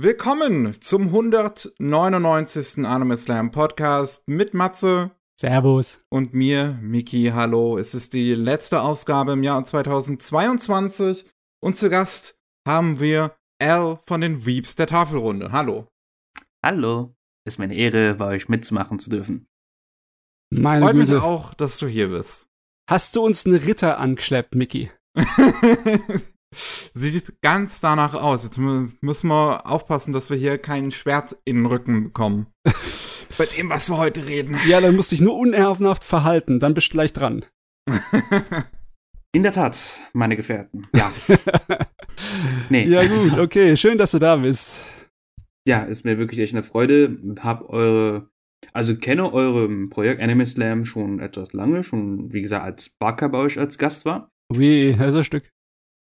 Willkommen 0.00 0.80
zum 0.80 1.08
199. 1.08 2.86
Anime 2.86 3.16
Slam 3.16 3.50
Podcast 3.50 4.28
mit 4.28 4.54
Matze. 4.54 5.10
Servus. 5.40 6.00
Und 6.08 6.34
mir, 6.34 6.78
Miki. 6.80 7.32
Hallo. 7.34 7.76
Es 7.78 7.96
ist 7.96 8.12
die 8.12 8.32
letzte 8.32 8.82
Ausgabe 8.82 9.32
im 9.32 9.42
Jahr 9.42 9.64
2022 9.64 11.28
und 11.60 11.76
zu 11.76 11.90
Gast 11.90 12.38
haben 12.64 13.00
wir 13.00 13.34
Al 13.60 13.98
von 14.06 14.20
den 14.20 14.46
Weeps 14.46 14.76
der 14.76 14.86
Tafelrunde. 14.86 15.50
Hallo. 15.50 15.88
Hallo. 16.64 17.16
Es 17.44 17.54
ist 17.54 17.58
mir 17.58 17.64
eine 17.64 17.74
Ehre, 17.74 18.14
bei 18.14 18.36
euch 18.36 18.48
mitzumachen 18.48 19.00
zu 19.00 19.10
dürfen. 19.10 19.48
Meine 20.50 20.78
es 20.78 20.84
freut 20.84 20.96
Güte. 20.96 21.12
mich 21.14 21.22
auch, 21.24 21.54
dass 21.54 21.76
du 21.78 21.88
hier 21.88 22.10
bist. 22.10 22.48
Hast 22.88 23.16
du 23.16 23.22
uns 23.22 23.46
einen 23.46 23.56
Ritter 23.56 23.98
angeschleppt, 23.98 24.54
Miki? 24.54 24.92
Sieht 26.94 27.40
ganz 27.42 27.80
danach 27.80 28.14
aus. 28.14 28.44
Jetzt 28.44 28.58
müssen 28.58 29.28
wir 29.28 29.66
aufpassen, 29.66 30.12
dass 30.12 30.30
wir 30.30 30.36
hier 30.36 30.58
keinen 30.58 30.90
Schwert 30.90 31.36
in 31.44 31.56
den 31.56 31.66
Rücken 31.66 32.04
bekommen. 32.04 32.46
Bei 33.38 33.46
dem, 33.46 33.70
was 33.70 33.90
wir 33.90 33.98
heute 33.98 34.26
reden. 34.26 34.58
Ja, 34.66 34.80
dann 34.80 34.96
musst 34.96 35.12
du 35.12 35.16
dich 35.16 35.20
nur 35.20 35.36
unehrenhaft 35.36 36.02
verhalten, 36.02 36.58
dann 36.58 36.74
bist 36.74 36.88
du 36.88 36.92
gleich 36.92 37.12
dran. 37.12 37.44
In 39.32 39.42
der 39.42 39.52
Tat, 39.52 39.78
meine 40.14 40.36
Gefährten. 40.36 40.86
Ja. 40.94 41.12
nee. 42.70 42.84
Ja, 42.86 43.04
gut, 43.04 43.38
okay. 43.38 43.76
Schön, 43.76 43.98
dass 43.98 44.12
du 44.12 44.18
da 44.18 44.36
bist. 44.36 44.86
Ja, 45.66 45.82
ist 45.82 46.04
mir 46.04 46.16
wirklich 46.16 46.40
echt 46.40 46.54
eine 46.54 46.62
Freude. 46.62 47.18
Hab 47.40 47.68
eure, 47.68 48.30
also 48.72 48.96
kenne 48.96 49.30
eure 49.32 49.68
Projekt 49.88 50.22
Anime 50.22 50.46
Slam 50.46 50.86
schon 50.86 51.20
etwas 51.20 51.52
lange, 51.52 51.84
schon, 51.84 52.32
wie 52.32 52.40
gesagt, 52.40 52.64
als 52.64 52.88
Barker 52.98 53.28
bei 53.28 53.38
euch 53.38 53.58
als 53.58 53.76
Gast 53.76 54.06
war. 54.06 54.30
Wie, 54.50 54.94
das 54.98 55.10
ist 55.10 55.16
ein 55.16 55.24
Stück. 55.24 55.52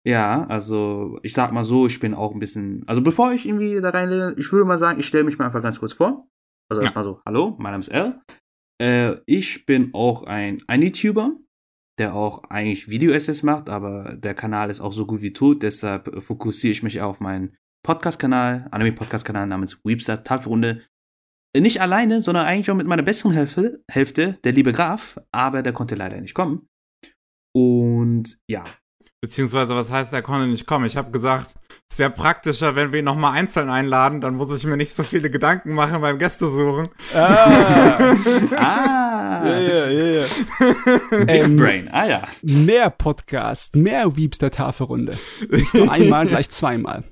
Ja, 0.06 0.46
also 0.48 1.18
ich 1.22 1.32
sag 1.32 1.52
mal 1.52 1.64
so, 1.64 1.86
ich 1.86 1.98
bin 1.98 2.12
auch 2.14 2.32
ein 2.32 2.38
bisschen, 2.38 2.84
also 2.86 3.00
bevor 3.00 3.32
ich 3.32 3.46
irgendwie 3.46 3.80
da 3.80 3.90
rein, 3.90 4.34
ich 4.38 4.52
würde 4.52 4.66
mal 4.66 4.78
sagen, 4.78 5.00
ich 5.00 5.06
stelle 5.06 5.24
mich 5.24 5.38
mal 5.38 5.46
einfach 5.46 5.62
ganz 5.62 5.80
kurz 5.80 5.94
vor. 5.94 6.28
Also 6.70 6.80
ja. 6.80 6.86
erstmal 6.86 7.04
so, 7.04 7.22
hallo, 7.24 7.56
mein 7.58 7.72
Name 7.72 7.80
ist 7.80 7.88
L. 7.88 8.20
Äh, 8.82 9.16
ich 9.26 9.64
bin 9.64 9.94
auch 9.94 10.24
ein, 10.24 10.62
ein 10.66 10.82
YouTuber, 10.82 11.32
der 11.98 12.14
auch 12.14 12.44
eigentlich 12.44 12.88
Video-Essays 12.88 13.42
macht, 13.42 13.70
aber 13.70 14.14
der 14.14 14.34
Kanal 14.34 14.68
ist 14.68 14.80
auch 14.80 14.92
so 14.92 15.06
gut 15.06 15.22
wie 15.22 15.32
tot, 15.32 15.62
deshalb 15.62 16.22
fokussiere 16.22 16.72
ich 16.72 16.82
mich 16.82 17.00
auf 17.00 17.20
meinen 17.20 17.56
Podcast-Kanal, 17.84 18.68
Anime-Podcast-Kanal 18.72 19.46
namens 19.46 19.78
Weepster 19.84 20.22
Tafelrunde. 20.22 20.82
Nicht 21.56 21.80
alleine, 21.80 22.20
sondern 22.20 22.46
eigentlich 22.46 22.70
auch 22.70 22.76
mit 22.76 22.86
meiner 22.86 23.02
besseren 23.02 23.32
Hälfte, 23.32 23.82
Hälfte, 23.88 24.38
der 24.42 24.52
liebe 24.52 24.72
Graf, 24.72 25.20
aber 25.32 25.62
der 25.62 25.72
konnte 25.72 25.94
leider 25.94 26.20
nicht 26.20 26.34
kommen. 26.34 26.66
Und 27.54 28.38
ja, 28.50 28.64
Beziehungsweise, 29.24 29.74
was 29.74 29.90
heißt, 29.90 30.12
er 30.12 30.20
konnte 30.20 30.46
nicht 30.46 30.66
kommen? 30.66 30.84
Ich 30.84 30.98
habe 30.98 31.10
gesagt, 31.10 31.54
es 31.90 31.98
wäre 31.98 32.10
praktischer, 32.10 32.76
wenn 32.76 32.92
wir 32.92 32.98
ihn 32.98 33.06
nochmal 33.06 33.32
einzeln 33.32 33.70
einladen, 33.70 34.20
dann 34.20 34.34
muss 34.34 34.54
ich 34.54 34.66
mir 34.66 34.76
nicht 34.76 34.92
so 34.92 35.02
viele 35.02 35.30
Gedanken 35.30 35.72
machen 35.72 36.02
beim 36.02 36.18
Gästesuchen. 36.18 36.90
Ah, 37.14 38.14
ah. 38.54 39.46
ja, 39.46 39.58
ja, 39.60 39.88
ja, 39.88 40.06
ja. 40.20 40.26
Ähm, 41.26 41.56
Brain, 41.56 41.88
ah 41.90 42.06
ja. 42.06 42.28
Mehr 42.42 42.90
Podcast, 42.90 43.76
mehr 43.76 44.14
Weeps 44.14 44.36
der 44.36 44.50
Tafelrunde. 44.50 45.16
Nicht 45.48 45.72
nur 45.72 45.90
einmal, 45.90 46.26
gleich 46.26 46.50
zweimal. 46.50 47.04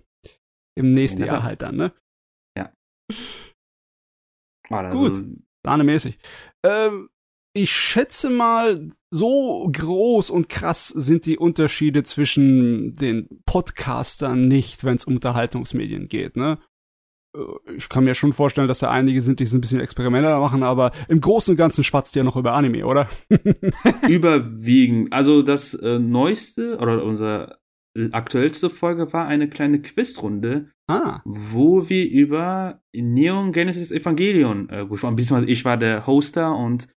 Im 0.74 0.92
nächsten 0.92 1.24
Jahr 1.24 1.42
halt 1.44 1.62
dann, 1.62 1.76
ne? 1.76 1.94
Ja. 2.58 2.74
Also, 4.68 4.98
Gut, 4.98 5.24
sahnemäßig. 5.64 6.18
Ähm, 6.62 7.08
ich 7.54 7.72
schätze 7.72 8.28
mal, 8.28 8.90
so 9.12 9.68
groß 9.70 10.30
und 10.30 10.48
krass 10.48 10.88
sind 10.88 11.26
die 11.26 11.36
Unterschiede 11.36 12.02
zwischen 12.02 12.94
den 12.94 13.28
Podcastern 13.44 14.48
nicht, 14.48 14.84
wenn 14.84 14.96
es 14.96 15.04
um 15.04 15.16
Unterhaltungsmedien 15.16 16.08
geht, 16.08 16.36
ne? 16.36 16.58
Äh, 17.36 17.74
ich 17.76 17.90
kann 17.90 18.04
mir 18.04 18.14
schon 18.14 18.32
vorstellen, 18.32 18.68
dass 18.68 18.78
da 18.78 18.90
einige 18.90 19.20
sind, 19.20 19.38
die 19.38 19.46
so 19.46 19.58
ein 19.58 19.60
bisschen 19.60 19.80
Experimente 19.80 20.28
machen, 20.38 20.62
aber 20.62 20.92
im 21.08 21.20
Großen 21.20 21.52
und 21.52 21.58
Ganzen 21.58 21.84
schwatzt 21.84 22.16
ihr 22.16 22.24
noch 22.24 22.36
über 22.36 22.54
Anime, 22.54 22.86
oder? 22.86 23.06
Überwiegend. 24.08 25.12
Also 25.12 25.42
das 25.42 25.74
äh, 25.74 25.98
neueste 25.98 26.78
oder 26.78 27.04
unsere 27.04 27.58
aktuellste 28.12 28.70
Folge 28.70 29.12
war 29.12 29.26
eine 29.26 29.50
kleine 29.50 29.82
Quizrunde, 29.82 30.70
ah. 30.88 31.20
wo 31.26 31.90
wir 31.90 32.08
über 32.08 32.80
Neon 32.94 33.52
Genesis 33.52 33.90
Evangelion 33.90 34.70
äh, 34.70 34.86
gesprochen 34.86 35.18
haben. 35.30 35.48
Ich 35.48 35.66
war 35.66 35.76
der 35.76 36.06
Hoster 36.06 36.56
und 36.56 36.88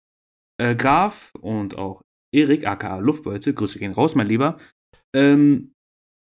äh, 0.59 0.75
Graf 0.75 1.32
und 1.41 1.76
auch 1.76 2.03
Erik, 2.32 2.66
aka 2.66 2.98
Luftbeute, 2.98 3.54
Grüße 3.54 3.78
gehen 3.78 3.92
raus, 3.92 4.15
mein 4.15 4.26
Lieber, 4.26 4.59
ähm, 5.15 5.72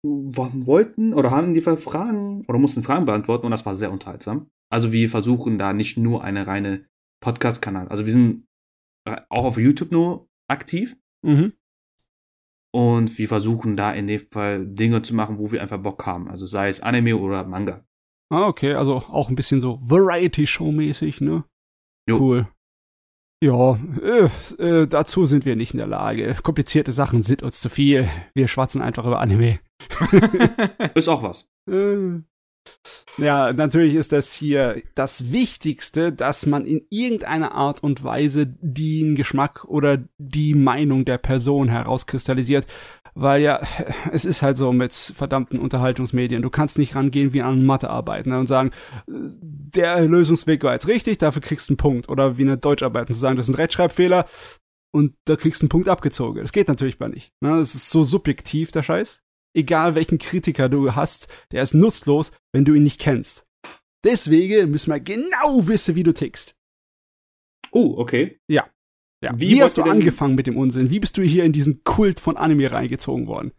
wollten 0.03 1.13
oder 1.13 1.31
haben 1.31 1.53
die 1.53 1.61
Fragen 1.61 2.43
oder 2.47 2.59
mussten 2.59 2.83
Fragen 2.83 3.05
beantworten 3.05 3.45
und 3.45 3.51
das 3.51 3.65
war 3.65 3.75
sehr 3.75 3.91
unterhaltsam. 3.91 4.49
Also 4.69 4.91
wir 4.91 5.09
versuchen 5.09 5.57
da 5.57 5.71
nicht 5.73 5.97
nur 5.97 6.23
eine 6.23 6.45
reine 6.45 6.85
Podcast-Kanal. 7.21 7.87
Also 7.87 8.05
wir 8.05 8.11
sind 8.11 8.45
äh, 9.05 9.21
auch 9.29 9.45
auf 9.45 9.57
YouTube 9.57 9.91
nur 9.91 10.27
aktiv. 10.49 10.97
Mhm. 11.23 11.53
Und 12.75 13.17
wir 13.19 13.27
versuchen 13.27 13.77
da 13.77 13.93
in 13.93 14.07
dem 14.07 14.19
Fall 14.19 14.65
Dinge 14.65 15.03
zu 15.03 15.13
machen, 15.13 15.37
wo 15.37 15.51
wir 15.51 15.61
einfach 15.61 15.77
Bock 15.77 16.05
haben. 16.05 16.27
Also 16.27 16.47
sei 16.47 16.69
es 16.69 16.81
Anime 16.81 17.15
oder 17.15 17.43
Manga. 17.45 17.85
Ah, 18.31 18.47
okay. 18.47 18.73
Also 18.73 18.95
auch 18.95 19.29
ein 19.29 19.35
bisschen 19.35 19.61
so 19.61 19.79
Variety-Show-mäßig, 19.83 21.21
ne? 21.21 21.43
Jo. 22.09 22.19
Cool. 22.19 22.47
Ja, 23.43 23.77
äh, 24.01 24.29
äh, 24.63 24.87
dazu 24.87 25.25
sind 25.25 25.43
wir 25.43 25.57
nicht 25.57 25.73
in 25.73 25.77
der 25.77 25.87
Lage. 25.87 26.33
Komplizierte 26.43 26.93
Sachen 26.93 27.23
sind 27.23 27.43
uns 27.43 27.59
zu 27.59 27.67
viel. 27.67 28.07
Wir 28.33 28.47
schwatzen 28.47 28.81
einfach 28.81 29.05
über 29.05 29.19
Anime. 29.19 29.59
ist 30.95 31.09
auch 31.09 31.23
was. 31.23 31.49
Äh. 31.69 32.21
Ja, 33.17 33.53
natürlich 33.53 33.93
ist 33.93 34.11
das 34.11 34.33
hier 34.33 34.81
das 34.95 35.31
Wichtigste, 35.31 36.11
dass 36.11 36.45
man 36.45 36.65
in 36.65 36.85
irgendeiner 36.89 37.51
Art 37.51 37.83
und 37.83 38.03
Weise 38.03 38.47
den 38.47 39.15
Geschmack 39.15 39.65
oder 39.65 39.99
die 40.17 40.55
Meinung 40.55 41.05
der 41.05 41.19
Person 41.19 41.67
herauskristallisiert 41.67 42.65
weil 43.15 43.41
ja, 43.41 43.61
es 44.11 44.25
ist 44.25 44.41
halt 44.41 44.57
so 44.57 44.71
mit 44.73 44.93
verdammten 44.93 45.59
Unterhaltungsmedien. 45.59 46.41
Du 46.41 46.49
kannst 46.49 46.77
nicht 46.77 46.95
rangehen 46.95 47.33
wie 47.33 47.41
an 47.41 47.65
Mathearbeiten 47.65 48.31
ne, 48.31 48.39
und 48.39 48.47
sagen, 48.47 48.71
der 49.07 50.01
Lösungsweg 50.01 50.63
war 50.63 50.73
jetzt 50.73 50.87
richtig, 50.87 51.17
dafür 51.17 51.41
kriegst 51.41 51.69
du 51.69 51.73
einen 51.73 51.77
Punkt. 51.77 52.09
Oder 52.09 52.37
wie 52.37 52.43
eine 52.43 52.57
Deutscharbeit 52.57 53.07
und 53.07 53.13
zu 53.13 53.19
sagen, 53.19 53.37
das 53.37 53.47
ist 53.47 53.55
ein 53.55 53.59
Rechtschreibfehler 53.59 54.25
und 54.91 55.15
da 55.25 55.35
kriegst 55.35 55.61
du 55.61 55.65
einen 55.65 55.69
Punkt 55.69 55.89
abgezogen. 55.89 56.41
Das 56.41 56.51
geht 56.51 56.67
natürlich 56.67 56.99
mal 56.99 57.09
nicht. 57.09 57.31
Ne? 57.41 57.57
Das 57.57 57.75
ist 57.75 57.89
so 57.89 58.03
subjektiv, 58.03 58.71
der 58.71 58.83
Scheiß. 58.83 59.21
Egal 59.55 59.95
welchen 59.95 60.17
Kritiker 60.17 60.69
du 60.69 60.95
hast, 60.95 61.27
der 61.51 61.61
ist 61.63 61.73
nutzlos, 61.73 62.31
wenn 62.53 62.65
du 62.65 62.73
ihn 62.73 62.83
nicht 62.83 62.99
kennst. 62.99 63.45
Deswegen 64.03 64.71
müssen 64.71 64.91
wir 64.91 64.99
genau 64.99 65.67
wissen, 65.67 65.95
wie 65.95 66.03
du 66.03 66.13
tickst. 66.13 66.55
Oh, 67.71 67.95
okay. 67.97 68.39
Ja. 68.47 68.69
Ja. 69.23 69.31
Wie, 69.39 69.51
Wie 69.51 69.63
hast 69.63 69.77
du 69.77 69.83
angefangen 69.83 70.35
mit 70.35 70.47
dem 70.47 70.57
Unsinn? 70.57 70.89
Wie 70.89 70.99
bist 70.99 71.17
du 71.17 71.21
hier 71.21 71.45
in 71.45 71.53
diesen 71.53 71.83
Kult 71.83 72.19
von 72.19 72.35
Anime 72.35 72.71
reingezogen 72.71 73.27
worden? 73.27 73.53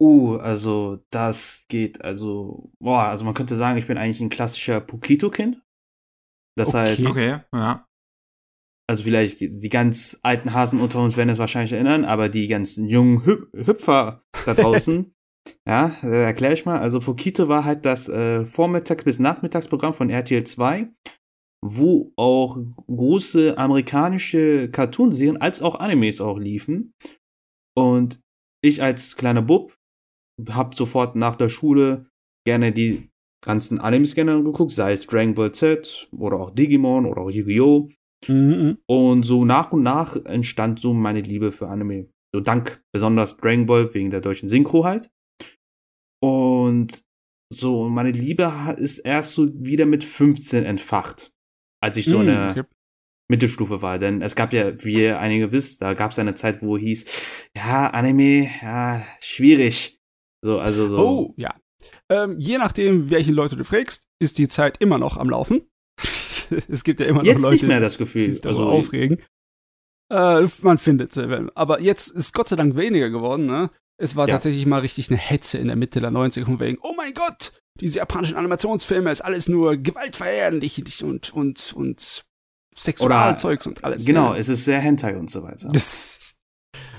Uh, 0.00 0.36
also 0.36 1.04
das 1.10 1.64
geht, 1.68 2.02
also, 2.02 2.70
boah, 2.78 3.04
also 3.04 3.24
man 3.24 3.34
könnte 3.34 3.56
sagen, 3.56 3.78
ich 3.78 3.88
bin 3.88 3.98
eigentlich 3.98 4.20
ein 4.20 4.30
klassischer 4.30 4.80
Pokito-Kind. 4.80 5.60
Das 6.56 6.68
okay. 6.68 6.78
heißt, 6.78 7.06
okay, 7.06 7.40
ja. 7.52 7.87
Also 8.88 9.04
vielleicht 9.04 9.40
die 9.40 9.68
ganz 9.68 10.18
alten 10.22 10.54
Hasen 10.54 10.80
unter 10.80 11.02
uns 11.02 11.16
werden 11.16 11.28
es 11.28 11.38
wahrscheinlich 11.38 11.72
erinnern, 11.72 12.04
aber 12.04 12.28
die 12.28 12.48
ganzen 12.48 12.88
jungen 12.88 13.24
Hüp 13.24 13.48
Hüpfer 13.52 14.22
da 14.46 14.54
draußen, 14.54 15.12
ja, 15.68 15.94
äh, 16.02 16.24
erkläre 16.24 16.54
ich 16.54 16.64
mal. 16.64 16.78
Also 16.78 17.00
Pokito 17.00 17.48
war 17.48 17.64
halt 17.64 17.84
das 17.84 18.08
äh, 18.08 18.44
Vormittags- 18.44 19.04
bis 19.04 19.18
Nachmittagsprogramm 19.18 19.92
von 19.94 20.08
RTL 20.08 20.44
2 20.44 20.88
wo 21.64 22.12
auch 22.16 22.58
große 22.86 23.58
amerikanische 23.58 24.70
Cartoonserien 24.70 25.38
als 25.38 25.60
auch 25.60 25.76
Animes 25.76 26.20
auch 26.20 26.38
liefen. 26.38 26.94
Und 27.76 28.20
ich 28.62 28.82
als 28.82 29.16
kleiner 29.16 29.42
Bub 29.42 29.76
hab 30.50 30.74
sofort 30.74 31.16
nach 31.16 31.36
der 31.36 31.48
Schule 31.48 32.06
gerne 32.46 32.72
die 32.72 33.10
ganzen 33.44 33.80
Animes 33.80 34.14
gerne 34.14 34.42
geguckt, 34.42 34.72
sei 34.72 34.92
es 34.92 35.06
Dragon 35.06 35.34
Ball 35.34 35.52
Z 35.52 36.08
oder 36.12 36.38
auch 36.38 36.50
Digimon 36.50 37.06
oder 37.06 37.22
auch 37.22 37.30
Yu-Gi-Oh! 37.30 37.90
Mhm. 38.26 38.78
Und 38.86 39.22
so 39.22 39.44
nach 39.44 39.72
und 39.72 39.82
nach 39.82 40.16
entstand 40.16 40.80
so 40.80 40.92
meine 40.92 41.20
Liebe 41.20 41.52
für 41.52 41.68
Anime. 41.68 42.08
So 42.34 42.40
dank 42.40 42.82
besonders 42.92 43.36
Dragon 43.36 43.66
Ball 43.66 43.94
wegen 43.94 44.10
der 44.10 44.20
deutschen 44.20 44.48
Synchro 44.48 44.84
halt. 44.84 45.10
Und 46.20 47.04
so 47.50 47.88
meine 47.88 48.10
Liebe 48.10 48.52
ist 48.76 48.98
erst 48.98 49.32
so 49.32 49.48
wieder 49.54 49.86
mit 49.86 50.04
15 50.04 50.64
entfacht 50.64 51.32
als 51.80 51.96
ich 51.96 52.06
so 52.06 52.18
mm, 52.18 52.20
eine 52.20 52.50
okay. 52.50 52.62
Mittelstufe 53.30 53.82
war. 53.82 53.98
Denn 53.98 54.22
es 54.22 54.34
gab 54.34 54.52
ja, 54.52 54.82
wie 54.84 55.02
ihr 55.02 55.20
einige 55.20 55.52
wisst, 55.52 55.82
da 55.82 55.94
gab 55.94 56.10
es 56.10 56.18
eine 56.18 56.34
Zeit, 56.34 56.62
wo 56.62 56.78
hieß, 56.78 57.48
ja, 57.56 57.90
Anime, 57.90 58.50
ja, 58.62 59.04
schwierig. 59.20 60.00
So, 60.44 60.58
also 60.58 60.88
so. 60.88 60.98
Oh, 60.98 61.34
ja. 61.36 61.54
Ähm, 62.08 62.38
je 62.38 62.58
nachdem, 62.58 63.10
welche 63.10 63.32
Leute 63.32 63.56
du 63.56 63.64
fragst, 63.64 64.08
ist 64.20 64.38
die 64.38 64.48
Zeit 64.48 64.80
immer 64.80 64.98
noch 64.98 65.16
am 65.16 65.30
Laufen. 65.30 65.62
es 66.68 66.84
gibt 66.84 67.00
ja 67.00 67.06
immer 67.06 67.20
noch 67.20 67.26
jetzt 67.26 67.42
Leute, 67.42 67.54
nicht 67.54 67.66
mehr 67.66 67.80
das 67.80 67.98
Gefühl. 67.98 68.26
die 68.26 68.32
sich 68.32 68.40
darüber 68.40 68.66
also, 68.66 68.72
aufregen. 68.72 69.18
Äh, 70.10 70.46
man 70.62 70.78
findet 70.78 71.12
sie. 71.12 71.50
Aber 71.54 71.80
jetzt 71.80 72.08
ist 72.08 72.34
Gott 72.34 72.48
sei 72.48 72.56
Dank 72.56 72.76
weniger 72.76 73.10
geworden, 73.10 73.46
ne? 73.46 73.70
Es 74.00 74.14
war 74.14 74.28
ja. 74.28 74.34
tatsächlich 74.34 74.64
mal 74.64 74.80
richtig 74.80 75.10
eine 75.10 75.18
Hetze 75.18 75.58
in 75.58 75.66
der 75.66 75.76
Mitte 75.76 76.00
der 76.00 76.10
90er 76.10 76.44
von 76.44 76.60
wegen, 76.60 76.78
oh 76.82 76.94
mein 76.96 77.14
Gott, 77.14 77.52
diese 77.80 77.98
japanischen 77.98 78.36
Animationsfilme 78.36 79.10
ist 79.10 79.20
alles 79.20 79.48
nur 79.48 79.76
gewaltverherrlich 79.76 81.02
und, 81.02 81.32
und, 81.32 81.72
und 81.74 82.24
Sexualzeugs 82.76 83.66
und 83.66 83.82
alles. 83.84 84.04
Genau, 84.04 84.32
ne? 84.32 84.38
es 84.38 84.48
ist 84.48 84.64
sehr 84.64 84.78
Hentai 84.78 85.16
und 85.16 85.30
so 85.30 85.42
weiter. 85.42 85.68
Das, 85.72 86.36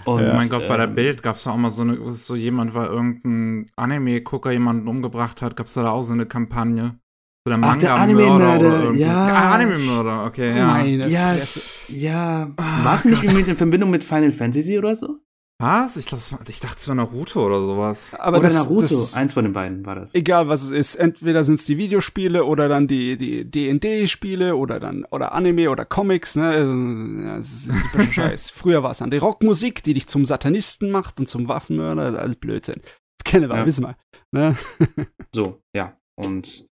Und, 0.06 0.24
oh 0.24 0.34
mein 0.34 0.50
Gott, 0.50 0.68
bei 0.68 0.78
der 0.78 0.88
ähm, 0.88 0.95
Bild 0.95 1.24
gab 1.24 1.38
es 1.38 1.48
auch 1.48 1.56
mal 1.56 1.72
so 1.72 1.84
eine, 1.84 2.12
so 2.12 2.36
jemand, 2.36 2.74
weil 2.74 2.88
irgendein 2.88 3.72
Anime-Gucker 3.75 4.52
jemanden 4.52 4.88
umgebracht 4.88 5.42
hat, 5.42 5.56
gab 5.56 5.68
es 5.68 5.74
da 5.74 5.90
auch 5.90 6.04
so 6.04 6.13
eine 6.13 6.25
Kampagne. 6.25 7.00
So 7.47 7.56
der 7.56 7.59
Ach, 7.63 7.77
der 7.77 7.95
Anime-Mörder, 7.95 8.89
oder 8.89 8.97
ja. 8.97 9.27
Ah, 9.27 9.51
Anime-Mörder, 9.56 10.25
okay, 10.25 10.57
ja. 10.57 10.68
meine 10.68 11.07
Ja, 11.09 11.33
Fresse. 11.33 11.62
Ja, 11.88 12.51
Ah, 12.57 12.83
war 12.83 12.95
es 12.95 13.06
nicht 13.06 13.24
irgendwie 13.24 13.50
in 13.50 13.56
Verbindung 13.56 13.89
mit 13.89 14.03
Final 14.03 14.31
Fantasy 14.31 14.77
oder 14.77 14.95
so? 14.95 15.19
Was? 15.62 15.97
Ich, 15.97 16.06
glaub, 16.06 16.21
ich 16.47 16.59
dachte, 16.62 16.75
es 16.80 16.88
war 16.88 16.95
Naruto 16.95 17.45
oder 17.45 17.59
sowas. 17.59 18.13
Aber 18.18 18.38
oder 18.38 18.44
das, 18.47 18.53
Naruto? 18.56 18.81
Das, 18.81 19.13
Eins 19.15 19.33
von 19.33 19.44
den 19.44 19.51
beiden 19.53 19.86
war 19.86 19.95
das. 19.95 20.15
egal 20.15 20.47
was 20.47 20.63
es 20.63 20.71
ist, 20.71 20.95
entweder 20.95 21.44
sind 21.44 21.56
es 21.56 21.65
die 21.65 21.77
Videospiele 21.77 22.45
oder 22.45 22.69
dann 22.69 22.88
die 22.88 23.18
die 23.18 23.44
D&D-Spiele 23.50 24.56
oder 24.56 24.80
dann 24.80 25.03
oder 25.12 25.33
Anime 25.33 25.69
oder 25.69 25.83
Comics, 25.83 26.38
ne? 26.38 26.47
Also, 26.47 26.71
Ja, 26.71 27.38
es 27.38 27.51
ist 27.53 27.69
ein 27.71 27.81
super 27.92 28.03
Scheiß. 28.13 28.51
Früher 28.51 28.83
war 28.83 28.92
es 28.92 29.00
dann 29.00 29.12
die 29.12 29.18
Rockmusik, 29.18 29.83
die 29.83 29.94
dich 29.95 30.07
zum 30.07 30.24
Satanisten 30.24 30.92
macht 30.92 31.19
und 31.19 31.27
zum 31.27 31.50
Waffenmörder, 31.50 32.03
das 32.06 32.13
ist 32.13 32.19
alles 32.19 32.35
Blödsinn. 32.38 32.81
Kennen 33.25 33.50
wir, 33.50 33.57
Ja. 33.57 33.65
wissen 33.65 33.83
wir. 33.83 33.97
Ne? 34.31 34.56
So, 35.35 35.59
ja. 35.75 35.97
Und 36.15 36.68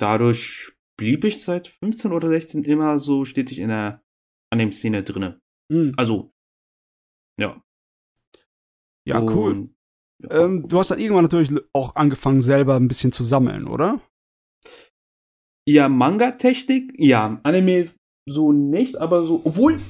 dadurch 0.00 0.72
blieb 0.98 1.24
ich 1.24 1.42
seit 1.42 1.68
15 1.68 2.12
oder 2.12 2.28
16 2.28 2.64
immer 2.64 2.98
so 2.98 3.24
stetig 3.24 3.58
in 3.58 3.68
der 3.68 4.02
Anime-Szene 4.52 5.02
drinne. 5.02 5.40
Hm. 5.72 5.94
Also, 5.96 6.32
ja. 7.40 7.62
Ja, 9.06 9.22
cool. 9.22 9.52
Und, 9.52 9.74
ja. 10.22 10.44
Ähm, 10.44 10.68
du 10.68 10.78
hast 10.78 10.90
dann 10.90 11.00
irgendwann 11.00 11.24
natürlich 11.24 11.52
auch 11.72 11.96
angefangen, 11.96 12.42
selber 12.42 12.76
ein 12.76 12.88
bisschen 12.88 13.12
zu 13.12 13.22
sammeln, 13.22 13.66
oder? 13.66 14.00
Ja, 15.66 15.88
Manga-Technik, 15.88 16.92
ja. 16.98 17.40
Anime 17.42 17.90
so 18.28 18.52
nicht, 18.52 18.96
aber 18.96 19.24
so, 19.24 19.40
obwohl, 19.44 19.80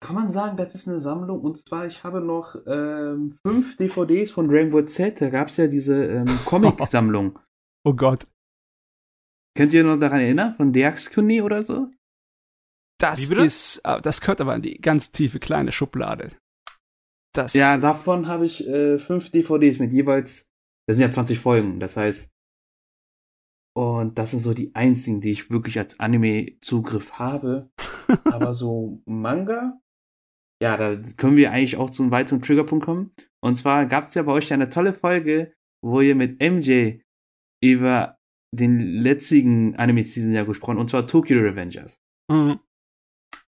kann 0.00 0.14
man 0.14 0.30
sagen, 0.30 0.56
das 0.56 0.74
ist 0.74 0.88
eine 0.88 1.00
Sammlung. 1.00 1.40
Und 1.40 1.58
zwar, 1.58 1.86
ich 1.86 2.04
habe 2.04 2.20
noch 2.20 2.56
ähm, 2.66 3.36
fünf 3.46 3.76
DVDs 3.76 4.30
von 4.30 4.48
Dragon 4.48 4.70
Ball 4.70 4.86
Z. 4.86 5.20
Da 5.20 5.28
gab 5.28 5.48
es 5.48 5.56
ja 5.56 5.66
diese 5.66 6.04
ähm, 6.04 6.26
Comic-Sammlung. 6.44 7.38
Oh 7.84 7.94
Gott. 7.94 8.26
Könnt 9.58 9.74
ihr 9.74 9.82
noch 9.82 9.98
daran 9.98 10.20
erinnern? 10.20 10.54
Von 10.54 10.72
Deax-Kuni 10.72 11.42
oder 11.42 11.64
so? 11.64 11.90
Das 13.00 13.28
ist, 13.28 13.78
äh, 13.82 14.00
das 14.00 14.20
gehört 14.20 14.40
aber 14.40 14.54
in 14.54 14.62
die 14.62 14.80
ganz 14.80 15.10
tiefe 15.10 15.40
kleine 15.40 15.72
Schublade. 15.72 16.30
Das, 17.34 17.54
Ja, 17.54 17.76
davon 17.76 18.28
habe 18.28 18.46
ich 18.46 18.64
äh, 18.68 19.00
fünf 19.00 19.32
DVDs 19.32 19.80
mit 19.80 19.92
jeweils, 19.92 20.48
das 20.86 20.96
sind 20.96 21.00
ja 21.00 21.10
20 21.10 21.40
Folgen, 21.40 21.80
das 21.80 21.96
heißt, 21.96 22.30
und 23.76 24.16
das 24.16 24.30
sind 24.30 24.40
so 24.40 24.54
die 24.54 24.76
einzigen, 24.76 25.20
die 25.20 25.32
ich 25.32 25.50
wirklich 25.50 25.76
als 25.76 25.98
Anime-Zugriff 25.98 27.14
habe. 27.14 27.68
Aber 28.26 28.54
so 28.54 29.02
Manga, 29.06 29.80
ja, 30.62 30.76
da 30.76 31.02
können 31.16 31.36
wir 31.36 31.50
eigentlich 31.50 31.76
auch 31.76 31.90
zu 31.90 32.04
einem 32.04 32.12
weiteren 32.12 32.42
Triggerpunkt 32.42 32.84
kommen. 32.84 33.12
Und 33.42 33.56
zwar 33.56 33.86
gab 33.86 34.04
es 34.04 34.14
ja 34.14 34.22
bei 34.22 34.32
euch 34.32 34.52
eine 34.52 34.70
tolle 34.70 34.92
Folge, 34.92 35.52
wo 35.84 36.00
ihr 36.00 36.14
mit 36.14 36.40
MJ 36.40 37.00
über 37.60 38.17
den 38.54 38.80
letztigen 38.80 39.76
Anime-Season 39.76 40.32
ja 40.32 40.44
gesprochen, 40.44 40.78
und 40.78 40.90
zwar 40.90 41.06
Tokyo 41.06 41.38
Revengers. 41.40 42.00
Mhm. 42.30 42.60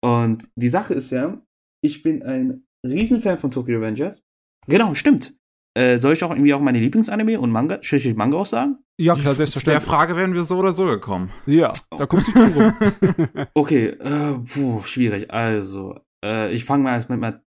Und 0.03 0.49
die 0.55 0.69
Sache 0.69 0.93
ist 0.93 1.11
ja, 1.11 1.41
ich 1.83 2.03
bin 2.03 2.23
ein 2.23 2.65
Riesenfan 2.85 3.39
von 3.39 3.51
Tokyo 3.51 3.77
Revengers. 3.79 4.23
Genau, 4.67 4.93
stimmt. 4.95 5.35
Äh, 5.77 5.99
soll 5.99 6.13
ich 6.13 6.23
auch 6.23 6.31
irgendwie 6.31 6.53
auch 6.53 6.59
meine 6.59 6.79
Lieblingsanime 6.79 7.39
und 7.39 7.51
Manga, 7.51 7.81
schrägstrich 7.81 8.15
Manga 8.15 8.37
auch 8.37 8.45
sagen? 8.45 8.79
Ja, 8.99 9.13
klar, 9.13 9.19
Zu 9.19 9.25
der 9.25 9.35
selbstverständlich. 9.35 9.83
Frage 9.83 10.15
wären 10.17 10.33
wir 10.33 10.43
so 10.43 10.57
oder 10.57 10.73
so 10.73 10.85
gekommen. 10.85 11.31
Ja, 11.45 11.71
da 11.97 12.05
kommst 12.05 12.27
du 12.27 12.31
rum. 12.39 12.73
Okay, 13.53 13.87
äh, 13.87 14.37
puh, 14.39 14.81
schwierig. 14.81 15.31
Also, 15.31 15.99
äh, 16.23 16.51
ich 16.53 16.65
fange 16.65 16.83
mal 16.83 16.93
erst 16.95 17.09
mit 17.09 17.19
meiner 17.19 17.41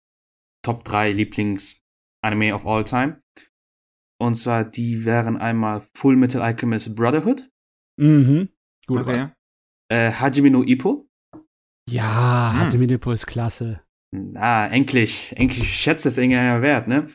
Top 0.65 0.85
3 0.85 1.11
Lieblings-Anime 1.11 2.55
of 2.55 2.65
all 2.65 2.83
time. 2.85 3.21
Und 4.21 4.35
zwar, 4.35 4.63
die 4.63 5.05
wären 5.05 5.37
einmal 5.37 5.81
Full 5.95 6.15
Metal 6.15 6.41
Alchemist 6.41 6.95
Brotherhood, 6.95 7.49
mhm. 7.99 8.49
Gut. 8.87 8.99
Okay. 8.99 9.27
äh, 9.91 10.11
Hajime 10.11 10.49
no 10.49 10.63
Ippo. 10.63 11.07
Ja, 11.89 12.51
Hm. 12.53 12.59
hatte 12.59 12.77
Minipo 12.77 13.11
ist 13.11 13.25
klasse. 13.27 13.81
Ah, 14.35 14.67
endlich, 14.67 15.33
endlich 15.37 15.73
schätzt 15.75 16.05
das 16.05 16.17
irgendeiner 16.17 16.61
wert, 16.61 16.87
ne? 16.87 17.07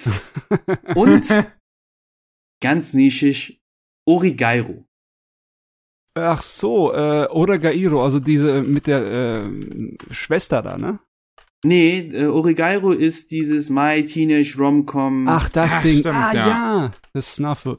Und 0.96 1.28
ganz 2.62 2.92
nischig, 2.92 3.62
Origairo. 4.06 4.84
Ach 6.14 6.40
so, 6.40 6.92
äh, 6.92 7.28
oder 7.28 7.58
Gairo, 7.58 8.02
also 8.02 8.18
diese 8.18 8.62
mit 8.62 8.88
der 8.88 9.04
äh, 9.44 9.96
Schwester 10.10 10.62
da, 10.62 10.76
ne? 10.76 10.98
Nee, 11.64 12.08
äh, 12.12 12.26
Origairo 12.26 12.92
ist 12.92 13.30
dieses 13.32 13.68
My 13.68 14.04
Teenage 14.04 14.56
Rom-Com. 14.58 15.26
Ach, 15.28 15.48
das 15.48 15.74
Ach, 15.74 15.82
Ding. 15.82 15.98
stimmt, 15.98 16.14
ah, 16.14 16.32
ja. 16.32 16.46
ja. 16.48 16.92
Das 17.12 17.34
Snafu. 17.34 17.76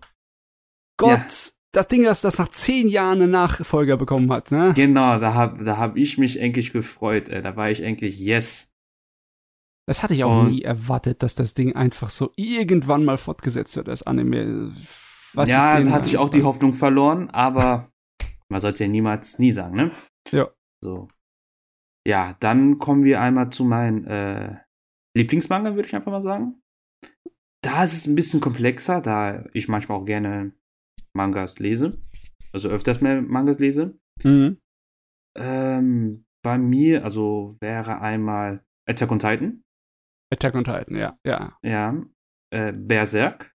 Gott, 0.97 1.53
das 1.71 1.87
Ding, 1.87 2.03
das, 2.03 2.21
das 2.21 2.37
nach 2.39 2.49
zehn 2.49 2.89
Jahren 2.89 3.21
einen 3.21 3.31
Nachfolger 3.31 3.95
bekommen 3.95 4.29
hat, 4.33 4.51
ne? 4.51 4.73
Genau, 4.75 5.17
da 5.19 5.33
hab, 5.33 5.63
da 5.63 5.77
hab 5.77 5.95
ich 5.95 6.17
mich 6.17 6.39
endlich 6.41 6.73
gefreut. 6.73 7.29
Äh, 7.29 7.41
da 7.41 7.55
war 7.55 7.71
ich 7.71 7.81
endlich 7.81 8.19
yes. 8.19 8.73
Das 9.87 10.03
hatte 10.03 10.13
ich 10.13 10.23
auch 10.25 10.41
Und- 10.41 10.51
nie 10.51 10.61
erwartet, 10.61 11.23
dass 11.23 11.35
das 11.35 11.53
Ding 11.53 11.75
einfach 11.75 12.09
so 12.09 12.31
irgendwann 12.35 13.05
mal 13.05 13.17
fortgesetzt 13.17 13.75
wird, 13.77 13.87
das 13.87 14.03
Anime. 14.03 14.71
Was 15.33 15.49
ja, 15.49 15.57
ist 15.69 15.77
denn 15.77 15.87
da 15.87 15.91
hatte 15.93 16.09
ich 16.09 16.17
auch 16.17 16.29
die? 16.29 16.43
Hoffnung 16.43 16.73
verloren, 16.73 17.29
aber 17.29 17.89
man 18.49 18.59
sollte 18.61 18.83
ja 18.83 18.89
niemals 18.89 19.39
nie 19.39 19.51
sagen, 19.51 19.75
ne? 19.75 19.91
Ja. 20.31 20.49
So. 20.81 21.07
Ja, 22.07 22.35
dann 22.39 22.79
kommen 22.79 23.03
wir 23.03 23.21
einmal 23.21 23.49
zu 23.51 23.63
meinen 23.63 24.05
äh, 24.07 24.57
Lieblingsmanga, 25.15 25.75
würde 25.75 25.87
ich 25.87 25.95
einfach 25.95 26.11
mal 26.11 26.21
sagen. 26.21 26.61
Da 27.61 27.83
ist 27.83 27.93
es 27.93 28.07
ein 28.07 28.15
bisschen 28.15 28.39
komplexer, 28.41 29.01
da 29.01 29.45
ich 29.53 29.67
manchmal 29.67 29.99
auch 29.99 30.05
gerne 30.05 30.53
Mangas 31.13 31.59
lese. 31.59 31.99
Also 32.53 32.69
öfters 32.69 33.01
mehr 33.01 33.21
Mangas 33.21 33.59
lese. 33.59 33.99
Mhm. 34.23 34.57
Ähm, 35.37 36.25
bei 36.43 36.57
mir, 36.57 37.03
also 37.03 37.55
wäre 37.59 38.01
einmal 38.01 38.63
Attack 38.87 39.11
on 39.11 39.19
Titan, 39.19 39.63
Attack 40.33 40.55
on 40.55 40.63
Titan, 40.63 40.95
ja, 40.95 41.17
ja. 41.25 41.57
ja, 41.63 42.01
äh, 42.51 42.71
Berserk, 42.71 43.53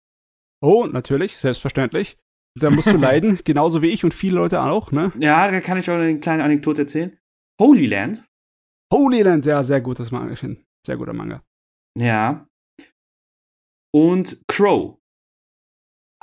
Oh, 0.62 0.87
natürlich, 0.87 1.39
selbstverständlich. 1.39 2.17
Da 2.59 2.71
musst 2.71 2.87
du 2.87 2.97
leiden, 2.99 3.41
genauso 3.44 3.83
wie 3.83 3.89
ich 3.89 4.05
und 4.05 4.15
viele 4.15 4.37
Leute 4.37 4.62
auch, 4.62 4.93
ne? 4.93 5.12
ja, 5.19 5.50
da 5.50 5.61
kann 5.61 5.79
ich 5.79 5.91
auch 5.91 5.94
eine 5.94 6.20
kleine 6.20 6.44
Anekdote 6.44 6.82
erzählen. 6.82 7.19
Holy 7.61 7.87
Land, 7.87 8.25
Holy 8.93 9.22
Land, 9.22 9.46
ja, 9.46 9.63
sehr 9.63 9.81
gutes 9.81 10.11
Manga. 10.11 10.34
Sehr 10.87 10.96
guter 10.96 11.13
Manga. 11.13 11.43
ja, 11.99 12.46
und 13.94 14.41
Crow, 14.49 14.99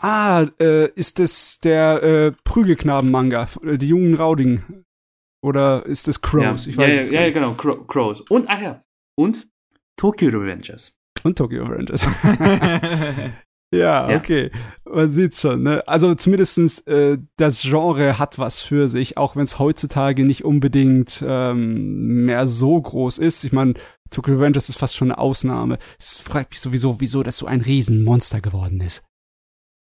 Ah, 0.02 0.48
äh, 0.62 0.90
ist 0.94 1.20
das 1.20 1.60
der 1.60 2.02
äh, 2.04 2.32
Prügelknaben-Manga, 2.46 3.48
äh, 3.64 3.78
die 3.78 3.90
jungen 3.90 4.14
Raudigen? 4.14 4.86
Oder 5.46 5.86
ist 5.86 6.08
das 6.08 6.22
Crows? 6.22 6.66
Ja, 6.66 6.72
ich 6.72 6.78
weiß 6.78 7.10
ja, 7.10 7.20
ja, 7.20 7.28
ja, 7.28 7.32
genau, 7.32 7.52
Crow, 7.54 7.86
Crows. 7.86 8.22
Und, 8.22 8.48
ach 8.50 8.62
ja, 8.62 8.84
und 9.18 9.50
Tokyo 9.98 10.30
Revengers. 10.30 10.94
Und 11.24 11.38
Tokyo 11.38 11.66
Rangers. 11.66 12.08
ja, 13.72 14.10
Ja. 14.10 14.18
okay. 14.18 14.52
Man 14.86 15.12
sieht's 15.12 15.42
schon, 15.42 15.62
ne? 15.64 15.88
Also 15.88 16.16
zumindestens 16.16 16.80
äh, 16.88 17.20
das 17.38 17.62
Genre 17.62 18.18
hat 18.18 18.40
was 18.40 18.62
für 18.62 18.88
sich, 18.88 19.18
auch 19.18 19.36
wenn 19.36 19.44
es 19.44 19.60
heutzutage 19.60 20.26
nicht 20.26 20.44
unbedingt 20.44 21.24
ähm, 21.26 22.26
mehr 22.26 22.48
so 22.48 22.82
groß 22.82 23.20
ist. 23.20 23.44
Ich 23.44 23.52
meine, 23.52 23.76
Tokyo 24.10 24.40
Rangers 24.40 24.70
ist 24.70 24.78
fast 24.80 24.96
schon 24.96 25.12
eine 25.12 25.20
Ausnahme. 25.20 25.78
Es 26.00 26.18
fragt 26.18 26.52
mich 26.52 26.60
sowieso, 26.60 27.00
wieso 27.00 27.22
das 27.22 27.38
so 27.38 27.46
ein 27.46 27.62
Riesenmonster 27.62 28.42
geworden 28.42 28.82
ist. 28.82 29.04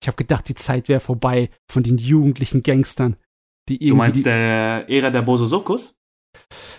Ich 0.02 0.08
habe 0.08 0.16
gedacht, 0.16 0.48
die 0.48 0.54
Zeit 0.54 0.88
wäre 0.88 1.00
vorbei 1.00 1.48
von 1.70 1.82
den 1.82 1.98
jugendlichen 1.98 2.62
Gangstern, 2.62 3.16
die 3.68 3.74
irgendwie 3.76 3.88
Du 3.90 3.96
meinst 3.96 4.18
die, 4.18 4.24
der 4.24 4.86
Ära 4.88 5.10
der 5.10 5.22
Bosozokus? 5.22 5.95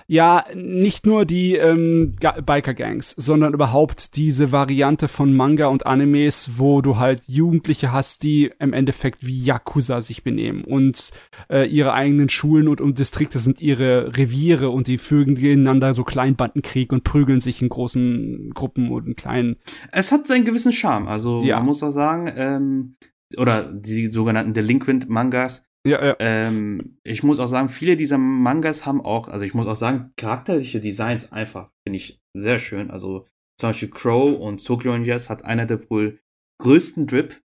Ja, 0.08 0.46
nicht 0.56 1.06
nur 1.06 1.26
die 1.26 1.56
ähm, 1.56 2.16
Ga- 2.20 2.40
Biker-Gangs, 2.40 3.12
sondern 3.12 3.54
überhaupt 3.54 4.16
diese 4.16 4.54
Variante 4.54 5.10
von 5.10 5.34
Manga 5.36 5.68
und 5.68 5.86
Animes, 5.86 6.52
wo 6.58 6.82
du 6.82 6.98
halt 6.98 7.24
Jugendliche 7.28 7.92
hast, 7.92 8.24
die 8.24 8.52
im 8.60 8.72
Endeffekt 8.72 9.28
wie 9.28 9.44
Yakuza 9.44 10.02
sich 10.02 10.24
benehmen 10.24 10.64
und 10.64 11.12
äh, 11.52 11.68
ihre 11.68 11.94
eigenen 11.94 12.30
Schulen 12.30 12.70
und, 12.70 12.80
und 12.80 12.98
Distrikte 13.00 13.40
sind 13.40 13.62
ihre 13.62 14.16
Reviere 14.18 14.70
und 14.70 14.88
die 14.88 14.98
fügen 14.98 15.36
gegeneinander 15.36 15.94
so 15.94 16.06
Kleinbandenkrieg 16.06 16.94
und 16.94 17.04
prügeln 17.04 17.42
sich 17.42 17.62
in 17.62 17.68
großen 17.70 18.52
Gruppen 18.54 18.90
und 18.92 19.06
in 19.08 19.16
kleinen. 19.18 19.58
Es 19.92 20.14
hat 20.14 20.28
seinen 20.28 20.46
gewissen 20.46 20.72
Charme. 20.72 21.10
Also 21.10 21.42
Ja. 21.44 21.58
man 21.58 21.66
muss 21.66 21.84
auch 21.84 21.92
sagen, 21.92 22.32
ähm, 22.38 22.96
oder 23.36 23.64
die 23.74 24.08
sogenannten 24.08 24.54
Delinquent 24.54 25.10
Mangas. 25.10 25.64
Ja, 25.88 26.04
ja. 26.06 26.16
Ähm, 26.20 26.98
ich 27.04 27.24
muss 27.24 27.40
auch 27.40 27.48
sagen, 27.48 27.70
viele 27.70 27.96
dieser 27.96 28.18
Mangas 28.18 28.86
haben 28.86 29.02
auch, 29.02 29.28
also 29.28 29.46
ich 29.46 29.54
muss 29.54 29.68
auch 29.68 29.76
sagen, 29.76 30.12
charakterliche 30.18 30.80
Designs 30.80 31.32
einfach 31.32 31.72
finde 31.86 31.98
ich 31.98 32.20
sehr 32.36 32.60
schön. 32.60 32.92
Also 32.92 33.28
zum 33.60 33.70
Beispiel 33.70 33.90
Crow 33.90 34.38
und 34.40 34.64
Tokyo 34.64 34.92
Rangers 34.92 35.30
hat 35.30 35.44
einer 35.46 35.66
der 35.66 35.90
wohl 35.90 36.20
größten 36.62 37.08
Drip. 37.08 37.42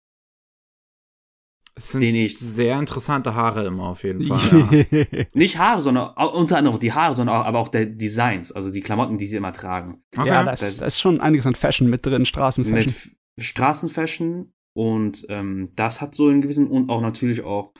Es 1.76 1.90
sind 1.92 2.00
Den 2.00 2.14
ich- 2.14 2.38
sehr 2.38 2.78
interessante 2.78 3.34
Haare 3.34 3.64
immer 3.64 3.84
auf 3.88 4.02
jeden 4.02 4.26
Fall. 4.26 4.86
Ja. 4.90 5.24
Nicht 5.34 5.58
Haare, 5.58 5.80
sondern 5.82 6.10
unter 6.16 6.58
anderem 6.58 6.78
die 6.78 6.92
Haare, 6.92 7.14
sondern 7.14 7.36
auch, 7.36 7.46
aber 7.46 7.58
auch 7.60 7.68
der 7.68 7.86
Designs, 7.86 8.52
also 8.52 8.70
die 8.70 8.80
Klamotten, 8.80 9.18
die 9.18 9.26
sie 9.26 9.36
immer 9.36 9.52
tragen. 9.52 10.02
Okay. 10.16 10.28
Ja, 10.28 10.44
da 10.44 10.52
ist, 10.52 10.80
da 10.80 10.86
ist 10.86 10.98
schon 11.00 11.20
einiges 11.20 11.46
an 11.46 11.54
Fashion 11.54 11.88
mit 11.88 12.04
drin, 12.04 12.26
Straßenfashion. 12.26 12.94
Mit 13.36 13.44
Straßenfashion 13.44 14.52
und 14.76 15.24
ähm, 15.28 15.70
das 15.76 16.00
hat 16.00 16.14
so 16.14 16.26
einen 16.28 16.42
gewissen 16.42 16.68
und 16.68 16.90
auch 16.90 17.00
natürlich 17.00 17.42
auch 17.42 17.72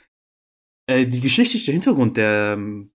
äh, 0.91 1.07
die 1.07 1.21
geschichtliche 1.21 1.73
Hintergrund 1.73 2.17
der 2.17 2.55
ähm, 2.59 2.93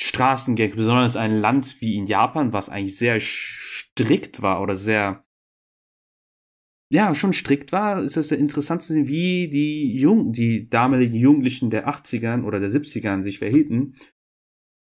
Straßengang, 0.00 0.74
besonders 0.74 1.16
ein 1.16 1.38
Land 1.38 1.80
wie 1.80 1.96
in 1.96 2.06
Japan, 2.06 2.52
was 2.52 2.70
eigentlich 2.70 2.96
sehr 2.96 3.20
strikt 3.20 4.40
war 4.40 4.62
oder 4.62 4.74
sehr 4.74 5.24
ja, 6.92 7.14
schon 7.14 7.32
strikt 7.32 7.70
war, 7.70 8.02
ist 8.02 8.16
es 8.16 8.32
interessant 8.32 8.82
zu 8.82 8.92
sehen, 8.92 9.06
wie 9.06 9.48
die 9.48 9.96
Jung, 9.96 10.32
die 10.32 10.68
damaligen 10.68 11.14
Jugendlichen 11.14 11.70
der 11.70 11.88
80ern 11.88 12.42
oder 12.42 12.58
der 12.58 12.70
70ern 12.70 13.22
sich 13.22 13.38
verhielten. 13.38 13.94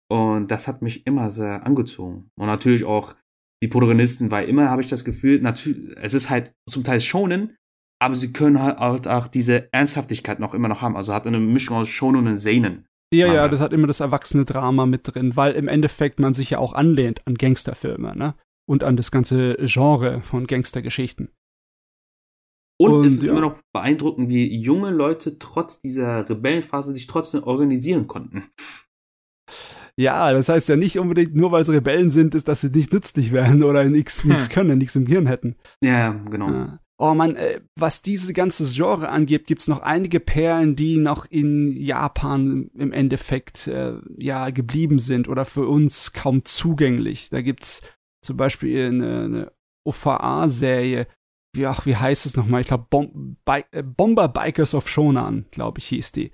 Und 0.08 0.52
das 0.52 0.68
hat 0.68 0.80
mich 0.80 1.06
immer 1.06 1.32
sehr 1.32 1.66
angezogen. 1.66 2.30
Und 2.38 2.46
natürlich 2.46 2.84
auch 2.84 3.16
die 3.62 3.68
Protagonisten, 3.68 4.30
weil 4.30 4.48
immer 4.48 4.70
habe 4.70 4.80
ich 4.80 4.88
das 4.88 5.04
Gefühl, 5.04 5.40
natürlich, 5.40 5.96
es 5.96 6.14
ist 6.14 6.30
halt 6.30 6.54
zum 6.70 6.84
Teil 6.84 7.00
schonen, 7.00 7.56
aber 8.00 8.14
sie 8.14 8.32
können 8.32 8.62
halt 8.62 8.78
auch, 8.78 9.04
auch 9.06 9.26
diese 9.26 9.72
Ernsthaftigkeit 9.72 10.40
noch 10.40 10.54
immer 10.54 10.68
noch 10.68 10.82
haben. 10.82 10.96
Also 10.96 11.12
hat 11.12 11.26
eine 11.26 11.40
Mischung 11.40 11.76
aus 11.76 11.88
schonen 11.88 12.26
und 12.26 12.36
Seinen. 12.36 12.86
Ja, 13.12 13.32
ja, 13.32 13.48
das 13.48 13.60
hat 13.60 13.72
immer 13.72 13.86
das 13.86 14.00
erwachsene 14.00 14.44
Drama 14.44 14.84
mit 14.84 15.00
drin, 15.04 15.34
weil 15.34 15.54
im 15.54 15.66
Endeffekt 15.66 16.20
man 16.20 16.34
sich 16.34 16.50
ja 16.50 16.58
auch 16.58 16.74
anlehnt 16.74 17.26
an 17.26 17.36
Gangsterfilme, 17.36 18.14
ne? 18.14 18.34
Und 18.68 18.84
an 18.84 18.96
das 18.96 19.10
ganze 19.10 19.56
Genre 19.60 20.20
von 20.20 20.46
Gangstergeschichten. 20.46 21.30
Und, 22.78 22.92
Und, 22.92 23.06
es 23.06 23.14
ist 23.14 23.22
ja. 23.24 23.32
immer 23.32 23.40
noch 23.40 23.58
beeindruckend, 23.72 24.28
wie 24.28 24.54
junge 24.60 24.90
Leute 24.90 25.38
trotz 25.38 25.80
dieser 25.80 26.28
Rebellenphase 26.28 26.92
sich 26.92 27.06
trotzdem 27.06 27.42
organisieren 27.42 28.06
konnten. 28.06 28.44
Ja, 29.98 30.32
das 30.32 30.48
heißt 30.48 30.68
ja 30.68 30.76
nicht 30.76 30.98
unbedingt, 30.98 31.34
nur 31.34 31.50
weil 31.50 31.64
sie 31.64 31.72
Rebellen 31.72 32.08
sind, 32.08 32.36
ist, 32.36 32.46
dass 32.46 32.60
sie 32.60 32.70
nicht 32.70 32.92
nützlich 32.92 33.32
wären 33.32 33.64
oder 33.64 33.82
nichts 33.84 34.24
nichts 34.24 34.48
können, 34.48 34.78
nichts 34.78 34.94
im 34.94 35.06
Gehirn 35.06 35.26
hätten. 35.26 35.56
Ja, 35.82 36.12
genau. 36.12 36.50
Ja. 36.50 36.78
Oh 37.00 37.14
man, 37.14 37.36
äh, 37.36 37.60
was 37.76 38.02
dieses 38.02 38.32
ganze 38.34 38.68
Genre 38.68 39.08
angeht, 39.08 39.46
gibt's 39.46 39.68
noch 39.68 39.82
einige 39.82 40.18
Perlen, 40.18 40.74
die 40.74 40.96
noch 40.96 41.26
in 41.26 41.76
Japan 41.76 42.70
im 42.74 42.92
Endeffekt 42.92 43.68
äh, 43.68 43.94
ja 44.18 44.50
geblieben 44.50 44.98
sind 44.98 45.28
oder 45.28 45.44
für 45.44 45.68
uns 45.68 46.12
kaum 46.12 46.44
zugänglich. 46.44 47.30
Da 47.30 47.40
gibt's 47.40 47.82
zum 48.20 48.36
Beispiel 48.36 48.88
eine, 48.88 49.24
eine 49.24 49.52
OVA-Serie. 49.84 51.06
Wie, 51.54 51.66
ach, 51.66 51.86
wie 51.86 51.96
heißt 51.96 52.26
es 52.26 52.36
nochmal? 52.36 52.62
Ich 52.62 52.66
glaube, 52.66 52.86
Bom 52.90 53.36
Bi 53.44 53.62
äh, 53.70 53.84
Bomber 53.84 54.28
Bikers 54.28 54.74
of 54.74 54.88
Shonan, 54.88 55.46
glaube 55.52 55.78
ich, 55.78 55.86
hieß 55.86 56.10
die. 56.10 56.32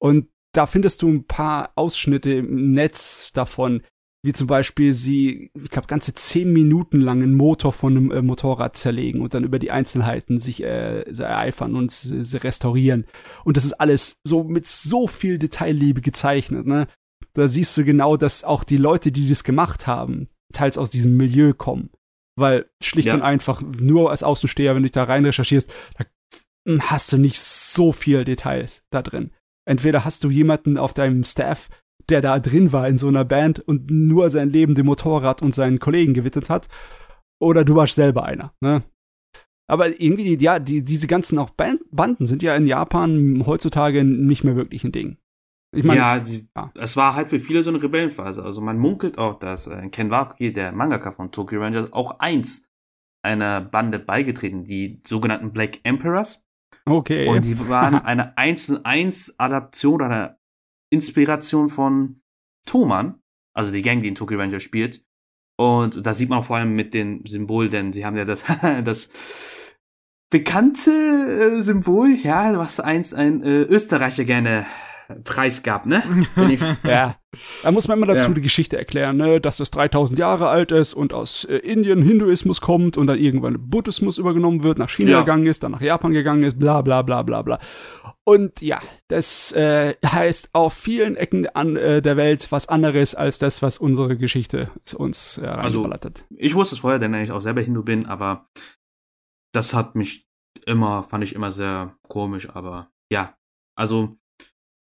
Und 0.00 0.28
da 0.54 0.66
findest 0.66 1.02
du 1.02 1.08
ein 1.08 1.26
paar 1.26 1.72
Ausschnitte 1.76 2.32
im 2.32 2.72
Netz 2.72 3.30
davon, 3.34 3.82
wie 4.22 4.32
zum 4.32 4.46
Beispiel 4.48 4.92
sie, 4.92 5.50
ich 5.54 5.70
glaube, 5.70 5.86
ganze 5.86 6.12
zehn 6.12 6.52
Minuten 6.52 7.00
lang 7.00 7.22
einen 7.22 7.36
Motor 7.36 7.72
von 7.72 7.96
einem 7.96 8.10
äh, 8.10 8.22
Motorrad 8.22 8.76
zerlegen 8.76 9.20
und 9.20 9.32
dann 9.32 9.44
über 9.44 9.58
die 9.58 9.70
Einzelheiten 9.70 10.38
sich 10.38 10.62
äh, 10.62 11.02
ereifern 11.02 11.76
und 11.76 11.92
sie, 11.92 12.24
sie 12.24 12.42
restaurieren. 12.42 13.06
Und 13.44 13.56
das 13.56 13.64
ist 13.64 13.74
alles 13.74 14.16
so 14.24 14.42
mit 14.42 14.66
so 14.66 15.06
viel 15.06 15.38
Detailliebe 15.38 16.00
gezeichnet, 16.00 16.66
ne? 16.66 16.88
Da 17.34 17.46
siehst 17.46 17.76
du 17.76 17.84
genau, 17.84 18.16
dass 18.16 18.42
auch 18.42 18.64
die 18.64 18.78
Leute, 18.78 19.12
die 19.12 19.28
das 19.28 19.44
gemacht 19.44 19.86
haben, 19.86 20.26
teils 20.52 20.78
aus 20.78 20.90
diesem 20.90 21.16
Milieu 21.16 21.52
kommen. 21.52 21.90
Weil 22.36 22.66
schlicht 22.82 23.08
Ja. 23.08 23.14
und 23.14 23.22
einfach 23.22 23.62
nur 23.62 24.10
als 24.10 24.22
Außensteher, 24.22 24.74
wenn 24.74 24.82
du 24.82 24.88
dich 24.88 24.92
da 24.92 25.04
rein 25.04 25.24
recherchierst, 25.24 25.70
da 25.96 26.04
hm, 26.66 26.90
hast 26.90 27.12
du 27.12 27.18
nicht 27.18 27.38
so 27.40 27.92
viel 27.92 28.24
Details 28.24 28.82
da 28.90 29.02
drin. 29.02 29.30
Entweder 29.66 30.04
hast 30.04 30.24
du 30.24 30.30
jemanden 30.30 30.78
auf 30.78 30.94
deinem 30.94 31.22
Staff, 31.22 31.68
der 32.08 32.20
da 32.20 32.38
drin 32.40 32.72
war 32.72 32.88
in 32.88 32.98
so 32.98 33.08
einer 33.08 33.24
Band 33.24 33.60
und 33.60 33.90
nur 33.90 34.30
sein 34.30 34.48
Leben 34.50 34.74
dem 34.74 34.86
Motorrad 34.86 35.42
und 35.42 35.54
seinen 35.54 35.78
Kollegen 35.78 36.14
gewidmet 36.14 36.48
hat, 36.48 36.68
oder 37.40 37.64
du 37.64 37.74
warst 37.76 37.94
selber 37.94 38.24
einer. 38.24 38.52
Ne? 38.60 38.82
Aber 39.70 40.00
irgendwie, 40.00 40.36
die, 40.36 40.42
ja, 40.44 40.58
die, 40.58 40.82
diese 40.82 41.06
ganzen 41.06 41.38
auch 41.38 41.50
Band 41.50 41.80
Banden 41.90 42.26
sind 42.26 42.42
ja 42.42 42.56
in 42.56 42.66
Japan 42.66 43.44
heutzutage 43.46 44.02
nicht 44.04 44.42
mehr 44.44 44.56
wirklich 44.56 44.82
ein 44.84 44.92
Ding. 44.92 45.18
Ich 45.76 45.84
meine, 45.84 46.00
ja, 46.00 46.16
es- 46.16 46.44
ja. 46.56 46.72
es 46.76 46.96
war 46.96 47.14
halt 47.14 47.28
für 47.28 47.38
viele 47.40 47.62
so 47.62 47.68
eine 47.68 47.82
Rebellenphase. 47.82 48.42
Also 48.42 48.62
man 48.62 48.78
munkelt 48.78 49.18
auch, 49.18 49.38
dass 49.38 49.66
äh, 49.66 49.88
Ken 49.90 50.10
Waki, 50.10 50.52
der 50.54 50.72
Mangaka 50.72 51.10
von 51.10 51.30
Tokyo 51.30 51.60
Rangers, 51.60 51.92
auch 51.92 52.18
eins 52.20 52.64
einer 53.22 53.60
Bande 53.60 53.98
beigetreten, 53.98 54.64
die 54.64 55.02
sogenannten 55.06 55.52
Black 55.52 55.80
Emperors. 55.82 56.42
okay. 56.86 57.28
Und 57.28 57.44
die 57.44 57.68
waren 57.68 57.94
eine 58.04 58.38
1 58.38 58.66
zu 58.66 58.84
1 58.86 59.34
Adaption 59.38 59.96
oder 60.00 60.37
Inspiration 60.90 61.68
von 61.68 62.20
Thoman, 62.66 63.20
also 63.54 63.70
die 63.70 63.82
Gang, 63.82 64.02
die 64.02 64.08
in 64.08 64.14
Tokyo 64.14 64.38
Rangers 64.38 64.62
spielt. 64.62 65.04
Und 65.56 66.06
da 66.06 66.14
sieht 66.14 66.28
man 66.28 66.44
vor 66.44 66.56
allem 66.56 66.74
mit 66.74 66.94
dem 66.94 67.26
Symbol, 67.26 67.68
denn 67.68 67.92
sie 67.92 68.06
haben 68.06 68.16
ja 68.16 68.24
das, 68.24 68.44
das 68.84 69.10
bekannte 70.30 70.90
äh, 70.90 71.62
Symbol, 71.62 72.10
ja, 72.10 72.56
was 72.58 72.80
einst 72.80 73.14
ein 73.14 73.42
äh, 73.42 73.62
Österreicher 73.62 74.24
gerne 74.24 74.66
preisgab, 75.24 75.86
ne? 75.86 76.02
Wenn 76.34 76.50
ich, 76.50 76.60
Ja, 76.84 77.16
da 77.62 77.70
muss 77.70 77.88
man 77.88 77.98
immer 77.98 78.06
dazu 78.06 78.28
Ja. 78.28 78.34
die 78.34 78.40
Geschichte 78.42 78.76
erklären, 78.78 79.16
ne, 79.16 79.40
dass 79.40 79.56
das 79.56 79.70
3000 79.70 80.18
Jahre 80.18 80.48
alt 80.48 80.72
ist 80.72 80.94
und 80.94 81.12
aus 81.12 81.44
äh, 81.44 81.56
Indien 81.56 82.02
Hinduismus 82.02 82.60
kommt 82.60 82.96
und 82.96 83.06
dann 83.06 83.18
irgendwann 83.18 83.70
Buddhismus 83.70 84.18
übergenommen 84.18 84.62
wird, 84.62 84.78
nach 84.78 84.88
China 84.90 85.10
Ja. 85.12 85.20
gegangen 85.20 85.46
ist, 85.46 85.62
dann 85.62 85.72
nach 85.72 85.80
Japan 85.80 86.12
gegangen 86.12 86.42
ist, 86.42 86.58
bla 86.58 86.82
bla 86.82 87.02
bla 87.02 87.22
bla 87.22 87.42
bla. 87.42 87.58
Und 88.24 88.60
ja, 88.60 88.80
das 89.08 89.52
äh, 89.52 89.94
heißt 90.04 90.50
auf 90.52 90.74
vielen 90.74 91.16
Ecken 91.16 91.46
an, 91.54 91.76
äh, 91.76 92.02
der 92.02 92.16
Welt 92.18 92.46
was 92.52 92.68
anderes 92.68 93.14
als 93.14 93.38
das, 93.38 93.62
was 93.62 93.78
unsere 93.78 94.16
Geschichte 94.18 94.70
uns 94.96 95.38
äh, 95.38 95.46
Also- 95.46 95.88
hat. 95.90 96.24
ich 96.36 96.54
wusste 96.54 96.74
es 96.74 96.80
vorher, 96.80 96.98
denn 96.98 97.14
ich 97.14 97.32
auch 97.32 97.40
selber 97.40 97.62
Hindu 97.62 97.82
bin, 97.82 98.04
aber 98.06 98.46
das 99.54 99.72
hat 99.72 99.94
mich 99.96 100.26
immer, 100.66 101.02
fand 101.02 101.24
ich 101.24 101.34
immer 101.34 101.50
sehr 101.50 101.96
komisch, 102.08 102.50
aber 102.50 102.90
ja, 103.10 103.34
also 103.74 104.10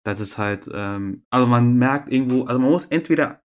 das 0.04 0.20
ist 0.20 0.38
halt, 0.38 0.70
ähm, 0.74 1.26
also 1.30 1.48
man 1.48 1.78
merkt 1.78 2.12
irgendwo, 2.12 2.44
also 2.44 2.60
man 2.60 2.72
muss 2.72 2.86
entweder 2.88 3.42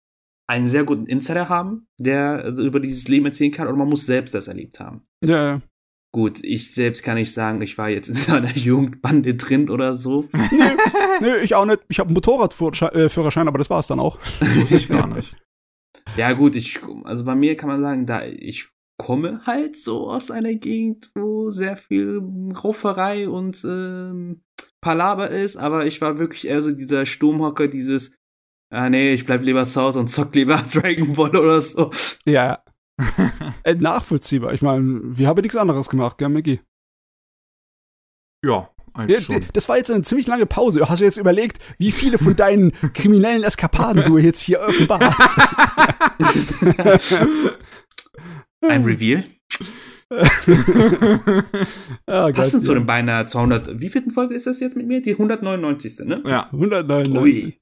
einen 0.49 0.69
sehr 0.69 0.83
guten 0.83 1.05
Insider 1.05 1.49
haben, 1.49 1.87
der 1.99 2.45
über 2.45 2.79
dieses 2.79 3.07
Leben 3.07 3.25
erzählen 3.25 3.51
kann, 3.51 3.67
oder 3.67 3.77
man 3.77 3.89
muss 3.89 4.05
selbst 4.05 4.33
das 4.33 4.47
erlebt 4.47 4.79
haben. 4.79 5.05
Ja, 5.23 5.47
ja. 5.47 5.61
Gut, 6.13 6.39
ich 6.43 6.73
selbst 6.73 7.03
kann 7.03 7.15
nicht 7.15 7.33
sagen, 7.33 7.61
ich 7.61 7.77
war 7.77 7.89
jetzt 7.89 8.07
in 8.07 8.15
so 8.15 8.33
einer 8.33 8.55
Jugendbande 8.55 9.35
drin 9.35 9.69
oder 9.69 9.95
so. 9.95 10.29
Nö, 11.21 11.35
ich 11.43 11.53
auch 11.53 11.65
nicht. 11.65 11.81
Ich 11.89 11.99
habe 11.99 12.07
einen 12.07 12.15
Motorradführerschein, 12.15 12.93
äh, 12.93 13.49
aber 13.49 13.57
das 13.57 13.69
war's 13.69 13.87
dann 13.87 13.99
auch. 13.99 14.17
Ich 14.69 14.87
gar 14.87 15.07
nicht. 15.07 15.35
Ja, 16.15 16.31
gut, 16.31 16.55
ich, 16.55 16.79
also 17.03 17.25
bei 17.25 17.35
mir 17.35 17.57
kann 17.57 17.67
man 17.67 17.81
sagen, 17.81 18.05
da 18.05 18.23
ich 18.23 18.69
komme 18.97 19.41
halt 19.45 19.77
so 19.77 20.09
aus 20.09 20.31
einer 20.31 20.53
Gegend, 20.53 21.11
wo 21.15 21.51
sehr 21.51 21.75
viel 21.75 22.21
Rauferei 22.63 23.27
und 23.27 23.61
ähm, 23.65 24.41
Palaber 24.81 25.29
ist, 25.29 25.57
aber 25.57 25.85
ich 25.85 26.01
war 26.01 26.17
wirklich 26.19 26.47
eher 26.47 26.61
so 26.61 26.71
dieser 26.71 27.05
Sturmhocker, 27.05 27.67
dieses, 27.67 28.11
ah 28.73 28.89
nee, 28.89 29.13
ich 29.13 29.25
bleib 29.25 29.43
lieber 29.43 29.65
zu 29.65 29.81
Hause 29.81 29.99
und 29.99 30.07
zock 30.09 30.33
lieber 30.35 30.57
Dragon 30.73 31.13
Ball 31.13 31.35
oder 31.35 31.61
so. 31.61 31.91
Ja. 32.25 32.63
äh, 33.63 33.75
nachvollziehbar. 33.75 34.53
Ich 34.53 34.61
meine, 34.61 34.99
wir 35.03 35.27
haben 35.27 35.41
nichts 35.41 35.55
anderes 35.55 35.89
gemacht, 35.89 36.17
gell, 36.17 36.29
Mickey? 36.29 36.61
Ja, 38.43 38.51
Ja, 38.51 38.69
eigentlich 38.93 39.27
d- 39.27 39.33
schon. 39.33 39.45
das 39.53 39.69
war 39.69 39.77
jetzt 39.77 39.91
eine 39.91 40.03
ziemlich 40.03 40.25
lange 40.27 40.45
Pause. 40.45 40.87
Hast 40.89 40.99
du 40.99 41.05
jetzt 41.05 41.17
überlegt, 41.17 41.59
wie 41.77 41.91
viele 41.91 42.17
von 42.17 42.35
deinen 42.35 42.71
kriminellen 42.93 43.43
Eskapaden 43.43 44.03
du 44.05 44.17
jetzt 44.17 44.41
hier 44.41 44.61
offenbarst? 44.61 45.39
Ein 48.61 48.83
Reveal. 48.83 49.23
Ah, 52.07 52.31
Passend 52.31 52.63
zu 52.63 52.71
ja. 52.71 52.79
den 52.79 52.85
beinahe 52.85 53.25
200, 53.25 53.81
wie 53.81 53.89
vierten 53.89 54.11
Folge 54.11 54.35
ist 54.35 54.47
das 54.47 54.59
jetzt 54.59 54.77
mit 54.77 54.87
mir? 54.87 55.01
Die 55.01 55.11
199. 55.11 55.99
ne? 56.05 56.23
ja. 56.25 56.45
199. 56.51 57.21
Ui. 57.21 57.59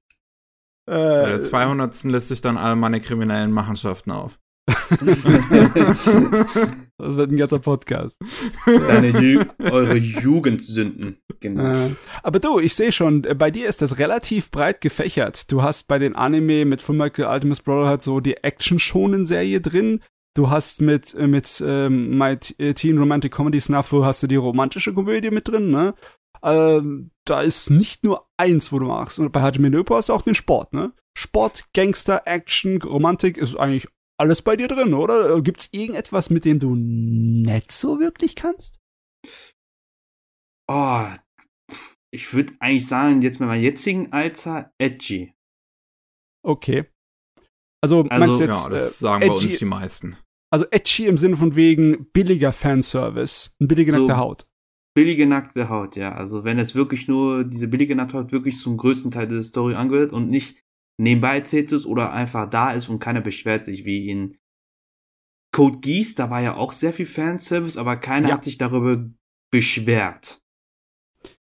Bei 0.86 0.94
Äh, 0.94 1.28
der 1.28 1.42
200. 1.42 2.04
lässt 2.04 2.28
sich 2.28 2.42
dann 2.42 2.58
alle 2.58 2.76
meine 2.76 3.02
kriminellen 3.02 3.52
Machenschaften 3.52 4.12
auf. 4.12 4.40
das 4.90 4.96
wird 6.98 7.32
ein 7.32 7.38
ganzer 7.38 7.60
Podcast. 7.60 8.20
Deine 8.66 9.10
Ju 9.20 9.44
eure 9.60 9.98
Jugendsünden. 9.98 11.18
Genau. 11.40 11.72
Äh, 11.72 11.90
aber 12.24 12.40
du, 12.40 12.60
ich 12.60 12.74
sehe 12.76 12.92
schon, 12.92 13.24
äh, 13.26 13.36
bei 13.36 13.52
dir 13.52 13.68
ist 13.68 13.82
das 13.82 14.00
relativ 14.00 14.50
breit 14.52 14.82
gefächert. 14.82 15.52
Du 15.52 15.62
hast 15.64 15.88
bei 15.88 16.00
den 16.00 16.16
Anime 16.16 16.66
mit 16.66 16.82
Fullmetal 16.82 17.26
Alchemist 17.26 17.64
Brotherhood 17.64 18.02
so 18.02 18.20
die 18.20 18.38
Action-Shonen-Serie 18.38 19.62
drin. 19.62 20.02
Du 20.36 20.50
hast 20.50 20.82
mit, 20.82 21.14
äh, 21.14 21.28
mit 21.28 21.64
ähm, 21.66 22.18
My 22.18 22.38
äh, 22.58 22.74
Teen 22.74 22.98
Romantic 22.98 23.34
Comedy 23.34 23.62
Snafu 23.62 24.04
hast 24.04 24.22
du 24.22 24.28
die 24.28 24.36
romantische 24.36 24.94
Komödie 24.94 25.32
mit 25.32 25.48
drin, 25.48 25.72
ne? 25.72 25.96
Ähm, 26.44 27.12
da 27.26 27.42
ist 27.42 27.70
nicht 27.70 28.04
nur 28.04 28.28
eins, 28.38 28.72
wo 28.72 28.80
du 28.80 28.86
machst. 28.86 29.18
Und 29.18 29.32
bei 29.32 29.42
Hajime 29.42 29.70
no 29.70 29.80
Ippo 29.80 29.96
hast 29.96 30.10
du 30.10 30.14
auch 30.14 30.22
den 30.22 30.36
Sport, 30.36 30.74
ne? 30.74 30.94
Sport, 31.18 31.66
Gangster, 31.74 32.24
Action, 32.26 32.82
Romantik 32.82 33.38
ist 33.38 33.56
eigentlich 33.56 33.88
alles 34.20 34.42
bei 34.42 34.58
dir 34.58 34.68
drin, 34.68 34.94
oder? 34.94 35.38
Äh, 35.38 35.42
Gibt's 35.42 35.70
irgendetwas, 35.72 36.30
mit 36.30 36.44
dem 36.44 36.60
du 36.60 36.76
nicht 36.76 37.72
so 37.72 38.00
wirklich 38.00 38.36
kannst? 38.36 38.80
Oh, 40.68 41.06
ich 42.14 42.34
würde 42.34 42.54
eigentlich 42.60 42.88
sagen, 42.88 43.22
jetzt 43.22 43.40
mit 43.40 43.48
meinem 43.48 43.64
jetzigen 43.64 44.12
Alter, 44.12 44.74
edgy. 44.78 45.34
Okay. 46.46 46.86
Also, 47.82 48.04
Also, 48.10 48.20
meinst 48.20 48.40
du 48.40 48.44
jetzt, 48.44 48.64
ja, 48.64 48.70
das 48.70 48.88
äh, 48.88 49.00
sagen 49.00 49.28
bei 49.28 49.34
edgy, 49.34 49.46
uns 49.46 49.58
die 49.58 49.66
meisten. 49.66 50.18
Also 50.52 50.66
edgy 50.72 51.06
im 51.08 51.18
Sinne 51.18 51.36
von 51.36 51.56
wegen 51.56 52.08
billiger 52.12 52.54
Fanservice, 52.54 53.56
ein 53.60 53.68
billige 53.68 53.92
So. 53.92 54.00
nackte 54.00 54.18
Haut. 54.18 54.46
Billige 54.96 55.26
nackte 55.26 55.68
Haut, 55.70 55.96
ja. 55.98 56.14
Also 56.16 56.44
wenn 56.46 56.58
es 56.60 56.74
wirklich 56.76 57.08
nur 57.08 57.44
diese 57.44 57.68
billige 57.68 57.96
nackte 57.96 58.18
Haut 58.18 58.32
wirklich 58.32 58.58
zum 58.60 58.78
größten 58.78 59.12
Teil 59.12 59.28
der 59.28 59.44
Story 59.44 59.76
angehört 59.76 60.14
und 60.14 60.30
nicht 60.30 60.58
nebenbei 60.98 61.40
erzählt 61.40 61.72
ist 61.74 61.86
oder 61.86 62.14
einfach 62.14 62.50
da 62.50 62.72
ist 62.72 62.88
und 62.88 63.00
keiner 63.00 63.20
beschwert 63.22 63.66
sich, 63.66 63.84
wie 63.84 64.10
in 64.10 64.38
Code 65.54 65.80
Geass, 65.80 66.16
da 66.16 66.30
war 66.30 66.42
ja 66.42 66.56
auch 66.56 66.72
sehr 66.72 66.94
viel 66.94 67.06
Fanservice, 67.06 67.78
aber 67.78 67.98
keiner 67.98 68.30
Ja. 68.30 68.34
hat 68.36 68.44
sich 68.46 68.58
darüber 68.58 69.10
beschwert. 69.52 70.40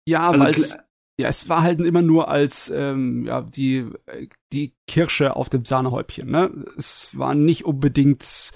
Ja, 0.09 0.31
Also 0.31 0.45
weil 0.45 0.55
es, 0.55 0.71
klar- 0.73 0.85
ja, 1.21 1.28
es 1.28 1.49
war 1.49 1.62
halt 1.62 1.81
immer 1.81 2.02
nur 2.02 2.28
als 2.28 2.71
ähm, 2.75 3.25
ja, 3.26 3.40
die, 3.43 3.87
äh, 4.07 4.28
die 4.52 4.75
Kirsche 4.87 5.35
auf 5.37 5.49
dem 5.49 5.64
Sahnehäubchen. 5.64 6.31
Ne? 6.31 6.64
Es 6.76 7.16
war 7.19 7.35
nicht 7.35 7.64
unbedingt 7.64 8.50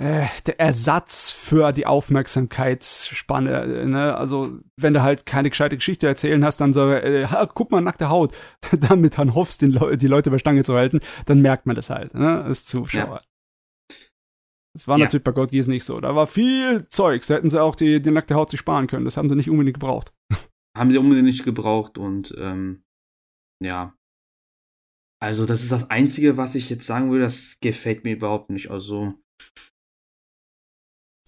äh, 0.00 0.26
der 0.46 0.58
Ersatz 0.58 1.30
für 1.30 1.72
die 1.72 1.86
Aufmerksamkeitsspanne. 1.86 3.62
äh, 3.62 3.84
Ne? 3.86 4.16
Also, 4.16 4.58
wenn 4.76 4.92
du 4.94 5.02
halt 5.02 5.26
keine 5.26 5.50
gescheite 5.50 5.76
Geschichte 5.76 6.06
erzählen 6.06 6.44
hast, 6.44 6.60
dann 6.60 6.72
so, 6.72 6.90
äh, 6.90 7.26
guck 7.54 7.70
mal, 7.70 7.80
nackte 7.80 8.08
Haut, 8.08 8.34
damit 8.80 9.18
dann 9.18 9.34
hoffst, 9.34 9.62
den 9.62 9.72
Leu 9.72 9.96
die 9.96 10.06
Leute 10.06 10.30
bei 10.30 10.38
Stange 10.38 10.64
zu 10.64 10.74
halten, 10.74 11.00
dann 11.26 11.40
merkt 11.40 11.66
man 11.66 11.76
das 11.76 11.90
halt, 11.90 12.14
ne? 12.14 12.42
als 12.42 12.64
Zuschauer. 12.66 13.22
Das 14.74 14.86
war 14.86 14.98
Ja. 14.98 15.04
natürlich 15.04 15.24
bei 15.24 15.32
God 15.32 15.50
Geass 15.50 15.66
nicht 15.66 15.84
so. 15.84 16.00
Da 16.00 16.14
war 16.14 16.26
viel 16.28 16.86
Zeugs. 16.90 17.26
Da 17.26 17.34
hätten 17.34 17.50
sie 17.50 17.60
auch 17.60 17.74
die, 17.74 18.00
die 18.00 18.10
nackte 18.12 18.36
Haut 18.36 18.50
sich 18.50 18.60
sparen 18.60 18.86
können. 18.86 19.04
Das 19.04 19.16
haben 19.16 19.28
sie 19.28 19.34
nicht 19.34 19.50
unbedingt 19.50 19.74
gebraucht. 19.74 20.12
haben 20.78 20.92
sie 20.92 20.98
unbedingt 20.98 21.26
nicht 21.26 21.44
gebraucht 21.44 21.98
und 21.98 22.32
ähm, 22.38 22.84
ja. 23.62 23.94
Also 25.20 25.44
das 25.44 25.62
ist 25.62 25.72
das 25.72 25.90
Einzige, 25.90 26.36
was 26.36 26.54
ich 26.54 26.70
jetzt 26.70 26.86
sagen 26.86 27.10
würde, 27.10 27.24
das 27.24 27.56
gefällt 27.60 28.04
mir 28.04 28.12
überhaupt 28.14 28.48
nicht. 28.50 28.70
Also 28.70 29.14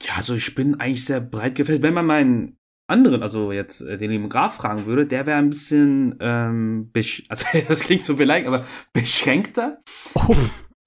ja, 0.02 0.16
also 0.16 0.34
ich 0.34 0.54
bin 0.54 0.80
eigentlich 0.80 1.04
sehr 1.04 1.20
breit 1.20 1.54
gefällt. 1.54 1.82
Wenn 1.82 1.94
man 1.94 2.06
meinen 2.06 2.58
anderen, 2.88 3.22
also 3.22 3.52
jetzt 3.52 3.80
äh, 3.80 3.96
den 3.96 4.10
lieben 4.10 4.28
Graf 4.28 4.56
fragen 4.56 4.86
würde, 4.86 5.06
der 5.06 5.26
wäre 5.26 5.38
ein 5.38 5.50
bisschen, 5.50 6.16
ähm, 6.20 6.90
besch 6.92 7.24
also 7.28 7.46
das 7.68 7.80
klingt 7.80 8.04
so 8.04 8.16
beleidigt, 8.16 8.48
aber 8.48 8.64
beschränkter. 8.92 9.80
Oh. 10.14 10.34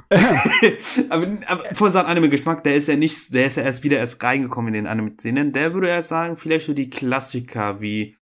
aber, 1.09 1.37
aber 1.47 1.63
von 1.73 1.91
seinem 1.91 2.05
Anime-Geschmack, 2.05 2.63
der 2.63 2.75
ist 2.75 2.87
ja 2.87 2.95
nicht, 2.95 3.33
der 3.33 3.47
ist 3.47 3.57
ja 3.57 3.63
erst 3.63 3.83
wieder 3.83 3.97
erst 3.97 4.21
reingekommen 4.21 4.73
in 4.73 4.83
den 4.83 4.87
Anime-Szenen. 4.87 5.51
Der 5.51 5.73
würde 5.73 5.89
ja 5.89 6.03
sagen, 6.03 6.37
vielleicht 6.37 6.67
so 6.67 6.73
die 6.73 6.89
Klassiker 6.89 7.81
wie 7.81 8.15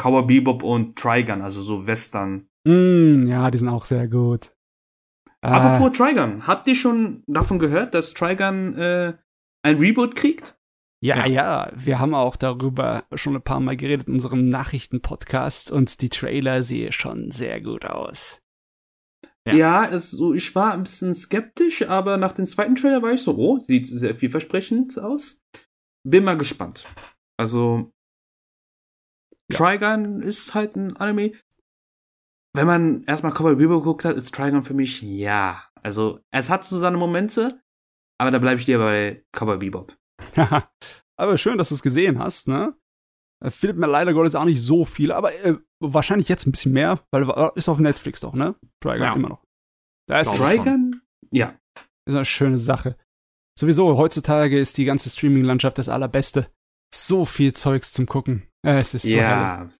Cowboy 0.00 0.22
Bebop 0.22 0.62
und 0.62 0.96
Trigun, 0.96 1.42
also 1.42 1.62
so 1.62 1.86
Western. 1.86 2.46
Mm, 2.64 3.26
ja, 3.26 3.50
die 3.50 3.58
sind 3.58 3.68
auch 3.68 3.84
sehr 3.84 4.08
gut. 4.08 4.52
Äh, 5.42 5.48
Apropos 5.48 5.96
Trigun, 5.96 6.46
habt 6.46 6.66
ihr 6.68 6.76
schon 6.76 7.22
davon 7.26 7.58
gehört, 7.58 7.94
dass 7.94 8.14
Trigun 8.14 8.76
äh, 8.76 9.14
ein 9.64 9.78
Reboot 9.78 10.14
kriegt? 10.14 10.56
ja, 11.02 11.26
Ja. 11.26 11.26
ja, 11.26 11.72
wir 11.74 11.98
haben 11.98 12.14
auch 12.14 12.36
darüber 12.36 13.04
schon 13.14 13.34
ein 13.36 13.42
paar 13.42 13.60
Mal 13.60 13.76
geredet 13.76 14.06
in 14.08 14.14
unserem 14.14 14.44
Nachrichtenpodcast 14.44 15.70
und 15.70 16.00
die 16.00 16.08
Trailer 16.08 16.62
sehen 16.62 16.92
schon 16.92 17.30
sehr 17.30 17.60
gut 17.60 17.84
aus. 17.84 18.40
Ja. 19.46 19.54
Ja, 19.54 19.80
also 19.82 20.32
ich 20.32 20.54
war 20.54 20.72
ein 20.72 20.84
bisschen 20.84 21.14
skeptisch, 21.14 21.82
aber 21.82 22.16
nach 22.16 22.32
dem 22.32 22.46
zweiten 22.46 22.76
Trailer 22.76 23.02
war 23.02 23.12
ich 23.12 23.20
so, 23.22 23.36
oh, 23.36 23.58
sieht 23.58 23.86
sehr 23.86 24.14
vielversprechend 24.14 24.98
aus. 24.98 25.38
Bin 26.06 26.24
mal 26.24 26.38
gespannt. 26.38 26.84
Also, 27.38 27.92
Ja. 29.50 29.58
Trigun 29.58 30.20
ist 30.22 30.54
halt 30.54 30.76
ein 30.76 30.96
Anime. 30.96 31.32
Wenn 32.54 32.66
man 32.66 33.02
erstmal 33.02 33.32
Cowboy 33.32 33.56
Bebop 33.56 33.82
geguckt 33.82 34.04
hat, 34.06 34.16
ist 34.16 34.34
Trigun 34.34 34.64
für 34.64 34.74
mich 34.74 35.02
ja. 35.02 35.64
Also, 35.82 36.20
es 36.30 36.48
hat 36.48 36.64
so 36.64 36.78
seine 36.78 36.96
Momente, 36.96 37.60
aber 38.20 38.30
da 38.30 38.38
bleibe 38.38 38.60
ich 38.60 38.66
lieber 38.66 38.84
bei 38.84 39.24
Cowboy 39.32 39.58
Bebop. 39.58 39.96
aber 41.16 41.38
schön, 41.38 41.58
dass 41.58 41.68
du 41.70 41.74
es 41.74 41.82
gesehen 41.82 42.18
hast, 42.18 42.48
ne? 42.48 42.76
Äh, 43.44 43.50
Findet 43.50 43.78
mir 43.78 43.86
leider 43.86 44.14
Gottes 44.14 44.34
auch 44.34 44.44
nicht 44.44 44.60
so 44.62 44.84
viel, 44.84 45.12
aber 45.12 45.34
äh, 45.44 45.56
wahrscheinlich 45.80 46.28
jetzt 46.28 46.46
ein 46.46 46.52
bisschen 46.52 46.72
mehr, 46.72 47.00
weil 47.12 47.28
ist 47.56 47.68
auf 47.68 47.78
Netflix 47.78 48.20
doch, 48.20 48.34
ne? 48.34 48.54
Trigun 48.80 49.02
Ja. 49.02 49.14
immer 49.14 49.28
noch. 49.30 49.44
Da 50.08 50.20
ist, 50.20 50.32
ist 50.32 50.38
Trigun? 50.40 51.00
Ja. 51.30 51.58
eine 52.06 52.24
schöne 52.24 52.58
Sache. 52.58 52.96
Sowieso, 53.58 53.96
heutzutage 53.96 54.58
ist 54.58 54.76
die 54.78 54.84
ganze 54.84 55.10
Streaming-Landschaft 55.10 55.78
das 55.78 55.88
allerbeste. 55.88 56.50
So 56.94 57.24
viel 57.24 57.52
Zeugs 57.52 57.92
zum 57.92 58.06
Gucken. 58.06 58.46
Äh, 58.66 58.78
Es 58.78 58.94
ist 58.94 59.02
so 59.02 59.16
ja. 59.16 59.70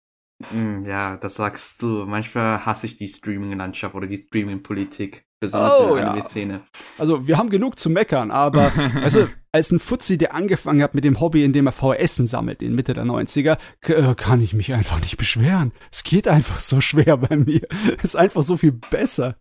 Mm, 0.53 0.85
ja, 0.85 1.17
das 1.17 1.37
sagst 1.37 1.83
du. 1.83 2.05
Manchmal 2.07 2.65
hasse 2.67 2.87
ich 2.87 2.97
die 2.97 3.09
Streaming-Landschaft 3.09 3.95
oder 3.95 4.07
die 4.07 4.17
Streaming-Politik. 4.19 5.25
Besonders 5.45 5.73
Oh, 5.81 5.89
in 5.91 5.95
der 5.97 6.05
ja. 6.05 6.11
Anime-Szene. 6.13 6.61
Also, 6.99 7.27
wir 7.27 7.39
haben 7.39 7.51
genug 7.51 7.79
zu 7.79 7.91
meckern, 7.91 8.31
aber 8.31 8.73
also, 9.03 9.29
als 9.53 9.71
ein 9.71 9.79
Fuzzi, 9.79 10.19
der 10.19 10.35
angefangen 10.35 10.83
hat 10.83 10.95
mit 10.95 11.05
dem 11.05 11.21
Hobby, 11.21 11.45
in 11.45 11.53
dem 11.53 11.67
er 11.67 11.73
VHS 11.73 12.17
sammelt 12.17 12.63
in 12.63 12.75
Mitte 12.75 12.93
der 12.95 13.05
90er, 13.05 13.59
k- 13.81 13.93
äh, 13.95 14.15
kann 14.15 14.41
ich 14.41 14.53
mich 14.55 14.73
einfach 14.75 15.01
nicht 15.01 15.17
beschweren. 15.17 15.73
Es 15.93 16.03
geht 16.05 16.27
einfach 16.29 16.59
so 16.59 16.81
schwer 16.81 17.17
bei 17.17 17.37
mir. 17.37 17.61
Es 17.99 18.05
ist 18.05 18.17
einfach 18.17 18.43
so 18.43 18.57
viel 18.57 18.73
besser 18.73 19.37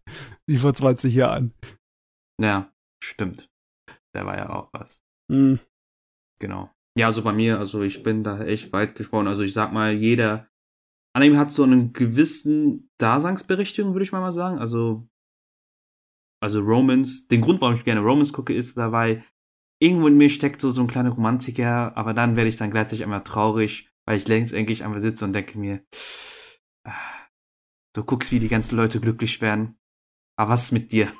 wie 0.47 0.57
vor 0.57 0.73
20 0.73 1.13
Jahren. 1.13 1.53
Ja, 2.41 2.71
stimmt. 3.03 3.49
Der 4.15 4.25
war 4.25 4.37
ja 4.37 4.49
auch 4.49 4.69
was. 4.73 5.01
Hm. 5.31 5.59
Genau. 6.39 6.69
Ja, 6.97 7.07
also 7.07 7.23
bei 7.23 7.33
mir, 7.33 7.57
also 7.59 7.81
ich 7.81 8.03
bin 8.03 8.23
da 8.23 8.43
echt 8.43 8.71
weit 8.73 8.95
gesprochen. 8.95 9.27
Also 9.27 9.41
ich 9.41 9.53
sag 9.53 9.73
mal, 9.73 9.93
jeder 9.93 10.47
Anime 11.15 11.37
hat 11.37 11.51
so 11.51 11.63
einen 11.63 11.93
gewissen 11.93 12.89
Daseinsberechtigung, 12.99 13.93
würde 13.93 14.03
ich 14.03 14.11
mal 14.11 14.19
mal 14.21 14.33
sagen. 14.33 14.59
Also, 14.59 15.07
also 16.43 16.59
Romans, 16.59 17.27
den 17.29 17.39
Grund, 17.39 17.61
warum 17.61 17.75
ich 17.75 17.85
gerne 17.85 18.01
Romans 18.01 18.33
gucke, 18.33 18.53
ist 18.53 18.77
dabei, 18.77 19.23
irgendwo 19.81 20.07
in 20.07 20.17
mir 20.17 20.29
steckt 20.29 20.59
so, 20.59 20.71
so 20.71 20.81
ein 20.81 20.87
kleiner 20.87 21.11
Romantiker, 21.11 21.95
aber 21.95 22.13
dann 22.13 22.35
werde 22.35 22.49
ich 22.49 22.57
dann 22.57 22.69
gleichzeitig 22.69 23.03
einmal 23.03 23.23
traurig, 23.23 23.89
weil 24.05 24.17
ich 24.17 24.27
längst 24.27 24.53
endlich 24.53 24.83
einmal 24.83 24.99
sitze 24.99 25.23
und 25.23 25.31
denke 25.31 25.57
mir, 25.57 25.85
ah, 26.85 26.91
du 27.95 28.03
guckst, 28.03 28.33
wie 28.33 28.39
die 28.39 28.49
ganzen 28.49 28.75
Leute 28.75 28.99
glücklich 28.99 29.39
werden. 29.39 29.77
Aber 30.37 30.51
was 30.51 30.65
ist 30.65 30.71
mit 30.73 30.91
dir? 30.91 31.11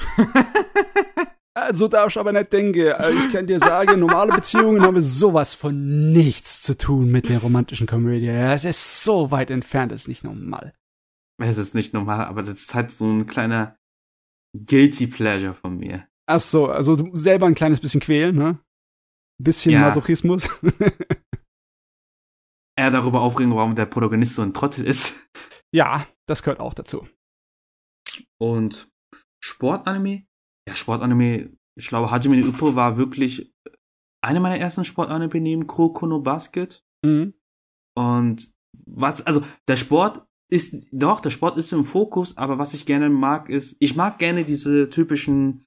Also 1.56 1.86
darf 1.86 2.10
ich 2.10 2.18
aber 2.18 2.32
nicht 2.32 2.52
denken. 2.52 2.80
Äh, 2.80 3.12
Ich 3.12 3.32
kann 3.32 3.46
dir 3.46 3.60
sagen, 3.60 4.00
normale 4.00 4.32
Beziehungen 4.32 4.82
haben 4.82 5.00
sowas 5.00 5.54
von 5.54 6.12
nichts 6.12 6.62
zu 6.62 6.76
tun 6.76 7.12
mit 7.12 7.28
der 7.28 7.38
romantischen 7.38 7.86
Komödie. 7.86 8.26
Es 8.26 8.64
ist 8.64 9.04
so 9.04 9.30
weit 9.30 9.50
entfernt, 9.50 9.92
das 9.92 10.02
ist 10.02 10.08
nicht 10.08 10.24
normal. 10.24 10.74
Es 11.40 11.56
ist 11.56 11.76
nicht 11.76 11.94
normal, 11.94 12.26
aber 12.26 12.42
das 12.42 12.54
ist 12.60 12.74
halt 12.74 12.90
so 12.90 13.06
ein 13.06 13.28
kleiner 13.28 13.78
Guilty 14.54 15.06
Pleasure 15.06 15.54
von 15.54 15.76
mir. 15.78 16.08
Ach 16.26 16.40
so, 16.40 16.68
also 16.68 17.10
selber 17.12 17.46
ein 17.46 17.54
kleines 17.54 17.80
bisschen 17.80 18.00
quälen, 18.00 18.36
ne? 18.36 18.58
Bisschen 19.42 19.72
Ja. 19.72 19.80
Masochismus. 19.80 20.48
Er 22.76 22.90
darüber 22.90 23.20
aufregen, 23.20 23.54
warum 23.54 23.76
der 23.76 23.86
Protagonist 23.86 24.34
so 24.34 24.42
ein 24.42 24.52
Trottel 24.52 24.84
ist. 24.84 25.30
ja, 25.74 26.08
das 26.28 26.42
gehört 26.42 26.58
auch 26.58 26.74
dazu. 26.74 27.06
Und 28.40 28.90
Sportanime? 29.40 30.26
Ja, 30.68 30.74
Sportanime, 30.74 31.56
ich 31.78 31.86
glaube, 31.86 32.10
Hajime 32.10 32.36
no 32.36 32.48
Ippo 32.48 32.74
war 32.74 32.96
wirklich 32.96 33.52
eine 34.24 34.40
meiner 34.40 34.58
ersten 34.58 34.84
Sportanime 34.84 35.40
neben 35.40 35.66
Kuroko 35.68 36.06
no 36.06 36.20
Basket. 36.20 36.82
Mhm. 37.04 37.34
Und 37.96 38.50
was, 38.86 39.22
also 39.22 39.44
der 39.68 39.76
Sport 39.76 40.26
ist, 40.54 40.86
doch, 40.92 41.20
der 41.20 41.30
Sport 41.30 41.58
ist 41.58 41.72
im 41.72 41.84
Fokus, 41.84 42.36
aber 42.36 42.58
was 42.58 42.74
ich 42.74 42.86
gerne 42.86 43.10
mag, 43.10 43.48
ist, 43.48 43.76
ich 43.80 43.96
mag 43.96 44.18
gerne 44.18 44.44
diese 44.44 44.88
typischen 44.88 45.66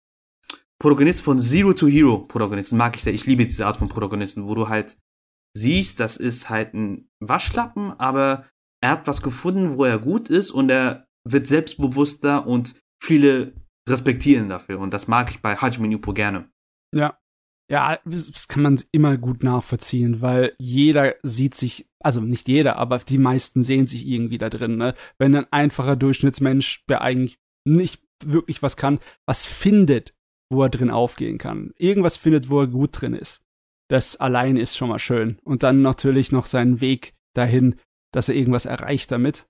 Protagonisten 0.79 1.25
von 1.25 1.39
Zero 1.41 1.73
to 1.73 1.87
Hero 1.87 2.19
Protagonisten, 2.19 2.77
mag 2.77 2.95
ich 2.95 3.03
sehr. 3.03 3.13
Ich 3.13 3.25
liebe 3.25 3.45
diese 3.45 3.65
Art 3.65 3.77
von 3.77 3.89
Protagonisten, 3.89 4.47
wo 4.47 4.55
du 4.55 4.69
halt 4.69 4.97
siehst, 5.57 5.99
das 5.99 6.15
ist 6.15 6.49
halt 6.49 6.73
ein 6.73 7.09
Waschlappen, 7.19 7.91
aber 7.99 8.47
er 8.81 8.91
hat 8.91 9.07
was 9.07 9.21
gefunden, 9.21 9.77
wo 9.77 9.83
er 9.83 9.99
gut 9.99 10.29
ist 10.29 10.51
und 10.51 10.69
er 10.69 11.05
wird 11.27 11.47
selbstbewusster 11.47 12.47
und 12.47 12.75
viele 13.03 13.53
respektieren 13.89 14.47
dafür. 14.47 14.79
Und 14.79 14.93
das 14.93 15.07
mag 15.07 15.29
ich 15.31 15.41
bei 15.41 15.57
Hajime 15.57 15.91
Ippo 15.93 16.13
gerne. 16.13 16.49
Ja. 16.95 17.17
Ja, 17.69 17.99
das 18.05 18.47
kann 18.47 18.63
man 18.63 18.81
immer 18.91 19.17
gut 19.17 19.43
nachvollziehen, 19.43 20.21
weil 20.21 20.55
jeder 20.57 21.15
sieht 21.21 21.53
sich, 21.53 21.89
also 21.99 22.21
nicht 22.21 22.47
jeder, 22.47 22.77
aber 22.77 22.99
die 22.99 23.17
meisten 23.17 23.61
sehen 23.61 23.87
sich 23.87 24.07
irgendwie 24.07 24.37
da 24.37 24.49
drin, 24.49 24.77
ne? 24.77 24.93
Wenn 25.17 25.35
ein 25.35 25.51
einfacher 25.51 25.97
Durchschnittsmensch, 25.97 26.85
der 26.87 27.01
eigentlich 27.01 27.37
nicht 27.65 28.01
wirklich 28.23 28.63
was 28.63 28.77
kann, 28.77 28.99
was 29.25 29.45
findet, 29.45 30.15
wo 30.49 30.63
er 30.63 30.69
drin 30.69 30.89
aufgehen 30.89 31.37
kann. 31.37 31.73
Irgendwas 31.77 32.15
findet, 32.15 32.49
wo 32.49 32.61
er 32.61 32.67
gut 32.67 33.01
drin 33.01 33.13
ist. 33.13 33.41
Das 33.89 34.15
allein 34.15 34.57
ist 34.57 34.77
schon 34.77 34.89
mal 34.89 34.99
schön. 34.99 35.39
Und 35.43 35.63
dann 35.63 35.81
natürlich 35.81 36.31
noch 36.31 36.45
seinen 36.45 36.81
Weg 36.81 37.15
dahin, 37.35 37.75
dass 38.13 38.29
er 38.29 38.35
irgendwas 38.35 38.65
erreicht 38.65 39.11
damit. 39.11 39.47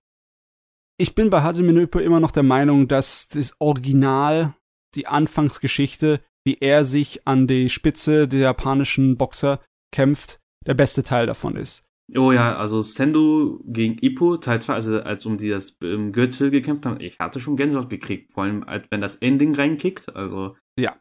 Ich 1.00 1.14
bin 1.14 1.30
bei 1.30 1.48
Ippo 1.48 2.00
immer 2.00 2.20
noch 2.20 2.32
der 2.32 2.44
Meinung, 2.44 2.88
dass 2.88 3.28
das 3.28 3.56
Original, 3.60 4.56
die 4.96 5.06
Anfangsgeschichte, 5.06 6.22
wie 6.48 6.58
er 6.62 6.86
sich 6.86 7.28
an 7.28 7.46
die 7.46 7.68
Spitze 7.70 8.26
der 8.28 8.40
japanischen 8.40 9.18
Boxer 9.18 9.60
kämpft, 9.94 10.40
der 10.66 10.76
beste 10.76 11.04
Teil 11.04 11.28
davon 11.28 11.58
ist. 11.58 11.84
Oh 12.16 12.32
ja, 12.32 12.56
also 12.56 12.82
Sendo 12.82 13.60
gegen 13.66 13.98
Ippo, 14.02 14.38
Teil 14.38 14.62
2, 14.62 14.74
also 14.74 15.02
als 15.02 15.26
um 15.26 15.38
die 15.38 15.50
das 15.50 15.76
ähm, 15.84 16.14
Gürtel 16.14 16.50
gekämpft 16.52 16.86
haben, 16.86 17.02
ich 17.02 17.20
hatte 17.20 17.42
schon 17.42 17.58
Gänsehaut 17.58 17.90
gekriegt, 17.90 18.32
vor 18.32 18.44
allem 18.46 18.64
als 18.64 18.90
wenn 18.92 19.02
das 19.02 19.18
Ending 19.18 19.54
reinkickt, 19.56 20.16
also 20.16 20.56
Ja. 20.80 20.96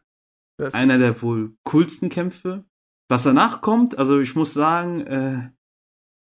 Das 0.58 0.74
einer 0.74 0.94
ist- 0.94 1.00
der 1.02 1.22
wohl 1.22 1.56
coolsten 1.62 2.08
Kämpfe. 2.08 2.64
Was 3.08 3.22
danach 3.22 3.60
kommt, 3.60 3.96
also 3.98 4.18
ich 4.18 4.34
muss 4.34 4.52
sagen, 4.52 5.00
äh, 5.06 5.50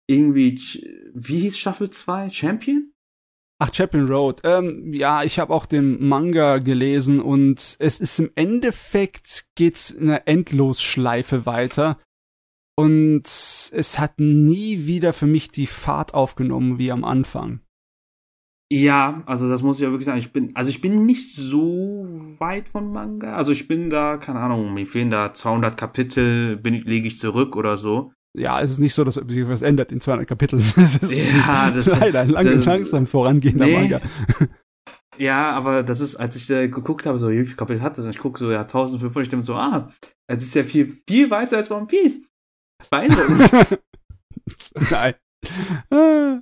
irgendwie, 0.08 0.60
wie 1.16 1.40
hieß 1.40 1.58
Staffel 1.58 1.90
2? 1.90 2.30
Champion? 2.30 2.94
Ach, 3.62 3.74
Champion 3.74 4.08
Road. 4.08 4.40
Ähm, 4.46 4.94
ja, 4.94 5.24
ich 5.24 5.38
habe 5.38 5.54
auch 5.54 5.66
den 5.66 6.08
Manga 6.08 6.60
gelesen 6.60 7.20
und 7.20 7.76
es 7.80 8.00
ist 8.00 8.18
im 8.18 8.32
Endeffekt 8.36 9.48
geht's 9.56 9.92
in 9.92 10.10
einer 10.10 10.28
Endlosschleife 10.28 11.46
weiter. 11.46 12.00
Und 12.78 13.26
es 13.26 14.00
hat 14.00 14.18
nie 14.18 14.86
wieder 14.86 15.12
für 15.12 15.28
mich 15.28 15.52
die 15.52 15.68
Fahrt 15.68 16.14
aufgenommen 16.14 16.80
wie 16.80 16.94
am 16.94 17.04
Anfang. 17.04 17.60
Ja, 18.72 19.24
also 19.26 19.50
das 19.50 19.62
muss 19.62 19.78
ich 19.78 19.84
ja 19.84 19.90
wirklich 19.90 20.06
sagen. 20.06 20.20
Ich 20.20 20.32
bin, 20.32 20.56
also 20.56 20.70
ich 20.70 20.80
bin 20.80 21.06
nicht 21.06 21.36
so 21.36 22.06
weit 22.38 22.70
von 22.70 22.94
Manga. 22.94 23.36
Also 23.36 23.52
ich 23.52 23.68
bin 23.68 23.90
da, 23.90 24.16
keine 24.16 24.40
Ahnung, 24.40 24.74
mir 24.74 24.88
fehlen 24.88 25.10
da 25.10 25.34
200 25.34 25.76
Kapitel, 25.76 26.56
bin, 26.56 26.76
lege 26.76 27.08
ich 27.08 27.20
zurück 27.20 27.58
oder 27.58 27.78
so. 27.78 28.14
Ja, 28.38 28.62
es 28.62 28.72
ist 28.72 28.78
nicht 28.80 28.94
so, 28.94 29.04
dass 29.04 29.16
sich 29.16 29.48
was 29.48 29.62
ändert 29.64 29.92
in 29.92 30.00
200 30.02 30.28
Kapiteln. 30.28 30.62
Es 30.78 30.96
ist 30.96 31.34
Ja, 31.34 31.72
das- 31.72 31.88
leider 32.00 32.22
ein 32.22 32.30
lang, 32.30 32.46
das- 32.46 32.66
langsam 32.66 33.08
vorangehender 33.08 33.66
Nee. 33.66 33.78
Manga. 33.80 34.02
Ja, 35.18 35.52
aber 35.52 35.84
das 35.84 36.00
ist, 36.00 36.16
als 36.16 36.38
ich 36.38 36.48
da 36.48 36.66
geguckt 36.66 37.06
habe, 37.06 37.20
so, 37.20 37.30
wie 37.30 37.46
viel 37.46 37.58
Kapitel 37.58 37.82
hat 37.82 37.98
das? 37.98 38.06
Und 38.06 38.12
ich 38.12 38.20
gucke 38.20 38.40
so, 38.40 38.50
ja, 38.52 38.62
1500, 38.62 39.24
ich 39.24 39.30
denke 39.30 39.46
so, 39.46 39.54
ah, 39.56 39.92
das 40.28 40.44
ist 40.44 40.56
ja 40.56 40.64
viel, 40.64 40.96
viel 41.10 41.30
weiter 41.30 41.58
als 41.58 41.70
One 41.70 41.88
Piece. 41.88 42.22
Beeindruckend. 42.90 43.80
Nein. 44.90 45.16
Ah. 45.90 46.40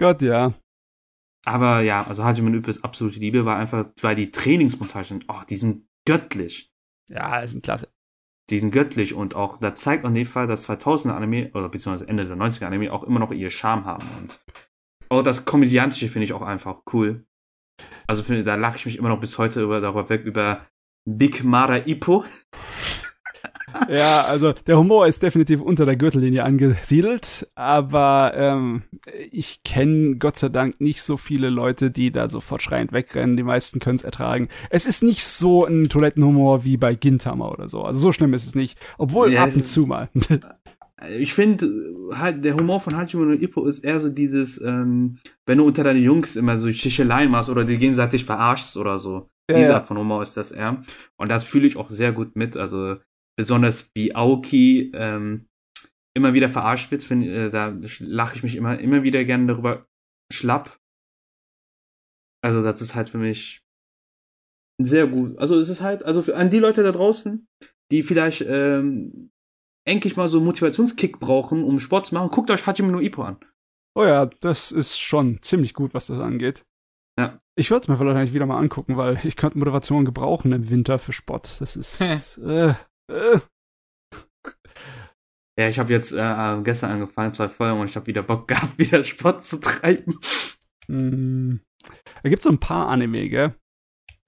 Gott, 0.00 0.22
ja. 0.22 0.54
aber 1.44 1.80
ja, 1.80 2.06
also 2.06 2.24
Hajime 2.24 2.56
Ippos 2.56 2.82
absolute 2.82 3.18
Liebe 3.20 3.44
war 3.44 3.58
einfach, 3.58 3.86
weil 4.00 4.16
die 4.16 4.30
Trainingsmontagen, 4.30 5.24
oh, 5.28 5.42
die 5.50 5.56
sind 5.56 5.86
göttlich. 6.06 6.70
Ja, 7.10 7.40
ist 7.40 7.54
ein 7.54 7.60
klasse. 7.60 7.88
Die 8.50 8.58
sind 8.58 8.70
göttlich 8.70 9.14
und 9.14 9.34
auch, 9.34 9.58
da 9.58 9.74
zeigt 9.74 10.04
auf 10.04 10.14
jeden 10.14 10.28
Fall, 10.28 10.46
dass 10.46 10.68
2000er 10.68 11.10
Anime, 11.10 11.50
oder 11.52 11.68
beziehungsweise 11.68 12.08
Ende 12.08 12.26
der 12.26 12.36
90er 12.36 12.64
Anime 12.64 12.92
auch 12.92 13.04
immer 13.04 13.20
noch 13.20 13.30
ihr 13.30 13.50
Charme 13.50 13.84
haben. 13.84 14.06
Und 14.18 14.40
auch 15.10 15.22
das 15.22 15.44
Komödiantische 15.44 16.08
finde 16.08 16.24
ich 16.24 16.32
auch 16.32 16.42
einfach 16.42 16.78
cool. 16.92 17.26
Also 18.06 18.22
finde, 18.22 18.44
da 18.44 18.54
lache 18.54 18.76
ich 18.76 18.86
mich 18.86 18.96
immer 18.96 19.10
noch 19.10 19.20
bis 19.20 19.36
heute 19.38 19.62
über, 19.62 19.80
darüber 19.80 20.08
weg, 20.08 20.24
über 20.24 20.66
Big 21.04 21.44
Mara 21.44 21.86
Ippo. 21.86 22.24
Ja, 23.88 24.24
also 24.28 24.52
der 24.52 24.78
Humor 24.78 25.06
ist 25.06 25.22
definitiv 25.22 25.60
unter 25.60 25.86
der 25.86 25.96
Gürtellinie 25.96 26.44
angesiedelt, 26.44 27.48
aber 27.54 28.32
ähm, 28.34 28.82
ich 29.30 29.62
kenne 29.64 30.16
Gott 30.16 30.38
sei 30.38 30.48
Dank 30.48 30.80
nicht 30.80 31.02
so 31.02 31.16
viele 31.16 31.48
Leute, 31.48 31.90
die 31.90 32.10
da 32.10 32.28
sofort 32.28 32.62
schreiend 32.62 32.92
wegrennen. 32.92 33.36
Die 33.36 33.42
meisten 33.42 33.80
können 33.80 33.96
es 33.96 34.04
ertragen. 34.04 34.48
Es 34.70 34.86
ist 34.86 35.02
nicht 35.02 35.24
so 35.24 35.64
ein 35.64 35.84
Toilettenhumor 35.84 36.64
wie 36.64 36.76
bei 36.76 36.94
Gintama 36.94 37.48
oder 37.48 37.68
so. 37.68 37.82
Also 37.82 38.00
so 38.00 38.12
schlimm 38.12 38.34
ist 38.34 38.46
es 38.46 38.54
nicht. 38.54 38.78
Obwohl 38.98 39.32
Ja, 39.32 39.44
ab 39.44 39.54
und 39.54 39.66
zu 39.66 39.86
mal. 39.86 40.08
Ich 41.16 41.32
finde, 41.32 41.70
halt, 42.12 42.44
der 42.44 42.56
Humor 42.56 42.80
von 42.80 42.96
Hajime 42.96 43.24
no 43.24 43.32
Ippo 43.32 43.66
ist 43.66 43.84
eher 43.84 44.00
so 44.00 44.08
dieses, 44.08 44.60
ähm, 44.60 45.18
wenn 45.46 45.58
du 45.58 45.64
unter 45.64 45.84
deine 45.84 46.00
Jungs 46.00 46.34
immer 46.34 46.58
so 46.58 46.72
Sticheleien 46.72 47.30
machst 47.30 47.48
oder 47.48 47.64
die 47.64 47.78
gegenseitig 47.78 48.24
verarschst 48.24 48.76
oder 48.76 48.98
so. 48.98 49.28
Ja, 49.48 49.56
Diese. 49.58 49.74
Art 49.76 49.86
von 49.86 49.96
Humor 49.96 50.22
ist 50.22 50.36
das 50.36 50.50
eher. 50.50 50.82
Und 51.16 51.30
das 51.30 51.44
fühle 51.44 51.68
ich 51.68 51.76
auch 51.76 51.88
sehr 51.88 52.12
gut 52.12 52.34
mit. 52.34 52.56
Also 52.56 52.96
besonders 53.38 53.88
wie 53.94 54.16
Aoki 54.16 54.90
ähm, 54.94 55.46
immer 56.12 56.34
wieder 56.34 56.48
verarscht 56.48 56.90
wird, 56.90 57.04
find, 57.04 57.24
äh, 57.24 57.50
da 57.50 57.78
lache 58.00 58.34
ich 58.34 58.42
mich 58.42 58.56
immer, 58.56 58.78
immer 58.80 59.04
wieder 59.04 59.24
gerne 59.24 59.46
darüber 59.46 59.86
schlapp. 60.30 60.80
Also 62.42 62.62
das 62.62 62.82
ist 62.82 62.96
halt 62.96 63.10
für 63.10 63.18
mich 63.18 63.62
sehr 64.82 65.06
gut. 65.06 65.38
Also 65.38 65.58
es 65.60 65.68
ist 65.68 65.80
halt, 65.80 66.02
also 66.02 66.22
für, 66.22 66.36
an 66.36 66.50
die 66.50 66.58
Leute 66.58 66.82
da 66.82 66.90
draußen, 66.90 67.46
die 67.92 68.02
vielleicht 68.02 68.40
ähm, 68.40 69.30
endlich 69.86 70.16
mal 70.16 70.28
so 70.28 70.38
einen 70.38 70.46
Motivationskick 70.46 71.20
brauchen, 71.20 71.62
um 71.62 71.78
Sport 71.78 72.06
zu 72.08 72.14
machen, 72.16 72.30
guckt 72.30 72.50
euch 72.50 72.66
Hajime 72.66 72.90
no 72.90 72.98
Ippo 72.98 73.22
an. 73.22 73.38
Oh 73.94 74.04
ja, 74.04 74.26
das 74.26 74.72
ist 74.72 74.98
schon 74.98 75.40
ziemlich 75.42 75.74
gut, 75.74 75.94
was 75.94 76.08
das 76.08 76.18
angeht. 76.18 76.64
Ja. 77.16 77.38
Ich 77.54 77.70
würde 77.70 77.82
es 77.82 77.88
mir 77.88 77.96
vielleicht 77.96 78.34
wieder 78.34 78.46
mal 78.46 78.58
angucken, 78.58 78.96
weil 78.96 79.20
ich 79.22 79.36
könnte 79.36 79.58
Motivation 79.58 80.04
gebrauchen 80.04 80.52
im 80.52 80.68
Winter 80.70 80.98
für 80.98 81.12
Sport. 81.12 81.60
Das 81.60 81.76
ist. 81.76 82.00
äh. 82.38 82.74
Ja, 85.58 85.68
ich 85.68 85.78
habe 85.78 85.92
jetzt 85.92 86.12
äh, 86.12 86.60
gestern 86.62 86.92
angefangen, 86.92 87.34
zwei 87.34 87.48
Folgen, 87.48 87.80
und 87.80 87.88
ich 87.88 87.96
habe 87.96 88.06
wieder 88.06 88.22
Bock 88.22 88.46
gehabt, 88.46 88.78
wieder 88.78 89.02
Sport 89.02 89.44
zu 89.44 89.60
treiben. 89.60 90.18
Mm. 90.86 91.56
Da 92.22 92.28
gibt 92.28 92.42
so 92.42 92.50
ein 92.50 92.60
paar 92.60 92.88
Anime, 92.88 93.28
gell? 93.28 93.54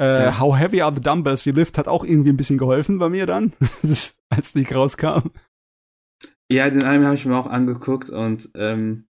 Äh, 0.00 0.24
Ja. 0.24 0.38
How 0.40 0.56
Heavy 0.58 0.80
Are 0.80 0.94
the 0.94 1.00
Dumbbells 1.00 1.44
You 1.44 1.52
Lift 1.52 1.78
hat 1.78 1.86
auch 1.86 2.04
irgendwie 2.04 2.30
ein 2.30 2.36
bisschen 2.36 2.58
geholfen 2.58 2.98
bei 2.98 3.08
mir 3.08 3.26
dann, 3.26 3.52
als 4.30 4.52
die 4.54 4.64
rauskam. 4.64 5.30
Ja, 6.50 6.68
den 6.68 6.82
Anime 6.82 7.06
habe 7.06 7.14
ich 7.14 7.26
mir 7.26 7.36
auch 7.36 7.46
angeguckt 7.46 8.10
und 8.10 8.50
ähm, 8.54 9.06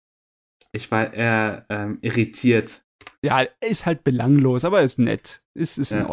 ich 0.72 0.90
war 0.90 1.12
eher 1.12 1.64
ähm, 1.70 1.98
irritiert. 2.02 2.84
Ja, 3.24 3.40
ist 3.60 3.86
halt 3.86 4.04
belanglos, 4.04 4.64
aber 4.64 4.82
ist 4.82 4.98
nett. 4.98 5.42
Ist, 5.54 5.78
ist 5.78 5.92
in 5.92 6.06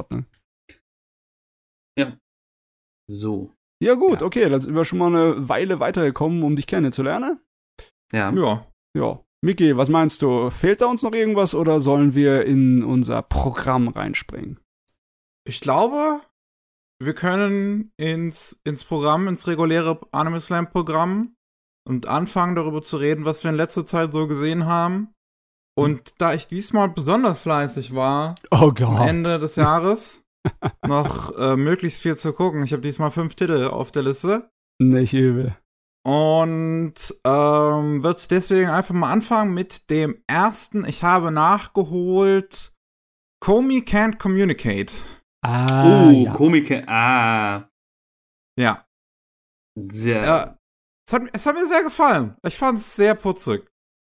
Ja. 1.98 2.16
So. 3.10 3.52
Ja, 3.82 3.94
gut, 3.94 4.22
Ja. 4.22 4.28
okay, 4.28 4.50
dann 4.50 4.60
sind 4.60 4.76
wir 4.76 4.86
schon 4.86 5.00
mal 5.00 5.08
eine 5.16 5.48
Weile 5.50 5.80
weitergekommen, 5.80 6.44
um 6.44 6.56
dich 6.56 6.68
kennenzulernen. 6.68 7.40
Ja. 8.12 8.32
Ja. 8.32 8.66
Ja. 8.96 9.20
Miki, 9.44 9.78
was 9.78 9.90
meinst 9.90 10.22
du? 10.24 10.50
Fehlt 10.50 10.82
da 10.82 10.88
uns 10.88 11.04
noch 11.04 11.14
irgendwas 11.14 11.54
oder 11.54 11.80
sollen 11.80 12.16
wir 12.16 12.46
in 12.46 12.84
unser 12.84 13.22
Programm 13.22 13.88
reinspringen? 13.88 14.60
Ich 15.48 15.62
glaube, 15.62 16.22
wir 17.00 17.14
können 17.14 17.92
ins, 17.98 18.60
ins 18.64 18.84
Programm, 18.84 19.28
ins 19.28 19.46
reguläre 19.46 20.00
Anime 20.12 20.40
Slam 20.40 20.70
Programm 20.72 21.36
und 21.88 22.08
anfangen 22.08 22.56
darüber 22.56 22.82
zu 22.82 22.98
reden, 22.98 23.26
was 23.26 23.44
wir 23.44 23.52
in 23.52 23.58
letzter 23.58 23.86
Zeit 23.86 24.12
so 24.12 24.28
gesehen 24.28 24.66
haben. 24.66 25.14
Und 25.78 26.20
da 26.20 26.34
ich 26.34 26.48
diesmal 26.48 26.90
besonders 26.90 27.40
fleißig 27.40 27.94
war, 27.94 28.34
Oh 28.50 28.70
am 28.70 28.74
Gott. 28.74 29.08
Ende 29.08 29.38
des 29.38 29.56
Jahres 29.56 30.24
noch 30.86 31.38
äh, 31.38 31.56
möglichst 31.56 32.02
viel 32.02 32.18
zu 32.18 32.34
gucken. 32.34 32.64
Ich 32.64 32.74
habe 32.74 32.82
diesmal 32.82 33.12
fünf 33.12 33.36
Titel 33.36 33.68
auf 33.68 33.92
der 33.92 34.04
Liste. 34.04 34.50
Nicht 34.80 35.14
übel. 35.14 35.56
Und 36.06 36.94
ähm, 37.26 38.04
wird 38.04 38.32
deswegen 38.32 38.70
einfach 38.70 38.96
mal 38.96 39.12
anfangen 39.12 39.54
mit 39.54 39.90
dem 39.90 40.24
ersten. 40.28 40.86
Ich 40.86 41.04
habe 41.04 41.32
nachgeholt 41.32 42.72
Comey 43.44 43.80
Can't 43.80 44.18
Communicate. 44.18 44.94
Ah, 45.44 46.08
uh, 46.08 46.12
ja. 46.12 46.32
Komike. 46.32 46.88
Ah. 46.88 47.70
Ja. 48.58 48.86
Sehr. 49.76 50.24
Ja, 50.24 50.58
es 51.08 51.14
hat, 51.14 51.22
es 51.34 51.46
hat 51.46 51.56
mir 51.56 51.68
sehr 51.68 51.84
gefallen. 51.84 52.36
Ich 52.44 52.58
fand 52.58 52.80
es 52.80 52.96
sehr 52.96 53.14
putzig. 53.14 53.70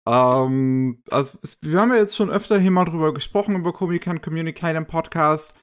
Ähm, 0.08 1.02
also, 1.10 1.38
wir 1.60 1.80
haben 1.80 1.90
ja 1.90 1.98
jetzt 1.98 2.16
schon 2.16 2.30
öfter 2.30 2.58
hier 2.58 2.70
mal 2.70 2.84
drüber 2.84 3.12
gesprochen, 3.12 3.56
über 3.56 3.72
Komi 3.72 3.98
Can 3.98 4.20
Communicate 4.20 4.76
im 4.76 4.86
Podcast. 4.86 5.54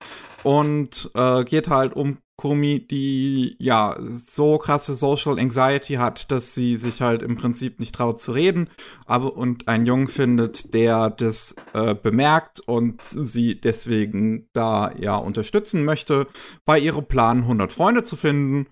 Und 0.44 1.10
äh, 1.16 1.44
geht 1.44 1.70
halt 1.70 1.94
um 1.94 2.18
Komi, 2.40 2.86
die 2.86 3.56
ja 3.58 3.98
so 4.00 4.60
krasse 4.60 4.94
Social 4.94 5.40
Anxiety 5.40 5.96
hat, 5.96 6.30
dass 6.30 6.54
sie 6.54 6.78
sich 6.78 7.02
halt 7.02 7.24
im 7.24 7.36
Prinzip 7.36 7.80
nicht 7.80 7.96
traut 7.96 8.20
zu 8.22 8.32
reden. 8.32 8.70
Aber 9.06 9.36
und 9.36 9.68
einen 9.68 9.88
Jungen 9.88 10.08
findet, 10.08 10.74
der 10.76 11.10
das 11.10 11.56
äh, 11.74 11.96
bemerkt 11.96 12.60
und 12.60 13.02
sie 13.02 13.60
deswegen 13.60 14.48
da 14.54 14.92
ja 15.00 15.16
unterstützen 15.18 15.84
möchte, 15.84 16.28
bei 16.66 16.78
ihrem 16.80 17.06
Plan 17.06 17.40
100 17.40 17.74
Freunde 17.74 18.04
zu 18.04 18.16
finden. 18.16 18.68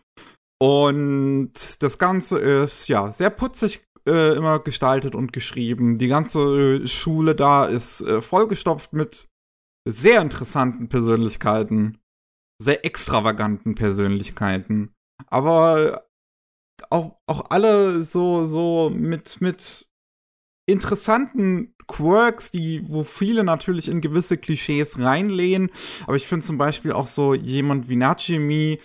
Und 0.62 1.82
das 1.82 1.97
Ganze 1.97 2.38
ist 2.38 2.88
ja 2.88 3.12
sehr 3.12 3.32
putzig 3.32 3.82
äh, 4.08 4.36
immer 4.36 4.60
gestaltet 4.60 5.15
und 5.15 5.34
geschrieben. 5.34 5.97
Die 5.97 6.08
ganze 6.08 6.84
äh, 6.84 6.88
Schule 6.88 7.34
da 7.34 7.65
ist 7.65 8.01
äh, 8.01 8.21
vollgestopft 8.21 8.93
mit 8.93 9.28
sehr 9.88 10.21
interessanten 10.21 10.89
Persönlichkeiten, 10.89 12.00
sehr 12.62 12.86
extravaganten 12.86 13.76
Persönlichkeiten. 13.76 14.93
Aber 15.28 16.08
auch, 16.89 17.17
auch 17.28 17.50
alle 17.50 18.04
so, 18.04 18.48
so 18.48 18.91
mit, 18.93 19.39
mit 19.41 19.88
interessanten 20.67 21.76
Quirks, 21.88 22.50
die, 22.50 22.88
wo 22.89 23.04
viele 23.04 23.43
natürlich 23.43 23.88
in 23.88 24.02
gewisse 24.02 24.38
Klischees 24.38 25.00
reinlehnen. 25.00 25.69
Aber 26.08 26.15
ich 26.15 26.26
finde 26.26 26.45
zum 26.45 26.58
Beispiel 26.58 26.91
auch 26.91 27.08
so 27.08 27.34
jemand 27.34 27.88
wie 27.88 27.95
Nachimi, 27.95 28.80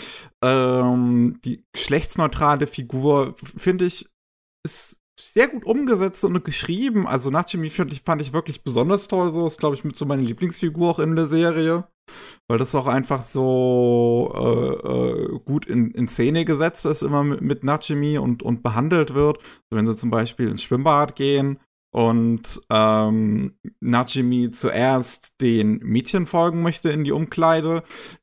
ähm, 0.44 1.40
die 1.44 1.64
geschlechtsneutrale 1.72 2.66
Figur, 2.66 3.34
finde 3.56 3.86
ich, 3.86 4.08
ist 4.64 4.99
sehr 5.20 5.48
gut 5.48 5.64
umgesetzt 5.64 6.24
und 6.24 6.44
geschrieben. 6.44 7.06
Also 7.06 7.30
Nachimi 7.30 7.70
find 7.70 7.92
ich, 7.92 8.02
fand 8.02 8.22
ich 8.22 8.32
wirklich 8.32 8.62
besonders 8.62 9.08
toll. 9.08 9.32
So 9.32 9.46
ist, 9.46 9.58
glaube 9.58 9.76
ich, 9.76 9.84
mit 9.84 9.96
so 9.96 10.06
meiner 10.06 10.22
Lieblingsfigur 10.22 10.90
auch 10.90 10.98
in 10.98 11.16
der 11.16 11.26
Serie. 11.26 11.84
weil 12.48 12.58
das 12.58 12.74
auch 12.74 12.86
einfach 12.86 13.22
so 13.22 14.32
äh, 14.34 14.88
äh, 14.88 15.38
gut 15.44 15.66
in, 15.66 15.90
in 15.92 16.08
Szene 16.08 16.44
gesetzt 16.44 16.86
ist, 16.86 17.02
immer 17.02 17.22
mit, 17.24 17.40
mit 17.40 17.64
Nachimi 17.64 18.18
und, 18.18 18.42
und 18.42 18.62
behandelt 18.62 19.14
wird. 19.14 19.38
Wenn 19.70 19.86
sie 19.86 19.96
zum 19.96 20.10
Beispiel 20.10 20.48
ins 20.48 20.62
Schwimmbad 20.62 21.16
gehen 21.16 21.60
und 21.92 22.60
ähm, 22.70 23.54
Najimi 23.80 24.50
zuerst 24.50 25.40
den 25.40 25.78
Mädchen 25.78 26.26
folgen 26.26 26.62
möchte 26.62 26.90
in 26.90 27.04
die 27.04 27.12
Umkleide, 27.12 27.82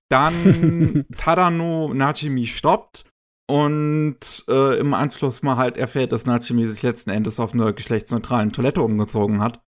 dann 0.10 1.05
Tadano 1.17 1.93
Najimi 1.93 2.47
stoppt 2.47 3.05
und 3.49 4.45
äh, 4.49 4.77
im 4.77 4.93
Anschluss 4.93 5.41
mal 5.41 5.55
halt 5.55 5.77
erfährt, 5.77 6.12
dass 6.12 6.25
Najimi 6.25 6.67
sich 6.67 6.83
letzten 6.83 7.10
Endes 7.10 7.39
auf 7.39 7.53
einer 7.53 7.71
geschlechtsneutralen 7.73 8.51
Toilette 8.51 8.81
umgezogen 8.81 9.41
hat. 9.41 9.62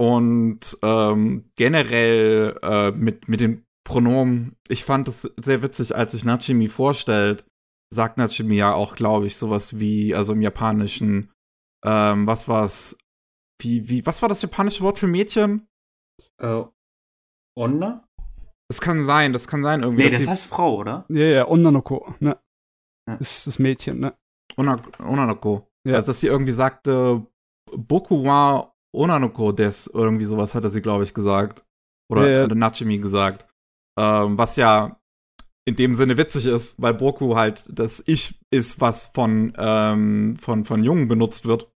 Und 0.00 0.78
ähm, 0.82 1.50
generell 1.56 2.58
äh, 2.62 2.92
mit, 2.92 3.28
mit 3.28 3.40
den 3.40 3.64
Pronomen, 3.84 4.56
ich 4.68 4.84
fand 4.84 5.08
es 5.08 5.22
sehr 5.42 5.62
witzig, 5.62 5.96
als 5.96 6.12
sich 6.12 6.24
Najimi 6.24 6.68
vorstellt, 6.68 7.46
sagt 7.92 8.18
Najimi 8.18 8.56
ja 8.56 8.74
auch, 8.74 8.94
glaube 8.94 9.26
ich, 9.26 9.36
sowas 9.36 9.80
wie, 9.80 10.14
also 10.14 10.34
im 10.34 10.42
Japanischen, 10.42 11.32
ähm, 11.84 12.26
was 12.26 12.46
war's, 12.46 12.98
wie, 13.60 13.88
wie, 13.88 14.04
was 14.04 14.20
war 14.20 14.28
das 14.28 14.42
japanische 14.42 14.82
Wort 14.82 14.98
für 14.98 15.06
Mädchen? 15.06 15.66
Äh, 16.40 16.64
Onna? 17.56 18.04
Das 18.68 18.82
kann 18.82 19.04
sein, 19.04 19.32
das 19.32 19.48
kann 19.48 19.62
sein 19.62 19.82
irgendwie. 19.82 20.04
Nee, 20.04 20.10
das 20.10 20.28
heißt 20.28 20.46
Frau, 20.46 20.76
oder? 20.76 21.06
Ja, 21.08 21.24
ja, 21.24 21.48
Onnanoko, 21.48 22.14
ne? 22.20 22.38
Ja. 23.08 23.16
Das 23.16 23.38
ist 23.38 23.46
das 23.46 23.58
Mädchen, 23.58 23.98
ne? 24.00 24.14
Ona- 24.56 24.80
Onanoko. 25.00 25.66
Ja. 25.86 25.94
Also, 25.96 26.08
dass 26.08 26.20
sie 26.20 26.26
irgendwie 26.26 26.52
sagte, 26.52 27.24
Boku 27.74 28.24
wa 28.24 28.72
Onanoko 28.94 29.52
des, 29.52 29.86
irgendwie 29.86 30.24
sowas 30.26 30.54
hatte 30.54 30.70
sie, 30.70 30.80
glaube 30.82 31.04
ich, 31.04 31.14
gesagt. 31.14 31.64
Oder 32.10 32.26
Ja, 32.28 32.36
ja. 32.38 32.42
hatte 32.44 32.56
Nachimi 32.56 32.98
gesagt. 32.98 33.46
Ähm, 33.98 34.36
was 34.38 34.56
ja 34.56 34.98
in 35.66 35.76
dem 35.76 35.94
Sinne 35.94 36.16
witzig 36.16 36.46
ist, 36.46 36.80
weil 36.80 36.94
Boku 36.94 37.36
halt 37.36 37.64
das 37.70 38.02
Ich 38.06 38.38
ist, 38.50 38.80
was 38.80 39.08
von, 39.08 39.52
ähm, 39.58 40.36
von, 40.40 40.64
von 40.64 40.82
Jungen 40.84 41.08
benutzt 41.08 41.44
wird. 41.46 41.70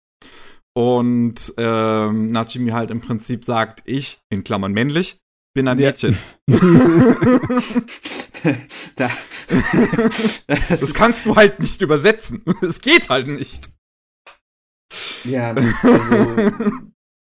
Und 0.74 1.52
ähm, 1.58 2.30
Nachimi 2.30 2.70
halt 2.70 2.90
im 2.90 3.02
Prinzip 3.02 3.44
sagt, 3.44 3.82
ich, 3.84 4.20
in 4.30 4.44
Klammern 4.44 4.72
männlich, 4.72 5.18
bin 5.54 5.68
ein 5.68 5.78
Ja. 5.78 5.88
Mädchen. 5.88 6.16
da, 8.96 9.11
das 9.48 10.44
Das 10.68 10.94
kannst 10.94 11.26
du 11.26 11.37
halt 11.37 11.61
nicht 11.61 11.81
übersetzen. 11.81 12.42
Es 12.62 12.81
geht 12.81 13.09
halt 13.09 13.28
nicht. 13.28 13.70
Ja, 15.24 15.55
also, 15.55 15.70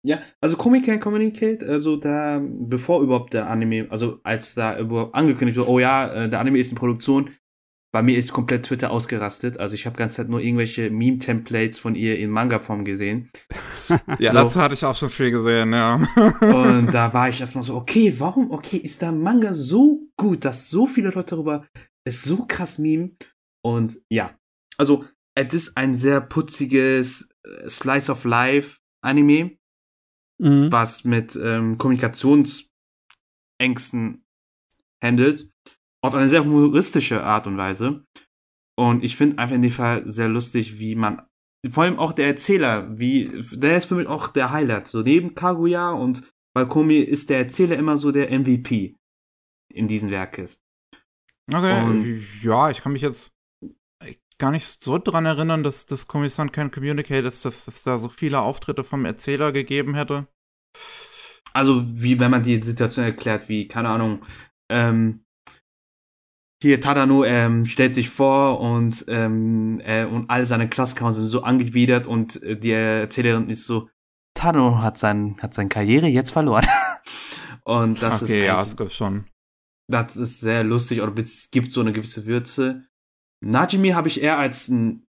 ja, 0.03 0.21
also 0.39 0.55
Comic 0.55 0.85
Can 0.85 0.99
Communicate, 0.99 1.67
also 1.67 1.97
da, 1.97 2.41
bevor 2.41 3.01
überhaupt 3.01 3.33
der 3.33 3.49
Anime, 3.49 3.87
also 3.89 4.19
als 4.23 4.55
da 4.55 4.79
überhaupt 4.79 5.13
angekündigt 5.13 5.57
wurde, 5.57 5.69
oh 5.69 5.79
ja, 5.79 6.13
äh, 6.13 6.29
der 6.29 6.39
Anime 6.39 6.59
ist 6.59 6.69
in 6.69 6.77
Produktion, 6.77 7.31
bei 7.91 8.01
mir 8.03 8.17
ist 8.17 8.31
komplett 8.33 8.65
Twitter 8.67 8.91
ausgerastet. 8.91 9.59
Also 9.59 9.73
ich 9.75 9.85
habe 9.85 9.97
ganze 9.97 10.17
Zeit 10.17 10.29
nur 10.29 10.41
irgendwelche 10.41 10.89
Meme-Templates 10.91 11.79
von 11.79 11.95
ihr 11.95 12.17
in 12.19 12.29
Manga-Form 12.29 12.85
gesehen. 12.85 13.29
Ja, 14.19 14.33
So. 14.33 14.37
dazu 14.37 14.61
hatte 14.61 14.75
ich 14.75 14.85
auch 14.85 14.95
schon 14.95 15.09
viel 15.09 15.31
gesehen, 15.31 15.73
ja. 15.73 15.95
Und 16.41 16.93
da 16.93 17.11
war 17.15 17.27
ich 17.29 17.41
erstmal 17.41 17.63
so, 17.63 17.73
okay, 17.75 18.13
warum, 18.19 18.51
okay, 18.51 18.77
ist 18.77 19.01
der 19.01 19.11
Manga 19.11 19.55
so 19.55 20.01
gut, 20.15 20.45
dass 20.45 20.69
so 20.69 20.85
viele 20.85 21.09
Leute 21.09 21.35
darüber 21.35 21.65
es 22.05 22.21
so 22.21 22.45
krass 22.45 22.77
meme? 22.77 23.13
Und 23.65 23.99
ja, 24.11 24.29
also 24.77 25.05
es 25.35 25.51
ist 25.55 25.75
ein 25.75 25.95
sehr 25.95 26.21
putziges 26.21 27.29
äh, 27.43 27.67
Slice 27.67 28.11
of 28.11 28.23
Life 28.25 28.77
Anime, 29.03 29.57
Mhm. 30.41 30.71
was 30.71 31.03
mit 31.03 31.35
ähm, 31.41 31.77
Kommunikationsängsten 31.79 34.23
handelt. 35.03 35.49
Auf 36.01 36.13
eine 36.13 36.29
sehr 36.29 36.43
humoristische 36.45 37.23
Art 37.23 37.47
und 37.47 37.57
Weise. 37.57 38.05
Und 38.77 39.03
ich 39.03 39.15
finde 39.17 39.39
einfach 39.39 39.55
in 39.55 39.61
dem 39.61 39.71
Fall 39.71 40.09
sehr 40.09 40.29
lustig, 40.29 40.79
wie 40.79 40.95
man, 40.95 41.21
vor 41.69 41.83
allem 41.83 41.99
auch 41.99 42.13
der 42.13 42.27
Erzähler, 42.27 42.97
wie, 42.97 43.43
der 43.51 43.77
ist 43.77 43.85
für 43.85 43.95
mich 43.95 44.07
auch 44.07 44.29
der 44.29 44.51
Highlight. 44.51 44.87
So 44.87 45.01
neben 45.01 45.35
Kaguya 45.35 45.91
und 45.91 46.23
Balkomi 46.55 46.99
ist 46.99 47.29
der 47.29 47.39
Erzähler 47.39 47.77
immer 47.77 47.97
so 47.97 48.11
der 48.11 48.31
MVP 48.31 48.95
in 49.73 49.87
diesen 49.87 50.09
Werkes. 50.09 50.61
Okay, 51.51 51.83
Und- 51.83 52.23
ja, 52.41 52.69
ich 52.69 52.79
kann 52.81 52.93
mich 52.93 53.01
jetzt 53.01 53.33
gar 54.37 54.51
nicht 54.51 54.81
so 54.81 54.97
dran 54.97 55.25
erinnern, 55.25 55.63
dass 55.63 55.85
das 55.85 56.07
Kommissar 56.07 56.47
Can 56.47 56.71
Communicate 56.71 57.27
ist, 57.27 57.43
dass 57.43 57.67
es 57.67 57.83
da 57.83 57.97
so 57.97 58.07
viele 58.07 58.39
Auftritte 58.39 58.85
vom 58.85 59.03
Erzähler 59.03 59.51
gegeben 59.51 59.95
hätte. 59.95 60.27
Also, 61.51 61.83
wie 61.85 62.19
wenn 62.19 62.31
man 62.31 62.43
die 62.43 62.61
Situation 62.61 63.03
erklärt, 63.03 63.49
wie, 63.49 63.67
keine 63.67 63.89
Ahnung, 63.89 64.21
ähm, 64.71 65.25
hier 66.61 66.81
Tadano 66.81 67.23
ähm, 67.23 67.65
stellt 67.65 67.95
sich 67.95 68.09
vor 68.09 68.59
und, 68.59 69.05
ähm, 69.07 69.79
äh, 69.83 70.05
und 70.05 70.29
all 70.29 70.45
seine 70.45 70.67
Klassenkameraden 70.67 71.21
sind 71.23 71.29
so 71.29 71.43
angewidert 71.43 72.05
und 72.07 72.41
äh, 72.43 72.57
die 72.57 72.71
Erzählerin 72.71 73.49
ist 73.49 73.65
so, 73.65 73.89
Tadano 74.33 74.81
hat, 74.81 74.97
sein, 74.97 75.37
hat 75.41 75.53
seine 75.53 75.69
Karriere 75.69 76.07
jetzt 76.07 76.31
verloren. 76.31 76.65
und 77.63 78.01
das 78.01 78.21
okay, 78.23 78.39
ist 78.41 78.45
ja, 78.45 78.57
eigentlich- 78.57 78.67
es 78.71 78.77
gibt 78.77 78.91
schon. 78.91 79.25
das 79.89 80.17
ist 80.17 80.39
sehr 80.41 80.63
lustig 80.63 81.01
oder 81.01 81.17
es 81.17 81.49
gibt 81.51 81.71
so 81.73 81.81
eine 81.81 81.93
gewisse 81.93 82.25
Würze. 82.25 82.85
Najimi 83.41 83.89
habe 83.91 84.07
ich 84.09 84.21
eher 84.21 84.37
als 84.37 84.67
ein 84.67 85.05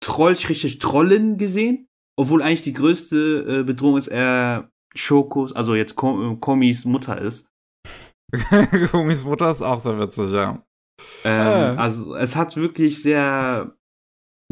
Troll, 0.00 0.32
richtig 0.32 0.80
Trollin 0.80 1.38
gesehen, 1.38 1.86
obwohl 2.16 2.42
eigentlich 2.42 2.62
die 2.62 2.72
größte 2.72 3.60
äh, 3.60 3.62
Bedrohung 3.64 3.96
ist 3.96 4.08
eher 4.08 4.70
Shokos, 4.94 5.52
also 5.52 5.74
jetzt 5.74 5.96
Ko 5.96 6.36
Komis 6.36 6.84
Mutter 6.84 7.20
ist. 7.20 7.48
Kumis 8.90 9.24
Mutter 9.24 9.50
ist 9.50 9.62
auch 9.62 9.80
sehr 9.80 9.98
witzig, 9.98 10.32
ja. 10.32 10.62
Ähm, 11.24 11.40
Ah. 11.40 11.74
Also 11.76 12.14
es 12.14 12.36
hat 12.36 12.56
wirklich 12.56 13.02
sehr 13.02 13.76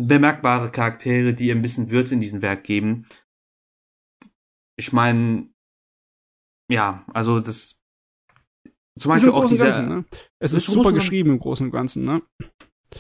bemerkbare 0.01 0.71
Charaktere, 0.71 1.35
die 1.35 1.51
ein 1.51 1.62
bisschen 1.62 1.90
Würze 1.90 2.14
in 2.14 2.21
diesem 2.21 2.42
Werk 2.42 2.64
geben. 2.64 3.07
Ich 4.77 4.92
meine, 4.92 5.49
ja, 6.71 7.05
also 7.12 7.40
das 7.40 7.77
zum 8.99 9.11
Beispiel 9.11 9.31
auch 9.31 9.47
dieser, 9.47 9.66
Ganzen, 9.66 9.88
ne? 9.88 10.05
Es 10.38 10.53
ist 10.53 10.68
ist 10.68 10.75
super 10.75 10.92
geschrieben 10.92 11.31
im 11.31 11.38
Großen 11.38 11.66
und 11.66 11.73
Ganzen, 11.73 12.05
ne? 12.05 12.23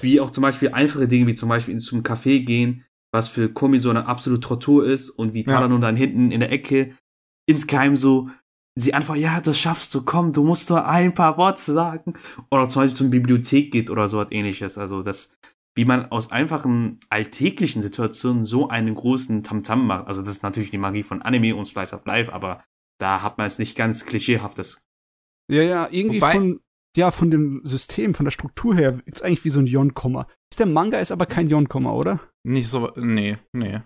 wie 0.00 0.20
auch 0.20 0.30
zum 0.30 0.42
Beispiel 0.42 0.70
einfache 0.70 1.06
Dinge, 1.06 1.26
wie 1.26 1.34
zum 1.34 1.48
Beispiel 1.50 1.78
zum 1.78 2.02
Café 2.02 2.44
gehen, 2.44 2.86
was 3.12 3.28
für 3.28 3.52
Komi 3.52 3.78
so 3.78 3.90
eine 3.90 4.06
absolute 4.06 4.40
Tortur 4.40 4.86
ist 4.86 5.10
und 5.10 5.34
wie 5.34 5.44
Ja. 5.44 5.54
Tadano 5.54 5.76
dann 5.78 5.96
hinten 5.96 6.30
in 6.32 6.40
der 6.40 6.50
Ecke 6.50 6.96
insgeheim 7.46 7.96
so 7.96 8.30
sie 8.74 8.94
einfach, 8.94 9.16
ja, 9.16 9.40
das 9.40 9.58
schaffst 9.58 9.94
du, 9.94 10.02
komm, 10.02 10.32
du 10.32 10.44
musst 10.44 10.70
nur 10.70 10.86
ein 10.86 11.14
paar 11.14 11.36
Worte 11.36 11.72
sagen. 11.72 12.14
Oder 12.50 12.68
zum 12.68 12.82
Beispiel 12.82 12.98
zur 12.98 13.10
Bibliothek 13.10 13.70
geht 13.70 13.90
oder 13.90 14.08
so 14.08 14.18
was 14.18 14.30
ähnliches. 14.30 14.78
Also 14.78 15.02
das, 15.02 15.30
wie 15.74 15.84
man 15.84 16.06
aus 16.06 16.30
einfachen 16.30 17.00
alltäglichen 17.10 17.82
Situationen 17.82 18.44
so 18.44 18.68
einen 18.68 18.94
großen 18.94 19.42
Tamtam 19.42 19.86
macht. 19.86 20.06
Also 20.06 20.22
das 20.22 20.30
ist 20.30 20.42
natürlich 20.42 20.70
die 20.70 20.78
Magie 20.78 21.02
von 21.02 21.22
Anime 21.22 21.54
und 21.56 21.66
Slice 21.66 21.94
of 21.94 22.06
Life, 22.06 22.32
aber 22.32 22.62
da 22.98 23.22
hat 23.22 23.38
man 23.38 23.46
es 23.46 23.58
nicht 23.58 23.76
ganz 23.76 24.06
klischeehaftes. 24.06 24.82
Ja, 25.50 25.62
ja, 25.62 25.88
irgendwie 25.90 26.20
Wobei- 26.20 26.32
von, 26.32 26.60
ja, 26.96 27.10
von 27.10 27.30
dem 27.30 27.60
System, 27.64 28.14
von 28.14 28.24
der 28.24 28.30
Struktur 28.30 28.74
her, 28.74 29.00
ist 29.06 29.22
eigentlich 29.22 29.44
wie 29.44 29.50
so 29.50 29.60
ein 29.60 29.66
Yon-Komma. 29.66 30.26
Ist 30.50 30.60
der 30.60 30.66
Manga 30.66 30.98
ist 30.98 31.10
aber 31.10 31.26
kein 31.26 31.48
Yon-Komma, 31.48 31.92
oder? 31.92 32.20
Nicht 32.44 32.68
so, 32.68 32.92
nee, 32.96 33.38
nee. 33.52 33.80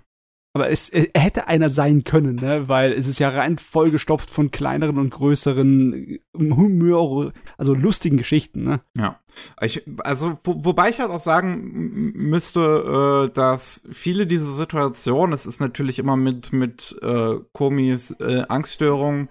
Aber 0.57 0.71
es 0.71 0.89
er 0.89 1.15
er 1.15 1.21
hätte 1.21 1.49
einer 1.49 1.69
sein 1.69 2.03
können, 2.03 2.37
ne? 2.37 2.67
Weil 2.67 2.95
es 2.95 3.07
ist 3.07 3.19
ja 3.19 3.29
rein 3.29 3.59
vollgestopft 3.59 4.31
von 4.31 4.51
kleineren 4.51 4.97
und 4.97 5.11
größeren 5.11 5.93
äh, 5.93 6.21
Humor, 6.35 7.35
also 7.59 7.75
lustigen 7.75 8.17
Geschichten, 8.17 8.65
ne? 8.65 8.81
Ja. 8.97 9.21
Ich, 9.61 9.83
also, 9.99 10.39
wo, 10.45 10.65
wobei 10.65 10.89
ich 10.89 10.99
halt 10.99 11.11
auch 11.11 11.21
sagen 11.21 12.13
müsste, 12.15 13.27
äh, 13.29 13.35
dass 13.35 13.83
viele 13.91 14.27
dieser 14.27 14.51
Situationen, 14.51 15.35
es 15.35 15.45
ist 15.45 15.61
natürlich 15.61 15.99
immer 15.99 16.17
mit, 16.17 16.55
mit 16.55 16.97
äh, 17.03 17.35
Komis 17.53 18.13
äh, 18.13 18.45
Angststörungen, 18.49 19.29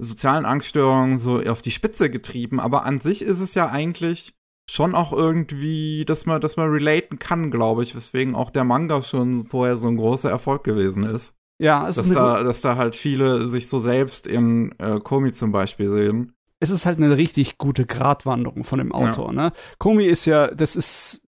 sozialen 0.00 0.44
Angststörungen 0.44 1.20
so 1.20 1.38
auf 1.38 1.62
die 1.62 1.70
Spitze 1.70 2.10
getrieben, 2.10 2.58
aber 2.58 2.84
an 2.84 3.00
sich 3.00 3.22
ist 3.22 3.38
es 3.38 3.54
ja 3.54 3.68
eigentlich 3.68 4.34
schon 4.70 4.94
auch 4.94 5.12
irgendwie, 5.12 6.04
dass 6.04 6.26
man, 6.26 6.40
dass 6.40 6.56
man 6.56 6.70
relaten 6.70 7.18
kann, 7.18 7.50
glaube 7.50 7.82
ich, 7.82 7.94
weswegen 7.94 8.34
auch 8.34 8.50
der 8.50 8.64
Manga 8.64 9.02
schon 9.02 9.46
vorher 9.46 9.76
so 9.76 9.88
ein 9.88 9.96
großer 9.96 10.30
Erfolg 10.30 10.64
gewesen 10.64 11.04
ist. 11.04 11.34
Ja, 11.60 11.88
es 11.88 11.96
Dass 11.96 12.06
ist, 12.06 12.16
da, 12.16 12.42
dass 12.42 12.62
da 12.62 12.76
halt 12.76 12.96
viele 12.96 13.46
sich 13.48 13.68
so 13.68 13.78
selbst 13.78 14.26
in 14.26 14.74
äh, 14.78 14.98
Komi 14.98 15.30
zum 15.32 15.52
Beispiel 15.52 15.88
sehen. 15.88 16.32
es 16.58 16.70
ist 16.70 16.84
halt 16.84 16.98
eine 16.98 17.16
richtig 17.16 17.58
gute 17.58 17.86
Gratwanderung 17.86 18.64
von 18.64 18.78
dem 18.78 18.90
Autor, 18.92 19.32
ne? 19.32 19.52
Komi 19.78 20.04
ist 20.04 20.24
ja, 20.24 20.48
das 20.48 20.74
ist 20.76 21.22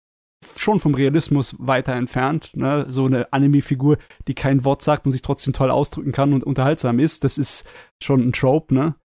schon 0.56 0.80
vom 0.80 0.94
Realismus 0.96 1.56
weiter 1.60 1.94
entfernt, 1.94 2.52
ne? 2.56 2.86
So 2.88 3.06
eine 3.06 3.34
Anime-Figur, 3.34 3.98
die 4.28 4.34
kein 4.34 4.64
Wort 4.64 4.82
sagt 4.82 5.06
und 5.06 5.12
sich 5.12 5.24
trotzdem 5.24 5.52
toll 5.54 5.72
ausdrücken 5.72 6.12
kann 6.14 6.32
und 6.34 6.44
unterhaltsam 6.46 7.00
ist, 7.00 7.24
das 7.26 7.38
ist 7.38 7.66
schon 8.02 8.22
ein 8.22 8.32
Trope, 8.34 8.74
ne? 8.74 8.96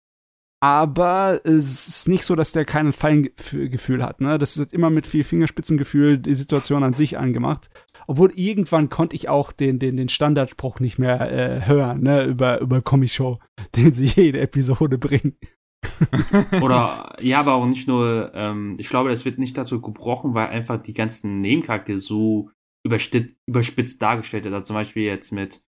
Aber 0.61 1.41
es 1.45 1.87
ist 1.87 2.09
nicht 2.09 2.25
so, 2.25 2.35
dass 2.35 2.51
der 2.51 2.65
kein 2.65 2.93
Feingefühl 2.93 4.03
hat, 4.03 4.21
ne? 4.21 4.39
Das 4.39 4.57
ist 4.57 4.73
immer 4.73 4.91
mit 4.91 5.07
viel 5.07 5.23
Fingerspitzengefühl 5.23 6.19
die 6.19 6.35
Situation 6.35 6.83
an 6.83 6.95
sich 6.95 7.17
angemacht. 7.17 7.71
Obwohl 8.09 8.33
irgendwann 8.35 8.89
konnte 8.89 9.15
ich 9.15 9.29
auch 9.29 9.53
den, 9.53 9.79
den, 9.79 9.97
den 9.97 10.09
Standardspruch 10.09 10.81
nicht 10.81 10.99
mehr 10.99 11.31
äh, 11.31 11.67
hören, 11.67 12.03
ne? 12.03 12.25
Über, 12.25 12.61
über 12.61 12.83
Comic-Show, 12.83 13.39
den 13.77 13.93
sie 13.93 14.07
jede 14.07 14.41
Episode 14.41 14.99
bringen. 14.99 15.37
Oder, 16.61 17.17
ja, 17.21 17.39
aber 17.39 17.55
auch 17.55 17.67
nicht 17.67 17.87
nur, 17.87 18.33
ähm, 18.35 18.77
ich 18.81 18.89
glaube, 18.89 19.13
es 19.13 19.25
wird 19.25 19.39
nicht 19.39 19.57
dazu 19.57 19.81
gebrochen, 19.81 20.35
weil 20.35 20.49
einfach 20.49 20.83
die 20.83 20.95
ganzen 20.95 21.41
Nebencharaktere 21.41 22.01
so 22.01 22.51
überspitzt, 22.85 23.39
überspitzt 23.47 24.03
dargestellt 24.03 24.45
sind. 24.45 24.55
Also 24.55 24.67
zum 24.67 24.75
Beispiel 24.75 25.05
jetzt 25.05 25.31
mit 25.31 25.63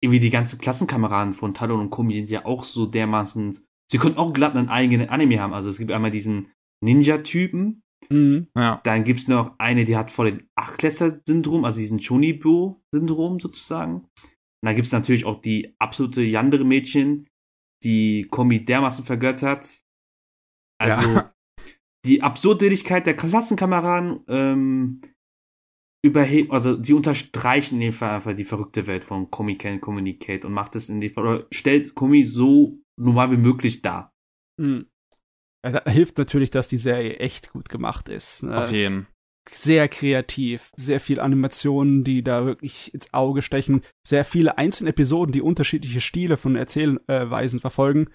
irgendwie 0.00 0.18
die 0.18 0.30
ganzen 0.30 0.58
Klassenkameraden 0.58 1.34
von 1.34 1.54
Talon 1.54 1.80
und 1.80 1.90
Komi 1.90 2.14
sind 2.14 2.30
ja 2.30 2.44
auch 2.46 2.64
so 2.64 2.86
dermaßen, 2.86 3.58
sie 3.92 3.98
könnten 3.98 4.18
auch 4.18 4.32
glatt 4.32 4.56
einen 4.56 4.70
eigenen 4.70 5.10
Anime 5.10 5.38
haben. 5.38 5.52
Also 5.52 5.68
es 5.68 5.78
gibt 5.78 5.92
einmal 5.92 6.10
diesen 6.10 6.48
Ninja-Typen, 6.82 7.82
Mhm. 8.10 8.48
Ja. 8.56 8.80
dann 8.82 9.04
gibt's 9.04 9.28
noch 9.28 9.54
eine, 9.58 9.84
die 9.84 9.96
hat 9.96 10.10
voll 10.10 10.32
den 10.32 10.48
Achtklässler-Syndrom, 10.56 11.64
also 11.64 11.78
diesen 11.78 12.00
Chonibo-Syndrom 12.00 13.38
sozusagen. 13.38 13.94
Und 13.94 14.66
dann 14.66 14.74
gibt's 14.74 14.90
natürlich 14.92 15.24
auch 15.24 15.40
die 15.40 15.74
absolute 15.78 16.22
Yandere-Mädchen, 16.22 17.28
die 17.84 18.26
Komi 18.28 18.64
dermaßen 18.64 19.04
vergöttert. 19.04 19.82
Also 20.80 21.10
Ja. 21.12 21.34
die 22.06 22.22
Absurdigkeit 22.22 23.06
der 23.06 23.14
Klassenkameraden 23.14 24.24
ähm, 24.26 25.00
überheben, 26.04 26.50
also 26.50 26.82
sie 26.82 26.94
unterstreichen 26.94 27.76
in 27.76 27.80
dem 27.80 27.92
Fall 27.92 28.10
einfach 28.10 28.34
die 28.34 28.44
verrückte 28.44 28.88
Welt 28.88 29.04
von 29.04 29.30
Komi 29.30 29.56
Can 29.56 29.80
Communicate 29.80 30.44
und 30.44 30.52
macht 30.52 30.74
es 30.74 30.88
in 30.88 31.00
dem 31.00 31.12
Fall, 31.12 31.24
oder 31.24 31.46
stellt 31.52 31.94
Komi 31.94 32.24
so 32.24 32.81
normal 33.02 33.30
wie 33.30 33.36
möglich 33.36 33.82
dar. 33.82 34.12
Mhm. 34.60 34.86
Da 35.62 35.84
hilft 35.84 36.18
natürlich, 36.18 36.50
dass 36.50 36.68
die 36.68 36.78
Serie 36.78 37.16
echt 37.16 37.52
gut 37.52 37.68
gemacht 37.68 38.08
ist. 38.08 38.42
Ne? 38.42 38.56
Auf 38.56 38.72
jeden. 38.72 39.06
sehr 39.48 39.88
kreativ, 39.88 40.70
sehr 40.76 41.00
viel 41.00 41.20
Animationen, 41.20 42.04
die 42.04 42.22
da 42.22 42.46
wirklich 42.46 42.94
ins 42.94 43.12
Auge 43.12 43.42
stechen, 43.42 43.82
sehr 44.06 44.24
viele 44.24 44.58
einzelne 44.58 44.90
Episoden, 44.90 45.32
die 45.32 45.42
unterschiedliche 45.42 46.00
Stile 46.00 46.36
von 46.36 46.56
Erzählweisen 46.56 47.60
verfolgen. 47.60 48.08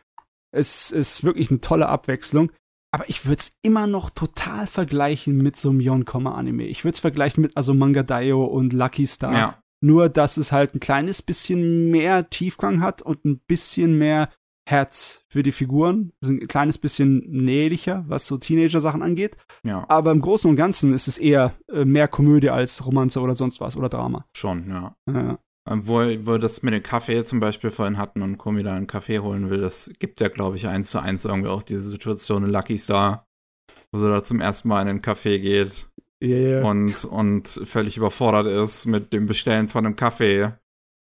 Es 0.52 0.92
ist 0.92 1.24
wirklich 1.24 1.50
eine 1.50 1.60
tolle 1.60 1.90
Abwechslung. 1.90 2.52
Aber 2.94 3.10
ich 3.10 3.26
würde 3.26 3.40
es 3.40 3.58
immer 3.64 3.86
noch 3.86 4.10
total 4.10 4.66
vergleichen 4.66 5.38
mit 5.38 5.58
so 5.58 5.70
einem 5.70 5.82
Yon-Anime. 5.82 6.66
Ich 6.68 6.86
würde 6.86 6.94
es 6.94 7.02
vergleichen 7.02 7.42
mit 7.42 7.58
also 7.58 7.74
Manga 7.74 8.02
Daio 8.04 8.46
und 8.46 8.72
Lucky 8.72 9.06
Star. 9.06 9.34
Ja. 9.34 9.62
Nur, 9.84 10.10
dass 10.10 10.38
es 10.38 10.52
halt 10.54 10.74
ein 10.74 10.80
kleines 10.80 11.22
bisschen 11.22 11.92
mehr 11.92 12.30
Tiefgang 12.30 12.82
hat 12.82 13.02
und 13.02 13.26
ein 13.26 13.42
bisschen 13.48 13.98
mehr 13.98 14.32
Herz 14.68 15.24
für 15.30 15.44
die 15.44 15.54
Figuren. 15.54 16.12
Ist 16.20 16.30
ein 16.30 16.48
kleines 16.48 16.78
bisschen 16.78 17.24
nährlicher, 17.30 18.04
was 18.08 18.28
so 18.28 18.38
Teenager-Sachen 18.38 19.02
angeht. 19.02 19.38
Ja. 19.64 19.86
Aber 19.88 20.12
im 20.12 20.20
Großen 20.20 20.50
und 20.50 20.58
Ganzen 20.58 20.94
ist 20.94 21.08
es 21.08 21.18
eher 21.18 21.54
äh, 21.72 21.86
mehr 21.86 22.10
Komödie 22.10 22.50
als 22.50 22.86
Romanze 22.86 23.22
oder 23.22 23.34
sonst 23.34 23.62
was 23.62 23.78
oder 23.78 23.88
Drama. 23.88 24.26
Schon, 24.36 24.70
ja. 24.70 24.96
Ja. 25.10 25.40
Ähm, 25.70 25.88
Wo, 25.88 25.96
wo 25.96 26.34
wir 26.34 26.40
das 26.40 26.64
mit 26.64 26.74
dem 26.74 26.84
Kaffee 26.84 27.24
zum 27.24 27.40
Beispiel 27.40 27.72
vorhin 27.72 27.98
hatten 27.98 28.22
und 28.22 28.38
Komi 28.38 28.62
da 28.62 28.76
einen 28.76 28.88
Kaffee 28.88 29.20
holen 29.20 29.50
will, 29.50 29.62
das 29.62 29.90
gibt 30.00 30.20
ja, 30.20 30.28
glaube 30.28 30.58
ich, 30.58 30.68
eins 30.68 30.92
zu 30.92 31.00
eins 31.00 31.24
irgendwie 31.24 31.50
auch 31.50 31.64
diese 31.64 31.90
Situation 31.90 32.44
in 32.44 32.50
Lucky 32.50 32.78
Star, 32.78 33.26
wo 33.94 34.00
sie 34.00 34.10
da 34.10 34.22
zum 34.22 34.42
ersten 34.42 34.68
Mal 34.68 34.82
in 34.82 34.88
den 34.88 35.02
Café 35.02 35.40
geht 35.40 35.90
Yeah. 36.20 36.68
und, 36.68 37.06
und 37.06 37.48
völlig 37.48 37.96
überfordert 37.96 38.48
ist 38.48 38.88
mit 38.88 39.14
dem 39.14 39.28
Bestellen 39.28 39.70
von 39.70 39.86
einem 39.86 39.96
Kaffee. 39.96 40.54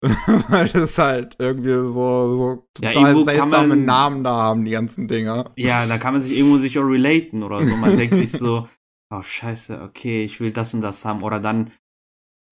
Weil 0.50 0.70
das 0.70 0.98
halt 0.98 1.36
irgendwie 1.40 1.70
so, 1.70 1.92
so 1.92 2.68
Ja, 2.82 2.94
total 2.94 3.24
seltsame 3.24 3.68
man- 3.70 3.86
Namen 3.86 4.24
da 4.24 4.32
haben, 4.36 4.66
die 4.66 4.72
ganzen 4.72 5.08
Dinger. 5.08 5.52
Ja, 5.56 5.86
da 5.86 5.98
kann 5.98 6.14
man 6.14 6.22
sich 6.22 6.38
irgendwo 6.38 6.58
sich 6.60 6.78
auch 6.78 6.84
relaten 6.84 7.44
oder 7.44 7.66
so. 7.66 7.76
Man 7.76 7.96
denkt 7.98 8.16
sich 8.16 8.32
so, 8.32 8.68
oh 9.10 9.22
scheiße, 9.22 9.82
okay, 9.82 10.24
ich 10.24 10.40
will 10.40 10.52
das 10.52 10.74
und 10.74 10.82
das 10.82 11.04
haben. 11.04 11.24
Oder 11.24 11.40
dann, 11.40 11.72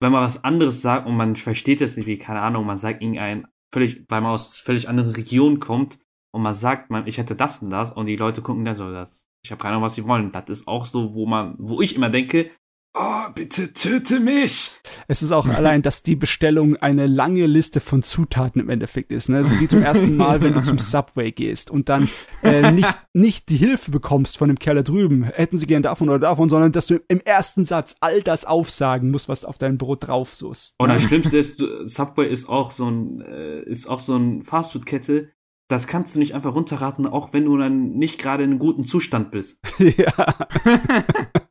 wenn 0.00 0.12
man 0.12 0.22
was 0.24 0.42
anderes 0.42 0.82
sagt 0.82 1.06
und 1.06 1.16
man 1.16 1.36
versteht 1.36 1.80
es 1.80 1.96
nicht, 1.96 2.06
wie, 2.06 2.18
keine 2.18 2.40
Ahnung, 2.42 2.66
man 2.66 2.78
sagt 2.78 3.00
irgendein 3.02 3.46
völlig, 3.72 4.04
weil 4.08 4.20
man 4.22 4.32
aus 4.32 4.56
völlig 4.56 4.88
anderen 4.88 5.12
Regionen 5.12 5.60
kommt 5.60 5.98
und 6.34 6.42
man 6.42 6.54
sagt, 6.54 6.90
man, 6.90 7.06
ich 7.06 7.18
hätte 7.18 7.36
das 7.36 7.62
und 7.62 7.70
das 7.70 7.92
und 7.92 8.06
die 8.06 8.16
Leute 8.16 8.42
gucken 8.42 8.64
dann 8.64 8.76
so, 8.76 8.90
das, 8.90 9.30
ich 9.44 9.52
habe 9.52 9.60
keine 9.62 9.74
Ahnung, 9.74 9.84
was 9.84 9.94
sie 9.94 10.06
wollen. 10.06 10.32
Das 10.32 10.48
ist 10.48 10.66
auch 10.66 10.84
so, 10.84 11.14
wo 11.14 11.26
man, 11.26 11.54
wo 11.58 11.80
ich 11.80 11.94
immer 11.94 12.10
denke, 12.10 12.50
oh, 12.96 13.30
bitte 13.34 13.72
töte 13.72 14.20
mich. 14.20 14.72
Es 15.08 15.22
ist 15.22 15.32
auch 15.32 15.46
allein, 15.46 15.82
dass 15.82 16.02
die 16.02 16.16
Bestellung 16.16 16.76
eine 16.76 17.06
lange 17.06 17.46
Liste 17.46 17.80
von 17.80 18.02
Zutaten 18.02 18.60
im 18.60 18.68
Endeffekt 18.68 19.12
ist. 19.12 19.28
Ne? 19.28 19.38
Es 19.38 19.50
ist 19.50 19.60
wie 19.60 19.68
zum 19.68 19.82
ersten 19.82 20.16
Mal, 20.16 20.42
wenn 20.42 20.54
du 20.54 20.62
zum 20.62 20.78
Subway 20.78 21.32
gehst 21.32 21.70
und 21.70 21.88
dann 21.88 22.08
äh, 22.42 22.72
nicht, 22.72 22.96
nicht 23.12 23.48
die 23.48 23.56
Hilfe 23.56 23.90
bekommst 23.90 24.38
von 24.38 24.48
dem 24.48 24.58
Kerl 24.58 24.76
da 24.76 24.82
drüben. 24.82 25.24
Hätten 25.24 25.58
sie 25.58 25.66
gern 25.66 25.82
davon 25.82 26.08
oder 26.08 26.18
davon, 26.18 26.48
sondern 26.48 26.72
dass 26.72 26.86
du 26.86 27.00
im 27.08 27.20
ersten 27.20 27.64
Satz 27.64 27.96
all 28.00 28.22
das 28.22 28.44
aufsagen 28.44 29.10
musst, 29.10 29.28
was 29.28 29.44
auf 29.44 29.58
dein 29.58 29.78
Brot 29.78 30.08
drauf 30.08 30.34
soßt. 30.34 30.76
Und 30.78 30.88
das 30.88 31.02
Schlimmste 31.02 31.38
ist, 31.38 31.62
Subway 31.84 32.28
ist 32.28 32.48
auch 32.48 32.70
so 32.70 32.88
ein, 32.88 33.20
äh, 33.20 33.60
ist 33.62 33.86
auch 33.86 34.00
so 34.00 34.16
ein 34.16 34.42
Fastfood-Kette. 34.44 35.30
Das 35.68 35.88
kannst 35.88 36.14
du 36.14 36.20
nicht 36.20 36.34
einfach 36.34 36.54
runterraten, 36.54 37.06
auch 37.06 37.32
wenn 37.32 37.44
du 37.44 37.56
dann 37.56 37.90
nicht 37.90 38.20
gerade 38.20 38.44
in 38.44 38.50
einem 38.50 38.58
guten 38.60 38.84
Zustand 38.84 39.32
bist. 39.32 39.58
ja. 39.78 40.34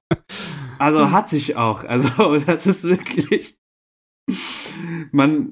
Also 0.86 1.10
hat 1.10 1.30
sich 1.30 1.56
auch. 1.56 1.84
Also 1.84 2.38
das 2.46 2.68
ist 2.68 2.84
wirklich. 2.84 3.58
Man, 5.12 5.52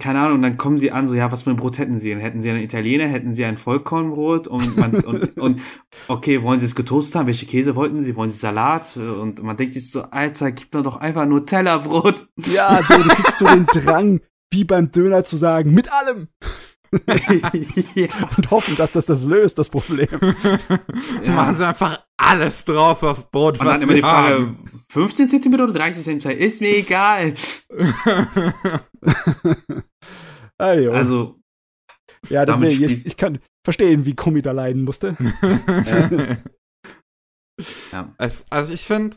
keine 0.00 0.20
Ahnung, 0.20 0.42
dann 0.42 0.56
kommen 0.56 0.78
sie 0.78 0.90
an, 0.90 1.06
so, 1.06 1.14
ja, 1.14 1.30
was 1.30 1.42
für 1.42 1.50
ein 1.50 1.56
Brot 1.56 1.78
hätten 1.78 1.98
sie? 1.98 2.08
denn? 2.08 2.18
Hätten 2.18 2.40
sie 2.40 2.50
einen 2.50 2.62
Italiener, 2.62 3.06
hätten 3.06 3.34
sie 3.34 3.44
ein 3.44 3.56
Vollkornbrot 3.56 4.48
und 4.48 4.76
man, 4.76 4.94
und, 4.94 5.36
und, 5.38 5.60
okay, 6.08 6.42
wollen 6.42 6.58
sie 6.58 6.66
es 6.66 6.74
getoastet 6.74 7.14
haben? 7.14 7.26
Welche 7.26 7.46
Käse 7.46 7.76
wollten 7.76 8.02
sie? 8.02 8.16
Wollen 8.16 8.30
sie 8.30 8.38
Salat? 8.38 8.96
Und 8.96 9.42
man 9.42 9.56
denkt 9.56 9.74
sich 9.74 9.90
so, 9.90 10.02
Alter, 10.02 10.50
gib 10.50 10.74
mir 10.74 10.82
doch 10.82 10.96
einfach 10.96 11.24
Nutella-Brot. 11.26 12.28
ja, 12.52 12.80
du, 12.82 13.02
du 13.02 13.08
kriegst 13.10 13.38
so 13.38 13.46
den 13.46 13.66
Drang, 13.72 14.20
wie 14.50 14.64
beim 14.64 14.90
Döner 14.90 15.24
zu 15.24 15.36
sagen, 15.36 15.72
mit 15.72 15.92
allem. 15.92 16.28
Ja. 17.94 18.08
Und 18.36 18.50
hoffen, 18.50 18.76
dass 18.76 18.92
das 18.92 19.06
das 19.06 19.24
löst, 19.24 19.58
das 19.58 19.68
Problem. 19.68 20.08
Ja. 21.24 21.32
Machen 21.32 21.56
sie 21.56 21.66
einfach 21.66 22.04
alles 22.16 22.64
drauf 22.64 23.02
aufs 23.02 23.24
Brot, 23.24 23.60
Und 23.60 23.66
was 23.66 23.74
dann 23.74 23.82
immer 23.82 23.92
sie 23.92 23.96
die 23.96 24.02
Frage, 24.02 24.34
haben. 24.34 24.82
15 24.88 25.28
Zentimeter 25.28 25.64
oder 25.64 25.72
30 25.72 26.04
Zentimeter? 26.04 26.38
Ist 26.38 26.60
mir 26.60 26.76
egal. 26.76 27.34
Ah, 30.58 30.74
jo. 30.74 30.92
Also, 30.92 31.40
ja, 32.28 32.44
deswegen, 32.46 32.84
ich, 32.84 33.04
ich 33.04 33.16
kann 33.16 33.40
verstehen, 33.64 34.04
wie 34.04 34.14
Komi 34.14 34.42
da 34.42 34.52
leiden 34.52 34.84
musste. 34.84 35.16
ja. 37.90 38.14
es, 38.18 38.44
also 38.48 38.72
ich 38.72 38.82
finde, 38.82 39.16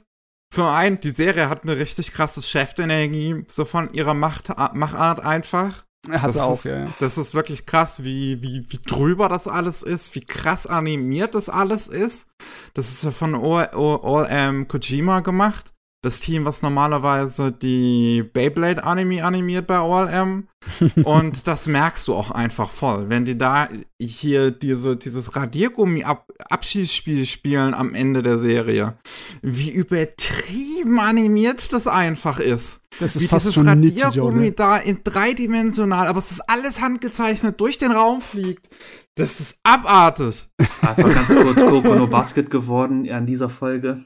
zum 0.51 0.65
einen, 0.65 0.99
die 1.01 1.11
Serie 1.11 1.49
hat 1.49 1.63
eine 1.63 1.77
richtig 1.77 2.13
krasse 2.13 2.41
Chefenergie, 2.41 3.43
so 3.47 3.65
von 3.65 3.93
ihrer 3.93 4.15
Macht, 4.15 4.49
Machart 4.73 5.19
einfach. 5.19 5.84
Er 6.09 6.21
hat 6.21 6.29
Das 6.29 6.35
es 6.37 6.41
auch, 6.41 6.53
ist, 6.53 6.65
ja. 6.65 6.79
ja. 6.79 6.85
Das 6.99 7.17
ist 7.17 7.33
wirklich 7.33 7.65
krass, 7.65 8.03
wie, 8.03 8.41
wie, 8.41 8.65
wie 8.69 8.79
drüber 8.85 9.29
das 9.29 9.47
alles 9.47 9.83
ist, 9.83 10.15
wie 10.15 10.21
krass 10.21 10.67
animiert 10.67 11.35
das 11.35 11.49
alles 11.49 11.87
ist. 11.87 12.27
Das 12.73 12.91
ist 12.91 13.03
ja 13.03 13.11
von 13.11 13.35
OLM 13.35 14.67
Kojima 14.67 15.21
gemacht. 15.21 15.74
Das 16.05 16.19
Team, 16.19 16.45
was 16.45 16.61
normalerweise 16.61 17.51
die 17.51 18.21
Beyblade-Anime 18.21 19.25
animiert 19.25 19.65
bei 19.65 19.79
OLM. 19.81 20.47
Und 21.03 21.47
das 21.47 21.65
merkst 21.65 22.07
du 22.07 22.13
auch 22.13 22.29
einfach 22.29 22.69
voll. 22.69 23.09
Wenn 23.09 23.25
die 23.25 23.39
da 23.39 23.69
hier 23.99 24.51
diese, 24.51 24.97
dieses 24.97 25.35
Radiergummi-Abschießspiel 25.35 27.25
spielen 27.25 27.73
am 27.73 27.95
Ende 27.95 28.21
der 28.21 28.37
Serie. 28.37 28.99
Wie 29.41 29.71
übertrieben 29.71 30.99
animiert 30.99 31.73
das 31.73 31.87
einfach 31.87 32.39
ist 32.39 32.81
Das 32.99 33.15
wie 33.15 33.23
ist 33.23 33.29
fast 33.31 33.47
dieses 33.47 33.55
schon 33.55 33.67
Radiergummi 33.67 34.45
ne? 34.45 34.51
da 34.51 34.77
in 34.77 34.99
dreidimensional, 35.03 36.05
aber 36.05 36.19
es 36.19 36.29
ist 36.29 36.41
alles 36.47 36.81
handgezeichnet, 36.81 37.59
durch 37.59 37.79
den 37.79 37.91
Raum 37.91 38.21
fliegt. 38.21 38.69
Das 39.15 39.39
ist 39.39 39.57
abartig. 39.63 40.47
Einfach 40.81 41.15
ganz 41.15 41.29
kurz 41.29 41.59
Kokono 41.67 42.05
Basket 42.05 42.51
geworden 42.51 43.09
an 43.09 43.25
dieser 43.25 43.49
Folge. 43.49 44.03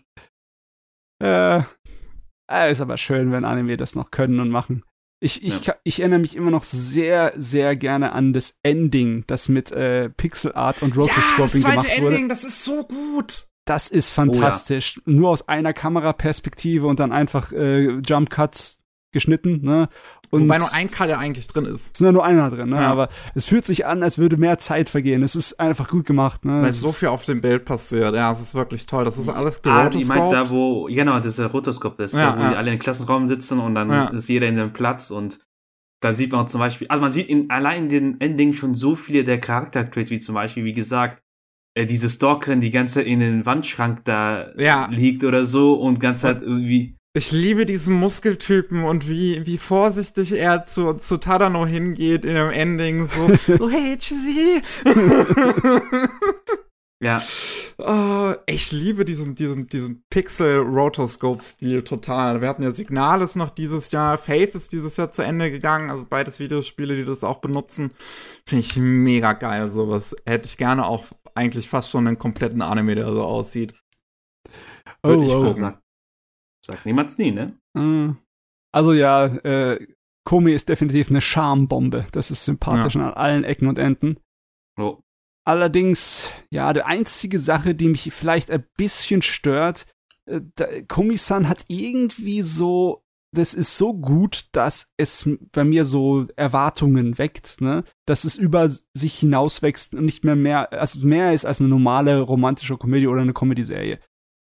Äh, 1.21 1.63
äh, 2.49 2.71
ist 2.71 2.81
aber 2.81 2.97
schön, 2.97 3.31
wenn 3.31 3.45
Anime 3.45 3.77
das 3.77 3.95
noch 3.95 4.11
können 4.11 4.39
und 4.39 4.49
machen. 4.49 4.83
Ich, 5.21 5.43
ich, 5.43 5.65
Ja. 5.65 5.75
ich 5.83 5.99
erinnere 5.99 6.19
mich 6.19 6.35
immer 6.35 6.49
noch 6.51 6.63
sehr, 6.63 7.33
sehr 7.35 7.75
gerne 7.75 8.13
an 8.13 8.31
das 8.33 8.57
Ending, 8.63 9.25
das 9.27 9.49
mit 9.49 9.71
äh, 9.71 10.09
Pixel 10.09 10.53
Art 10.53 10.81
und 10.81 10.95
Ja, 10.95 11.03
das 11.03 11.09
Rotoscoping 11.15 11.61
zweite 11.61 11.81
gemacht 11.81 12.01
wurde. 12.01 12.15
Ending, 12.15 12.29
das 12.29 12.43
ist 12.43 12.63
so 12.63 12.83
gut. 12.85 13.47
Das 13.65 13.89
ist 13.89 14.11
fantastisch. 14.11 14.99
Nur 15.05 15.29
aus 15.29 15.47
einer 15.47 15.73
Kameraperspektive 15.73 16.87
und 16.87 16.99
dann 16.99 17.11
einfach 17.11 17.51
äh, 17.51 17.99
Jump 17.99 18.29
Cuts 18.29 18.79
geschnitten, 19.11 19.61
ne? 19.61 19.89
Und 20.31 20.43
Wobei 20.43 20.57
nur 20.59 20.67
ein 20.73 20.87
ja 21.09 21.17
eigentlich 21.17 21.47
drin 21.47 21.65
ist. 21.65 21.91
Es 21.93 21.97
sind 21.97 22.05
ja 22.05 22.11
nur 22.11 22.23
einer 22.23 22.49
drin, 22.51 22.69
ne? 22.69 22.75
Ja. 22.75 22.91
Aber 22.91 23.09
es 23.33 23.45
fühlt 23.45 23.65
sich 23.65 23.85
an, 23.87 24.03
als 24.03 24.17
würde 24.19 24.37
mehr 24.37 24.57
Zeit 24.59 24.89
vergehen. 24.89 25.23
Es 25.23 25.35
ist 25.35 25.59
einfach 25.59 25.89
gut 25.89 26.05
gemacht, 26.05 26.45
ne? 26.45 26.61
Weil 26.61 26.69
Es 26.69 26.79
so 26.81 26.89
ist- 26.89 26.97
viel 26.97 27.07
auf 27.07 27.25
dem 27.25 27.41
Bild 27.41 27.65
passiert. 27.65 28.13
Ja, 28.13 28.31
es 28.31 28.39
ist 28.39 28.53
wirklich 28.53 28.85
toll. 28.85 29.05
Das 29.05 29.17
ist 29.17 29.27
alles 29.29 29.61
Ah, 29.65 29.89
die 29.89 30.05
meint 30.05 30.31
da, 30.31 30.49
wo, 30.49 30.85
genau, 30.85 31.17
das 31.17 31.27
ist 31.27 31.39
der 31.39 31.47
Rotoskop 31.47 31.99
ist, 31.99 32.13
Ja, 32.13 32.35
wo 32.37 32.41
ja. 32.41 32.49
die 32.51 32.55
alle 32.57 32.71
im 32.73 32.79
Klassenraum 32.79 33.27
sitzen 33.27 33.59
und 33.59 33.73
dann 33.75 33.89
Ja. 33.89 34.05
ist 34.09 34.29
jeder 34.29 34.47
in 34.47 34.55
dem 34.55 34.71
Platz 34.73 35.09
und 35.11 35.39
da 36.01 36.13
sieht 36.13 36.31
man 36.31 36.41
auch 36.45 36.47
zum 36.47 36.59
Beispiel, 36.59 36.87
also 36.87 37.01
man 37.01 37.11
sieht 37.11 37.27
in 37.27 37.49
allein 37.49 37.83
in 37.83 37.89
den 37.89 38.21
Ending 38.21 38.53
schon 38.53 38.73
so 38.75 38.95
viele 38.95 39.23
der 39.23 39.39
Charaktertraits, 39.39 40.11
wie 40.11 40.19
zum 40.19 40.35
Beispiel, 40.35 40.63
wie 40.63 40.73
gesagt, 40.73 41.19
äh, 41.75 41.85
diese 41.85 42.09
Stalkerin, 42.09 42.61
die 42.61 42.71
ganze 42.71 42.95
Zeit 42.95 43.07
in 43.07 43.19
den 43.19 43.45
Wandschrank 43.45 44.05
da 44.05 44.47
Ja. 44.57 44.87
liegt 44.91 45.23
oder 45.23 45.45
so 45.45 45.73
und 45.73 45.99
ganze 45.99 46.21
Zeit 46.23 46.41
irgendwie, 46.41 46.95
Ich 47.19 47.33
liebe 47.33 47.65
diesen 47.65 47.95
Muskeltypen 47.95 48.85
und 48.85 49.09
wie, 49.09 49.45
wie 49.45 49.57
vorsichtig 49.57 50.31
er 50.31 50.67
zu, 50.67 50.93
zu 50.93 51.17
Tadano 51.17 51.65
hingeht 51.65 52.23
in 52.23 52.35
dem 52.35 52.49
Ending. 52.49 53.09
So, 53.09 53.57
so 53.57 53.69
hey, 53.69 53.97
tschüssi. 53.97 54.61
Ja. 57.01 57.23
Oh, 57.77 58.33
ich 58.45 58.73
liebe 58.73 59.05
diesen, 59.05 59.33
diesen, 59.33 59.67
diesen 59.67 60.03
Pixel-Rotoscope-Stil 60.09 61.83
total. 61.83 62.41
Wir 62.41 62.49
hatten 62.49 62.63
ja 62.63 62.71
Signales 62.71 63.37
noch 63.37 63.51
dieses 63.51 63.91
Jahr. 63.91 64.17
Faith 64.17 64.53
ist 64.53 64.73
dieses 64.73 64.97
Jahr 64.97 65.09
zu 65.09 65.21
Ende 65.21 65.49
gegangen. 65.49 65.91
Also 65.91 66.05
beides 66.09 66.41
Videospiele, 66.41 66.97
die 66.97 67.05
das 67.05 67.23
auch 67.23 67.39
benutzen. 67.39 67.91
Finde 68.45 68.65
ich 68.65 68.75
mega 68.75 69.31
geil. 69.31 69.71
Sowas 69.71 70.13
hätte 70.25 70.47
ich 70.47 70.57
gerne 70.57 70.85
auch 70.85 71.05
eigentlich 71.35 71.69
fast 71.69 71.89
schon 71.89 72.05
einen 72.05 72.17
kompletten 72.17 72.61
Anime, 72.61 72.95
der 72.95 73.09
so 73.13 73.23
aussieht. 73.23 73.73
Würde 75.01 75.23
Oh, 75.23 75.25
ich 75.25 75.35
oh. 75.35 75.41
gucken. 75.41 75.77
Sagt 76.69 76.85
niemals 76.85 77.17
nie, 77.17 77.31
ne? 77.31 77.57
Mm. 77.73 78.17
Also 78.71 78.93
ja, 78.93 79.25
äh, 79.25 79.87
Komi 80.23 80.53
ist 80.53 80.69
definitiv 80.69 81.09
eine 81.09 81.21
Charmbombe. 81.21 82.05
Das 82.11 82.29
ist 82.29 82.45
sympathisch 82.45 82.95
an 82.95 83.13
allen 83.13 83.43
Ecken 83.43 83.67
und 83.67 83.79
Enden. 83.79 84.19
Oh. 84.79 84.99
Allerdings, 85.43 86.31
ja, 86.51 86.71
die 86.73 86.83
einzige 86.83 87.39
Sache, 87.39 87.73
die 87.73 87.87
mich 87.87 88.13
vielleicht 88.13 88.51
ein 88.51 88.63
bisschen 88.77 89.23
stört, 89.23 89.87
äh, 90.27 90.83
Komi-san 90.87 91.49
hat 91.49 91.65
irgendwie 91.67 92.43
so, 92.43 93.03
das 93.35 93.55
ist 93.55 93.75
so 93.77 93.95
gut, 93.95 94.49
dass 94.51 94.91
es 94.97 95.27
bei 95.51 95.63
mir 95.63 95.85
so 95.85 96.27
Erwartungen 96.35 97.17
weckt, 97.17 97.61
ne? 97.61 97.83
Dass 98.05 98.23
es 98.23 98.37
über 98.37 98.69
sich 98.93 99.19
hinauswächst 99.19 99.95
und 99.95 100.05
nicht 100.05 100.23
mehr 100.23 100.35
mehr, 100.35 100.71
also 100.73 101.05
mehr 101.07 101.33
ist 101.33 101.45
als 101.45 101.59
eine 101.59 101.69
normale 101.69 102.21
romantische 102.21 102.77
Komödie 102.77 103.07
oder 103.07 103.21
eine 103.21 103.33
Comedy-Serie. 103.33 103.99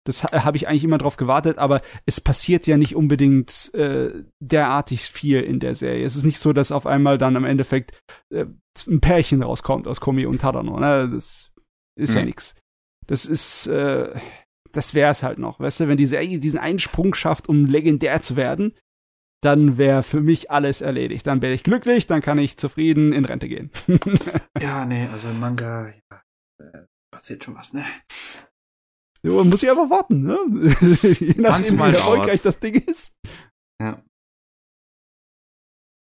Das 0.05 0.23
ha 0.23 0.45
habe 0.45 0.55
ich 0.57 0.67
eigentlich 0.67 0.83
immer 0.83 0.97
drauf 0.99 1.17
gewartet, 1.17 1.57
aber 1.57 1.81
es 2.05 2.21
passiert 2.21 2.67
ja 2.67 2.77
nicht 2.77 2.95
unbedingt 2.95 3.73
äh, 3.73 4.11
derartig 4.39 5.01
viel 5.03 5.41
in 5.41 5.59
der 5.59 5.75
Serie. 5.75 6.05
Es 6.05 6.15
ist 6.15 6.23
nicht 6.23 6.39
so, 6.39 6.53
dass 6.53 6.71
auf 6.71 6.85
einmal 6.85 7.17
dann 7.17 7.35
am 7.35 7.43
Endeffekt 7.45 7.99
äh, 8.31 8.45
ein 8.87 9.01
Pärchen 9.01 9.41
rauskommt 9.43 9.87
aus 9.87 9.99
Komi 9.99 10.25
und 10.25 10.39
Tadano. 10.41 10.79
Ne? 10.79 11.09
Das 11.11 11.51
ist 11.97 12.13
ja 12.13 12.21
Nee. 12.21 12.27
nix. 12.27 12.55
Das 13.07 13.25
ist, 13.25 13.67
äh, 13.67 14.09
das 14.71 14.93
wäre 14.93 15.11
es 15.11 15.23
halt 15.23 15.39
noch. 15.39 15.59
Weißt 15.59 15.79
du, 15.79 15.87
wenn 15.87 15.97
die 15.97 16.07
Serie 16.07 16.39
diesen 16.39 16.59
einen 16.59 16.79
Sprung 16.79 17.13
schafft, 17.13 17.49
um 17.49 17.65
legendär 17.65 18.21
zu 18.21 18.35
werden, 18.35 18.73
dann 19.43 19.77
wäre 19.77 20.01
für 20.03 20.21
mich 20.21 20.49
alles 20.51 20.81
erledigt. 20.81 21.27
Dann 21.27 21.41
wäre 21.41 21.53
ich 21.53 21.63
glücklich, 21.63 22.07
dann 22.07 22.21
kann 22.21 22.39
ich 22.39 22.57
zufrieden 22.57 23.13
in 23.13 23.25
Rente 23.25 23.47
gehen. 23.47 23.71
Ja, 24.61 24.85
nee, 24.85 25.07
also 25.11 25.27
im 25.29 25.39
Manga, 25.39 25.89
ja, 25.89 26.21
äh, 26.59 26.79
passiert 27.11 27.43
schon 27.43 27.55
was, 27.55 27.73
ne? 27.73 27.83
So, 29.29 29.43
muss 29.43 29.63
ich 29.63 29.69
einfach 29.69 29.89
warten, 29.89 30.23
ne? 30.23 30.37
Je 31.19 31.41
nachdem, 31.41 31.41
Manchmal 31.41 31.91
wie 31.91 31.95
erfolgreich 31.95 32.41
das 32.41 32.59
Ding 32.59 32.75
ist. 32.75 33.13
Ja. 33.81 34.01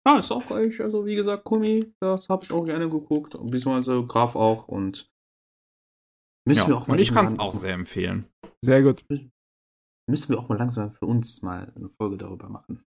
Ah, 0.07 0.19
ist 0.19 0.31
auch 0.31 0.49
eigentlich, 0.51 0.79
also 0.81 1.05
wie 1.05 1.15
gesagt, 1.15 1.43
Kumi, 1.43 1.93
das 1.99 2.29
habe 2.29 2.45
ich 2.45 2.51
auch 2.51 2.63
gerne 2.63 2.89
geguckt. 2.89 3.35
und 3.35 3.51
Beziehungsweise 3.51 4.05
Graf 4.07 4.35
auch 4.37 4.67
und 4.69 5.09
müssen 6.47 6.59
Ja, 6.61 6.67
wir 6.69 6.77
auch 6.77 6.87
mal 6.87 6.93
und 6.93 6.99
ich 6.99 7.13
kann 7.13 7.25
es 7.25 7.37
auch 7.39 7.53
sehr 7.53 7.73
empfehlen. 7.73 8.29
Sehr 8.63 8.81
gut. 8.83 9.03
Müssen 10.09 10.29
wir 10.29 10.39
auch 10.39 10.47
mal 10.47 10.57
langsam 10.57 10.91
für 10.91 11.05
uns 11.05 11.41
mal 11.41 11.73
eine 11.75 11.89
Folge 11.89 12.15
darüber 12.17 12.47
machen. 12.47 12.81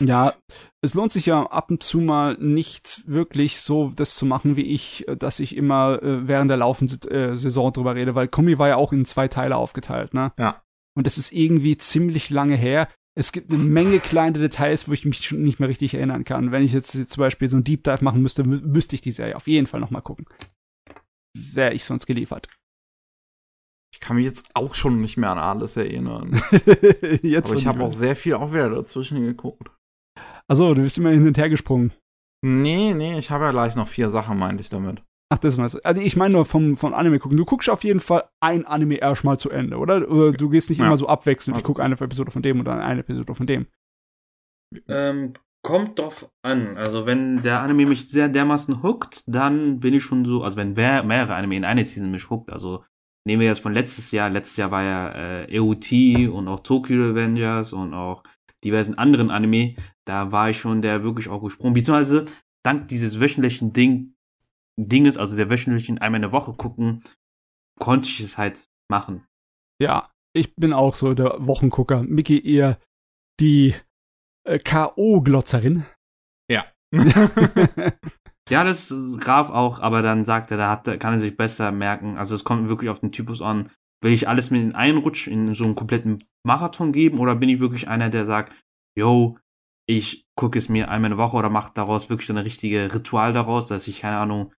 Ja, 0.00 0.34
es 0.80 0.94
lohnt 0.94 1.12
sich 1.12 1.26
ja 1.26 1.42
ab 1.46 1.70
und 1.70 1.82
zu 1.82 2.00
mal 2.00 2.36
nicht 2.38 3.04
wirklich 3.06 3.60
so 3.60 3.92
das 3.94 4.14
zu 4.14 4.24
machen 4.26 4.56
wie 4.56 4.62
ich, 4.62 5.06
äh, 5.08 5.16
dass 5.16 5.40
ich 5.40 5.56
immer 5.56 6.02
äh, 6.02 6.26
während 6.26 6.50
der 6.50 6.56
laufenden 6.56 7.10
äh, 7.10 7.36
Saison 7.36 7.72
drüber 7.72 7.94
rede, 7.94 8.14
weil 8.14 8.28
Kumi 8.28 8.58
war 8.58 8.68
ja 8.68 8.76
auch 8.76 8.92
in 8.92 9.04
zwei 9.04 9.28
Teile 9.28 9.56
aufgeteilt, 9.56 10.14
ne? 10.14 10.32
Ja. 10.38 10.62
Und 10.96 11.06
das 11.06 11.18
ist 11.18 11.32
irgendwie 11.32 11.76
ziemlich 11.76 12.30
lange 12.30 12.56
her. 12.56 12.88
Es 13.16 13.32
gibt 13.32 13.52
eine 13.52 13.62
Menge 13.62 14.00
kleine 14.00 14.38
Details, 14.38 14.88
wo 14.88 14.92
ich 14.92 15.04
mich 15.04 15.24
schon 15.24 15.42
nicht 15.42 15.60
mehr 15.60 15.68
richtig 15.68 15.94
erinnern 15.94 16.24
kann. 16.24 16.52
Wenn 16.52 16.62
ich 16.62 16.72
jetzt, 16.72 16.94
jetzt 16.94 17.12
zum 17.12 17.20
Beispiel 17.20 17.48
so 17.48 17.56
ein 17.56 17.64
Deep 17.64 17.84
Dive 17.84 18.04
machen 18.04 18.22
müsste, 18.22 18.44
mü 18.44 18.60
müsste 18.62 18.94
ich 18.94 19.02
die 19.02 19.12
Serie 19.12 19.36
auf 19.36 19.46
jeden 19.46 19.66
Fall 19.66 19.80
noch 19.80 19.90
mal 19.90 20.00
gucken. 20.00 20.26
Wäre 21.36 21.74
ich 21.74 21.84
sonst 21.84 22.06
geliefert. 22.06 22.48
Ich 23.92 24.00
kann 24.00 24.16
mich 24.16 24.24
jetzt 24.24 24.50
auch 24.54 24.74
schon 24.74 25.00
nicht 25.00 25.16
mehr 25.16 25.30
an 25.30 25.38
alles 25.38 25.76
erinnern. 25.76 26.40
jetzt 27.22 27.50
Aber 27.50 27.58
ich 27.58 27.66
habe 27.66 27.84
auch 27.84 27.92
sehr 27.92 28.16
viel 28.16 28.34
auch 28.34 28.52
wieder 28.52 28.70
dazwischen 28.70 29.20
geguckt. 29.20 29.70
Achso, 30.50 30.74
du 30.74 30.82
bist 30.82 30.98
immer 30.98 31.10
hin 31.10 31.26
und 31.26 31.38
her 31.38 31.48
gesprungen. 31.48 31.92
Nee, 32.44 32.94
nee, 32.94 33.18
ich 33.18 33.30
habe 33.30 33.44
ja 33.44 33.50
gleich 33.50 33.76
noch 33.76 33.86
vier 33.88 34.08
Sachen, 34.08 34.38
meinte 34.38 34.62
ich 34.62 34.68
damit. 34.70 35.02
Ach, 35.32 35.38
das 35.38 35.56
meinst 35.56 35.74
du. 35.76 35.78
Also 35.84 36.00
ich 36.00 36.16
meine 36.16 36.32
nur 36.34 36.44
vom, 36.44 36.76
vom 36.76 36.92
Anime 36.92 37.20
gucken. 37.20 37.36
Du 37.36 37.44
guckst 37.44 37.70
auf 37.70 37.84
jeden 37.84 38.00
Fall 38.00 38.24
ein 38.42 38.66
Anime 38.66 38.96
erstmal 38.96 39.38
zu 39.38 39.50
Ende, 39.50 39.76
oder? 39.76 40.10
Oder 40.10 40.32
du 40.32 40.48
gehst 40.48 40.70
nicht 40.70 40.80
Ja. 40.80 40.86
immer 40.86 40.96
so 40.96 41.06
abwechselnd. 41.06 41.56
Ich 41.56 41.62
Also- 41.62 41.66
gucke 41.72 41.82
eine 41.84 41.94
Episode 41.94 42.30
von 42.32 42.42
dem 42.42 42.58
und 42.58 42.64
dann 42.64 42.80
eine 42.80 43.00
Episode 43.00 43.32
von 43.34 43.46
dem. 43.46 43.66
Ähm, 44.88 45.34
kommt 45.64 45.98
drauf 45.98 46.28
an. 46.42 46.76
Also 46.76 47.06
wenn 47.06 47.42
der 47.42 47.60
Anime 47.60 47.86
mich 47.86 48.08
sehr 48.08 48.28
dermaßen 48.28 48.82
hookt, 48.82 49.22
dann 49.26 49.78
bin 49.80 49.94
ich 49.94 50.02
schon 50.02 50.24
so, 50.24 50.42
also 50.42 50.56
wenn 50.56 50.72
mehrere 50.72 51.34
Anime 51.34 51.56
in 51.56 51.64
eine 51.64 51.84
Season 51.86 52.10
mich 52.10 52.28
hookt, 52.30 52.50
also 52.52 52.84
nehmen 53.26 53.40
wir 53.40 53.48
jetzt 53.48 53.60
von 53.60 53.74
letztes 53.74 54.10
Jahr, 54.10 54.30
letztes 54.30 54.56
Jahr 54.56 54.70
war 54.70 54.82
ja 54.82 55.08
äh, 55.12 55.54
EOT 55.54 56.28
und 56.32 56.48
auch 56.48 56.60
Tokyo 56.60 56.96
Revengers 57.04 57.72
und 57.72 57.94
auch 57.94 58.22
diversen 58.64 58.96
anderen 58.98 59.30
Anime, 59.30 59.74
da 60.10 60.32
war 60.32 60.50
ich 60.50 60.58
schon 60.58 60.82
der 60.82 61.04
wirklich 61.04 61.28
auch 61.28 61.40
gesprungen, 61.40 61.74
beziehungsweise 61.74 62.24
dank 62.64 62.88
dieses 62.88 63.20
wöchentlichen 63.20 63.72
Ding, 63.72 64.14
Dinges, 64.76 65.16
also 65.16 65.36
der 65.36 65.50
wöchentlichen 65.50 65.98
einmal 65.98 66.18
in 66.18 66.22
der 66.22 66.32
Woche 66.32 66.52
gucken, 66.52 67.04
konnte 67.78 68.08
ich 68.08 68.20
es 68.20 68.36
halt 68.36 68.68
machen. 68.90 69.24
Ja, 69.80 70.10
ich 70.34 70.56
bin 70.56 70.72
auch 70.72 70.94
so 70.94 71.14
der 71.14 71.36
Wochengucker. 71.46 72.02
Mickey 72.02 72.40
eher 72.44 72.78
die 73.38 73.74
äh, 74.44 74.58
K.O.-Glotzerin. 74.58 75.84
Ja. 76.50 76.66
Ja, 78.50 78.64
das 78.64 78.90
ist 78.90 79.20
Graf 79.20 79.48
auch, 79.48 79.78
aber 79.78 80.02
dann 80.02 80.24
sagt 80.24 80.50
er, 80.50 80.56
da 80.56 80.70
hat, 80.70 80.84
kann 80.98 81.14
er 81.14 81.20
sich 81.20 81.36
besser 81.36 81.70
merken. 81.70 82.18
Also 82.18 82.34
es 82.34 82.42
kommt 82.42 82.68
wirklich 82.68 82.90
auf 82.90 82.98
den 82.98 83.12
Typus 83.12 83.40
an. 83.40 83.70
Will 84.02 84.12
ich 84.12 84.26
alles 84.26 84.50
mit 84.50 84.60
in 84.60 84.74
einen 84.74 84.98
Rutsch 84.98 85.28
in 85.28 85.54
so 85.54 85.62
einen 85.62 85.76
kompletten 85.76 86.24
Marathon 86.44 86.92
geben 86.92 87.20
oder 87.20 87.36
bin 87.36 87.48
ich 87.48 87.60
wirklich 87.60 87.86
einer, 87.86 88.10
der 88.10 88.26
sagt, 88.26 88.52
yo, 88.98 89.38
ich 89.86 90.26
gucke 90.36 90.58
es 90.58 90.68
mir 90.68 90.90
einmal 90.90 91.10
eine 91.10 91.18
Woche 91.18 91.36
oder 91.36 91.50
mache 91.50 91.72
daraus 91.74 92.10
wirklich 92.10 92.30
eine 92.30 92.44
richtige 92.44 92.94
Ritual 92.94 93.32
daraus, 93.32 93.66
dass 93.66 93.88
ich, 93.88 94.00
keine 94.00 94.18
Ahnung, 94.18 94.52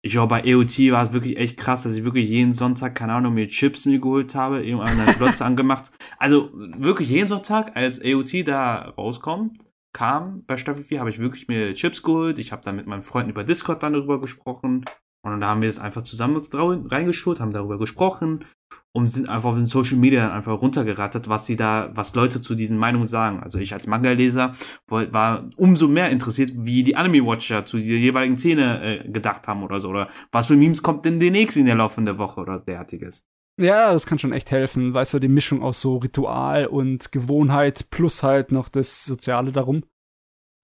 ich 0.00 0.12
glaube, 0.12 0.28
bei 0.28 0.42
EOT 0.42 0.78
war 0.92 1.02
es 1.02 1.12
wirklich 1.12 1.36
echt 1.36 1.56
krass, 1.56 1.82
dass 1.82 1.96
ich 1.96 2.04
wirklich 2.04 2.28
jeden 2.28 2.54
Sonntag, 2.54 2.94
keine 2.94 3.14
Ahnung, 3.14 3.34
mir 3.34 3.48
Chips 3.48 3.84
mir 3.84 3.98
geholt 3.98 4.34
habe, 4.34 4.64
irgendeine 4.64 5.12
Glotze 5.14 5.44
angemacht. 5.44 5.90
Also 6.18 6.50
wirklich 6.54 7.10
jeden 7.10 7.26
Sonntag, 7.26 7.76
als 7.76 7.98
EOT 8.02 8.46
da 8.46 8.90
rauskommt, 8.90 9.64
kam 9.92 10.44
bei 10.46 10.56
Staffel 10.56 10.84
4, 10.84 11.00
habe 11.00 11.10
ich 11.10 11.18
wirklich 11.18 11.48
mir 11.48 11.74
Chips 11.74 12.02
geholt. 12.02 12.38
Ich 12.38 12.52
habe 12.52 12.62
dann 12.62 12.76
mit 12.76 12.86
meinen 12.86 13.02
Freunden 13.02 13.30
über 13.30 13.42
Discord 13.42 13.82
dann 13.82 13.94
darüber 13.94 14.20
gesprochen. 14.20 14.84
Und 15.32 15.40
da 15.40 15.48
haben 15.48 15.62
wir 15.62 15.68
es 15.68 15.78
einfach 15.78 16.02
zusammen 16.02 16.40
reingeschult, 16.88 17.40
haben 17.40 17.52
darüber 17.52 17.78
gesprochen 17.78 18.44
und 18.92 19.08
sind 19.08 19.28
einfach 19.28 19.50
auf 19.50 19.56
den 19.56 19.66
Social 19.66 19.96
Media 19.96 20.32
einfach 20.32 20.60
runtergerattert, 20.60 21.28
was 21.28 21.46
sie 21.46 21.56
da, 21.56 21.90
was 21.94 22.14
Leute 22.14 22.40
zu 22.40 22.54
diesen 22.54 22.78
Meinungen 22.78 23.06
sagen. 23.06 23.40
Also 23.40 23.58
ich 23.58 23.72
als 23.72 23.86
Manga-Leser 23.86 24.54
war 24.86 25.48
umso 25.56 25.88
mehr 25.88 26.10
interessiert, 26.10 26.52
wie 26.54 26.82
die 26.82 26.96
Anime-Watcher 26.96 27.64
zu 27.64 27.78
dieser 27.78 27.94
jeweiligen 27.94 28.36
Szene 28.36 29.04
äh, 29.04 29.08
gedacht 29.08 29.46
haben 29.46 29.62
oder 29.62 29.80
so. 29.80 29.88
Oder 29.88 30.08
was 30.32 30.46
für 30.46 30.56
Memes 30.56 30.82
kommt 30.82 31.04
denn 31.04 31.20
demnächst 31.20 31.56
in 31.56 31.66
der 31.66 31.76
laufenden 31.76 32.18
Woche 32.18 32.40
oder 32.40 32.58
derartiges. 32.58 33.26
ja, 33.58 33.92
das 33.92 34.06
kann 34.06 34.18
schon 34.18 34.32
echt 34.32 34.50
helfen. 34.50 34.94
Weißt 34.94 35.14
du, 35.14 35.18
die 35.18 35.28
Mischung 35.28 35.62
aus 35.62 35.80
so 35.80 35.98
Ritual 35.98 36.66
und 36.66 37.12
Gewohnheit 37.12 37.90
plus 37.90 38.22
halt 38.22 38.52
noch 38.52 38.68
das 38.68 39.04
Soziale 39.04 39.52
darum. 39.52 39.84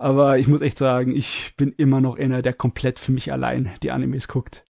Aber 0.01 0.38
ich 0.38 0.49
muss 0.49 0.61
echt 0.61 0.78
sagen, 0.78 1.14
ich 1.14 1.55
bin 1.57 1.72
immer 1.72 2.01
noch 2.01 2.18
einer, 2.18 2.42
der 2.42 2.53
komplett 2.53 2.99
für 2.99 3.12
mich 3.12 3.32
allein 3.32 3.76
die 3.82 3.90
Animes 3.90 4.28
guckt. 4.28 4.66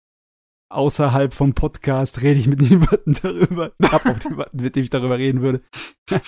Außerhalb 0.71 1.33
vom 1.33 1.53
Podcast 1.53 2.21
rede 2.21 2.39
ich 2.39 2.47
mit 2.47 2.61
niemandem 2.69 3.13
darüber. 3.21 3.73
Ich 3.77 3.91
hab 3.91 4.05
auch 4.05 4.23
niemanden, 4.23 4.63
mit 4.63 4.75
dem 4.75 4.83
ich 4.83 4.89
darüber 4.89 5.17
reden 5.17 5.41
würde. 5.41 5.61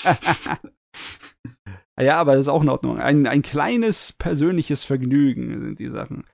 ja, 1.99 2.17
aber 2.17 2.33
das 2.33 2.41
ist 2.41 2.47
auch 2.49 2.61
in 2.61 2.69
Ordnung. 2.69 2.99
Ein, 2.99 3.25
ein 3.25 3.41
kleines 3.41 4.13
persönliches 4.13 4.83
Vergnügen 4.83 5.61
sind 5.61 5.79
die 5.79 5.89
Sachen. 5.89 6.25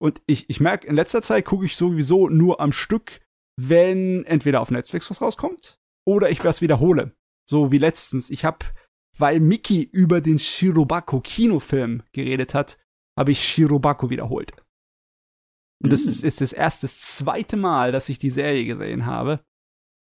Und 0.00 0.22
ich, 0.26 0.48
ich 0.48 0.60
merke, 0.60 0.86
in 0.86 0.94
letzter 0.94 1.22
Zeit 1.22 1.44
gucke 1.44 1.66
ich 1.66 1.76
sowieso 1.76 2.28
nur 2.28 2.60
am 2.60 2.72
Stück, 2.72 3.20
wenn 3.60 4.24
entweder 4.24 4.60
auf 4.60 4.70
Netflix 4.70 5.10
was 5.10 5.20
rauskommt 5.20 5.80
oder 6.06 6.30
ich 6.30 6.44
was 6.44 6.62
wiederhole. 6.62 7.16
So 7.48 7.72
wie 7.72 7.78
letztens. 7.78 8.30
Ich 8.30 8.44
habe, 8.44 8.64
weil 9.20 9.40
Mickey 9.40 9.82
über 9.82 10.20
den 10.20 10.38
Shirobako 10.38 11.20
Kinofilm 11.20 12.02
geredet 12.12 12.54
hat, 12.54 12.78
habe 13.18 13.32
ich 13.32 13.42
Shirobako 13.46 14.10
wiederholt. 14.10 14.52
Und 15.82 15.90
das 15.90 16.04
Mm. 16.04 16.08
ist 16.08 16.22
jetzt 16.22 16.40
das 16.40 16.52
erste, 16.52 16.86
das 16.86 17.00
zweite 17.00 17.56
Mal, 17.56 17.92
dass 17.92 18.08
ich 18.08 18.18
die 18.18 18.30
Serie 18.30 18.64
gesehen 18.64 19.06
habe. 19.06 19.44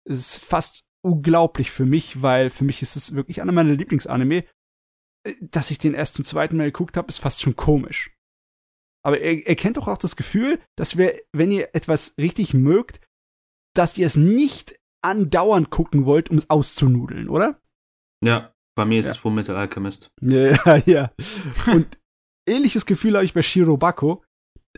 Es 0.05 0.19
ist 0.19 0.37
fast 0.39 0.83
unglaublich 1.03 1.71
für 1.71 1.85
mich, 1.85 2.21
weil 2.21 2.49
für 2.49 2.63
mich 2.63 2.81
ist 2.81 2.95
es 2.95 3.15
wirklich 3.15 3.41
einer 3.41 3.51
meiner 3.51 3.73
Lieblingsanime. 3.73 4.45
Äh, 5.23 5.33
Dass 5.41 5.71
ich 5.71 5.77
den 5.77 5.93
erst 5.93 6.15
zum 6.15 6.25
zweiten 6.25 6.57
Mal 6.57 6.65
geguckt 6.71 6.97
habe, 6.97 7.07
ist 7.09 7.19
fast 7.19 7.41
schon 7.41 7.55
komisch. 7.55 8.15
Aber 9.03 9.19
ihr, 9.19 9.47
ihr 9.47 9.55
kennt 9.55 9.77
doch 9.77 9.87
auch 9.87 9.97
das 9.97 10.15
Gefühl, 10.15 10.61
dass 10.77 10.97
wir, 10.97 11.19
wenn 11.31 11.51
ihr 11.51 11.73
etwas 11.73 12.15
richtig 12.17 12.53
mögt, 12.53 13.01
dass 13.75 13.97
ihr 13.97 14.05
es 14.05 14.15
nicht 14.15 14.79
andauernd 15.03 15.69
gucken 15.71 16.05
wollt, 16.05 16.29
um 16.29 16.37
es 16.37 16.49
auszunudeln, 16.49 17.29
oder? 17.29 17.59
Ja, 18.23 18.50
bei 18.75 18.85
mir 18.85 18.99
ist 18.99 19.07
Ja. 19.07 19.11
es 19.13 19.17
Full 19.17 19.33
Metal 19.33 19.55
Alchemist. 19.55 20.11
Ja, 20.21 20.51
ja, 20.65 20.81
ja. 20.85 21.11
Und 21.67 21.97
ähnliches 22.47 22.85
Gefühl 22.85 23.15
habe 23.15 23.25
ich 23.25 23.33
bei 23.33 23.41
Shirobako. 23.41 24.23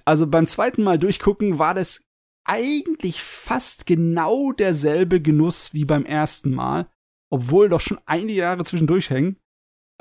Also 0.06 0.28
beim 0.28 0.48
zweiten 0.48 0.84
Mal 0.84 0.98
durchgucken 1.00 1.60
war 1.60 1.74
das 1.74 2.02
eigentlich 2.46 3.22
fast 3.22 3.86
genau 3.86 4.52
derselbe 4.52 5.22
Genuss 5.22 5.74
wie 5.74 5.86
beim 5.86 6.06
ersten 6.06 6.54
Mal, 6.54 6.90
obwohl 7.32 7.70
doch 7.70 7.80
schon 7.80 8.00
einige 8.06 8.34
Jahre 8.40 8.64
zwischendurch 8.66 9.10
hängen. 9.10 9.38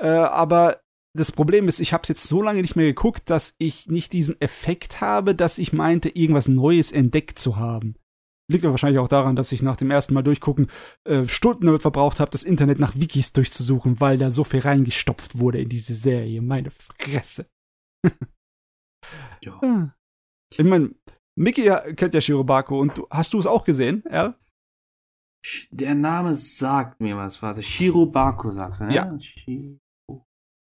Äh, 0.01 0.07
aber 0.07 0.81
das 1.15 1.31
Problem 1.31 1.67
ist, 1.67 1.79
ich 1.79 1.93
habe 1.93 2.01
es 2.01 2.09
jetzt 2.09 2.27
so 2.27 2.41
lange 2.41 2.61
nicht 2.61 2.75
mehr 2.75 2.87
geguckt, 2.87 3.29
dass 3.29 3.55
ich 3.59 3.87
nicht 3.87 4.11
diesen 4.13 4.41
Effekt 4.41 4.99
habe, 4.99 5.35
dass 5.35 5.57
ich 5.59 5.71
meinte, 5.71 6.09
irgendwas 6.09 6.47
Neues 6.47 6.91
entdeckt 6.91 7.37
zu 7.39 7.55
haben. 7.55 7.95
Liegt 8.53 8.63
aber 8.63 8.73
wahrscheinlich 8.73 8.99
auch 8.99 9.07
daran, 9.09 9.35
dass 9.35 9.51
ich 9.51 9.61
nach 9.61 9.75
dem 9.75 9.91
ersten 9.91 10.13
Mal 10.13 10.21
durchgucken 10.21 10.67
äh, 11.03 11.25
Stunden 11.27 11.65
damit 11.65 11.81
verbraucht 11.81 12.19
habe, 12.19 12.31
das 12.31 12.43
Internet 12.43 12.79
nach 12.79 12.95
Wikis 12.95 13.33
durchzusuchen, 13.33 13.99
weil 13.99 14.17
da 14.17 14.31
so 14.31 14.43
viel 14.45 14.61
reingestopft 14.61 15.39
wurde 15.39 15.59
in 15.61 15.69
diese 15.69 15.95
Serie. 15.95 16.41
Meine 16.41 16.71
Fresse. 16.71 17.47
Ja. 19.43 19.59
Ah. 19.61 19.93
Ich 20.53 20.63
meine, 20.63 20.93
Mickey 21.37 21.69
kennt 21.95 22.13
ja 22.13 22.21
Shirobako 22.21 22.79
und 22.79 22.97
du, 22.97 23.07
hast 23.09 23.33
du 23.33 23.39
es 23.39 23.45
auch 23.47 23.63
gesehen? 23.63 24.03
Sch- 25.45 25.67
Der 25.71 25.95
Name 25.95 26.35
sagt 26.35 27.01
mir 27.01 27.17
was, 27.17 27.41
warte. 27.41 27.61
Shirobako 27.63 28.51
sagst 28.51 28.81
du, 28.81 28.85
ne? 28.85 28.93
Ja. 28.93 29.17
Shi- 29.19 29.79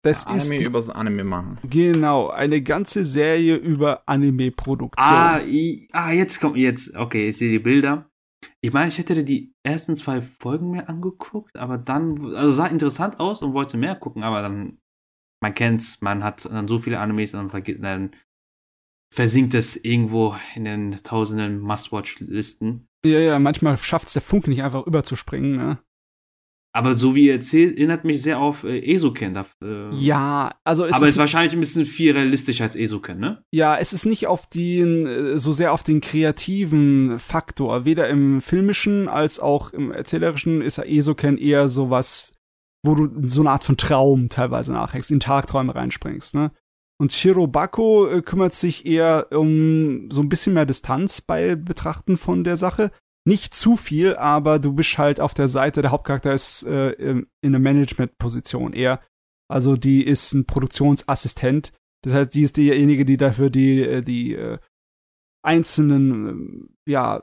Das 0.03 0.25
Ja, 0.25 0.35
ist 0.35 0.43
Anime 0.45 0.57
die, 0.59 0.65
übers 0.65 0.89
Anime 0.91 1.25
machen. 1.25 1.59
genau 1.69 2.29
eine 2.31 2.63
ganze 2.63 3.05
Serie 3.05 3.57
über 3.57 4.03
Anime-Produktion. 4.07 5.07
Ah, 5.15 5.41
ah, 5.93 6.11
jetzt 6.13 6.41
kommt 6.41 6.57
jetzt. 6.57 6.95
Okay, 6.97 7.29
ich 7.29 7.37
sehe 7.37 7.51
die 7.51 7.59
Bilder. 7.59 8.11
Ich 8.63 8.73
meine, 8.73 8.89
ich 8.89 8.97
hätte 8.99 9.23
die 9.23 9.53
ersten 9.63 9.97
zwei 9.97 10.23
Folgen 10.23 10.71
mir 10.71 10.89
angeguckt, 10.89 11.57
aber 11.59 11.77
dann, 11.77 12.35
also 12.35 12.51
sah 12.53 12.67
interessant 12.67 13.21
aus 13.21 13.43
und 13.43 13.53
wollte 13.53 13.77
mehr 13.77 13.95
gucken, 13.95 14.23
aber 14.23 14.41
dann, 14.41 14.79
man 15.43 15.55
kennt's, 15.55 16.01
man 16.01 16.25
hat 16.25 16.47
dann 16.47 16.67
so 16.67 16.79
viele 16.79 16.99
Animes 17.01 17.35
und 17.35 17.51
vergisst, 17.51 17.83
dann 17.83 18.13
versinkt 19.15 19.55
es 19.55 19.77
irgendwo 19.77 20.35
in 20.55 20.65
den 20.65 20.93
tausenden 21.03 21.61
Must-Watch-Listen. 21.61 22.87
Ja, 23.05 23.19
ja, 23.19 23.39
manchmal 23.39 23.77
schafft 23.77 24.07
es 24.07 24.13
der 24.15 24.23
Funke 24.23 24.49
nicht 24.49 24.63
einfach 24.63 24.87
überzuspringen, 24.87 25.57
ne? 25.57 25.79
Aber 26.73 26.95
so 26.95 27.17
wie 27.17 27.27
ihr 27.27 27.35
erzählt, 27.35 27.77
erinnert 27.77 28.05
mich 28.05 28.23
sehr 28.23 28.39
auf 28.39 28.63
äh, 28.63 28.79
Esoken. 28.79 29.37
Äh, 29.37 29.91
Ja, 29.95 30.53
also 30.63 30.85
es 30.85 30.95
aber 30.95 31.05
ist 31.05 31.11
ist 31.13 31.19
wahrscheinlich 31.19 31.53
ein 31.53 31.61
bisschen 31.61 31.85
viel 31.85 32.13
realistischer 32.13 32.65
als 32.65 32.77
Esoken, 32.77 33.19
ne? 33.19 33.43
Ja, 33.53 33.77
es 33.77 33.93
ist 33.93 34.07
nicht 34.07 34.29
auf 34.29 34.47
den, 34.47 35.07
äh, 35.07 35.41
so 35.41 35.51
sehr 35.51 35.73
auf 35.73 35.83
den 35.83 36.01
kreativen 36.01 37.19
Faktor. 37.19 37.85
Weder 37.85 38.09
im 38.09 38.41
filmischen 38.41 39.09
als 39.09 39.41
auch 39.41 39.73
im 39.73 39.91
erzählerischen 39.91 40.63
ist 40.63 40.77
ja 40.77 40.85
Esoken 40.85 41.39
eher 41.39 41.69
sowas, 41.69 42.31
wo 42.85 42.95
du 42.95 43.27
so 43.27 43.41
eine 43.41 43.51
Art 43.51 43.65
von 43.65 43.77
Traum 43.77 44.29
teilweise 44.29 44.73
nachhängst, 44.73 45.11
in 45.11 45.21
Tagträume 45.21 45.75
reinspringst, 45.75 46.35
ne? 46.35 46.53
Und 47.01 47.13
Shirobako 47.13 48.09
äh, 48.09 48.23
kümmert 48.23 48.53
sich 48.53 48.85
eher 48.87 49.29
um 49.33 50.11
so 50.11 50.21
ein 50.21 50.29
bisschen 50.29 50.53
mehr 50.53 50.67
Distanz 50.67 51.23
bei 51.23 51.57
Betrachten 51.57 52.17
von 52.19 52.45
der 52.45 52.59
Sache. 52.59 52.91
Nicht 53.27 53.55
zu 53.55 53.77
viel, 53.77 54.17
aber 54.17 54.59
du 54.59 54.73
bist 54.73 54.97
halt 54.97 55.21
auf 55.21 55.35
der 55.35 55.49
Seite, 55.49 55.83
der 55.83 55.91
Hauptcharakter 55.91 56.33
ist 56.33 56.63
äh, 56.65 56.91
in 56.93 57.27
in 57.43 57.55
einer 57.55 57.59
Management-Position 57.59 58.73
eher. 58.73 59.01
Also 59.49 59.77
die 59.77 60.05
ist 60.05 60.33
ein 60.33 60.47
Produktionsassistent 60.47 61.73
das 62.03 62.15
heißt, 62.15 62.35
die 62.35 62.43
ist 62.43 62.57
diejenige, 62.57 63.05
die 63.05 63.17
dafür 63.17 63.51
die, 63.51 63.83
äh, 63.83 64.03
die 64.03 64.35
äh, 64.35 64.59
einzelnen 65.43 66.29
ähm, 66.29 66.69
ja, 66.87 67.23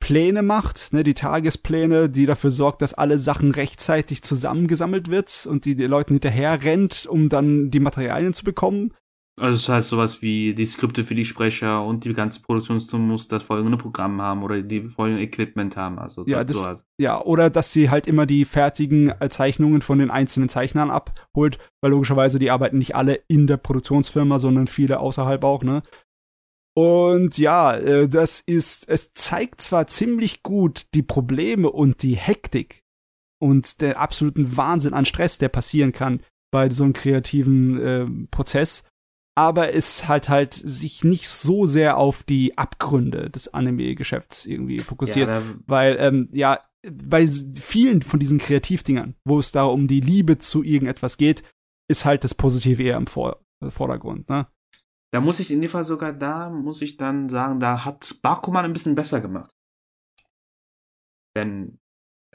Pläne 0.00 0.42
macht, 0.42 0.92
ne, 0.92 1.02
die 1.02 1.14
Tagespläne, 1.14 2.08
die 2.08 2.26
dafür 2.26 2.50
sorgt, 2.50 2.82
dass 2.82 2.94
alle 2.94 3.18
Sachen 3.18 3.50
rechtzeitig 3.50 4.22
zusammengesammelt 4.22 5.08
wird 5.08 5.46
und 5.46 5.64
die, 5.64 5.74
die 5.74 5.86
Leuten 5.86 6.14
hinterher 6.14 6.62
rennt, 6.62 7.06
um 7.06 7.28
dann 7.28 7.70
die 7.70 7.80
Materialien 7.80 8.32
zu 8.32 8.44
bekommen. 8.44 8.94
Also 9.40 9.58
das 9.58 9.68
heißt 9.68 9.88
sowas 9.88 10.22
wie 10.22 10.54
die 10.54 10.66
Skripte 10.66 11.04
für 11.04 11.14
die 11.14 11.24
Sprecher 11.24 11.84
und 11.84 12.04
die 12.04 12.12
ganze 12.12 12.40
Produktion 12.40 12.82
muss 13.06 13.28
das 13.28 13.42
folgende 13.42 13.76
Programm 13.76 14.20
haben 14.20 14.42
oder 14.42 14.62
die 14.62 14.82
folgende 14.88 15.22
Equipment 15.22 15.76
haben. 15.76 15.98
Also 15.98 16.24
Ja, 16.26 16.44
das, 16.44 16.62
sowas. 16.62 16.86
Ja, 17.00 17.22
oder 17.22 17.50
dass 17.50 17.72
sie 17.72 17.90
halt 17.90 18.06
immer 18.06 18.26
die 18.26 18.44
fertigen 18.44 19.10
äh, 19.20 19.28
Zeichnungen 19.28 19.80
von 19.80 19.98
den 19.98 20.10
einzelnen 20.10 20.48
Zeichnern 20.48 20.90
abholt, 20.90 21.58
weil 21.80 21.90
logischerweise 21.90 22.38
die 22.38 22.50
arbeiten 22.50 22.78
nicht 22.78 22.94
alle 22.94 23.20
in 23.28 23.46
der 23.46 23.56
Produktionsfirma, 23.56 24.38
sondern 24.38 24.66
viele 24.66 25.00
außerhalb 25.00 25.44
auch, 25.44 25.62
ne? 25.62 25.82
Und 26.76 27.38
ja, 27.38 27.74
äh, 27.74 28.08
das 28.08 28.40
ist, 28.40 28.88
es 28.88 29.12
zeigt 29.12 29.60
zwar 29.60 29.88
ziemlich 29.88 30.44
gut 30.44 30.86
die 30.94 31.02
Probleme 31.02 31.70
und 31.70 32.04
die 32.04 32.16
Hektik 32.16 32.84
und 33.40 33.80
der 33.80 33.98
absoluten 33.98 34.56
Wahnsinn 34.56 34.94
an 34.94 35.04
Stress, 35.04 35.38
der 35.38 35.48
passieren 35.48 35.92
kann 35.92 36.20
bei 36.52 36.70
so 36.70 36.84
einem 36.84 36.92
kreativen 36.92 37.80
äh, 37.80 38.06
Prozess, 38.30 38.84
aber 39.38 39.72
es 39.72 40.08
halt 40.08 40.28
halt 40.28 40.52
sich 40.52 41.04
nicht 41.04 41.28
so 41.28 41.64
sehr 41.64 41.96
auf 41.96 42.24
die 42.24 42.58
Abgründe 42.58 43.30
des 43.30 43.54
Anime-Geschäfts 43.54 44.46
irgendwie 44.46 44.80
fokussiert 44.80 45.28
Ja, 45.28 45.42
weil 45.64 45.96
ähm, 46.00 46.28
ja 46.32 46.58
bei 46.82 47.24
vielen 47.26 48.02
von 48.02 48.18
diesen 48.18 48.38
Kreativdingern, 48.38 49.14
wo 49.24 49.38
es 49.38 49.52
da 49.52 49.64
um 49.64 49.86
die 49.86 50.00
Liebe 50.00 50.38
zu 50.38 50.64
irgendetwas 50.64 51.18
geht, 51.18 51.44
ist 51.88 52.04
halt 52.04 52.24
das 52.24 52.34
Positive 52.34 52.82
eher 52.82 52.96
im 52.96 53.06
Vor 53.06 53.40
äh, 53.62 53.70
Vordergrund. 53.70 54.28
Ne? 54.28 54.48
da 55.10 55.20
muss 55.20 55.40
ich 55.40 55.50
in 55.52 55.60
dem 55.62 55.70
Fall 55.70 55.84
sogar, 55.84 56.12
da 56.12 56.50
muss 56.50 56.82
ich 56.82 56.96
dann 56.96 57.28
sagen, 57.28 57.60
da 57.60 57.84
hat 57.84 58.18
Bakuman 58.20 58.64
ein 58.64 58.72
bisschen 58.72 58.94
besser 58.96 59.20
gemacht. 59.20 59.50
Wenn 61.34 61.78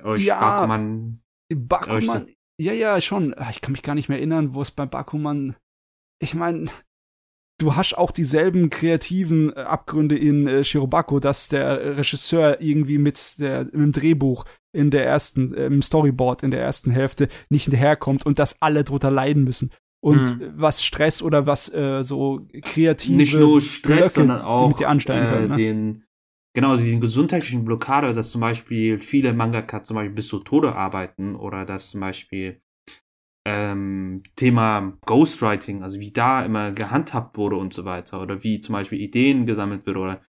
euch 0.01 0.23
Ja. 0.23 0.39
Bakuman 0.39 1.21
Bakuman, 1.53 2.27
ja 2.57 2.71
ja 2.71 3.01
schon. 3.01 3.33
Ah, 3.35 3.49
Ich 3.51 3.59
kann 3.61 3.73
mich 3.73 3.83
gar 3.83 3.93
nicht 3.93 4.07
mehr 4.07 4.19
erinnern, 4.19 4.53
wo 4.53 4.61
es 4.61 4.71
bei 4.71 4.85
Bakuman. 4.85 5.55
Ich 6.19 6.33
meine, 6.33 6.71
du 7.63 7.75
hast 7.75 7.97
auch 7.97 8.11
dieselben 8.11 8.69
kreativen 8.69 9.51
äh, 9.55 9.61
Abgründe 9.61 10.17
in 10.17 10.47
äh, 10.47 10.63
Shirobako, 10.63 11.19
dass 11.19 11.49
der 11.49 11.97
Regisseur 11.97 12.61
irgendwie 12.61 12.97
mit 12.97 13.39
der 13.39 13.65
dem 13.65 13.91
Drehbuch 13.91 14.45
in 14.73 14.91
der 14.91 15.05
ersten 15.05 15.53
äh, 15.53 15.65
im 15.65 15.81
Storyboard 15.81 16.43
in 16.43 16.51
der 16.51 16.61
ersten 16.61 16.91
Hälfte 16.91 17.29
nicht 17.49 17.63
hinterherkommt 17.63 18.25
und 18.25 18.39
dass 18.39 18.61
alle 18.61 18.83
drunter 18.83 19.11
leiden 19.11 19.43
müssen. 19.43 19.71
Und 20.03 20.37
Mhm. 20.37 20.41
äh, 20.41 20.51
was 20.55 20.83
Stress 20.83 21.21
oder 21.21 21.45
was 21.45 21.73
äh, 21.73 22.03
so 22.03 22.45
kreative 22.61 23.15
nicht 23.15 23.33
nur 23.33 23.61
Stress, 23.61 24.13
Blöcke, 24.13 24.27
sondern 24.27 24.37
die 24.39 24.43
auch 24.43 24.67
mit 24.67 24.79
dir 24.79 24.89
anstellen 24.89 25.25
äh, 25.25 25.29
können, 25.29 25.49
ne? 25.49 25.55
den, 25.55 26.03
genau, 26.53 26.75
diesen 26.75 26.99
gesundheitlichen 26.99 27.63
Blockade, 27.63 28.11
dass 28.13 28.31
zum 28.31 28.41
Beispiel 28.41 28.99
viele 28.99 29.33
Mangaka 29.33 29.83
zum 29.83 29.95
Beispiel 29.95 30.13
bis 30.13 30.27
zu 30.27 30.39
Tode 30.39 30.75
arbeiten 30.75 31.35
oder 31.35 31.65
dass 31.65 31.91
zum 31.91 32.01
Beispiel 32.01 32.59
ähm, 33.45 34.23
Thema 34.35 34.97
Ghostwriting, 35.05 35.83
also 35.83 35.99
wie 35.99 36.11
da 36.11 36.45
immer 36.45 36.71
gehandhabt 36.71 37.37
wurde 37.37 37.57
und 37.57 37.73
so 37.73 37.85
weiter 37.85 38.21
oder 38.21 38.43
wie 38.43 38.59
zum 38.59 38.73
Beispiel 38.73 39.01
Ideen 39.01 39.45
gesammelt 39.45 39.85
wird 39.85 39.97
oder 39.97 40.21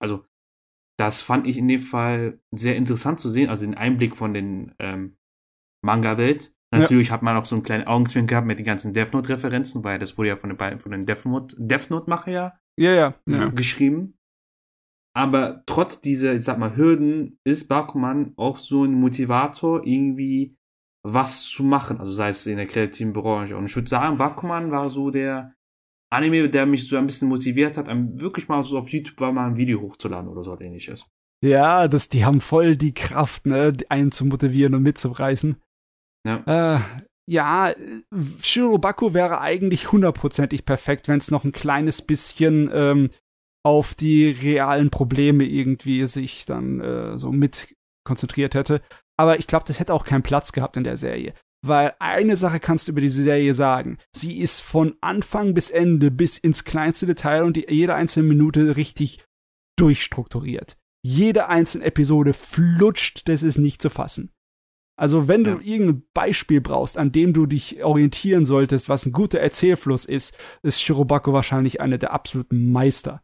also 0.00 0.24
das 0.98 1.22
fand 1.22 1.46
ich 1.46 1.56
in 1.56 1.68
dem 1.68 1.80
Fall 1.80 2.40
sehr 2.50 2.76
interessant 2.76 3.18
zu 3.18 3.30
sehen, 3.30 3.48
also 3.48 3.64
den 3.64 3.74
Einblick 3.74 4.16
von 4.16 4.34
den 4.34 4.74
ähm, 4.78 5.16
Manga-Welt. 5.82 6.54
Ja. 6.72 6.80
Natürlich 6.80 7.10
hat 7.10 7.22
man 7.22 7.36
auch 7.36 7.44
so 7.44 7.56
einen 7.56 7.64
kleinen 7.64 7.86
Augenzwinkern 7.86 8.28
gehabt 8.28 8.46
mit 8.46 8.58
den 8.58 8.66
ganzen 8.66 8.92
Death 8.92 9.12
Note-Referenzen, 9.12 9.82
weil 9.84 9.98
das 9.98 10.16
wurde 10.18 10.28
ja 10.28 10.36
von 10.36 10.50
den 10.50 10.56
beiden, 10.56 10.78
von 10.78 10.92
den 10.92 11.06
Death 11.06 11.24
Note, 11.24 11.56
Death 11.58 11.90
Note-Macher 11.90 12.30
ja 12.30 12.52
Ja, 12.78 12.92
ja, 12.92 13.14
ja. 13.26 13.36
Ja. 13.36 13.48
geschrieben. 13.48 14.18
Aber 15.14 15.62
trotz 15.66 16.00
dieser, 16.00 16.34
ich 16.34 16.44
sag 16.44 16.58
mal, 16.58 16.76
Hürden 16.76 17.38
ist 17.44 17.68
Bakuman 17.68 18.32
auch 18.36 18.58
so 18.58 18.84
ein 18.84 18.94
Motivator, 18.94 19.86
irgendwie 19.86 20.56
was 21.02 21.44
zu 21.44 21.62
machen. 21.62 21.98
Also 21.98 22.12
sei 22.12 22.28
es 22.28 22.46
in 22.46 22.56
der 22.56 22.66
kreativen 22.66 23.12
Branche. 23.12 23.56
Und 23.56 23.66
ich 23.66 23.74
würde 23.74 23.88
sagen, 23.88 24.18
Bakuman 24.18 24.70
war 24.70 24.90
so 24.90 25.10
der 25.10 25.54
Anime, 26.10 26.48
der 26.48 26.66
mich 26.66 26.88
so 26.88 26.96
ein 26.96 27.06
bisschen 27.06 27.28
motiviert 27.28 27.76
hat, 27.76 27.88
wirklich 27.88 28.48
mal 28.48 28.62
so 28.62 28.78
auf 28.78 28.90
YouTube 28.90 29.20
war 29.20 29.32
mal 29.32 29.48
ein 29.48 29.56
Video 29.56 29.80
hochzuladen 29.80 30.28
oder 30.28 30.44
so 30.44 30.58
ähnliches. 30.60 31.06
Ja, 31.42 31.88
das, 31.88 32.08
die 32.08 32.24
haben 32.24 32.40
voll 32.40 32.76
die 32.76 32.94
Kraft, 32.94 33.46
ne, 33.46 33.72
einen 33.88 34.12
zu 34.12 34.26
motivieren 34.26 34.74
und 34.74 34.82
mitzureißen. 34.82 35.56
Ja. 36.26 36.76
Äh, 36.76 36.80
ja, 37.28 37.72
Shirobako 38.40 39.14
wäre 39.14 39.40
eigentlich 39.40 39.90
hundertprozentig 39.90 40.64
perfekt, 40.64 41.08
wenn 41.08 41.18
es 41.18 41.30
noch 41.30 41.44
ein 41.44 41.52
kleines 41.52 42.02
bisschen 42.02 42.70
ähm, 42.72 43.10
auf 43.64 43.94
die 43.94 44.30
realen 44.30 44.90
Probleme 44.90 45.44
irgendwie 45.44 46.06
sich 46.06 46.46
dann 46.46 46.80
äh, 46.80 47.18
so 47.18 47.32
mit 47.32 47.74
konzentriert 48.04 48.54
hätte. 48.54 48.82
Aber 49.22 49.38
ich 49.38 49.46
glaube, 49.46 49.64
das 49.68 49.78
hätte 49.78 49.94
auch 49.94 50.04
keinen 50.04 50.24
Platz 50.24 50.50
gehabt 50.50 50.76
in 50.76 50.82
der 50.82 50.96
Serie. 50.96 51.32
Weil 51.64 51.94
eine 52.00 52.36
Sache 52.36 52.58
kannst 52.58 52.88
du 52.88 52.90
über 52.90 53.00
diese 53.00 53.22
Serie 53.22 53.54
sagen. 53.54 53.98
Sie 54.12 54.40
ist 54.40 54.62
von 54.62 54.96
Anfang 55.00 55.54
bis 55.54 55.70
Ende 55.70 56.10
bis 56.10 56.36
ins 56.36 56.64
kleinste 56.64 57.06
Detail 57.06 57.44
und 57.44 57.56
die, 57.56 57.66
jede 57.68 57.94
einzelne 57.94 58.26
Minute 58.26 58.76
richtig 58.76 59.24
durchstrukturiert. 59.78 60.76
Jede 61.04 61.46
einzelne 61.48 61.84
Episode 61.84 62.32
flutscht, 62.32 63.28
das 63.28 63.44
ist 63.44 63.58
nicht 63.58 63.80
zu 63.80 63.90
fassen. 63.90 64.32
Also 64.98 65.28
wenn 65.28 65.44
du 65.44 65.52
Ja. 65.52 65.60
irgendein 65.62 66.02
Beispiel 66.14 66.60
brauchst, 66.60 66.98
an 66.98 67.12
dem 67.12 67.32
du 67.32 67.46
dich 67.46 67.84
orientieren 67.84 68.44
solltest, 68.44 68.88
was 68.88 69.06
ein 69.06 69.12
guter 69.12 69.38
Erzählfluss 69.38 70.04
ist, 70.04 70.36
ist 70.64 70.82
Shirobako 70.82 71.32
wahrscheinlich 71.32 71.80
einer 71.80 71.98
der 71.98 72.12
absoluten 72.12 72.72
Meister. 72.72 73.22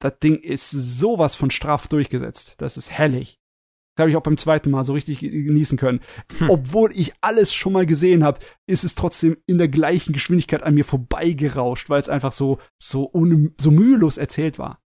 Das 0.00 0.20
Ding 0.20 0.36
ist 0.38 0.70
sowas 0.70 1.34
von 1.34 1.50
straff 1.50 1.88
durchgesetzt. 1.88 2.54
Das 2.58 2.76
ist 2.76 2.92
hellig. 2.92 3.40
Das 3.96 4.02
habe 4.02 4.10
ich 4.10 4.16
auch 4.16 4.22
beim 4.22 4.36
zweiten 4.36 4.70
Mal 4.70 4.84
so 4.84 4.92
richtig 4.92 5.20
genießen 5.20 5.78
können. 5.78 6.00
Hm. 6.38 6.50
Obwohl 6.50 6.92
ich 6.94 7.14
alles 7.22 7.54
schon 7.54 7.72
mal 7.72 7.86
gesehen 7.86 8.22
habe, 8.22 8.40
ist 8.68 8.84
es 8.84 8.94
trotzdem 8.94 9.38
in 9.46 9.56
der 9.56 9.68
gleichen 9.68 10.12
Geschwindigkeit 10.12 10.62
an 10.62 10.74
mir 10.74 10.84
vorbeigerauscht, 10.84 11.88
weil 11.88 12.00
es 12.00 12.10
einfach 12.10 12.32
so, 12.32 12.58
so, 12.80 13.10
ohne, 13.12 13.52
so 13.58 13.70
mühelos 13.70 14.18
erzählt 14.18 14.58
war. 14.58 14.82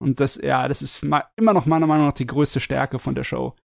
Und 0.00 0.20
das, 0.20 0.36
ja, 0.36 0.68
das 0.68 0.80
ist 0.80 1.02
immer 1.02 1.52
noch 1.52 1.66
meiner 1.66 1.88
Meinung 1.88 2.06
nach 2.06 2.14
die 2.14 2.26
größte 2.26 2.60
Stärke 2.60 3.00
von 3.00 3.16
der 3.16 3.24
Show. 3.24 3.56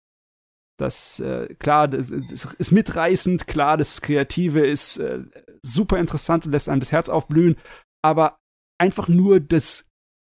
Das, 0.78 1.20
äh, 1.20 1.54
klar, 1.56 1.88
das, 1.88 2.08
das, 2.08 2.54
ist 2.54 2.72
mitreißend, 2.72 3.46
klar, 3.46 3.76
das 3.76 4.00
Kreative 4.00 4.66
ist 4.66 4.96
äh, 4.96 5.22
super 5.62 5.98
interessant 5.98 6.46
und 6.46 6.52
lässt 6.52 6.70
einem 6.70 6.80
das 6.80 6.90
Herz 6.90 7.10
aufblühen, 7.10 7.56
aber 8.02 8.38
einfach 8.80 9.08
nur 9.08 9.40
das, 9.40 9.86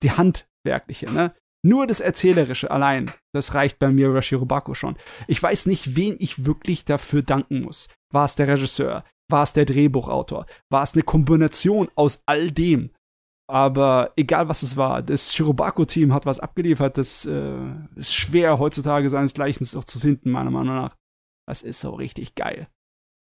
die 0.03 0.11
Handwerkliche, 0.11 1.13
ne? 1.13 1.35
Nur 1.65 1.87
das 1.87 2.01
Erzählerische 2.01 2.71
allein, 2.71 3.11
das 3.33 3.55
reicht 3.55 3.79
bei 3.79 3.91
mir 3.91 4.09
über 4.09 4.21
Shirobako 4.21 4.75
schon. 4.75 4.97
Ich 5.29 5.41
weiß 5.41 5.67
nicht, 5.67 5.97
wen 5.97 6.17
ich 6.19 6.45
wirklich 6.45 6.85
dafür 6.85 7.23
danken 7.23 7.63
muss. 7.63 7.89
War 8.13 8.25
es 8.25 8.35
der 8.35 8.49
Regisseur? 8.49 9.05
War 9.31 9.45
es 9.45 9.53
der 9.53 9.65
Drehbuchautor? 9.65 10.47
War 10.71 10.83
es 10.83 10.95
eine 10.95 11.05
Kombination 11.05 11.89
aus 11.95 12.23
all 12.27 12.51
dem? 12.51 12.91
Aber 13.49 14.13
egal 14.17 14.49
was 14.49 14.63
es 14.63 14.77
war, 14.77 15.03
das 15.03 15.35
Shirobako-Team 15.35 16.13
hat 16.13 16.27
was 16.27 16.41
abgeliefert, 16.41 16.99
das 16.99 17.27
äh, 17.27 17.75
ist 17.97 18.15
schwer 18.15 18.59
heutzutage 18.59 19.09
seinesgleichen 19.09 19.67
auch 19.79 19.85
zu 19.85 20.01
finden, 20.01 20.31
meiner 20.31 20.51
Meinung 20.51 20.75
nach. 20.75 20.97
Das 21.47 21.63
ist 21.63 21.81
so 21.81 21.91
richtig 21.91 22.35
geil. 22.35 22.69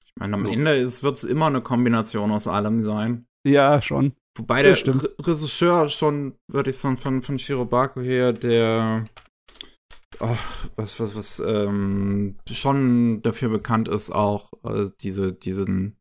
Ich 0.05 0.11
meine, 0.15 0.35
am 0.35 0.45
Ende 0.45 0.73
wird 1.01 1.17
es 1.17 1.23
immer 1.23 1.47
eine 1.47 1.61
Kombination 1.61 2.31
aus 2.31 2.47
allem 2.47 2.83
sein. 2.83 3.25
Ja, 3.45 3.81
schon. 3.81 4.13
Wobei 4.37 4.63
der 4.63 4.77
Re 4.77 5.15
Regisseur 5.19 5.89
schon, 5.89 6.35
würde 6.47 6.69
ich 6.69 6.77
von, 6.77 6.97
von, 6.97 7.21
von 7.21 7.37
Shirobako 7.37 8.01
her, 8.01 8.31
der 8.31 9.05
oh, 10.21 10.37
was, 10.75 10.99
was, 10.99 11.15
was, 11.15 11.39
ähm, 11.39 12.35
schon 12.49 13.21
dafür 13.21 13.49
bekannt 13.49 13.87
ist, 13.87 14.11
auch 14.11 14.51
äh, 14.63 14.89
diese, 15.01 15.33
diesen 15.33 15.97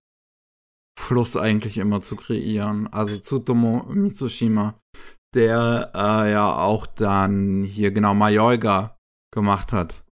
Fluss 0.98 1.36
eigentlich 1.36 1.78
immer 1.78 2.02
zu 2.02 2.16
kreieren. 2.16 2.86
Also 2.92 3.16
Tsutomu 3.16 3.84
Mitsushima, 3.92 4.78
der 5.34 5.90
äh, 5.94 6.30
ja 6.32 6.56
auch 6.56 6.86
dann 6.86 7.64
hier 7.64 7.90
genau 7.90 8.14
Mayoiga 8.14 8.96
gemacht 9.34 9.72
hat. 9.72 10.04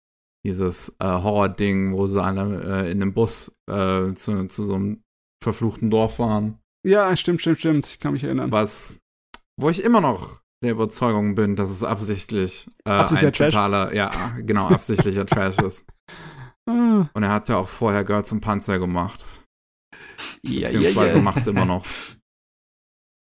Dieses 0.44 0.90
äh, 0.98 1.04
Horror-Ding, 1.04 1.92
wo 1.92 2.06
sie 2.06 2.22
alle 2.22 2.84
äh, 2.86 2.90
in 2.90 3.00
dem 3.00 3.12
Bus 3.12 3.52
äh, 3.70 4.14
zu, 4.14 4.46
zu 4.46 4.64
so 4.64 4.74
einem 4.74 5.02
verfluchten 5.42 5.90
Dorf 5.90 6.18
waren. 6.18 6.58
Ja, 6.88 7.14
stimmt, 7.16 7.42
stimmt, 7.42 7.58
stimmt. 7.58 7.86
Ich 7.86 7.98
kann 7.98 8.14
mich 8.14 8.24
erinnern. 8.24 8.50
Was, 8.50 8.98
wo 9.60 9.68
ich 9.68 9.84
immer 9.84 10.00
noch 10.00 10.40
der 10.64 10.72
Überzeugung 10.72 11.34
bin, 11.34 11.54
dass 11.54 11.70
es 11.70 11.84
absichtlich 11.84 12.66
äh, 12.86 12.90
ein 12.90 13.32
totaler, 13.32 13.94
ja, 13.94 14.10
genau, 14.38 14.68
absichtlicher 14.68 15.26
Trash 15.26 15.58
ist. 15.58 15.86
Ah. 16.66 17.08
Und 17.12 17.22
er 17.22 17.30
hat 17.30 17.50
ja 17.50 17.58
auch 17.58 17.68
vorher 17.68 18.04
Girl 18.04 18.24
zum 18.24 18.40
Panzer 18.40 18.78
gemacht. 18.78 19.22
Ja, 20.42 20.62
Beziehungsweise 20.62 21.10
ja, 21.10 21.16
ja. 21.16 21.22
macht 21.22 21.38
es 21.38 21.46
immer 21.46 21.64
noch. 21.64 21.84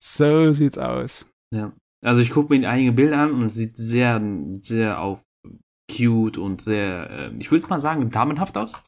So 0.02 0.52
sieht's 0.52 0.78
aus. 0.78 1.28
Ja. 1.54 1.74
Also 2.04 2.22
ich 2.22 2.32
gucke 2.32 2.58
mir 2.58 2.70
einige 2.70 2.94
Bilder 2.94 3.18
an 3.18 3.32
und 3.32 3.48
es 3.48 3.56
sieht 3.56 3.76
sehr, 3.78 4.22
sehr 4.62 5.00
auf 5.02 5.22
cute 5.92 6.38
und 6.38 6.62
sehr, 6.62 7.10
äh, 7.10 7.38
ich 7.38 7.52
würde 7.52 7.68
mal 7.68 7.82
sagen, 7.82 8.10
damenhaft 8.10 8.58
aus. 8.58 8.82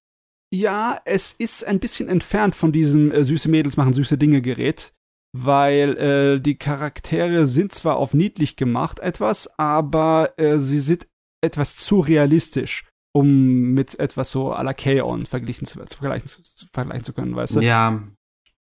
Ja, 0.53 0.99
es 1.05 1.33
ist 1.33 1.65
ein 1.65 1.79
bisschen 1.79 2.09
entfernt 2.09 2.55
von 2.55 2.71
diesem 2.71 3.11
äh, 3.11 3.23
süße 3.23 3.49
Mädels 3.49 3.77
machen 3.77 3.93
süße 3.93 4.17
Dinge 4.17 4.41
Gerät, 4.41 4.93
weil 5.37 5.97
äh, 5.97 6.41
die 6.41 6.57
Charaktere 6.57 7.47
sind 7.47 7.73
zwar 7.73 7.95
auf 7.95 8.13
niedlich 8.13 8.57
gemacht 8.57 8.99
etwas, 8.99 9.49
aber 9.57 10.33
äh, 10.37 10.57
sie 10.59 10.79
sind 10.79 11.07
etwas 11.41 11.77
zu 11.77 12.01
realistisch 12.01 12.85
um 13.13 13.73
mit 13.73 13.99
etwas 13.99 14.31
so 14.31 14.53
à 14.53 14.63
la 14.63 14.73
K-On 14.73 15.25
verglichen 15.25 15.65
zu, 15.65 15.83
zu, 15.83 15.97
vergleichen, 15.97 16.27
zu, 16.27 16.41
zu, 16.43 16.67
vergleichen 16.71 17.03
zu 17.03 17.13
können, 17.13 17.35
weißt 17.35 17.57
du? 17.57 17.61
Ja, 17.61 18.01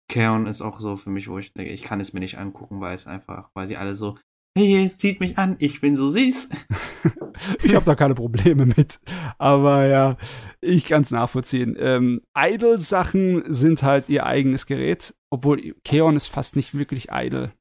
K-On 0.10 0.48
ist 0.48 0.62
auch 0.62 0.80
so 0.80 0.96
für 0.96 1.10
mich, 1.10 1.28
wo 1.28 1.38
ich 1.38 1.54
denke, 1.54 1.72
ich 1.72 1.84
kann 1.84 2.00
es 2.00 2.14
mir 2.14 2.22
nicht 2.22 2.38
angucken, 2.38 2.80
weil 2.80 2.96
es 2.96 3.08
einfach, 3.08 3.50
weil 3.54 3.68
sie 3.68 3.78
alle 3.78 3.96
so, 3.96 4.18
hey, 4.58 4.91
zieht 4.95 5.20
mich 5.20 5.38
an, 5.38 5.55
ich 5.60 5.82
bin 5.82 5.95
so 5.95 6.10
süß. 6.10 6.49
ich 7.64 7.76
habe 7.76 7.86
da 7.86 7.95
keine 7.95 8.16
Probleme 8.16 8.66
mit. 8.66 8.99
Aber 9.38 9.86
ja, 9.86 10.18
ich 10.62 10.86
kann 10.86 11.03
es 11.03 11.12
nachvollziehen. 11.12 11.76
Ähm, 11.80 12.22
Idol-Sachen 12.38 13.43
sind 13.53 13.84
halt 13.84 14.10
ihr 14.10 14.26
eigenes 14.26 14.66
Gerät, 14.66 15.16
obwohl 15.30 15.76
Keon 15.84 16.16
ist 16.16 16.28
fast 16.28 16.55
nicht 16.55 16.78
wirklich 16.78 17.10
Idol. 17.12 17.51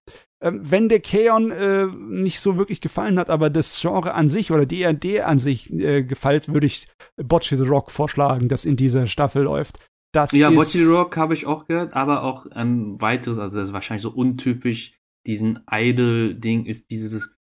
Ähm, 0.42 0.60
wenn 0.62 0.88
der 0.88 1.00
Keon 1.00 1.50
äh, 1.50 1.86
nicht 1.86 2.40
so 2.40 2.58
wirklich 2.58 2.80
gefallen 2.80 3.18
hat, 3.18 3.30
aber 3.30 3.48
das 3.48 3.80
Genre 3.80 4.14
an 4.14 4.28
sich 4.28 4.50
oder 4.50 4.66
D&D 4.66 5.22
an 5.22 5.38
sich 5.38 5.72
äh, 5.72 6.02
gefällt, 6.02 6.52
würde 6.52 6.66
ich 6.66 6.88
Bocce 7.16 7.56
the 7.56 7.64
Rock 7.64 7.90
vorschlagen, 7.90 8.48
das 8.48 8.64
in 8.64 8.76
dieser 8.76 9.06
Staffel 9.06 9.44
läuft. 9.44 9.78
Das 10.12 10.32
ja, 10.32 10.50
Bocce 10.50 10.72
the 10.72 10.84
Rock 10.84 11.16
habe 11.16 11.34
ich 11.34 11.46
auch 11.46 11.66
gehört, 11.66 11.94
aber 11.94 12.22
auch 12.22 12.46
ein 12.46 13.00
weiteres, 13.00 13.38
also 13.38 13.56
das 13.56 13.68
ist 13.68 13.72
wahrscheinlich 13.72 14.02
so 14.02 14.10
untypisch, 14.10 14.92
diesen 15.26 15.60
Idol-Ding 15.70 16.64
ist 16.66 16.90
dieses 16.90 17.36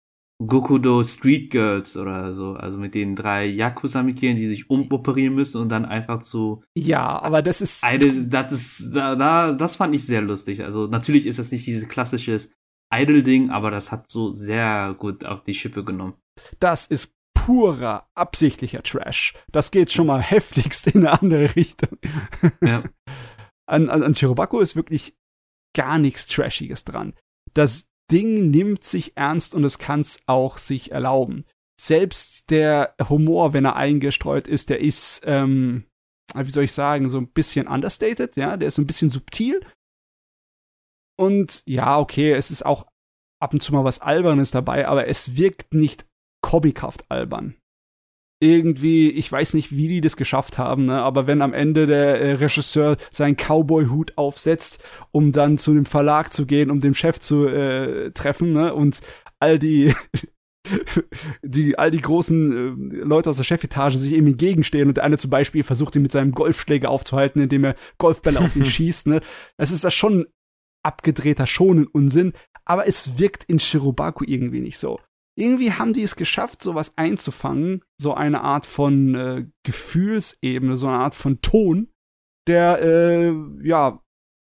Gokudo 0.48 1.04
Street 1.04 1.52
Girls 1.52 1.96
oder 1.96 2.34
so, 2.34 2.54
also 2.54 2.78
mit 2.78 2.96
den 2.96 3.16
drei 3.16 3.46
Yakuza-Mitgliedern, 3.46 4.36
die 4.36 4.48
sich 4.48 4.70
umoperieren 4.70 5.36
müssen 5.36 5.62
und 5.62 5.70
dann 5.70 5.86
einfach 5.86 6.22
zu. 6.22 6.64
Ja, 6.76 7.22
aber 7.22 7.42
das 7.42 7.62
ist. 7.62 7.84
Idol, 7.86 8.26
das 8.28 8.52
ist, 8.52 8.96
da, 8.96 9.16
da, 9.16 9.52
das 9.52 9.76
fand 9.76 9.94
ich 9.96 10.06
sehr 10.06 10.22
lustig. 10.22 10.64
Also 10.64 10.88
natürlich 10.88 11.26
ist 11.26 11.40
das 11.40 11.52
nicht 11.52 11.66
dieses 11.66 11.88
klassisches 11.88 12.52
Idol-Ding, 12.94 13.52
aber 13.52 13.72
das 13.72 13.92
hat 13.92 14.10
so 14.10 14.32
sehr 14.32 14.96
gut 14.98 15.26
auf 15.26 15.44
die 15.44 15.54
Schippe 15.54 15.84
genommen. 15.84 16.16
Das 16.60 16.86
ist 16.88 17.16
purer, 17.34 18.08
absichtlicher 18.16 18.84
Trash. 18.84 19.36
Das 19.52 19.72
geht 19.72 19.92
schon 19.92 20.08
mal 20.08 20.22
heftigst 20.22 20.88
in 20.88 21.06
eine 21.06 21.22
andere 21.22 21.56
Richtung. 21.56 21.98
Ja. 22.62 22.84
An, 23.66 23.90
an, 23.90 24.04
an 24.04 24.14
Chirobako 24.14 24.60
ist 24.60 24.76
wirklich 24.76 25.16
gar 25.74 25.98
nichts 25.98 26.26
Trashiges 26.26 26.84
dran. 26.84 27.14
Das 27.54 27.89
Ding 28.12 28.51
nimmt 28.51 28.84
sich 28.84 29.16
ernst 29.16 29.56
und 29.56 29.64
es 29.64 29.80
kann 29.80 30.01
es 30.01 30.20
auch 30.26 30.58
sich 30.58 30.91
erlauben. 30.91 31.45
Selbst 31.80 32.49
der 32.49 32.95
Humor, 33.10 33.54
wenn 33.54 33.66
er 33.66 33.76
eingestreut 33.76 34.47
ist, 34.47 34.70
der 34.70 34.82
ist, 34.82 35.22
ähm, 35.26 35.86
wie 36.36 36.51
soll 36.51 36.66
ich 36.66 36.74
sagen, 36.74 37.10
so 37.10 37.18
ein 37.18 37.32
bisschen 37.32 37.68
understated, 37.68 38.36
ja, 38.36 38.58
der 38.58 38.68
ist 38.68 38.76
so 38.76 38.82
ein 38.82 38.88
bisschen 38.88 39.10
subtil, 39.10 39.62
und 41.16 41.64
ja, 41.66 41.99
okay, 41.99 42.32
es 42.32 42.51
ist 42.51 42.66
auch 42.66 42.88
ab 43.39 43.54
und 43.54 43.62
zu 43.62 43.74
mal 43.74 43.84
was 43.84 43.99
Albernes 43.99 44.51
dabei, 44.51 44.88
aber 44.88 45.08
es 45.08 45.38
wirkt 45.38 45.74
nicht 45.74 46.06
comichaft 46.41 47.10
albern. 47.10 47.56
Irgendwie, 48.44 49.10
ich 49.10 49.32
weiß 49.32 49.54
nicht, 49.54 49.74
wie 49.74 49.88
die 49.88 50.02
das 50.02 50.18
geschafft 50.18 50.58
haben, 50.58 50.84
ne? 50.84 51.02
aber 51.02 51.28
wenn 51.28 51.41
am 51.41 51.54
Ende 51.54 51.88
der 51.88 52.20
äh, 52.20 52.34
Regisseur 52.34 52.98
seinen 53.10 53.38
Cowboy-Hut 53.38 54.18
aufsetzt, 54.18 54.84
um 55.12 55.32
dann 55.32 55.58
zu 55.58 55.74
dem 55.74 55.86
Verlag 55.86 56.34
zu 56.34 56.46
gehen, 56.46 56.70
um 56.70 56.82
den 56.82 56.94
Chef 56.94 57.22
zu 57.22 57.48
äh, 57.48 58.12
treffen, 58.12 58.52
ne? 58.52 58.74
und 58.74 59.00
all 59.39 59.60
die 59.60 59.94
die 61.41 61.80
all 61.80 61.89
die 61.89 62.02
großen 62.02 62.91
äh, 62.91 62.96
Leute 63.06 63.30
aus 63.30 63.38
der 63.38 63.46
Chefetage 63.46 63.96
sich 63.96 64.12
ihm 64.12 64.28
entgegenstehen 64.28 64.89
und 64.89 64.98
der 64.98 65.06
eine 65.06 65.18
zum 65.18 65.30
Beispiel 65.30 65.64
versucht 65.64 65.96
ihn 65.96 66.02
mit 66.02 66.12
seinem 66.12 66.34
Golfschläger 66.34 66.89
aufzuhalten, 66.89 67.41
indem 67.41 67.64
er 67.64 67.76
Golfbälle 67.98 68.41
auf 68.41 68.58
ihn 68.58 68.66
schießt. 68.66 69.08
Ne? 69.08 69.22
Das 69.56 69.72
ist 69.72 69.86
das 69.86 69.94
schon 69.94 70.26
abgedrehter 70.84 71.48
schonen 71.48 71.88
Unsinn, 71.88 72.34
aber 72.66 72.88
es 72.89 73.18
wirkt 73.20 73.46
in 73.46 73.60
Shirobaku 73.60 74.26
irgendwie 74.28 74.60
nicht 74.60 74.80
so. 74.80 75.00
Irgendwie 75.36 75.72
haben 75.72 75.94
die 75.94 76.04
es 76.04 76.16
geschafft, 76.16 76.62
sowas 76.62 76.94
einzufangen, 76.96 77.84
so 78.00 78.14
eine 78.14 78.42
Art 78.42 78.66
von 78.66 79.16
äh, 79.16 79.48
Gefühlsebene, 79.64 80.78
so 80.78 80.88
eine 80.88 81.00
Art 81.00 81.16
von 81.16 81.42
Ton, 81.42 81.92
der, 82.48 82.82
äh, 82.82 83.34
ja, 83.64 84.04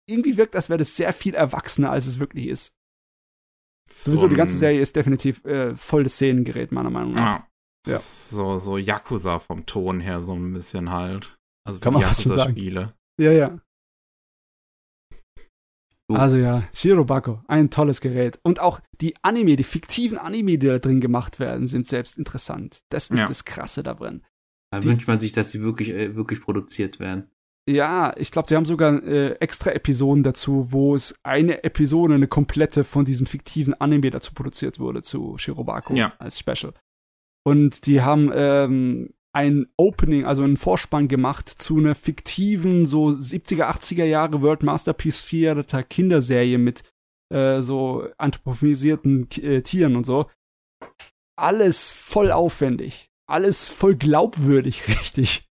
irgendwie 0.07 0.37
wirkt, 0.37 0.55
als 0.55 0.69
wäre 0.69 0.77
das 0.77 0.95
sehr 0.95 1.13
viel 1.13 1.33
erwachsener, 1.33 1.91
als 1.91 2.05
es 2.05 2.19
wirklich 2.19 2.47
ist. 2.47 2.73
So 3.89 4.11
Sowieso, 4.11 4.27
die 4.27 4.35
ganze 4.35 4.57
Serie 4.57 4.81
ist 4.81 4.95
definitiv 4.95 5.43
äh, 5.45 5.75
voll 5.75 6.03
das 6.03 6.13
Szenengerät, 6.13 6.71
meiner 6.71 6.89
Meinung 6.89 7.13
nach. 7.13 7.39
Ja. 7.39 7.93
ja. 7.93 7.99
So, 7.99 8.57
so 8.57 8.77
Yakuza 8.77 9.39
vom 9.39 9.65
Ton 9.65 9.99
her, 9.99 10.23
so 10.23 10.33
ein 10.33 10.53
bisschen 10.53 10.91
halt. 10.91 11.35
Also 11.65 11.79
Kann 11.79 11.93
man 11.93 12.03
Yakuza-Spiele. 12.03 12.93
Ja, 13.19 13.31
ja. 13.31 13.59
Uh. 16.09 16.15
Also 16.15 16.37
ja, 16.37 16.63
Shirobako, 16.73 17.41
ein 17.47 17.69
tolles 17.69 18.01
Gerät. 18.01 18.39
Und 18.43 18.59
auch 18.59 18.79
die 19.01 19.15
Anime, 19.21 19.55
die 19.55 19.63
fiktiven 19.63 20.17
Anime, 20.17 20.57
die 20.57 20.67
da 20.67 20.79
drin 20.79 21.01
gemacht 21.01 21.39
werden, 21.39 21.67
sind 21.67 21.85
selbst 21.85 22.17
interessant. 22.17 22.81
Das 22.89 23.09
ist 23.09 23.19
ja. 23.19 23.27
das 23.27 23.45
Krasse 23.45 23.83
da 23.83 23.93
drin. 23.93 24.23
Da 24.71 24.79
die, 24.79 24.87
wünscht 24.87 25.07
man 25.07 25.19
sich, 25.19 25.31
dass 25.31 25.51
sie 25.51 25.61
wirklich, 25.61 25.89
äh, 25.89 26.15
wirklich 26.15 26.41
produziert 26.41 26.99
werden. 26.99 27.29
Ja, 27.69 28.15
ich 28.15 28.31
glaube, 28.31 28.47
die 28.47 28.55
haben 28.55 28.63
sogar 28.63 29.03
äh, 29.03 29.31
extra 29.41 29.71
Episoden 29.71 30.23
dazu, 30.23 30.71
wo 30.71 30.95
es 30.95 31.19
eine 31.23 31.65
Episode, 31.65 32.13
eine 32.13 32.27
komplette 32.27 32.85
von 32.85 33.03
diesem 33.03 33.27
fiktiven 33.27 33.73
Anime 33.73 34.09
dazu 34.09 34.33
produziert 34.33 34.79
wurde, 34.79 35.01
zu 35.01 35.37
Shirobako 35.37 35.93
ja. 35.93 36.13
als 36.17 36.39
Special. 36.39 36.73
Und 37.43 37.85
die 37.85 38.01
haben 38.01 38.31
ähm, 38.33 39.13
ein 39.37 39.67
Opening, 39.77 40.25
also 40.25 40.41
einen 40.41 40.57
Vorspann 40.57 41.07
gemacht 41.07 41.47
zu 41.47 41.77
einer 41.77 41.93
fiktiven, 41.93 42.87
so 42.87 43.09
70er, 43.09 43.65
80er 43.65 44.03
Jahre 44.03 44.41
World 44.41 44.63
Masterpiece 44.63 45.23
Theater 45.27 45.83
Kinderserie 45.83 46.57
mit 46.57 46.83
äh, 47.31 47.61
so 47.61 48.07
anthropomorphisierten 48.17 49.29
äh, 49.43 49.61
Tieren 49.61 49.95
und 49.95 50.07
so. 50.07 50.25
Alles 51.37 51.91
voll 51.91 52.31
aufwendig. 52.31 53.11
alles 53.27 53.69
voll 53.69 53.95
glaubwürdig, 53.95 54.87
richtig. 55.01 55.47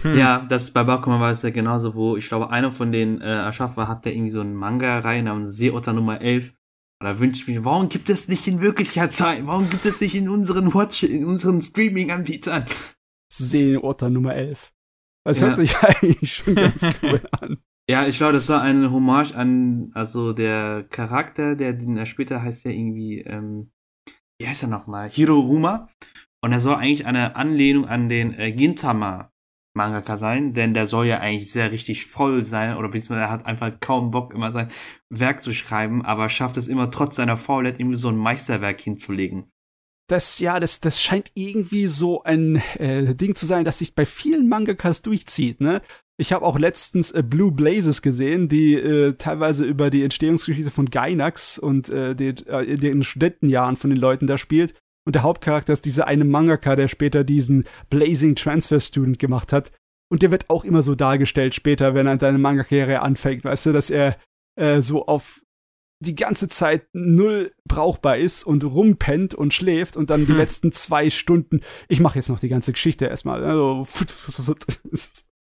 Hm. 0.00 0.16
Ja, 0.16 0.46
das 0.48 0.70
bei 0.70 0.84
Bakuman 0.84 1.20
war 1.20 1.30
es 1.30 1.42
ja 1.42 1.50
genauso, 1.50 1.94
wo 1.94 2.16
ich 2.16 2.28
glaube, 2.28 2.48
einer 2.50 2.72
von 2.72 2.92
den 2.92 3.20
äh, 3.20 3.26
Erschaffer 3.26 3.88
hat 3.88 4.06
der 4.06 4.14
irgendwie 4.14 4.30
so 4.30 4.40
einen 4.40 4.54
Manga-Reihe 4.54 5.22
namens 5.22 5.54
Seeotter 5.54 5.92
Nummer 5.92 6.22
11. 6.22 6.54
Und 7.00 7.06
da 7.06 7.18
wünsche 7.18 7.42
ich 7.42 7.48
mich, 7.48 7.62
warum 7.62 7.90
gibt 7.90 8.08
es 8.08 8.26
nicht 8.26 8.48
in 8.48 8.62
Wirklichkeit 8.62 9.12
Zeit? 9.12 9.46
Warum 9.46 9.68
gibt 9.68 9.84
es 9.84 10.00
nicht 10.00 10.14
in 10.14 10.30
unseren 10.30 10.72
Watch, 10.72 11.02
in 11.02 11.26
unseren 11.26 11.60
Streaming-Anbietern? 11.60 12.64
Seeotter 13.30 14.10
Nummer 14.10 14.34
11. 14.34 14.72
Das 15.24 15.40
ja. 15.40 15.46
hört 15.46 15.56
sich 15.56 15.76
eigentlich 15.82 16.34
schon 16.34 16.54
ganz 16.54 16.82
cool 17.02 17.20
an. 17.40 17.58
Ja, 17.90 18.06
ich 18.06 18.18
glaube, 18.18 18.34
das 18.34 18.48
war 18.48 18.60
eine 18.60 18.90
Hommage 18.90 19.34
an, 19.34 19.90
also 19.94 20.34
der 20.34 20.84
Charakter, 20.90 21.56
der 21.56 21.72
den 21.72 21.96
er 21.96 22.04
später 22.04 22.42
heißt 22.42 22.64
ja 22.64 22.70
irgendwie, 22.70 23.20
ähm, 23.20 23.70
wie 24.38 24.46
heißt 24.46 24.64
er 24.64 24.68
nochmal? 24.68 25.08
Hiroruma. 25.08 25.88
Und 26.44 26.52
er 26.52 26.60
soll 26.60 26.76
eigentlich 26.76 27.06
eine 27.06 27.34
Anlehnung 27.34 27.86
an 27.86 28.08
den 28.08 28.38
äh, 28.38 28.52
Gintama 28.52 29.32
Mangaka 29.74 30.16
sein, 30.16 30.52
denn 30.52 30.74
der 30.74 30.86
soll 30.86 31.06
ja 31.06 31.18
eigentlich 31.18 31.50
sehr 31.52 31.72
richtig 31.72 32.06
voll 32.06 32.44
sein 32.44 32.76
oder 32.76 32.88
beziehungsweise 32.88 33.22
er 33.22 33.30
hat 33.30 33.46
einfach 33.46 33.72
kaum 33.80 34.10
Bock, 34.10 34.34
immer 34.34 34.52
sein 34.52 34.68
Werk 35.08 35.42
zu 35.42 35.54
schreiben, 35.54 36.04
aber 36.04 36.28
schafft 36.28 36.56
es 36.56 36.68
immer 36.68 36.90
trotz 36.90 37.16
seiner 37.16 37.36
Faulheit 37.36 37.78
irgendwie 37.80 37.96
so 37.96 38.08
ein 38.08 38.16
Meisterwerk 38.16 38.80
hinzulegen. 38.80 39.50
Das, 40.08 40.38
ja, 40.38 40.58
das, 40.58 40.80
das 40.80 41.02
scheint 41.02 41.30
irgendwie 41.34 41.86
so 41.86 42.22
ein 42.22 42.56
äh, 42.78 43.14
Ding 43.14 43.34
zu 43.34 43.46
sein, 43.46 43.64
das 43.64 43.78
sich 43.78 43.94
bei 43.94 44.06
vielen 44.06 44.48
Mangakas 44.48 45.02
durchzieht, 45.02 45.60
ne? 45.60 45.82
Ich 46.20 46.32
habe 46.32 46.44
auch 46.44 46.58
letztens 46.58 47.12
äh, 47.12 47.22
Blue 47.22 47.52
Blazes 47.52 48.02
gesehen, 48.02 48.48
die 48.48 48.74
äh, 48.74 49.12
teilweise 49.14 49.64
über 49.64 49.88
die 49.88 50.02
Entstehungsgeschichte 50.02 50.70
von 50.70 50.90
Gainax 50.90 51.58
und 51.58 51.90
äh, 51.90 52.16
den, 52.16 52.44
äh, 52.48 52.76
den 52.76 53.04
Studentenjahren 53.04 53.76
von 53.76 53.90
den 53.90 54.00
Leuten 54.00 54.26
da 54.26 54.36
spielt. 54.36 54.74
Und 55.06 55.14
der 55.14 55.22
Hauptcharakter 55.22 55.72
ist 55.72 55.84
dieser 55.84 56.08
eine 56.08 56.24
Mangaka, 56.24 56.74
der 56.74 56.88
später 56.88 57.22
diesen 57.22 57.64
Blazing 57.88 58.34
Transfer 58.34 58.80
Student 58.80 59.20
gemacht 59.20 59.52
hat. 59.52 59.70
Und 60.10 60.22
der 60.22 60.32
wird 60.32 60.50
auch 60.50 60.64
immer 60.64 60.82
so 60.82 60.96
dargestellt 60.96 61.54
später, 61.54 61.94
wenn 61.94 62.08
er 62.08 62.18
seine 62.18 62.38
Manga-Karriere 62.38 63.00
anfängt, 63.00 63.44
weißt 63.44 63.66
du, 63.66 63.72
dass 63.72 63.88
er 63.88 64.16
äh, 64.56 64.82
so 64.82 65.06
auf 65.06 65.40
die 66.00 66.14
ganze 66.14 66.48
Zeit 66.48 66.86
null 66.92 67.52
brauchbar 67.66 68.18
ist 68.18 68.44
und 68.44 68.64
rumpennt 68.64 69.34
und 69.34 69.52
schläft 69.52 69.96
und 69.96 70.10
dann 70.10 70.20
hm. 70.20 70.26
die 70.26 70.32
letzten 70.32 70.72
zwei 70.72 71.10
Stunden, 71.10 71.60
ich 71.88 72.00
mache 72.00 72.18
jetzt 72.18 72.28
noch 72.28 72.38
die 72.38 72.48
ganze 72.48 72.72
Geschichte 72.72 73.06
erstmal. 73.06 73.44
Also, 73.44 73.86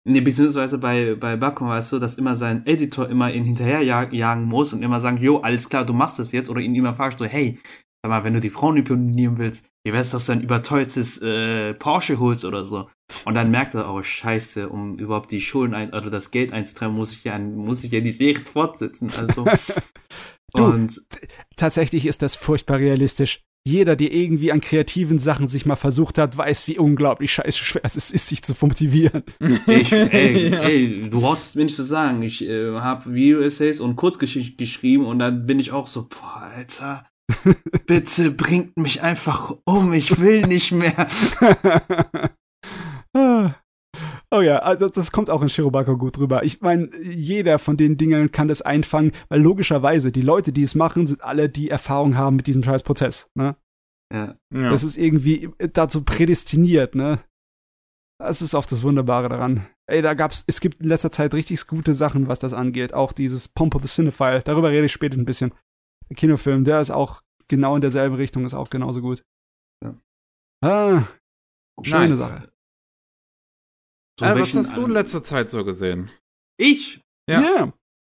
Nee, 0.08 0.20
beziehungsweise 0.20 0.78
bei, 0.78 1.16
bei 1.16 1.36
Bakum 1.36 1.66
war 1.66 1.80
es 1.80 1.88
so, 1.88 1.98
dass 1.98 2.14
immer 2.14 2.36
sein 2.36 2.64
Editor 2.64 3.08
immer 3.08 3.32
ihn 3.32 3.42
hinterher 3.42 3.82
jagen 3.82 4.44
muss 4.44 4.72
und 4.72 4.84
immer 4.84 5.00
sagen, 5.00 5.18
jo, 5.20 5.38
alles 5.38 5.68
klar, 5.68 5.84
du 5.84 5.92
machst 5.92 6.20
das 6.20 6.30
jetzt, 6.30 6.48
oder 6.48 6.60
ihn 6.60 6.76
immer 6.76 6.94
fragst, 6.94 7.18
so, 7.18 7.24
hey, 7.24 7.58
sag 8.04 8.10
mal, 8.10 8.22
wenn 8.22 8.34
du 8.34 8.38
die 8.38 8.50
Frauen 8.50 8.76
imponieren 8.76 9.36
willst, 9.36 9.66
wie 9.84 9.92
wär's, 9.92 10.10
dass 10.10 10.26
du 10.26 10.32
ein 10.32 10.42
überteuertes 10.42 11.18
äh, 11.18 11.74
Porsche 11.74 12.20
holst 12.20 12.44
oder 12.44 12.64
so. 12.64 12.88
Und 13.24 13.34
dann 13.34 13.50
merkt 13.50 13.74
er, 13.74 13.92
oh 13.92 14.00
scheiße, 14.00 14.68
um 14.68 14.96
überhaupt 14.96 15.32
die 15.32 15.40
Schulden 15.40 15.74
ein, 15.74 15.88
oder 15.88 16.08
das 16.08 16.30
Geld 16.30 16.52
einzutreiben, 16.52 16.94
muss 16.94 17.12
ich 17.12 17.24
ja, 17.24 17.36
muss 17.40 17.82
ich 17.82 17.90
ja 17.90 18.00
die 18.00 18.12
Serie 18.12 18.44
fortsetzen. 18.44 19.10
Also. 19.16 19.44
du, 20.56 20.64
und 20.64 21.02
tatsächlich 21.56 22.06
ist 22.06 22.22
das 22.22 22.36
furchtbar 22.36 22.78
realistisch. 22.78 23.42
Jeder, 23.66 23.96
der 23.96 24.12
irgendwie 24.12 24.52
an 24.52 24.60
kreativen 24.60 25.18
Sachen 25.18 25.48
sich 25.48 25.66
mal 25.66 25.74
versucht 25.74 26.18
hat, 26.18 26.36
weiß, 26.36 26.68
wie 26.68 26.78
unglaublich 26.78 27.32
scheiße 27.32 27.64
schwer 27.64 27.82
es 27.84 27.96
ist, 27.96 28.10
sich 28.28 28.42
zu 28.42 28.54
motivieren. 28.60 29.24
Ich, 29.66 29.92
ey, 29.92 30.48
ja. 30.50 30.60
ey, 30.60 31.10
du 31.10 31.20
brauchst 31.20 31.48
es 31.48 31.54
mir 31.56 31.64
nicht 31.64 31.74
zu 31.74 31.82
sagen. 31.82 32.22
Ich 32.22 32.44
äh, 32.44 32.72
habe 32.74 33.12
Video-Essays 33.12 33.80
und 33.80 33.96
Kurzgeschichten 33.96 34.56
geschrieben 34.56 35.06
und 35.06 35.18
dann 35.18 35.46
bin 35.46 35.58
ich 35.58 35.72
auch 35.72 35.88
so, 35.88 36.08
boah, 36.08 36.50
Alter, 36.54 37.04
Bitte 37.86 38.30
bringt 38.30 38.76
mich 38.76 39.02
einfach 39.02 39.52
um, 39.64 39.92
ich 39.92 40.20
will 40.20 40.46
nicht 40.46 40.72
mehr. 40.72 41.08
Oh 44.30 44.40
ja, 44.40 44.58
also 44.58 44.88
das 44.88 45.12
kommt 45.12 45.30
auch 45.30 45.42
in 45.42 45.48
Shirobako 45.48 45.96
gut 45.96 46.18
rüber. 46.18 46.44
Ich 46.44 46.60
meine, 46.60 46.90
jeder 47.02 47.58
von 47.58 47.76
den 47.76 47.96
Dingen 47.96 48.32
kann 48.32 48.48
das 48.48 48.62
einfangen, 48.62 49.12
weil 49.28 49.40
logischerweise 49.40 50.12
die 50.12 50.22
Leute, 50.22 50.52
die 50.52 50.62
es 50.62 50.74
machen, 50.74 51.06
sind 51.06 51.22
alle, 51.22 51.48
die 51.48 51.70
Erfahrung 51.70 52.16
haben 52.16 52.36
mit 52.36 52.46
diesem 52.46 52.62
scheiß 52.62 52.82
Prozess. 52.82 53.30
Ne? 53.34 53.56
Ja. 54.12 54.36
ja. 54.54 54.70
Das 54.70 54.84
ist 54.84 54.96
irgendwie 54.96 55.50
dazu 55.72 56.04
prädestiniert, 56.04 56.94
ne? 56.94 57.20
Das 58.18 58.40
ist 58.40 58.54
auch 58.54 58.66
das 58.66 58.82
Wunderbare 58.82 59.28
daran. 59.28 59.66
Ey, 59.88 60.00
da 60.02 60.14
gab's, 60.14 60.42
es 60.46 60.60
gibt 60.60 60.80
in 60.80 60.88
letzter 60.88 61.10
Zeit 61.10 61.34
richtig 61.34 61.66
gute 61.66 61.94
Sachen, 61.94 62.28
was 62.28 62.38
das 62.38 62.54
angeht. 62.54 62.94
Auch 62.94 63.12
dieses 63.12 63.48
Pomp 63.48 63.74
of 63.74 63.82
the 63.82 63.88
Cinephile. 63.88 64.42
Darüber 64.42 64.70
rede 64.70 64.86
ich 64.86 64.92
später 64.92 65.16
ein 65.16 65.26
bisschen. 65.26 65.52
Der 66.08 66.16
Kinofilm, 66.16 66.64
der 66.64 66.80
ist 66.80 66.90
auch 66.90 67.22
genau 67.48 67.74
in 67.74 67.82
derselben 67.82 68.16
Richtung, 68.16 68.44
ist 68.44 68.54
auch 68.54 68.70
genauso 68.70 69.00
gut. 69.00 69.22
Ja. 69.84 69.94
Ah, 70.64 71.06
schöne 71.82 72.08
nice. 72.08 72.18
Sache. 72.18 72.52
So 74.18 74.24
äh, 74.24 74.40
was 74.40 74.54
hast 74.54 74.76
du 74.76 74.86
in 74.86 74.92
letzter 74.92 75.22
Zeit 75.22 75.50
so 75.50 75.64
gesehen? 75.64 76.10
Ich? 76.58 77.02
Ja. 77.28 77.40
Yeah. 77.40 77.72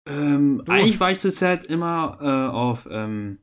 Ähm, 0.08 0.64
eigentlich 0.68 1.00
war 1.00 1.12
ich 1.12 1.20
zurzeit 1.20 1.66
immer 1.66 2.18
äh, 2.22 2.56
auf 2.56 2.88
ähm, 2.89 3.39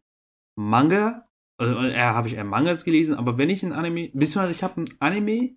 Manga. 0.58 1.28
Also, 1.60 1.80
äh, 1.82 1.96
habe 1.96 2.28
ich 2.28 2.34
eher 2.34 2.44
Mangas 2.44 2.84
gelesen, 2.84 3.14
aber 3.14 3.38
wenn 3.38 3.50
ich 3.50 3.62
ein 3.62 3.72
Anime, 3.72 4.10
beziehungsweise 4.12 4.52
ich 4.52 4.62
habe 4.62 4.82
ein 4.82 4.88
Anime, 4.98 5.56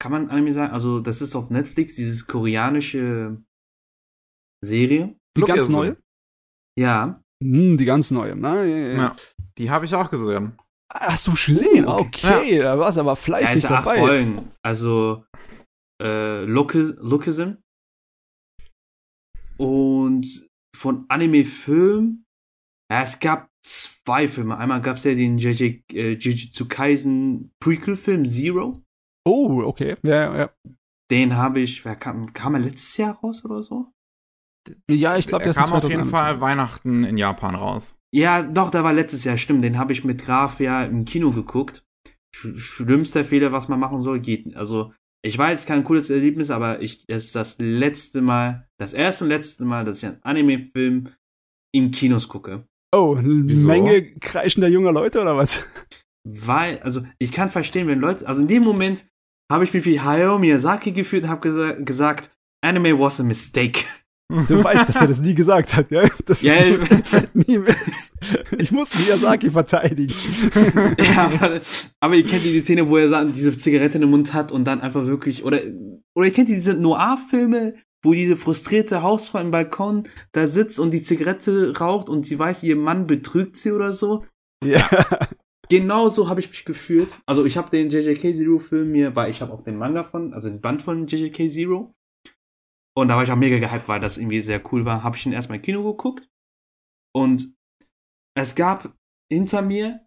kann 0.00 0.12
man 0.12 0.30
Anime 0.30 0.52
sagen, 0.52 0.72
also 0.72 1.00
das 1.00 1.20
ist 1.20 1.34
auf 1.34 1.50
Netflix, 1.50 1.96
dieses 1.96 2.26
koreanische 2.26 3.42
Serie. 4.64 5.16
Die 5.36 5.40
Look 5.40 5.48
ganz 5.48 5.68
neue? 5.68 5.96
Ja. 6.78 7.22
Hm, 7.42 7.76
die 7.76 7.84
ganz 7.84 8.10
neue, 8.10 8.36
ne? 8.36 8.68
Ja, 8.68 8.76
ja. 8.76 8.96
ja 8.96 9.16
die 9.58 9.70
habe 9.70 9.84
ich 9.84 9.94
auch 9.94 10.10
gesehen. 10.10 10.58
Hast 10.92 11.26
du 11.26 11.32
gesehen? 11.32 11.86
Okay, 11.86 12.58
ja. 12.58 12.62
da 12.62 12.78
warst 12.78 12.98
aber 12.98 13.16
fleißig 13.16 13.62
ja, 13.62 13.68
dabei. 13.68 13.92
Acht 13.92 13.98
Folgen. 13.98 14.52
Also 14.62 15.24
äh, 16.02 16.44
Lookism 16.44 17.54
und 19.56 20.48
von 20.76 21.04
Anime-Film. 21.08 22.24
Ja, 22.90 23.02
es 23.02 23.20
gab 23.20 23.48
zwei 23.64 24.28
Filme. 24.28 24.58
Einmal 24.58 24.82
gab 24.82 24.96
es 24.96 25.04
ja 25.04 25.14
den 25.14 25.38
JJ, 25.38 25.82
äh, 25.92 26.12
Jujutsu 26.14 26.66
Kaisen 26.66 27.52
Prequel-Film 27.60 28.26
Zero. 28.26 28.82
Oh, 29.24 29.62
okay. 29.64 29.96
Ja, 30.02 30.36
ja. 30.36 30.50
Den 31.10 31.36
habe 31.36 31.60
ich, 31.60 31.84
wer 31.84 31.94
kam, 31.94 32.32
kam 32.32 32.54
er 32.54 32.60
letztes 32.60 32.96
Jahr 32.96 33.14
raus 33.18 33.44
oder 33.44 33.62
so? 33.62 33.92
Ja, 34.90 35.16
ich 35.16 35.26
glaube, 35.26 35.44
der 35.44 35.54
kam 35.54 35.72
auf 35.72 35.88
jeden 35.88 36.04
Fall 36.04 36.40
Weihnachten 36.40 37.04
in 37.04 37.16
Japan 37.16 37.54
raus. 37.54 37.96
Ja, 38.14 38.42
doch, 38.42 38.70
der 38.70 38.84
war 38.84 38.92
letztes 38.92 39.24
Jahr, 39.24 39.36
stimmt. 39.36 39.64
Den 39.64 39.78
habe 39.78 39.92
ich 39.92 40.04
mit 40.04 40.24
Graf 40.24 40.60
ja 40.60 40.84
im 40.84 41.04
Kino 41.04 41.30
geguckt. 41.30 41.84
Sch 42.34 42.56
schlimmster 42.56 43.24
Fehler, 43.24 43.52
was 43.52 43.68
man 43.68 43.80
machen 43.80 44.02
soll, 44.02 44.20
geht. 44.20 44.56
Also, 44.56 44.92
ich 45.24 45.38
weiß, 45.38 45.66
kein 45.66 45.84
cooles 45.84 46.10
Erlebnis, 46.10 46.50
aber 46.50 46.82
ich, 46.82 47.04
es 47.06 47.26
ist 47.26 47.34
das 47.36 47.56
letzte 47.58 48.20
Mal, 48.20 48.68
das 48.78 48.92
erste 48.92 49.24
und 49.24 49.30
letzte 49.30 49.64
Mal, 49.64 49.84
dass 49.84 49.98
ich 49.98 50.06
einen 50.06 50.22
Anime-Film 50.22 51.08
im 51.72 51.90
Kinos 51.90 52.28
gucke. 52.28 52.66
Oh, 52.94 53.14
eine 53.16 53.48
Wieso? 53.48 53.68
Menge 53.68 54.14
kreischender 54.18 54.68
junger 54.68 54.92
Leute 54.92 55.22
oder 55.22 55.36
was? 55.36 55.64
Weil, 56.24 56.78
also, 56.80 57.02
ich 57.18 57.32
kann 57.32 57.50
verstehen, 57.50 57.88
wenn 57.88 58.00
Leute, 58.00 58.26
also 58.26 58.42
in 58.42 58.48
dem 58.48 58.62
Moment 58.64 59.06
habe 59.50 59.64
ich 59.64 59.72
mich 59.72 59.84
wie 59.84 60.00
Hayao 60.00 60.38
Miyazaki 60.38 60.92
gefühlt 60.92 61.24
und 61.24 61.30
habe 61.30 61.40
gesa 61.40 61.72
gesagt, 61.72 62.30
Anime 62.62 62.98
was 62.98 63.20
a 63.20 63.22
mistake. 63.22 63.84
Du 64.48 64.64
weißt, 64.64 64.88
dass 64.88 65.00
er 65.00 65.08
das 65.08 65.20
nie 65.20 65.34
gesagt 65.34 65.74
hat, 65.76 65.90
ja? 65.90 66.04
Das 66.24 66.42
ja, 66.42 66.54
nie 67.34 67.60
ich 68.58 68.72
muss 68.72 68.94
Miyazaki 68.98 69.50
verteidigen. 69.50 70.14
ja, 70.98 71.30
aber, 71.40 71.60
aber 72.00 72.14
ihr 72.14 72.26
kennt 72.26 72.44
die 72.44 72.60
Szene, 72.60 72.88
wo 72.88 72.96
er 72.96 73.24
diese 73.26 73.56
Zigarette 73.56 73.98
im 73.98 74.10
Mund 74.10 74.32
hat 74.32 74.52
und 74.52 74.64
dann 74.64 74.80
einfach 74.80 75.06
wirklich, 75.06 75.44
oder, 75.44 75.60
oder 76.14 76.26
ihr 76.26 76.32
kennt 76.32 76.48
diese 76.48 76.74
Noir-Filme, 76.74 77.74
wo 78.02 78.12
diese 78.12 78.36
frustrierte 78.36 79.02
Hausfrau 79.02 79.38
im 79.40 79.50
Balkon 79.50 80.08
da 80.32 80.46
sitzt 80.46 80.78
und 80.78 80.92
die 80.92 81.02
Zigarette 81.02 81.76
raucht 81.78 82.08
und 82.08 82.26
sie 82.26 82.38
weiß, 82.38 82.62
ihr 82.62 82.76
Mann 82.76 83.06
betrügt 83.06 83.56
sie 83.56 83.72
oder 83.72 83.92
so. 83.92 84.24
Ja. 84.64 84.88
Genau 85.68 86.08
so 86.08 86.28
habe 86.28 86.40
ich 86.40 86.50
mich 86.50 86.64
gefühlt. 86.64 87.08
Also 87.26 87.44
ich 87.44 87.56
habe 87.56 87.70
den 87.70 87.88
JJK 87.90 88.34
Zero 88.34 88.58
Film 88.58 88.92
mir, 88.92 89.16
weil 89.16 89.30
ich 89.30 89.40
habe 89.40 89.52
auch 89.52 89.62
den 89.62 89.76
Manga 89.76 90.02
von, 90.02 90.34
also 90.34 90.48
den 90.48 90.60
Band 90.60 90.82
von 90.82 91.06
JJK 91.06 91.48
Zero. 91.48 91.94
Und 92.94 93.08
da 93.08 93.16
war 93.16 93.22
ich 93.22 93.32
auch 93.32 93.36
mega 93.36 93.58
gehypt, 93.58 93.88
weil 93.88 94.00
das 94.00 94.18
irgendwie 94.18 94.40
sehr 94.40 94.62
cool 94.72 94.84
war. 94.84 95.02
Habe 95.02 95.16
ich 95.16 95.24
ihn 95.24 95.32
erstmal 95.32 95.56
im 95.56 95.62
Kino 95.62 95.82
geguckt. 95.82 96.28
Und 97.14 97.54
es 98.36 98.54
gab 98.54 98.94
hinter 99.30 99.62
mir 99.62 100.06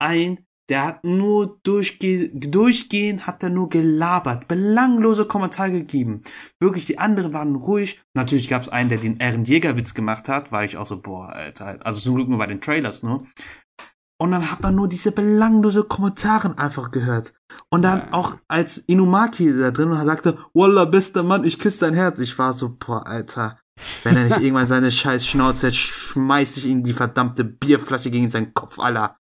ein, 0.00 0.46
der 0.68 0.84
hat 0.84 1.04
nur 1.04 1.60
durchge 1.62 2.28
durchgehend 2.28 3.26
hat 3.26 3.42
er 3.42 3.48
nur 3.48 3.70
gelabert, 3.70 4.48
belanglose 4.48 5.24
Kommentare 5.26 5.72
gegeben. 5.72 6.22
Wirklich, 6.60 6.84
die 6.84 6.98
anderen 6.98 7.32
waren 7.32 7.56
ruhig. 7.56 8.02
Natürlich 8.14 8.48
gab 8.48 8.62
es 8.62 8.68
einen, 8.68 8.90
der 8.90 8.98
den 8.98 9.18
Ehrenjägerwitz 9.18 9.94
gemacht 9.94 10.28
hat, 10.28 10.52
weil 10.52 10.66
ich 10.66 10.76
auch 10.76 10.86
so, 10.86 11.00
boah, 11.00 11.30
Alter, 11.30 11.84
also 11.86 12.00
zum 12.00 12.16
Glück 12.16 12.28
nur 12.28 12.38
bei 12.38 12.46
den 12.46 12.60
Trailers 12.60 13.02
nur. 13.02 13.26
Und 14.20 14.32
dann 14.32 14.50
hat 14.50 14.60
man 14.62 14.74
nur 14.74 14.88
diese 14.88 15.12
belanglose 15.12 15.84
Kommentare 15.84 16.58
einfach 16.58 16.90
gehört. 16.90 17.32
Und 17.70 17.82
dann 17.82 18.00
ja. 18.00 18.12
auch 18.12 18.36
als 18.48 18.78
Inumaki 18.78 19.56
da 19.56 19.70
drin 19.70 19.90
und 19.90 20.04
sagte, 20.04 20.38
Wallah, 20.54 20.86
bester 20.86 21.22
Mann, 21.22 21.44
ich 21.44 21.58
küsse 21.58 21.80
dein 21.80 21.94
Herz. 21.94 22.18
Ich 22.18 22.36
war 22.38 22.52
so, 22.52 22.76
boah, 22.78 23.06
Alter. 23.06 23.58
Wenn 24.02 24.16
er 24.16 24.24
nicht 24.24 24.38
irgendwann 24.40 24.66
seine 24.66 24.90
scheiß 24.90 25.24
Schnauze 25.24 25.68
hat, 25.68 25.74
schmeiß 25.74 26.56
ich 26.56 26.66
ihm 26.66 26.82
die 26.82 26.94
verdammte 26.94 27.44
Bierflasche 27.44 28.10
gegen 28.10 28.28
seinen 28.28 28.54
Kopf, 28.54 28.80
Alter. 28.80 29.16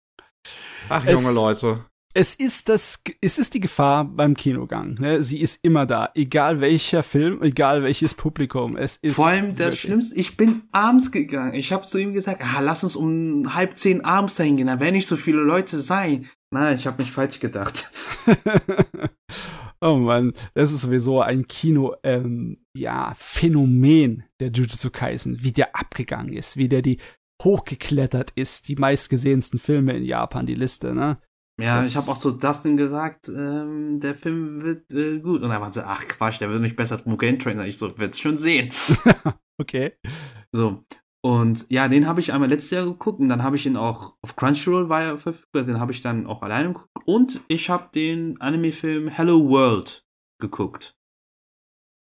Ach, 0.87 1.03
junge 1.03 1.29
es, 1.29 1.35
Leute. 1.35 1.85
Es 2.17 2.33
ist 2.33 2.69
das, 2.69 3.03
es 3.19 3.37
ist 3.37 3.53
die 3.53 3.59
Gefahr 3.59 4.05
beim 4.05 4.35
Kinogang. 4.35 4.93
Ne? 4.93 5.21
Sie 5.21 5.41
ist 5.41 5.59
immer 5.63 5.85
da, 5.85 6.11
egal 6.15 6.61
welcher 6.61 7.03
Film, 7.03 7.43
egal 7.43 7.83
welches 7.83 8.13
Publikum. 8.13 8.77
Es 8.77 8.95
ist 9.01 9.17
Vor 9.17 9.27
allem 9.27 9.57
das 9.57 9.77
Schlimmste, 9.77 10.15
ich 10.15 10.37
bin 10.37 10.61
abends 10.71 11.11
gegangen. 11.11 11.53
Ich 11.55 11.73
habe 11.73 11.85
zu 11.85 11.97
ihm 11.97 12.13
gesagt, 12.13 12.41
ah, 12.41 12.61
lass 12.61 12.85
uns 12.85 12.95
um 12.95 13.53
halb 13.53 13.77
zehn 13.77 14.05
abends 14.05 14.35
dahin 14.35 14.55
gehen, 14.55 14.67
da 14.67 14.79
werden 14.79 14.95
nicht 14.95 15.09
so 15.09 15.17
viele 15.17 15.41
Leute 15.41 15.81
sein. 15.81 16.29
Nein, 16.51 16.77
ich 16.77 16.87
habe 16.87 17.03
mich 17.03 17.11
falsch 17.11 17.41
gedacht. 17.41 17.91
oh 19.81 19.97
Mann, 19.97 20.31
das 20.53 20.71
ist 20.71 20.81
sowieso 20.81 21.19
ein 21.19 21.47
Kino, 21.47 21.95
ähm, 22.03 22.63
ja, 22.73 23.13
Phänomen 23.17 24.23
der 24.39 24.51
Jujutsu 24.51 24.89
Kaisen, 24.89 25.43
wie 25.43 25.51
der 25.51 25.75
abgegangen 25.75 26.31
ist, 26.31 26.55
wie 26.55 26.69
der 26.69 26.81
die 26.81 26.97
hochgeklettert 27.43 28.31
ist, 28.35 28.69
die 28.69 28.77
meistgesehensten 28.77 29.59
Filme 29.59 29.97
in 29.97 30.05
Japan, 30.05 30.45
die 30.45 30.55
Liste, 30.55 30.95
ne? 30.95 31.17
Ja, 31.59 31.77
Das- 31.77 31.87
ich 31.87 31.95
habe 31.95 32.09
auch 32.11 32.17
zu 32.17 32.31
Dustin 32.31 32.75
gesagt, 32.77 33.29
ähm, 33.29 33.99
der 34.01 34.13
Film 34.15 34.61
wird 34.61 34.93
äh, 34.93 35.19
gut. 35.19 35.41
Und 35.41 35.51
er 35.51 35.61
war 35.61 35.71
so, 35.71 35.81
ach 35.81 36.05
Quatsch, 36.07 36.41
der 36.41 36.49
wird 36.49 36.61
nicht 36.61 36.75
besser 36.75 36.95
als 36.97 37.05
Mugen 37.05 37.39
Train. 37.39 37.59
Ich 37.61 37.77
so, 37.77 37.97
wird's 37.97 38.19
schon 38.19 38.37
sehen. 38.37 38.69
Okay. 39.57 39.93
So. 40.51 40.83
Und 41.23 41.65
ja, 41.69 41.87
den 41.87 42.07
habe 42.07 42.19
ich 42.19 42.33
einmal 42.33 42.49
letztes 42.49 42.71
Jahr 42.71 42.83
geguckt 42.83 43.21
und 43.21 43.29
dann 43.29 43.41
habe 43.41 43.55
ich 43.55 43.65
ihn 43.65 43.77
auch 43.77 44.17
auf 44.21 44.35
Crunchyroll 44.35 44.89
war 44.89 45.01
er 45.01 45.17
verfügbar, 45.17 45.63
den 45.63 45.79
habe 45.79 45.93
ich 45.93 46.01
dann 46.01 46.27
auch 46.27 46.41
alleine 46.43 46.67
geguckt. 46.73 46.89
Und 47.05 47.39
ich 47.47 47.69
habe 47.69 47.89
den 47.95 48.39
Anime-Film 48.41 49.07
Hello 49.07 49.47
World 49.49 50.05
geguckt. 50.41 50.93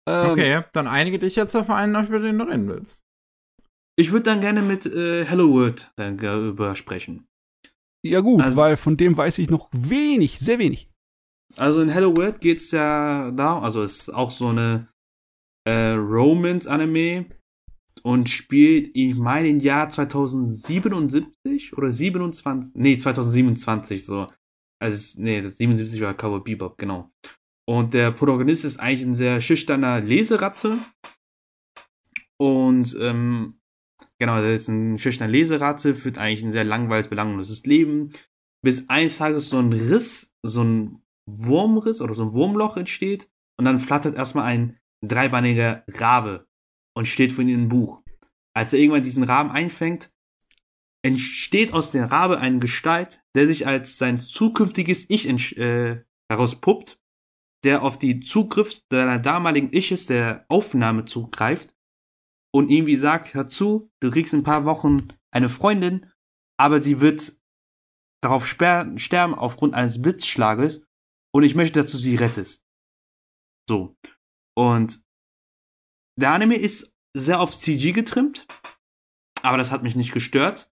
Ähm, 0.08 0.32
Okay, 0.32 0.62
dann 0.72 0.88
einige 0.88 1.20
dich 1.20 1.36
jetzt 1.36 1.54
auf 1.56 1.70
einen, 1.70 1.94
über 2.08 2.20
den 2.20 2.40
du 2.40 2.46
reden 2.46 2.70
willst. 2.70 3.04
Ich 4.00 4.12
würde 4.14 4.24
dann 4.24 4.40
gerne 4.42 4.62
mit 4.62 4.86
äh, 4.86 5.26
Hello 5.26 5.52
World 5.54 5.92
dann 5.98 6.18
darüber 6.18 6.76
sprechen. 6.78 7.28
Ja 8.04 8.20
gut, 8.22 8.42
Also- 8.42 8.58
weil 8.58 8.78
von 8.78 8.98
dem 8.98 9.16
weiß 9.16 9.38
ich 9.40 9.50
noch 9.50 9.70
wenig, 9.72 10.40
sehr 10.40 10.60
wenig. 10.60 10.90
Also 11.58 11.82
in 11.82 11.90
Hello 11.90 12.16
World 12.16 12.40
geht's 12.40 12.72
ja 12.72 13.32
da, 13.32 13.60
also 13.60 13.84
es 13.84 14.02
ist 14.02 14.10
auch 14.14 14.32
so 14.32 14.48
eine 14.48 14.88
äh, 15.68 15.92
Romance-Anime 15.92 17.26
und 18.04 18.30
spielt, 18.30 18.90
ich 18.96 19.16
meine, 19.16 19.50
im 19.50 19.60
Jahr 19.60 19.90
2077 19.90 21.78
oder 21.78 21.92
27, 21.92 22.74
nee, 22.76 22.98
2027 22.98 24.06
so. 24.06 24.32
Also, 24.82 25.22
nee, 25.22 25.42
das 25.42 25.58
77 25.58 26.02
war 26.02 26.14
Cowboy 26.16 26.40
Bebop, 26.40 26.78
genau. 26.78 27.12
Und 27.70 27.94
der 27.94 28.12
Protagonist 28.12 28.66
ist 28.66 28.80
eigentlich 28.80 29.04
ein 29.04 29.14
sehr 29.16 29.40
schüchterner 29.40 30.02
Leseratte. 30.02 30.80
Und, 32.40 32.98
ähm, 33.00 33.60
genau, 34.22 34.38
er 34.38 34.54
ist 34.54 34.68
ein 34.68 35.00
schüchterner 35.00 35.32
Leseratte, 35.32 35.96
führt 35.96 36.20
eigentlich 36.20 36.44
ein 36.44 36.52
sehr 36.52 36.64
langweiliges, 36.64 37.10
belangloses 37.10 37.66
Leben. 37.66 38.12
Bis 38.64 38.88
eines 38.88 39.18
Tages 39.18 39.50
so 39.50 39.58
ein 39.58 39.74
Riss, 39.74 40.32
so 40.44 40.64
ein 40.64 41.02
Wurmriss 41.26 42.02
oder 42.02 42.14
so 42.14 42.26
ein 42.26 42.34
Wurmloch 42.34 42.78
entsteht. 42.78 43.32
Und 43.58 43.66
dann 43.66 43.80
flattert 43.80 44.16
erstmal 44.16 44.46
ein 44.46 44.78
dreibeiniger 45.04 45.84
Rabe 45.88 46.48
und 46.96 47.08
steht 47.08 47.32
vor 47.32 47.44
ihm 47.44 47.64
ein 47.64 47.70
Buch. 47.70 48.04
Als 48.56 48.74
er 48.74 48.80
irgendwann 48.80 49.02
diesen 49.02 49.24
Raben 49.24 49.50
einfängt, 49.50 50.12
entsteht 51.04 51.74
aus 51.74 51.90
der 51.90 52.12
Rabe 52.12 52.38
eine 52.38 52.60
Gestalt, 52.60 53.24
der 53.36 53.48
sich 53.48 53.66
als 53.66 53.98
sein 53.98 54.20
zukünftiges 54.20 55.10
Ich 55.10 55.28
äh, 55.58 56.04
herauspuppt, 56.30 57.00
der 57.64 57.82
auf 57.82 57.98
die 57.98 58.20
Zugriff 58.20 58.80
seiner 58.92 59.18
damaligen 59.18 59.74
Iches 59.74 60.06
der 60.06 60.46
Aufnahme 60.48 61.06
zugreift 61.06 61.74
und 62.54 62.70
irgendwie 62.70 62.96
sagt, 62.96 63.34
hör 63.34 63.48
zu, 63.48 63.92
du 64.02 64.12
kriegst 64.12 64.34
in 64.34 64.40
ein 64.40 64.44
paar 64.44 64.66
Wochen 64.66 65.08
eine 65.32 65.50
Freundin, 65.50 66.12
aber 66.60 66.82
sie 66.82 67.00
wird 67.00 67.40
darauf 68.22 68.46
sterben 68.46 69.36
aufgrund 69.36 69.74
eines 69.74 70.02
Blitzschlages 70.02 70.86
und 71.34 71.44
ich 71.44 71.56
möchte, 71.56 71.82
dass 71.82 71.92
du 71.92 71.98
sie 71.98 72.16
rettest. 72.16 72.64
So. 73.68 73.96
Und 74.56 75.02
der 76.20 76.32
Anime 76.32 76.56
ist 76.56 76.94
sehr 77.16 77.40
auf 77.40 77.58
CG 77.58 77.94
getrimmt, 77.94 78.46
aber 79.42 79.58
das 79.58 79.72
hat 79.72 79.82
mich 79.82 79.96
nicht 79.96 80.12
gestört, 80.12 80.70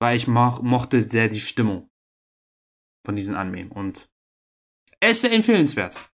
weil 0.00 0.16
ich 0.16 0.26
mo 0.26 0.60
mochte 0.62 1.02
sehr 1.02 1.28
die 1.28 1.40
Stimmung 1.40 1.90
von 3.04 3.16
diesem 3.16 3.34
Anime 3.34 3.68
und 3.68 4.08
er 5.00 5.10
ist 5.10 5.20
sehr 5.20 5.32
empfehlenswert. 5.32 6.13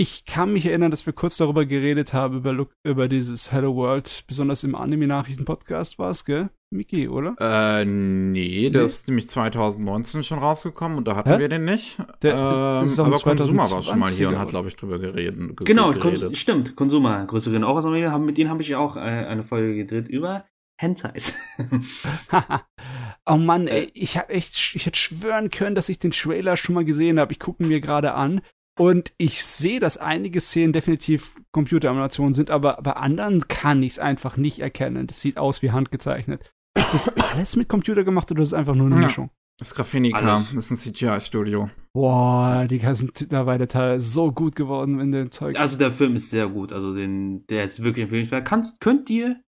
Ich 0.00 0.24
kann 0.26 0.52
mich 0.52 0.64
erinnern, 0.64 0.92
dass 0.92 1.06
wir 1.06 1.12
kurz 1.12 1.36
darüber 1.38 1.66
geredet 1.66 2.12
haben, 2.12 2.36
über, 2.36 2.52
Look, 2.52 2.70
über 2.84 3.08
dieses 3.08 3.50
Hello 3.50 3.74
World, 3.74 4.22
besonders 4.28 4.62
im 4.62 4.76
Anime-Nachrichten-Podcast 4.76 5.98
war 5.98 6.12
es, 6.12 6.24
gell? 6.24 6.50
Miki, 6.70 7.08
oder? 7.08 7.34
Äh, 7.40 7.84
nee, 7.84 8.70
der 8.70 8.82
Nee? 8.82 8.86
ist 8.86 9.08
nämlich 9.08 9.28
2019 9.28 10.22
schon 10.22 10.38
rausgekommen 10.38 10.98
und 10.98 11.08
da 11.08 11.16
hatten 11.16 11.30
Hä? 11.32 11.38
wir 11.40 11.48
den 11.48 11.64
nicht. 11.64 11.98
Der 12.22 12.80
ähm, 12.82 12.86
ist- 12.86 12.96
aber 13.00 13.18
Konsuma 13.18 13.68
war 13.68 13.82
schon 13.82 13.98
mal 13.98 14.08
hier 14.08 14.28
und 14.28 14.34
2020er, 14.36 14.38
hat, 14.38 14.48
glaube 14.50 14.68
ich, 14.68 14.76
drüber 14.76 15.00
geredet. 15.00 15.34
ge- 15.56 15.64
Genau, 15.64 15.90
geredet. 15.90 16.22
Kon 16.22 16.34
stimmt, 16.36 16.76
Konsuma, 16.76 17.24
größeren 17.24 17.64
auch 17.64 17.74
aus 17.76 17.84
Amerika, 17.84 18.12
haben, 18.12 18.24
mit 18.24 18.38
denen 18.38 18.50
habe 18.50 18.62
ich 18.62 18.68
ja 18.68 18.78
auch 18.78 18.96
äh, 18.96 19.00
eine 19.00 19.42
Folge 19.42 19.74
gedreht 19.74 20.06
über 20.06 20.44
Hentais. 20.80 21.34
oh 23.26 23.36
Mann, 23.36 23.66
ey, 23.66 23.90
ich 23.94 24.16
hab 24.16 24.30
echt, 24.30 24.74
ich 24.76 24.86
hätte 24.86 24.96
schwören 24.98 25.50
können, 25.50 25.74
dass 25.74 25.88
ich 25.88 25.98
den 25.98 26.12
Trailer 26.12 26.56
schon 26.56 26.76
mal 26.76 26.84
gesehen 26.84 27.18
habe. 27.18 27.32
Ich 27.32 27.40
gucke 27.40 27.64
ihn 27.64 27.68
mir 27.68 27.80
gerade 27.80 28.14
an 28.14 28.42
und 28.78 29.12
ich 29.18 29.44
sehe, 29.44 29.80
dass 29.80 29.96
einige 29.98 30.40
Szenen 30.40 30.72
definitiv 30.72 31.36
Computeranimationen 31.52 32.32
sind, 32.32 32.50
aber 32.50 32.78
bei 32.82 32.92
anderen 32.92 33.46
kann 33.48 33.82
ich 33.82 33.92
es 33.92 33.98
einfach 33.98 34.36
nicht 34.36 34.60
erkennen. 34.60 35.06
Das 35.06 35.20
sieht 35.20 35.36
aus 35.38 35.62
wie 35.62 35.70
handgezeichnet. 35.72 36.52
Ist 36.78 36.94
das 36.94 37.08
alles 37.34 37.56
mit 37.56 37.68
Computer 37.68 38.04
gemacht 38.04 38.30
oder 38.30 38.42
ist 38.42 38.48
es 38.50 38.54
einfach 38.54 38.74
nur 38.74 38.86
eine 38.86 38.96
Ja. 38.96 39.02
Mischung? 39.02 39.30
Das 39.58 39.68
ist 39.68 39.74
Graphinica, 39.74 40.18
Alles. 40.18 40.52
das 40.54 40.70
ist 40.70 40.86
ein 40.86 40.92
CGI-Studio. 40.94 41.68
Boah, 41.92 42.66
die 42.70 42.78
ganzen 42.78 43.06
mittlerweile 43.18 43.66
Teile 43.66 43.98
so 43.98 44.30
gut 44.30 44.54
geworden 44.54 45.00
in 45.00 45.10
dem 45.10 45.32
Zeug. 45.32 45.58
Also 45.58 45.76
der 45.76 45.90
Film 45.90 46.14
ist 46.14 46.30
sehr 46.30 46.46
gut, 46.46 46.72
also 46.72 46.94
den, 46.94 47.44
der 47.48 47.64
ist 47.64 47.82
wirklich 47.82 48.04
empfehlenswert. 48.04 48.46
Kannst, 48.46 48.80
könnt 48.80 49.10
ihr 49.10 49.42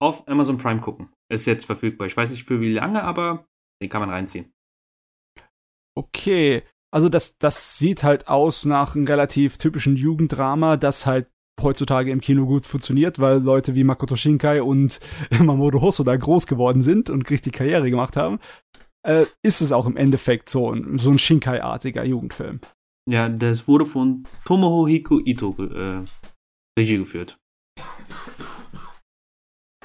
auf 0.00 0.26
Amazon 0.26 0.56
Prime 0.56 0.80
gucken. 0.80 1.10
Ist 1.30 1.44
jetzt 1.44 1.66
verfügbar. 1.66 2.06
Ich 2.06 2.16
weiß 2.16 2.30
nicht 2.30 2.44
für 2.44 2.62
wie 2.62 2.72
lange, 2.72 3.02
aber 3.02 3.46
den 3.82 3.90
kann 3.90 4.00
man 4.00 4.08
reinziehen. 4.08 4.54
Okay, 5.94 6.62
also 6.92 7.08
das, 7.08 7.38
das 7.38 7.78
sieht 7.78 8.02
halt 8.02 8.28
aus 8.28 8.64
nach 8.64 8.96
einem 8.96 9.06
relativ 9.06 9.58
typischen 9.58 9.96
Jugenddrama, 9.96 10.76
das 10.76 11.06
halt 11.06 11.28
heutzutage 11.60 12.10
im 12.10 12.20
Kino 12.20 12.46
gut 12.46 12.66
funktioniert, 12.66 13.18
weil 13.18 13.38
Leute 13.38 13.74
wie 13.74 13.84
Makoto 13.84 14.16
Shinkai 14.16 14.62
und 14.62 15.00
Mamoru 15.30 15.80
Hosoda 15.80 16.16
groß 16.16 16.46
geworden 16.46 16.82
sind 16.82 17.10
und 17.10 17.28
richtig 17.30 17.52
Karriere 17.54 17.90
gemacht 17.90 18.16
haben. 18.16 18.38
Äh, 19.02 19.26
ist 19.42 19.60
es 19.60 19.72
auch 19.72 19.86
im 19.86 19.96
Endeffekt 19.96 20.48
so 20.48 20.72
ein, 20.72 20.98
so 20.98 21.10
ein 21.10 21.18
Shinkai-artiger 21.18 22.04
Jugendfilm. 22.04 22.60
Ja, 23.08 23.28
das 23.28 23.66
wurde 23.66 23.86
von 23.86 24.24
Tomohiko 24.44 25.20
Ito 25.24 25.56
äh, 25.58 26.04
Regie 26.78 26.98
geführt. 26.98 27.38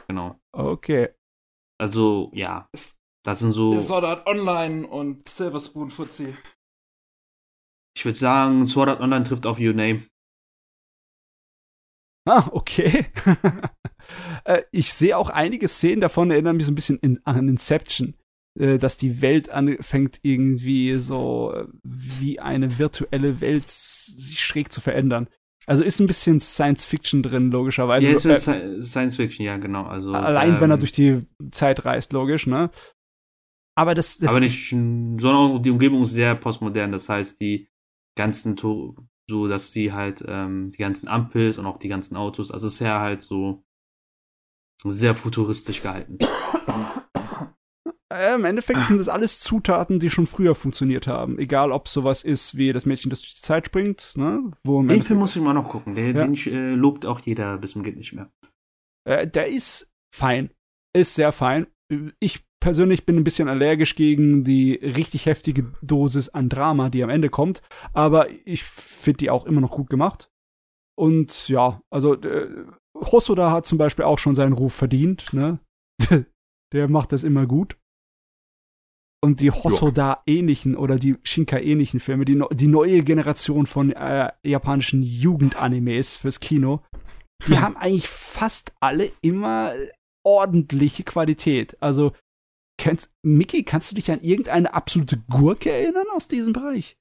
Genau. 0.07 0.39
Okay. 0.51 1.09
Also, 1.79 2.29
ja. 2.33 2.69
Das 3.23 3.39
sind 3.39 3.53
so. 3.53 3.81
Sword 3.81 4.03
Art 4.03 4.27
Online 4.27 4.85
und 4.87 5.27
Silver 5.27 5.59
Spoon 5.59 5.89
Fuzzy. 5.89 6.35
Ich 7.95 8.03
würde 8.05 8.17
sagen, 8.17 8.67
Sword 8.67 8.89
Art 8.89 9.01
Online 9.01 9.23
trifft 9.23 9.45
auf 9.45 9.59
Your 9.59 9.73
Name. 9.73 10.03
Ah, 12.27 12.49
okay. 12.51 13.05
äh, 14.45 14.63
ich 14.71 14.91
sehe 14.93 15.17
auch 15.17 15.29
einige 15.29 15.67
Szenen 15.67 16.01
davon, 16.01 16.31
erinnern 16.31 16.57
mich 16.57 16.65
so 16.65 16.71
ein 16.71 16.75
bisschen 16.75 16.99
in, 16.99 17.19
an 17.25 17.47
Inception. 17.47 18.15
Äh, 18.57 18.77
dass 18.77 18.95
die 18.97 19.21
Welt 19.21 19.49
anfängt 19.49 20.19
irgendwie 20.23 20.93
so 20.93 21.53
äh, 21.53 21.65
wie 21.83 22.39
eine 22.39 22.79
virtuelle 22.79 23.41
Welt 23.41 23.67
sich 23.67 24.39
schräg 24.43 24.71
zu 24.71 24.79
verändern. 24.81 25.27
Also 25.67 25.83
ist 25.83 25.99
ein 25.99 26.07
bisschen 26.07 26.39
Science 26.39 26.85
Fiction 26.85 27.21
drin, 27.21 27.51
logischerweise. 27.51 28.09
ja, 28.09 28.15
ist 28.15 28.25
äh, 28.25 28.35
Sci- 28.35 28.81
Science 28.81 29.15
Fiction, 29.17 29.45
ja, 29.45 29.57
genau. 29.57 29.83
Also, 29.83 30.11
allein 30.13 30.61
wenn 30.61 30.69
er 30.71 30.75
ähm, 30.75 30.79
durch 30.79 30.91
die 30.93 31.25
Zeit 31.51 31.83
reist, 31.85 32.13
logisch, 32.13 32.47
ne? 32.47 32.69
Aber 33.77 33.93
das, 33.93 34.19
das 34.19 34.29
aber 34.29 34.39
nicht, 34.39 34.69
sondern 34.69 35.61
die 35.61 35.71
Umgebung 35.71 36.03
ist 36.03 36.11
sehr 36.11 36.33
postmodern. 36.35 36.93
Das 36.93 37.09
heißt, 37.09 37.41
die 37.41 37.67
ganzen, 38.15 38.57
so 38.57 39.47
dass 39.47 39.71
die 39.71 39.93
halt, 39.93 40.23
ähm, 40.27 40.71
die 40.71 40.77
ganzen 40.77 41.07
Ampels 41.07 41.57
und 41.57 41.65
auch 41.65 41.77
die 41.77 41.87
ganzen 41.87 42.15
Autos, 42.15 42.51
also 42.51 42.67
es 42.67 42.75
ist 42.75 42.79
ja 42.79 42.99
halt 42.99 43.21
so 43.21 43.63
sehr 44.83 45.15
futuristisch 45.15 45.81
gehalten. 45.81 46.17
äh, 48.13 48.35
im 48.35 48.45
Endeffekt 48.45 48.85
sind 48.85 48.97
das 48.97 49.09
alles 49.09 49.39
Zutaten, 49.39 49.99
die 49.99 50.09
schon 50.09 50.27
früher 50.27 50.55
funktioniert 50.55 51.07
haben. 51.07 51.39
Egal, 51.39 51.71
ob 51.71 51.87
sowas 51.87 52.23
ist 52.23 52.55
wie 52.57 52.71
das 52.73 52.85
Mädchen, 52.85 53.09
das 53.09 53.21
durch 53.21 53.35
die 53.35 53.41
Zeit 53.41 53.65
springt, 53.67 54.13
ne? 54.15 54.51
Wo 54.63 54.83
Den 54.83 55.01
Film 55.01 55.19
muss 55.19 55.35
ich 55.35 55.41
mal 55.41 55.53
noch 55.53 55.69
gucken. 55.69 55.95
Der, 55.95 56.11
Ja. 56.11 56.25
Den 56.25 56.35
äh, 56.35 56.75
lobt 56.75 57.05
auch 57.05 57.19
jeder 57.21 57.57
bis 57.57 57.71
zum 57.71 57.83
geht 57.83 57.97
nicht 57.97 58.13
mehr. 58.13 58.31
Äh, 59.07 59.27
der 59.27 59.47
ist 59.47 59.91
fein. 60.13 60.51
Ist 60.93 61.15
sehr 61.15 61.31
fein. 61.31 61.67
Ich 62.19 62.44
persönlich 62.59 63.05
bin 63.05 63.17
ein 63.17 63.23
bisschen 63.23 63.47
allergisch 63.47 63.95
gegen 63.95 64.43
die 64.43 64.73
richtig 64.73 65.25
heftige 65.25 65.71
Dosis 65.81 66.29
an 66.29 66.49
Drama, 66.49 66.89
die 66.89 67.03
am 67.03 67.09
Ende 67.09 67.29
kommt. 67.29 67.61
Aber 67.93 68.27
ich 68.45 68.63
finde 68.63 69.17
die 69.17 69.29
auch 69.29 69.45
immer 69.45 69.61
noch 69.61 69.71
gut 69.71 69.89
gemacht. 69.89 70.29
Und 70.97 71.49
ja, 71.49 71.81
also 71.89 72.15
äh, 72.15 72.49
Hosoda 72.95 73.51
hat 73.51 73.65
zum 73.65 73.77
Beispiel 73.77 74.05
auch 74.05 74.17
schon 74.17 74.35
seinen 74.35 74.53
Ruf 74.53 74.73
verdient. 74.73 75.33
Ne? 75.33 75.59
der 76.73 76.87
macht 76.87 77.11
das 77.11 77.23
immer 77.23 77.45
gut. 77.45 77.77
und 79.23 79.39
die 79.41 79.51
Hosoda-ähnlichen 79.51 80.75
oder 80.75 80.99
die 80.99 81.17
Shinkai-ähnlichen 81.23 81.99
Filme, 81.99 82.25
die, 82.25 82.41
die 82.51 82.67
neue 82.67 83.03
Generation 83.03 83.65
von 83.65 83.91
äh, 83.91 84.31
japanischen 84.43 85.01
Jugendanimes 85.01 86.17
fürs 86.17 86.39
Kino, 86.39 86.83
die 87.47 87.57
haben 87.59 87.75
eigentlich 87.75 88.07
fast 88.07 88.73
alle 88.79 89.11
immer 89.21 89.73
ordentliche 90.23 91.03
Qualität. 91.03 91.75
Also, 91.81 92.13
kennst, 92.77 93.09
Mickey, 93.23 93.63
kannst 93.63 93.91
du 93.91 93.95
dich 93.95 94.11
an 94.11 94.21
irgendeine 94.21 94.73
absolute 94.73 95.17
Gurke 95.29 95.71
erinnern 95.71 96.07
aus 96.15 96.27
diesem 96.27 96.53
Bereich? 96.53 96.97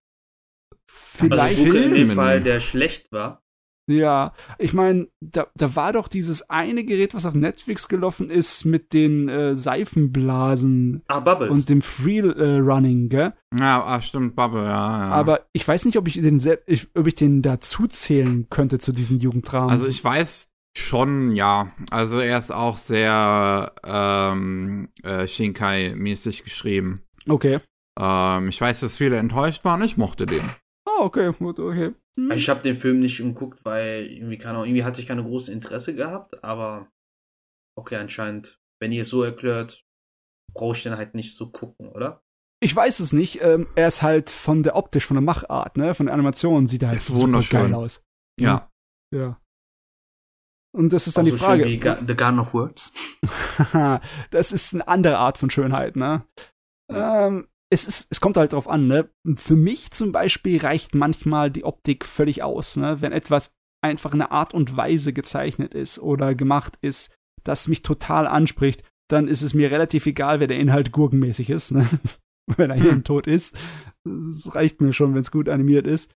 Vielleicht 0.90 1.58
also 1.58 1.70
Gurke 1.70 1.84
in 1.84 1.94
dem 1.94 2.10
Fall, 2.12 2.42
der 2.42 2.60
schlecht 2.60 3.12
war. 3.12 3.44
Ja, 3.86 4.32
ich 4.58 4.72
meine, 4.72 5.08
da, 5.20 5.46
da 5.54 5.76
war 5.76 5.92
doch 5.92 6.08
dieses 6.08 6.48
eine 6.48 6.84
Gerät, 6.84 7.14
was 7.14 7.26
auf 7.26 7.34
Netflix 7.34 7.88
gelaufen 7.88 8.30
ist, 8.30 8.64
mit 8.64 8.94
den 8.94 9.28
äh, 9.28 9.56
Seifenblasen 9.56 11.02
ah, 11.06 11.20
Bubbles. 11.20 11.50
und 11.50 11.68
dem 11.68 11.82
Free 11.82 12.20
äh, 12.20 12.58
Running, 12.58 13.10
gell? 13.10 13.34
Ja, 13.58 13.84
ah, 13.84 14.00
stimmt, 14.00 14.36
Bubble, 14.36 14.62
ja, 14.62 14.68
ja. 14.68 15.10
Aber 15.10 15.46
ich 15.52 15.68
weiß 15.68 15.84
nicht, 15.84 15.98
ob 15.98 16.08
ich 16.08 16.14
den, 16.14 16.40
ich, 16.66 16.88
ob 16.94 17.06
ich 17.06 17.14
den 17.14 17.42
dazu 17.42 17.86
zählen 17.86 18.46
könnte 18.48 18.78
zu 18.78 18.92
diesen 18.92 19.20
Jugendramen. 19.20 19.70
Also 19.70 19.86
ich 19.86 20.02
weiß 20.02 20.53
schon, 20.76 21.34
ja. 21.34 21.72
Also 21.90 22.20
er 22.20 22.38
ist 22.38 22.50
auch 22.50 22.76
sehr 22.76 23.72
ähm, 23.84 24.88
äh, 25.02 25.26
Shinkai-mäßig 25.26 26.44
geschrieben. 26.44 27.02
Okay. 27.28 27.60
Ähm, 27.98 28.48
ich 28.48 28.60
weiß, 28.60 28.80
dass 28.80 28.96
viele 28.96 29.18
enttäuscht 29.18 29.64
waren. 29.64 29.82
Ich 29.82 29.96
mochte 29.96 30.26
den. 30.26 30.42
Oh, 30.86 31.04
okay, 31.04 31.32
gut, 31.32 31.58
okay. 31.58 31.94
Hm. 32.16 32.30
Ich 32.32 32.48
habe 32.48 32.62
den 32.62 32.76
Film 32.76 33.00
nicht 33.00 33.18
geguckt, 33.18 33.64
weil 33.64 34.06
irgendwie, 34.06 34.38
keine 34.38 34.58
irgendwie 34.58 34.84
hatte 34.84 35.00
ich 35.00 35.06
keine 35.06 35.24
große 35.24 35.50
Interesse 35.50 35.94
gehabt, 35.94 36.44
aber 36.44 36.88
okay, 37.76 37.96
anscheinend, 37.96 38.60
wenn 38.80 38.92
ihr 38.92 39.02
es 39.02 39.08
so 39.08 39.22
erklärt, 39.22 39.84
brauche 40.52 40.76
ich 40.76 40.82
den 40.82 40.96
halt 40.96 41.14
nicht 41.14 41.36
so 41.36 41.50
gucken, 41.50 41.88
oder? 41.88 42.22
Ich 42.62 42.74
weiß 42.74 43.00
es 43.00 43.12
nicht. 43.12 43.42
Ähm, 43.42 43.66
er 43.74 43.88
ist 43.88 44.02
halt 44.02 44.30
von 44.30 44.62
der 44.62 44.76
optisch, 44.76 45.06
von 45.06 45.16
der 45.16 45.22
Machart, 45.22 45.76
ne, 45.76 45.94
von 45.94 46.06
der 46.06 46.14
Animation 46.14 46.66
sieht 46.66 46.82
er 46.82 46.90
halt 46.90 47.00
super 47.00 47.42
geil 47.42 47.74
aus. 47.74 48.02
Ja. 48.40 48.70
Ja. 49.12 49.40
Und 50.74 50.92
das 50.92 51.06
ist 51.06 51.16
dann 51.16 51.22
Auch 51.22 51.30
die 51.30 51.38
so 51.38 51.44
Frage. 51.44 51.64
Wie 51.66 51.80
The 51.80 52.16
Gun 52.16 52.40
of 52.40 52.52
Words. 52.52 52.92
das 54.30 54.50
ist 54.50 54.74
eine 54.74 54.88
andere 54.88 55.18
Art 55.18 55.38
von 55.38 55.48
Schönheit, 55.48 55.94
ne? 55.94 56.24
Ähm, 56.90 57.46
es, 57.70 57.84
ist, 57.84 58.08
es 58.10 58.20
kommt 58.20 58.36
halt 58.36 58.52
drauf 58.52 58.68
an, 58.68 58.88
ne? 58.88 59.08
Für 59.36 59.54
mich 59.54 59.92
zum 59.92 60.10
Beispiel 60.10 60.60
reicht 60.60 60.94
manchmal 60.94 61.50
die 61.50 61.64
Optik 61.64 62.04
völlig 62.04 62.42
aus, 62.42 62.76
ne? 62.76 63.00
Wenn 63.00 63.12
etwas 63.12 63.52
einfach 63.82 64.14
in 64.14 64.20
einer 64.20 64.32
Art 64.32 64.52
und 64.52 64.76
Weise 64.76 65.12
gezeichnet 65.12 65.74
ist 65.74 66.00
oder 66.00 66.34
gemacht 66.34 66.76
ist, 66.80 67.14
das 67.44 67.68
mich 67.68 67.82
total 67.82 68.26
anspricht, 68.26 68.82
dann 69.08 69.28
ist 69.28 69.42
es 69.42 69.54
mir 69.54 69.70
relativ 69.70 70.06
egal, 70.06 70.40
wer 70.40 70.48
der 70.48 70.58
Inhalt 70.58 70.90
gurkenmäßig 70.90 71.50
ist, 71.50 71.70
ne? 71.70 71.88
wenn 72.56 72.70
er 72.70 72.76
hier 72.80 72.92
hm. 72.92 73.04
tot 73.04 73.28
ist. 73.28 73.56
Das 74.04 74.56
reicht 74.56 74.80
mir 74.80 74.92
schon, 74.92 75.14
wenn 75.14 75.22
es 75.22 75.30
gut 75.30 75.48
animiert 75.48 75.86
ist. 75.86 76.10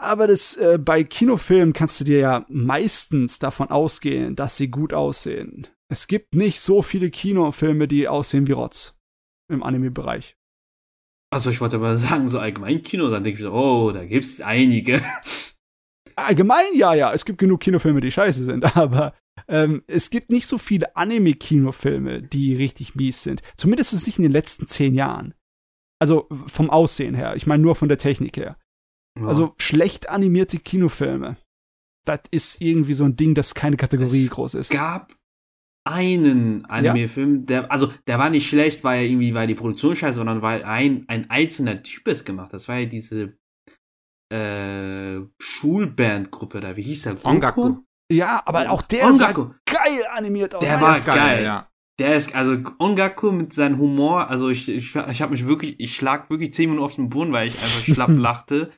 Aber 0.00 0.26
das 0.26 0.56
äh, 0.56 0.78
bei 0.78 1.04
Kinofilmen 1.04 1.74
kannst 1.74 2.00
du 2.00 2.04
dir 2.04 2.18
ja 2.18 2.46
meistens 2.48 3.38
davon 3.38 3.68
ausgehen, 3.68 4.34
dass 4.34 4.56
sie 4.56 4.68
gut 4.68 4.94
aussehen. 4.94 5.66
Es 5.92 6.06
gibt 6.06 6.34
nicht 6.34 6.60
so 6.60 6.80
viele 6.80 7.10
Kinofilme, 7.10 7.86
die 7.86 8.08
aussehen 8.08 8.46
wie 8.46 8.52
Rotz 8.52 8.94
im 9.52 9.62
Anime-Bereich. 9.62 10.36
Also 11.30 11.50
ich 11.50 11.60
wollte 11.60 11.76
aber 11.76 11.96
sagen, 11.98 12.30
so 12.30 12.38
allgemein 12.38 12.82
Kino, 12.82 13.10
dann 13.10 13.24
denke 13.24 13.40
ich 13.40 13.44
so, 13.44 13.52
oh, 13.52 13.92
da 13.92 14.06
gibt's 14.06 14.40
einige. 14.40 15.02
Allgemein, 16.16 16.72
ja, 16.74 16.94
ja, 16.94 17.12
es 17.12 17.26
gibt 17.26 17.38
genug 17.38 17.60
Kinofilme, 17.60 18.00
die 18.00 18.10
scheiße 18.10 18.44
sind, 18.44 18.76
aber 18.76 19.12
ähm, 19.48 19.82
es 19.86 20.08
gibt 20.08 20.30
nicht 20.30 20.46
so 20.46 20.56
viele 20.56 20.96
Anime-Kinofilme, 20.96 22.22
die 22.22 22.56
richtig 22.56 22.94
mies 22.94 23.22
sind. 23.22 23.42
Zumindest 23.56 24.06
nicht 24.06 24.18
in 24.18 24.22
den 24.22 24.32
letzten 24.32 24.66
zehn 24.66 24.94
Jahren. 24.94 25.34
Also 26.00 26.26
vom 26.46 26.70
Aussehen 26.70 27.14
her, 27.14 27.36
ich 27.36 27.46
meine 27.46 27.62
nur 27.62 27.74
von 27.74 27.88
der 27.88 27.98
Technik 27.98 28.38
her. 28.38 28.56
Ja. 29.18 29.26
Also 29.26 29.54
schlecht 29.58 30.08
animierte 30.08 30.58
Kinofilme. 30.58 31.36
Das 32.06 32.20
ist 32.30 32.60
irgendwie 32.60 32.94
so 32.94 33.04
ein 33.04 33.16
Ding, 33.16 33.34
das 33.34 33.54
keine 33.54 33.76
Kategorie 33.76 34.24
es 34.24 34.30
groß 34.30 34.54
ist. 34.54 34.70
Es 34.70 34.76
gab 34.76 35.14
einen 35.84 36.64
Anime-Film, 36.66 37.46
der, 37.46 37.70
also 37.70 37.92
der 38.06 38.18
war 38.18 38.30
nicht 38.30 38.48
schlecht, 38.48 38.84
weil 38.84 39.00
er 39.00 39.06
irgendwie, 39.06 39.34
weil 39.34 39.46
die 39.46 39.54
Produktion 39.54 39.96
scheiße, 39.96 40.16
sondern 40.16 40.42
weil 40.42 40.64
ein, 40.64 41.04
ein 41.08 41.28
einzelner 41.30 41.82
Typ 41.82 42.06
es 42.08 42.24
gemacht 42.24 42.46
hat. 42.46 42.54
Das 42.54 42.68
war 42.68 42.78
ja 42.78 42.86
diese 42.86 43.36
äh, 44.32 45.20
Schulbandgruppe 45.40 46.60
da, 46.60 46.76
wie 46.76 46.82
hieß 46.82 47.02
der? 47.02 47.24
Ongaku. 47.24 47.78
Ja, 48.12 48.42
aber 48.44 48.70
auch 48.70 48.82
der 48.82 49.06
Ongaku. 49.06 49.42
sah 49.44 49.54
geil 49.64 50.06
animiert 50.12 50.54
aus. 50.54 50.60
Der 50.60 50.80
war 50.80 51.00
geil, 51.00 51.16
geil, 51.16 51.44
ja. 51.44 51.69
Der 52.00 52.16
ist, 52.16 52.34
also 52.34 52.56
Ongaku 52.78 53.30
mit 53.30 53.52
seinem 53.52 53.78
Humor, 53.78 54.30
also 54.30 54.48
ich, 54.48 54.70
ich, 54.70 54.96
ich 54.96 55.22
habe 55.22 55.32
mich 55.32 55.46
wirklich, 55.46 55.78
ich 55.78 55.94
schlag 55.94 56.30
wirklich 56.30 56.54
zehn 56.54 56.70
Minuten 56.70 56.84
auf 56.86 56.94
den 56.94 57.10
Boden, 57.10 57.30
weil 57.32 57.48
ich 57.48 57.60
einfach 57.60 57.84
schlapp 57.84 58.10
lachte. 58.16 58.70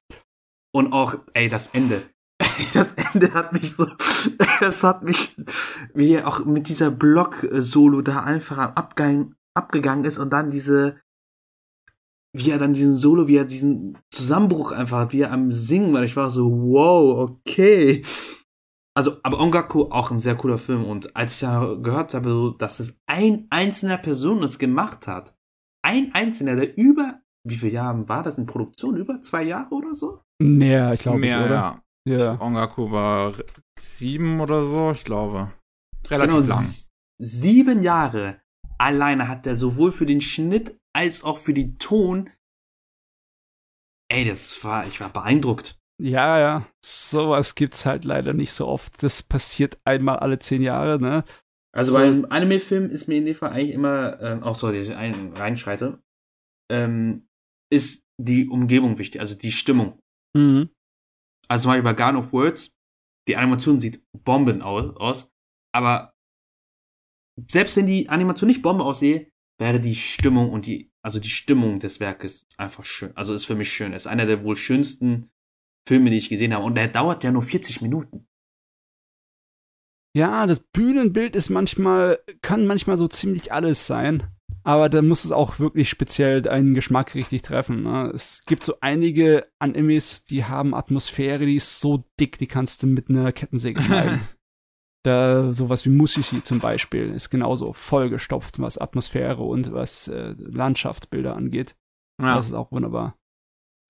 Und 0.75 0.93
auch, 0.93 1.15
ey, 1.33 1.49
das 1.49 1.69
Ende. 1.69 2.03
das 2.75 2.95
Ende 2.95 3.33
hat 3.33 3.53
mich 3.53 3.71
so, 3.71 3.87
das 4.61 4.83
hat 4.83 5.05
mich, 5.05 5.37
wie 5.95 6.15
er 6.15 6.27
auch 6.27 6.45
mit 6.45 6.69
dieser 6.69 6.91
Block-Solo 6.91 8.03
da 8.03 8.25
einfach 8.25 8.59
am 8.59 8.73
Abgang, 8.73 9.35
abgegangen 9.55 10.05
ist 10.05 10.19
und 10.19 10.33
dann 10.33 10.51
diese, 10.51 11.01
wie 12.35 12.51
er 12.51 12.59
dann 12.59 12.75
diesen 12.75 12.97
Solo, 12.97 13.29
wie 13.29 13.37
er 13.37 13.45
diesen 13.45 13.99
Zusammenbruch 14.11 14.73
einfach 14.73 14.99
hat, 14.99 15.13
wie 15.13 15.21
er 15.21 15.31
am 15.31 15.53
Singen 15.53 15.93
war. 15.93 16.03
Ich 16.03 16.17
war 16.17 16.31
so, 16.31 16.51
wow, 16.51 17.31
okay. 17.31 18.03
Also, 18.95 19.17
aber 19.23 19.41
Ongaku 19.41 19.85
auch 19.91 20.11
ein 20.11 20.21
sehr 20.21 20.37
cooler 20.37 20.59
Film 20.59 20.85
und 20.85 21.17
als 21.17 21.37
ich 21.37 21.41
ja 21.41 21.75
gehört 21.75 22.13
habe, 22.13 22.55
dass 22.59 22.79
es 22.79 23.01
ein 23.07 23.47
einzelner 23.49 23.97
Person 23.97 24.43
es 24.43 24.59
gemacht 24.59 25.07
hat, 25.07 25.35
ein 25.83 26.15
einzelner, 26.15 26.57
der 26.57 26.77
über, 26.77 27.21
wie 27.45 27.57
viele 27.57 27.73
Jahre 27.73 28.09
war 28.09 28.23
das 28.23 28.39
in 28.39 28.47
Produktion? 28.47 28.97
Über 28.97 29.23
zwei 29.23 29.45
Jahre 29.45 29.75
oder 29.75 29.95
so? 29.95 30.21
Mehr, 30.41 30.93
ich 30.93 31.03
glaube, 31.03 31.19
Mehr, 31.19 31.39
nicht, 31.39 31.47
oder? 31.47 31.55
Ja. 31.55 31.83
Ja. 32.05 32.41
Ongaku 32.41 32.91
war 32.91 33.35
sieben 33.79 34.41
oder 34.41 34.67
so, 34.67 34.93
ich 34.93 35.05
glaube. 35.05 35.53
Relativ 36.09 36.35
genau, 36.35 36.49
lang. 36.49 36.75
Sieben 37.19 37.83
Jahre 37.83 38.41
alleine 38.79 39.29
hat 39.29 39.47
er 39.47 39.57
sowohl 39.57 39.93
für 39.93 40.07
den 40.07 40.21
Schnitt 40.21 40.79
als 40.95 41.23
auch 41.23 41.39
für 41.39 41.55
den 41.55 41.79
Ton. 41.79 42.31
Ey, 44.11 44.25
das 44.25 44.63
war, 44.65 44.87
ich 44.87 45.01
war 45.01 45.09
beeindruckt. 45.09 45.79
Ja, 46.03 46.41
ja, 46.41 46.69
sowas 46.85 47.55
gibt's 47.55 47.87
halt 47.87 48.05
leider 48.05 48.33
nicht 48.33 48.53
so 48.53 48.67
oft. 48.67 49.01
Das 49.05 49.23
passiert 49.23 49.79
einmal 49.85 50.19
alle 50.19 50.41
zehn 50.41 50.61
Jahre, 50.61 51.01
ne? 51.01 51.25
Also 51.73 51.93
so. 51.93 51.99
beim 51.99 52.27
Anime-Film 52.29 52.91
ist 52.91 53.07
mir 53.07 53.19
in 53.19 53.25
dem 53.25 53.37
Fall 53.37 53.51
eigentlich 53.51 53.71
immer, 53.71 54.21
ähm, 54.21 54.43
auch 54.43 54.57
so, 54.57 54.67
dass 54.67 54.89
ich 54.89 54.97
ein, 54.97 55.33
reinschreite, 55.35 56.03
ähm, 56.73 57.29
ist 57.73 58.05
die 58.21 58.49
Umgebung 58.49 58.99
wichtig, 58.99 59.21
also 59.21 59.37
die 59.37 59.53
Stimmung. 59.53 60.01
Mhm. 60.37 60.71
Also 61.49 61.69
Beispiel 61.69 61.85
bei 61.85 61.93
Garden 61.93 62.19
of 62.19 62.33
Words, 62.33 62.73
die 63.29 63.37
Animation 63.37 63.79
sieht 63.79 64.03
Bomben 64.25 64.61
aus, 64.61 64.97
aus, 64.97 65.31
aber 65.73 66.13
selbst 67.49 67.77
wenn 67.77 67.87
die 67.87 68.09
Animation 68.09 68.49
nicht 68.49 68.63
Bombe 68.63 68.83
aussehe, 68.83 69.31
wäre 69.61 69.79
die 69.79 69.95
Stimmung 69.95 70.51
und 70.51 70.67
die, 70.67 70.91
also 71.01 71.21
die 71.21 71.31
Stimmung 71.31 71.79
des 71.79 72.01
Werkes 72.01 72.45
einfach 72.57 72.85
schön. 72.85 73.17
Also 73.17 73.35
ist 73.35 73.47
für 73.47 73.55
mich 73.55 73.73
schön. 73.73 73.93
Ist 73.93 74.09
einer 74.09 74.27
der 74.27 74.43
wohl 74.43 74.57
schönsten 74.57 75.31
Filme, 75.87 76.11
die 76.11 76.17
ich 76.17 76.29
gesehen 76.29 76.55
habe. 76.55 76.65
Und 76.65 76.75
der 76.75 76.89
dauert 76.89 77.25
ja 77.25 77.33
nur 77.33 77.43
40 77.43 77.83
Minuten. 77.83 78.27
Ja, 80.15 80.47
das 80.47 80.61
Bühnenbild 80.61 81.35
ist 81.37 81.49
manchmal, 81.49 82.19
kann 82.43 82.67
manchmal 82.67 82.99
so 82.99 83.09
ziemlich 83.09 83.53
alles 83.53 83.87
sein. 83.87 84.29
Aber 84.65 84.89
da 84.89 85.03
muss 85.03 85.25
es 85.25 85.33
auch 85.33 85.59
wirklich 85.59 85.89
speziell 85.89 86.43
deinen 86.43 86.75
Geschmack 86.75 87.15
richtig 87.15 87.43
treffen. 87.43 87.83
Ne? 87.83 88.13
Es 88.15 88.45
gibt 88.47 88.63
so 88.63 88.77
einige 88.81 89.49
Animes, 89.59 90.25
die 90.25 90.45
haben 90.45 90.75
Atmosphäre, 90.75 91.47
die 91.47 91.57
ist 91.57 91.81
so 91.81 92.05
dick, 92.21 92.39
die 92.39 92.47
kannst 92.47 92.83
du 92.83 92.87
mit 92.87 93.09
einer 93.11 93.33
Kettensäge 93.33 93.83
schneiden. 93.83 94.21
da 95.05 95.53
sowas 95.53 95.85
wie 95.85 95.91
Mushishi 95.91 96.45
zum 96.45 96.61
Beispiel 96.61 97.11
ist 97.11 97.31
genauso 97.31 97.73
vollgestopft, 97.73 98.61
was 98.61 98.79
Atmosphäre 98.79 99.43
und 99.43 99.73
was 99.73 100.07
äh, 100.09 100.35
Landschaftsbilder 100.39 101.35
angeht. 101.35 101.75
Ja. 102.21 102.37
Das 102.37 102.47
ist 102.47 102.55
auch 102.55 102.71
wunderbar. 102.71 103.17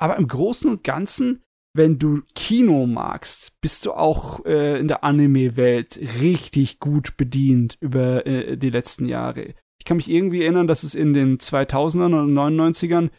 Aber 0.01 0.17
im 0.17 0.27
Großen 0.27 0.71
und 0.71 0.85
Ganzen, 0.85 1.43
wenn 1.75 1.99
du 1.99 2.23
Kino 2.35 2.87
magst, 2.87 3.61
bist 3.61 3.87
du 3.87 3.93
auch 3.93 4.45
äh, 4.45 4.79
in 4.79 4.89
der 4.89 5.05
Anime-Welt 5.05 5.99
richtig 6.21 6.81
gut 6.81 7.17
bedient 7.17 7.79
über 7.81 8.27
äh, 8.27 8.57
die 8.57 8.71
letzten 8.71 9.07
Jahre 9.07 9.55
ich 9.83 9.85
kann 9.85 9.97
mich 9.97 10.09
irgendwie 10.09 10.43
erinnern, 10.43 10.69
dass 10.69 10.85
es 10.85 10.95
in 10.95 11.13
den 11.13 11.39
2000ern 11.39 12.17
und 12.17 12.33
99ern 12.33 13.11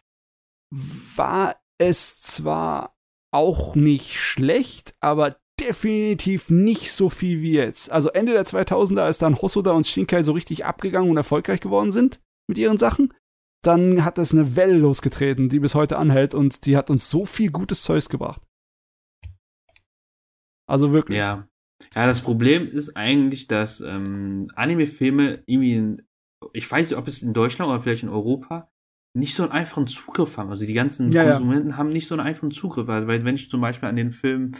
war 1.18 1.58
es 1.78 2.22
zwar 2.22 2.95
auch 3.34 3.76
nicht 3.76 4.18
schlecht, 4.18 4.95
aber 5.01 5.36
definitiv 5.60 6.49
nicht 6.49 6.93
so 6.93 7.10
viel 7.10 7.41
wie 7.41 7.51
jetzt. 7.51 7.91
Also 7.91 8.08
Ende 8.12 8.32
der 8.32 8.45
2000er, 8.45 9.01
als 9.01 9.18
dann 9.18 9.41
Hosoda 9.41 9.72
und 9.72 9.86
Shinkai 9.86 10.24
so 10.24 10.32
richtig 10.32 10.64
abgegangen 10.64 11.10
und 11.10 11.18
erfolgreich 11.18 11.60
geworden 11.60 11.91
sind 11.91 12.22
mit 12.47 12.58
ihren 12.58 12.78
Sachen, 12.78 13.14
dann 13.66 14.05
hat 14.05 14.18
es 14.18 14.34
eine 14.34 14.55
Welle 14.55 14.78
losgetreten, 14.78 15.49
die 15.49 15.59
bis 15.59 15.76
heute 15.76 15.97
anhält 15.97 16.34
und 16.34 16.66
die 16.66 16.78
hat 16.78 16.89
uns 16.89 17.09
so 17.09 17.26
viel 17.26 17.51
gutes 17.51 17.84
Zeugs 17.84 18.09
gebracht. 18.09 18.41
Also 20.68 20.91
wirklich. 20.91 21.18
Ja. 21.18 21.47
Ja, 21.95 22.07
das 22.07 22.22
Problem 22.22 22.66
ist 22.66 22.95
eigentlich, 22.95 23.47
dass 23.47 23.82
ähm, 23.82 24.47
Anime-Filme 24.55 25.43
irgendwie 25.45 26.01
ich 26.51 26.70
weiß 26.70 26.89
nicht, 26.89 26.97
ob 26.97 27.07
es 27.07 27.22
in 27.22 27.34
Deutschland 27.34 27.70
oder 27.70 27.80
vielleicht 27.80 28.03
in 28.03 28.09
Europa 28.09 28.70
nicht 29.16 29.36
so 29.36 29.43
einen 29.43 29.51
einfachen 29.51 29.88
Zugriff 29.88 30.38
haben. 30.38 30.49
Also 30.49 30.66
die 30.66 30.74
ganzen 30.74 31.11
Ja, 31.11 31.24
ja. 31.24 31.30
Konsumenten 31.32 31.78
haben 31.78 31.89
nicht 31.89 32.07
so 32.07 32.16
einen 32.16 32.26
einfachen 32.26 32.51
Zugriff. 32.51 32.88
Weil, 32.88 33.07
weil 33.07 33.24
wenn 33.24 33.36
ich 33.36 33.49
zum 33.49 33.61
Beispiel 33.61 33.88
an 33.88 33.95
den 33.95 34.11
Film 34.11 34.53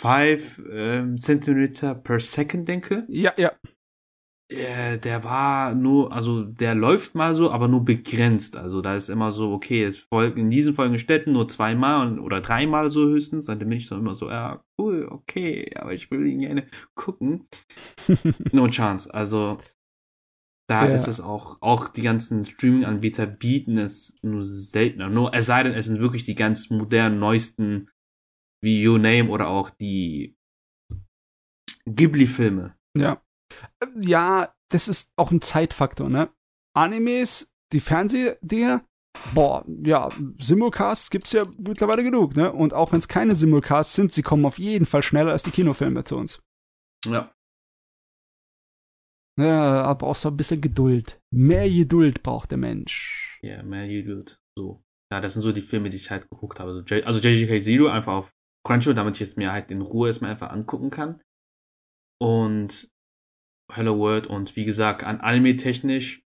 5 0.00 0.62
ähm, 0.70 1.18
Centimeter 1.18 1.94
per 1.94 2.18
Second 2.18 2.66
denke, 2.66 3.06
Ja, 3.08 3.34
ja. 3.36 3.52
Äh, 4.54 4.98
der 4.98 5.24
war 5.24 5.74
nur, 5.74 6.12
also 6.12 6.42
der 6.44 6.74
läuft 6.74 7.14
mal 7.14 7.34
so, 7.34 7.50
aber 7.50 7.68
nur 7.68 7.84
begrenzt. 7.84 8.56
Also 8.56 8.80
da 8.82 8.96
ist 8.96 9.08
immer 9.08 9.32
so, 9.32 9.52
okay, 9.52 9.84
es 9.84 9.98
folgen 9.98 10.40
in 10.40 10.50
diesen 10.50 10.74
folgenden 10.74 10.98
Städten 10.98 11.32
nur 11.32 11.48
zweimal 11.48 12.06
und- 12.06 12.18
oder 12.20 12.40
dreimal 12.40 12.90
so 12.90 13.02
höchstens. 13.06 13.48
Und 13.48 13.60
dann 13.60 13.68
bin 13.68 13.78
ich 13.78 13.86
so 13.86 13.96
immer 13.96 14.14
so, 14.14 14.28
ja, 14.30 14.64
cool, 14.78 15.06
okay, 15.10 15.70
aber 15.76 15.92
ich 15.92 16.10
will 16.10 16.26
ihn 16.26 16.38
gerne 16.40 16.66
gucken. 16.94 17.48
no 18.52 18.66
chance. 18.68 19.12
Also 19.12 19.56
da 20.68 20.86
Ja. 20.88 20.94
ist 20.94 21.08
es 21.08 21.20
auch, 21.20 21.60
auch 21.60 21.88
die 21.88 22.02
ganzen 22.02 22.44
Streaming-Anbieter 22.44 23.26
bieten 23.26 23.78
es 23.78 24.16
nur 24.22 24.44
seltener. 24.44 25.08
Nur, 25.10 25.34
es 25.34 25.46
sei 25.46 25.62
denn, 25.64 25.74
es 25.74 25.86
sind 25.86 26.00
wirklich 26.00 26.22
die 26.24 26.34
ganz 26.36 26.70
modernen, 26.70 27.18
neuesten, 27.18 27.90
wie 28.62 28.86
Your 28.86 28.98
Name 28.98 29.28
oder 29.28 29.48
auch 29.48 29.70
die 29.70 30.36
Ghibli-Filme. 31.86 32.76
Ja. 32.96 33.20
Äh, 33.80 33.86
Ja, 34.00 34.54
das 34.70 34.88
ist 34.88 35.12
auch 35.16 35.30
ein 35.30 35.42
Zeitfaktor, 35.42 36.08
ne? 36.08 36.30
Animes, 36.74 37.52
die 37.72 37.80
Fernsehdinger, 37.80 38.84
boah, 39.34 39.64
ja, 39.84 40.08
Simulcasts 40.38 41.10
gibt's 41.10 41.32
ja 41.32 41.44
mittlerweile 41.58 42.02
genug, 42.02 42.36
ne? 42.36 42.52
Und 42.52 42.72
auch 42.74 42.92
wenn 42.92 42.98
es 42.98 43.08
keine 43.08 43.34
Simulcasts 43.34 43.94
sind, 43.94 44.12
sie 44.12 44.22
kommen 44.22 44.46
auf 44.46 44.58
jeden 44.58 44.86
Fall 44.86 45.02
schneller 45.02 45.32
als 45.32 45.42
die 45.42 45.50
Kinofilme 45.50 46.04
zu 46.04 46.16
uns. 46.16 46.40
Ja. 47.06 47.32
Ja, 49.38 49.82
aber 49.82 50.06
brauchst 50.06 50.24
du 50.24 50.28
ein 50.28 50.36
bisschen 50.36 50.60
Geduld. 50.60 51.20
Mehr 51.32 51.68
Geduld 51.68 52.22
braucht 52.22 52.50
der 52.50 52.58
Mensch. 52.58 53.38
Ja, 53.42 53.62
mehr 53.62 53.88
Geduld. 53.88 54.38
So. 54.56 54.82
Ja, 55.12 55.20
das 55.20 55.34
sind 55.34 55.42
so 55.42 55.52
die 55.52 55.62
Filme, 55.62 55.90
die 55.90 55.96
ich 55.96 56.10
halt 56.10 56.28
geguckt 56.30 56.60
habe. 56.60 56.70
Also, 56.70 56.82
J 56.82 57.04
also 57.06 57.20
JJK 57.20 57.62
Zero 57.62 57.88
einfach 57.88 58.12
auf 58.14 58.30
Crunchyroll, 58.66 58.94
damit 58.94 59.16
ich 59.16 59.28
es 59.28 59.36
mir 59.36 59.52
halt 59.52 59.70
in 59.70 59.80
Ruhe 59.80 60.08
erstmal 60.08 60.30
einfach 60.30 60.50
angucken 60.50 60.90
kann. 60.90 61.20
Und 62.20 62.88
Hello 63.74 63.98
World 63.98 64.26
und 64.26 64.56
wie 64.56 64.64
gesagt, 64.64 65.04
an 65.04 65.20
Anime 65.20 65.56
technisch, 65.56 66.22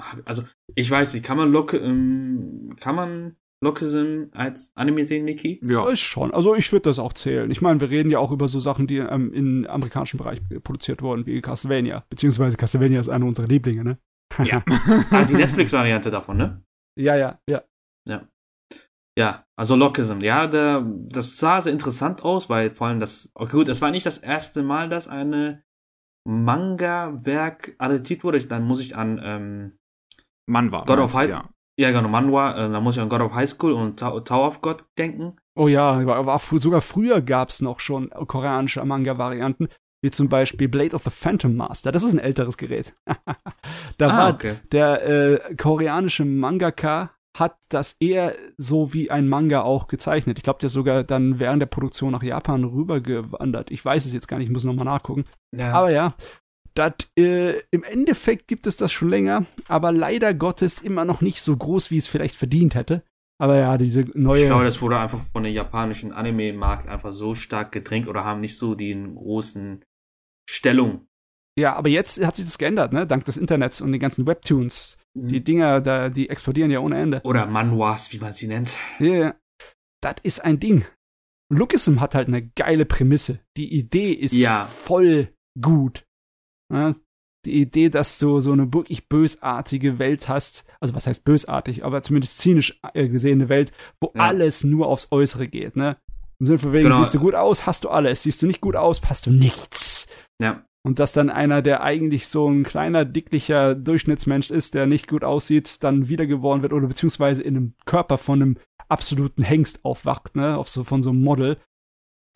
hab- 0.00 0.22
also 0.28 0.42
ich 0.74 0.90
weiß 0.90 1.14
nicht, 1.14 1.24
kann 1.24 1.36
man 1.36 1.52
Locke, 1.52 1.78
ähm, 1.78 2.76
kann 2.80 2.94
man 2.94 3.36
Lockism 3.64 4.24
als 4.32 4.72
Anime 4.76 5.04
sehen, 5.04 5.24
Niki? 5.24 5.60
Ja. 5.64 5.88
Ist 5.88 6.00
schon. 6.00 6.32
Also 6.34 6.54
ich 6.54 6.70
würde 6.72 6.82
das 6.84 6.98
auch 6.98 7.14
zählen. 7.14 7.50
Ich 7.50 7.62
meine, 7.62 7.80
wir 7.80 7.88
reden 7.90 8.10
ja 8.10 8.18
auch 8.18 8.30
über 8.30 8.48
so 8.48 8.60
Sachen, 8.60 8.86
die 8.86 8.98
ähm, 8.98 9.32
im 9.32 9.66
amerikanischen 9.66 10.18
Bereich 10.18 10.40
produziert 10.62 11.00
wurden, 11.02 11.24
wie 11.26 11.40
Castlevania. 11.40 12.04
Beziehungsweise 12.10 12.56
Castlevania 12.58 13.00
ist 13.00 13.08
einer 13.08 13.24
unserer 13.24 13.46
Lieblinge, 13.46 13.82
ne? 13.82 13.98
Ja. 14.44 14.62
Ah, 15.10 15.24
die 15.24 15.34
Netflix-Variante 15.34 16.10
davon, 16.10 16.36
ne? 16.36 16.62
ja, 16.98 17.16
ja, 17.16 17.38
ja. 17.48 17.62
Ja, 19.18 19.46
also 19.58 19.76
Lockism. 19.76 20.20
Ja, 20.20 20.46
der, 20.46 20.82
das 21.08 21.38
sah 21.38 21.62
sehr 21.62 21.72
interessant 21.72 22.22
aus, 22.22 22.50
weil 22.50 22.74
vor 22.74 22.88
allem 22.88 23.00
das, 23.00 23.30
okay, 23.34 23.56
gut, 23.56 23.68
es 23.68 23.80
war 23.80 23.90
nicht 23.90 24.04
das 24.04 24.18
erste 24.18 24.62
Mal, 24.62 24.90
dass 24.90 25.08
eine 25.08 25.64
Manga-Werk 26.26 27.74
adaptiert 27.78 28.24
wurde. 28.24 28.44
Dann 28.44 28.64
muss 28.64 28.80
ich 28.80 28.96
an, 28.96 29.20
ähm, 29.22 29.72
Mann 30.46 30.72
war. 30.72 30.84
God 30.84 30.98
of 30.98 31.14
High- 31.14 31.34
ja 31.78 31.90
genau, 31.90 32.08
Manhwa, 32.08 32.52
äh, 32.52 32.70
da 32.70 32.80
muss 32.80 32.96
ich 32.96 33.02
an 33.02 33.08
God 33.08 33.20
of 33.20 33.34
High 33.34 33.48
School 33.48 33.72
und 33.72 33.98
Ta 33.98 34.18
Tower 34.20 34.48
of 34.48 34.60
God 34.62 34.84
denken. 34.98 35.36
Oh 35.54 35.68
ja, 35.68 36.04
war, 36.06 36.24
war 36.26 36.38
fr- 36.38 36.58
sogar 36.58 36.80
früher 36.80 37.20
gab's 37.20 37.60
noch 37.60 37.80
schon 37.80 38.08
koreanische 38.10 38.84
Manga-Varianten, 38.84 39.68
wie 40.02 40.10
zum 40.10 40.28
Beispiel 40.28 40.68
Blade 40.68 40.94
of 40.94 41.04
the 41.04 41.10
Phantom 41.10 41.54
Master. 41.54 41.92
Das 41.92 42.02
ist 42.02 42.12
ein 42.12 42.18
älteres 42.18 42.56
Gerät. 42.56 42.94
da 43.98 44.08
ah, 44.08 44.18
war 44.18 44.34
okay. 44.34 44.56
der 44.72 45.06
äh, 45.06 45.54
koreanische 45.56 46.24
Mangaka 46.24 47.10
hat 47.38 47.58
das 47.68 47.96
eher 48.00 48.34
so 48.56 48.92
wie 48.94 49.10
ein 49.10 49.28
Manga 49.28 49.62
auch 49.62 49.88
gezeichnet. 49.88 50.38
Ich 50.38 50.44
glaube, 50.44 50.58
der 50.60 50.66
ist 50.66 50.72
sogar 50.72 51.04
dann 51.04 51.38
während 51.38 51.60
der 51.60 51.66
Produktion 51.66 52.12
nach 52.12 52.22
Japan 52.22 52.64
rübergewandert. 52.64 53.70
Ich 53.70 53.84
weiß 53.84 54.06
es 54.06 54.12
jetzt 54.12 54.28
gar 54.28 54.38
nicht, 54.38 54.46
ich 54.46 54.52
muss 54.52 54.64
nochmal 54.64 54.86
nachgucken. 54.86 55.24
Ja, 55.54 55.72
Aber 55.72 55.90
ja, 55.90 56.14
dat, 56.74 57.08
äh, 57.18 57.60
im 57.70 57.84
Endeffekt 57.84 58.48
gibt 58.48 58.66
es 58.66 58.76
das 58.76 58.92
schon 58.92 59.08
länger, 59.08 59.46
aber 59.68 59.92
leider 59.92 60.34
Gottes 60.34 60.80
immer 60.80 61.04
noch 61.04 61.20
nicht 61.20 61.40
so 61.42 61.56
groß, 61.56 61.90
wie 61.90 61.96
es 61.96 62.06
vielleicht 62.06 62.36
verdient 62.36 62.74
hätte. 62.74 63.02
Aber 63.38 63.56
ja, 63.58 63.76
diese 63.76 64.06
neue. 64.14 64.40
ich 64.40 64.46
glaube, 64.46 64.64
das 64.64 64.80
wurde 64.80 64.98
einfach 64.98 65.20
von 65.32 65.42
der 65.42 65.52
japanischen 65.52 66.12
Anime-Markt 66.12 66.88
einfach 66.88 67.12
so 67.12 67.34
stark 67.34 67.70
gedrängt 67.72 68.08
oder 68.08 68.24
haben 68.24 68.40
nicht 68.40 68.58
so 68.58 68.74
den 68.74 69.14
großen 69.14 69.84
Stellung. 70.48 71.06
ja, 71.58 71.74
aber 71.74 71.88
jetzt 71.88 72.24
hat 72.24 72.36
sich 72.36 72.46
das 72.46 72.56
geändert, 72.58 72.92
ne? 72.92 73.06
Dank 73.06 73.24
des 73.24 73.36
Internets 73.36 73.80
und 73.80 73.92
den 73.92 74.00
ganzen 74.00 74.26
Webtoons. 74.26 74.98
Die 75.18 75.42
Dinger, 75.42 75.80
da, 75.80 76.08
die 76.10 76.28
explodieren 76.28 76.70
ja 76.70 76.80
ohne 76.80 76.98
Ende. 77.00 77.20
Oder 77.24 77.46
Manhwas, 77.46 78.12
wie 78.12 78.18
man 78.18 78.34
sie 78.34 78.48
nennt. 78.48 78.76
Ja, 78.98 79.06
ja. 79.14 79.34
Das 80.02 80.16
ist 80.22 80.40
ein 80.44 80.60
Ding. 80.60 80.84
Lookism 81.52 82.00
hat 82.00 82.14
halt 82.14 82.28
eine 82.28 82.46
geile 82.48 82.84
Prämisse. 82.84 83.40
Die 83.56 83.72
Idee 83.72 84.12
ist 84.12 84.32
Ja. 84.34 84.64
voll 84.66 85.32
gut. 85.60 86.04
Ja, 86.72 86.94
die 87.46 87.60
Idee, 87.60 87.88
dass 87.88 88.18
du 88.18 88.40
so 88.40 88.52
eine 88.52 88.72
wirklich 88.74 89.08
bösartige 89.08 89.98
Welt 90.00 90.28
hast, 90.28 90.64
also 90.80 90.94
was 90.94 91.06
heißt 91.06 91.24
bösartig, 91.24 91.84
aber 91.84 92.02
zumindest 92.02 92.38
zynisch 92.38 92.78
äh, 92.92 93.08
gesehene 93.08 93.48
Welt, 93.48 93.72
wo 94.00 94.12
Ja. 94.14 94.22
alles 94.22 94.64
nur 94.64 94.88
aufs 94.88 95.08
Äußere 95.12 95.46
geht, 95.48 95.76
ne? 95.76 95.96
Im 96.40 96.46
Sinne 96.46 96.58
von 96.58 96.72
wegen, 96.72 96.84
Genau. 96.90 96.98
siehst 97.02 97.14
du 97.14 97.20
gut 97.20 97.34
aus, 97.34 97.64
hast 97.64 97.84
du 97.84 97.88
alles. 97.88 98.24
Siehst 98.24 98.42
du 98.42 98.46
nicht 98.46 98.60
gut 98.60 98.76
aus, 98.76 99.00
hast 99.08 99.26
du 99.26 99.30
nichts. 99.30 100.08
Ja. 100.42 100.66
Und 100.86 101.00
dass 101.00 101.12
dann 101.12 101.30
einer, 101.30 101.62
der 101.62 101.82
eigentlich 101.82 102.28
so 102.28 102.48
ein 102.48 102.62
kleiner, 102.62 103.04
dicklicher 103.04 103.74
Durchschnittsmensch 103.74 104.52
ist, 104.52 104.74
der 104.74 104.86
nicht 104.86 105.08
gut 105.08 105.24
aussieht, 105.24 105.82
dann 105.82 106.06
wiedergeboren 106.08 106.62
wird 106.62 106.72
oder 106.72 106.86
beziehungsweise 106.86 107.42
in 107.42 107.56
einem 107.56 107.74
Körper 107.86 108.18
von 108.18 108.40
einem 108.40 108.58
absoluten 108.88 109.42
Hengst 109.42 109.84
aufwacht, 109.84 110.36
ne, 110.36 110.56
auf 110.56 110.68
so, 110.68 110.84
von 110.84 111.02
so 111.02 111.10
einem 111.10 111.24
Model. 111.24 111.56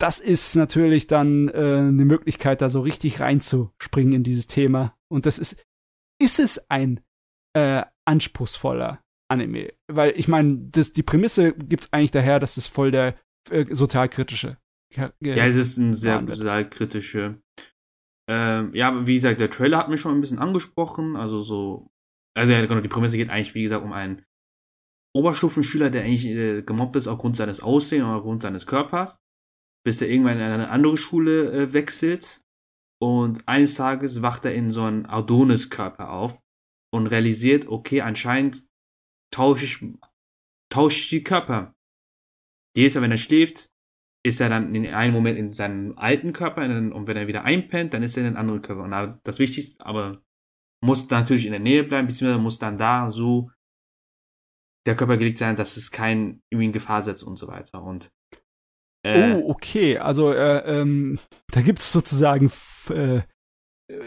Das 0.01 0.18
ist 0.18 0.57
natürlich 0.57 1.07
dann 1.07 1.48
äh, 1.51 1.53
eine 1.53 2.05
Möglichkeit, 2.05 2.61
da 2.61 2.70
so 2.70 2.80
richtig 2.80 3.20
reinzuspringen 3.20 4.14
in 4.14 4.24
dieses 4.24 4.48
Thema. 4.48 4.96
Und 5.09 5.26
das 5.26 5.38
ist, 5.38 5.64
ist 6.20 6.40
es 6.40 6.68
ein 6.68 6.98
äh, 7.53 7.84
anspruchsvoller 8.05 9.01
Anime? 9.28 9.72
Weil 9.86 10.18
ich 10.18 10.26
meine, 10.26 10.57
die 10.57 11.03
Prämisse 11.05 11.53
gibt's 11.53 11.92
eigentlich 11.92 12.11
daher, 12.11 12.40
dass 12.40 12.57
es 12.57 12.66
voll 12.66 12.90
der 12.90 13.14
äh, 13.48 13.66
sozialkritische. 13.72 14.57
Äh, 14.96 15.11
Ja, 15.20 15.46
es 15.46 15.57
ist 15.57 15.76
ein 15.76 15.94
sehr 15.94 16.16
Wahn 16.16 16.26
wird. 16.26 16.38
sozialkritische. 16.38 17.40
Ähm, 18.31 18.72
ja, 18.74 19.09
wie 19.09 19.14
gesagt, 19.14 19.41
der 19.41 19.51
Trailer 19.51 19.78
hat 19.78 19.89
mich 19.89 20.01
schon 20.01 20.14
ein 20.14 20.20
bisschen 20.20 20.39
angesprochen. 20.39 21.16
Also 21.16 21.43
so. 21.43 21.91
Also 22.37 22.53
ja, 22.53 22.64
genau, 22.64 22.81
die 22.81 22.89
Prämisse 22.89 23.16
geht 23.16 23.28
eigentlich, 23.28 23.57
wie 23.57 23.64
gesagt, 23.64 23.85
um 23.85 23.93
einen 23.93 24.24
Oberstufenschüler, 25.16 25.91
der 25.91 26.05
eigentlich 26.05 26.26
äh, 26.26 26.62
gemobbt 26.62 26.95
ist 26.95 27.09
aufgrund 27.09 27.37
seines 27.37 27.61
Aussehens 27.61 28.05
oder 28.05 28.18
aufgrund 28.18 28.43
seines 28.43 28.66
Körpers, 28.66 29.18
bis 29.85 30.01
er 30.01 30.09
irgendwann 30.09 30.37
in 30.37 30.45
eine 30.45 30.70
andere 30.70 30.97
Schule 30.97 31.51
äh, 31.51 31.72
wechselt. 31.72 32.45
Und 33.03 33.49
eines 33.49 33.74
Tages 33.74 34.22
wacht 34.22 34.45
er 34.45 34.55
in 34.55 34.70
so 34.70 34.83
einen 34.83 35.07
Adonis-Körper 35.07 36.12
auf 36.12 36.41
und 36.95 37.09
realisiert, 37.09 37.66
okay, 37.66 38.03
anscheinend 38.03 38.64
tausche 39.35 39.64
ich, 39.64 39.85
tausche 40.70 41.01
ich 41.01 41.09
die 41.09 41.24
Körper. 41.24 41.74
Jedes 42.77 42.94
Mal, 42.94 43.02
wenn 43.02 43.11
er 43.11 43.16
schläft, 43.16 43.69
ist 44.22 44.40
er 44.40 44.48
dann 44.51 44.74
in 44.74 44.86
einem 44.86 45.14
Moment 45.14 45.38
in 45.38 45.52
seinem 45.52 45.97
alten 45.97 46.32
Körper 46.32 46.62
und 46.64 47.06
wenn 47.06 47.16
er 47.16 47.26
wieder 47.26 47.44
einpennt, 47.44 47.94
dann 47.94 48.02
ist 48.02 48.16
er 48.16 48.22
in 48.22 48.26
einem 48.28 48.36
anderen 48.36 48.62
Körper. 48.62 48.82
Und 48.82 48.90
da- 48.90 49.18
das 49.24 49.38
Wichtigste, 49.38 49.84
aber 49.84 50.12
muss 50.84 51.09
natürlich 51.10 51.47
in 51.47 51.52
der 51.52 51.60
Nähe 51.60 51.84
bleiben, 51.84 52.06
beziehungsweise 52.09 52.42
muss 52.42 52.59
dann 52.59 52.78
da 52.78 53.10
so 53.10 53.51
der 54.86 54.97
Körper 54.97 55.16
gelegt 55.16 55.38
sein, 55.38 55.56
dass 55.56 55.76
es 55.76 55.90
keinen 55.90 56.42
irgendwie 56.51 56.66
in 56.66 56.72
Gefahr 56.72 57.02
setzt 57.02 57.22
und 57.22 57.36
so 57.36 57.48
weiter. 57.48 57.82
Und 57.82 58.10
äh, 59.05 59.34
Oh, 59.34 59.51
okay. 59.51 59.98
Also, 59.98 60.32
äh, 60.32 60.59
ähm, 60.80 61.18
da 61.51 61.62
gibt 61.62 61.78
es 61.80 61.92
sozusagen, 61.92 62.51
äh, 62.90 63.20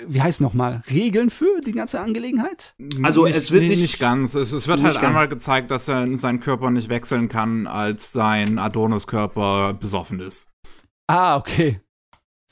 wie 0.07 0.21
heißt 0.21 0.41
nochmal, 0.41 0.83
Regeln 0.89 1.29
für 1.29 1.59
die 1.65 1.71
ganze 1.71 1.99
Angelegenheit? 1.99 2.75
Also, 3.01 3.25
nicht, 3.25 3.35
es 3.37 3.51
wird 3.51 3.63
nee, 3.63 3.69
nicht- 3.69 3.79
nicht 3.81 3.99
ganz. 3.99 4.35
Es, 4.35 4.51
es 4.51 4.67
wird 4.67 4.81
halt 4.83 4.95
ganz. 4.95 5.05
einmal 5.05 5.27
gezeigt, 5.27 5.71
dass 5.71 5.87
er 5.87 6.03
in 6.03 6.17
seinen 6.17 6.39
Körper 6.39 6.69
nicht 6.71 6.89
wechseln 6.89 7.27
kann, 7.29 7.67
als 7.67 8.11
sein 8.11 8.59
Adonis-Körper 8.59 9.73
besoffen 9.73 10.19
ist. 10.19 10.49
Ah, 11.07 11.35
okay. 11.37 11.81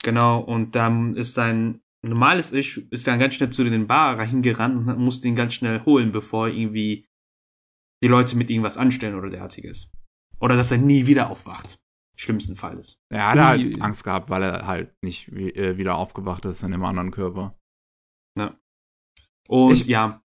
Genau, 0.03 0.39
und 0.39 0.75
dann 0.75 1.15
ist 1.15 1.33
sein 1.35 1.81
normales 2.03 2.51
Ich, 2.51 2.91
ist 2.91 3.05
dann 3.07 3.19
ganz 3.19 3.35
schnell 3.35 3.51
zu 3.51 3.63
den 3.63 3.85
Bar 3.87 4.23
hingerannt 4.25 4.87
und 4.87 4.97
musste 4.99 5.27
ihn 5.27 5.35
ganz 5.35 5.53
schnell 5.53 5.85
holen, 5.85 6.11
bevor 6.11 6.47
irgendwie 6.47 7.05
die 8.03 8.07
Leute 8.07 8.35
mit 8.35 8.49
ihm 8.49 8.63
was 8.63 8.77
anstellen 8.77 9.15
oder 9.15 9.29
derartiges. 9.29 9.91
Oder 10.39 10.55
dass 10.55 10.71
er 10.71 10.79
nie 10.79 11.05
wieder 11.05 11.29
aufwacht. 11.29 11.77
Schlimmsten 12.21 12.55
Falles. 12.55 12.99
Er 13.09 13.29
hatte 13.29 13.39
Ui. 13.41 13.45
halt 13.73 13.81
Angst 13.81 14.03
gehabt, 14.03 14.29
weil 14.29 14.43
er 14.43 14.67
halt 14.67 14.93
nicht 15.01 15.33
wie, 15.35 15.49
äh, 15.49 15.77
wieder 15.77 15.95
aufgewacht 15.95 16.45
ist 16.45 16.61
in 16.63 16.71
dem 16.71 16.83
anderen 16.85 17.11
Körper. 17.11 17.51
Und 19.49 19.71
Ich- 19.73 19.87
ja, 19.87 20.21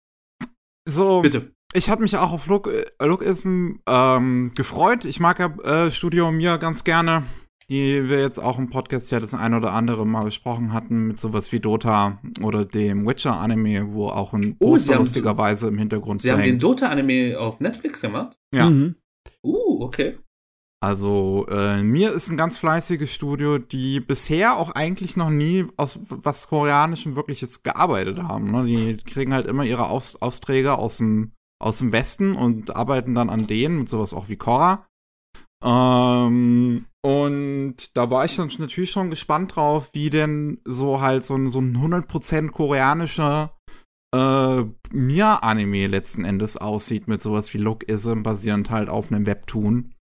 So, 0.90 1.22
bitte. 1.22 1.54
ich 1.74 1.90
hatte 1.90 2.02
mich 2.02 2.18
auch 2.18 2.32
auf 2.34 2.48
Look, 2.48 2.68
äh, 2.68 2.86
Lookism 3.06 3.76
ähm, 3.88 4.52
gefreut. 4.56 5.06
Ich 5.06 5.20
mag 5.20 5.40
ja 5.40 5.48
äh, 5.86 5.92
Studio 5.92 6.32
Mir 6.32 6.58
ganz 6.58 6.84
gerne. 6.84 7.24
die 7.70 8.10
wir 8.10 8.20
jetzt 8.20 8.40
auch 8.40 8.58
im 8.60 8.70
Podcast 8.70 9.10
ja 9.12 9.22
das 9.22 9.34
ein 9.34 9.54
oder 9.54 9.72
andere 9.72 10.06
Mal 10.06 10.26
besprochen 10.26 10.74
hatten, 10.74 11.08
mit 11.08 11.20
sowas 11.20 11.52
wie 11.54 11.62
Dota 11.62 12.20
oder 12.42 12.66
dem 12.66 13.08
Witcher-Anime, 13.08 13.94
wo 13.94 14.08
auch 14.10 14.34
ein 14.34 14.58
Oh, 14.60 14.72
Poster 14.72 14.98
lustigerweise 14.98 15.70
im 15.70 15.78
Hintergrund 15.78 16.22
Sie 16.22 16.30
haben 16.32 16.40
den 16.42 16.50
hängt. 16.52 16.64
Dota-Anime 16.64 17.40
auf 17.40 17.62
Netflix 17.62 18.02
gemacht? 18.02 18.38
Ja. 18.54 18.70
Mhm. 18.70 18.96
Uh, 19.44 19.82
okay. 19.82 20.18
Also, 20.84 21.48
äh, 21.50 21.82
mir 21.82 22.12
ist 22.12 22.28
ein 22.28 22.36
ganz 22.36 22.58
fleißiges 22.58 23.10
Studio, 23.10 23.58
die 23.58 24.02
bisher 24.02 24.58
auch 24.58 24.72
eigentlich 24.72 25.16
noch 25.16 25.30
nie 25.30 25.66
aus 25.78 25.98
was 26.10 26.50
Koreanischem 26.50 27.16
wirklich 27.16 27.40
jetzt 27.40 27.64
gearbeitet 27.64 28.22
haben. 28.22 28.52
Ne? 28.52 28.66
Die 28.66 28.98
kriegen 28.98 29.34
halt 29.34 29.48
immer 29.48 29.64
ihre 29.64 29.88
Aus 29.88 30.22
Aufträge 30.22 30.78
aus 30.78 30.98
dem, 30.98 31.32
aus 31.58 31.78
dem 31.78 31.94
Westen 31.94 32.36
und 32.36 32.76
arbeiten 32.76 33.16
dann 33.16 33.30
an 33.30 33.48
denen 33.48 33.80
mit 33.80 33.88
sowas 33.88 34.14
auch 34.14 34.28
wie 34.28 34.36
Korra. 34.36 34.86
Ähm, 35.64 36.84
und 37.02 37.76
da 37.96 38.10
war 38.10 38.26
ich 38.26 38.36
dann 38.36 38.52
natürlich 38.58 38.92
schon 38.92 39.10
gespannt 39.10 39.56
drauf, 39.56 39.90
wie 39.94 40.10
denn 40.10 40.60
so 40.66 41.00
halt 41.00 41.26
so 41.26 41.36
ein, 41.36 41.50
so 41.50 41.62
ein 41.62 41.78
100% 41.78 42.50
koreanischer 42.50 43.56
äh, 44.14 44.66
Mia-Anime 44.92 45.88
letzten 45.88 46.26
Endes 46.26 46.58
aussieht 46.58 47.08
mit 47.08 47.22
sowas 47.22 47.54
wie 47.54 47.60
Lookism, 47.60 48.22
basierend 48.22 48.70
halt 48.70 48.90
auf 48.90 49.14
einem 49.14 49.26
Webtoon. 49.26 49.94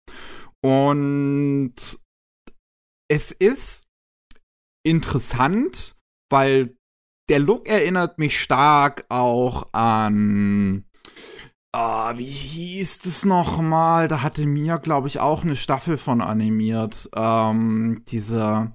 Und 0.63 1.73
es 3.09 3.31
ist 3.31 3.87
interessant, 4.85 5.95
weil 6.29 6.77
der 7.29 7.39
Look 7.39 7.67
erinnert 7.67 8.19
mich 8.19 8.39
stark 8.39 9.05
auch 9.09 9.71
an. 9.73 10.85
Ah, 11.73 12.17
wie 12.17 12.25
hieß 12.25 13.05
es 13.05 13.23
noch 13.23 13.61
mal? 13.61 14.09
Da 14.09 14.21
hatte 14.21 14.45
Mia, 14.45 14.75
glaube 14.77 15.07
ich, 15.07 15.21
auch 15.21 15.43
eine 15.43 15.55
Staffel 15.55 15.97
von 15.97 16.19
animiert. 16.19 17.09
Ähm, 17.15 18.03
dieser, 18.09 18.73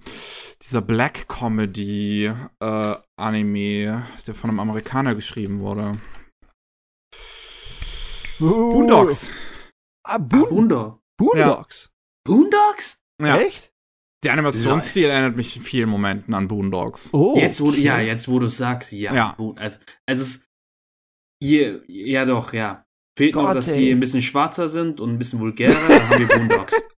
dieser 0.63 0.81
Black 0.81 1.29
Comedy 1.29 2.33
äh, 2.61 2.97
Anime, 3.21 4.07
der 4.27 4.35
von 4.35 4.49
einem 4.49 4.61
Amerikaner 4.61 5.15
geschrieben 5.15 5.61
wurde. 5.61 6.01
Uh. 8.41 8.71
Boondocks. 8.71 9.29
Ah, 10.07 10.15
Ah, 10.15 10.19
Boon 10.19 10.49
Boondog. 10.49 11.01
Boondocks. 11.19 11.91
Boondocks? 12.25 12.99
Ja. 13.21 13.39
Echt? 13.39 13.73
Der 14.25 14.33
Animationsstil 14.33 15.05
erinnert 15.05 15.37
mich 15.37 15.57
in 15.57 15.63
vielen 15.63 15.89
Momenten 15.89 16.35
an 16.35 16.49
Boondocks. 16.49 17.13
Oh. 17.13 17.37
Jetzt, 17.37 17.61
wo, 17.61 17.69
okay. 17.69 17.81
ja, 17.81 18.01
jetzt, 18.01 18.29
wo 18.29 18.39
du 18.39 18.49
sagst, 18.49 18.93
ja. 18.93 19.15
Ja. 19.15 19.37
Also, 19.57 19.57
also 19.57 19.79
es 20.07 20.21
ist, 20.21 20.45
hier, 21.43 21.83
ja 21.87 22.25
doch, 22.25 22.53
ja. 22.53 22.85
Fehlt 23.17 23.35
noch, 23.35 23.47
Gott, 23.47 23.57
dass 23.57 23.69
ey. 23.69 23.81
die 23.81 23.91
ein 23.93 24.01
bisschen 24.01 24.23
schwarzer 24.23 24.69
sind 24.69 25.01
und 25.01 25.11
ein 25.11 25.19
bisschen 25.19 25.41
vulgärer, 25.41 25.75
dann 25.75 26.11
haben 26.11 26.19
wir 26.19 26.29
Boondocks. 26.29 26.83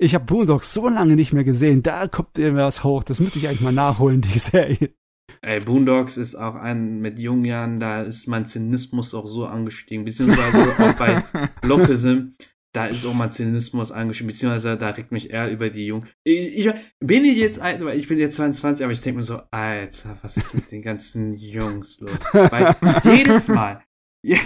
Ich 0.00 0.14
habe 0.14 0.24
Boondocks 0.26 0.72
so 0.72 0.88
lange 0.88 1.16
nicht 1.16 1.32
mehr 1.32 1.42
gesehen. 1.42 1.82
Da 1.82 2.06
kommt 2.06 2.38
mir 2.38 2.54
was 2.54 2.84
hoch. 2.84 3.02
Das 3.02 3.18
müsste 3.18 3.40
ich 3.40 3.48
eigentlich 3.48 3.62
mal 3.62 3.72
nachholen, 3.72 4.20
die 4.20 4.38
Serie. 4.38 4.94
Ey, 5.42 5.58
Boondocks 5.58 6.16
ist 6.16 6.36
auch 6.36 6.54
ein, 6.54 7.00
mit 7.00 7.18
jungen 7.18 7.44
Jahren, 7.44 7.80
da 7.80 8.02
ist 8.02 8.28
mein 8.28 8.46
Zynismus 8.46 9.12
auch 9.12 9.26
so 9.26 9.46
angestiegen, 9.46 10.04
beziehungsweise 10.04 10.72
auch 10.78 10.94
bei 10.94 11.24
Lockism, 11.62 12.34
da 12.78 12.86
ist 12.86 13.04
auch 13.04 13.14
mein 13.14 13.30
Zynismus 13.30 13.90
angestiegen, 13.90 14.28
beziehungsweise 14.30 14.76
da 14.76 14.90
regt 14.90 15.10
mich 15.10 15.30
eher 15.30 15.50
über 15.50 15.68
die 15.68 15.86
Jungen. 15.86 16.06
Ich, 16.22 16.66
ich 16.66 16.72
bin 17.00 17.24
ich 17.24 17.36
jetzt 17.38 17.58
alt, 17.60 17.84
weil 17.84 17.98
ich 17.98 18.06
bin 18.06 18.18
jetzt 18.18 18.36
22, 18.36 18.84
aber 18.84 18.92
ich 18.92 19.00
denke 19.00 19.18
mir 19.18 19.24
so, 19.24 19.40
Alter, 19.50 20.16
was 20.22 20.36
ist 20.36 20.54
mit 20.54 20.70
den 20.70 20.82
ganzen 20.82 21.34
Jungs 21.34 21.98
los? 21.98 22.20
Weil 22.32 22.76
jedes 23.04 23.48
Mal, 23.48 23.82
je- 24.24 24.38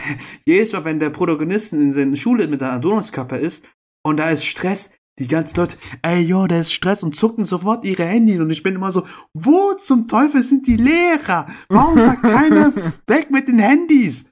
jedes 0.47 0.73
Mal, 0.73 0.85
wenn 0.87 0.99
der 0.99 1.11
Protagonist 1.11 1.75
in 1.75 1.93
seiner 1.93 2.17
Schule 2.17 2.49
mit 2.49 2.63
einem 2.63 2.77
Adonis-Körper 2.77 3.39
ist 3.39 3.71
und 4.03 4.17
da 4.17 4.31
ist 4.31 4.47
Stress, 4.47 4.91
die 5.19 5.29
ganzen 5.29 5.57
Leute, 5.59 5.77
ey, 6.01 6.21
yo, 6.23 6.47
da 6.47 6.59
ist 6.61 6.73
Stress 6.73 7.03
und 7.03 7.15
zucken 7.15 7.45
sofort 7.45 7.85
ihre 7.85 8.05
Handys 8.07 8.41
und 8.41 8.49
ich 8.51 8.63
bin 8.63 8.75
immer 8.77 8.93
so, 8.93 9.07
wo 9.35 9.75
zum 9.75 10.09
Teufel 10.09 10.43
sind 10.43 10.67
die 10.67 10.77
Lehrer? 10.77 11.47
Warum 11.69 11.97
sagt 11.99 12.23
keiner 12.23 12.73
weg 13.07 13.31
mit 13.31 13.47
den 13.49 13.59
Handys? 13.59 14.25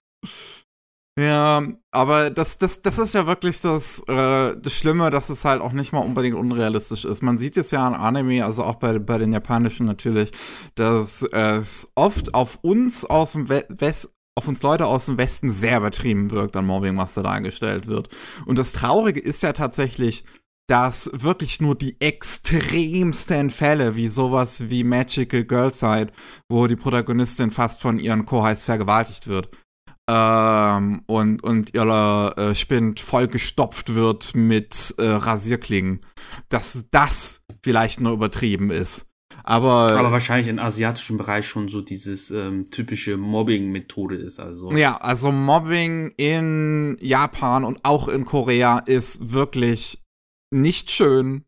Ja, 1.19 1.67
aber 1.91 2.31
das, 2.31 2.59
das, 2.59 2.83
das 2.83 2.99
ist 2.99 3.15
ja 3.15 3.27
wirklich 3.27 3.61
das, 3.61 4.01
äh, 4.07 4.57
das 4.57 4.73
Schlimme, 4.73 5.11
dass 5.11 5.29
es 5.29 5.45
halt 5.45 5.61
auch 5.61 5.73
nicht 5.73 5.93
mal 5.93 6.01
unbedingt 6.01 6.37
unrealistisch 6.37 7.05
ist. 7.05 7.23
Man 7.23 7.37
sieht 7.37 7.57
es 7.57 7.73
ja 7.73 7.87
an 7.87 7.95
Anime, 7.95 8.45
also 8.45 8.65
auch 8.65 8.77
bei, 8.77 8.99
bei 8.99 9.19
den 9.19 9.33
japanischen 9.33 9.87
natürlich, 9.87 10.31
dass 10.77 11.23
es 11.23 11.91
oft 11.95 12.33
auf 12.35 12.61
uns 12.63 13.05
aus 13.05 13.33
dem 13.33 13.49
We 13.49 13.65
West 13.69 14.15
auf 14.37 14.49
uns 14.49 14.63
Leute 14.63 14.87
aus 14.87 15.07
dem 15.07 15.19
Westen 15.19 15.53
sehr 15.53 15.79
übertrieben 15.79 16.31
wirkt 16.31 16.57
an 16.57 16.65
Mobbing, 16.65 16.97
was 16.97 17.15
da 17.15 17.23
dargestellt 17.23 17.87
wird. 17.87 18.09
Und 18.47 18.59
das 18.59 18.73
Traurige 18.73 19.21
ist 19.21 19.43
ja 19.43 19.53
tatsächlich, 19.53 20.25
dass 20.69 21.11
wirklich 21.13 21.61
nur 21.61 21.75
die 21.75 22.01
extremsten 22.01 23.51
Fälle, 23.51 23.97
wie 23.97 24.09
sowas 24.09 24.71
wie 24.71 24.85
Magical 24.85 25.45
Girl 25.45 25.75
Side, 25.75 26.13
wo 26.49 26.69
die 26.69 26.77
Protagonistin 26.77 27.51
fast 27.51 27.83
von 27.83 27.99
ihren 27.99 28.25
Kohais 28.25 28.63
vergewaltigt 28.63 29.27
wird, 29.27 29.51
ähm, 30.11 31.03
und, 31.07 31.43
und 31.45 31.73
ihr 31.73 32.35
äh, 32.37 32.55
Spind 32.57 32.99
vollgestopft 32.99 33.95
wird 33.95 34.35
mit 34.35 34.95
äh, 34.99 35.07
Rasierklingen, 35.07 36.01
dass 36.49 36.87
das 36.91 37.43
vielleicht 37.63 38.01
nur 38.01 38.13
übertrieben 38.13 38.71
ist. 38.71 39.07
Aber, 39.45 39.97
Aber 39.97 40.11
wahrscheinlich 40.11 40.49
im 40.49 40.59
asiatischen 40.59 41.17
Bereich 41.17 41.47
schon 41.47 41.69
so 41.69 41.81
dieses 41.81 42.31
ähm, 42.31 42.67
typische 42.67 43.17
Mobbing-Methode 43.17 44.17
ist, 44.17 44.41
also. 44.41 44.73
ja, 44.73 44.97
also 44.97 45.31
Mobbing 45.31 46.13
in 46.17 46.97
Japan 47.01 47.65
und 47.65 47.85
auch 47.85 48.09
in 48.09 48.25
Korea 48.25 48.81
ist 48.81 49.33
wirklich 49.33 50.03
nicht 50.51 50.91
schön. 50.91 51.45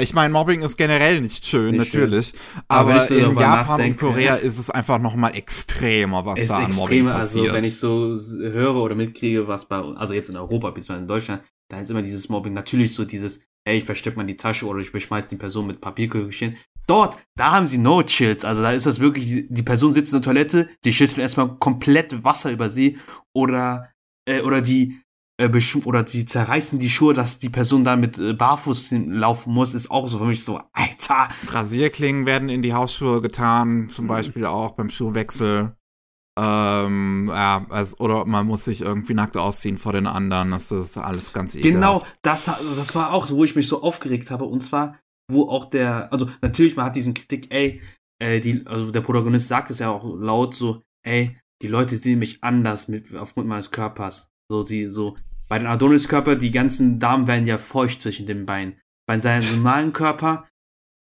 Ich 0.00 0.14
meine, 0.14 0.32
Mobbing 0.32 0.62
ist 0.62 0.78
generell 0.78 1.20
nicht 1.20 1.44
schön, 1.44 1.76
Nicht 1.76 1.92
schön. 1.92 2.00
natürlich. 2.04 2.32
Aber 2.66 2.88
wenn 2.88 2.96
Aber, 2.96 3.06
so 3.06 3.14
in 3.14 3.36
Japan 3.38 3.80
und 3.82 3.96
Korea 3.98 4.36
ist 4.36 4.58
es 4.58 4.70
einfach 4.70 4.98
noch 4.98 5.14
mal 5.16 5.36
extremer, 5.36 6.24
was 6.24 6.46
da 6.48 6.56
an 6.60 6.74
Mobbing 6.74 7.06
extrem, 7.06 7.06
passiert. 7.06 7.42
also 7.44 7.54
wenn 7.54 7.64
ich 7.64 7.76
so 7.76 8.16
höre 8.40 8.76
oder 8.76 8.94
mitkriege, 8.94 9.46
was 9.48 9.66
bei, 9.66 9.76
also 9.76 10.14
jetzt 10.14 10.30
in 10.30 10.36
Europa, 10.38 10.70
beziehungsweise 10.70 11.00
in 11.02 11.08
Deutschland, 11.08 11.42
da 11.68 11.78
ist 11.80 11.90
immer 11.90 12.00
dieses 12.02 12.30
Mobbing, 12.30 12.54
natürlich 12.54 12.94
so 12.94 13.04
dieses, 13.04 13.40
ey, 13.66 13.78
ich 13.78 13.84
versteck 13.84 14.16
mal 14.16 14.24
die 14.24 14.36
Tasche 14.36 14.66
oder 14.66 14.80
ich 14.80 14.92
beschmeiß 14.92 15.26
die 15.26 15.36
Person 15.36 15.66
mit 15.66 15.82
Papierkügelchen. 15.82 16.56
Dort, 16.86 17.18
da 17.36 17.52
haben 17.52 17.66
sie 17.66 17.78
no 17.78 18.02
chills, 18.02 18.46
also 18.46 18.62
da 18.62 18.72
ist 18.72 18.86
das 18.86 18.98
wirklich, 18.98 19.26
die- 19.26 19.46
die 19.52 19.62
Person 19.62 19.92
sitzt 19.92 20.12
in 20.14 20.20
der 20.20 20.24
Toilette, 20.24 20.68
die 20.86 20.92
schütteln 20.94 21.20
erstmal 21.20 21.54
komplett 21.58 22.24
Wasser 22.24 22.50
über 22.50 22.70
sie 22.70 22.98
oder, 23.34 23.90
äh, 24.26 24.40
oder 24.40 24.62
die, 24.62 25.01
äh, 25.38 25.50
oder 25.84 26.02
die 26.02 26.24
zerreißen 26.24 26.78
die 26.78 26.90
Schuhe, 26.90 27.14
dass 27.14 27.38
die 27.38 27.48
Person 27.48 27.84
dann 27.84 28.00
mit 28.00 28.18
äh, 28.18 28.32
Barfuß 28.32 28.90
laufen 28.92 29.52
muss, 29.52 29.74
ist 29.74 29.90
auch 29.90 30.08
so 30.08 30.18
für 30.18 30.26
mich 30.26 30.44
so, 30.44 30.60
Alter, 30.72 31.28
Rasierklingen 31.48 32.26
werden 32.26 32.48
in 32.48 32.62
die 32.62 32.74
Hausschuhe 32.74 33.22
getan, 33.22 33.82
Mhm. 33.82 33.88
zum 33.88 34.06
Beispiel 34.06 34.46
auch 34.46 34.72
beim 34.72 34.90
Schuhwechsel. 34.90 35.74
Ähm, 36.38 37.28
ja, 37.28 37.66
also, 37.68 37.96
oder 37.98 38.24
man 38.24 38.46
muss 38.46 38.64
sich 38.64 38.80
irgendwie 38.80 39.12
nackt 39.14 39.36
ausziehen 39.36 39.76
vor 39.76 39.92
den 39.92 40.06
anderen. 40.06 40.50
Das 40.50 40.72
ist 40.72 40.96
alles 40.96 41.32
ganz 41.32 41.54
ekelhaft. 41.54 41.74
Genau, 41.74 42.02
das, 42.22 42.46
das 42.46 42.94
war 42.94 43.12
auch 43.12 43.26
so, 43.26 43.36
wo 43.36 43.44
ich 43.44 43.54
mich 43.54 43.68
so 43.68 43.82
aufgeregt 43.82 44.30
habe. 44.30 44.44
Und 44.46 44.62
zwar, 44.62 44.98
wo 45.30 45.48
auch 45.48 45.66
der, 45.66 46.10
also 46.10 46.30
natürlich, 46.40 46.74
man 46.74 46.86
hat 46.86 46.96
diesen 46.96 47.12
Kritik, 47.12 47.52
ey, 47.52 47.82
äh, 48.18 48.40
die, 48.40 48.66
also 48.66 48.90
der 48.90 49.02
Protagonist 49.02 49.48
sagt 49.48 49.70
es 49.70 49.78
ja 49.78 49.90
auch 49.90 50.04
laut 50.18 50.54
so, 50.54 50.82
ey, 51.04 51.36
die 51.60 51.68
Leute 51.68 51.96
sehen 51.98 52.18
mich 52.18 52.42
anders 52.42 52.88
mit, 52.88 53.14
aufgrund 53.14 53.46
meines 53.46 53.70
Körpers. 53.70 54.31
So, 54.52 54.60
sie, 54.60 54.88
so, 54.88 55.16
bei 55.48 55.58
den 55.58 55.66
Adonis-Körper, 55.66 56.36
die 56.36 56.50
ganzen 56.50 56.98
Damen 56.98 57.26
werden 57.26 57.46
ja 57.46 57.56
feucht 57.56 58.02
zwischen 58.02 58.26
den 58.26 58.44
Beinen. 58.44 58.78
Bei 59.08 59.18
seinem 59.18 59.48
normalen 59.56 59.94
Körper, 59.94 60.46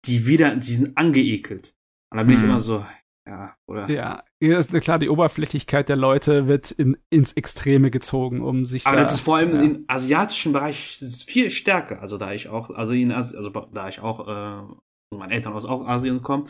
die 0.04 0.26
wieder, 0.26 0.54
die 0.56 0.72
sind 0.72 0.98
angeekelt. 0.98 1.74
Und 2.12 2.18
dann 2.18 2.26
bin 2.26 2.36
ich 2.36 2.42
Mhm. 2.42 2.50
immer 2.50 2.60
so, 2.60 2.84
ja, 3.26 3.56
oder? 3.66 3.88
Ja, 3.88 4.22
hier 4.42 4.58
ist 4.58 4.72
klar, 4.82 4.98
die 4.98 5.08
Oberflächlichkeit 5.08 5.88
der 5.88 5.96
Leute 5.96 6.48
wird 6.48 6.70
in, 6.70 6.98
ins 7.08 7.32
Extreme 7.32 7.90
gezogen, 7.90 8.42
um 8.42 8.66
sich 8.66 8.86
Aber 8.86 8.96
da, 8.96 9.02
das 9.04 9.14
ist 9.14 9.20
vor 9.20 9.36
allem 9.36 9.54
ja. 9.54 9.62
im 9.62 9.84
asiatischen 9.88 10.52
Bereich 10.52 10.98
viel 11.26 11.50
stärker. 11.50 12.02
Also 12.02 12.18
da 12.18 12.34
ich 12.34 12.48
auch, 12.48 12.68
also 12.68 12.92
in 12.92 13.12
Asi 13.12 13.34
also 13.36 13.48
da 13.48 13.88
ich 13.88 14.00
auch, 14.00 14.20
äh, 14.28 14.74
von 15.08 15.18
meinen 15.18 15.30
Eltern 15.30 15.54
aus 15.54 15.64
auch 15.64 15.88
Asien 15.88 16.20
kommen, 16.22 16.46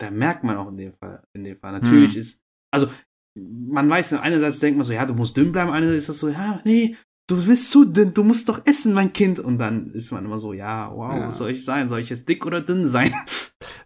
da 0.00 0.10
merkt 0.10 0.42
man 0.42 0.56
auch 0.56 0.68
in 0.68 0.78
dem 0.78 0.94
Fall, 0.94 1.22
in 1.34 1.44
dem 1.44 1.56
Fall. 1.56 1.72
Natürlich 1.72 2.14
Hm. 2.14 2.20
ist, 2.20 2.40
also 2.72 2.88
man 3.34 3.88
weiß, 3.88 4.14
einerseits 4.14 4.58
denkt 4.60 4.76
man 4.78 4.86
so, 4.86 4.92
ja, 4.92 5.06
du 5.06 5.14
musst 5.14 5.36
dünn 5.36 5.52
bleiben, 5.52 5.70
einerseits 5.70 6.02
ist 6.04 6.08
das 6.10 6.18
so, 6.18 6.28
ja, 6.28 6.60
nee, 6.64 6.96
du 7.26 7.46
bist 7.46 7.70
zu 7.70 7.84
dünn, 7.84 8.12
du 8.12 8.24
musst 8.24 8.48
doch 8.48 8.60
essen, 8.66 8.92
mein 8.92 9.12
Kind. 9.12 9.38
Und 9.38 9.58
dann 9.58 9.90
ist 9.92 10.10
man 10.12 10.24
immer 10.24 10.38
so, 10.38 10.52
ja, 10.52 10.90
wow, 10.94 11.14
Ja. 11.14 11.30
soll 11.30 11.50
ich 11.50 11.64
sein? 11.64 11.88
Soll 11.88 12.00
ich 12.00 12.10
jetzt 12.10 12.28
dick 12.28 12.44
oder 12.46 12.60
dünn 12.60 12.86
sein? 12.88 13.14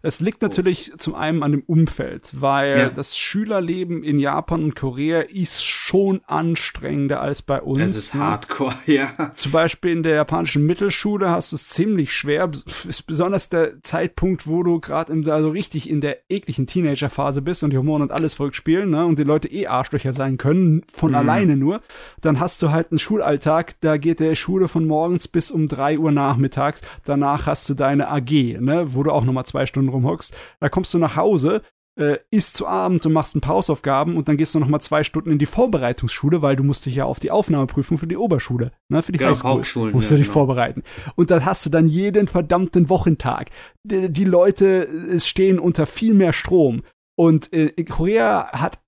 Das 0.05 0.19
liegt 0.19 0.43
natürlich 0.43 0.91
oh. 0.93 0.97
zum 0.97 1.15
einen 1.15 1.41
an 1.41 1.51
dem 1.51 1.63
Umfeld, 1.63 2.29
weil 2.33 2.77
ja. 2.77 2.89
das 2.89 3.17
Schülerleben 3.17 4.03
in 4.03 4.19
Japan 4.19 4.63
und 4.63 4.75
Korea 4.75 5.21
ist 5.21 5.63
schon 5.63 6.21
anstrengender 6.27 7.21
als 7.21 7.41
bei 7.41 7.59
uns. 7.59 7.79
Es 7.79 7.97
ist 7.97 8.13
ne? 8.13 8.21
hardcore, 8.21 8.75
ja. 8.85 9.31
Zum 9.35 9.51
Beispiel 9.51 9.93
in 9.93 10.03
der 10.03 10.13
japanischen 10.13 10.63
Mittelschule 10.63 11.27
hast 11.31 11.53
du 11.53 11.55
es 11.55 11.69
ziemlich 11.69 12.13
schwer. 12.13 12.51
Ist 12.87 13.07
besonders 13.07 13.49
der 13.49 13.81
Zeitpunkt, 13.81 14.45
wo 14.45 14.61
du 14.61 14.79
gerade 14.79 15.11
also 15.33 15.49
richtig 15.49 15.89
in 15.89 16.01
der 16.01 16.19
ekligen 16.29 16.67
Teenagerphase 16.67 17.41
bist 17.41 17.63
und 17.63 17.71
die 17.71 17.77
Hormone 17.77 18.03
und 18.03 18.11
alles 18.11 18.35
folgt 18.35 18.55
spielen, 18.55 18.91
ne? 18.91 19.07
Und 19.07 19.17
die 19.17 19.23
Leute 19.23 19.51
eh 19.51 19.65
Arschlöcher 19.65 20.13
sein 20.13 20.37
können, 20.37 20.83
von 20.93 21.13
mhm. 21.13 21.17
alleine 21.17 21.57
nur. 21.57 21.81
Dann 22.21 22.39
hast 22.39 22.61
du 22.61 22.69
halt 22.69 22.91
einen 22.91 22.99
Schulalltag, 22.99 23.73
da 23.81 23.97
geht 23.97 24.19
der 24.19 24.35
Schule 24.35 24.67
von 24.67 24.85
morgens 24.85 25.27
bis 25.27 25.49
um 25.49 25.67
drei 25.67 25.97
Uhr 25.97 26.11
nachmittags. 26.11 26.81
Danach 27.05 27.47
hast 27.47 27.67
du 27.69 27.73
deine 27.73 28.11
AG, 28.11 28.59
ne? 28.59 28.93
Wo 28.93 29.01
du 29.01 29.09
auch 29.09 29.25
nochmal 29.25 29.47
zwei 29.47 29.65
Stunden 29.65 29.94
rumhockst. 29.95 30.33
Da 30.59 30.69
kommst 30.69 30.93
du 30.93 30.97
nach 30.97 31.15
Hause, 31.15 31.61
äh, 31.97 32.17
isst 32.29 32.57
zu 32.57 32.67
Abend 32.67 33.05
und 33.05 33.13
machst 33.13 33.35
ein 33.35 33.41
paar 33.41 33.55
Hausaufgaben 33.55 34.17
und 34.17 34.27
dann 34.27 34.37
gehst 34.37 34.53
du 34.53 34.59
noch 34.59 34.67
mal 34.67 34.81
zwei 34.81 35.03
Stunden 35.03 35.31
in 35.31 35.37
die 35.37 35.45
Vorbereitungsschule, 35.45 36.41
weil 36.41 36.55
du 36.55 36.63
musst 36.63 36.85
dich 36.85 36.95
ja 36.95 37.05
auf 37.05 37.19
die 37.19 37.31
Aufnahmeprüfung 37.31 37.97
für 37.97 38.07
die 38.07 38.17
Oberschule, 38.17 38.71
ne, 38.89 39.01
für 39.01 39.11
die 39.11 39.19
ja, 39.19 39.29
Highschool, 39.29 39.91
musst 39.93 40.11
ja, 40.11 40.17
du 40.17 40.21
dich 40.21 40.27
genau. 40.27 40.33
vorbereiten. 40.33 40.83
Und 41.15 41.31
dann 41.31 41.45
hast 41.45 41.65
du 41.65 41.69
dann 41.69 41.87
jeden 41.87 42.27
verdammten 42.27 42.89
Wochentag. 42.89 43.49
Die, 43.83 44.11
die 44.11 44.25
Leute 44.25 45.19
stehen 45.19 45.57
unter 45.57 45.85
viel 45.85 46.13
mehr 46.13 46.33
Strom. 46.33 46.83
Und 47.17 47.53
äh, 47.53 47.71
Korea 47.85 48.51
hat 48.51 48.79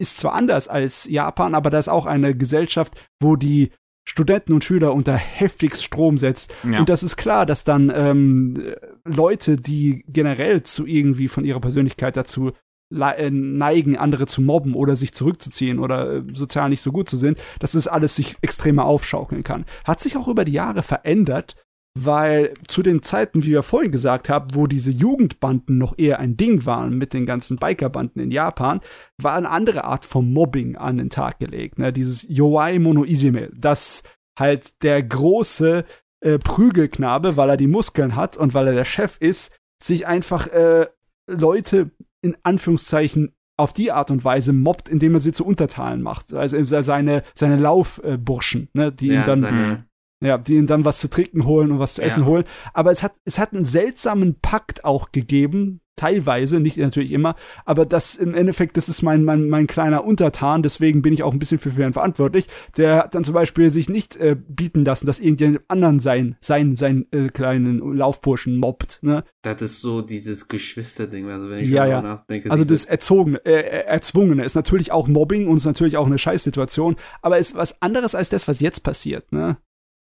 ist 0.00 0.16
zwar 0.16 0.32
anders 0.32 0.66
als 0.66 1.04
Japan, 1.04 1.54
aber 1.54 1.68
da 1.68 1.78
ist 1.78 1.88
auch 1.88 2.06
eine 2.06 2.34
Gesellschaft, 2.34 2.94
wo 3.20 3.36
die 3.36 3.70
Studenten 4.04 4.52
und 4.52 4.64
Schüler 4.64 4.92
unter 4.92 5.14
heftigst 5.14 5.84
Strom 5.84 6.18
setzt. 6.18 6.52
Ja. 6.68 6.80
Und 6.80 6.88
das 6.88 7.02
ist 7.02 7.16
klar, 7.16 7.46
dass 7.46 7.64
dann 7.64 7.92
ähm, 7.94 8.74
Leute, 9.04 9.56
die 9.56 10.04
generell 10.08 10.62
zu 10.62 10.86
irgendwie 10.86 11.28
von 11.28 11.44
ihrer 11.44 11.60
Persönlichkeit 11.60 12.16
dazu 12.16 12.52
äh, 12.92 13.30
neigen, 13.30 13.96
andere 13.96 14.26
zu 14.26 14.42
mobben 14.42 14.74
oder 14.74 14.96
sich 14.96 15.12
zurückzuziehen 15.12 15.78
oder 15.78 16.16
äh, 16.16 16.22
sozial 16.34 16.70
nicht 16.70 16.82
so 16.82 16.90
gut 16.90 17.08
zu 17.08 17.16
sind, 17.16 17.38
dass 17.60 17.72
das 17.72 17.86
alles 17.86 18.16
sich 18.16 18.36
extremer 18.42 18.84
aufschaukeln 18.84 19.44
kann. 19.44 19.64
Hat 19.84 20.00
sich 20.00 20.16
auch 20.16 20.26
über 20.26 20.44
die 20.44 20.52
Jahre 20.52 20.82
verändert, 20.82 21.54
weil 21.98 22.54
zu 22.68 22.82
den 22.82 23.02
Zeiten, 23.02 23.42
wie 23.42 23.50
wir 23.50 23.62
vorhin 23.62 23.90
gesagt 23.90 24.28
haben, 24.28 24.54
wo 24.54 24.66
diese 24.66 24.90
Jugendbanden 24.90 25.76
noch 25.76 25.98
eher 25.98 26.20
ein 26.20 26.36
Ding 26.36 26.64
waren 26.64 26.96
mit 26.96 27.12
den 27.12 27.26
ganzen 27.26 27.56
Bikerbanden 27.56 28.22
in 28.22 28.30
Japan, 28.30 28.80
war 29.20 29.34
eine 29.34 29.50
andere 29.50 29.84
Art 29.84 30.04
von 30.04 30.32
Mobbing 30.32 30.76
an 30.76 30.98
den 30.98 31.10
Tag 31.10 31.40
gelegt. 31.40 31.78
Ne? 31.78 31.92
Dieses 31.92 32.24
Yowai 32.28 32.78
Mono 32.78 33.04
Izime, 33.04 33.50
das 33.54 34.04
halt 34.38 34.82
der 34.82 35.02
große 35.02 35.84
äh, 36.20 36.38
Prügelknabe, 36.38 37.36
weil 37.36 37.50
er 37.50 37.56
die 37.56 37.66
Muskeln 37.66 38.14
hat 38.14 38.36
und 38.36 38.54
weil 38.54 38.68
er 38.68 38.74
der 38.74 38.84
Chef 38.84 39.16
ist, 39.18 39.52
sich 39.82 40.06
einfach 40.06 40.46
äh, 40.48 40.86
Leute 41.28 41.90
in 42.22 42.36
Anführungszeichen 42.42 43.32
auf 43.58 43.72
die 43.72 43.92
Art 43.92 44.10
und 44.10 44.24
Weise 44.24 44.52
mobbt, 44.52 44.88
indem 44.88 45.14
er 45.14 45.20
sie 45.20 45.32
zu 45.32 45.44
Untertalen 45.44 46.02
macht. 46.02 46.32
Also 46.32 46.62
seine, 46.64 47.24
seine 47.34 47.56
Laufburschen, 47.56 48.68
ne, 48.72 48.92
die 48.92 49.08
ja, 49.08 49.20
ihn 49.20 49.26
dann 49.26 49.40
seine 49.40 49.84
ja, 50.20 50.38
die 50.38 50.56
ihnen 50.56 50.66
dann 50.66 50.84
was 50.84 50.98
zu 50.98 51.08
trinken 51.08 51.44
holen 51.44 51.72
und 51.72 51.78
was 51.78 51.94
zu 51.94 52.02
essen 52.02 52.24
ja. 52.24 52.26
holen. 52.26 52.44
Aber 52.74 52.90
es 52.90 53.02
hat, 53.02 53.14
es 53.24 53.38
hat 53.38 53.52
einen 53.52 53.64
seltsamen 53.64 54.38
Pakt 54.40 54.84
auch 54.84 55.12
gegeben, 55.12 55.80
teilweise, 56.00 56.60
nicht 56.60 56.78
natürlich 56.78 57.12
immer, 57.12 57.36
aber 57.66 57.84
das 57.84 58.14
im 58.16 58.32
Endeffekt, 58.32 58.78
das 58.78 58.88
ist 58.88 59.02
mein, 59.02 59.22
mein, 59.22 59.50
mein 59.50 59.66
kleiner 59.66 60.02
Untertan, 60.02 60.62
deswegen 60.62 61.02
bin 61.02 61.12
ich 61.12 61.22
auch 61.22 61.32
ein 61.32 61.38
bisschen 61.38 61.58
für, 61.58 61.68
ihn 61.68 61.92
verantwortlich. 61.92 62.46
Der 62.78 62.96
hat 62.98 63.14
dann 63.14 63.22
zum 63.22 63.34
Beispiel 63.34 63.68
sich 63.68 63.90
nicht 63.90 64.16
äh, 64.16 64.34
bieten 64.34 64.82
lassen, 64.82 65.04
dass 65.04 65.18
irgendjemand 65.18 65.60
anderen 65.68 66.00
sein, 66.00 66.36
sein, 66.40 66.74
sein 66.74 67.06
äh, 67.10 67.28
kleinen 67.28 67.80
Laufburschen 67.94 68.56
mobbt, 68.56 69.00
ne? 69.02 69.24
Das 69.42 69.60
ist 69.60 69.80
so 69.80 70.00
dieses 70.00 70.48
Geschwisterding, 70.48 71.28
also 71.28 71.50
wenn 71.50 71.64
ich 71.64 71.70
ja, 71.70 71.84
ja. 71.86 72.00
nachdenke. 72.00 72.50
Also 72.50 72.64
das 72.64 72.86
Erzogene, 72.86 73.44
äh, 73.44 73.60
äh, 73.60 73.84
Erzwungene 73.84 74.42
ist 74.42 74.54
natürlich 74.54 74.92
auch 74.92 75.06
Mobbing 75.06 75.48
und 75.48 75.56
ist 75.56 75.66
natürlich 75.66 75.98
auch 75.98 76.06
eine 76.06 76.18
Scheißsituation, 76.18 76.96
aber 77.20 77.36
ist 77.36 77.54
was 77.56 77.82
anderes 77.82 78.14
als 78.14 78.30
das, 78.30 78.48
was 78.48 78.60
jetzt 78.60 78.80
passiert, 78.84 79.32
ne? 79.32 79.58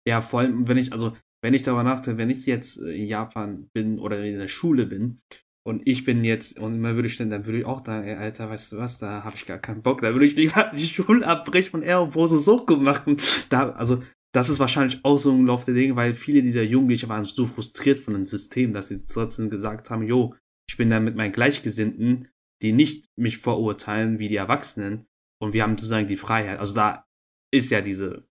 Ja, 0.06 0.20
vor 0.20 0.40
allem, 0.40 0.66
wenn 0.68 0.78
ich, 0.78 0.92
also, 0.92 1.16
wenn 1.42 1.54
ich 1.54 1.62
darüber 1.62 1.82
nachdenke, 1.82 2.18
wenn 2.18 2.30
ich 2.30 2.46
jetzt 2.46 2.78
in 2.78 3.06
Japan 3.06 3.68
bin 3.72 3.98
oder 3.98 4.22
in 4.24 4.38
der 4.38 4.48
Schule 4.48 4.86
bin 4.86 5.20
und 5.66 5.82
ich 5.86 6.04
bin 6.04 6.24
jetzt, 6.24 6.58
und 6.58 6.80
man 6.80 6.96
würde 6.96 7.08
stellen, 7.08 7.30
dann 7.30 7.46
würde 7.46 7.60
ich 7.60 7.64
auch 7.64 7.84
sagen, 7.84 8.06
ey, 8.06 8.14
Alter, 8.14 8.50
weißt 8.50 8.72
du 8.72 8.78
was, 8.78 8.98
da 8.98 9.24
habe 9.24 9.36
ich 9.36 9.46
gar 9.46 9.58
keinen 9.58 9.82
Bock, 9.82 10.00
da 10.00 10.12
würde 10.12 10.26
ich 10.26 10.36
lieber 10.36 10.70
die 10.74 10.86
Schule 10.86 11.26
abbrechen 11.26 11.80
und 11.80 11.82
eher 11.82 12.00
auf 12.00 12.10
Brose 12.10 12.38
Soko 12.38 12.76
machen. 12.76 13.18
Da, 13.48 13.70
also, 13.70 14.02
das 14.32 14.48
ist 14.48 14.60
wahrscheinlich 14.60 15.04
auch 15.04 15.18
so 15.18 15.32
ein 15.32 15.46
Lauf 15.46 15.64
der 15.64 15.74
Dinge, 15.74 15.96
weil 15.96 16.14
viele 16.14 16.42
dieser 16.42 16.62
Jugendlichen 16.62 17.08
waren 17.08 17.24
so 17.24 17.46
frustriert 17.46 18.00
von 18.00 18.14
dem 18.14 18.26
System, 18.26 18.72
dass 18.72 18.88
sie 18.88 19.02
trotzdem 19.04 19.50
gesagt 19.50 19.90
haben, 19.90 20.06
jo, 20.06 20.34
ich 20.68 20.76
bin 20.76 20.88
da 20.88 21.00
mit 21.00 21.16
meinen 21.16 21.32
Gleichgesinnten, 21.32 22.28
die 22.62 22.72
nicht 22.72 23.06
mich 23.16 23.38
verurteilen 23.38 24.18
wie 24.18 24.28
die 24.28 24.36
Erwachsenen 24.36 25.06
und 25.42 25.52
wir 25.52 25.62
haben 25.62 25.76
sozusagen 25.76 26.06
die 26.06 26.16
Freiheit. 26.16 26.60
Also 26.60 26.74
da 26.74 27.06
ist 27.52 27.70
ja 27.70 27.80
diese 27.80 28.28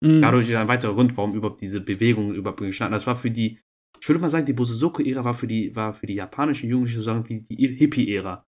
Mhm. 0.00 0.20
Dadurch 0.20 0.48
ist 0.48 0.54
ein 0.54 0.68
weiterer 0.68 0.94
Grund, 0.94 1.16
warum 1.16 1.34
überhaupt 1.34 1.60
diese 1.60 1.80
Bewegung 1.80 2.34
überhaupt 2.34 2.60
gestanden 2.60 2.94
Das 2.94 3.06
war 3.06 3.16
für 3.16 3.30
die, 3.30 3.60
ich 4.00 4.08
würde 4.08 4.20
mal 4.20 4.30
sagen, 4.30 4.46
die 4.46 4.52
Bosozoku-Ära 4.52 5.24
war 5.24 5.34
für 5.34 5.46
die, 5.46 5.74
war 5.76 5.92
für 5.92 6.06
die 6.06 6.14
japanischen 6.14 6.70
Jugendlichen 6.70 7.02
sozusagen 7.02 7.28
wie 7.28 7.42
die 7.42 7.76
Hippie-Ära. 7.76 8.46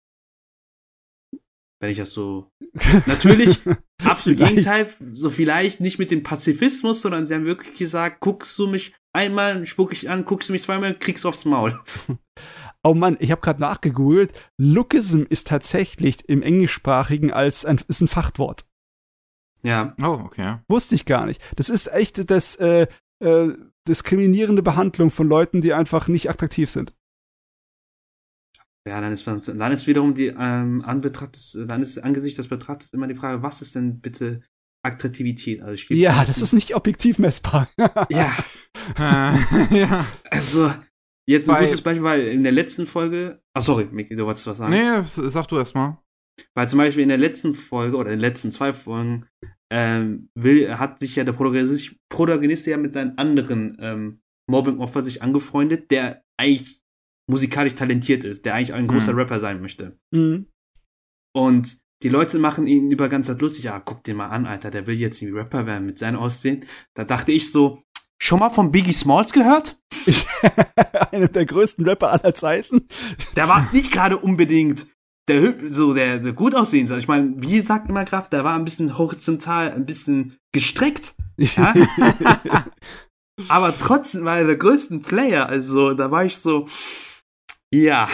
Wenn 1.82 1.90
ich 1.90 1.97
das 1.97 2.12
so. 2.12 2.51
Natürlich, 3.06 3.59
absolut 4.05 4.39
Gegenteil, 4.39 4.93
so 5.12 5.31
vielleicht 5.31 5.81
nicht 5.81 5.98
mit 5.98 6.10
dem 6.10 6.22
Pazifismus, 6.22 7.01
sondern 7.01 7.27
sie 7.27 7.35
haben 7.35 7.47
wirklich 7.47 7.74
gesagt, 7.74 8.20
guckst 8.20 8.59
du 8.59 8.66
mich 8.66 8.94
einmal, 9.14 9.64
spuck 9.66 9.93
ich 9.93 10.10
an, 10.10 10.27
guckst 10.27 10.51
du 10.51 10.52
mich 10.52 10.62
zweimal, 10.62 10.97
kriegst 10.98 11.24
du 11.24 11.28
aufs 11.28 11.44
Maul. 11.44 11.81
Oh 12.82 12.94
Mann, 12.94 13.18
ich 13.20 13.31
habe 13.31 13.43
gerade 13.43 13.60
nachgegoogelt. 13.60 14.32
Lookism 14.56 15.24
ist 15.28 15.48
tatsächlich 15.48 16.27
im 16.31 16.40
Englischsprachigen 16.40 17.31
als 17.31 17.66
ein, 17.66 17.78
ist 17.89 18.01
ein 18.01 18.09
Fachwort. 18.09 18.64
Ja. 19.62 19.95
Oh, 20.03 20.20
okay. 20.24 20.59
Wusste 20.69 20.95
ich 20.95 21.05
gar 21.05 21.27
nicht. 21.27 21.43
Das 21.57 21.69
ist 21.69 21.93
echt 21.93 22.31
das 22.31 22.57
äh, 22.57 22.87
äh, 23.20 23.49
diskriminierende 23.87 24.62
Behandlung 24.62 25.11
von 25.11 25.28
Leuten, 25.28 25.61
die 25.61 25.73
einfach 25.73 26.09
nicht 26.09 26.31
attraktiv 26.31 26.70
sind. 26.70 26.93
Ja, 28.87 29.01
dann 29.01 29.12
ist, 29.12 29.27
dann 29.27 29.73
ist 29.73 29.87
wiederum 29.87 30.15
die 30.15 30.28
ähm, 30.28 30.82
Anbetracht 30.85 31.37
des, 31.37 31.59
dann 31.69 31.82
ist 31.82 31.99
angesichts 31.99 32.39
des 32.39 32.49
Betrachters 32.49 32.93
immer 32.93 33.09
die 33.09 33.15
Frage, 33.15 33.43
was 33.43 33.61
ist 33.61 33.74
denn 33.74 34.01
bitte 34.01 34.43
Attraktivität? 34.82 35.61
Also 35.61 35.93
ja, 35.93 36.24
das 36.24 36.41
ist 36.41 36.55
nicht 36.55 36.74
objektiv 36.74 37.19
messbar. 37.19 37.69
ja. 38.09 38.32
ja. 39.70 40.07
Also, 40.31 40.73
jetzt 41.27 41.45
ein 41.45 41.55
Bei, 41.55 41.66
gutes 41.66 41.82
Beispiel, 41.82 42.03
weil 42.03 42.20
in 42.28 42.43
der 42.43 42.53
letzten 42.53 42.87
Folge. 42.87 43.43
Ach, 43.53 43.61
sorry, 43.61 43.87
Miki, 43.91 44.16
du 44.16 44.24
wolltest 44.24 44.47
was 44.47 44.59
sagen. 44.59 44.73
Nee, 44.73 45.03
sag 45.05 45.47
du 45.49 45.59
erst 45.59 45.74
mal. 45.74 46.03
Weil 46.55 46.69
zum 46.69 46.78
Beispiel 46.78 47.02
in 47.02 47.09
der 47.09 47.19
letzten 47.19 47.55
Folge 47.55 47.97
oder 47.97 48.11
in 48.11 48.19
den 48.19 48.28
letzten 48.28 48.52
zwei 48.52 48.73
Folgen 48.73 49.27
ähm, 49.70 50.31
will, 50.35 50.78
hat 50.78 50.98
sich 50.98 51.16
ja 51.16 51.24
der 51.24 51.32
Protagonist, 51.32 51.94
Protagonist 52.09 52.66
ja 52.66 52.77
mit 52.77 52.94
seinem 52.94 53.15
anderen 53.16 53.77
ähm, 53.81 54.20
Mobbing-Opfer 54.51 55.02
sich 55.02 55.23
angefreundet, 55.23 55.90
der 55.90 56.23
eigentlich 56.39 56.81
musikalisch 57.31 57.74
talentiert 57.74 58.24
ist, 58.24 58.44
der 58.44 58.55
eigentlich 58.55 58.74
ein 58.74 58.89
großer 58.89 59.12
mhm. 59.12 59.19
Rapper 59.19 59.40
sein 59.40 59.61
möchte. 59.61 59.98
Mhm. 60.11 60.47
Und 61.35 61.78
die 62.02 62.09
Leute 62.09 62.39
machen 62.39 62.66
ihn 62.66 62.90
über 62.90 63.09
ganz 63.09 63.27
Zeit 63.27 63.40
lustig, 63.40 63.65
ja, 63.65 63.78
guck 63.78 64.02
dir 64.02 64.15
mal 64.15 64.28
an, 64.28 64.47
Alter, 64.47 64.70
der 64.70 64.86
will 64.86 64.98
jetzt 64.98 65.23
ein 65.23 65.35
Rapper 65.35 65.66
werden 65.66 65.86
mit 65.86 65.98
seinem 65.98 66.19
Aussehen. 66.19 66.65
Da 66.94 67.05
dachte 67.05 67.31
ich 67.31 67.52
so, 67.52 67.82
schon 68.20 68.40
mal 68.40 68.51
von 68.51 68.73
Biggie 68.73 68.93
Smalls 68.93 69.32
gehört? 69.32 69.78
Einer 71.12 71.28
der 71.28 71.47
größten 71.47 71.86
Rapper 71.86 72.11
aller 72.11 72.35
Zeiten. 72.35 72.89
Der 73.36 73.48
war 73.48 73.69
nicht 73.73 73.93
gerade 73.93 74.16
unbedingt 74.16 74.86
der 75.31 75.69
so 75.69 75.93
der, 75.94 76.19
der 76.19 76.32
gut 76.32 76.55
aussehen 76.55 76.86
soll. 76.86 76.98
Ich 76.98 77.09
meine, 77.09 77.35
wie 77.36 77.61
sagt 77.61 77.89
immer 77.89 78.05
Kraft, 78.05 78.32
der 78.32 78.44
war 78.44 78.55
ein 78.55 78.65
bisschen 78.65 78.98
horizontal, 78.98 79.73
ein 79.73 79.86
bisschen 79.86 80.36
gestreckt. 80.52 81.15
Ja? 81.36 81.74
Aber 83.48 83.77
trotzdem 83.77 84.24
war 84.24 84.39
er 84.39 84.47
der 84.47 84.57
größte 84.57 84.98
Player. 84.98 85.48
Also 85.48 85.94
da 85.94 86.11
war 86.11 86.24
ich 86.24 86.39
so, 86.39 86.69
ja. 87.73 88.09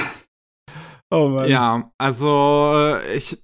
Oh 1.10 1.28
Mann. 1.28 1.48
Ja, 1.48 1.90
also 1.98 2.72
äh, 2.74 3.16
ich 3.16 3.42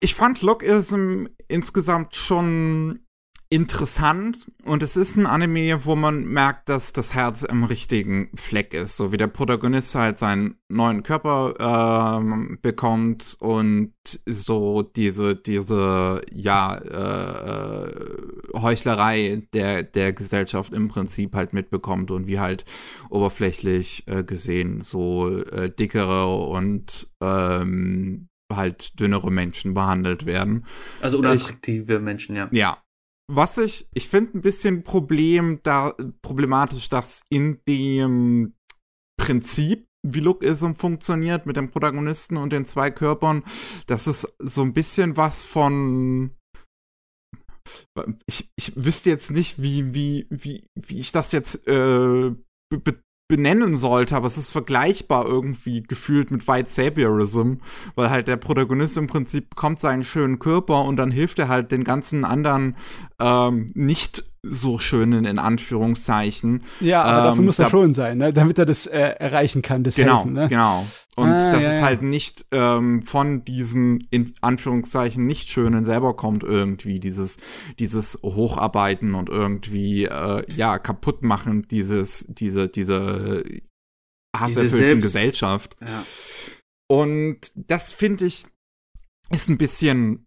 ich 0.00 0.14
fand 0.14 0.42
Lockism 0.42 1.26
insgesamt 1.48 2.14
schon 2.14 3.05
interessant 3.48 4.50
und 4.64 4.82
es 4.82 4.96
ist 4.96 5.16
ein 5.16 5.26
Anime, 5.26 5.84
wo 5.84 5.94
man 5.94 6.24
merkt, 6.24 6.68
dass 6.68 6.92
das 6.92 7.14
Herz 7.14 7.42
im 7.42 7.62
richtigen 7.64 8.30
Fleck 8.34 8.74
ist, 8.74 8.96
so 8.96 9.12
wie 9.12 9.16
der 9.16 9.28
Protagonist 9.28 9.94
halt 9.94 10.18
seinen 10.18 10.56
neuen 10.68 11.04
Körper 11.04 12.20
äh, 12.20 12.56
bekommt 12.60 13.36
und 13.38 13.92
so 14.26 14.82
diese 14.82 15.36
diese 15.36 16.22
ja 16.32 16.76
äh, 16.76 17.86
äh, 17.88 18.60
Heuchlerei 18.60 19.46
der 19.52 19.84
der 19.84 20.12
Gesellschaft 20.12 20.72
im 20.72 20.88
Prinzip 20.88 21.34
halt 21.34 21.52
mitbekommt 21.52 22.10
und 22.10 22.26
wie 22.26 22.40
halt 22.40 22.64
oberflächlich 23.10 24.08
äh, 24.08 24.24
gesehen 24.24 24.80
so 24.80 25.38
äh, 25.38 25.70
dickere 25.70 26.26
und 26.48 27.08
ähm, 27.20 28.28
halt 28.52 28.98
dünnere 29.00 29.30
Menschen 29.30 29.74
behandelt 29.74 30.26
werden. 30.26 30.66
Also 31.00 31.18
unattraktive 31.18 31.96
ich, 31.96 32.00
Menschen, 32.00 32.36
ja. 32.36 32.48
Ja, 32.52 32.78
was 33.28 33.58
ich, 33.58 33.88
ich 33.92 34.08
finde 34.08 34.38
ein 34.38 34.42
bisschen 34.42 34.82
Problem 34.82 35.60
da, 35.62 35.94
problematisch, 36.22 36.88
dass 36.88 37.22
in 37.28 37.60
dem 37.68 38.54
Prinzip, 39.18 39.86
wie 40.06 40.20
Lookism 40.20 40.72
funktioniert 40.72 41.46
mit 41.46 41.56
dem 41.56 41.70
Protagonisten 41.70 42.36
und 42.36 42.52
den 42.52 42.64
zwei 42.64 42.90
Körpern, 42.90 43.42
das 43.86 44.06
ist 44.06 44.34
so 44.38 44.62
ein 44.62 44.72
bisschen 44.72 45.16
was 45.16 45.44
von 45.44 46.36
ich, 48.26 48.50
ich 48.56 48.76
wüsste 48.76 49.10
jetzt 49.10 49.30
nicht, 49.30 49.60
wie, 49.60 49.92
wie, 49.92 50.26
wie, 50.30 50.68
wie 50.76 51.00
ich 51.00 51.10
das 51.10 51.32
jetzt 51.32 51.66
äh, 51.66 52.30
be 52.70 53.02
benennen 53.28 53.76
sollte, 53.76 54.16
aber 54.16 54.26
es 54.26 54.36
ist 54.36 54.50
vergleichbar 54.50 55.26
irgendwie 55.26 55.82
gefühlt 55.82 56.30
mit 56.30 56.46
White 56.46 56.70
Saviorism, 56.70 57.54
weil 57.94 58.10
halt 58.10 58.28
der 58.28 58.36
Protagonist 58.36 58.96
im 58.96 59.08
Prinzip 59.08 59.50
bekommt 59.50 59.80
seinen 59.80 60.04
schönen 60.04 60.38
Körper 60.38 60.84
und 60.84 60.96
dann 60.96 61.10
hilft 61.10 61.38
er 61.38 61.48
halt 61.48 61.72
den 61.72 61.84
ganzen 61.84 62.24
anderen 62.24 62.76
ähm, 63.20 63.66
nicht 63.74 64.24
so 64.48 64.78
schönen 64.78 65.24
in 65.24 65.38
Anführungszeichen. 65.38 66.62
Ja, 66.80 67.02
aber 67.02 67.18
ähm, 67.18 67.24
dafür 67.24 67.44
muss 67.44 67.58
er 67.58 67.70
schon 67.70 67.94
sein, 67.94 68.18
ne? 68.18 68.32
damit 68.32 68.58
er 68.58 68.66
das 68.66 68.86
äh, 68.86 68.98
erreichen 68.98 69.62
kann, 69.62 69.84
das 69.84 69.96
genau, 69.96 70.18
Helfen. 70.18 70.32
Ne? 70.32 70.48
Genau, 70.48 70.86
Und 71.16 71.28
ah, 71.28 71.50
dass 71.50 71.60
ja, 71.60 71.72
es 71.72 71.82
halt 71.82 72.02
nicht 72.02 72.46
ähm, 72.52 73.02
von 73.02 73.44
diesen 73.44 74.06
in 74.10 74.32
Anführungszeichen 74.40 75.26
nicht 75.26 75.48
schönen 75.48 75.84
selber 75.84 76.14
kommt 76.14 76.44
irgendwie 76.44 77.00
dieses 77.00 77.38
dieses 77.78 78.18
Hocharbeiten 78.22 79.14
und 79.14 79.28
irgendwie 79.28 80.04
äh, 80.04 80.42
ja 80.54 80.78
kaputt 80.78 81.22
machen 81.22 81.66
dieses 81.68 82.26
diese 82.28 82.68
diese 82.68 83.42
hasserfüllten 84.36 85.00
Gesellschaft. 85.00 85.76
Ja. 85.80 86.04
Und 86.88 87.52
das 87.54 87.92
finde 87.92 88.26
ich 88.26 88.44
ist 89.30 89.48
ein 89.48 89.58
bisschen 89.58 90.25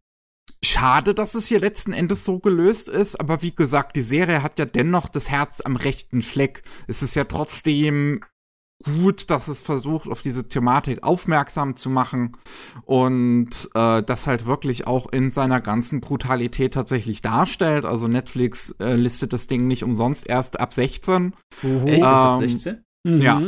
Schade, 0.64 1.14
dass 1.14 1.36
es 1.36 1.48
hier 1.48 1.60
letzten 1.60 1.94
Endes 1.94 2.26
so 2.26 2.40
gelöst 2.40 2.90
ist, 2.90 3.20
aber 3.20 3.42
wie 3.42 3.56
gesagt, 3.56 3.96
die 3.96 4.02
Serie 4.02 4.44
hat 4.44 4.60
ja 4.60 4.66
dennoch 4.66 5.08
das 5.08 5.30
Herz 5.30 5.62
am 5.62 5.78
rechten 5.78 6.22
Fleck. 6.22 6.64
Es 6.88 7.02
ist 7.02 7.16
ja 7.16 7.24
trotzdem 7.24 8.22
gut, 8.84 9.30
dass 9.30 9.48
es 9.48 9.62
versucht, 9.62 10.10
auf 10.10 10.22
diese 10.22 10.48
Thematik 10.48 11.04
aufmerksam 11.04 11.76
zu 11.76 11.90
machen 11.90 12.38
und 12.86 13.70
äh, 13.74 14.02
das 14.04 14.28
halt 14.28 14.46
wirklich 14.46 14.88
auch 14.88 15.12
in 15.12 15.32
seiner 15.32 15.60
ganzen 15.62 16.02
Brutalität 16.02 16.74
tatsächlich 16.74 17.22
darstellt. 17.22 17.86
Also 17.86 18.08
Netflix 18.08 18.76
äh, 18.80 18.96
listet 18.96 19.34
das 19.34 19.48
Ding 19.48 19.68
nicht 19.68 19.84
umsonst 19.84 20.28
erst 20.28 20.60
ab 20.60 20.74
16. 20.74 21.34
Mhm. 21.62 21.88
Echt? 21.88 21.98
Ähm, 21.98 22.04
ab 22.04 22.40
16? 22.42 22.84
Ja. 23.06 23.42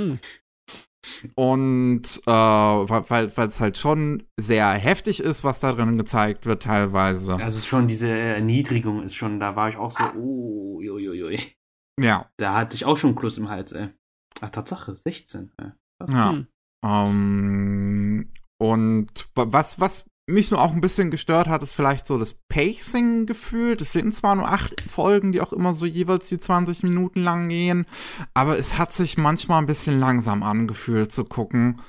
Und 1.36 2.22
äh, 2.26 2.32
weil 2.32 3.28
es 3.28 3.60
halt 3.60 3.78
schon 3.78 4.24
sehr 4.38 4.70
heftig 4.70 5.20
ist, 5.20 5.44
was 5.44 5.60
da 5.60 5.74
drin 5.74 5.98
gezeigt 5.98 6.46
wird, 6.46 6.64
teilweise. 6.64 7.36
Also 7.36 7.60
schon 7.60 7.88
diese 7.88 8.10
Erniedrigung 8.10 9.04
ist 9.04 9.16
schon, 9.16 9.40
da 9.40 9.56
war 9.56 9.70
ich 9.70 9.78
auch 9.78 9.92
so, 9.92 10.04
oh, 10.16 10.78
uiuiui. 10.78 11.40
Ja. 12.00 12.30
Da 12.38 12.56
hatte 12.56 12.76
ich 12.76 12.86
auch 12.86 12.98
schon 12.98 13.10
einen 13.10 13.18
Kloß 13.18 13.38
im 13.38 13.50
Hals, 13.50 13.72
ey. 13.72 13.90
Ach, 14.42 14.50
Tatsache, 14.50 14.96
16. 14.96 15.52
Ey. 15.58 15.72
Ja. 16.08 16.32
Hm. 16.32 16.48
Um, 16.84 18.32
und 18.58 19.30
was, 19.36 19.80
was 19.80 20.06
mich 20.28 20.52
nur 20.52 20.62
auch 20.62 20.74
ein 20.74 20.82
bisschen 20.82 21.12
gestört 21.12 21.48
hat, 21.48 21.64
ist 21.64 21.74
vielleicht 21.74 22.08
so 22.08 22.18
das 22.18 22.36
Pacing 22.48 23.26
gefühlt. 23.26 23.82
Es 23.82 23.92
sind 23.92 24.14
zwar 24.14 24.36
nur 24.36 24.48
acht 24.48 24.82
Folgen, 24.90 25.32
die 25.32 25.42
auch 25.42 25.54
immer 25.54 25.74
so 25.74 25.86
jeweils 25.86 26.30
die 26.30 26.40
20 26.40 26.84
Minuten 26.84 27.22
lang 27.22 27.50
gehen, 27.50 27.86
aber 28.34 28.58
es 28.58 28.78
hat 28.78 28.94
sich 28.94 29.18
manchmal 29.18 29.62
ein 29.62 29.68
bisschen 29.68 30.00
langsam 30.00 30.44
angefühlt 30.44 31.12
zu 31.12 31.26
gucken. 31.26 31.82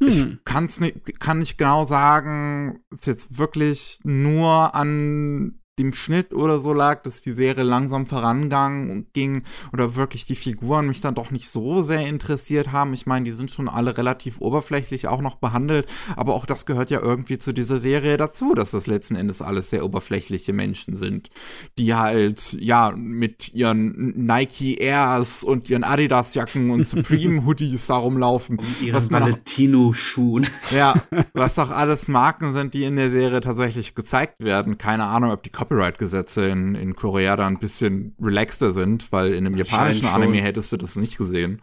Hm. 0.00 0.08
Ich 0.08 0.26
kann's 0.44 0.80
nicht, 0.80 1.20
kann 1.20 1.38
nicht 1.40 1.58
genau 1.58 1.84
sagen, 1.84 2.80
ist 2.90 3.06
jetzt 3.06 3.38
wirklich 3.38 4.00
nur 4.04 4.74
an 4.74 5.60
dem 5.78 5.92
Schnitt 5.92 6.34
oder 6.34 6.60
so 6.60 6.72
lag, 6.72 7.02
dass 7.02 7.22
die 7.22 7.32
Serie 7.32 7.64
langsam 7.64 8.06
vorangegangen 8.06 9.06
ging 9.12 9.44
oder 9.72 9.96
wirklich 9.96 10.26
die 10.26 10.34
Figuren 10.34 10.86
mich 10.86 11.00
dann 11.00 11.14
doch 11.14 11.30
nicht 11.30 11.48
so 11.48 11.82
sehr 11.82 12.06
interessiert 12.06 12.72
haben. 12.72 12.94
Ich 12.94 13.06
meine, 13.06 13.24
die 13.24 13.30
sind 13.30 13.50
schon 13.50 13.68
alle 13.68 13.96
relativ 13.96 14.40
oberflächlich 14.40 15.08
auch 15.08 15.20
noch 15.20 15.36
behandelt, 15.36 15.86
aber 16.16 16.34
auch 16.34 16.46
das 16.46 16.66
gehört 16.66 16.90
ja 16.90 17.00
irgendwie 17.00 17.38
zu 17.38 17.52
dieser 17.52 17.78
Serie 17.78 18.16
dazu, 18.16 18.54
dass 18.54 18.70
das 18.70 18.86
letzten 18.86 19.16
Endes 19.16 19.42
alles 19.42 19.70
sehr 19.70 19.84
oberflächliche 19.84 20.52
Menschen 20.52 20.96
sind, 20.96 21.30
die 21.78 21.94
halt 21.94 22.56
ja 22.60 22.92
mit 22.96 23.54
ihren 23.54 24.26
Nike 24.26 24.78
Airs 24.80 25.44
und 25.44 25.70
ihren 25.70 25.84
Adidas 25.84 26.34
Jacken 26.34 26.70
und 26.70 26.84
Supreme 26.84 27.44
Hoodies 27.46 27.86
da 27.86 27.96
rumlaufen, 27.96 28.58
und 28.58 28.82
ihren 28.82 29.10
Valentino 29.10 29.92
Schuhen. 29.92 30.46
Ja, 30.70 31.02
was 31.32 31.54
doch 31.54 31.70
alles 31.70 32.08
Marken 32.08 32.54
sind, 32.54 32.74
die 32.74 32.84
in 32.84 32.96
der 32.96 33.10
Serie 33.10 33.40
tatsächlich 33.40 33.94
gezeigt 33.94 34.42
werden. 34.42 34.78
Keine 34.78 35.04
Ahnung, 35.04 35.30
ob 35.30 35.42
die 35.42 35.50
Copyright-Gesetze 35.68 36.48
in, 36.48 36.74
in 36.74 36.96
Korea 36.96 37.36
da 37.36 37.46
ein 37.46 37.58
bisschen 37.58 38.16
relaxter 38.20 38.72
sind, 38.72 39.12
weil 39.12 39.32
in 39.32 39.46
einem 39.46 39.56
japanischen 39.56 40.06
Anime 40.06 40.38
hättest 40.38 40.72
du 40.72 40.76
das 40.76 40.96
nicht 40.96 41.18
gesehen. 41.18 41.60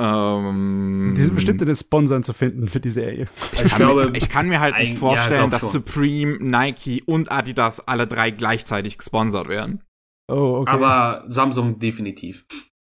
Ähm, 0.00 1.14
die 1.16 1.22
sind 1.22 1.34
bestimmt 1.34 1.60
in 1.60 1.66
den 1.66 1.76
Sponsoren 1.76 2.22
zu 2.22 2.32
finden 2.32 2.68
für 2.68 2.80
die 2.80 2.90
Serie. 2.90 3.26
Ich 3.52 3.64
kann, 3.64 3.78
glaube, 3.78 4.06
mir, 4.06 4.16
ich 4.16 4.28
kann 4.28 4.48
mir 4.48 4.60
halt 4.60 4.78
nicht 4.78 4.96
vorstellen, 4.96 5.44
ja, 5.44 5.48
dass 5.48 5.60
schon. 5.60 5.70
Supreme, 5.70 6.38
Nike 6.40 7.02
und 7.04 7.32
Adidas 7.32 7.86
alle 7.86 8.06
drei 8.06 8.30
gleichzeitig 8.30 8.96
gesponsert 8.98 9.48
werden. 9.48 9.82
Oh, 10.28 10.60
okay. 10.60 10.70
Aber 10.70 11.24
Samsung 11.28 11.78
definitiv. 11.78 12.46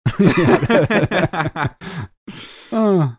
ah. 2.70 3.18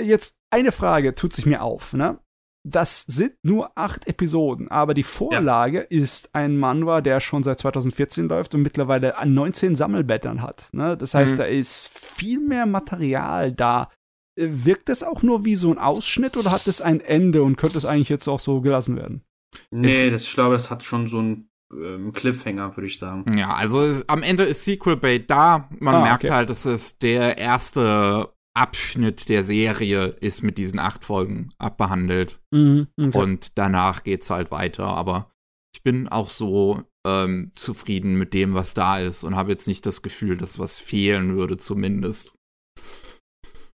Jetzt 0.00 0.36
eine 0.50 0.72
Frage 0.72 1.14
tut 1.14 1.32
sich 1.32 1.44
mir 1.46 1.62
auf, 1.62 1.92
ne? 1.92 2.18
Das 2.64 3.00
sind 3.02 3.34
nur 3.42 3.76
acht 3.76 4.06
Episoden, 4.06 4.68
aber 4.68 4.94
die 4.94 5.02
Vorlage 5.02 5.78
ja. 5.78 6.02
ist 6.02 6.34
ein 6.34 6.56
Manhwa, 6.56 7.00
der 7.00 7.20
schon 7.20 7.42
seit 7.42 7.58
2014 7.58 8.28
läuft 8.28 8.54
und 8.54 8.62
mittlerweile 8.62 9.18
an 9.18 9.34
19 9.34 9.74
Sammelblättern 9.74 10.42
hat. 10.42 10.68
Ne? 10.72 10.96
Das 10.96 11.14
heißt, 11.14 11.32
mhm. 11.32 11.36
da 11.38 11.44
ist 11.44 11.88
viel 11.88 12.38
mehr 12.38 12.66
Material 12.66 13.52
da. 13.52 13.90
Äh, 14.38 14.48
wirkt 14.50 14.88
das 14.88 15.02
auch 15.02 15.22
nur 15.22 15.44
wie 15.44 15.56
so 15.56 15.70
ein 15.72 15.78
Ausschnitt 15.78 16.36
oder 16.36 16.52
hat 16.52 16.68
es 16.68 16.80
ein 16.80 17.00
Ende 17.00 17.42
und 17.42 17.56
könnte 17.56 17.78
es 17.78 17.84
eigentlich 17.84 18.08
jetzt 18.08 18.28
auch 18.28 18.40
so 18.40 18.60
gelassen 18.60 18.96
werden? 18.96 19.22
Nee, 19.70 20.10
das, 20.10 20.24
ich 20.24 20.34
glaube, 20.34 20.54
das 20.54 20.70
hat 20.70 20.82
schon 20.84 21.08
so 21.08 21.20
ein 21.20 21.50
ähm, 21.72 22.12
Cliffhanger, 22.12 22.76
würde 22.76 22.86
ich 22.86 22.98
sagen. 22.98 23.36
Ja, 23.36 23.54
also 23.54 23.82
es, 23.82 24.08
am 24.08 24.22
Ende 24.22 24.44
ist 24.44 24.64
Sequel 24.64 24.96
Bait 24.96 25.28
da. 25.28 25.68
Man 25.80 25.96
ah, 25.96 26.02
merkt 26.02 26.24
okay. 26.24 26.32
halt, 26.32 26.50
es 26.50 26.64
ist 26.64 27.02
der 27.02 27.38
erste 27.38 28.31
Abschnitt 28.54 29.28
der 29.28 29.44
Serie 29.44 30.06
ist 30.20 30.42
mit 30.42 30.58
diesen 30.58 30.78
acht 30.78 31.04
Folgen 31.04 31.52
abbehandelt. 31.58 32.40
Mhm, 32.50 32.88
okay. 32.98 33.18
Und 33.18 33.58
danach 33.58 34.04
geht's 34.04 34.30
halt 34.30 34.50
weiter. 34.50 34.84
Aber 34.84 35.30
ich 35.74 35.82
bin 35.82 36.08
auch 36.08 36.28
so 36.28 36.82
ähm, 37.06 37.50
zufrieden 37.54 38.18
mit 38.18 38.34
dem, 38.34 38.54
was 38.54 38.74
da 38.74 38.98
ist 38.98 39.24
und 39.24 39.36
habe 39.36 39.50
jetzt 39.50 39.66
nicht 39.66 39.86
das 39.86 40.02
Gefühl, 40.02 40.36
dass 40.36 40.58
was 40.58 40.78
fehlen 40.78 41.36
würde, 41.36 41.56
zumindest. 41.56 42.34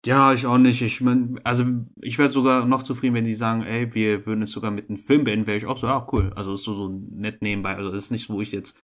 Ja, 0.05 0.33
ich 0.33 0.45
auch 0.45 0.59
nicht. 0.59 0.81
Ich 0.83 1.01
mein, 1.01 1.39
also 1.43 1.65
ich 2.01 2.19
wäre 2.19 2.31
sogar 2.31 2.65
noch 2.65 2.83
zufrieden, 2.83 3.15
wenn 3.15 3.25
die 3.25 3.33
sagen, 3.33 3.63
ey, 3.63 3.95
wir 3.95 4.27
würden 4.27 4.43
es 4.43 4.51
sogar 4.51 4.69
mit 4.69 4.87
einem 4.87 4.99
Film 4.99 5.23
beenden, 5.23 5.47
wäre 5.47 5.57
ich 5.57 5.65
auch 5.65 5.79
so, 5.79 5.87
ja, 5.87 6.05
cool. 6.11 6.31
Also 6.35 6.53
ist 6.53 6.63
so, 6.63 6.75
so 6.75 6.89
nett 6.89 7.41
nebenbei. 7.41 7.75
Also 7.75 7.89
das 7.89 8.03
ist 8.03 8.11
nicht, 8.11 8.29
wo 8.29 8.39
ich 8.41 8.51
jetzt 8.51 8.77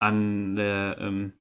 an 0.00 0.56
der 0.56 0.96
ähm, 1.00 1.34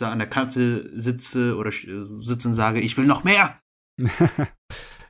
an 0.00 0.18
der 0.18 0.28
Kanzel 0.28 0.92
sitze 1.00 1.56
oder 1.56 1.70
sitze 1.72 2.48
und 2.48 2.54
sage, 2.54 2.80
ich 2.80 2.96
will 2.96 3.06
noch 3.06 3.24
mehr. 3.24 3.60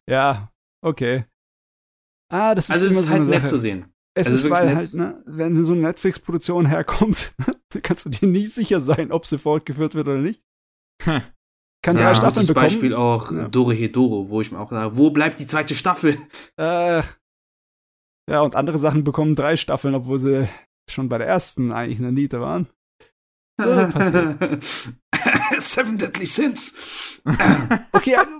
ja, 0.08 0.50
okay. 0.84 1.26
Ah, 2.32 2.54
das 2.54 2.66
ist 2.66 2.70
also 2.70 2.86
es 2.86 2.92
ist 2.92 3.02
so 3.04 3.10
halt 3.10 3.24
nett 3.24 3.48
zu 3.48 3.58
sehen. 3.58 3.92
Es 4.14 4.28
also 4.28 4.46
ist, 4.46 4.50
weil 4.50 4.74
halt, 4.74 4.94
ne, 4.94 5.22
wenn 5.26 5.64
so 5.64 5.72
eine 5.72 5.82
Netflix-Produktion 5.82 6.66
herkommt, 6.66 7.34
kannst 7.82 8.06
du 8.06 8.10
dir 8.10 8.26
nie 8.26 8.46
sicher 8.46 8.80
sein, 8.80 9.12
ob 9.12 9.26
sie 9.26 9.38
fortgeführt 9.38 9.94
wird 9.94 10.08
oder 10.08 10.18
nicht. 10.18 10.42
Kann 11.82 11.96
ja, 11.96 12.02
drei 12.02 12.14
Staffeln 12.14 12.46
bekommen. 12.46 12.66
Beispiel 12.66 12.94
auch 12.94 13.32
ja. 13.32 13.48
Dore 13.48 13.74
Hedoro, 13.74 14.28
wo 14.28 14.40
ich 14.40 14.52
mir 14.52 14.58
auch 14.58 14.70
sage, 14.70 14.96
wo 14.96 15.10
bleibt 15.10 15.40
die 15.40 15.46
zweite 15.46 15.74
Staffel? 15.74 16.18
Äh, 16.56 17.02
ja, 18.30 18.42
und 18.42 18.54
andere 18.54 18.78
Sachen 18.78 19.02
bekommen 19.02 19.34
drei 19.34 19.56
Staffeln, 19.56 19.94
obwohl 19.94 20.18
sie 20.18 20.48
schon 20.90 21.08
bei 21.08 21.18
der 21.18 21.26
ersten 21.26 21.72
eigentlich 21.72 21.98
in 21.98 22.04
der 22.04 22.12
Niete 22.12 22.40
waren. 22.40 22.68
So 23.60 23.92
passiert. 23.92 24.64
Seven 25.58 25.98
Deadly 25.98 26.26
Sins. 26.26 26.74
okay, 27.92 28.16
also, 28.16 28.30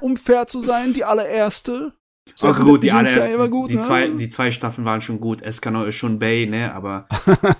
um 0.00 0.16
fair 0.16 0.46
zu 0.46 0.60
sein, 0.60 0.92
die 0.92 1.04
allererste. 1.04 1.92
So 2.34 2.48
okay, 2.48 2.62
gut, 2.62 2.82
die 2.82 2.92
allererste, 2.92 3.36
ja 3.36 3.46
gut, 3.46 3.70
die, 3.70 3.74
ne? 3.76 3.80
zwei, 3.80 4.08
die 4.08 4.28
zwei 4.28 4.50
Staffeln 4.52 4.84
waren 4.84 5.00
schon 5.00 5.20
gut. 5.20 5.42
Eskano 5.42 5.84
ist 5.84 5.96
schon 5.96 6.18
Bay, 6.18 6.46
ne, 6.46 6.72
aber 6.72 7.06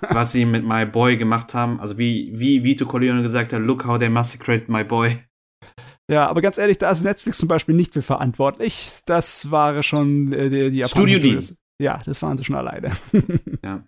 was 0.08 0.32
sie 0.32 0.44
mit 0.44 0.64
My 0.64 0.86
Boy 0.86 1.16
gemacht 1.16 1.52
haben, 1.52 1.80
also 1.80 1.98
wie, 1.98 2.32
wie 2.34 2.62
Vito 2.62 2.86
Corleone 2.86 3.22
gesagt 3.22 3.52
hat, 3.52 3.60
look 3.60 3.84
how 3.84 3.98
they 3.98 4.08
massacred 4.08 4.68
my 4.68 4.84
boy. 4.84 5.18
Ja, 6.10 6.26
aber 6.26 6.42
ganz 6.42 6.58
ehrlich, 6.58 6.78
da 6.78 6.90
ist 6.90 7.04
Netflix 7.04 7.38
zum 7.38 7.48
Beispiel 7.48 7.74
nicht 7.74 7.92
für 7.92 8.02
verantwortlich. 8.02 8.90
Das 9.04 9.50
war 9.50 9.82
schon 9.82 10.32
äh, 10.32 10.48
die, 10.48 10.70
die 10.70 10.84
Studio 10.84 11.18
D. 11.18 11.38
Ja, 11.80 12.02
das 12.04 12.22
waren 12.22 12.36
sie 12.36 12.44
schon 12.44 12.56
alleine. 12.56 12.92
ja. 13.64 13.84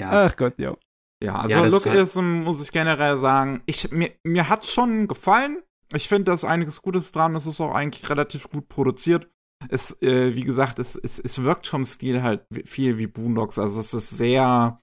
ja. 0.00 0.10
Ach 0.10 0.36
Gott, 0.36 0.58
ja. 0.58 0.76
Ja, 1.22 1.36
also 1.36 1.56
ja, 1.56 1.66
Lookism 1.66 2.36
halt 2.36 2.44
muss 2.44 2.62
ich 2.62 2.72
generell 2.72 3.18
sagen, 3.18 3.62
ich, 3.66 3.90
mir, 3.90 4.12
mir 4.24 4.48
hat 4.48 4.66
schon 4.66 5.08
gefallen. 5.08 5.58
Ich 5.92 6.08
finde, 6.08 6.24
da 6.24 6.34
ist 6.34 6.44
einiges 6.44 6.82
Gutes 6.82 7.12
dran. 7.12 7.34
Es 7.34 7.46
ist 7.46 7.60
auch 7.60 7.74
eigentlich 7.74 8.08
relativ 8.08 8.48
gut 8.50 8.68
produziert. 8.68 9.28
Es, 9.68 10.00
äh, 10.02 10.34
wie 10.36 10.44
gesagt, 10.44 10.78
es, 10.78 10.94
es, 10.94 11.18
es 11.18 11.42
wirkt 11.42 11.66
vom 11.66 11.84
Stil 11.84 12.22
halt 12.22 12.46
viel 12.64 12.98
wie 12.98 13.08
Boondocks. 13.08 13.58
Also 13.58 13.80
es 13.80 13.92
ist 13.94 14.10
sehr, 14.10 14.80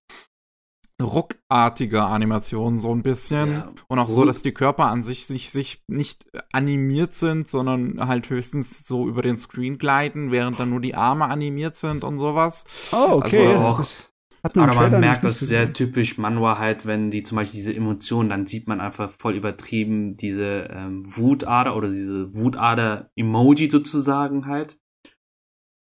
ruckartige 1.02 2.04
Animation 2.04 2.78
so 2.78 2.94
ein 2.94 3.04
bisschen. 3.04 3.52
Ja. 3.52 3.72
Und 3.88 4.00
auch 4.00 4.10
so, 4.10 4.24
dass 4.24 4.42
die 4.42 4.54
Körper 4.54 4.86
an 4.86 5.04
sich, 5.04 5.26
sich, 5.26 5.52
sich 5.52 5.84
nicht 5.88 6.26
animiert 6.52 7.14
sind, 7.14 7.50
sondern 7.50 8.08
halt 8.08 8.30
höchstens 8.30 8.88
so 8.88 9.08
über 9.08 9.22
den 9.22 9.38
Screen 9.38 9.78
gleiten, 9.78 10.32
während 10.32 10.60
dann 10.60 10.70
nur 10.70 10.80
die 10.80 10.96
Arme 10.96 11.26
animiert 11.26 11.76
sind 11.76 12.04
und 12.04 12.20
sowas. 12.20 12.64
Oh, 12.94 13.20
okay. 13.24 13.56
Also 13.56 13.84
hat 14.46 14.56
man 14.56 14.70
Aber 14.70 14.82
man 14.82 14.92
Trailer 14.92 15.00
merkt, 15.00 15.24
das 15.24 15.42
ist 15.42 15.48
sehr 15.48 15.74
typisch 15.74 16.20
Manhwa 16.20 16.60
halt, 16.60 16.86
wenn 16.86 17.10
die 17.10 17.24
zum 17.24 17.38
Beispiel 17.38 17.58
diese 17.58 17.76
Emotionen, 17.76 18.30
dann 18.30 18.46
sieht 18.46 18.68
man 18.68 18.80
einfach 18.80 19.10
voll 19.10 19.34
übertrieben 19.34 20.18
diese 20.18 20.70
ähm, 20.72 21.04
Wutader 21.04 21.76
oder 21.76 21.90
diese 21.90 22.32
Wutader-Emoji 22.36 23.72
sozusagen 23.72 24.46
halt. 24.46 24.78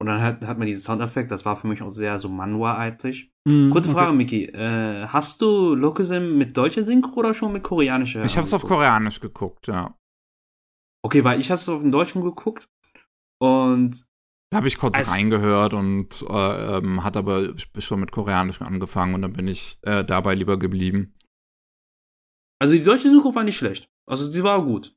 Und 0.02 0.08
dann 0.08 0.20
hat, 0.22 0.44
hat 0.48 0.58
man 0.58 0.66
diesen 0.66 0.82
Soundeffekt, 0.82 1.30
das 1.30 1.46
war 1.46 1.58
für 1.58 1.68
mich 1.68 1.84
auch 1.84 1.92
sehr 1.92 2.18
so 2.18 2.28
Manhwa-artig. 2.28 3.32
Mhm, 3.46 3.70
Kurze 3.70 3.90
okay. 3.90 4.00
Frage, 4.00 4.14
Miki, 4.14 4.46
äh, 4.46 5.06
hast 5.06 5.42
du 5.44 5.76
Lokusim 5.76 6.38
mit 6.38 6.58
deutscher 6.58 6.84
Synchro 6.84 7.20
oder 7.20 7.36
schon 7.36 7.54
mit 7.54 7.62
koreanischer? 7.62 8.24
Ich 8.26 8.36
habe 8.36 8.48
es 8.48 8.54
auf? 8.54 8.66
Koreanisch 8.66 9.20
geguckt, 9.20 9.68
ja. 9.68 9.96
Okay, 11.06 11.24
weil 11.24 11.40
ich 11.40 11.52
habe 11.52 11.60
es 11.60 11.70
auf 11.70 11.82
dem 11.82 11.92
Deutschen 11.92 12.24
geguckt 12.24 12.68
und 13.40 14.09
Da 14.52 14.58
habe 14.58 14.68
ich 14.68 14.78
kurz 14.78 14.98
Als- 14.98 15.12
reingehört 15.12 15.74
und 15.74 16.26
äh, 16.28 16.78
ähm, 16.78 17.04
hat 17.04 17.16
aber 17.16 17.54
schon 17.78 18.00
mit 18.00 18.12
Koreanisch 18.12 18.62
angefangen 18.62 19.14
und 19.14 19.22
dann 19.22 19.34
bin 19.34 19.48
ich 19.48 19.78
äh, 19.84 20.04
dabei 20.04 20.34
lieber 20.36 20.58
geblieben. 20.58 21.14
Also 22.60 22.76
die 22.76 22.84
deutsche 22.84 23.10
Synchro 23.10 23.34
war 23.36 23.44
nicht 23.44 23.58
schlecht. 23.58 23.90
Also 24.10 24.32
die 24.32 24.44
war 24.44 24.64
gut. 24.66 24.96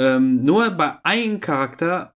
Ähm, 0.00 0.44
nur 0.44 0.70
bei 0.70 1.04
einem 1.04 1.40
Charakter 1.40 2.14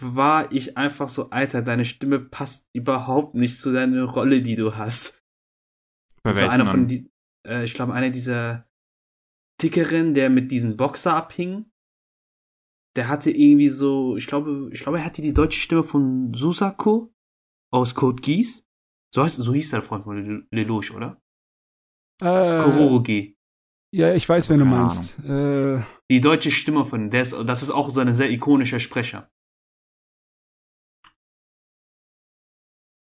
war 0.00 0.50
ich 0.50 0.76
einfach 0.76 1.08
so, 1.08 1.30
Alter, 1.30 1.62
deine 1.62 1.84
Stimme 1.84 2.18
passt 2.18 2.68
überhaupt 2.74 3.34
nicht 3.34 3.60
zu 3.60 3.72
deiner 3.72 4.04
Rolle, 4.04 4.42
die 4.42 4.56
du 4.56 4.76
hast. 4.76 5.22
Bei 6.22 6.34
welchem 6.34 6.50
einer 6.50 6.66
von 6.66 6.88
die, 6.88 7.10
äh, 7.46 7.64
ich 7.64 7.74
glaube, 7.74 7.92
einer 7.92 8.10
dieser 8.10 8.66
Dickeren, 9.62 10.14
der 10.14 10.30
mit 10.30 10.50
diesem 10.50 10.76
Boxer 10.76 11.14
abhing. 11.14 11.70
Der 12.96 13.08
hatte 13.08 13.30
irgendwie 13.30 13.68
so, 13.68 14.16
ich 14.16 14.26
glaube, 14.26 14.68
ich 14.72 14.82
glaube, 14.82 14.98
er 14.98 15.04
hatte 15.04 15.22
die 15.22 15.32
deutsche 15.34 15.60
Stimme 15.60 15.84
von 15.84 16.34
Susako 16.34 17.12
aus 17.72 17.94
Code 17.94 18.20
Geass. 18.20 18.64
So 19.14 19.22
heißt, 19.22 19.36
so 19.36 19.52
hieß 19.54 19.70
der 19.70 19.82
Freund 19.82 20.04
von 20.04 20.46
Lelouch, 20.50 20.90
oder? 20.94 21.20
Äh, 22.22 22.62
Kororogi. 22.62 23.36
ja, 23.94 24.14
ich 24.14 24.28
weiß, 24.28 24.50
wen 24.50 24.58
du 24.58 24.64
meinst. 24.64 25.18
Äh, 25.24 25.82
Die 26.10 26.20
deutsche 26.20 26.50
Stimme 26.50 26.84
von 26.84 27.10
der 27.10 27.22
ist, 27.22 27.32
das 27.46 27.62
ist 27.62 27.70
auch 27.70 27.90
so 27.90 28.00
ein 28.00 28.14
sehr 28.14 28.30
ikonischer 28.30 28.78
Sprecher. 28.80 29.30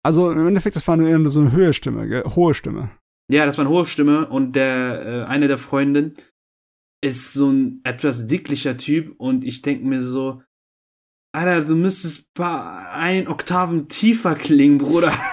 also 0.06 0.32
im 0.32 0.48
Endeffekt, 0.48 0.76
das 0.76 0.88
war 0.88 0.98
nur 0.98 1.30
so 1.30 1.42
eine 1.42 1.52
hohe 1.52 1.74
Stimme, 1.74 2.08
gell? 2.08 2.24
hohe 2.24 2.54
Stimme. 2.54 2.92
Ja, 3.30 3.46
das 3.46 3.58
war 3.58 3.66
eine 3.66 3.74
hohe 3.74 3.86
Stimme 3.86 4.28
und 4.28 4.54
der 4.54 5.06
äh, 5.06 5.24
eine 5.26 5.48
der 5.48 5.58
Freundinnen 5.58 6.16
ist 7.02 7.34
so 7.34 7.50
ein 7.50 7.82
etwas 7.84 8.28
dicklicher 8.28 8.78
Typ 8.78 9.20
und 9.20 9.46
ich 9.46 9.62
denke 9.62 9.86
mir 9.86 10.02
so, 10.02 10.44
Alter, 11.32 11.64
du 11.64 11.76
müsstest 11.76 12.34
paar 12.34 12.92
ein 12.92 13.28
Oktaven 13.28 13.88
tiefer 13.88 14.36
klingen, 14.36 14.78
Bruder. 14.78 15.14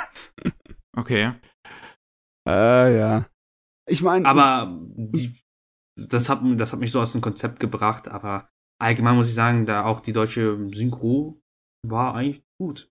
Okay. 0.98 1.34
Äh, 2.48 2.98
ja. 2.98 3.28
Ich 3.86 4.02
meine, 4.02 4.26
Aber 4.26 4.80
die, 4.96 5.34
das 5.94 6.30
hat 6.30 6.40
das 6.56 6.72
hat 6.72 6.80
mich 6.80 6.90
so 6.90 7.02
aus 7.02 7.12
dem 7.12 7.20
Konzept 7.20 7.60
gebracht, 7.60 8.08
aber 8.08 8.48
allgemein 8.80 9.16
muss 9.16 9.28
ich 9.28 9.34
sagen, 9.34 9.66
da 9.66 9.84
auch 9.84 10.00
die 10.00 10.14
deutsche 10.14 10.56
Synchro 10.72 11.38
war 11.86 12.14
eigentlich 12.14 12.42
gut. 12.58 12.90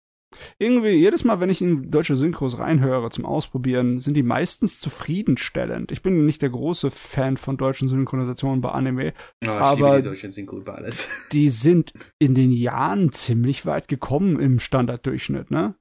Irgendwie 0.60 0.90
jedes 0.90 1.24
Mal, 1.24 1.40
wenn 1.40 1.50
ich 1.50 1.62
in 1.62 1.90
deutsche 1.92 2.18
Synchros 2.18 2.60
reinhöre 2.60 3.10
zum 3.10 3.26
Ausprobieren, 3.26 4.00
sind 4.00 4.16
die 4.16 4.24
meistens 4.24 4.80
zufriedenstellend. 4.80 5.92
Ich 5.92 6.02
bin 6.02 6.26
nicht 6.26 6.42
der 6.42 6.50
große 6.50 6.92
Fan 6.92 7.38
von 7.38 7.58
deutschen 7.58 7.88
Synchronisationen 7.88 8.62
bei 8.62 8.70
Anime. 8.72 9.14
Ja, 9.44 9.58
Aber- 9.60 9.98
die 9.98 10.04
deutsche 10.04 10.32
Synchro 10.32 10.58
über 10.58 10.76
alles. 10.76 11.08
Die 11.32 11.50
sind 11.50 11.94
in 12.20 12.36
den 12.36 12.52
Jahren 12.52 13.12
ziemlich 13.12 13.66
weit 13.66 13.88
gekommen 13.88 14.40
im 14.40 14.60
Standarddurchschnitt, 14.60 15.52
ne? 15.52 15.76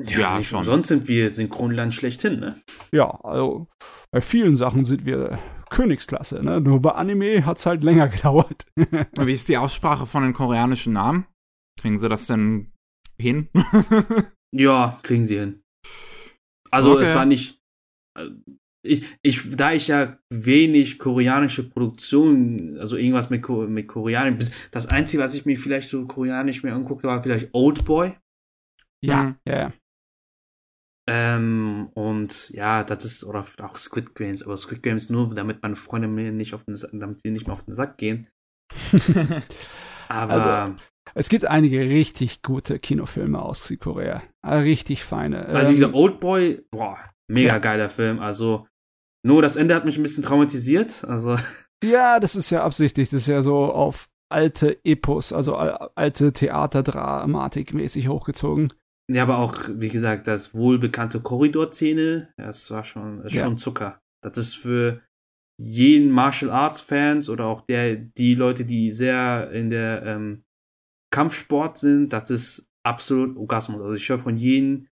Ja, 0.00 0.38
nicht 0.38 0.48
schon. 0.48 0.64
Sonst 0.64 0.88
sind 0.88 1.08
wir 1.08 1.30
Synchronland 1.30 1.92
schlechthin, 1.94 2.38
ne? 2.38 2.60
Ja, 2.92 3.10
also 3.24 3.66
bei 4.12 4.20
vielen 4.20 4.54
Sachen 4.54 4.84
sind 4.84 5.04
wir 5.04 5.38
Königsklasse, 5.70 6.42
ne? 6.44 6.60
Nur 6.60 6.80
bei 6.80 6.92
Anime 6.92 7.44
hat's 7.44 7.66
halt 7.66 7.82
länger 7.82 8.08
gedauert. 8.08 8.64
Wie 8.76 9.32
ist 9.32 9.48
die 9.48 9.56
Aussprache 9.56 10.06
von 10.06 10.22
den 10.22 10.34
koreanischen 10.34 10.92
Namen? 10.92 11.26
Kriegen 11.80 11.98
sie 11.98 12.08
das 12.08 12.26
denn 12.28 12.72
hin? 13.20 13.48
Ja, 14.54 14.98
kriegen 15.02 15.26
sie 15.26 15.38
hin. 15.38 15.62
Also 16.70 16.94
Okay. 16.94 17.04
es 17.04 17.14
war 17.14 17.24
nicht. 17.24 17.60
äh, 18.18 18.30
Ich, 18.86 19.04
ich, 19.22 19.50
da 19.56 19.72
ich 19.72 19.88
ja 19.88 20.18
wenig 20.32 20.98
koreanische 20.98 21.68
Produktionen, 21.68 22.78
also 22.78 22.96
irgendwas 22.96 23.28
mit, 23.30 23.42
Ko- 23.42 23.66
mit 23.66 23.88
Koreanisch, 23.88 24.50
das 24.70 24.86
Einzige, 24.86 25.22
was 25.22 25.34
ich 25.34 25.44
mir 25.46 25.58
vielleicht 25.58 25.90
so 25.90 26.06
koreanisch 26.06 26.62
mir 26.62 26.74
anguckte, 26.74 27.08
war 27.08 27.22
vielleicht 27.22 27.50
Oldboy. 27.52 28.14
ja, 29.02 29.28
Mhm. 29.30 29.36
ja, 29.44 29.56
ja. 29.58 29.72
Ähm, 31.10 31.90
und 31.94 32.50
ja, 32.50 32.84
das 32.84 33.04
ist, 33.04 33.24
oder 33.24 33.44
auch 33.62 33.78
Squid 33.78 34.14
Games, 34.14 34.42
aber 34.42 34.56
Squid 34.56 34.82
Games 34.82 35.08
nur, 35.10 35.34
damit 35.34 35.62
meine 35.62 35.76
Freunde 35.76 36.06
mir 36.08 36.32
nicht 36.32 36.54
auf 36.54 36.64
den 36.64 36.76
Sack, 36.76 36.90
damit 36.92 37.20
sie 37.22 37.30
nicht 37.30 37.46
mehr 37.46 37.54
auf 37.54 37.64
den 37.64 37.74
Sack 37.74 37.96
gehen. 37.98 38.28
Aber 40.08 40.32
Also, 40.32 40.76
Es 41.18 41.28
gibt 41.28 41.44
einige 41.46 41.80
richtig 41.80 42.42
gute 42.42 42.78
Kinofilme 42.78 43.42
aus 43.42 43.66
Südkorea. 43.66 44.22
Ah, 44.42 44.58
Richtig 44.58 45.02
feine. 45.02 45.46
Also 45.46 45.58
Ähm, 45.60 45.68
dieser 45.68 45.94
Oldboy, 45.94 46.62
boah, 46.70 46.96
mega 47.28 47.54
Ja. 47.54 47.58
geiler 47.58 47.88
Film. 47.88 48.20
Also 48.20 48.66
nur 49.26 49.42
das 49.42 49.56
Ende 49.56 49.74
hat 49.74 49.84
mich 49.84 49.96
ein 49.96 50.02
bisschen 50.02 50.22
traumatisiert. 50.22 51.04
Also 51.04 51.36
ja, 51.84 52.20
das 52.20 52.36
ist 52.36 52.50
ja 52.50 52.62
absichtlich. 52.62 53.08
Das 53.10 53.22
ist 53.22 53.26
ja 53.26 53.42
so 53.42 53.56
auf 53.64 54.08
alte 54.30 54.78
Epos, 54.84 55.32
also 55.32 55.56
al- 55.56 55.90
alte 55.96 56.32
Theaterdramatik 56.32 57.74
mäßig 57.74 58.08
hochgezogen. 58.08 58.68
ja, 59.10 59.22
aber 59.22 59.38
auch 59.38 59.54
wie 59.74 59.88
gesagt 59.88 60.26
das 60.28 60.54
wohlbekannte 60.54 61.20
Korridorszene, 61.20 62.28
das 62.36 62.70
war 62.70 62.84
schon, 62.84 63.22
ist 63.24 63.34
Ja. 63.34 63.44
schon 63.44 63.56
Zucker. 63.58 63.98
Das 64.22 64.36
ist 64.36 64.54
für 64.54 65.00
jeden 65.60 66.10
Martial 66.10 66.50
Arts 66.50 66.80
Fans 66.80 67.28
oder 67.28 67.46
auch 67.46 67.62
der 67.62 67.96
die 67.96 68.34
Leute, 68.34 68.64
die 68.64 68.90
sehr 68.92 69.50
in 69.50 69.70
der 69.70 70.02
ähm, 70.04 70.44
Kampfsport 71.10 71.78
sind, 71.78 72.12
das 72.12 72.30
ist 72.30 72.66
absolut 72.84 73.36
Orgasmus. 73.36 73.80
Also 73.80 73.94
ich 73.94 74.08
höre 74.08 74.18
von 74.18 74.36
jedem, 74.36 74.88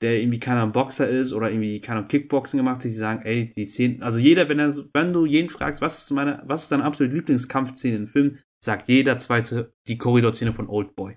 der 0.00 0.20
irgendwie 0.20 0.38
keiner 0.38 0.66
Boxer 0.66 1.08
ist 1.08 1.32
oder 1.32 1.50
irgendwie 1.50 1.80
keiner 1.80 2.04
Kickboxen 2.04 2.58
gemacht 2.58 2.76
hat, 2.76 2.84
die 2.84 2.90
sagen, 2.90 3.22
ey, 3.22 3.48
die 3.48 3.64
Szenen, 3.64 4.02
also 4.02 4.18
jeder, 4.18 4.48
wenn 4.48 4.58
er, 4.58 4.74
wenn 4.94 5.12
du 5.12 5.26
jeden 5.26 5.48
fragst, 5.48 5.80
was 5.80 5.98
ist 5.98 6.10
meine, 6.10 6.42
was 6.46 6.64
ist 6.64 6.72
deine 6.72 6.84
absolute 6.84 7.16
Lieblingskampfszene 7.16 7.96
im 7.96 8.06
Film, 8.06 8.38
sagt 8.62 8.88
jeder 8.88 9.18
zweite 9.18 9.72
die 9.88 9.98
Korridorszene 9.98 10.52
von 10.52 10.68
Oldboy. 10.68 11.16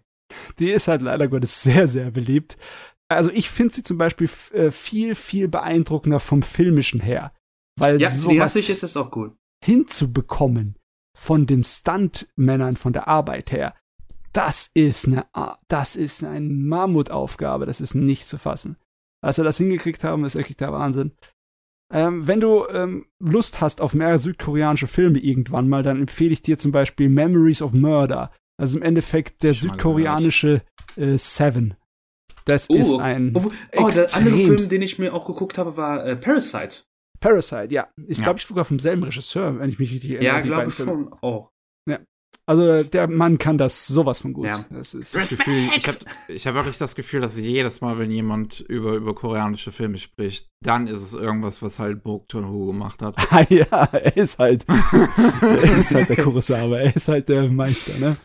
Die 0.59 0.69
ist 0.69 0.87
halt 0.87 1.01
leider 1.01 1.27
Gottes 1.27 1.61
sehr, 1.63 1.87
sehr 1.87 2.11
beliebt. 2.11 2.57
Also 3.09 3.29
ich 3.31 3.49
finde 3.49 3.73
sie 3.73 3.83
zum 3.83 3.97
Beispiel 3.97 4.29
äh, 4.53 4.71
viel, 4.71 5.15
viel 5.15 5.47
beeindruckender 5.47 6.19
vom 6.19 6.41
Filmischen 6.41 7.01
her. 7.01 7.33
Weil 7.77 8.01
Ja, 8.01 8.09
sowas 8.09 8.55
ist 8.55 8.83
das 8.83 8.97
auch 8.97 9.15
cool. 9.15 9.35
hinzubekommen 9.63 10.77
von 11.17 11.45
den 11.45 11.63
Stuntmännern 11.63 12.77
von 12.77 12.93
der 12.93 13.07
Arbeit 13.07 13.51
her, 13.51 13.75
das 14.33 14.69
ist 14.73 15.07
eine, 15.07 15.25
A- 15.35 15.57
das 15.67 15.95
ist 15.95 16.23
eine 16.23 16.47
Mammutaufgabe, 16.49 17.65
das 17.65 17.81
ist 17.81 17.95
nicht 17.95 18.27
zu 18.27 18.37
fassen. 18.37 18.77
Als 19.23 19.37
wir 19.37 19.43
das 19.43 19.57
hingekriegt 19.57 20.03
haben, 20.03 20.25
ist 20.25 20.35
wirklich 20.35 20.57
der 20.57 20.71
Wahnsinn. 20.71 21.11
Ähm, 21.93 22.25
wenn 22.25 22.39
du 22.39 22.65
ähm, 22.69 23.05
Lust 23.19 23.59
hast 23.61 23.81
auf 23.81 23.93
mehr 23.93 24.17
südkoreanische 24.17 24.87
Filme 24.87 25.19
irgendwann 25.19 25.67
mal, 25.67 25.83
dann 25.83 25.99
empfehle 25.99 26.31
ich 26.31 26.41
dir 26.41 26.57
zum 26.57 26.71
Beispiel 26.71 27.09
Memories 27.09 27.61
of 27.61 27.73
Murder. 27.73 28.31
Also 28.57 28.77
im 28.77 28.83
Endeffekt 28.83 29.43
der 29.43 29.53
südkoreanische 29.53 30.61
äh, 30.95 31.17
Seven. 31.17 31.75
Das 32.45 32.69
Oh, 32.69 32.75
ist 32.75 32.93
ein 32.93 33.35
Oh, 33.35 33.51
oh 33.77 33.89
der 33.89 34.15
andere 34.15 34.35
Film, 34.37 34.69
den 34.69 34.81
ich 34.81 34.97
mir 34.99 35.13
auch 35.13 35.25
geguckt 35.25 35.57
habe, 35.57 35.75
war 35.77 36.05
äh, 36.05 36.15
Parasite. 36.15 36.83
Parasite, 37.19 37.67
ja. 37.71 37.89
Ich 38.07 38.17
Ja. 38.17 38.23
glaube, 38.23 38.39
ich 38.39 38.45
sogar 38.45 38.65
vom 38.65 38.79
selben 38.79 39.03
Regisseur, 39.03 39.59
wenn 39.59 39.69
ich 39.69 39.77
mich 39.77 39.91
richtig 39.91 40.11
erinnere. 40.11 40.25
Ja, 40.37 40.41
glaube 40.41 40.69
ich 40.69 40.75
schon 40.75 41.13
auch. 41.21 41.51
Also 42.45 42.83
der 42.83 43.07
Mann 43.07 43.37
kann 43.37 43.57
das 43.57 43.87
sowas 43.87 44.19
von 44.19 44.33
gut. 44.33 44.47
Ja. 44.47 44.65
Das 44.71 44.93
ist 44.93 45.15
das 45.15 45.37
Gefühl, 45.37 45.69
ich 45.75 45.87
habe 45.87 45.97
ich 46.27 46.47
hab 46.47 46.55
wirklich 46.55 46.77
das 46.77 46.95
Gefühl, 46.95 47.21
dass 47.21 47.39
jedes 47.39 47.81
Mal, 47.81 47.97
wenn 47.99 48.11
jemand 48.11 48.59
über, 48.61 48.93
über 48.93 49.15
koreanische 49.15 49.71
Filme 49.71 49.97
spricht, 49.97 50.49
dann 50.61 50.87
ist 50.87 51.01
es 51.01 51.13
irgendwas, 51.13 51.61
was 51.61 51.79
halt 51.79 52.03
Bok 52.03 52.25
Joon-ho 52.29 52.67
gemacht 52.67 53.01
hat. 53.01 53.15
Ah, 53.31 53.45
ja, 53.47 53.85
er 53.93 54.17
ist 54.17 54.39
halt, 54.39 54.65
er 54.67 55.77
ist 55.77 55.95
halt 55.95 56.09
der 56.09 56.17
Kurosawa, 56.17 56.79
er 56.79 56.93
ist 56.93 57.07
halt 57.07 57.29
der 57.29 57.49
Meister, 57.49 57.97
ne? 57.97 58.17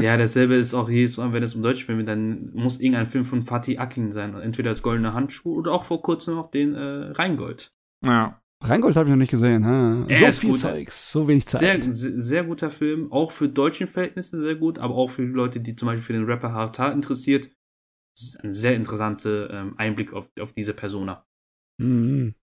Ja, 0.00 0.16
dasselbe 0.16 0.54
ist 0.54 0.72
auch 0.72 0.88
jedes 0.88 1.16
Mal, 1.16 1.32
wenn 1.32 1.42
es 1.42 1.54
um 1.54 1.62
deutsche 1.62 1.84
Filme, 1.84 2.04
dann 2.04 2.50
muss 2.54 2.80
irgendein 2.80 3.08
Film 3.08 3.24
von 3.24 3.42
Fatih 3.42 3.78
Akin 3.78 4.10
sein. 4.10 4.34
Entweder 4.34 4.70
das 4.70 4.82
Goldene 4.82 5.12
Handschuh 5.12 5.54
oder 5.54 5.72
auch 5.72 5.84
vor 5.84 6.00
kurzem 6.02 6.36
noch 6.36 6.50
den 6.50 6.74
äh, 6.74 7.12
Rheingold. 7.12 7.72
Ja. 8.04 8.41
Rheingold 8.62 8.96
habe 8.96 9.08
ich 9.08 9.10
noch 9.10 9.18
nicht 9.18 9.30
gesehen. 9.30 9.66
Ha? 9.66 10.06
So 10.08 10.26
ist 10.26 10.38
viel 10.38 10.50
gut, 10.50 10.58
Zeugs, 10.58 11.12
so 11.12 11.26
wenig 11.28 11.46
Zeit. 11.46 11.84
sehr, 11.84 12.20
sehr 12.20 12.44
guter 12.44 12.70
Film, 12.70 13.10
auch 13.12 13.32
für 13.32 13.48
deutschen 13.48 13.88
Verhältnisse 13.88 14.40
sehr 14.40 14.54
gut, 14.54 14.78
aber 14.78 14.94
auch 14.94 15.10
für 15.10 15.22
Leute, 15.24 15.60
die 15.60 15.74
zum 15.74 15.86
Beispiel 15.86 16.02
für 16.02 16.12
den 16.12 16.24
Rapper 16.24 16.52
Hartar 16.52 16.92
interessiert. 16.92 17.50
Das 18.16 18.26
ist 18.28 18.44
ein 18.44 18.52
sehr 18.54 18.74
interessanter 18.76 19.50
ähm, 19.50 19.74
Einblick 19.78 20.12
auf, 20.12 20.30
auf 20.38 20.52
diese 20.52 20.74
Persona. 20.74 21.26
Mhm. 21.80 22.34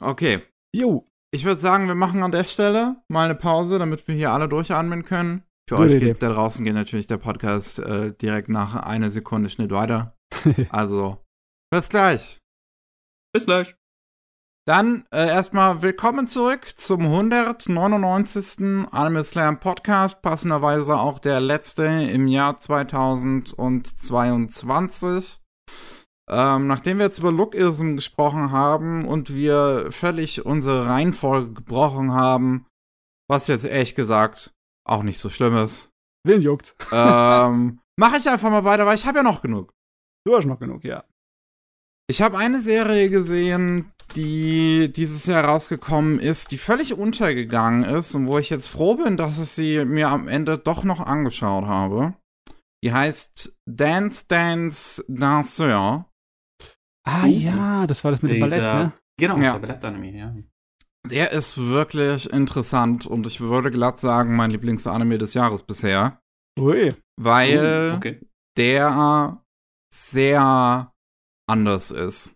Okay. 0.00 0.42
Jo. 0.74 1.08
Ich 1.32 1.44
würde 1.44 1.60
sagen, 1.60 1.88
wir 1.88 1.96
machen 1.96 2.22
an 2.22 2.30
der 2.30 2.44
Stelle 2.44 3.02
mal 3.08 3.24
eine 3.24 3.34
Pause, 3.34 3.80
damit 3.80 4.06
wir 4.06 4.14
hier 4.14 4.32
alle 4.32 4.48
durchatmen 4.48 5.02
können. 5.04 5.42
Für 5.68 5.76
Gute 5.76 5.88
euch 5.88 5.94
Idee. 5.96 6.06
geht 6.06 6.22
da 6.22 6.28
draußen 6.28 6.64
geht 6.64 6.74
natürlich 6.74 7.06
der 7.06 7.16
Podcast 7.16 7.80
äh, 7.80 8.12
direkt 8.12 8.48
nach 8.48 8.76
einer 8.76 9.10
Sekunde 9.10 9.48
Schnitt 9.50 9.70
weiter. 9.70 10.16
Also, 10.70 11.24
bis 11.70 11.88
gleich. 11.88 12.38
Bis 13.32 13.46
gleich. 13.46 13.74
Dann 14.66 15.04
äh, 15.10 15.28
erstmal 15.28 15.82
willkommen 15.82 16.26
zurück 16.26 16.78
zum 16.78 17.02
199. 17.02 18.86
Anime 18.90 19.22
Slam 19.22 19.60
Podcast, 19.60 20.22
passenderweise 20.22 20.96
auch 20.96 21.18
der 21.18 21.38
letzte 21.40 21.84
im 21.84 22.26
Jahr 22.26 22.58
2022. 22.58 25.42
Ähm, 26.30 26.66
nachdem 26.66 26.96
wir 26.96 27.04
jetzt 27.04 27.18
über 27.18 27.30
Lookism 27.30 27.96
gesprochen 27.96 28.52
haben 28.52 29.06
und 29.06 29.34
wir 29.34 29.92
völlig 29.92 30.46
unsere 30.46 30.86
Reihenfolge 30.86 31.52
gebrochen 31.52 32.14
haben, 32.14 32.64
was 33.28 33.48
jetzt 33.48 33.66
ehrlich 33.66 33.94
gesagt 33.94 34.54
auch 34.88 35.02
nicht 35.02 35.18
so 35.18 35.28
schlimm 35.28 35.58
ist, 35.58 35.90
Wen 36.26 36.40
juckt's? 36.40 36.74
ähm, 36.90 37.80
mache 38.00 38.16
ich 38.16 38.26
einfach 38.30 38.48
mal 38.48 38.64
weiter, 38.64 38.86
weil 38.86 38.94
ich 38.94 39.04
habe 39.04 39.18
ja 39.18 39.22
noch 39.22 39.42
genug. 39.42 39.74
Du 40.26 40.34
hast 40.34 40.46
noch 40.46 40.58
genug, 40.58 40.84
ja. 40.84 41.04
Ich 42.08 42.22
habe 42.22 42.38
eine 42.38 42.62
Serie 42.62 43.10
gesehen, 43.10 43.92
die 44.16 44.90
dieses 44.92 45.26
Jahr 45.26 45.44
rausgekommen 45.44 46.18
ist, 46.18 46.50
die 46.50 46.58
völlig 46.58 46.94
untergegangen 46.94 47.84
ist 47.84 48.14
und 48.14 48.26
wo 48.26 48.38
ich 48.38 48.50
jetzt 48.50 48.68
froh 48.68 48.94
bin, 48.96 49.16
dass 49.16 49.38
ich 49.38 49.50
sie 49.50 49.84
mir 49.84 50.08
am 50.08 50.28
Ende 50.28 50.58
doch 50.58 50.84
noch 50.84 51.00
angeschaut 51.00 51.64
habe. 51.66 52.14
Die 52.82 52.92
heißt 52.92 53.56
Dance 53.68 54.26
Dance 54.28 55.04
Danseur. 55.08 56.08
Ah 57.06 57.24
Uh. 57.24 57.26
ja, 57.26 57.86
das 57.86 58.02
war 58.04 58.10
das 58.10 58.22
mit 58.22 58.30
dem 58.32 58.40
Ballett, 58.40 58.56
Dieser- 58.58 58.74
ne? 58.84 58.92
Genau, 59.18 59.36
Ja. 59.38 59.52
der 59.58 59.66
Ballettanime, 59.66 60.10
ja. 60.18 60.34
Der 61.08 61.32
ist 61.32 61.58
wirklich 61.58 62.30
interessant 62.32 63.06
und 63.06 63.26
ich 63.26 63.40
würde 63.40 63.70
glatt 63.70 64.00
sagen, 64.00 64.36
mein 64.36 64.50
Lieblingsanime 64.50 65.18
des 65.18 65.34
Jahres 65.34 65.62
bisher, 65.62 66.18
Ui. 66.58 66.94
weil 67.20 67.92
Uh, 67.92 67.96
okay. 67.96 68.20
der 68.56 69.42
sehr 69.94 70.92
anders 71.46 71.90
ist. 71.90 72.33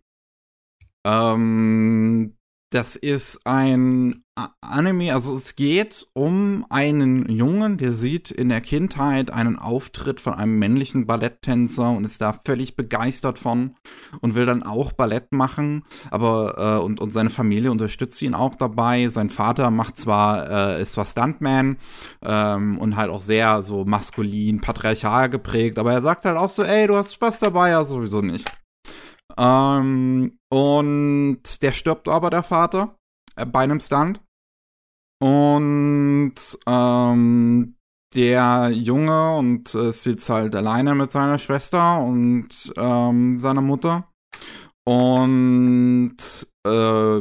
Ähm, 1.09 2.35
das 2.71 2.97
ist 2.97 3.47
ein 3.47 4.23
Anime, 4.61 5.15
also 5.15 5.35
es 5.35 5.57
geht 5.57 6.07
um 6.13 6.67
einen 6.69 7.27
Jungen, 7.31 7.79
der 7.79 7.93
sieht 7.93 8.31
in 8.31 8.51
der 8.51 8.61
Kindheit 8.61 9.31
einen 9.31 9.59
Auftritt 9.59 10.21
von 10.21 10.35
einem 10.35 10.59
männlichen 10.59 11.07
Balletttänzer 11.07 11.91
und 11.91 12.05
ist 12.05 12.21
da 12.21 12.35
völlig 12.45 12.77
begeistert 12.77 13.39
von 13.39 13.75
und 14.21 14.35
will 14.35 14.45
dann 14.45 14.63
auch 14.63 14.93
Ballett 14.93 15.33
machen, 15.33 15.83
aber 16.11 16.77
äh, 16.77 16.85
und, 16.85 17.01
und 17.01 17.09
seine 17.09 17.31
Familie 17.31 17.71
unterstützt 17.71 18.21
ihn 18.21 18.35
auch 18.35 18.55
dabei. 18.55 19.09
Sein 19.09 19.31
Vater 19.31 19.71
macht 19.71 19.99
zwar, 19.99 20.77
äh, 20.77 20.83
ist 20.83 20.93
zwar 20.93 21.07
Stuntman 21.07 21.79
ähm, 22.23 22.77
und 22.79 22.97
halt 22.97 23.11
auch 23.11 23.23
sehr 23.23 23.63
so 23.63 23.87
maskulin, 23.87 24.61
patriarchal 24.61 25.31
geprägt, 25.31 25.79
aber 25.79 25.95
er 25.95 26.03
sagt 26.03 26.27
halt 26.27 26.37
auch 26.37 26.51
so, 26.51 26.65
ey, 26.65 26.87
du 26.87 26.97
hast 26.97 27.15
Spaß 27.15 27.41
dabei, 27.41 27.71
ja 27.71 27.83
sowieso 27.87 28.21
nicht. 28.21 28.47
Ähm, 29.39 30.39
und 30.51 31.63
der 31.63 31.73
stirbt 31.73 32.09
aber, 32.09 32.31
der 32.31 32.43
Vater, 32.43 32.97
äh, 33.37 33.47
bei 33.47 33.61
einem 33.61 33.81
Stunt. 33.81 34.21
Und 35.21 36.35
ähm, 36.67 37.77
der 38.15 38.71
Junge 38.71 39.37
und 39.37 39.75
äh, 39.75 39.89
ist 39.89 40.07
jetzt 40.07 40.29
halt 40.31 40.55
alleine 40.55 40.95
mit 40.95 41.13
seiner 41.13 41.39
Schwester 41.39 42.01
und 42.01 42.73
ähm, 42.77 43.39
seiner 43.39 43.61
Mutter. 43.61 44.09
Und 44.87 46.17
äh, 46.67 47.21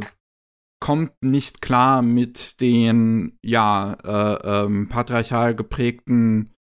kommt 0.80 1.12
nicht 1.22 1.60
klar 1.60 2.02
mit 2.02 2.60
den, 2.60 3.36
ja, 3.44 3.94
äh, 4.04 4.64
ähm, 4.64 4.88
patriarchal 4.88 5.54
geprägten 5.54 6.54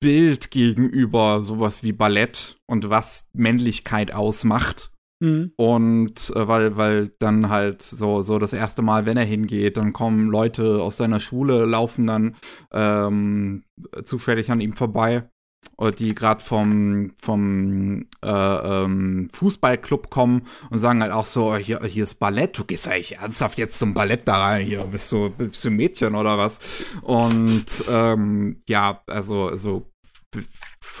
Bild 0.00 0.50
gegenüber 0.50 1.42
sowas 1.42 1.82
wie 1.82 1.92
Ballett 1.92 2.58
und 2.66 2.88
was 2.88 3.28
Männlichkeit 3.34 4.14
ausmacht. 4.14 4.90
Mhm. 5.20 5.52
Und 5.56 6.32
äh, 6.34 6.48
weil, 6.48 6.76
weil 6.76 7.12
dann 7.18 7.50
halt 7.50 7.82
so, 7.82 8.22
so 8.22 8.38
das 8.38 8.54
erste 8.54 8.80
Mal, 8.80 9.04
wenn 9.04 9.18
er 9.18 9.24
hingeht, 9.24 9.76
dann 9.76 9.92
kommen 9.92 10.30
Leute 10.30 10.82
aus 10.82 10.96
seiner 10.96 11.20
Schule, 11.20 11.66
laufen 11.66 12.06
dann 12.06 12.36
ähm, 12.72 13.64
zufällig 14.04 14.50
an 14.50 14.62
ihm 14.62 14.74
vorbei, 14.74 15.28
äh, 15.76 15.92
die 15.92 16.14
gerade 16.14 16.42
vom, 16.42 17.12
vom 17.20 18.06
äh, 18.24 18.28
ähm, 18.30 19.28
Fußballclub 19.34 20.08
kommen 20.08 20.46
und 20.70 20.78
sagen 20.78 21.02
halt 21.02 21.12
auch 21.12 21.26
so, 21.26 21.54
hier, 21.56 21.82
hier 21.84 22.04
ist 22.04 22.14
Ballett, 22.14 22.58
du 22.58 22.64
gehst 22.64 22.88
eigentlich 22.88 23.18
ernsthaft 23.18 23.58
jetzt 23.58 23.78
zum 23.78 23.92
Ballett 23.92 24.26
da 24.26 24.42
rein, 24.42 24.64
hier 24.64 24.84
bist 24.84 25.12
du, 25.12 25.28
bist 25.28 25.62
du 25.62 25.68
ein 25.68 25.76
Mädchen 25.76 26.14
oder 26.14 26.38
was? 26.38 26.60
Und 27.02 27.66
ähm, 27.90 28.62
ja, 28.66 29.02
also, 29.06 29.48
also 29.48 29.89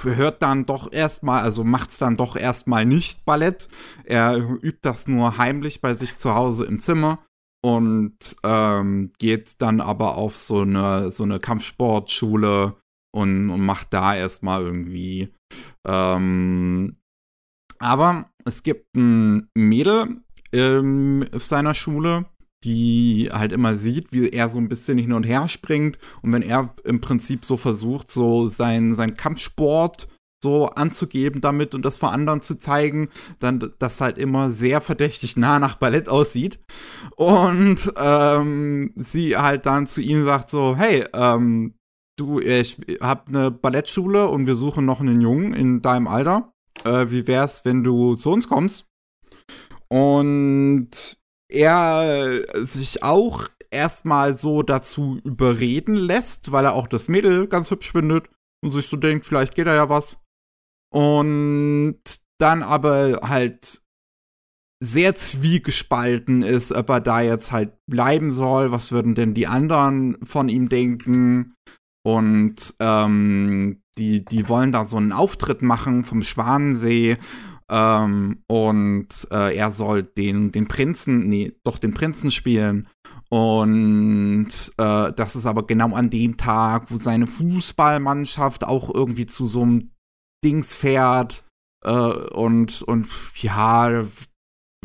hört 0.02 0.42
dann 0.42 0.66
doch 0.66 0.92
erstmal, 0.92 1.42
also 1.42 1.64
macht's 1.64 1.98
dann 1.98 2.16
doch 2.16 2.36
erstmal 2.36 2.84
nicht 2.84 3.24
Ballett. 3.24 3.68
Er 4.04 4.36
übt 4.36 4.80
das 4.82 5.06
nur 5.06 5.38
heimlich 5.38 5.80
bei 5.80 5.94
sich 5.94 6.18
zu 6.18 6.34
Hause 6.34 6.64
im 6.64 6.80
Zimmer 6.80 7.18
und 7.62 8.36
ähm, 8.42 9.12
geht 9.18 9.60
dann 9.60 9.80
aber 9.80 10.16
auf 10.16 10.36
so 10.36 10.62
eine 10.62 11.10
so 11.10 11.24
eine 11.24 11.38
Kampfsportschule 11.38 12.76
und, 13.12 13.50
und 13.50 13.60
macht 13.60 13.92
da 13.92 14.14
erstmal 14.14 14.62
irgendwie. 14.62 15.32
Ähm, 15.86 16.96
aber 17.78 18.30
es 18.44 18.62
gibt 18.62 18.94
ein 18.96 19.48
Mädel 19.54 20.22
ähm, 20.52 21.26
auf 21.34 21.44
seiner 21.44 21.74
Schule, 21.74 22.26
die 22.64 23.30
halt 23.32 23.52
immer 23.52 23.76
sieht, 23.76 24.12
wie 24.12 24.28
er 24.28 24.48
so 24.48 24.58
ein 24.58 24.68
bisschen 24.68 24.98
hin 24.98 25.12
und 25.12 25.24
her 25.24 25.48
springt 25.48 25.98
und 26.22 26.32
wenn 26.32 26.42
er 26.42 26.74
im 26.84 27.00
Prinzip 27.00 27.44
so 27.44 27.56
versucht, 27.56 28.10
so 28.10 28.48
sein, 28.48 28.94
sein 28.94 29.16
Kampfsport 29.16 30.08
so 30.42 30.70
anzugeben 30.70 31.40
damit 31.40 31.74
und 31.74 31.84
das 31.84 31.98
vor 31.98 32.12
anderen 32.12 32.42
zu 32.42 32.58
zeigen, 32.58 33.08
dann 33.38 33.72
das 33.78 34.00
halt 34.00 34.18
immer 34.18 34.50
sehr 34.50 34.80
verdächtig 34.80 35.36
nah 35.36 35.58
nach 35.58 35.76
Ballett 35.76 36.08
aussieht. 36.08 36.60
Und 37.16 37.92
ähm, 37.96 38.92
sie 38.96 39.36
halt 39.36 39.66
dann 39.66 39.86
zu 39.86 40.00
ihm 40.00 40.24
sagt 40.24 40.50
so, 40.50 40.76
hey, 40.76 41.04
ähm, 41.12 41.74
du, 42.18 42.40
ich 42.40 42.78
hab 43.00 43.28
eine 43.28 43.50
Ballettschule 43.50 44.28
und 44.28 44.46
wir 44.46 44.56
suchen 44.56 44.84
noch 44.86 45.00
einen 45.00 45.20
Jungen 45.20 45.52
in 45.52 45.82
deinem 45.82 46.08
Alter. 46.08 46.52
Äh, 46.84 47.10
wie 47.10 47.26
wär's, 47.26 47.64
wenn 47.64 47.84
du 47.84 48.14
zu 48.14 48.30
uns 48.30 48.48
kommst? 48.48 48.86
Und 49.88 51.19
er 51.52 52.64
sich 52.64 53.02
auch 53.02 53.48
erstmal 53.70 54.36
so 54.36 54.62
dazu 54.62 55.20
überreden 55.24 55.94
lässt, 55.94 56.52
weil 56.52 56.64
er 56.64 56.74
auch 56.74 56.88
das 56.88 57.08
Mädel 57.08 57.46
ganz 57.46 57.70
hübsch 57.70 57.92
findet 57.92 58.28
und 58.62 58.72
sich 58.72 58.88
so 58.88 58.96
denkt, 58.96 59.24
vielleicht 59.24 59.54
geht 59.54 59.66
da 59.66 59.74
ja 59.74 59.88
was. 59.88 60.18
Und 60.92 62.00
dann 62.38 62.62
aber 62.62 63.20
halt 63.22 63.82
sehr 64.82 65.14
zwiegespalten 65.14 66.42
ist, 66.42 66.72
ob 66.72 66.88
er 66.88 67.00
da 67.00 67.20
jetzt 67.20 67.52
halt 67.52 67.74
bleiben 67.86 68.32
soll, 68.32 68.72
was 68.72 68.92
würden 68.92 69.14
denn 69.14 69.34
die 69.34 69.46
anderen 69.46 70.16
von 70.24 70.48
ihm 70.48 70.68
denken? 70.68 71.54
Und 72.02 72.74
ähm, 72.80 73.82
die, 73.98 74.24
die 74.24 74.48
wollen 74.48 74.72
da 74.72 74.86
so 74.86 74.96
einen 74.96 75.12
Auftritt 75.12 75.60
machen 75.60 76.04
vom 76.04 76.22
Schwanensee. 76.22 77.18
Ähm, 77.70 78.42
und 78.48 79.08
äh, 79.30 79.56
er 79.56 79.70
soll 79.70 80.02
den, 80.02 80.50
den 80.50 80.66
Prinzen, 80.66 81.28
nee, 81.28 81.52
doch 81.62 81.78
den 81.78 81.94
Prinzen 81.94 82.32
spielen. 82.32 82.88
Und 83.28 84.48
äh, 84.76 85.12
das 85.12 85.36
ist 85.36 85.46
aber 85.46 85.66
genau 85.66 85.94
an 85.94 86.10
dem 86.10 86.36
Tag, 86.36 86.90
wo 86.90 86.96
seine 86.96 87.28
Fußballmannschaft 87.28 88.64
auch 88.64 88.92
irgendwie 88.92 89.26
zu 89.26 89.46
so 89.46 89.62
einem 89.62 89.90
Dings 90.44 90.74
fährt. 90.74 91.44
Äh, 91.84 91.90
und, 91.92 92.82
und 92.82 93.08
ja, 93.40 94.04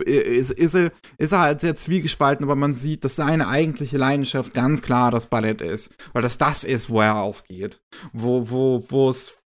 ist, 0.03 0.51
ist, 0.51 0.75
er, 0.75 0.91
ist 1.17 1.31
er 1.31 1.39
halt 1.39 1.61
sehr 1.61 1.75
zwiegespalten, 1.75 2.43
aber 2.43 2.55
man 2.55 2.75
sieht, 2.75 3.03
dass 3.03 3.15
seine 3.15 3.47
eigentliche 3.47 3.97
Leidenschaft 3.97 4.53
ganz 4.53 4.83
klar 4.83 5.09
das 5.09 5.25
Ballett 5.25 5.61
ist. 5.61 5.95
Weil 6.13 6.21
das 6.21 6.37
das 6.37 6.63
ist, 6.63 6.89
wo 6.89 7.01
er 7.01 7.15
aufgeht. 7.15 7.81
Wo, 8.13 8.51
wo, 8.51 8.85
wo 8.89 9.09
es 9.09 9.41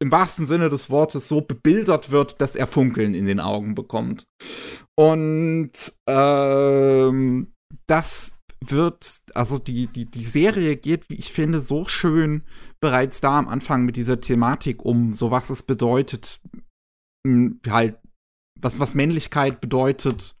im 0.00 0.10
wahrsten 0.10 0.46
Sinne 0.46 0.70
des 0.70 0.90
Wortes 0.90 1.28
so 1.28 1.42
bebildert 1.42 2.10
wird, 2.10 2.40
dass 2.40 2.56
er 2.56 2.66
Funkeln 2.66 3.14
in 3.14 3.26
den 3.26 3.38
Augen 3.38 3.74
bekommt. 3.74 4.24
Und 4.96 5.92
ähm, 6.06 7.52
das 7.86 8.32
wird, 8.64 9.18
also 9.34 9.58
die, 9.58 9.86
die, 9.86 10.06
die 10.06 10.24
Serie 10.24 10.76
geht, 10.76 11.08
wie 11.08 11.14
ich 11.14 11.32
finde, 11.32 11.60
so 11.60 11.84
schön 11.84 12.42
bereits 12.80 13.20
da 13.20 13.38
am 13.38 13.48
Anfang 13.48 13.84
mit 13.84 13.96
dieser 13.96 14.20
Thematik 14.20 14.84
um, 14.84 15.14
so 15.14 15.30
was 15.30 15.50
es 15.50 15.62
bedeutet, 15.62 16.40
halt, 17.68 17.98
was, 18.58 18.80
was 18.80 18.94
Männlichkeit 18.94 19.60
bedeutet 19.60 20.36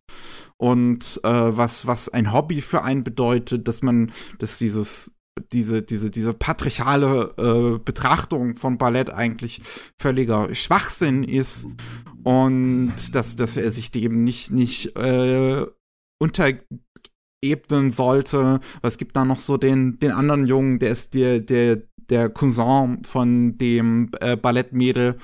und 0.58 1.20
äh, 1.24 1.56
was, 1.56 1.86
was 1.86 2.08
ein 2.08 2.32
Hobby 2.32 2.60
für 2.60 2.82
einen 2.82 3.04
bedeutet, 3.04 3.68
dass 3.68 3.82
man, 3.82 4.12
dass 4.38 4.58
dieses 4.58 5.12
diese, 5.40 5.82
diese, 5.82 6.10
diese 6.10 6.34
patriarchale 6.34 7.34
äh, 7.36 7.78
Betrachtung 7.78 8.56
von 8.56 8.78
Ballett 8.78 9.10
eigentlich 9.10 9.62
völliger 10.00 10.54
Schwachsinn 10.54 11.24
ist 11.24 11.66
und 12.22 12.94
dass, 13.14 13.36
dass 13.36 13.56
er 13.56 13.70
sich 13.70 13.90
dem 13.90 14.24
nicht, 14.24 14.50
nicht 14.50 14.96
äh, 14.96 15.66
unterebnen 16.20 17.90
sollte. 17.90 18.60
Es 18.82 18.98
gibt 18.98 19.16
da 19.16 19.24
noch 19.24 19.40
so 19.40 19.56
den, 19.56 19.98
den 19.98 20.12
anderen 20.12 20.46
Jungen, 20.46 20.78
der 20.78 20.90
ist 20.90 21.14
der, 21.14 21.40
der, 21.40 21.82
der 22.10 22.28
Cousin 22.28 23.02
von 23.04 23.56
dem 23.56 24.10
äh, 24.20 24.36
Ballettmädel 24.36 25.16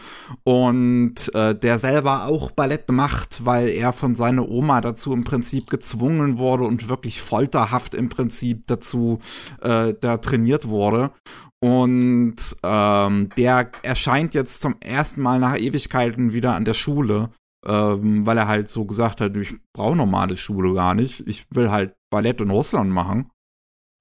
und 0.44 1.34
äh, 1.34 1.54
der 1.54 1.78
selber 1.78 2.26
auch 2.26 2.52
Ballett 2.52 2.90
macht, 2.90 3.44
weil 3.44 3.68
er 3.68 3.92
von 3.92 4.14
seiner 4.14 4.48
Oma 4.48 4.80
dazu 4.80 5.12
im 5.12 5.24
Prinzip 5.24 5.68
gezwungen 5.68 6.38
wurde 6.38 6.64
und 6.64 6.88
wirklich 6.88 7.20
folterhaft 7.20 7.94
im 7.94 8.08
Prinzip 8.08 8.66
dazu 8.66 9.18
äh, 9.60 9.94
da 10.00 10.16
trainiert 10.18 10.68
wurde. 10.68 11.10
Und 11.60 12.36
ähm, 12.62 13.28
der 13.36 13.70
erscheint 13.82 14.34
jetzt 14.34 14.60
zum 14.60 14.76
ersten 14.80 15.22
Mal 15.22 15.40
nach 15.40 15.56
Ewigkeiten 15.56 16.32
wieder 16.32 16.54
an 16.54 16.64
der 16.64 16.74
Schule, 16.74 17.30
ähm, 17.66 18.26
weil 18.26 18.38
er 18.38 18.46
halt 18.46 18.68
so 18.68 18.84
gesagt 18.84 19.20
hat, 19.20 19.36
ich 19.36 19.54
brauche 19.74 19.96
normale 19.96 20.36
Schule 20.36 20.74
gar 20.74 20.94
nicht. 20.94 21.24
Ich 21.26 21.46
will 21.50 21.70
halt 21.70 21.94
Ballett 22.10 22.40
in 22.40 22.50
Russland 22.50 22.90
machen. 22.90 23.30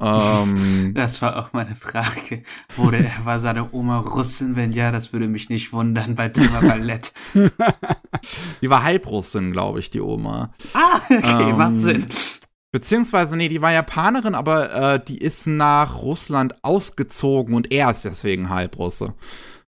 Ähm, 0.01 0.93
das 0.95 1.21
war 1.21 1.37
auch 1.37 1.53
meine 1.53 1.75
Frage. 1.75 2.43
Wurde 2.75 2.97
er, 2.97 3.25
war 3.25 3.39
seine 3.39 3.73
Oma 3.73 3.99
Russin? 3.99 4.55
Wenn 4.55 4.71
ja, 4.71 4.91
das 4.91 5.13
würde 5.13 5.27
mich 5.27 5.49
nicht 5.49 5.73
wundern 5.73 6.15
bei 6.15 6.29
Thema 6.29 6.61
Ballett. 6.61 7.13
die 8.61 8.69
war 8.69 8.83
Halbrussin, 8.83 9.51
glaube 9.51 9.79
ich, 9.79 9.89
die 9.89 10.01
Oma. 10.01 10.53
Ah, 10.73 10.99
okay, 11.09 11.49
ähm, 11.49 11.57
macht 11.57 11.79
Sinn. 11.79 12.05
Beziehungsweise, 12.71 13.37
nee, 13.37 13.47
die 13.47 13.61
war 13.61 13.71
Japanerin, 13.71 14.35
aber 14.35 14.95
äh, 14.95 15.03
die 15.03 15.19
ist 15.19 15.47
nach 15.47 16.01
Russland 16.01 16.55
ausgezogen 16.61 17.55
und 17.55 17.71
er 17.71 17.91
ist 17.91 18.03
deswegen 18.03 18.49
Halbrusse. 18.49 19.13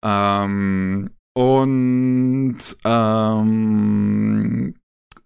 Ähm, 0.03 1.11
und 1.35 2.57
ähm, 2.83 4.73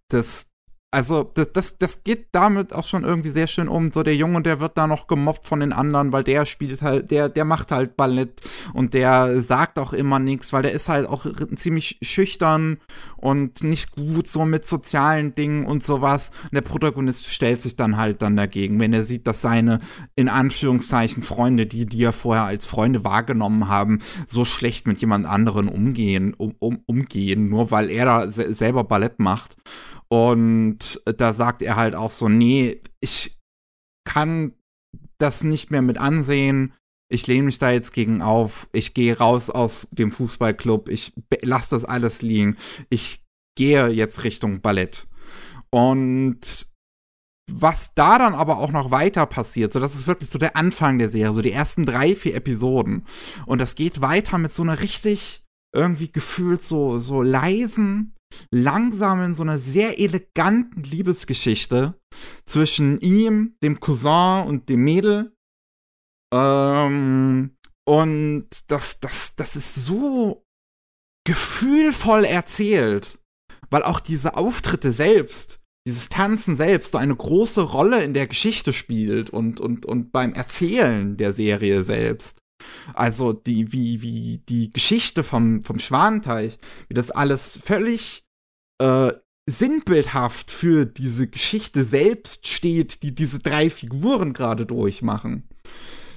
das, 0.10 0.51
also 0.94 1.24
das, 1.24 1.54
das, 1.54 1.78
das 1.78 2.04
geht 2.04 2.28
damit 2.34 2.74
auch 2.74 2.84
schon 2.84 3.06
irgendwie 3.06 3.30
sehr 3.30 3.48
schön 3.48 3.70
um. 3.70 3.94
So 3.94 4.04
der 4.04 4.16
Junge, 4.16 4.42
der 4.42 4.60
wird 4.60 4.78
da 4.78 4.88
noch 4.88 5.08
gemobbt 5.08 5.48
von 5.48 5.62
den 5.62 5.72
anderen, 5.72 6.12
weil 6.12 6.26
der 6.26 6.46
spielt 6.46 6.82
halt, 6.82 7.12
der, 7.12 7.30
der 7.30 7.46
macht 7.46 7.72
halt 7.72 7.96
Ballett 7.96 8.42
und 8.74 8.94
der 8.94 9.42
sagt 9.42 9.80
auch 9.80 9.94
immer 9.94 10.20
nichts, 10.20 10.52
weil 10.52 10.64
der 10.64 10.74
ist 10.74 10.90
halt 10.90 11.08
auch 11.08 11.26
ziemlich 11.56 11.98
schüchtern 12.02 12.78
und 13.16 13.64
nicht 13.64 13.96
gut 13.96 14.28
so 14.28 14.44
mit 14.44 14.68
sozialen 14.68 15.34
Dingen 15.34 15.66
und 15.66 15.82
sowas. 15.82 16.32
Und 16.44 16.56
der 16.56 16.62
Protagonist 16.62 17.26
stellt 17.32 17.62
sich 17.62 17.78
dann 17.78 17.96
halt 17.96 18.22
dann 18.22 18.36
dagegen, 18.36 18.82
wenn 18.82 18.92
er 18.92 19.04
sieht, 19.04 19.28
dass 19.28 19.42
seine 19.42 19.80
in 20.18 20.28
Anführungszeichen 20.28 21.24
Freunde, 21.24 21.68
die 21.68 21.86
die 21.86 22.04
er 22.04 22.12
vorher 22.12 22.44
als 22.44 22.66
Freunde 22.66 23.06
wahrgenommen 23.06 23.70
haben, 23.70 24.00
so 24.28 24.44
schlecht 24.44 24.88
mit 24.88 25.00
jemand 25.00 25.26
anderen 25.26 25.70
umgehen, 25.70 26.34
um, 26.34 26.54
um, 26.60 26.82
umgehen, 26.86 27.48
nur 27.48 27.72
weil 27.72 27.90
er 27.90 28.04
da 28.04 28.30
se 28.30 28.54
selber 28.54 28.84
Ballett 28.84 29.20
macht. 29.20 29.56
Und 30.12 31.02
da 31.06 31.34
sagt 31.34 31.62
er 31.62 31.78
halt 31.78 31.96
auch 31.96 32.12
so, 32.12 32.28
nee, 32.28 32.82
ich 33.00 33.40
kann 34.06 34.54
das 35.18 35.44
nicht 35.44 35.72
mehr 35.72 35.82
mit 35.82 35.98
ansehen. 35.98 36.74
Ich 37.10 37.28
lehne 37.28 37.44
mich 37.44 37.60
da 37.60 37.72
jetzt 37.72 37.94
gegen 37.94 38.22
auf. 38.22 38.68
Ich 38.74 38.94
gehe 38.94 39.18
raus 39.18 39.50
aus 39.50 39.88
dem 39.92 40.12
Fußballclub. 40.12 40.90
Ich 40.90 41.14
lasse 41.42 41.76
das 41.76 41.86
alles 41.86 42.22
liegen. 42.22 42.58
Ich 42.90 43.24
gehe 43.58 43.88
jetzt 43.88 44.26
Richtung 44.26 44.60
Ballett. 44.60 45.08
Und 45.70 46.68
was 47.50 47.94
da 47.94 48.18
dann 48.18 48.34
aber 48.34 48.58
auch 48.58 48.72
noch 48.72 48.92
weiter 48.92 49.26
passiert, 49.26 49.72
so 49.72 49.80
das 49.80 49.96
ist 49.96 50.08
wirklich 50.08 50.30
so 50.30 50.40
der 50.40 50.58
Anfang 50.58 50.98
der 50.98 51.08
Serie, 51.08 51.34
so 51.34 51.42
die 51.42 51.52
ersten 51.54 51.86
drei, 51.86 52.18
vier 52.18 52.36
Episoden. 52.36 53.06
Und 53.46 53.62
das 53.62 53.76
geht 53.76 54.02
weiter 54.02 54.38
mit 54.38 54.52
so 54.52 54.64
einer 54.64 54.82
richtig 54.82 55.46
irgendwie 55.74 56.12
gefühlt 56.12 56.64
so, 56.64 57.00
so 57.00 57.22
leisen, 57.22 58.14
langsam 58.52 59.24
in 59.24 59.36
so 59.36 59.44
einer 59.44 59.60
sehr 59.60 60.00
eleganten 60.00 60.84
Liebesgeschichte 60.84 62.00
zwischen 62.46 63.00
ihm, 63.00 63.56
dem 63.64 63.80
Cousin 63.80 64.46
und 64.48 64.70
dem 64.70 64.84
Mädel. 64.84 65.36
Ähm, 66.34 67.58
und 67.86 68.48
das, 68.68 69.00
das, 69.00 69.36
das 69.36 69.56
ist 69.56 69.76
so 69.76 70.46
gefühlvoll 71.26 72.26
erzählt, 72.26 73.20
weil 73.70 73.84
auch 73.84 74.00
diese 74.00 74.36
Auftritte 74.36 74.92
selbst, 74.92 75.60
dieses 75.88 76.10
Tanzen 76.10 76.56
selbst 76.56 76.92
so 76.92 76.98
eine 76.98 77.16
große 77.16 77.62
Rolle 77.62 78.04
in 78.04 78.14
der 78.14 78.28
Geschichte 78.28 78.74
spielt 78.74 79.30
und, 79.30 79.60
und, 79.60 79.86
und 79.86 80.12
beim 80.12 80.34
Erzählen 80.34 81.18
der 81.18 81.34
Serie 81.34 81.84
selbst. 81.84 82.41
Also 82.94 83.34
die, 83.34 83.72
wie, 83.72 84.02
wie 84.02 84.42
die 84.50 84.72
Geschichte 84.72 85.24
vom, 85.24 85.64
vom 85.64 85.80
Schwanenteich, 85.80 86.58
wie 86.88 86.94
das 86.94 87.12
alles 87.12 87.60
völlig 87.64 88.24
äh, 88.82 89.14
sinnbildhaft 89.50 90.52
für 90.52 90.86
diese 90.86 91.28
Geschichte 91.28 91.84
selbst 91.84 92.48
steht, 92.48 93.04
die 93.04 93.14
diese 93.14 93.40
drei 93.40 93.70
Figuren 93.70 94.34
gerade 94.34 94.66
durchmachen. 94.66 95.48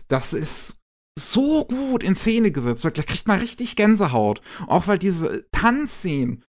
Das 0.08 0.32
ist 0.32 0.80
so 1.18 1.64
gut 1.64 2.02
in 2.02 2.14
Szene 2.14 2.50
gesetzt. 2.50 2.84
Da 2.84 2.90
kriegt 2.90 3.26
man 3.26 3.38
richtig 3.38 3.76
Gänsehaut. 3.76 4.40
Auch 4.66 4.86
weil 4.86 4.98
diese 4.98 5.46
Tanzszenen 5.52 6.44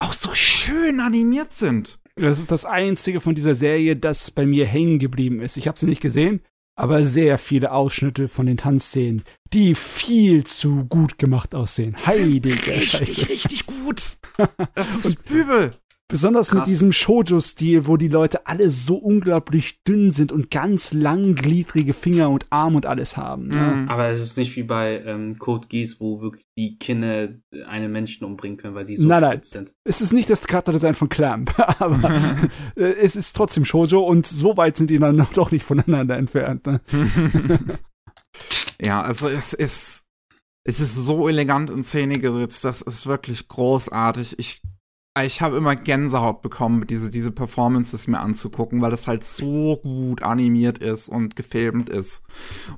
auch 0.00 0.12
so 0.12 0.34
schön 0.34 1.00
animiert 1.00 1.52
sind. 1.52 1.98
Das 2.16 2.40
ist 2.40 2.50
das 2.50 2.64
einzige 2.64 3.20
von 3.20 3.34
dieser 3.34 3.54
Serie, 3.54 3.96
das 3.96 4.30
bei 4.30 4.44
mir 4.44 4.66
hängen 4.66 4.98
geblieben 4.98 5.40
ist. 5.40 5.56
Ich 5.56 5.68
habe 5.68 5.78
sie 5.78 5.86
nicht 5.86 6.00
gesehen, 6.00 6.40
aber 6.78 7.02
sehr 7.02 7.38
viele 7.38 7.72
Ausschnitte 7.72 8.28
von 8.28 8.46
den 8.46 8.56
Tanzszenen, 8.56 9.24
die 9.52 9.74
viel 9.74 10.44
zu 10.44 10.84
gut 10.84 11.18
gemacht 11.18 11.54
aussehen. 11.54 11.96
Heilige 12.06 12.50
Richtig, 12.50 12.90
Scheiße. 12.90 13.28
richtig 13.28 13.66
gut. 13.66 14.16
Das 14.76 15.04
ist 15.04 15.28
übel. 15.30 15.74
Besonders 16.10 16.48
Krass. 16.48 16.60
mit 16.60 16.66
diesem 16.66 16.90
Shoujo-Stil, 16.90 17.86
wo 17.86 17.98
die 17.98 18.08
Leute 18.08 18.46
alle 18.46 18.70
so 18.70 18.96
unglaublich 18.96 19.82
dünn 19.82 20.10
sind 20.10 20.32
und 20.32 20.50
ganz 20.50 20.94
langgliedrige 20.94 21.92
Finger 21.92 22.30
und 22.30 22.46
Arm 22.48 22.76
und 22.76 22.86
alles 22.86 23.18
haben. 23.18 23.48
Ne? 23.48 23.56
Mhm. 23.56 23.88
Aber 23.90 24.06
es 24.08 24.22
ist 24.22 24.38
nicht 24.38 24.56
wie 24.56 24.62
bei 24.62 25.02
ähm, 25.04 25.38
Code 25.38 25.68
Geass, 25.68 26.00
wo 26.00 26.22
wirklich 26.22 26.46
die 26.56 26.78
Kinder 26.78 27.28
einen 27.66 27.92
Menschen 27.92 28.24
umbringen 28.24 28.56
können, 28.56 28.74
weil 28.74 28.86
sie 28.86 28.96
so 28.96 29.06
nein, 29.06 29.20
nein. 29.20 29.42
sind. 29.42 29.74
Es 29.84 30.00
ist 30.00 30.14
nicht 30.14 30.30
das 30.30 30.46
Charakterdesign 30.46 30.94
von 30.94 31.10
Clamp, 31.10 31.52
aber 31.78 32.10
äh, 32.74 32.84
es 33.02 33.14
ist 33.14 33.36
trotzdem 33.36 33.66
Shoujo 33.66 34.00
und 34.00 34.26
so 34.26 34.56
weit 34.56 34.78
sind 34.78 34.88
die 34.88 34.98
dann 34.98 35.26
doch 35.34 35.50
nicht 35.50 35.66
voneinander 35.66 36.16
entfernt. 36.16 36.66
Ne? 36.66 36.80
ja, 38.80 39.02
also 39.02 39.28
es 39.28 39.52
ist 39.52 40.06
es 40.64 40.80
ist 40.80 40.94
so 40.94 41.28
elegant 41.28 41.68
in 41.68 41.82
Szene 41.82 42.18
gesetzt, 42.18 42.64
das 42.64 42.80
ist 42.82 43.06
wirklich 43.06 43.48
großartig. 43.48 44.38
Ich 44.38 44.62
ich 45.24 45.40
habe 45.40 45.56
immer 45.56 45.76
Gänsehaut 45.76 46.42
bekommen, 46.42 46.86
diese, 46.86 47.10
diese 47.10 47.30
Performances 47.30 48.08
mir 48.08 48.20
anzugucken, 48.20 48.80
weil 48.80 48.90
das 48.90 49.08
halt 49.08 49.24
so 49.24 49.78
gut 49.82 50.22
animiert 50.22 50.78
ist 50.78 51.08
und 51.08 51.36
gefilmt 51.36 51.88
ist. 51.88 52.24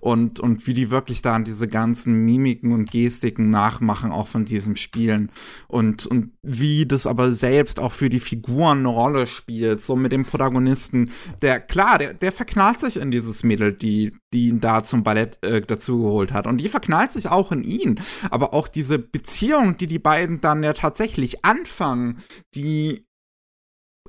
Und, 0.01 0.39
und 0.41 0.67
wie 0.67 0.75
die 0.75 0.91
wirklich 0.91 1.23
da 1.23 1.35
an 1.35 1.45
diese 1.45 1.67
ganzen 1.67 2.25
Mimiken 2.25 2.73
und 2.73 2.91
Gestiken 2.91 3.51
nachmachen, 3.51 4.12
auch 4.12 4.29
von 4.29 4.45
diesem 4.45 4.77
Spielen. 4.77 5.31
Und, 5.67 6.07
und 6.07 6.33
wie 6.43 6.87
das 6.87 7.07
aber 7.07 7.33
selbst 7.33 7.81
auch 7.81 7.93
für 7.93 8.11
die 8.11 8.21
Figuren 8.21 8.81
eine 8.81 8.89
Rolle 8.89 9.27
spielt, 9.27 9.83
so 9.83 9.97
mit 9.97 10.12
dem 10.12 10.25
Protagonisten, 10.25 11.11
der, 11.43 11.61
klar, 11.61 11.99
der, 11.99 12.15
der 12.15 12.33
verknallt 12.33 12.81
sich 12.81 12.97
in 12.97 13.11
dieses 13.11 13.43
Mädel, 13.43 13.73
die, 13.73 14.12
die 14.33 14.49
ihn 14.49 14.61
da 14.61 14.83
zum 14.83 15.03
Ballett 15.03 15.39
äh, 15.43 15.61
dazugeholt 15.61 16.33
hat. 16.33 16.47
Und 16.47 16.59
die 16.59 16.69
verknallt 16.69 17.12
sich 17.12 17.29
auch 17.29 17.51
in 17.53 17.62
ihn. 17.62 18.01
Aber 18.31 18.55
auch 18.55 18.69
diese 18.69 18.99
Beziehung, 18.99 19.77
die 19.77 19.87
die 19.87 19.99
beiden 19.99 20.41
dann 20.41 20.62
ja 20.62 20.73
tatsächlich 20.73 21.45
anfangen, 21.45 22.19
die 22.55 23.07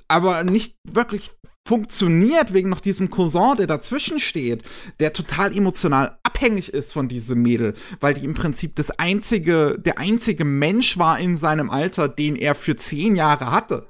aber 0.08 0.44
nicht 0.44 0.76
wirklich 0.84 1.30
funktioniert 1.66 2.52
wegen 2.52 2.68
noch 2.68 2.80
diesem 2.80 3.10
Cousin, 3.10 3.56
der 3.56 3.66
dazwischen 3.66 4.20
steht, 4.20 4.62
der 5.00 5.12
total 5.12 5.56
emotional 5.56 6.18
abhängig 6.22 6.72
ist 6.72 6.92
von 6.92 7.08
diesem 7.08 7.40
Mädel, 7.40 7.74
weil 8.00 8.14
die 8.14 8.24
im 8.24 8.34
Prinzip 8.34 8.74
das 8.76 8.90
einzige, 8.98 9.78
der 9.78 9.98
einzige 9.98 10.44
Mensch 10.44 10.98
war 10.98 11.18
in 11.18 11.36
seinem 11.36 11.70
Alter, 11.70 12.08
den 12.08 12.36
er 12.36 12.54
für 12.54 12.76
zehn 12.76 13.14
Jahre 13.16 13.50
hatte. 13.50 13.88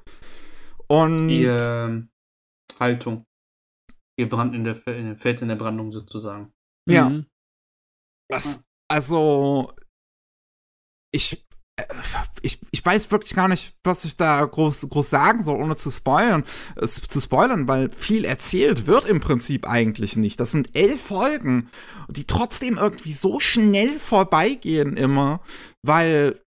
Und 0.87 1.27
die 1.29 1.45
äh, 1.45 2.03
Haltung. 2.79 3.25
Ihr 4.19 4.29
Brand 4.29 4.53
in 4.53 4.63
der, 4.63 4.85
in 4.87 5.17
Fels 5.17 5.41
in 5.41 5.47
der 5.47 5.55
Brandung 5.55 5.91
sozusagen. 5.91 6.53
Ja. 6.87 7.09
Mhm. 7.09 7.25
Das, 8.29 8.63
also 8.87 9.73
ich 11.11 11.45
ich, 12.41 12.59
ich 12.71 12.85
weiß 12.85 13.11
wirklich 13.11 13.35
gar 13.35 13.47
nicht, 13.47 13.75
was 13.83 14.05
ich 14.05 14.17
da 14.17 14.43
groß, 14.43 14.87
groß 14.89 15.09
sagen 15.09 15.43
soll, 15.43 15.61
ohne 15.61 15.75
zu 15.75 15.91
spoilern, 15.91 16.43
äh, 16.75 16.87
zu 16.87 17.21
spoilern, 17.21 17.67
weil 17.67 17.89
viel 17.91 18.25
erzählt 18.25 18.87
wird 18.87 19.05
im 19.05 19.19
Prinzip 19.19 19.67
eigentlich 19.67 20.15
nicht. 20.15 20.39
Das 20.39 20.51
sind 20.51 20.75
elf 20.75 21.01
Folgen, 21.01 21.69
die 22.09 22.25
trotzdem 22.25 22.77
irgendwie 22.77 23.13
so 23.13 23.39
schnell 23.39 23.99
vorbeigehen 23.99 24.97
immer, 24.97 25.41
weil 25.81 26.39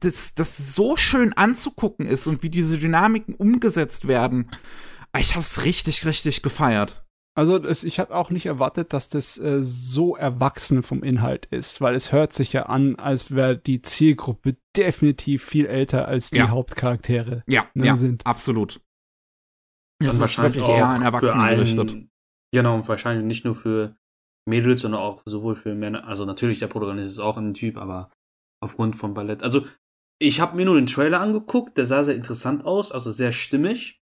das, 0.00 0.34
das 0.34 0.74
so 0.74 0.96
schön 0.96 1.32
anzugucken 1.32 2.06
ist 2.06 2.26
und 2.26 2.42
wie 2.42 2.50
diese 2.50 2.78
Dynamiken 2.78 3.34
umgesetzt 3.34 4.08
werden. 4.08 4.50
Ich 5.16 5.34
hab's 5.36 5.64
richtig, 5.64 6.04
richtig 6.04 6.42
gefeiert. 6.42 7.04
Also 7.38 7.60
das, 7.60 7.84
ich 7.84 8.00
habe 8.00 8.14
auch 8.16 8.30
nicht 8.30 8.46
erwartet, 8.46 8.92
dass 8.92 9.08
das 9.08 9.38
äh, 9.38 9.60
so 9.62 10.16
erwachsen 10.16 10.82
vom 10.82 11.04
Inhalt 11.04 11.46
ist, 11.46 11.80
weil 11.80 11.94
es 11.94 12.10
hört 12.10 12.32
sich 12.32 12.52
ja 12.52 12.64
an, 12.66 12.96
als 12.96 13.32
wäre 13.32 13.56
die 13.56 13.80
Zielgruppe 13.80 14.56
definitiv 14.76 15.44
viel 15.44 15.66
älter 15.66 16.08
als 16.08 16.30
die 16.30 16.38
Ja. 16.38 16.48
Hauptcharaktere 16.48 17.44
Ja, 17.46 17.68
ne, 17.74 17.86
ja, 17.86 17.96
sind. 17.96 18.26
absolut. 18.26 18.80
Das 20.00 20.08
Und 20.08 20.14
ist 20.16 20.20
wahrscheinlich 20.20 20.56
wirklich 20.56 20.76
eher 20.76 20.84
auch 20.84 20.88
an 20.88 20.98
für 20.98 21.04
Erwachsene 21.04 21.42
allen- 21.44 21.56
gerichtet. 21.58 21.96
Genau, 22.52 22.74
und 22.74 22.88
wahrscheinlich 22.88 23.24
nicht 23.24 23.44
nur 23.44 23.54
für 23.54 23.96
Mädels, 24.48 24.80
sondern 24.80 25.00
auch 25.00 25.22
sowohl 25.24 25.54
für 25.54 25.74
Männer. 25.76 26.08
Also 26.08 26.24
natürlich, 26.24 26.58
der 26.58 26.66
Protagonist 26.66 27.10
ist 27.12 27.18
auch 27.20 27.36
ein 27.36 27.54
Typ, 27.54 27.76
aber 27.76 28.10
aufgrund 28.60 28.96
von 28.96 29.14
Ballett. 29.14 29.44
Also, 29.44 29.64
ich 30.20 30.40
habe 30.40 30.56
mir 30.56 30.64
nur 30.64 30.74
den 30.74 30.86
Trailer 30.86 31.20
angeguckt, 31.20 31.78
der 31.78 31.86
sah 31.86 32.02
sehr 32.02 32.16
interessant 32.16 32.64
aus, 32.64 32.90
also 32.90 33.12
sehr 33.12 33.30
stimmig. 33.30 33.97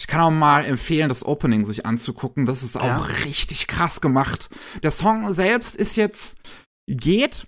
Ich 0.00 0.06
kann 0.06 0.20
auch 0.20 0.30
mal 0.30 0.64
empfehlen, 0.64 1.08
das 1.08 1.24
Opening 1.24 1.64
sich 1.64 1.86
anzugucken. 1.86 2.46
Das 2.46 2.62
ist 2.62 2.76
auch 2.78 2.84
Ja. 2.84 2.96
richtig 3.24 3.66
krass 3.66 4.00
gemacht. 4.00 4.48
Der 4.82 4.90
Song 4.90 5.32
selbst 5.34 5.76
ist 5.76 5.96
jetzt 5.96 6.38
geht. 6.88 7.46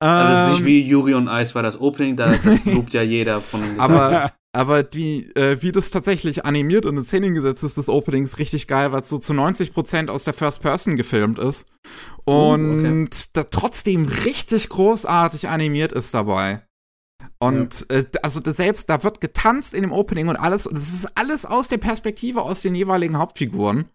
Also, 0.00 0.32
das 0.32 0.42
ist 0.42 0.48
nicht 0.50 0.60
ähm, 0.60 0.66
wie 0.66 0.80
Yuri 0.82 1.14
on 1.14 1.28
Ice 1.28 1.54
war 1.54 1.62
das 1.62 1.80
Opening, 1.80 2.16
da 2.16 2.26
das 2.36 2.64
lobt 2.64 2.92
ja 2.94 3.02
jeder 3.02 3.40
von 3.40 3.62
den 3.62 3.78
Aber- 3.80 4.32
Aber 4.54 4.84
wie, 4.92 5.30
äh, 5.34 5.62
wie 5.62 5.72
das 5.72 5.90
tatsächlich 5.90 6.44
animiert 6.44 6.84
und 6.84 6.98
in 6.98 7.04
Szene 7.04 7.32
gesetzt 7.32 7.64
ist, 7.64 7.78
das 7.78 7.88
Opening 7.88 8.24
ist 8.26 8.38
richtig 8.38 8.66
geil, 8.68 8.92
weil 8.92 9.00
es 9.00 9.08
so 9.08 9.16
zu 9.16 9.32
90% 9.32 10.10
aus 10.10 10.24
der 10.24 10.34
First 10.34 10.60
Person 10.60 10.96
gefilmt 10.96 11.38
ist. 11.38 11.66
Oh, 12.26 12.52
Und 12.52 13.04
okay. 13.06 13.08
da 13.32 13.44
trotzdem 13.44 14.04
richtig 14.04 14.68
großartig 14.68 15.48
animiert 15.48 15.92
ist 15.92 16.12
dabei. 16.12 16.66
Und 17.38 17.86
äh, 17.90 18.04
also 18.22 18.40
selbst, 18.44 18.88
da 18.90 19.02
wird 19.02 19.20
getanzt 19.20 19.74
in 19.74 19.82
dem 19.82 19.92
Opening 19.92 20.28
und 20.28 20.36
alles, 20.36 20.66
und 20.66 20.76
das 20.76 20.92
ist 20.92 21.08
alles 21.16 21.44
aus 21.44 21.68
der 21.68 21.78
Perspektive 21.78 22.42
aus 22.42 22.62
den 22.62 22.74
jeweiligen 22.74 23.18
Hauptfiguren. 23.18 23.86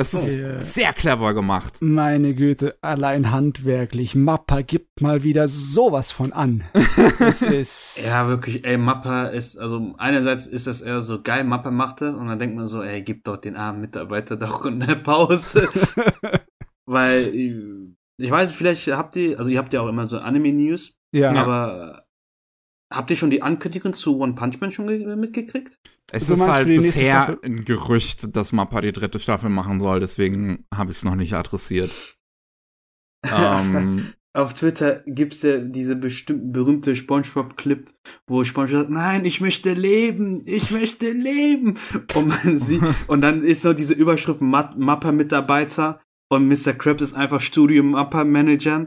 Es 0.00 0.14
ist 0.14 0.36
Ja. 0.36 0.60
sehr 0.60 0.92
clever 0.92 1.34
gemacht. 1.34 1.78
Meine 1.80 2.32
Güte, 2.36 2.78
allein 2.82 3.32
handwerklich. 3.32 4.14
Mappa 4.14 4.60
gibt 4.62 5.00
mal 5.00 5.24
wieder 5.24 5.48
sowas 5.48 6.12
von 6.12 6.32
an. 6.32 6.62
Das 7.18 7.42
ist. 7.42 8.04
Ja, 8.06 8.28
wirklich, 8.28 8.64
ey, 8.64 8.76
Mappa 8.78 9.24
ist, 9.26 9.58
also 9.58 9.94
einerseits 9.98 10.46
ist 10.46 10.68
das 10.68 10.82
eher 10.82 11.00
so 11.02 11.20
geil, 11.20 11.42
Mappa 11.42 11.72
macht 11.72 12.00
das 12.00 12.14
und 12.14 12.28
dann 12.28 12.38
denkt 12.38 12.54
man 12.54 12.68
so, 12.68 12.80
ey, 12.80 13.02
gib 13.02 13.24
doch 13.24 13.38
den 13.38 13.56
armen 13.56 13.80
Mitarbeiter 13.80 14.36
doch 14.36 14.64
eine 14.66 14.94
Pause. 14.94 15.68
Weil, 16.86 17.34
ich 18.20 18.30
weiß, 18.30 18.52
vielleicht 18.52 18.86
habt 18.88 19.16
ihr, 19.16 19.36
also 19.38 19.50
ihr 19.50 19.58
habt 19.58 19.72
ja 19.72 19.80
auch 19.80 19.88
immer 19.88 20.06
so 20.06 20.18
Anime-News, 20.18 20.94
ja. 21.12 21.32
aber 21.32 22.04
habt 22.92 23.10
ihr 23.10 23.16
schon 23.16 23.30
die 23.30 23.42
Ankündigung 23.42 23.94
zu 23.94 24.18
One 24.18 24.34
Punch 24.34 24.60
Man 24.60 24.72
schon 24.72 24.86
ge- 24.86 25.16
mitgekriegt? 25.16 25.78
Es 26.10 26.26
Du 26.26 26.34
ist 26.34 26.40
halt 26.40 26.66
bisher 26.66 27.38
ein 27.42 27.64
Gerücht, 27.64 28.34
dass 28.34 28.52
Mappa 28.52 28.80
die 28.80 28.92
dritte 28.92 29.18
Staffel 29.18 29.50
machen 29.50 29.80
soll, 29.80 30.00
deswegen 30.00 30.64
habe 30.74 30.90
ich 30.90 30.98
es 30.98 31.04
noch 31.04 31.14
nicht 31.16 31.34
adressiert. 31.34 31.90
ähm, 33.30 34.12
Auf 34.32 34.54
Twitter 34.54 35.02
gibt's 35.06 35.42
ja 35.42 35.58
diese 35.58 35.96
bestimmten 35.96 36.52
berühmte 36.52 36.94
SpongeBob-Clip, 36.94 37.90
wo 38.28 38.44
SpongeBob 38.44 38.80
sagt, 38.82 38.90
nein, 38.90 39.24
ich 39.24 39.40
möchte 39.40 39.72
leben, 39.72 40.42
ich 40.46 40.70
möchte 40.70 41.10
leben. 41.10 41.74
Und 42.14 42.28
man 42.28 42.58
sieht, 42.58 42.82
und 43.08 43.20
dann 43.20 43.42
ist 43.42 43.62
so 43.62 43.72
diese 43.72 43.94
Überschrift 43.94 44.40
Ma- 44.40 44.74
Mappa-Mitarbeiter 44.76 46.00
und 46.30 46.48
Mr. 46.48 46.74
Krabs 46.74 47.02
ist 47.02 47.14
einfach 47.14 47.40
Studio-Mappa-Manager. 47.40 48.86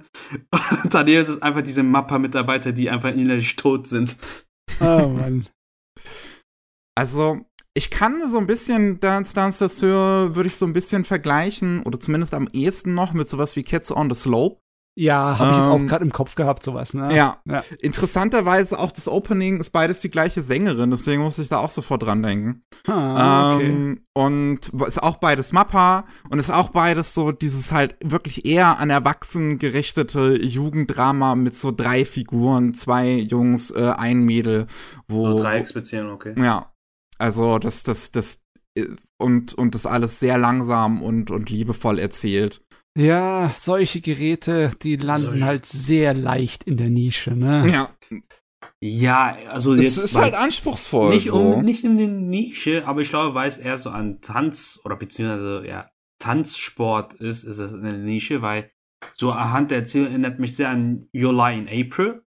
Und 0.84 0.92
Thaddeus 0.92 1.30
ist 1.30 1.44
einfach 1.44 1.62
diese 1.62 1.84
Mappa-Mitarbeiter, 1.84 2.72
die 2.72 2.90
einfach 2.90 3.10
innerlich 3.10 3.56
tot 3.56 3.88
sind. 3.88 4.16
Oh 4.80 5.08
Mann. 5.08 5.48
Also, 6.96 7.42
ich 7.74 7.90
kann 7.90 8.30
so 8.30 8.38
ein 8.38 8.48
bisschen 8.48 9.00
Dance 9.00 9.34
Dance 9.34 9.60
Danseur, 9.60 10.36
würde 10.36 10.48
ich 10.48 10.56
so 10.56 10.66
ein 10.66 10.74
bisschen 10.74 11.06
vergleichen, 11.06 11.84
oder 11.84 12.00
zumindest 12.00 12.34
am 12.34 12.48
ehesten 12.52 12.94
noch 12.94 13.14
mit 13.14 13.28
sowas 13.28 13.56
wie 13.56 13.64
Kids 13.64 13.92
on 13.92 14.10
the 14.10 14.20
Slope. 14.20 14.60
Ja, 15.02 15.40
habe 15.40 15.50
ich 15.50 15.58
jetzt 15.58 15.68
auch 15.68 15.80
Ähm, 15.80 15.88
gerade 15.88 16.06
im 16.06 16.12
Kopf 16.12 16.36
gehabt, 16.36 16.62
sowas, 16.62 16.94
ne? 16.94 17.16
Ja. 17.16 17.38
Ja. 17.46 17.64
Interessanterweise 17.82 18.78
auch 18.78 18.92
das 18.92 19.08
Opening 19.08 19.60
ist 19.60 19.72
beides 19.72 20.00
die 20.00 20.12
gleiche 20.12 20.42
Sängerin, 20.42 20.92
deswegen 20.92 21.24
muss 21.24 21.40
ich 21.40 21.50
da 21.50 21.58
auch 21.58 21.72
sofort 21.72 22.04
dran 22.04 22.22
denken. 22.22 22.64
Ah, 22.88 23.56
okay. 23.56 23.66
Ähm, 23.66 24.02
und 24.14 24.70
ist 24.88 25.02
auch 25.02 25.18
beides 25.18 25.54
Mappa 25.54 26.06
und 26.30 26.38
ist 26.38 26.52
auch 26.52 26.70
beides 26.70 27.16
so 27.16 27.32
dieses 27.32 27.72
halt 27.72 27.96
wirklich 28.04 28.46
eher 28.46 28.78
an 28.78 28.92
Erwachsenen 28.92 29.58
gerichtete 29.58 30.40
Jugenddrama 30.40 31.34
mit 31.34 31.56
so 31.56 31.72
drei 31.72 32.06
Figuren, 32.06 32.76
zwei 32.76 33.14
Jungs, 33.14 33.72
äh, 33.72 33.94
ein 33.98 34.20
Mädel, 34.20 34.68
wo. 35.08 35.36
So 35.36 35.44
Dreiecksbeziehung, 35.44 36.12
okay. 36.12 36.36
Ja. 36.38 36.72
Also 37.18 37.58
das, 37.58 37.82
das, 37.82 38.12
das 38.12 38.44
äh, 38.76 38.86
und, 39.18 39.56
und 39.56 39.74
das 39.74 39.88
alles 39.88 40.20
sehr 40.20 40.38
langsam 40.38 41.02
und, 41.02 41.32
und 41.32 41.50
liebevoll 41.50 41.98
erzählt. 41.98 42.62
Ja, 42.98 43.54
solche 43.58 44.02
Geräte, 44.02 44.72
die 44.82 44.98
landen 44.98 45.28
Solche- 45.28 45.46
halt 45.46 45.66
sehr 45.66 46.14
leicht 46.14 46.66
in 46.66 46.76
der 46.78 46.90
Nische, 46.90 47.32
ne? 47.36 47.68
Ja. 47.72 47.90
Ja, 48.82 49.38
also 49.50 49.76
Das 49.76 49.86
jetzt. 49.86 49.98
ist 49.98 50.16
weil- 50.16 50.24
halt 50.24 50.36
anspruchsvoll. 50.36 51.14
Nicht, 51.14 51.28
so. 51.28 51.40
um, 51.40 51.64
nicht 51.64 51.84
in 51.84 51.98
der 51.98 52.08
Nische, 52.08 52.84
aber 52.86 53.02
ich 53.02 53.10
glaube, 53.10 53.34
weil 53.34 53.48
es 53.48 53.58
eher 53.58 53.78
so 53.78 53.90
an 53.92 54.20
Tanz 54.22 54.80
oder 54.84 54.96
beziehungsweise 54.98 55.64
ja, 55.66 55.90
Tanzsport 56.20 57.14
ist, 57.16 57.44
ist 57.44 57.60
es 57.60 57.74
eine 57.74 57.98
Nische, 57.98 58.42
weil 58.42 58.72
so 59.16 59.32
anhand 59.32 59.72
der 59.72 59.80
Erzählung 59.80 60.08
erinnert 60.10 60.40
mich 60.40 60.56
sehr 60.56 60.70
an 60.70 61.08
Lie 61.14 61.58
in 61.58 61.68
April, 61.70 62.24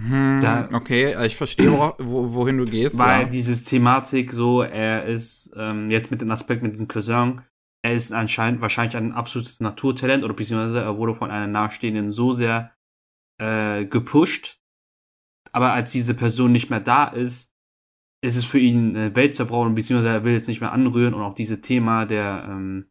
Hm, 0.00 0.40
Da- 0.40 0.70
okay, 0.72 1.14
ich 1.26 1.36
verstehe, 1.36 1.70
wo, 1.70 2.32
wohin 2.32 2.56
du 2.56 2.64
gehst. 2.64 2.96
weil 2.96 3.22
ja. 3.22 3.28
dieses 3.28 3.64
Thematik 3.64 4.32
so, 4.32 4.62
er 4.62 5.04
ist 5.04 5.50
ähm, 5.56 5.90
jetzt 5.90 6.10
mit 6.10 6.22
dem 6.22 6.30
Aspekt 6.30 6.62
mit 6.62 6.74
dem 6.74 6.88
Cousin, 6.88 7.42
er 7.82 7.94
ist 7.94 8.12
anscheinend 8.12 8.60
wahrscheinlich 8.60 8.96
ein 8.96 9.12
absolutes 9.12 9.60
Naturtalent 9.60 10.24
oder 10.24 10.34
beziehungsweise 10.34 10.80
er 10.80 10.96
wurde 10.96 11.14
von 11.14 11.30
einer 11.30 11.46
Nahestehenden 11.46 12.12
so 12.12 12.32
sehr 12.32 12.74
äh, 13.38 13.84
gepusht, 13.86 14.60
aber 15.52 15.72
als 15.72 15.92
diese 15.92 16.14
Person 16.14 16.52
nicht 16.52 16.70
mehr 16.70 16.80
da 16.80 17.04
ist, 17.04 17.50
ist 18.22 18.36
es 18.36 18.44
für 18.44 18.58
ihn 18.58 18.96
eine 18.96 19.16
Weltzerbauung, 19.16 19.74
beziehungsweise 19.74 20.14
er 20.14 20.24
will 20.24 20.34
es 20.34 20.46
nicht 20.46 20.60
mehr 20.60 20.72
anrühren 20.72 21.14
und 21.14 21.22
auch 21.22 21.34
dieses 21.34 21.62
Thema 21.62 22.04
der 22.04 22.44
ähm, 22.46 22.90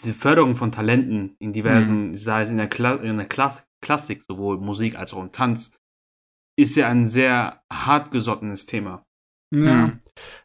diese 0.00 0.14
Förderung 0.14 0.56
von 0.56 0.72
Talenten 0.72 1.36
in 1.38 1.52
diversen, 1.52 2.12
sei 2.14 2.42
es 2.42 2.50
in 2.50 2.58
der, 2.58 2.68
Kla 2.68 2.96
in 2.96 3.16
der 3.16 3.26
Kla 3.26 3.56
Klassik, 3.80 4.22
sowohl 4.22 4.58
Musik 4.58 4.96
als 4.96 5.14
auch 5.14 5.22
im 5.22 5.32
Tanz, 5.32 5.70
ist 6.58 6.76
ja 6.76 6.88
ein 6.88 7.06
sehr 7.06 7.62
hartgesottenes 7.72 8.66
Thema. 8.66 9.06
Ja. 9.54 9.86
Hm. 9.86 9.98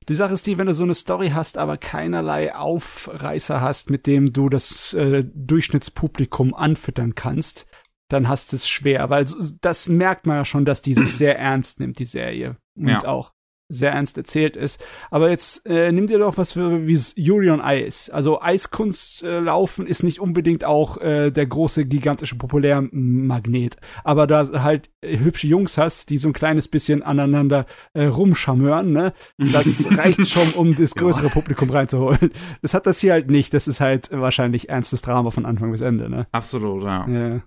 Die 0.09 0.13
Sache 0.13 0.33
ist 0.33 0.45
die, 0.45 0.57
wenn 0.57 0.67
du 0.67 0.73
so 0.73 0.83
eine 0.83 0.93
Story 0.95 1.29
hast, 1.29 1.57
aber 1.57 1.77
keinerlei 1.77 2.53
Aufreißer 2.53 3.61
hast, 3.61 3.89
mit 3.89 4.05
dem 4.05 4.33
du 4.33 4.49
das 4.49 4.93
äh, 4.93 5.23
Durchschnittspublikum 5.33 6.53
anfüttern 6.53 7.15
kannst, 7.15 7.65
dann 8.09 8.27
hast 8.27 8.51
du 8.51 8.57
es 8.57 8.67
schwer, 8.67 9.09
weil 9.09 9.25
das 9.61 9.87
merkt 9.87 10.25
man 10.25 10.37
ja 10.37 10.45
schon, 10.45 10.65
dass 10.65 10.81
die 10.81 10.93
sich 10.93 11.13
sehr 11.15 11.39
ernst 11.39 11.79
nimmt, 11.79 11.99
die 11.99 12.05
Serie. 12.05 12.57
Und 12.77 12.89
Ja. 12.89 13.05
auch 13.05 13.31
sehr 13.71 13.91
ernst 13.93 14.17
erzählt 14.17 14.55
ist. 14.57 14.83
Aber 15.09 15.29
jetzt 15.29 15.65
äh, 15.65 15.91
nimm 15.91 16.07
dir 16.07 16.19
doch 16.19 16.37
was 16.37 16.53
für 16.53 16.85
wie 16.87 16.99
Yuri 17.15 17.49
on 17.49 17.61
Ice. 17.63 18.13
Also 18.13 18.41
Eiskunst 18.41 19.23
äh, 19.23 19.41
ist 19.85 20.03
nicht 20.03 20.19
unbedingt 20.19 20.63
auch 20.63 20.97
äh, 20.97 21.31
der 21.31 21.45
große, 21.45 21.85
gigantische 21.85 22.35
Populärmagnet. 22.35 23.77
Aber 24.03 24.27
da 24.27 24.63
halt 24.63 24.89
äh, 25.01 25.17
hübsche 25.17 25.47
Jungs 25.47 25.77
hast, 25.77 26.09
die 26.09 26.17
so 26.17 26.29
ein 26.29 26.33
kleines 26.33 26.67
bisschen 26.67 27.03
aneinander 27.03 27.65
äh, 27.93 28.05
rumschamören, 28.05 28.91
ne? 28.91 29.13
Das 29.37 29.85
reicht 29.97 30.27
schon, 30.27 30.49
um 30.55 30.75
das 30.75 30.93
Ja. 30.95 31.01
größere 31.01 31.29
Publikum 31.29 31.69
reinzuholen. 31.69 32.31
Das 32.61 32.73
hat 32.73 32.85
das 32.85 32.99
hier 32.99 33.13
halt 33.13 33.29
nicht. 33.29 33.53
Das 33.53 33.67
ist 33.67 33.79
halt 33.81 34.09
wahrscheinlich 34.11 34.69
ernstes 34.69 35.01
Drama 35.01 35.29
von 35.31 35.45
Anfang 35.45 35.71
bis 35.71 35.81
Ende, 35.81 36.09
ne? 36.09 36.27
Absolut, 36.31 36.83
ja. 36.83 37.07
Ja. 37.07 37.41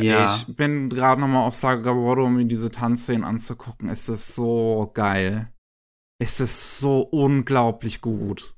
Ja. 0.00 0.26
Ich 0.26 0.54
bin 0.56 0.90
gerade 0.90 1.20
noch 1.20 1.28
mal 1.28 1.46
auf 1.46 1.54
Sagabodo, 1.54 2.26
um 2.26 2.36
mir 2.36 2.44
diese 2.44 2.70
Tanzszenen 2.70 3.24
anzugucken. 3.24 3.88
Es 3.88 4.08
ist 4.08 4.34
so 4.34 4.90
geil. 4.92 5.50
Es 6.22 6.40
ist 6.40 6.78
so 6.78 7.00
unglaublich 7.00 8.00
gut. 8.00 8.54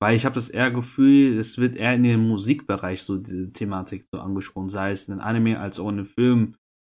Weil 0.00 0.16
ich 0.16 0.24
habe 0.24 0.34
das 0.34 0.48
eher 0.48 0.70
Gefühl, 0.70 1.38
es 1.38 1.58
wird 1.58 1.76
eher 1.76 1.94
in 1.94 2.02
den 2.02 2.26
Musikbereich 2.26 3.02
so 3.02 3.18
diese 3.18 3.52
Thematik 3.52 4.04
so 4.10 4.18
angesprochen, 4.20 4.70
sei 4.70 4.92
es 4.92 5.08
in 5.08 5.20
Anime 5.20 5.60
als 5.60 5.78
auch 5.78 5.88
in 5.90 5.96
einem 5.98 6.06
Film, 6.06 6.56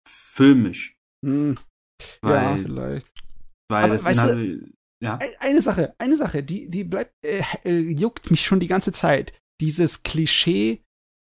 filmisch. 0.08 0.96
Hm. 1.24 1.54
ja, 2.22 2.30
Weil, 2.30 2.58
vielleicht. 2.58 3.08
weil 3.70 3.84
Aber 3.84 3.92
das 3.94 4.04
weißt 4.04 4.24
du- 4.24 4.28
Inhalt- 4.30 4.72
ja. 5.02 5.16
Ein- 5.18 5.34
Eine 5.40 5.62
Sache, 5.62 5.94
eine 5.98 6.16
Sache, 6.16 6.42
die, 6.42 6.68
die 6.68 6.84
bleibt, 6.84 7.12
äh, 7.24 7.42
juckt 7.70 8.30
mich 8.30 8.44
schon 8.44 8.60
die 8.60 8.66
ganze 8.66 8.92
Zeit. 8.92 9.32
Dieses 9.60 10.02
Klischee, 10.02 10.82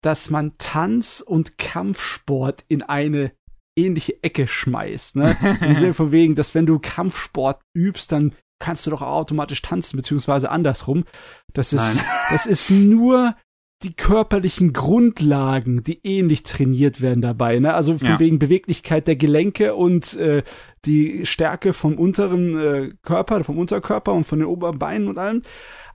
dass 0.02 0.30
man 0.30 0.52
Tanz 0.58 1.22
und 1.26 1.58
Kampfsport 1.58 2.64
in 2.68 2.82
eine 2.82 3.32
ähnliche 3.76 4.22
Ecke 4.22 4.48
schmeißt, 4.48 5.16
ne? 5.16 5.36
Zum 5.60 5.76
Sinne 5.76 5.94
von 5.94 6.12
wegen, 6.12 6.34
dass 6.34 6.54
wenn 6.54 6.66
du 6.66 6.78
Kampfsport 6.78 7.60
übst, 7.74 8.12
dann 8.12 8.32
kannst 8.60 8.86
du 8.86 8.90
doch 8.90 9.02
auch 9.02 9.14
automatisch 9.20 9.62
tanzen, 9.62 9.96
beziehungsweise 9.96 10.50
andersrum. 10.50 11.04
Das 11.54 11.72
ist, 11.72 11.96
Nein. 11.96 12.04
das 12.30 12.46
ist 12.46 12.70
nur 12.70 13.34
die 13.84 13.94
körperlichen 13.94 14.72
Grundlagen, 14.72 15.84
die 15.84 16.00
ähnlich 16.04 16.42
trainiert 16.42 17.00
werden 17.00 17.20
dabei, 17.22 17.60
ne? 17.60 17.74
Also 17.74 17.98
von 17.98 18.08
Ja. 18.08 18.18
wegen 18.18 18.40
Beweglichkeit 18.40 19.06
der 19.06 19.14
Gelenke 19.14 19.76
und 19.76 20.14
äh, 20.16 20.42
die 20.84 21.24
Stärke 21.26 21.72
vom 21.72 21.94
unteren 21.96 22.58
äh, 22.58 22.90
Körper, 23.02 23.44
vom 23.44 23.58
Unterkörper 23.58 24.12
und 24.14 24.24
von 24.24 24.40
den 24.40 24.48
oberen 24.48 24.80
Beinen 24.80 25.06
und 25.06 25.18
allem. 25.18 25.42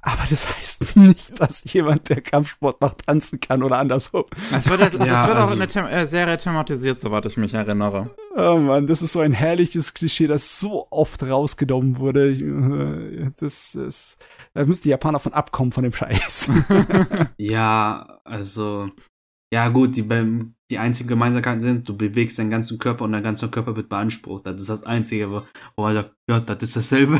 Aber 0.05 0.23
das 0.29 0.47
heißt 0.57 0.95
nicht, 0.97 1.39
dass 1.39 1.63
jemand, 1.71 2.09
der 2.09 2.21
Kampfsport 2.21 2.81
macht, 2.81 3.05
tanzen 3.05 3.39
kann 3.39 3.63
oder 3.63 3.77
andersrum. 3.79 4.25
Das 4.51 4.69
wird, 4.69 4.81
das 4.81 4.93
Ja, 4.93 5.27
wird 5.27 5.37
auch 5.37 5.41
also- 5.41 5.53
in 5.53 5.59
der 5.59 5.69
Them 5.69 5.85
äh, 5.85 6.05
Serie 6.07 6.37
thematisiert, 6.37 6.99
soweit 6.99 7.25
ich 7.25 7.37
mich 7.37 7.53
erinnere. 7.53 8.09
Oh 8.35 8.57
Mann, 8.57 8.85
das 8.87 9.01
ist 9.01 9.13
so 9.13 9.21
ein 9.21 9.31
herrliches 9.31 9.93
Klischee, 9.93 10.27
das 10.27 10.59
so 10.59 10.87
oft 10.89 11.23
rausgenommen 11.23 11.97
wurde. 11.99 12.29
Ich, 12.29 12.41
äh, 12.41 13.31
Das 13.37 13.75
ist, 13.75 14.17
da 14.53 14.65
müssen 14.65 14.83
die 14.83 14.89
Japaner 14.89 15.19
von 15.19 15.33
abkommen 15.33 15.71
von 15.71 15.83
dem 15.83 15.93
Scheiß. 15.93 16.49
Ja, 17.37 18.19
also, 18.25 18.87
ja 19.53 19.69
gut, 19.69 19.95
die, 19.95 20.01
beim, 20.01 20.55
die 20.71 20.79
einzigen 20.79 21.09
Gemeinsamkeiten 21.09 21.61
sind, 21.61 21.87
du 21.87 21.95
bewegst 21.95 22.39
deinen 22.39 22.49
ganzen 22.49 22.77
Körper 22.79 23.05
und 23.05 23.11
dein 23.13 23.23
ganzer 23.23 23.47
Körper 23.47 23.75
wird 23.75 23.89
beansprucht. 23.89 24.45
Das 24.47 24.59
ist 24.59 24.69
das 24.69 24.83
Einzige, 24.83 25.29
wo 25.31 25.43
wo 25.75 25.83
man 25.83 25.93
sagt, 25.95 26.11
ja, 26.29 26.39
das 26.39 26.61
ist 26.63 26.75
dasselbe. 26.75 27.19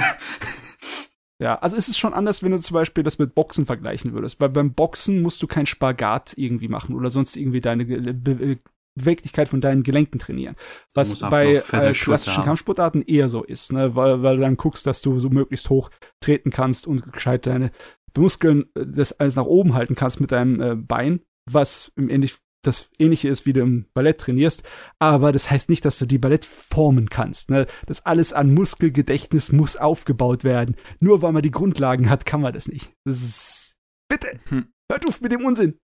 Ja, 1.44 1.56
also 1.56 1.76
ist 1.76 1.90
es 1.90 1.98
schon 1.98 2.14
anders, 2.14 2.42
wenn 2.42 2.54
du 2.54 2.60
zum 2.60 2.76
Beispiel 2.76 3.04
das 3.04 3.20
mit 3.20 3.36
Boxen 3.36 3.66
vergleichen 3.66 4.14
würdest. 4.14 4.40
Weil 4.40 4.48
beim 4.48 4.74
Boxen 4.74 5.22
musst 5.22 5.44
du 5.44 5.48
keinen 5.48 5.66
Spagat 5.66 6.34
irgendwie 6.38 6.70
machen 6.70 6.96
oder 6.96 7.10
sonst 7.10 7.36
irgendwie 7.36 7.60
deine 7.60 7.84
Be 7.86 8.58
Beweglichkeit 8.96 9.50
von 9.50 9.60
deinen 9.60 9.82
Gelenken 9.82 10.20
trainieren. 10.20 10.56
Was 10.94 11.20
bei 11.20 11.56
äh, 11.56 11.94
klassischen. 11.94 12.44
Kampfsportarten 12.44 13.02
eher 13.02 13.28
so 13.28 13.44
ist, 13.44 13.74
ne? 13.74 13.96
weil, 13.96 14.22
weil 14.22 14.36
du 14.36 14.44
dann 14.44 14.56
guckst, 14.56 14.86
dass 14.86 15.02
du 15.02 15.18
so 15.18 15.32
möglichst 15.32 15.72
hoch 15.72 15.90
treten 16.20 16.52
kannst 16.52 16.86
und 16.86 17.12
gescheit 17.12 17.48
deine 17.48 17.72
Muskeln 18.16 18.66
äh, 18.76 18.86
das 18.86 19.20
alles 19.20 19.36
nach 19.36 19.46
oben 19.46 19.74
halten 19.74 19.96
kannst 19.96 20.22
mit 20.22 20.32
deinem 20.32 20.62
äh, 20.62 20.76
Bein, 20.76 21.22
was 21.50 21.92
im 21.96 22.08
ähnlich 22.08 22.36
das 22.64 22.90
ähnliche 22.98 23.30
ist, 23.30 23.46
wie 23.46 23.54
du 23.54 23.62
im 23.62 23.86
Ballett 23.94 24.20
trainierst, 24.20 24.64
aber 25.00 25.32
das 25.32 25.52
heißt 25.52 25.70
nicht, 25.70 25.86
dass 25.86 26.00
du 26.00 26.06
die 26.06 26.18
Ballett 26.18 26.46
formen 26.46 27.10
kannst. 27.10 27.50
Ne? 27.50 27.68
Das 27.86 28.06
alles 28.06 28.34
an 28.34 28.54
Muskelgedächtnis 28.54 29.52
muss 29.52 29.76
aufgebaut 29.76 30.44
werden. 30.44 30.76
Nur 31.00 31.22
weil 31.22 31.34
man 31.34 31.44
die 31.44 31.52
Grundlagen 31.52 32.10
hat, 32.10 32.26
kann 32.26 32.42
man 32.42 32.54
das 32.54 32.68
nicht. 32.68 32.94
Das 33.06 33.22
ist 33.22 33.76
bitte. 34.10 34.40
Hm. 34.50 34.68
Hört 34.92 35.08
auf 35.08 35.22
mit 35.22 35.32
dem 35.32 35.46
Unsinn. 35.46 35.78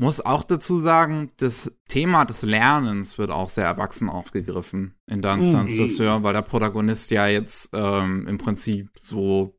Muss 0.00 0.20
auch 0.20 0.42
dazu 0.42 0.80
sagen, 0.80 1.30
das 1.36 1.72
Thema 1.88 2.24
des 2.24 2.42
Lernens 2.42 3.16
wird 3.16 3.30
auch 3.30 3.48
sehr 3.48 3.64
erwachsen 3.64 4.08
aufgegriffen 4.08 4.94
in 5.06 5.22
Dance 5.22 5.50
Mhm. 5.50 5.52
Dance 5.52 5.76
Dessert, 5.76 6.22
weil 6.24 6.32
der 6.32 6.42
Protagonist 6.42 7.12
ja 7.12 7.28
jetzt 7.28 7.70
ähm, 7.72 8.26
im 8.26 8.38
Prinzip 8.38 8.90
so 9.00 9.56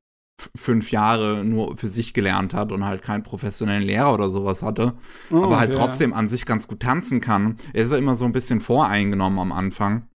fünf 0.55 0.91
Jahre 0.91 1.43
nur 1.43 1.77
für 1.77 1.87
sich 1.87 2.13
gelernt 2.13 2.53
hat 2.53 2.71
und 2.71 2.85
halt 2.85 3.01
keinen 3.01 3.23
professionellen 3.23 3.83
Lehrer 3.83 4.13
oder 4.13 4.29
sowas 4.29 4.61
hatte, 4.61 4.93
Oh, 5.31 5.43
aber 5.43 5.59
halt 5.59 5.73
ja. 5.73 5.79
trotzdem 5.79 6.13
an 6.13 6.27
sich 6.27 6.45
ganz 6.45 6.67
gut 6.67 6.81
tanzen 6.81 7.21
kann. 7.21 7.55
Er 7.73 7.83
ist 7.83 7.91
ja 7.91 7.97
immer 7.97 8.15
so 8.15 8.25
ein 8.25 8.31
bisschen 8.31 8.59
voreingenommen 8.59 9.39
am 9.39 9.51
Anfang. 9.51 10.07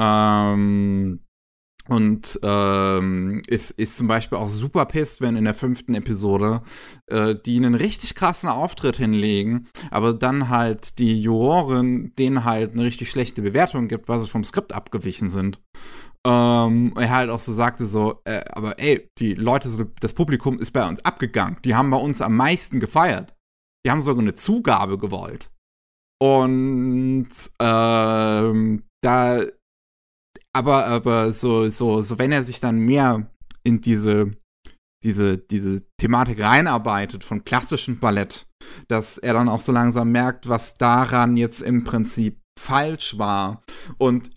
Ähm, 0.00 1.20
und 1.88 2.38
ähm, 2.44 3.42
ist, 3.48 3.72
ist 3.72 3.96
zum 3.96 4.06
Beispiel 4.06 4.38
auch 4.38 4.48
super 4.48 4.86
pisst, 4.86 5.20
wenn 5.20 5.34
in 5.34 5.44
der 5.44 5.54
fünften 5.54 5.94
Episode 5.94 6.62
äh, 7.08 7.34
die 7.34 7.56
einen 7.56 7.74
richtig 7.74 8.14
krassen 8.14 8.48
Auftritt 8.48 8.96
hinlegen, 8.96 9.68
aber 9.90 10.14
dann 10.14 10.48
halt 10.48 11.00
die 11.00 11.20
Jurorin 11.20 12.12
denen 12.16 12.44
halt 12.44 12.72
eine 12.72 12.84
richtig 12.84 13.10
schlechte 13.10 13.42
Bewertung 13.42 13.88
gibt, 13.88 14.08
weil 14.08 14.20
sie 14.20 14.28
vom 14.28 14.44
Skript 14.44 14.72
abgewichen 14.72 15.28
sind. 15.28 15.60
Ähm, 16.24 16.92
er 16.96 17.10
halt 17.10 17.30
auch 17.30 17.40
so 17.40 17.52
sagte 17.52 17.86
so, 17.86 18.20
äh, 18.24 18.44
aber 18.52 18.78
ey, 18.78 19.08
die 19.18 19.34
Leute, 19.34 19.68
so, 19.68 19.84
das 20.00 20.12
Publikum 20.12 20.60
ist 20.60 20.70
bei 20.70 20.88
uns 20.88 21.04
abgegangen. 21.04 21.56
Die 21.64 21.74
haben 21.74 21.90
bei 21.90 21.96
uns 21.96 22.22
am 22.22 22.36
meisten 22.36 22.78
gefeiert. 22.78 23.34
Die 23.84 23.90
haben 23.90 24.02
sogar 24.02 24.22
eine 24.22 24.34
Zugabe 24.34 24.98
gewollt. 24.98 25.50
Und 26.20 27.28
ähm, 27.60 28.84
da 29.02 29.40
aber, 30.54 30.86
aber 30.86 31.32
so, 31.32 31.68
so, 31.68 32.02
so, 32.02 32.18
wenn 32.18 32.32
er 32.32 32.44
sich 32.44 32.60
dann 32.60 32.78
mehr 32.78 33.30
in 33.64 33.80
diese, 33.80 34.32
diese, 35.02 35.38
diese 35.38 35.82
Thematik 35.98 36.40
reinarbeitet 36.40 37.24
von 37.24 37.44
klassischem 37.44 37.98
Ballett, 37.98 38.46
dass 38.88 39.18
er 39.18 39.32
dann 39.32 39.48
auch 39.48 39.60
so 39.60 39.72
langsam 39.72 40.12
merkt, 40.12 40.48
was 40.48 40.76
daran 40.76 41.36
jetzt 41.36 41.62
im 41.62 41.84
Prinzip 41.84 42.40
falsch 42.60 43.18
war. 43.18 43.62
Und 43.98 44.30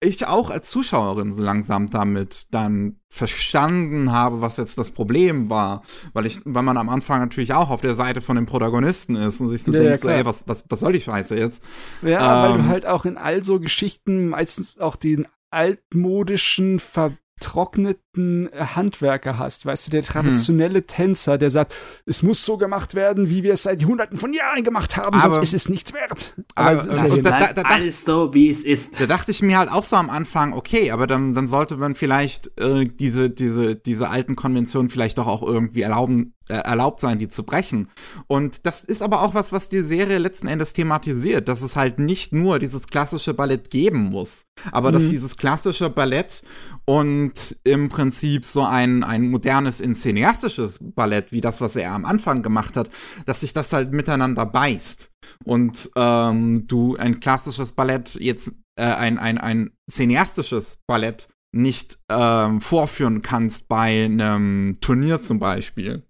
ich 0.00 0.26
auch 0.26 0.50
als 0.50 0.68
Zuschauerin 0.70 1.32
so 1.32 1.42
langsam 1.42 1.88
damit 1.88 2.48
dann 2.50 2.96
verstanden 3.08 4.10
habe, 4.10 4.40
was 4.40 4.56
jetzt 4.56 4.76
das 4.76 4.90
Problem 4.90 5.50
war, 5.50 5.82
weil 6.14 6.26
ich, 6.26 6.40
weil 6.44 6.64
man 6.64 6.76
am 6.76 6.88
Anfang 6.88 7.20
natürlich 7.20 7.52
auch 7.54 7.70
auf 7.70 7.80
der 7.80 7.94
Seite 7.94 8.20
von 8.20 8.34
dem 8.34 8.46
Protagonisten 8.46 9.14
ist 9.14 9.40
und 9.40 9.50
sich 9.50 9.62
so 9.62 9.70
Ja, 9.72 9.78
denkt, 9.78 9.90
ja, 9.90 9.98
so, 9.98 10.08
ey, 10.08 10.24
was, 10.24 10.48
was, 10.48 10.64
was 10.68 10.80
soll 10.80 10.92
die 10.94 11.00
Scheiße 11.00 11.36
jetzt? 11.36 11.62
Ja, 12.00 12.42
weil 12.42 12.54
Ähm. 12.54 12.58
du 12.58 12.66
halt 12.66 12.86
auch 12.86 13.04
in 13.04 13.16
all 13.16 13.44
so 13.44 13.60
Geschichten 13.60 14.28
meistens 14.30 14.78
auch 14.80 14.96
den 14.96 15.28
altmodischen, 15.50 16.80
vertrockneten 16.80 18.11
Handwerker 18.16 19.38
hast. 19.38 19.64
Weißt 19.64 19.86
du, 19.86 19.90
der 19.90 20.02
traditionelle 20.02 20.86
Tänzer, 20.86 21.38
der 21.38 21.50
sagt, 21.50 21.74
es 22.06 22.22
muss 22.22 22.44
so 22.44 22.58
gemacht 22.58 22.94
werden, 22.94 23.30
wie 23.30 23.42
wir 23.42 23.54
es 23.54 23.62
seit 23.62 23.84
hunderten 23.84 24.18
von 24.18 24.32
Jahren 24.32 24.62
gemacht 24.64 24.96
haben, 24.96 25.18
Aber- 25.18 25.34
sonst 25.34 25.46
ist 25.46 25.54
es 25.54 25.68
nichts 25.68 25.94
wert. 25.94 26.34
Aber- 26.54 26.80
ist 26.82 26.88
und 27.00 27.16
ja 27.16 27.22
da- 27.22 27.52
da- 27.52 27.62
da- 27.62 27.68
alles 27.68 28.04
so, 28.04 28.34
wie 28.34 28.50
es 28.50 28.62
ist. 28.62 29.00
Da 29.00 29.06
dachte 29.06 29.30
ich 29.30 29.40
mir 29.42 29.58
halt 29.58 29.70
auch 29.70 29.84
so 29.84 29.96
am 29.96 30.10
Anfang, 30.10 30.52
okay, 30.52 30.90
aber 30.90 31.06
dann, 31.06 31.34
dann 31.34 31.46
sollte 31.46 31.76
man 31.76 31.94
vielleicht 31.94 32.50
äh, 32.60 32.84
diese, 32.86 33.30
diese, 33.30 33.76
diese 33.76 34.10
alten 34.10 34.36
Konventionen 34.36 34.90
vielleicht 34.90 35.16
doch 35.18 35.26
auch 35.26 35.42
irgendwie 35.42 35.80
erlauben, 35.82 36.34
äh, 36.48 36.54
erlaubt 36.54 37.00
sein, 37.00 37.18
die 37.18 37.28
zu 37.28 37.44
brechen. 37.44 37.88
Und 38.26 38.66
das 38.66 38.84
ist 38.84 39.00
aber 39.02 39.22
auch 39.22 39.34
was, 39.34 39.52
was 39.52 39.68
die 39.68 39.80
Serie 39.82 40.18
letzten 40.18 40.48
Endes 40.48 40.72
thematisiert, 40.74 41.48
dass 41.48 41.62
es 41.62 41.76
halt 41.76 41.98
nicht 41.98 42.32
nur 42.32 42.58
dieses 42.58 42.86
klassische 42.88 43.32
Ballett 43.32 43.70
geben 43.70 44.04
muss, 44.10 44.44
aber 44.70 44.92
dass 44.92 45.04
Mhm. 45.04 45.10
dieses 45.10 45.36
klassische 45.36 45.88
Ballett 45.88 46.42
und 46.84 47.56
im 47.64 47.88
Prinzip 47.88 48.01
so 48.10 48.62
ein, 48.62 49.04
ein 49.04 49.30
modernes 49.30 49.80
inszenistisches 49.80 50.78
Ballett, 50.80 51.32
wie 51.32 51.40
das, 51.40 51.60
was 51.60 51.76
er 51.76 51.92
am 51.92 52.04
Anfang 52.04 52.42
gemacht 52.42 52.76
hat, 52.76 52.90
dass 53.26 53.40
sich 53.40 53.52
das 53.52 53.72
halt 53.72 53.92
miteinander 53.92 54.44
beißt. 54.46 55.10
Und 55.44 55.90
ähm, 55.96 56.66
du 56.66 56.96
ein 56.96 57.20
klassisches 57.20 57.72
Ballett 57.72 58.16
jetzt, 58.20 58.52
äh, 58.76 58.84
ein, 58.84 59.18
ein, 59.18 59.38
ein 59.38 59.70
cineastisches 59.90 60.78
Ballett 60.86 61.28
nicht 61.54 61.98
ähm, 62.08 62.60
vorführen 62.60 63.22
kannst 63.22 63.68
bei 63.68 64.04
einem 64.04 64.78
Turnier 64.80 65.20
zum 65.20 65.38
Beispiel. 65.38 66.02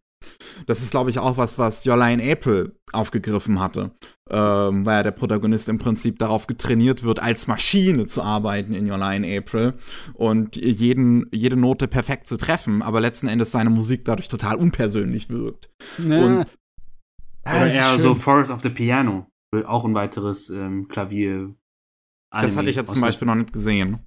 Das 0.67 0.81
ist, 0.81 0.91
glaube 0.91 1.11
ich, 1.11 1.19
auch 1.19 1.37
was, 1.37 1.59
was 1.59 1.85
Jolaine 1.85 2.23
April 2.33 2.77
aufgegriffen 2.93 3.59
hatte, 3.61 3.93
ähm, 4.31 4.85
weil 4.87 4.97
ja 4.99 5.03
der 5.03 5.11
Protagonist 5.13 5.69
im 5.69 5.79
Prinzip 5.79 6.19
darauf 6.19 6.47
getrainiert 6.47 7.03
wird, 7.03 7.21
als 7.21 7.47
Maschine 7.47 8.07
zu 8.07 8.23
arbeiten 8.23 8.73
in 8.75 8.87
Jolaine 8.87 9.39
April 9.39 9.75
und 10.15 10.57
jeden, 10.57 11.27
jede 11.33 11.57
Note 11.57 11.89
perfekt 11.89 12.27
zu 12.27 12.37
treffen, 12.37 12.83
aber 12.83 13.01
letzten 13.01 13.29
Endes 13.29 13.51
seine 13.51 13.71
Musik 13.71 14.05
dadurch 14.05 14.29
total 14.29 14.57
unpersönlich 14.57 15.29
wirkt. 15.31 15.71
Ja. 15.99 16.25
Und- 16.25 16.55
Ah, 17.45 17.57
Oder 17.57 17.73
eher 17.73 17.83
schön. 17.95 18.03
so 18.03 18.15
Forest 18.15 18.53
of 18.53 18.61
the 18.63 18.69
Piano. 18.69 19.27
Auch 19.67 19.85
ein 19.85 19.95
weiteres 19.95 20.49
ähm, 20.49 20.87
Klavier. 20.87 21.53
Das 22.31 22.57
hatte 22.57 22.71
ich 22.71 22.77
jetzt 22.77 22.93
zum 22.93 23.01
Beispiel 23.01 23.27
noch 23.27 23.35
nicht 23.35 23.53
gesehen. 23.53 23.99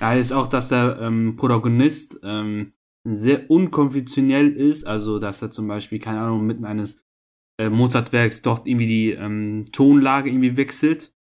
Ja, 0.00 0.14
ist 0.14 0.32
auch, 0.32 0.46
dass 0.46 0.68
der 0.68 0.96
ähm, 1.00 1.34
Protagonist 1.36 2.20
ähm, 2.22 2.72
sehr 3.14 3.50
unkonventionell 3.50 4.50
ist, 4.50 4.84
also 4.84 5.18
dass 5.18 5.42
er 5.42 5.50
zum 5.50 5.68
Beispiel, 5.68 5.98
keine 5.98 6.20
Ahnung, 6.20 6.46
mitten 6.46 6.64
eines 6.64 7.02
äh, 7.60 7.68
Mozart-Werks 7.68 8.42
dort 8.42 8.66
irgendwie 8.66 8.86
die 8.86 9.10
ähm, 9.10 9.66
Tonlage 9.72 10.30
irgendwie 10.30 10.56
wechselt. 10.56 11.12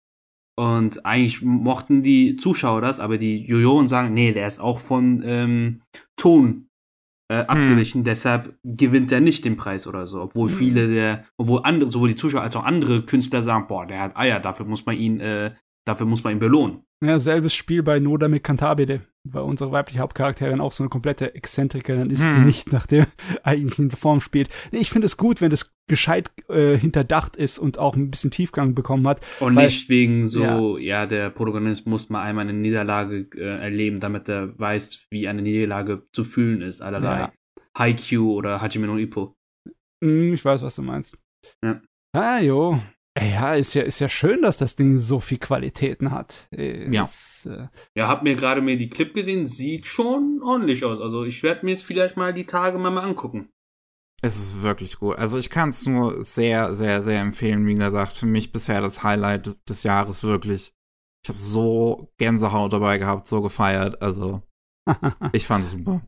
Und 0.59 1.05
eigentlich 1.05 1.43
mochten 1.43 2.01
die 2.01 2.35
Zuschauer 2.35 2.81
das, 2.81 2.99
aber 2.99 3.19
die 3.19 3.45
Juroren 3.45 3.87
sagen, 3.87 4.13
nee, 4.13 4.33
der 4.33 4.47
ist 4.47 4.59
auch 4.59 4.79
von 4.79 5.21
ähm, 5.23 5.81
Ton 6.15 6.67
äh, 7.29 7.39
abgewichen, 7.39 8.03
deshalb 8.03 8.57
gewinnt 8.63 9.11
er 9.11 9.19
nicht 9.19 9.45
den 9.45 9.57
Preis 9.57 9.85
oder 9.85 10.07
so. 10.07 10.21
Obwohl 10.21 10.49
viele 10.49 10.87
der, 10.87 11.25
obwohl 11.37 11.61
andere, 11.63 11.91
sowohl 11.91 12.09
die 12.09 12.15
Zuschauer 12.15 12.41
als 12.41 12.55
auch 12.55 12.63
andere 12.63 13.05
Künstler 13.05 13.43
sagen, 13.43 13.67
boah, 13.67 13.85
der 13.85 14.01
hat 14.01 14.17
Eier, 14.17 14.39
dafür 14.39 14.65
muss 14.65 14.85
man 14.85 14.97
ihn, 14.97 15.19
äh, 15.19 15.53
dafür 15.85 16.07
muss 16.07 16.23
man 16.23 16.33
ihn 16.33 16.39
belohnen. 16.39 16.83
Ja, 17.03 17.19
selbes 17.19 17.53
Spiel 17.53 17.83
bei 17.83 17.99
Noda 17.99 18.27
mit 18.27 18.43
Cantabile, 18.43 19.01
weil 19.33 19.43
unsere 19.43 19.71
weibliche 19.71 19.99
Hauptcharakterin 19.99 20.61
auch 20.61 20.71
so 20.71 20.83
eine 20.83 20.89
komplette 20.89 21.35
Exzentrikerin 21.35 22.09
ist, 22.09 22.25
die 22.25 22.31
Hm. 22.37 22.45
nicht 22.45 22.71
nach 22.71 22.85
der 22.87 23.07
eigentlichen 23.43 23.91
Form 23.91 24.21
spielt. 24.21 24.49
Ich 24.71 24.89
finde 24.89 25.05
es 25.05 25.17
gut, 25.17 25.41
wenn 25.41 25.51
das 25.51 25.73
gescheit 25.89 26.31
äh, 26.49 26.75
hinterdacht 26.77 27.35
ist 27.37 27.59
und 27.59 27.79
auch 27.79 27.95
ein 27.95 28.11
bisschen 28.11 28.29
Tiefgang 28.31 28.75
bekommen 28.75 29.07
hat. 29.07 29.21
Und 29.39 29.55
Weil- 29.55 29.65
nicht 29.65 29.89
wegen 29.89 30.27
so, 30.27 30.77
ja. 30.77 31.05
der 31.05 31.29
Protagonist 31.29 31.87
muss 31.87 32.09
mal 32.09 32.23
einmal 32.23 32.43
eine 32.47 32.53
Niederlage 32.53 33.27
äh, 33.35 33.61
erleben, 33.61 33.99
damit 33.99 34.27
er 34.29 34.57
weiß, 34.59 35.07
wie 35.11 35.27
eine 35.27 35.41
Niederlage 35.41 36.03
zu 36.11 36.23
fühlen 36.23 36.61
ist. 36.61 36.81
Allerlei 36.81 37.19
Ja. 37.19 37.33
Haikyuu 37.77 38.33
oder 38.33 38.61
Hajime 38.61 38.87
no 38.87 38.97
Ippo. 38.97 39.35
Hm, 40.03 40.33
ich 40.33 40.43
weiß, 40.43 40.61
was 40.61 40.75
du 40.75 40.81
meinst. 40.81 41.17
Ja. 41.63 41.81
Ah, 42.13 42.39
jo. 42.39 42.81
Ey, 43.17 43.31
Ja, 43.31 43.55
ist 43.55 43.73
ja, 43.73 43.81
ist 43.81 43.99
ja 43.99 44.09
schön, 44.09 44.41
dass 44.43 44.57
das 44.57 44.75
Ding 44.75 44.97
so 44.97 45.19
viel 45.19 45.39
Qualitäten 45.39 46.11
hat. 46.11 46.47
Äh, 46.51 46.91
Ja. 46.91 47.01
Das, 47.01 47.47
äh, 47.51 47.67
Ja, 47.95 48.07
hab 48.07 48.23
mir 48.23 48.35
gerade 48.35 48.61
mir 48.61 48.77
die 48.77 48.89
Clip 48.89 49.13
gesehen, 49.13 49.47
sieht 49.47 49.85
schon 49.87 50.39
ordentlich 50.43 50.85
aus. 50.85 51.01
Also 51.01 51.23
ich 51.23 51.41
werde 51.41 51.65
mir 51.65 51.73
es 51.73 51.81
vielleicht 51.81 52.15
mal 52.15 52.33
die 52.33 52.45
Tage 52.45 52.77
mal, 52.77 52.91
mal 52.91 53.03
angucken. 53.03 53.49
Es 54.21 54.37
ist 54.37 54.61
wirklich 54.61 54.97
gut. 54.97 55.17
Also 55.17 55.37
ich 55.37 55.49
kann 55.49 55.69
es 55.69 55.85
nur 55.85 56.23
sehr, 56.23 56.75
sehr, 56.75 57.01
sehr 57.01 57.21
empfehlen. 57.21 57.65
Wie 57.65 57.75
gesagt, 57.75 58.13
für 58.13 58.25
mich 58.25 58.51
bisher 58.51 58.81
das 58.81 59.03
Highlight 59.03 59.55
des 59.69 59.83
Jahres 59.83 60.23
wirklich. 60.23 60.73
Ich 61.23 61.29
habe 61.29 61.39
so 61.39 62.11
Gänsehaut 62.17 62.71
dabei 62.73 62.97
gehabt, 62.99 63.27
so 63.27 63.41
gefeiert. 63.41 64.01
Also, 64.01 64.41
ich 65.33 65.45
fand 65.45 65.65
es 65.65 65.71
super. 65.71 66.01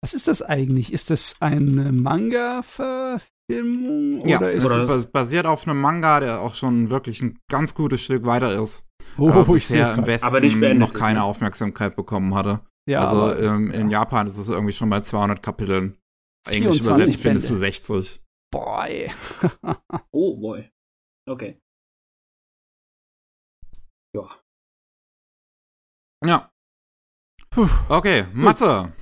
Was 0.00 0.14
ist 0.14 0.28
das 0.28 0.42
eigentlich? 0.42 0.92
Ist 0.92 1.10
das 1.10 1.36
eine 1.40 1.92
Manga-Verfilmung? 1.92 3.31
Ja, 3.50 4.38
oder 4.38 4.52
ist 4.52 4.64
es 4.64 4.70
oder 4.70 4.80
es 4.82 4.88
bas- 4.88 5.06
basiert 5.10 5.46
auf 5.46 5.66
einem 5.66 5.80
Manga, 5.80 6.20
der 6.20 6.40
auch 6.40 6.54
schon 6.54 6.90
wirklich 6.90 7.20
ein 7.22 7.38
ganz 7.50 7.74
gutes 7.74 8.02
Stück 8.02 8.24
weiter 8.24 8.60
ist. 8.62 8.86
Oh, 9.18 9.28
aber 9.30 9.54
ich 9.54 9.66
sehe 9.66 9.86
im. 9.92 10.06
Westen 10.06 10.26
Aber 10.26 10.40
nicht 10.40 10.56
noch 10.56 10.94
ist, 10.94 10.98
keine 10.98 11.18
ne? 11.18 11.24
Aufmerksamkeit 11.24 11.96
bekommen 11.96 12.34
hatte. 12.34 12.60
Ja, 12.88 13.00
also 13.00 13.16
aber, 13.22 13.40
ähm, 13.42 13.70
in 13.70 13.90
ja. 13.90 14.00
Japan 14.00 14.26
ist 14.26 14.38
es 14.38 14.48
irgendwie 14.48 14.72
schon 14.72 14.88
bei 14.90 15.00
200 15.00 15.42
Kapiteln. 15.42 15.98
Englisch 16.48 16.78
24 16.80 16.86
übersetzt 16.86 17.22
findest 17.22 17.46
du 17.50 17.54
Bände. 17.54 17.58
60. 17.66 18.22
Boah, 18.52 18.86
ey. 18.86 19.10
Oh 20.12 20.36
boy. 20.36 20.70
Okay. 21.28 21.58
Ja. 24.14 24.28
Ja. 26.24 26.50
Puh. 27.50 27.68
Okay, 27.88 28.26
Matze. 28.32 28.92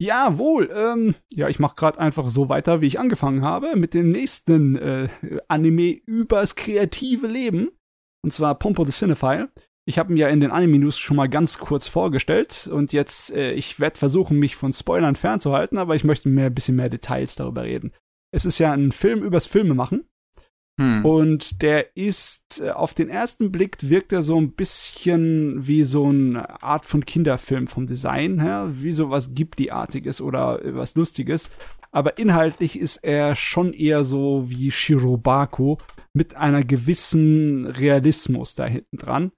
Jawohl, 0.00 0.70
ähm, 0.74 1.14
ja, 1.28 1.50
ich 1.50 1.58
mache 1.58 1.76
gerade 1.76 1.98
einfach 1.98 2.30
so 2.30 2.48
weiter, 2.48 2.80
wie 2.80 2.86
ich 2.86 2.98
angefangen 2.98 3.42
habe, 3.42 3.76
mit 3.76 3.92
dem 3.92 4.08
nächsten 4.08 4.76
äh, 4.76 5.08
Anime 5.46 6.00
übers 6.06 6.54
kreative 6.54 7.26
Leben. 7.26 7.70
Und 8.22 8.32
zwar 8.32 8.58
Pompo 8.58 8.86
the 8.86 8.92
Cinephile. 8.92 9.50
Ich 9.84 9.98
habe 9.98 10.12
ihn 10.12 10.16
ja 10.16 10.28
in 10.28 10.40
den 10.40 10.52
Anime-News 10.52 10.98
schon 10.98 11.16
mal 11.16 11.28
ganz 11.28 11.58
kurz 11.58 11.86
vorgestellt 11.86 12.68
und 12.72 12.92
jetzt, 12.92 13.32
äh, 13.32 13.52
ich 13.52 13.78
werde 13.78 13.98
versuchen, 13.98 14.38
mich 14.38 14.56
von 14.56 14.72
Spoilern 14.72 15.16
fernzuhalten, 15.16 15.76
aber 15.76 15.96
ich 15.96 16.04
möchte 16.04 16.28
mehr 16.28 16.46
ein 16.46 16.54
bisschen 16.54 16.76
mehr 16.76 16.88
Details 16.88 17.34
darüber 17.34 17.64
reden. 17.64 17.92
Es 18.32 18.46
ist 18.46 18.58
ja 18.58 18.72
ein 18.72 18.92
Film 18.92 19.22
übers 19.22 19.46
Filme 19.46 19.74
machen 19.74 20.04
Hm. 20.80 21.04
und 21.04 21.60
der 21.60 21.94
ist, 21.94 22.62
äh, 22.64 22.70
auf 22.70 22.94
den 22.94 23.10
ersten 23.10 23.52
Blick 23.52 23.76
wirkt 23.82 24.14
er 24.14 24.22
so 24.22 24.40
ein 24.40 24.52
bisschen 24.52 25.66
wie 25.66 25.82
so 25.82 26.06
eine 26.06 26.62
Art 26.62 26.86
von 26.86 27.04
Kinderfilm 27.04 27.66
vom 27.66 27.86
Design 27.86 28.40
her, 28.40 28.70
wie 28.72 28.92
so 28.92 29.10
was 29.10 29.34
Ghibli-artiges 29.34 30.22
oder 30.22 30.58
was 30.64 30.94
Lustiges. 30.94 31.50
Aber 31.92 32.16
inhaltlich 32.16 32.78
ist 32.78 32.96
er 32.98 33.36
schon 33.36 33.74
eher 33.74 34.04
so 34.04 34.48
wie 34.48 34.70
Shirobako 34.70 35.76
mit 36.14 36.36
einer 36.36 36.64
gewissen 36.64 37.66
Realismus 37.66 38.54
da 38.54 38.64
hinten 38.64 38.96
dran. 38.96 39.32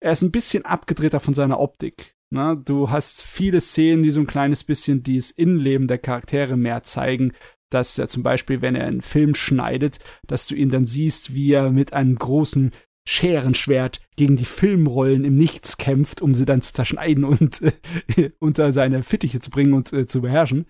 Er 0.00 0.12
ist 0.12 0.22
ein 0.22 0.30
bisschen 0.30 0.64
abgedrehter 0.64 1.18
von 1.18 1.34
seiner 1.34 1.58
Optik. 1.58 2.14
Ne? 2.30 2.60
Du 2.64 2.90
hast 2.90 3.24
viele 3.24 3.60
Szenen, 3.60 4.04
die 4.04 4.10
so 4.10 4.20
ein 4.20 4.28
kleines 4.28 4.62
bisschen 4.62 5.02
dieses 5.02 5.32
Innenleben 5.32 5.88
der 5.88 5.98
Charaktere 5.98 6.56
mehr 6.56 6.84
zeigen 6.84 7.32
dass 7.70 7.98
er 7.98 8.08
zum 8.08 8.22
Beispiel, 8.22 8.62
wenn 8.62 8.74
er 8.74 8.86
einen 8.86 9.02
Film 9.02 9.34
schneidet, 9.34 9.98
dass 10.26 10.46
du 10.46 10.54
ihn 10.54 10.70
dann 10.70 10.86
siehst, 10.86 11.34
wie 11.34 11.52
er 11.52 11.70
mit 11.70 11.92
einem 11.92 12.16
großen 12.16 12.72
Scherenschwert 13.06 14.00
gegen 14.16 14.36
die 14.36 14.46
Filmrollen 14.46 15.24
im 15.24 15.34
Nichts 15.34 15.76
kämpft, 15.76 16.22
um 16.22 16.34
sie 16.34 16.46
dann 16.46 16.62
zu 16.62 16.72
zerschneiden 16.72 17.24
und 17.24 17.60
äh, 17.62 18.30
unter 18.38 18.72
seine 18.72 19.02
Fittiche 19.02 19.40
zu 19.40 19.50
bringen 19.50 19.74
und 19.74 19.92
äh, 19.92 20.06
zu 20.06 20.22
beherrschen. 20.22 20.66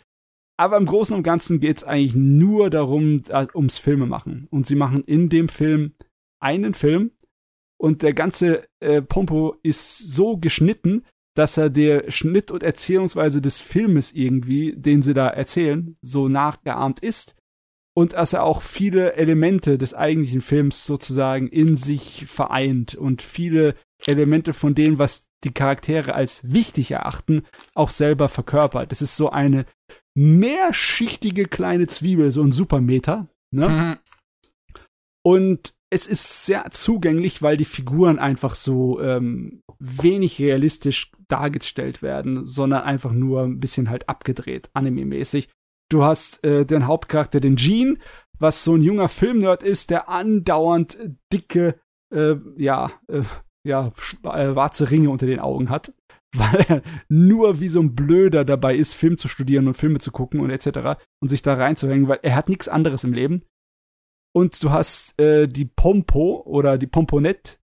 Aber 0.56 0.76
im 0.76 0.86
Großen 0.86 1.16
und 1.16 1.22
Ganzen 1.22 1.60
geht 1.60 1.78
es 1.78 1.84
eigentlich 1.84 2.14
nur 2.14 2.70
darum, 2.70 3.22
äh, 3.28 3.46
ums 3.54 3.78
Filme 3.78 4.06
machen. 4.06 4.46
Und 4.50 4.66
sie 4.66 4.76
machen 4.76 5.04
in 5.04 5.28
dem 5.28 5.48
Film 5.48 5.94
einen 6.40 6.74
Film 6.74 7.12
und 7.76 8.02
der 8.02 8.14
ganze 8.14 8.66
äh, 8.80 9.02
Pompo 9.02 9.56
ist 9.62 9.98
so 9.98 10.36
geschnitten, 10.36 11.04
dass 11.34 11.56
er 11.56 11.68
der 11.70 12.10
Schnitt 12.10 12.50
und 12.50 12.62
Erzählungsweise 12.62 13.40
des 13.40 13.60
Filmes 13.60 14.12
irgendwie, 14.12 14.74
den 14.76 15.02
sie 15.02 15.14
da 15.14 15.28
erzählen, 15.28 15.96
so 16.00 16.28
nachgeahmt 16.28 17.00
ist. 17.00 17.34
Und 17.96 18.14
dass 18.14 18.32
er 18.32 18.42
auch 18.42 18.62
viele 18.62 19.14
Elemente 19.14 19.78
des 19.78 19.94
eigentlichen 19.94 20.40
Films 20.40 20.84
sozusagen 20.84 21.48
in 21.48 21.76
sich 21.76 22.26
vereint 22.26 22.94
und 22.94 23.22
viele 23.22 23.74
Elemente 24.06 24.52
von 24.52 24.74
dem, 24.74 24.98
was 24.98 25.28
die 25.44 25.52
Charaktere 25.52 26.14
als 26.14 26.40
wichtig 26.44 26.90
erachten, 26.90 27.42
auch 27.74 27.90
selber 27.90 28.28
verkörpert. 28.28 28.90
Das 28.90 29.02
ist 29.02 29.16
so 29.16 29.30
eine 29.30 29.66
mehrschichtige 30.16 31.46
kleine 31.46 31.86
Zwiebel, 31.86 32.30
so 32.30 32.42
ein 32.42 32.52
Supermeter. 32.52 33.28
Ne? 33.52 33.68
Mhm. 33.68 33.96
Und 35.22 35.73
es 35.94 36.08
ist 36.08 36.44
sehr 36.44 36.64
zugänglich, 36.72 37.40
weil 37.40 37.56
die 37.56 37.64
Figuren 37.64 38.18
einfach 38.18 38.56
so 38.56 39.00
ähm, 39.00 39.62
wenig 39.78 40.40
realistisch 40.40 41.12
dargestellt 41.28 42.02
werden, 42.02 42.46
sondern 42.46 42.82
einfach 42.82 43.12
nur 43.12 43.44
ein 43.44 43.60
bisschen 43.60 43.88
halt 43.90 44.08
abgedreht, 44.08 44.70
anime-mäßig. 44.74 45.48
Du 45.88 46.02
hast 46.02 46.44
äh, 46.44 46.66
den 46.66 46.88
Hauptcharakter, 46.88 47.38
den 47.38 47.54
Gene, 47.54 47.98
was 48.40 48.64
so 48.64 48.74
ein 48.74 48.82
junger 48.82 49.08
Filmnerd 49.08 49.62
ist, 49.62 49.90
der 49.90 50.08
andauernd 50.08 50.98
äh, 50.98 51.10
dicke, 51.32 51.78
äh, 52.12 52.34
ja, 52.56 52.90
äh, 53.06 53.22
ja, 53.64 53.86
äh, 53.86 53.90
schwarze 53.96 54.90
Ringe 54.90 55.10
unter 55.10 55.26
den 55.26 55.38
Augen 55.38 55.70
hat, 55.70 55.94
weil 56.36 56.64
er 56.68 56.82
nur 57.08 57.60
wie 57.60 57.68
so 57.68 57.78
ein 57.78 57.94
Blöder 57.94 58.44
dabei 58.44 58.74
ist, 58.74 58.94
Film 58.94 59.16
zu 59.16 59.28
studieren 59.28 59.68
und 59.68 59.74
Filme 59.74 60.00
zu 60.00 60.10
gucken 60.10 60.40
und 60.40 60.50
etc. 60.50 61.00
und 61.22 61.28
sich 61.28 61.42
da 61.42 61.54
reinzuhängen, 61.54 62.08
weil 62.08 62.18
er 62.22 62.34
hat 62.34 62.48
nichts 62.48 62.68
anderes 62.68 63.04
im 63.04 63.12
Leben. 63.12 63.42
Und 64.34 64.60
du 64.62 64.70
hast 64.70 65.18
äh, 65.20 65.46
die 65.46 65.64
Pompo 65.64 66.42
oder 66.44 66.76
die 66.76 66.86
Pomponette, 66.88 67.58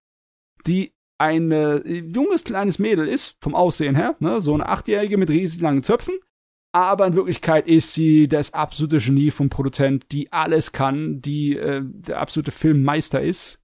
die 0.66 0.92
ein 1.18 1.52
äh, 1.52 1.76
junges 1.86 2.44
kleines 2.44 2.78
Mädel 2.78 3.06
ist, 3.06 3.36
vom 3.40 3.54
Aussehen 3.54 3.94
her, 3.94 4.16
ne? 4.20 4.40
so 4.40 4.54
eine 4.54 4.68
Achtjährige 4.68 5.18
mit 5.18 5.30
riesig 5.30 5.60
langen 5.60 5.82
Zöpfen. 5.82 6.18
Aber 6.74 7.06
in 7.06 7.14
Wirklichkeit 7.14 7.68
ist 7.68 7.92
sie 7.92 8.28
das 8.28 8.54
absolute 8.54 8.98
Genie 8.98 9.30
vom 9.30 9.50
Produzent, 9.50 10.06
die 10.10 10.32
alles 10.32 10.72
kann, 10.72 11.20
die 11.20 11.56
äh, 11.56 11.82
der 11.84 12.18
absolute 12.18 12.50
Filmmeister 12.50 13.20
ist 13.22 13.62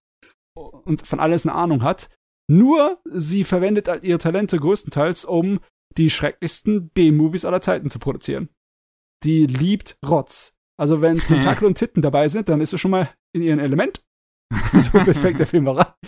und 0.54 1.06
von 1.06 1.18
alles 1.18 1.46
eine 1.46 1.54
Ahnung 1.54 1.82
hat. 1.82 2.10
Nur 2.50 2.98
sie 3.04 3.44
verwendet 3.44 3.88
all 3.88 4.04
ihre 4.04 4.18
Talente 4.18 4.58
größtenteils, 4.58 5.24
um 5.24 5.60
die 5.96 6.10
schrecklichsten 6.10 6.90
B-Movies 6.90 7.46
aller 7.46 7.62
Zeiten 7.62 7.88
zu 7.88 7.98
produzieren. 7.98 8.50
Die 9.24 9.46
liebt 9.46 9.98
Rotz. 10.06 10.57
Also 10.78 11.02
wenn 11.02 11.18
Tentakel 11.26 11.66
und 11.66 11.76
Titten 11.76 12.02
dabei 12.02 12.28
sind, 12.28 12.48
dann 12.48 12.60
ist 12.60 12.70
sie 12.70 12.78
schon 12.78 12.92
mal 12.92 13.10
in 13.34 13.42
ihrem 13.42 13.58
Element. 13.58 14.00
so 14.72 14.92
perfekt 14.92 15.40
der 15.40 15.46
Filmmacher. 15.46 15.98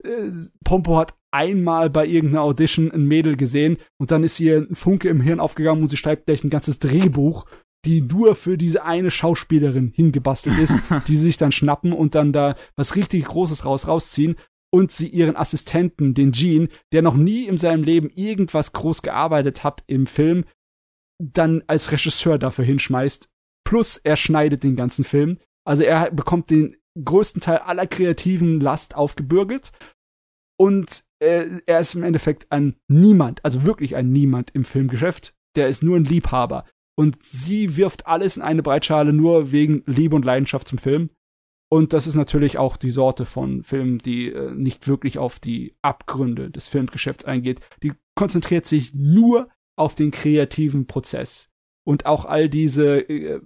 äh, 0.05 0.31
Pompo 0.63 0.97
hat 0.97 1.17
einmal 1.37 1.91
bei 1.91 2.07
irgendeiner 2.07 2.43
Audition 2.43 2.91
ein 2.91 3.05
Mädel 3.05 3.37
gesehen 3.37 3.77
und 4.01 4.11
dann 4.11 4.25
ist 4.25 4.41
ihr 4.41 4.67
ein 4.71 4.75
Funke 4.75 5.11
im 5.11 5.21
Hirn 5.21 5.39
aufgegangen 5.39 5.83
und 5.83 5.89
sie 5.89 5.99
schreibt 5.99 6.27
gleich 6.27 6.43
ein 6.43 6.51
ganzes 6.51 6.79
Drehbuch, 6.79 7.45
die 7.85 8.01
nur 8.01 8.35
für 8.35 8.57
diese 8.57 8.85
eine 8.85 9.11
Schauspielerin 9.11 9.93
hingebastelt 9.95 10.59
ist, 10.59 10.75
die 11.09 11.15
sie 11.15 11.25
sich 11.25 11.37
dann 11.37 11.53
schnappen 11.53 11.93
und 11.93 12.15
dann 12.15 12.33
da 12.33 12.57
was 12.75 12.97
richtig 12.97 13.27
Großes 13.27 13.67
raus 13.67 13.87
rausziehen 13.87 14.37
und 14.73 14.91
sie 14.91 15.09
ihren 15.09 15.37
Assistenten, 15.37 16.15
den 16.15 16.33
Gene, 16.33 16.69
der 16.93 17.03
noch 17.03 17.15
nie 17.15 17.45
in 17.45 17.59
seinem 17.59 17.85
Leben 17.85 18.11
irgendwas 18.15 18.73
groß 18.73 19.03
gearbeitet 19.03 19.63
hat 19.63 19.85
im 19.87 20.07
Film, 20.07 20.45
dann 21.23 21.63
als 21.67 21.93
Regisseur 21.93 22.39
dafür 22.39 22.65
hinschmeißt. 22.65 23.29
Plus 23.65 23.99
er 23.99 24.17
schneidet 24.17 24.63
den 24.63 24.77
ganzen 24.77 25.05
Film. 25.05 25.33
Also 25.67 25.83
er 25.83 26.11
bekommt 26.11 26.51
den 26.51 26.77
größten 27.03 27.41
Teil 27.41 27.59
aller 27.59 27.87
kreativen 27.87 28.61
Last 28.61 28.97
aufgebürgelt. 28.97 29.73
Und 30.59 31.05
äh, 31.21 31.47
er 31.67 31.81
ist 31.81 31.95
im 31.95 32.03
Endeffekt 32.03 32.51
ein 32.51 32.77
Niemand, 32.89 33.45
also 33.45 33.65
wirklich 33.65 33.97
ein 33.97 34.11
Niemand 34.11 34.51
im 34.53 34.65
Filmgeschäft. 34.65 35.35
Der 35.55 35.69
ist 35.69 35.83
nur 35.83 35.97
ein 35.97 36.05
Liebhaber. 36.05 36.65
Und 36.99 37.23
sie 37.23 37.77
wirft 37.77 38.07
alles 38.07 38.37
in 38.37 38.43
eine 38.43 38.63
Breitschale 38.63 39.13
nur 39.13 39.53
wegen 39.53 39.83
Liebe 39.87 40.17
und 40.17 40.25
Leidenschaft 40.25 40.67
zum 40.69 40.79
Film. 40.79 41.09
Und 41.69 41.93
das 41.93 42.07
ist 42.07 42.15
natürlich 42.15 42.59
auch 42.59 42.77
die 42.77 42.91
Sorte 42.91 43.27
von 43.27 43.63
Filmen, 43.63 43.99
die 43.99 44.29
äh, 44.31 44.53
nicht 44.53 44.87
wirklich 44.87 45.19
auf 45.19 45.41
die 45.41 45.77
Abgründe 45.83 46.51
des 46.51 46.69
Filmgeschäfts 46.69 47.25
eingeht. 47.25 47.61
Die 47.83 47.93
konzentriert 48.15 48.67
sich 48.67 48.95
nur 48.95 49.51
auf 49.77 49.95
den 49.95 50.11
kreativen 50.11 50.87
Prozess. 50.87 51.51
Und 51.85 52.07
auch 52.07 52.25
all 52.25 52.49
diese 52.49 53.01
äh, 53.01 53.41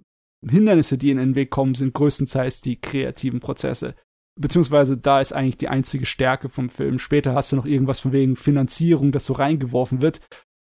Hindernisse, 0.47 0.97
die 0.97 1.11
in 1.11 1.19
den 1.19 1.35
Weg 1.35 1.51
kommen, 1.51 1.75
sind 1.75 1.95
größtenteils 1.95 2.61
die 2.61 2.81
kreativen 2.81 3.41
Prozesse. 3.41 3.95
Beziehungsweise 4.41 4.97
da 4.97 5.21
ist 5.21 5.33
eigentlich 5.33 5.57
die 5.59 5.69
einzige 5.69 6.07
Stärke 6.07 6.49
vom 6.49 6.69
Film. 6.69 6.99
Später 6.99 7.35
hast 7.35 7.53
du 7.53 7.57
noch 7.57 7.67
irgendwas 7.67 8.01
von 8.01 8.13
wegen 8.13 8.37
Finanzierung, 8.37 9.13
das 9.13 9.27
so 9.27 9.35
reingeworfen 9.35 10.01
wird. 10.01 10.21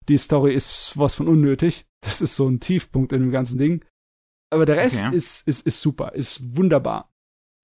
Die 0.09 0.19
Story 0.19 0.55
ist 0.55 0.99
was 0.99 1.15
von 1.15 1.29
unnötig. 1.29 1.87
Das 2.01 2.21
ist 2.21 2.37
so 2.37 2.49
ein 2.49 2.61
Tiefpunkt 2.61 3.13
in 3.13 3.21
dem 3.21 3.31
ganzen 3.31 3.59
Ding. 3.59 3.85
Aber 4.51 4.67
der 4.67 4.77
Rest 4.77 5.05
Okay. 5.07 5.17
ist, 5.17 5.47
ist, 5.47 5.67
ist 5.67 5.81
super, 5.81 6.15
ist 6.15 6.57
wunderbar. 6.57 7.13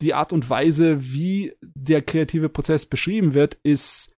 Die 0.03 0.13
Art 0.15 0.33
und 0.33 0.51
Weise, 0.51 1.13
wie 1.13 1.55
der 1.63 2.03
kreative 2.03 2.49
Prozess 2.49 2.85
beschrieben 2.85 3.33
wird, 3.35 3.59
ist 3.63 4.13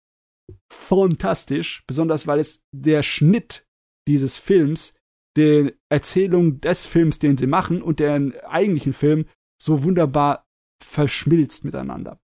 fantastisch. 0.71 1.83
Besonders 1.87 2.27
weil 2.27 2.39
es 2.39 2.61
der 2.73 3.03
Schnitt 3.03 3.67
dieses 4.07 4.37
Films 4.37 4.95
der 5.37 5.73
Erzählung 5.91 6.61
des 6.61 6.85
Films, 6.85 7.19
den 7.19 7.37
sie 7.37 7.47
machen 7.47 7.81
und 7.81 7.99
deren 7.99 8.33
eigentlichen 8.41 8.93
Film 8.93 9.25
so 9.61 9.83
wunderbar 9.83 10.44
verschmilzt 10.83 11.65
miteinander. 11.65 12.19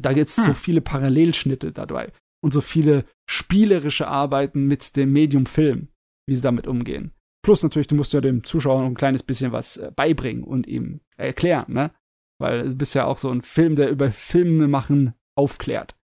Da 0.00 0.12
gibt's 0.12 0.36
hm. 0.36 0.44
so 0.44 0.54
viele 0.54 0.80
Parallelschnitte 0.80 1.72
dabei 1.72 2.12
und 2.44 2.52
so 2.52 2.60
viele 2.60 3.04
spielerische 3.28 4.08
Arbeiten 4.08 4.66
mit 4.66 4.96
dem 4.96 5.12
Medium 5.12 5.46
Film, 5.46 5.88
wie 6.28 6.36
sie 6.36 6.42
damit 6.42 6.66
umgehen. 6.66 7.12
Plus 7.42 7.62
natürlich, 7.62 7.86
du 7.86 7.94
musst 7.94 8.12
ja 8.12 8.20
dem 8.20 8.44
Zuschauer 8.44 8.80
noch 8.80 8.88
ein 8.88 8.94
kleines 8.94 9.22
bisschen 9.22 9.52
was 9.52 9.76
äh, 9.76 9.92
beibringen 9.94 10.44
und 10.44 10.66
ihm 10.66 11.00
erklären, 11.16 11.72
ne? 11.72 11.92
Weil 12.38 12.70
du 12.70 12.74
bist 12.74 12.94
ja 12.94 13.06
auch 13.06 13.18
so 13.18 13.30
ein 13.30 13.42
Film, 13.42 13.76
der 13.76 13.88
über 13.90 14.10
Filme 14.10 14.68
machen 14.68 15.14
aufklärt. 15.38 15.96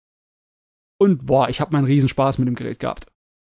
Und 1.00 1.26
boah, 1.26 1.50
ich 1.50 1.60
habe 1.60 1.74
meinen 1.74 1.86
Riesenspaß 1.86 2.38
mit 2.38 2.48
dem 2.48 2.56
Gerät 2.56 2.80
gehabt. 2.80 3.08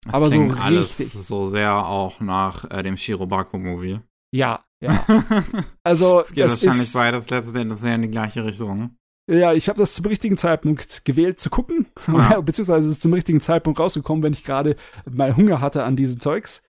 Das 0.05 0.15
Aber 0.15 0.31
so 0.31 0.41
alles 0.41 0.99
richtig. 0.99 1.12
so 1.12 1.47
sehr 1.47 1.87
auch 1.87 2.21
nach 2.21 2.71
äh, 2.71 2.83
dem 2.83 2.97
Shirobako-Movie. 2.97 4.01
Ja, 4.35 4.65
ja. 4.81 5.05
Also 5.85 6.20
es 6.20 6.32
geht 6.32 6.48
wahrscheinlich 6.48 6.93
beides 6.93 7.31
letzten 7.31 7.56
Endes 7.56 7.81
sehr 7.81 7.94
in 7.94 8.02
die 8.02 8.11
gleiche 8.11 8.44
Richtung. 8.44 8.97
Ja, 9.31 9.55
ich 9.55 9.69
habe 9.69 9.78
das 9.78 9.94
zum 9.94 10.06
richtigen 10.06 10.36
Zeitpunkt 10.36 11.05
gewählt 11.05 11.39
zu 11.39 11.51
gucken, 11.51 11.86
ja. 12.09 12.40
beziehungsweise 12.43 12.86
es 12.86 12.94
ist 12.94 13.02
zum 13.02 13.12
richtigen 13.12 13.40
Zeitpunkt 13.40 13.78
rausgekommen, 13.78 14.23
wenn 14.23 14.32
ich 14.32 14.44
gerade 14.44 14.77
mal 15.11 15.36
Hunger 15.36 15.61
hatte 15.61 15.85
an 15.85 15.97
diesem 15.97 16.20
Zeugs. 16.20 16.62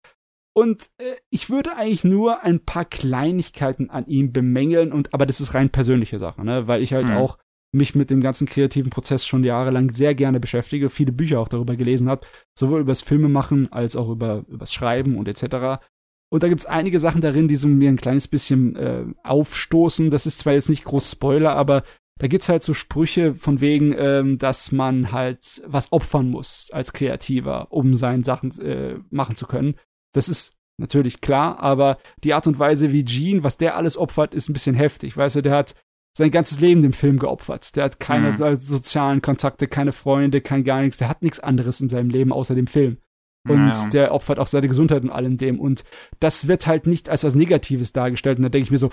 Und 0.54 0.90
äh, 1.00 1.16
ich 1.32 1.50
würde 1.50 1.76
eigentlich 1.76 2.06
nur 2.06 2.44
ein 2.44 2.64
paar 2.64 2.86
Kleinigkeiten 2.86 3.90
an 3.90 4.06
ihm 4.06 4.32
bemängeln, 4.32 4.94
und 4.94 5.14
aber 5.14 5.26
das 5.26 5.42
ist 5.42 5.54
rein 5.54 5.70
persönliche 5.70 6.20
Sache, 6.20 6.46
ne? 6.46 6.68
Weil 6.68 6.82
ich 6.82 6.94
halt 6.94 7.08
mhm. 7.08 7.18
auch 7.18 7.38
mich 7.74 7.94
mit 7.94 8.10
dem 8.10 8.22
ganzen 8.22 8.48
kreativen 8.48 8.90
Prozess 8.90 9.26
schon 9.26 9.44
jahrelang 9.44 9.94
sehr 9.94 10.16
gerne 10.16 10.40
beschäftige, 10.40 10.90
viele 10.90 11.12
Bücher 11.12 11.42
auch 11.42 11.50
darüber 11.50 11.76
gelesen 11.76 12.08
habe, 12.08 12.26
sowohl 12.58 12.82
über 12.82 12.92
das 12.92 13.02
Filmemachen 13.02 13.70
als 13.74 13.98
auch 13.98 14.10
über 14.10 14.46
übers 14.48 14.72
Schreiben 14.72 15.18
und 15.18 15.28
etc. 15.28 15.84
Und 16.32 16.44
da 16.44 16.50
gibt 16.50 16.62
es 16.62 16.66
einige 16.66 17.00
Sachen 17.00 17.22
darin, 17.22 17.48
die 17.48 17.56
so 17.56 17.68
mir 17.68 17.90
ein 17.90 17.98
kleines 17.98 18.28
bisschen 18.28 18.76
äh, 18.76 19.06
aufstoßen. 19.24 20.10
Das 20.10 20.26
ist 20.26 20.40
zwar 20.40 20.54
jetzt 20.54 20.70
nicht 20.70 20.84
groß 20.84 21.12
Spoiler, 21.12 21.56
aber 21.56 21.84
da 22.20 22.28
gibt's 22.28 22.50
halt 22.50 22.64
so 22.64 22.74
Sprüche 22.74 23.34
von 23.34 23.62
wegen, 23.62 23.94
ähm, 23.98 24.38
dass 24.38 24.72
man 24.72 25.12
halt 25.12 25.62
was 25.66 25.92
opfern 25.92 26.30
muss 26.30 26.70
als 26.72 26.94
Kreativer, 26.94 27.72
um 27.72 27.94
seine 27.94 28.24
Sachen 28.24 28.52
äh, 28.62 28.98
machen 29.10 29.36
zu 29.36 29.46
können. 29.46 29.76
Das 30.14 30.30
ist 30.30 30.56
natürlich 30.78 31.22
klar, 31.22 31.60
aber 31.60 31.98
die 32.24 32.34
Art 32.34 32.48
und 32.48 32.58
Weise, 32.58 32.92
wie 32.92 33.04
Gene, 33.04 33.44
was 33.44 33.58
der 33.58 33.76
alles 33.76 33.98
opfert, 33.98 34.34
ist 34.34 34.50
ein 34.50 34.54
bisschen 34.54 34.76
heftig. 34.76 35.16
Weißt 35.16 35.36
du, 35.36 35.42
der 35.42 35.56
hat 35.56 35.76
sein 36.18 36.32
ganzes 36.32 36.62
Leben 36.62 36.82
dem 36.82 36.94
Film 36.94 37.20
geopfert. 37.20 37.76
Der 37.76 37.84
hat 37.84 38.00
keine 38.00 38.32
mhm. 38.32 38.56
sozialen 38.56 39.22
Kontakte, 39.22 39.68
keine 39.68 39.92
Freunde, 39.92 40.40
kein 40.40 40.64
gar 40.64 40.82
nichts. 40.82 40.98
Der 40.98 41.10
hat 41.10 41.22
nichts 41.22 41.42
anderes 41.42 41.82
in 41.82 41.90
seinem 41.90 42.10
Leben 42.10 42.32
außer 42.32 42.56
dem 42.56 42.68
Film. 42.68 42.98
Und 43.48 43.66
naja. 43.66 43.90
der 43.90 44.14
opfert 44.14 44.40
auch 44.40 44.48
seine 44.48 44.68
Gesundheit 44.68 45.04
und 45.04 45.10
allem 45.12 45.38
dem. 45.38 45.60
Und 45.60 45.84
das 46.20 46.48
wird 46.48 46.68
halt 46.68 46.88
nicht 46.88 47.10
als 47.10 47.24
was 47.24 47.36
Negatives 47.36 47.94
dargestellt. 47.94 48.38
Und 48.38 48.44
da 48.44 48.50
denke 48.50 48.66
ich 48.66 48.72
mir 48.72 48.78
so, 48.78 48.90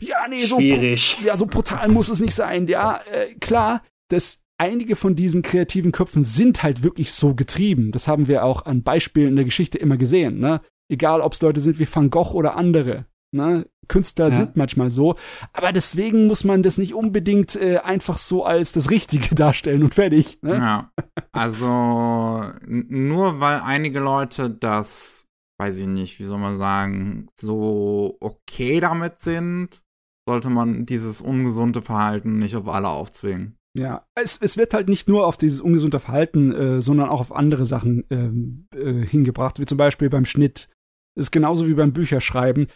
ja, 0.00 0.16
nee, 0.28 0.44
so, 0.44 0.56
Schwierig. 0.56 1.18
ja, 1.24 1.36
so 1.36 1.46
brutal 1.46 1.88
muss 1.88 2.08
es 2.08 2.20
nicht 2.20 2.34
sein. 2.34 2.66
Ja, 2.66 3.00
äh, 3.12 3.34
klar, 3.40 3.82
dass 4.08 4.40
einige 4.58 4.96
von 4.96 5.16
diesen 5.16 5.42
kreativen 5.42 5.92
Köpfen 5.92 6.24
sind 6.24 6.62
halt 6.62 6.82
wirklich 6.82 7.12
so 7.12 7.34
getrieben. 7.34 7.92
Das 7.92 8.08
haben 8.08 8.28
wir 8.28 8.44
auch 8.44 8.66
an 8.66 8.82
Beispielen 8.82 9.28
in 9.28 9.36
der 9.36 9.44
Geschichte 9.44 9.78
immer 9.78 9.96
gesehen. 9.96 10.38
Ne? 10.38 10.60
Egal, 10.90 11.20
ob 11.20 11.32
es 11.32 11.42
Leute 11.42 11.60
sind 11.60 11.78
wie 11.78 11.88
Van 11.92 12.10
Gogh 12.10 12.34
oder 12.34 12.56
andere. 12.56 13.06
Ne? 13.32 13.66
Künstler 13.88 14.28
ja. 14.28 14.36
sind 14.36 14.56
manchmal 14.56 14.90
so, 14.90 15.16
aber 15.52 15.72
deswegen 15.72 16.26
muss 16.26 16.44
man 16.44 16.62
das 16.62 16.78
nicht 16.78 16.94
unbedingt 16.94 17.56
äh, 17.56 17.78
einfach 17.78 18.18
so 18.18 18.44
als 18.44 18.72
das 18.72 18.90
Richtige 18.90 19.34
darstellen 19.34 19.82
und 19.82 19.94
fertig. 19.94 20.38
Ne? 20.42 20.56
Ja, 20.56 20.92
also 21.32 22.52
nur 22.66 23.40
weil 23.40 23.60
einige 23.60 24.00
Leute 24.00 24.50
das, 24.50 25.26
weiß 25.58 25.78
ich 25.78 25.86
nicht, 25.86 26.20
wie 26.20 26.24
soll 26.24 26.38
man 26.38 26.56
sagen, 26.56 27.26
so 27.38 28.16
okay 28.20 28.80
damit 28.80 29.20
sind, 29.20 29.82
sollte 30.28 30.50
man 30.50 30.84
dieses 30.84 31.20
ungesunde 31.20 31.82
Verhalten 31.82 32.38
nicht 32.38 32.54
auf 32.54 32.68
alle 32.68 32.88
aufzwingen. 32.88 33.56
Ja, 33.78 34.06
es, 34.14 34.38
es 34.40 34.56
wird 34.56 34.74
halt 34.74 34.88
nicht 34.88 35.08
nur 35.08 35.26
auf 35.26 35.36
dieses 35.36 35.60
ungesunde 35.60 36.00
Verhalten, 36.00 36.52
äh, 36.52 36.82
sondern 36.82 37.08
auch 37.08 37.20
auf 37.20 37.34
andere 37.34 37.64
Sachen 37.64 38.04
ähm, 38.10 38.66
äh, 38.74 39.06
hingebracht, 39.06 39.60
wie 39.60 39.66
zum 39.66 39.78
Beispiel 39.78 40.10
beim 40.10 40.24
Schnitt. 40.24 40.68
Das 41.14 41.26
ist 41.26 41.30
genauso 41.30 41.66
wie 41.66 41.74
beim 41.74 41.92
Bücherschreiben 41.92 42.68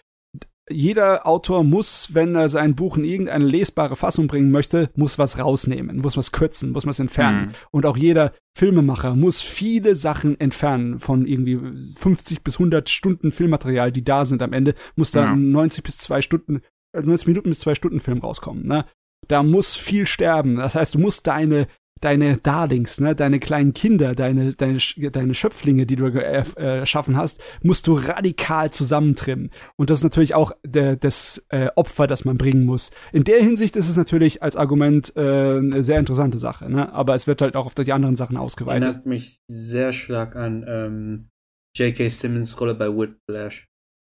jeder 0.70 1.26
Autor 1.26 1.64
muss, 1.64 2.14
wenn 2.14 2.34
er 2.34 2.48
sein 2.48 2.74
Buch 2.74 2.96
in 2.96 3.04
irgendeine 3.04 3.44
lesbare 3.44 3.96
Fassung 3.96 4.28
bringen 4.28 4.50
möchte, 4.50 4.90
muss 4.94 5.18
was 5.18 5.38
rausnehmen, 5.38 5.98
muss 5.98 6.16
was 6.16 6.30
kürzen, 6.30 6.70
muss 6.70 6.86
was 6.86 7.00
entfernen. 7.00 7.46
Mhm. 7.46 7.52
Und 7.72 7.86
auch 7.86 7.96
jeder 7.96 8.32
Filmemacher 8.56 9.16
muss 9.16 9.40
viele 9.40 9.94
Sachen 9.94 10.38
entfernen 10.38 10.98
von 10.98 11.26
irgendwie 11.26 11.58
50 11.96 12.44
bis 12.44 12.56
100 12.56 12.88
Stunden 12.88 13.32
Filmmaterial, 13.32 13.90
die 13.90 14.04
da 14.04 14.24
sind 14.24 14.42
am 14.42 14.52
Ende, 14.52 14.74
muss 14.94 15.10
da 15.10 15.24
ja. 15.24 15.36
90 15.36 15.82
bis 15.82 15.98
2 15.98 16.22
Stunden, 16.22 16.62
90 16.94 17.26
äh, 17.26 17.30
Minuten 17.30 17.48
bis 17.48 17.60
2 17.60 17.74
Stunden 17.74 18.00
Film 18.00 18.18
rauskommen, 18.18 18.66
ne? 18.66 18.84
Da 19.28 19.44
muss 19.44 19.76
viel 19.76 20.06
sterben. 20.06 20.56
Das 20.56 20.74
heißt, 20.74 20.96
du 20.96 20.98
musst 20.98 21.28
deine 21.28 21.68
deine 22.02 22.36
Darlings, 22.36 23.00
ne, 23.00 23.14
deine 23.14 23.38
kleinen 23.38 23.72
Kinder, 23.72 24.14
deine, 24.14 24.54
deine, 24.54 24.78
deine 24.78 25.34
Schöpflinge, 25.34 25.86
die 25.86 25.96
du 25.96 26.06
äh, 26.06 26.44
erschaffen 26.56 27.16
hast, 27.16 27.42
musst 27.62 27.86
du 27.86 27.94
radikal 27.94 28.70
zusammentrimmen. 28.70 29.50
Und 29.76 29.88
das 29.88 29.98
ist 29.98 30.04
natürlich 30.04 30.34
auch 30.34 30.52
der, 30.66 30.96
das 30.96 31.46
äh, 31.48 31.68
Opfer, 31.76 32.06
das 32.06 32.24
man 32.24 32.36
bringen 32.36 32.64
muss. 32.64 32.90
In 33.12 33.24
der 33.24 33.38
Hinsicht 33.38 33.76
ist 33.76 33.88
es 33.88 33.96
natürlich 33.96 34.42
als 34.42 34.56
Argument 34.56 35.12
äh, 35.16 35.58
eine 35.58 35.84
sehr 35.84 35.98
interessante 35.98 36.38
Sache, 36.38 36.68
ne? 36.68 36.92
aber 36.92 37.14
es 37.14 37.26
wird 37.26 37.40
halt 37.40 37.56
auch 37.56 37.66
auf 37.66 37.74
die 37.74 37.92
anderen 37.92 38.16
Sachen 38.16 38.36
ausgeweitet. 38.36 38.82
Erinnert 38.82 39.06
mich 39.06 39.40
sehr 39.48 39.92
stark 39.92 40.34
an 40.36 40.64
ähm, 40.66 41.28
J.K. 41.76 42.08
Simmons 42.08 42.60
Rolle 42.60 42.74
bei 42.74 42.88
Whiplash. 42.88 43.66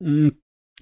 Mm, 0.04 0.30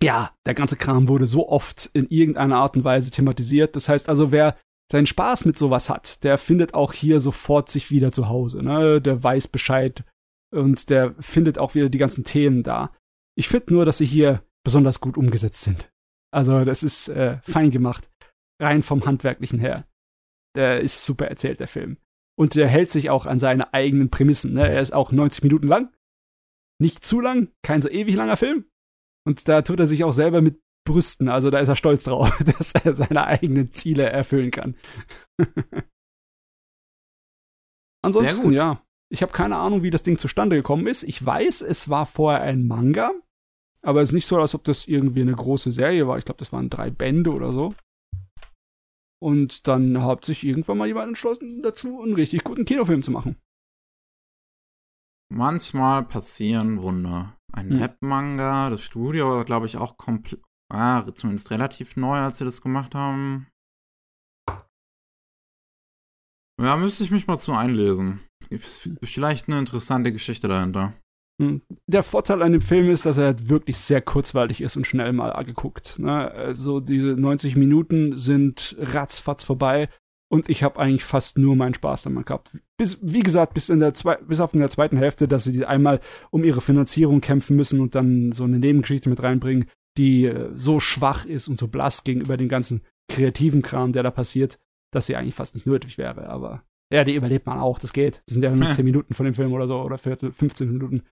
ja, 0.01 0.31
der 0.45 0.55
ganze 0.55 0.75
Kram 0.75 1.07
wurde 1.07 1.27
so 1.27 1.47
oft 1.47 1.89
in 1.93 2.07
irgendeiner 2.09 2.57
Art 2.57 2.75
und 2.75 2.83
Weise 2.83 3.11
thematisiert. 3.11 3.75
Das 3.75 3.87
heißt 3.87 4.09
also, 4.09 4.31
wer 4.31 4.57
seinen 4.91 5.07
Spaß 5.07 5.45
mit 5.45 5.57
sowas 5.57 5.89
hat, 5.89 6.23
der 6.23 6.37
findet 6.37 6.73
auch 6.73 6.93
hier 6.93 7.19
sofort 7.19 7.69
sich 7.69 7.89
wieder 7.91 8.11
zu 8.11 8.29
Hause. 8.29 8.61
Ne? 8.61 9.01
Der 9.01 9.23
weiß 9.23 9.47
Bescheid 9.47 10.03
und 10.53 10.89
der 10.89 11.15
findet 11.19 11.57
auch 11.57 11.75
wieder 11.75 11.89
die 11.89 11.97
ganzen 11.97 12.23
Themen 12.23 12.63
da. 12.63 12.93
Ich 13.37 13.47
finde 13.47 13.73
nur, 13.73 13.85
dass 13.85 13.97
sie 13.97 14.05
hier 14.05 14.43
besonders 14.63 14.99
gut 14.99 15.17
umgesetzt 15.17 15.61
sind. 15.61 15.91
Also 16.31 16.65
das 16.65 16.83
ist 16.83 17.09
äh, 17.09 17.39
fein 17.43 17.71
gemacht, 17.71 18.09
rein 18.61 18.83
vom 18.83 19.05
handwerklichen 19.05 19.59
her. 19.59 19.87
Der 20.55 20.81
ist 20.81 21.05
super 21.05 21.27
erzählt, 21.27 21.59
der 21.59 21.67
Film. 21.67 21.97
Und 22.37 22.55
der 22.55 22.67
hält 22.67 22.91
sich 22.91 23.09
auch 23.09 23.25
an 23.25 23.39
seine 23.39 23.73
eigenen 23.73 24.09
Prämissen. 24.09 24.53
Ne? 24.53 24.69
Er 24.69 24.81
ist 24.81 24.93
auch 24.93 25.11
90 25.11 25.43
Minuten 25.43 25.67
lang, 25.67 25.93
nicht 26.79 27.05
zu 27.05 27.21
lang, 27.21 27.51
kein 27.63 27.81
so 27.81 27.89
ewig 27.89 28.15
langer 28.15 28.37
Film. 28.37 28.65
Und 29.25 29.47
da 29.47 29.61
tut 29.61 29.79
er 29.79 29.87
sich 29.87 30.03
auch 30.03 30.11
selber 30.11 30.41
mit 30.41 30.61
brüsten. 30.85 31.27
Also 31.27 31.49
da 31.49 31.59
ist 31.59 31.67
er 31.67 31.75
stolz 31.75 32.05
drauf, 32.05 32.37
dass 32.57 32.73
er 32.73 32.93
seine 32.93 33.27
eigenen 33.27 33.73
Ziele 33.73 34.03
erfüllen 34.03 34.51
kann. 34.51 34.77
Ansonsten, 38.01 38.53
ja. 38.53 38.81
Ich 39.09 39.21
habe 39.21 39.33
keine 39.33 39.57
Ahnung, 39.57 39.83
wie 39.83 39.91
das 39.91 40.03
Ding 40.03 40.17
zustande 40.17 40.55
gekommen 40.55 40.87
ist. 40.87 41.03
Ich 41.03 41.23
weiß, 41.23 41.61
es 41.61 41.89
war 41.89 42.05
vorher 42.05 42.41
ein 42.41 42.67
Manga, 42.67 43.11
aber 43.81 44.01
es 44.01 44.09
ist 44.09 44.15
nicht 44.15 44.25
so, 44.25 44.37
als 44.37 44.55
ob 44.55 44.63
das 44.63 44.87
irgendwie 44.87 45.21
eine 45.21 45.35
große 45.35 45.71
Serie 45.71 46.07
war. 46.07 46.17
Ich 46.17 46.25
glaube, 46.25 46.39
das 46.39 46.51
waren 46.51 46.69
drei 46.69 46.89
Bände 46.89 47.31
oder 47.31 47.53
so. 47.53 47.75
Und 49.21 49.67
dann 49.67 50.01
hat 50.03 50.25
sich 50.25 50.43
irgendwann 50.43 50.77
mal 50.77 50.87
jemand 50.87 51.09
entschlossen, 51.09 51.61
dazu 51.61 52.01
einen 52.01 52.15
richtig 52.15 52.43
guten 52.43 52.65
Kinofilm 52.65 53.03
zu 53.03 53.11
machen. 53.11 53.37
Manchmal 55.31 56.03
passieren 56.03 56.81
Wunder. 56.81 57.35
Ein 57.51 57.71
hm. 57.71 57.79
Webmanga, 57.79 58.69
das 58.69 58.81
Studio 58.81 59.31
war, 59.31 59.45
glaube 59.45 59.65
ich, 59.65 59.77
auch 59.77 59.97
komplett 59.97 60.41
Ah, 60.73 61.05
zumindest 61.13 61.51
relativ 61.51 61.95
neu, 61.95 62.17
als 62.17 62.39
sie 62.39 62.45
das 62.45 62.61
gemacht 62.61 62.95
haben. 62.95 63.47
Ja, 66.61 66.77
müsste 66.77 67.03
ich 67.03 67.11
mich 67.11 67.27
mal 67.27 67.37
zu 67.37 67.53
einlesen. 67.53 68.21
Vielleicht 69.03 69.47
eine 69.47 69.59
interessante 69.59 70.11
Geschichte 70.11 70.47
dahinter. 70.47 70.93
Hm. 71.41 71.61
Der 71.87 72.03
Vorteil 72.03 72.41
an 72.41 72.53
dem 72.53 72.61
Film 72.61 72.89
ist, 72.89 73.05
dass 73.05 73.17
er 73.17 73.25
halt 73.25 73.49
wirklich 73.49 73.77
sehr 73.77 74.01
kurzweilig 74.01 74.61
ist 74.61 74.77
und 74.77 74.87
schnell 74.87 75.11
mal 75.11 75.33
angeguckt. 75.33 75.99
Ne? 75.99 76.31
Also 76.31 76.79
diese 76.79 77.07
90 77.07 77.57
Minuten 77.57 78.15
sind 78.15 78.75
ratzfatz 78.79 79.43
vorbei 79.43 79.89
und 80.31 80.49
ich 80.49 80.63
habe 80.63 80.79
eigentlich 80.79 81.03
fast 81.03 81.37
nur 81.37 81.55
meinen 81.55 81.73
Spaß 81.73 82.03
damit 82.03 82.27
gehabt. 82.27 82.51
Bis, 82.77 82.99
wie 83.01 83.21
gesagt, 83.21 83.53
bis, 83.53 83.69
in 83.69 83.81
der 83.81 83.93
bis 84.27 84.39
auf 84.39 84.53
in 84.53 84.59
der 84.61 84.69
zweiten 84.69 84.97
Hälfte, 84.97 85.27
dass 85.27 85.43
sie 85.43 85.65
einmal 85.65 85.99
um 86.31 86.43
ihre 86.43 86.61
Finanzierung 86.61 87.19
kämpfen 87.19 87.57
müssen 87.57 87.81
und 87.81 87.95
dann 87.95 88.31
so 88.31 88.45
eine 88.45 88.59
Nebengeschichte 88.59 89.09
mit 89.09 89.21
reinbringen, 89.21 89.69
die 89.97 90.25
äh, 90.25 90.51
so 90.55 90.79
schwach 90.79 91.25
ist 91.25 91.47
und 91.47 91.57
so 91.57 91.67
blass 91.67 92.03
gegenüber 92.03 92.37
dem 92.37 92.49
ganzen 92.49 92.81
kreativen 93.09 93.61
Kram, 93.61 93.93
der 93.93 94.03
da 94.03 94.11
passiert, 94.11 94.59
dass 94.91 95.05
sie 95.05 95.15
eigentlich 95.15 95.35
fast 95.35 95.55
nicht 95.55 95.67
nötig 95.67 95.97
wäre. 95.97 96.27
Aber 96.27 96.63
ja, 96.91 97.03
die 97.03 97.15
überlebt 97.15 97.45
man 97.45 97.59
auch, 97.59 97.79
das 97.79 97.93
geht. 97.93 98.21
Das 98.27 98.33
sind 98.33 98.43
ja 98.43 98.55
nur 98.55 98.71
10 98.71 98.85
Minuten 98.85 99.13
von 99.13 99.25
dem 99.25 99.35
Film 99.35 99.53
oder 99.53 99.67
so, 99.67 99.81
oder 99.81 99.97
Viertel, 99.97 100.31
15 100.31 100.71
Minuten. 100.71 101.03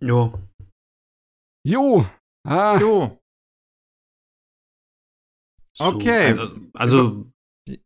Jo. 0.00 0.34
Jo. 1.66 2.06
Ah. 2.44 2.78
Jo. 2.80 3.20
Okay. 5.78 6.36
So, 6.36 6.42
also, 6.42 6.56
also, 6.74 7.32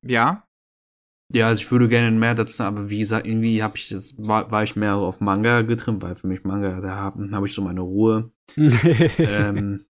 ja. 0.02 0.47
Ja, 1.32 1.48
also 1.48 1.62
ich 1.62 1.70
würde 1.70 1.89
gerne 1.89 2.11
mehr 2.11 2.35
dazu 2.35 2.55
sagen, 2.55 2.77
aber 2.77 2.90
wie 2.90 2.98
gesagt, 2.98 3.27
irgendwie 3.27 3.62
habe 3.62 3.77
ich 3.77 3.89
das, 3.89 4.15
war, 4.19 4.51
war 4.51 4.62
ich 4.62 4.77
mehr 4.77 4.97
auf 4.97 5.20
Manga 5.20 5.62
getrimmt, 5.62 6.02
weil 6.02 6.16
für 6.16 6.27
mich 6.27 6.44
Manga, 6.44 6.81
da 6.81 6.97
habe 6.97 7.31
hab 7.32 7.44
ich 7.44 7.55
so 7.55 7.62
meine 7.62 7.81
Ruhe. 7.81 8.31
ähm, 8.57 9.87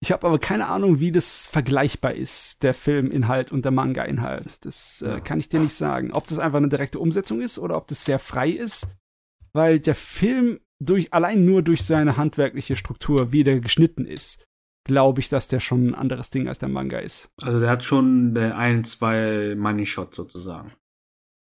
ich 0.00 0.12
habe 0.12 0.26
aber 0.26 0.38
keine 0.38 0.66
Ahnung, 0.66 1.00
wie 1.00 1.10
das 1.10 1.46
vergleichbar 1.46 2.14
ist, 2.14 2.62
der 2.62 2.74
Filminhalt 2.74 3.50
und 3.50 3.64
der 3.64 3.72
Manga-Inhalt. 3.72 4.64
Das 4.64 5.02
äh, 5.02 5.20
kann 5.20 5.40
ich 5.40 5.48
dir 5.48 5.60
nicht 5.60 5.74
sagen. 5.74 6.12
Ob 6.12 6.26
das 6.26 6.38
einfach 6.38 6.58
eine 6.58 6.68
direkte 6.68 6.98
Umsetzung 6.98 7.40
ist 7.40 7.58
oder 7.58 7.76
ob 7.76 7.86
das 7.88 8.04
sehr 8.04 8.18
frei 8.18 8.50
ist, 8.50 8.88
weil 9.52 9.80
der 9.80 9.94
Film 9.94 10.60
durch, 10.78 11.14
allein 11.14 11.44
nur 11.44 11.62
durch 11.62 11.84
seine 11.84 12.16
handwerkliche 12.16 12.76
Struktur, 12.76 13.32
wie 13.32 13.42
der 13.42 13.60
geschnitten 13.60 14.04
ist, 14.04 14.44
glaube 14.84 15.20
ich, 15.20 15.28
dass 15.28 15.48
der 15.48 15.60
schon 15.60 15.88
ein 15.88 15.94
anderes 15.94 16.30
Ding 16.30 16.46
als 16.46 16.58
der 16.58 16.68
Manga 16.68 16.98
ist. 16.98 17.30
Also 17.42 17.58
der 17.58 17.70
hat 17.70 17.82
schon 17.82 18.34
der 18.34 18.56
ein, 18.56 18.84
zwei 18.84 19.54
Money 19.56 19.86
Shot 19.86 20.14
sozusagen. 20.14 20.72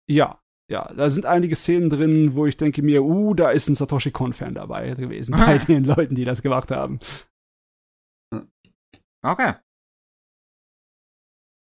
Ja, 0.09 0.40
ja, 0.71 0.91
da 0.93 1.09
sind 1.09 1.25
einige 1.25 1.57
Szenen 1.57 1.89
drin, 1.89 2.33
wo 2.33 2.45
ich 2.45 2.55
denke 2.55 2.81
mir, 2.81 3.03
uh, 3.03 3.33
da 3.33 3.51
ist 3.51 3.67
ein 3.67 3.75
Satoshi 3.75 4.11
Kon-Fan 4.11 4.55
dabei 4.55 4.95
gewesen, 4.95 5.35
bei 5.35 5.57
den 5.67 5.83
Leuten, 5.83 6.15
die 6.15 6.23
das 6.23 6.41
gemacht 6.41 6.71
haben. 6.71 6.99
Okay. 9.21 9.53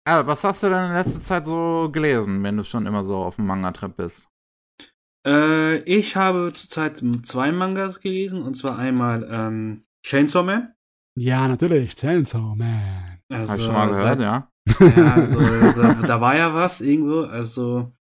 Aber 0.06 0.28
was 0.28 0.44
hast 0.44 0.62
du 0.62 0.68
denn 0.68 0.86
in 0.86 0.92
letzter 0.92 1.20
Zeit 1.20 1.44
so 1.44 1.90
gelesen, 1.90 2.42
wenn 2.44 2.56
du 2.56 2.64
schon 2.64 2.86
immer 2.86 3.04
so 3.04 3.16
auf 3.16 3.36
dem 3.36 3.46
Manga-Trip 3.46 3.96
bist? 3.96 4.28
Äh, 5.26 5.78
ich 5.78 6.14
habe 6.14 6.52
zurzeit 6.52 7.02
zwei 7.24 7.50
Mangas 7.50 8.00
gelesen, 8.00 8.42
und 8.42 8.54
zwar 8.54 8.78
einmal 8.78 9.26
ähm, 9.28 9.82
Chainsaw 10.06 10.44
Man. 10.44 10.72
Ja, 11.18 11.48
natürlich, 11.48 11.96
Chainsaw 11.96 12.54
Man. 12.54 13.18
Also, 13.28 13.48
Hab 13.48 13.58
ich 13.58 13.64
schon 13.64 13.74
mal 13.74 13.88
gehört, 13.88 14.20
ja. 14.20 14.50
Ja, 14.80 15.14
also, 15.14 15.82
da, 15.82 15.94
da, 16.06 16.20
war 16.20 16.36
ja 16.36 16.54
was 16.54 16.80
irgendwo, 16.80 17.22
also 17.22 17.93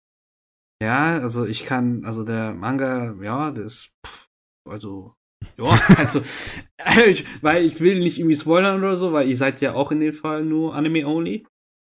ja, 0.83 1.19
also 1.19 1.45
ich 1.45 1.65
kann, 1.65 2.05
also 2.05 2.23
der 2.23 2.53
Manga, 2.53 3.15
ja, 3.21 3.51
das, 3.51 3.89
pff, 4.05 4.27
also 4.69 5.15
ja, 5.57 5.65
also, 5.97 6.21
ich, 7.07 7.25
weil 7.41 7.65
ich 7.65 7.79
will 7.79 7.99
nicht 7.99 8.19
irgendwie 8.19 8.35
spoilern 8.35 8.83
oder 8.83 8.95
so, 8.95 9.13
weil 9.13 9.27
ihr 9.27 9.37
seid 9.37 9.61
ja 9.61 9.73
auch 9.73 9.91
in 9.91 9.99
dem 9.99 10.13
Fall 10.13 10.43
nur 10.43 10.75
Anime 10.75 11.05
only. 11.07 11.45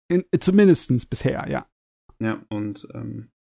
In, 0.09 0.25
zumindestens 0.39 1.05
bisher, 1.05 1.47
ja. 1.49 1.67
Ja, 2.21 2.43
und 2.49 2.87
ähm, 2.93 3.31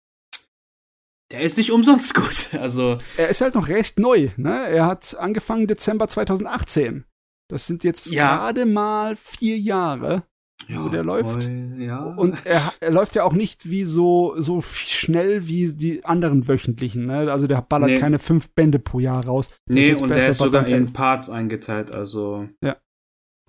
der 1.30 1.40
ist 1.40 1.56
nicht 1.56 1.72
umsonst 1.72 2.14
gut. 2.14 2.54
Also 2.54 2.98
er 3.16 3.28
ist 3.28 3.40
halt 3.40 3.54
noch 3.54 3.68
recht 3.68 3.98
neu. 3.98 4.30
Ne? 4.36 4.68
Er 4.68 4.86
hat 4.86 5.16
angefangen 5.18 5.66
Dezember 5.66 6.08
2018. 6.08 7.04
Das 7.48 7.66
sind 7.66 7.84
jetzt 7.84 8.10
ja. 8.10 8.36
gerade 8.36 8.66
mal 8.66 9.16
vier 9.16 9.58
Jahre, 9.58 10.24
ja, 10.68 10.84
wo 10.84 10.88
der 10.88 11.04
läuft. 11.04 11.48
ja. 11.78 12.04
Und 12.04 12.44
er, 12.46 12.60
er, 12.80 12.90
läuft 12.90 13.14
ja 13.14 13.24
auch 13.24 13.32
nicht 13.32 13.70
wie 13.70 13.84
so, 13.84 14.34
so 14.36 14.62
schnell 14.62 15.46
wie 15.46 15.72
die 15.74 16.04
anderen 16.04 16.48
wöchentlichen. 16.48 17.06
Ne? 17.06 17.30
Also 17.30 17.46
der 17.46 17.62
ballert 17.62 17.90
nee. 17.90 17.98
keine 17.98 18.18
fünf 18.18 18.50
Bände 18.50 18.78
pro 18.78 19.00
Jahr 19.00 19.24
raus. 19.24 19.48
Nee, 19.68 19.94
und 19.94 20.08
der 20.08 20.28
ist 20.28 20.38
sogar 20.38 20.66
in 20.66 20.92
Parts 20.92 21.28
eingeteilt. 21.28 21.92
Also, 21.92 22.48
ja. 22.62 22.76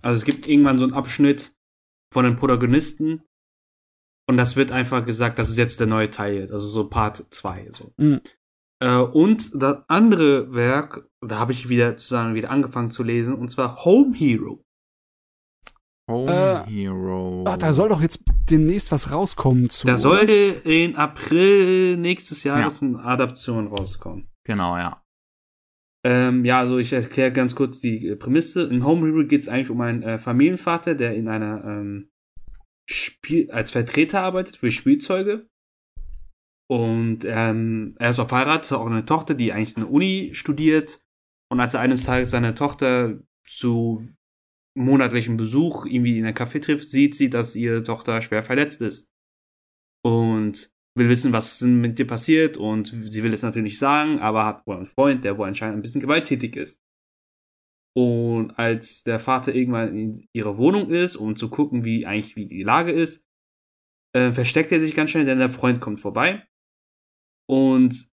also 0.01 0.17
es 0.17 0.25
gibt 0.25 0.47
irgendwann 0.47 0.79
so 0.79 0.85
einen 0.85 0.93
Abschnitt 0.93 1.53
von 2.11 2.25
den 2.25 2.35
Protagonisten. 2.35 3.23
Und 4.27 4.37
das 4.37 4.55
wird 4.55 4.71
einfach 4.71 5.05
gesagt, 5.05 5.37
das 5.37 5.49
ist 5.49 5.57
jetzt 5.57 5.79
der 5.79 5.87
neue 5.87 6.09
Teil 6.09 6.35
jetzt, 6.35 6.53
also 6.53 6.67
so 6.67 6.87
Part 6.87 7.25
2. 7.29 7.67
So. 7.71 7.91
Mhm. 7.97 8.21
Äh, 8.79 8.97
und 8.97 9.51
das 9.61 9.83
andere 9.87 10.53
Werk, 10.53 11.09
da 11.21 11.39
habe 11.39 11.51
ich 11.51 11.69
wieder 11.69 11.91
sozusagen 11.91 12.33
wieder 12.33 12.49
angefangen 12.49 12.91
zu 12.91 13.03
lesen, 13.03 13.33
und 13.33 13.49
zwar 13.49 13.83
Home 13.83 14.15
Hero. 14.15 14.62
Home 16.09 16.65
äh, 16.67 16.69
Hero. 16.69 17.45
Ach, 17.47 17.57
da 17.57 17.71
soll 17.73 17.89
doch 17.89 18.01
jetzt 18.01 18.23
demnächst 18.49 18.91
was 18.91 19.11
rauskommen 19.11 19.69
zu. 19.69 19.87
Da 19.87 19.97
sollte 19.97 20.33
in 20.33 20.95
April 20.95 21.97
nächstes 21.97 22.43
Jahr 22.43 22.59
ja. 22.59 22.67
eine 22.81 22.99
Adaption 23.03 23.67
rauskommen. 23.67 24.27
Genau, 24.45 24.77
ja. 24.77 25.01
Ähm, 26.05 26.43
ja, 26.43 26.59
also 26.59 26.77
ich 26.77 26.91
erkläre 26.91 27.31
ganz 27.31 27.55
kurz 27.55 27.79
die 27.79 28.15
Prämisse. 28.15 28.63
In 28.63 28.83
Home 28.83 29.07
Hero 29.07 29.25
geht 29.25 29.41
es 29.41 29.47
eigentlich 29.47 29.69
um 29.69 29.79
einen 29.79 30.03
äh, 30.03 30.19
Familienvater, 30.19 30.95
der 30.95 31.15
in 31.15 31.29
einer 31.29 31.63
ähm, 31.63 32.09
Spiel 32.89 33.49
als 33.51 33.71
Vertreter 33.71 34.21
arbeitet 34.21 34.57
für 34.57 34.69
Spielzeuge 34.69 35.47
und 36.73 37.19
ähm, 37.25 37.95
er 37.99 38.11
ist 38.11 38.19
auch 38.19 38.29
verheiratet, 38.29 38.71
hat 38.71 38.79
auch 38.79 38.87
eine 38.87 39.05
Tochter, 39.05 39.33
die 39.33 39.51
eigentlich 39.51 39.75
in 39.75 39.83
der 39.83 39.91
Uni 39.91 40.31
studiert. 40.33 41.01
Und 41.51 41.59
als 41.59 41.73
er 41.73 41.81
eines 41.81 42.05
Tages 42.05 42.31
seine 42.31 42.55
Tochter 42.55 43.19
zu 43.45 44.01
monatlichem 44.75 45.37
Besuch 45.37 45.85
irgendwie 45.85 46.17
in 46.17 46.25
ein 46.25 46.33
Café 46.33 46.61
trifft, 46.61 46.87
sieht 46.87 47.15
sie, 47.15 47.29
dass 47.29 47.55
ihre 47.55 47.83
Tochter 47.83 48.21
schwer 48.21 48.43
verletzt 48.43 48.81
ist. 48.81 49.09
Und 50.05 50.71
will 50.95 51.09
wissen, 51.09 51.33
was 51.33 51.61
mit 51.61 51.97
dir 51.97 52.07
passiert. 52.07 52.57
Und 52.57 52.87
sie 52.87 53.23
will 53.23 53.33
es 53.33 53.41
natürlich 53.41 53.73
nicht 53.73 53.79
sagen, 53.79 54.19
aber 54.19 54.45
hat 54.45 54.67
wohl 54.67 54.77
einen 54.77 54.85
Freund, 54.85 55.23
der 55.23 55.37
wohl 55.37 55.47
anscheinend 55.47 55.77
ein 55.77 55.81
bisschen 55.81 56.01
gewalttätig 56.01 56.55
ist. 56.55 56.81
Und 57.95 58.57
als 58.57 59.03
der 59.03 59.19
Vater 59.19 59.53
irgendwann 59.53 59.95
in 59.95 60.27
ihrer 60.33 60.57
Wohnung 60.57 60.89
ist, 60.89 61.15
um 61.15 61.35
zu 61.35 61.49
gucken, 61.49 61.85
wie 61.85 62.07
eigentlich 62.07 62.35
wie 62.35 62.47
die 62.47 62.63
Lage 62.63 62.91
ist, 62.91 63.23
äh, 64.15 64.31
versteckt 64.31 64.71
er 64.71 64.79
sich 64.79 64.95
ganz 64.95 65.11
schnell, 65.11 65.25
denn 65.25 65.39
der 65.39 65.49
Freund 65.49 65.79
kommt 65.79 65.99
vorbei 65.99 66.45
und 67.47 68.09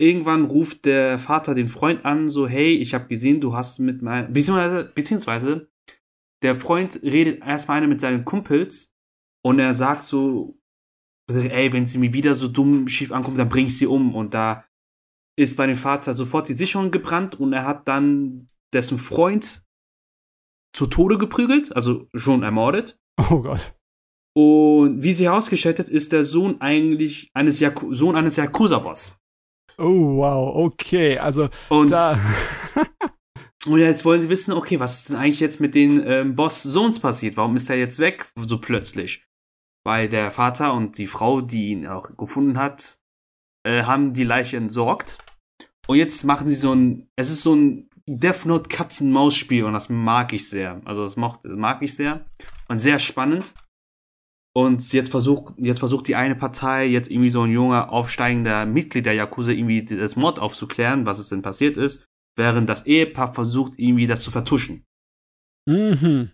irgendwann 0.00 0.44
ruft 0.44 0.84
der 0.84 1.18
Vater 1.18 1.54
den 1.54 1.68
Freund 1.68 2.04
an, 2.04 2.28
so, 2.28 2.46
hey, 2.48 2.74
ich 2.74 2.94
habe 2.94 3.08
gesehen, 3.08 3.40
du 3.40 3.54
hast 3.54 3.78
mit 3.78 4.02
meinem, 4.02 4.32
beziehungsweise, 4.32 4.84
beziehungsweise, 4.94 5.70
der 6.46 6.54
Freund 6.54 7.00
redet 7.02 7.44
erstmal 7.44 7.84
mit 7.88 8.00
seinen 8.00 8.24
Kumpels 8.24 8.92
und 9.44 9.58
er 9.58 9.74
sagt 9.74 10.06
so, 10.06 10.56
ey, 11.28 11.72
wenn 11.72 11.88
sie 11.88 11.98
mir 11.98 12.12
wieder 12.12 12.36
so 12.36 12.46
dumm 12.46 12.86
schief 12.86 13.10
ankommt, 13.10 13.36
dann 13.36 13.48
bring 13.48 13.66
ich 13.66 13.76
sie 13.76 13.88
um. 13.88 14.14
Und 14.14 14.32
da 14.32 14.64
ist 15.36 15.56
bei 15.56 15.66
dem 15.66 15.74
Vater 15.74 16.14
sofort 16.14 16.48
die 16.48 16.54
Sicherung 16.54 16.92
gebrannt 16.92 17.34
und 17.34 17.52
er 17.52 17.66
hat 17.66 17.88
dann 17.88 18.48
dessen 18.72 18.98
Freund 18.98 19.64
zu 20.72 20.86
Tode 20.86 21.18
geprügelt, 21.18 21.74
also 21.74 22.06
schon 22.14 22.44
ermordet. 22.44 22.96
Oh 23.18 23.40
Gott. 23.40 23.74
Und 24.36 25.02
wie 25.02 25.14
sie 25.14 25.24
herausgestellt 25.24 25.80
hat, 25.80 25.88
ist 25.88 26.12
der 26.12 26.22
Sohn 26.22 26.60
eigentlich 26.60 27.30
eines 27.34 27.58
Yaku 27.58 27.92
Sohn 27.92 28.14
eines 28.14 28.36
Yakuza-Boss. 28.36 29.18
Oh, 29.78 30.18
wow, 30.18 30.54
okay. 30.54 31.18
Also, 31.18 31.48
und, 31.70 31.90
da 31.90 32.20
und 33.66 33.80
jetzt 33.80 34.04
wollen 34.04 34.20
sie 34.20 34.28
wissen, 34.28 34.52
okay, 34.52 34.80
was 34.80 35.00
ist 35.00 35.08
denn 35.08 35.16
eigentlich 35.16 35.40
jetzt 35.40 35.60
mit 35.60 35.74
den 35.74 36.02
ähm, 36.06 36.36
Boss-Sohns 36.36 37.00
passiert? 37.00 37.36
Warum 37.36 37.56
ist 37.56 37.68
er 37.70 37.76
jetzt 37.76 37.98
weg, 37.98 38.26
so 38.36 38.58
plötzlich? 38.58 39.24
Weil 39.84 40.08
der 40.08 40.30
Vater 40.30 40.74
und 40.74 40.98
die 40.98 41.06
Frau, 41.06 41.40
die 41.40 41.70
ihn 41.70 41.86
auch 41.86 42.16
gefunden 42.16 42.58
hat, 42.58 42.98
äh, 43.66 43.82
haben 43.82 44.12
die 44.12 44.24
Leiche 44.24 44.56
entsorgt. 44.56 45.18
Und 45.86 45.96
jetzt 45.96 46.24
machen 46.24 46.48
sie 46.48 46.54
so 46.54 46.74
ein, 46.74 47.08
es 47.16 47.30
ist 47.30 47.42
so 47.42 47.54
ein 47.54 47.88
Death 48.08 48.46
Note 48.46 48.68
Katzen-Maus-Spiel 48.68 49.64
und 49.64 49.72
das 49.72 49.88
mag 49.88 50.32
ich 50.32 50.48
sehr. 50.48 50.80
Also 50.84 51.02
das 51.02 51.16
mag, 51.16 51.42
das 51.42 51.56
mag 51.56 51.82
ich 51.82 51.94
sehr. 51.94 52.24
Und 52.68 52.78
sehr 52.78 52.98
spannend. 52.98 53.54
Und 54.54 54.92
jetzt 54.92 55.10
versucht, 55.10 55.54
jetzt 55.58 55.80
versucht 55.80 56.08
die 56.08 56.16
eine 56.16 56.34
Partei, 56.34 56.86
jetzt 56.86 57.10
irgendwie 57.10 57.30
so 57.30 57.42
ein 57.42 57.52
junger, 57.52 57.92
aufsteigender 57.92 58.64
Mitglied 58.64 59.04
der 59.04 59.12
Yakuza 59.12 59.50
irgendwie 59.50 59.84
das 59.84 60.16
Mord 60.16 60.38
aufzuklären, 60.38 61.04
was 61.04 61.18
es 61.18 61.28
denn 61.28 61.42
passiert 61.42 61.76
ist, 61.76 62.06
während 62.36 62.68
das 62.68 62.86
Ehepaar 62.86 63.34
versucht, 63.34 63.78
irgendwie 63.78 64.06
das 64.06 64.20
zu 64.20 64.30
vertuschen. 64.30 64.84
Mhm. 65.66 66.30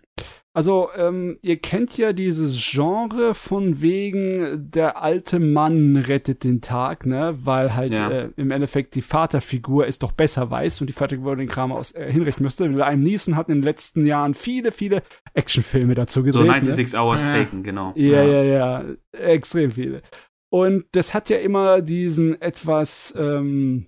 Also, 0.55 0.89
ähm, 0.95 1.39
ihr 1.41 1.57
kennt 1.57 1.97
ja 1.97 2.13
dieses 2.13 2.55
Genre 2.63 3.33
von 3.33 3.81
wegen, 3.81 4.69
der 4.69 5.01
alte 5.01 5.39
Mann 5.39 5.97
rettet 5.97 6.43
den 6.43 6.61
Tag, 6.61 7.07
ne? 7.07 7.35
Weil 7.41 7.75
halt 7.75 7.93
ja. 7.93 8.11
äh, 8.11 8.29
im 8.35 8.51
Endeffekt 8.51 8.93
die 8.93 9.01
Vaterfigur 9.01 9.87
es 9.87 9.97
doch 9.97 10.11
besser 10.11 10.51
weiß 10.51 10.79
und 10.81 10.87
die 10.87 10.93
Vaterfigur 10.93 11.35
den 11.35 11.47
Kram 11.47 11.71
aus, 11.71 11.91
äh, 11.93 12.11
hinrichten 12.11 12.43
müsste. 12.43 12.67
Liam 12.67 12.99
Neeson 12.99 13.35
hat 13.35 13.49
in 13.49 13.55
den 13.55 13.63
letzten 13.63 14.05
Jahren 14.05 14.35
viele, 14.35 14.71
viele 14.71 15.01
Actionfilme 15.33 15.95
dazu 15.95 16.21
gedreht. 16.21 16.45
So 16.45 16.51
96 16.51 16.93
ne? 16.93 16.99
Hours 16.99 17.23
ja. 17.23 17.29
Taken, 17.31 17.63
genau. 17.63 17.93
Ja, 17.95 18.23
ja, 18.23 18.43
ja, 18.43 18.43
ja, 18.43 18.85
extrem 19.11 19.71
viele. 19.71 20.03
Und 20.51 20.85
das 20.91 21.15
hat 21.15 21.29
ja 21.29 21.37
immer 21.37 21.81
diesen 21.81 22.39
etwas, 22.39 23.11
ähm, 23.17 23.87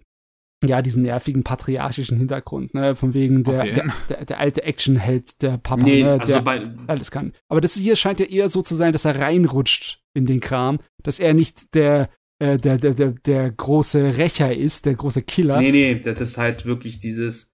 ja, 0.64 0.82
diesen 0.82 1.04
nervigen 1.04 1.44
patriarchischen 1.44 2.18
Hintergrund, 2.18 2.74
ne, 2.74 2.96
von 2.96 3.14
wegen 3.14 3.44
der, 3.44 3.64
der, 3.66 3.94
der, 4.10 4.26
der, 4.26 4.40
alte 4.40 4.64
Actionheld, 4.64 5.42
der 5.42 5.58
Papa, 5.58 5.84
nee, 5.84 6.04
ne, 6.04 6.14
also 6.14 6.34
der 6.34 6.42
bei, 6.42 6.64
alles 6.88 7.12
kann. 7.12 7.34
Aber 7.50 7.62
das 7.62 7.76
hier 7.76 7.96
scheint 7.96 8.20
ja 8.20 8.26
eher 8.26 8.50
so 8.50 8.62
zu 8.62 8.76
sein, 8.76 8.94
dass 8.94 9.06
er 9.06 9.20
reinrutscht 9.20 10.02
in 10.14 10.26
den 10.26 10.40
Kram, 10.40 10.80
dass 11.04 11.20
er 11.20 11.34
nicht 11.34 11.76
der, 11.76 12.10
äh, 12.40 12.58
der, 12.58 12.78
der, 12.78 12.94
der, 12.94 13.12
der 13.12 13.52
große 13.52 14.18
Rächer 14.18 14.56
ist, 14.56 14.86
der 14.86 14.96
große 14.96 15.24
Killer. 15.24 15.60
Nee, 15.60 15.72
nee, 15.72 16.00
das 16.00 16.22
ist 16.22 16.38
halt 16.38 16.66
wirklich 16.66 17.00
dieses, 17.00 17.54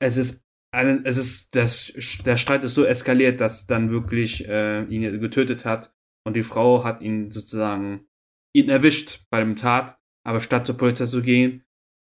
es 0.00 0.16
ist, 0.16 0.42
eine, 0.74 1.02
es 1.04 1.18
ist, 1.18 1.54
das, 1.54 1.92
der 2.24 2.38
Streit 2.38 2.64
ist 2.64 2.74
so 2.74 2.84
eskaliert, 2.84 3.40
dass 3.40 3.66
dann 3.66 3.90
wirklich 3.90 4.48
äh, 4.48 4.84
ihn 4.84 5.20
getötet 5.20 5.64
hat 5.64 5.94
und 6.24 6.34
die 6.34 6.42
Frau 6.42 6.84
hat 6.84 7.00
ihn 7.02 7.30
sozusagen, 7.30 8.06
ihn 8.54 8.70
erwischt 8.70 9.24
bei 9.30 9.40
dem 9.40 9.56
Tat, 9.56 9.98
aber 10.24 10.40
statt 10.40 10.66
zur 10.66 10.76
Polizei 10.76 11.06
zu 11.06 11.22
gehen, 11.22 11.64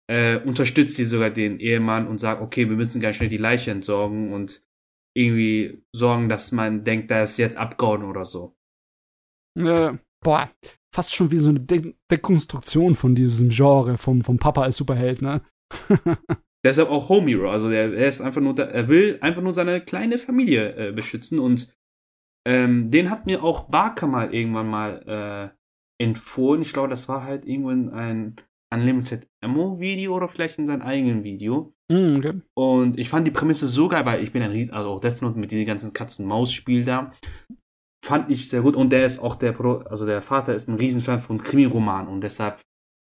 äh, 0.09 0.37
unterstützt 0.37 0.95
sie 0.95 1.05
sogar 1.05 1.29
den 1.29 1.59
Ehemann 1.59 2.07
und 2.07 2.17
sagt, 2.17 2.41
okay, 2.41 2.69
wir 2.69 2.75
müssen 2.75 3.01
ganz 3.01 3.15
schnell 3.15 3.29
die 3.29 3.37
Leiche 3.37 3.71
entsorgen 3.71 4.33
und 4.33 4.63
irgendwie 5.15 5.83
sorgen, 5.95 6.29
dass 6.29 6.51
man 6.51 6.83
denkt, 6.83 7.11
da 7.11 7.23
ist 7.23 7.37
jetzt 7.37 7.57
abgehauen 7.57 8.03
oder 8.03 8.25
so. 8.25 8.55
Äh, 9.57 9.93
boah, 10.23 10.51
fast 10.93 11.13
schon 11.13 11.31
wie 11.31 11.39
so 11.39 11.49
eine 11.49 11.59
De 11.59 11.93
Dekonstruktion 12.11 12.95
von 12.95 13.15
diesem 13.15 13.49
Genre, 13.49 13.97
vom, 13.97 14.23
vom 14.23 14.37
Papa 14.37 14.63
als 14.63 14.77
Superheld, 14.77 15.21
ne? 15.21 15.41
Deshalb 16.65 16.89
auch 16.89 17.09
Home 17.09 17.27
Hero. 17.27 17.51
Also 17.51 17.69
er, 17.69 17.93
er 17.93 18.07
ist 18.07 18.21
einfach 18.21 18.41
nur, 18.41 18.55
da, 18.55 18.63
er 18.63 18.87
will 18.87 19.17
einfach 19.21 19.41
nur 19.41 19.53
seine 19.53 19.81
kleine 19.81 20.17
Familie 20.17 20.75
äh, 20.75 20.91
beschützen 20.91 21.39
und 21.39 21.73
ähm, 22.45 22.89
den 22.91 23.09
hat 23.09 23.25
mir 23.25 23.43
auch 23.43 23.69
Barker 23.69 24.07
mal 24.07 24.33
irgendwann 24.33 24.67
mal 24.67 25.53
äh, 25.99 26.03
empfohlen. 26.03 26.61
Ich 26.61 26.73
glaube, 26.73 26.89
das 26.89 27.07
war 27.07 27.23
halt 27.23 27.45
irgendwann 27.45 27.89
ein 27.89 28.35
Unlimited 28.73 29.27
Ammo 29.41 29.79
Video 29.79 30.15
oder 30.15 30.27
vielleicht 30.27 30.57
in 30.57 30.65
seinem 30.65 30.81
eigenen 30.81 31.23
Video. 31.23 31.73
Mm, 31.91 32.17
okay. 32.17 32.41
Und 32.55 32.99
ich 32.99 33.09
fand 33.09 33.27
die 33.27 33.31
Prämisse 33.31 33.67
so 33.67 33.87
geil, 33.87 34.05
weil 34.05 34.23
ich 34.23 34.31
bin 34.31 34.41
ein 34.41 34.51
Riesen, 34.51 34.73
also 34.73 34.89
auch 34.89 34.99
Death 34.99 35.21
Note 35.21 35.37
mit 35.37 35.51
diesem 35.51 35.65
ganzen 35.65 35.93
Katzen-Maus-Spiel 35.93 36.83
da. 36.83 37.11
Fand 38.03 38.29
ich 38.29 38.49
sehr 38.49 38.61
gut. 38.61 38.75
Und 38.75 38.91
der 38.91 39.05
ist 39.05 39.19
auch 39.19 39.35
der 39.35 39.51
Pro, 39.51 39.75
also 39.77 40.05
der 40.05 40.21
Vater 40.21 40.55
ist 40.55 40.67
ein 40.67 40.75
Riesenfan 40.75 41.19
von 41.19 41.37
Krimiroman 41.37 42.07
und 42.07 42.21
deshalb 42.21 42.61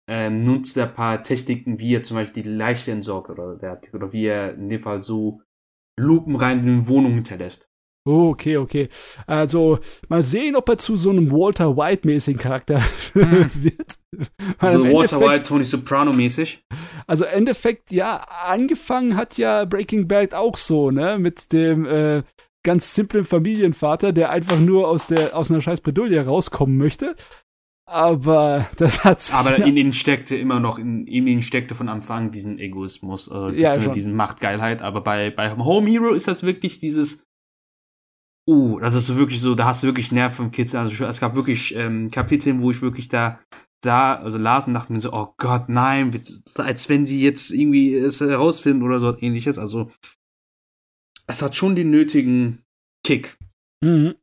ähm, 0.10 0.44
nutzt 0.44 0.76
er 0.78 0.88
ein 0.88 0.94
paar 0.94 1.24
Techniken, 1.24 1.80
wie 1.80 1.96
er 1.96 2.04
zum 2.04 2.18
Beispiel 2.18 2.44
die 2.44 2.50
Leiche 2.50 2.92
entsorgt 2.92 3.30
oder, 3.30 3.56
der, 3.56 3.80
oder 3.94 4.12
wie 4.12 4.26
er 4.26 4.56
in 4.56 4.68
dem 4.68 4.82
Fall 4.82 5.04
so 5.04 5.42
Lupen 5.98 6.36
rein 6.36 6.60
in 6.60 6.82
die 6.82 6.88
Wohnung 6.88 7.14
hinterlässt. 7.14 7.71
Oh, 8.04 8.30
okay, 8.30 8.58
okay. 8.58 8.90
Also, 9.28 9.78
mal 10.10 10.24
sehen, 10.24 10.56
ob 10.56 10.68
er 10.70 10.78
zu 10.80 10.98
so 10.98 11.12
einem 11.12 11.30
Walter 11.32 11.78
White-mäßigen 11.78 12.40
Charakter 12.42 12.82
wird. 13.14 14.00
Weil 14.60 14.72
Also 14.72 14.84
Walter 14.86 14.90
Endeffekt- 15.18 15.22
White, 15.22 15.44
Tony 15.44 15.64
Soprano 15.66 16.12
mäßig. 16.12 16.64
Also 17.06 17.26
im 17.26 17.32
Endeffekt, 17.32 17.92
ja, 17.92 18.18
angefangen 18.44 19.16
hat 19.16 19.38
ja 19.38 19.66
Breaking 19.66 20.08
Bad 20.08 20.34
auch 20.34 20.58
so, 20.58 20.90
ne? 20.90 21.20
Mit 21.20 21.54
dem 21.54 21.86
äh, 21.86 22.24
ganz 22.64 22.96
simplen 22.96 23.24
Familienvater, 23.24 24.12
der 24.14 24.32
einfach 24.32 24.58
nur 24.60 24.88
aus 24.88 25.06
der 25.08 25.36
aus 25.36 25.52
einer 25.52 25.62
scheiß 25.62 25.82
Bredouille 25.82 26.26
rauskommen 26.26 26.78
möchte. 26.78 27.16
Aber 27.88 28.68
das 28.78 29.04
hat 29.04 29.20
sich 29.22 29.36
Aber 29.36 29.52
ja, 29.60 29.66
in 29.66 29.76
ihnen 29.78 29.94
steckte 29.94 30.36
immer 30.36 30.60
noch, 30.60 30.80
in, 30.80 31.06
in 31.08 31.28
ihnen 31.28 31.42
steckte 31.42 31.76
von 31.76 31.90
Anfang 31.90 32.26
an 32.26 32.32
diesen 32.32 32.58
Egoismus, 32.58 33.30
äh, 33.32 33.60
Ja, 33.60 33.78
diesen 33.78 34.16
Machtgeilheit. 34.16 34.82
Aber 34.82 35.02
bei, 35.02 35.30
bei 35.30 35.52
Home 35.58 35.90
Hero 35.90 36.14
ist 36.14 36.28
das 36.28 36.44
wirklich 36.44 36.80
dieses, 36.80 37.24
uh, 38.48 38.80
das 38.80 38.96
ist 38.96 39.08
so 39.08 39.18
wirklich 39.18 39.42
so, 39.42 39.56
da 39.56 39.66
hast 39.66 39.84
du 39.84 39.88
wirklich 39.88 40.12
Nerven 40.12 40.36
vom 40.36 40.52
Kids. 40.52 40.76
Also 40.76 41.06
es 41.06 41.20
gab 41.20 41.36
wirklich 41.36 41.76
ähm, 41.76 42.10
Kapitel, 42.10 42.60
wo 42.60 42.72
ich 42.72 42.82
wirklich 42.82 43.10
da 43.10 43.40
sah, 43.84 44.16
also 44.16 44.38
las 44.38 44.68
und 44.68 44.74
dachte 44.74 44.94
mir 44.94 45.02
so, 45.02 45.12
oh 45.12 45.34
Gott, 45.38 45.70
nein, 45.70 46.22
als 46.56 46.90
wenn 46.90 47.06
sie 47.06 47.22
jetzt 47.22 47.52
irgendwie 47.52 47.96
es 47.96 48.20
herausfinden 48.20 48.84
oder 48.84 49.00
so 49.00 49.18
ähnliches. 49.18 49.58
Also 49.58 49.92
es 51.28 51.42
hat 51.42 51.56
schon 51.56 51.76
den 51.76 51.90
nötigen 51.90 52.64
Kick. 53.04 53.38
Mhm. 53.84 54.16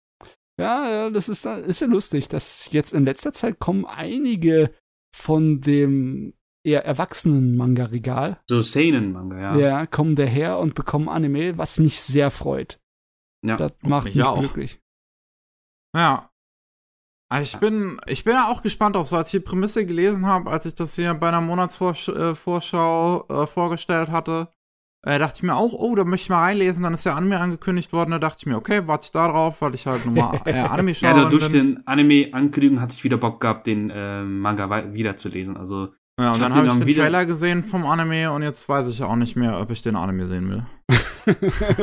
Ja, 0.61 0.91
ja, 0.91 1.11
das 1.11 1.29
ist, 1.29 1.47
ist 1.47 1.81
ja 1.81 1.87
lustig, 1.87 2.29
dass 2.29 2.71
jetzt 2.73 2.93
in 2.93 3.05
letzter 3.05 3.33
Zeit 3.33 3.59
kommen 3.61 3.87
einige 3.87 4.73
von 5.15 5.61
dem 5.61 6.35
eher 6.65 6.85
erwachsenen 6.85 7.57
Manga-Regal, 7.57 8.41
So 8.49 8.63
Seinen-Manga, 8.63 9.41
ja. 9.41 9.57
ja. 9.57 9.87
kommen 9.87 10.17
daher 10.17 10.59
und 10.59 10.75
bekommen 10.75 11.09
Anime, 11.09 11.57
was 11.57 11.79
mich 11.79 12.01
sehr 12.01 12.31
freut. 12.31 12.81
Ja. 13.45 13.57
Das 13.57 13.73
macht 13.83 14.05
mich 14.05 14.17
mich 14.17 14.25
auch. 14.25 14.41
glücklich. 14.41 14.81
Ja. 15.95 16.31
Also 17.31 17.57
ich 17.57 17.61
bin, 17.61 18.01
ich 18.07 18.25
bin 18.25 18.33
ja 18.33 18.49
auch 18.49 18.63
gespannt 18.63 18.97
auf 18.97 19.09
so, 19.09 19.17
als 19.17 19.29
ich 19.29 19.41
die 19.41 19.47
Prämisse 19.47 19.85
gelesen 19.85 20.25
habe, 20.25 20.51
als 20.51 20.65
ich 20.65 20.75
das 20.75 20.95
hier 20.95 21.13
bei 21.15 21.29
einer 21.29 21.43
Monatsvorschau 21.43 23.27
äh, 23.29 23.43
äh, 23.43 23.47
vorgestellt 23.47 24.09
hatte, 24.11 24.49
äh, 25.03 25.19
dachte 25.19 25.35
ich 25.37 25.43
mir 25.43 25.55
auch, 25.55 25.73
oh, 25.73 25.95
da 25.95 26.05
möchte 26.05 26.25
ich 26.25 26.31
mal 26.31 26.41
reinlesen, 26.41 26.83
dann 26.83 26.95
ist 26.95 27.05
der 27.05 27.17
Anime 27.17 27.39
angekündigt 27.39 27.93
worden, 27.93 28.11
da 28.13 28.19
dachte 28.19 28.39
ich 28.41 28.47
mir, 28.47 28.57
okay, 28.57 28.87
warte 28.87 29.05
ich 29.05 29.13
da 29.13 29.29
drauf, 29.29 29.61
weil 29.61 29.75
ich 29.75 29.87
halt 29.87 30.07
nochmal 30.07 30.41
äh, 30.47 30.59
Anime 30.59 30.95
schaue. 30.95 31.11
Ja, 31.11 31.29
durch 31.29 31.49
den 31.51 31.87
Anime-Ankündigung 31.87 32.81
hatte 32.81 32.95
ich 32.95 33.05
wieder 33.05 33.19
Bock 33.19 33.41
gehabt, 33.41 33.67
den 33.67 33.91
äh, 33.91 34.25
Manga 34.25 34.93
wiederzulesen. 34.93 35.57
Also, 35.57 35.93
ja, 36.19 36.31
ich 36.33 36.39
und 36.39 36.45
hab 36.45 36.49
dann 36.51 36.55
habe 36.55 36.67
ich 36.67 36.73
den 36.75 36.87
wieder- 36.87 37.03
Trailer 37.05 37.27
gesehen 37.27 37.65
vom 37.65 37.87
Anime 37.87 38.33
und 38.33 38.43
jetzt 38.43 38.69
weiß 38.69 38.89
ich 38.89 38.99
ja 38.99 39.07
auch 39.07 39.17
nicht 39.17 39.37
mehr, 39.37 39.61
ob 39.61 39.71
ich 39.71 39.83
den 39.83 39.97
Anime 39.97 40.27
sehen 40.27 40.49
will. 40.51 40.67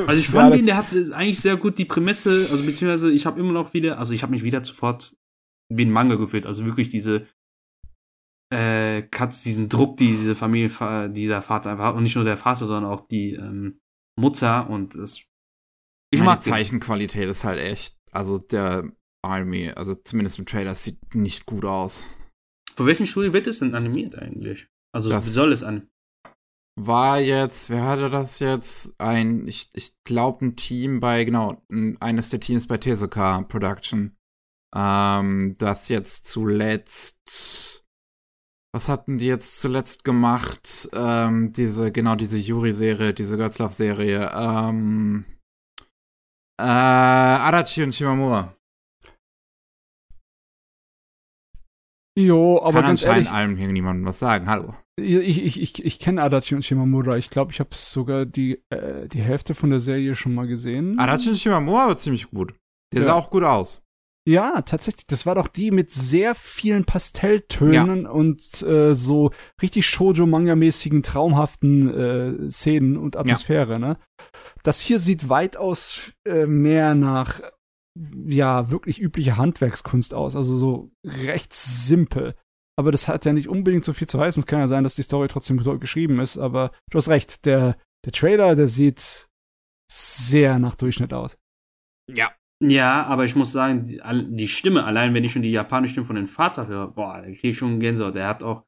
also 0.07 0.13
ich 0.19 0.27
fand 0.29 0.51
das- 0.51 0.59
den, 0.59 0.65
der 0.65 0.77
hat 0.77 0.85
eigentlich 1.13 1.39
sehr 1.39 1.55
gut 1.57 1.77
die 1.77 1.85
Prämisse, 1.85 2.47
also 2.51 2.63
beziehungsweise 2.63 3.11
ich 3.11 3.25
habe 3.25 3.39
immer 3.39 3.53
noch 3.53 3.73
wieder, 3.73 3.97
also 3.99 4.13
ich 4.13 4.21
habe 4.23 4.31
mich 4.31 4.43
wieder 4.43 4.63
sofort 4.63 5.15
wie 5.73 5.85
ein 5.85 5.91
Manga 5.91 6.15
gefühlt. 6.15 6.45
Also 6.45 6.65
wirklich 6.65 6.89
diese 6.89 7.25
äh, 8.53 9.01
Katz, 9.03 9.41
diesen 9.43 9.69
Druck, 9.69 9.97
die 9.97 10.07
diese 10.11 10.35
Familie, 10.35 10.69
fa- 10.69 11.07
dieser 11.07 11.41
Vater 11.41 11.71
einfach 11.71 11.85
hat. 11.85 11.95
Und 11.95 12.03
nicht 12.03 12.15
nur 12.15 12.25
der 12.25 12.37
Vater, 12.37 12.67
sondern 12.67 12.91
auch 12.91 13.01
die 13.01 13.33
ähm, 13.33 13.79
Mutter 14.19 14.69
und 14.69 14.95
es. 14.95 15.23
Ich 16.11 16.21
mag. 16.21 16.43
Zeichenqualität 16.43 17.27
ist 17.27 17.43
halt 17.43 17.59
echt, 17.59 17.97
also 18.11 18.37
der 18.37 18.91
Anime, 19.23 19.75
also 19.75 19.95
zumindest 19.95 20.37
im 20.39 20.45
Trailer, 20.45 20.75
sieht 20.75 21.15
nicht 21.15 21.45
gut 21.47 21.65
aus. 21.65 22.05
Von 22.76 22.85
welchen 22.88 23.07
Studio 23.07 23.34
wird 23.34 23.47
es 23.47 23.60
denn 23.60 23.73
animiert 23.76 24.15
eigentlich? 24.15 24.68
Also 24.93 25.10
Das- 25.10 25.26
wie 25.26 25.30
soll 25.31 25.52
es 25.53 25.64
an? 25.64 25.88
war 26.77 27.22
jetzt, 27.22 27.69
wer 27.69 27.85
hatte 27.85 28.10
das 28.10 28.39
jetzt? 28.39 28.99
Ein, 28.99 29.47
ich, 29.47 29.69
ich 29.72 29.93
glaube, 30.03 30.45
ein 30.45 30.56
Team 30.57 30.99
bei, 30.99 31.23
genau, 31.23 31.61
ein, 31.72 31.95
eines 32.02 32.31
der 32.31 32.41
Teams 32.41 32.68
bei 32.68 32.77
Tezuka 32.77 33.43
Production. 33.43 34.18
Ähm, 34.76 35.56
das 35.57 35.88
jetzt 35.88 36.26
zuletzt. 36.26 37.85
Was 38.73 38.89
hatten 38.89 39.18
die 39.19 39.27
jetzt 39.27 39.60
zuletzt 39.61 40.03
gemacht? 40.03 40.89
Ähm, 40.91 41.53
diese, 41.53 41.93
genau, 41.93 42.15
diese 42.15 42.38
Yuri-Serie, 42.38 43.14
diese 43.14 43.38
Götzlaff-Serie. 43.38 44.31
Ähm, 44.35 45.23
äh, 46.60 46.64
Adachi 46.65 47.84
und 47.84 47.93
Shimamura. 47.95 48.53
Jo, 52.17 52.59
aber 52.61 52.81
Kann 52.81 52.89
ganz 52.91 53.03
anscheinend 53.03 53.27
ehrlich, 53.27 53.31
allem 53.31 53.57
hier 53.57 53.67
niemandem 53.67 54.05
was 54.05 54.19
sagen. 54.19 54.47
Hallo. 54.49 54.73
ich, 54.97 55.43
ich, 55.45 55.61
ich, 55.61 55.83
ich 55.85 55.99
kenne 55.99 56.21
Adachi 56.21 56.55
und 56.55 56.63
Shimamura. 56.63 57.17
Ich 57.17 57.29
glaube, 57.29 57.51
ich 57.51 57.59
habe 57.59 57.69
sogar 57.73 58.25
die, 58.25 58.63
äh, 58.69 59.07
die 59.09 59.21
Hälfte 59.21 59.53
von 59.53 59.69
der 59.69 59.81
Serie 59.81 60.15
schon 60.15 60.33
mal 60.33 60.47
gesehen. 60.47 60.97
Adachi 60.97 61.29
und 61.29 61.35
Shimamura 61.37 61.87
war 61.89 61.97
ziemlich 61.97 62.29
gut. 62.29 62.53
Der 62.93 63.01
Ja. 63.01 63.07
sah 63.07 63.13
auch 63.15 63.29
gut 63.29 63.43
aus. 63.43 63.81
Ja, 64.27 64.61
tatsächlich. 64.61 65.05
Das 65.05 65.25
war 65.27 65.35
doch 65.35 65.47
die 65.47 65.69
mit 65.69 65.91
sehr 65.91 66.33
vielen 66.33 66.85
Pastelltönen 66.85 68.07
und 68.07 68.63
äh, 68.63 68.95
so 68.95 69.29
richtig 69.61 69.85
Shoujo-Manga-mäßigen, 69.85 71.03
traumhaften 71.03 72.47
äh, 72.47 72.49
Szenen 72.49 72.97
und 72.97 73.17
Atmosphäre, 73.17 73.79
ne? 73.79 73.97
Das 74.63 74.79
hier 74.79 74.97
sieht 74.99 75.29
weitaus 75.29 76.13
äh, 76.25 76.47
mehr 76.47 76.95
nach, 76.95 77.39
ja, 78.26 78.72
wirklich 78.72 79.01
üblicher 79.01 79.38
Handwerkskunst 79.38 80.13
aus. 80.13 80.35
Also 80.35 80.57
so 80.57 80.91
recht 81.03 81.53
simpel. 81.53 82.35
Aber 82.77 82.91
das 82.91 83.07
hat 83.07 83.26
ja 83.26 83.34
nicht 83.34 83.47
unbedingt 83.47 83.85
so 83.85 83.93
viel 83.93 84.07
zu 84.07 84.19
heißen. 84.19 84.41
Es 84.41 84.47
kann 84.47 84.59
ja 84.59 84.67
sein, 84.67 84.84
dass 84.84 84.95
die 84.95 85.03
Story 85.03 85.27
trotzdem 85.27 85.57
geschrieben 85.80 86.19
ist. 86.19 86.38
Aber 86.38 86.72
du 86.89 86.97
hast 86.97 87.09
recht. 87.09 87.45
Der, 87.45 87.77
der 88.03 88.11
Trailer, 88.11 88.55
der 88.55 88.67
sieht 88.67 89.30
sehr 89.91 90.59
nach 90.59 90.76
Durchschnitt 90.76 91.13
aus. 91.13 91.38
Ja. 92.13 92.31
Ja, 92.61 93.03
aber 93.05 93.26
ich 93.26 93.35
muss 93.35 93.51
sagen, 93.51 93.85
die, 93.85 94.01
die 94.35 94.47
Stimme, 94.47 94.85
allein 94.85 95.13
wenn 95.13 95.26
ich 95.26 95.34
schon 95.34 95.41
die 95.41 95.51
japanische 95.51 95.91
Stimme 95.91 96.07
von 96.07 96.15
dem 96.15 96.27
Vater 96.27 96.67
höre, 96.67 96.88
boah, 96.88 97.17
da 97.17 97.23
kriege 97.23 97.49
ich 97.49 97.57
schon 97.57 97.81
Gänsehaut. 97.81 98.15
Der 98.15 98.30
hat 98.30 98.43
auch, 98.43 98.63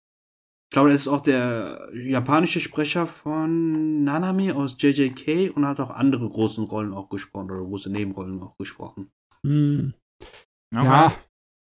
ich 0.70 0.74
glaube, 0.74 0.90
das 0.90 1.02
ist 1.02 1.08
auch 1.08 1.22
der 1.22 1.90
japanische 1.94 2.60
Sprecher 2.60 3.08
von 3.08 4.04
Nanami 4.04 4.52
aus 4.52 4.76
JJK 4.78 5.56
und 5.56 5.66
hat 5.66 5.80
auch 5.80 5.90
andere 5.90 6.30
großen 6.30 6.66
Rollen 6.66 6.94
auch 6.94 7.08
gesprochen 7.08 7.50
oder 7.50 7.62
große 7.62 7.90
Nebenrollen 7.90 8.42
auch 8.44 8.58
gesprochen. 8.58 9.10
Hm. 9.46 9.94
Okay. 10.74 10.86
Ja, 10.86 11.14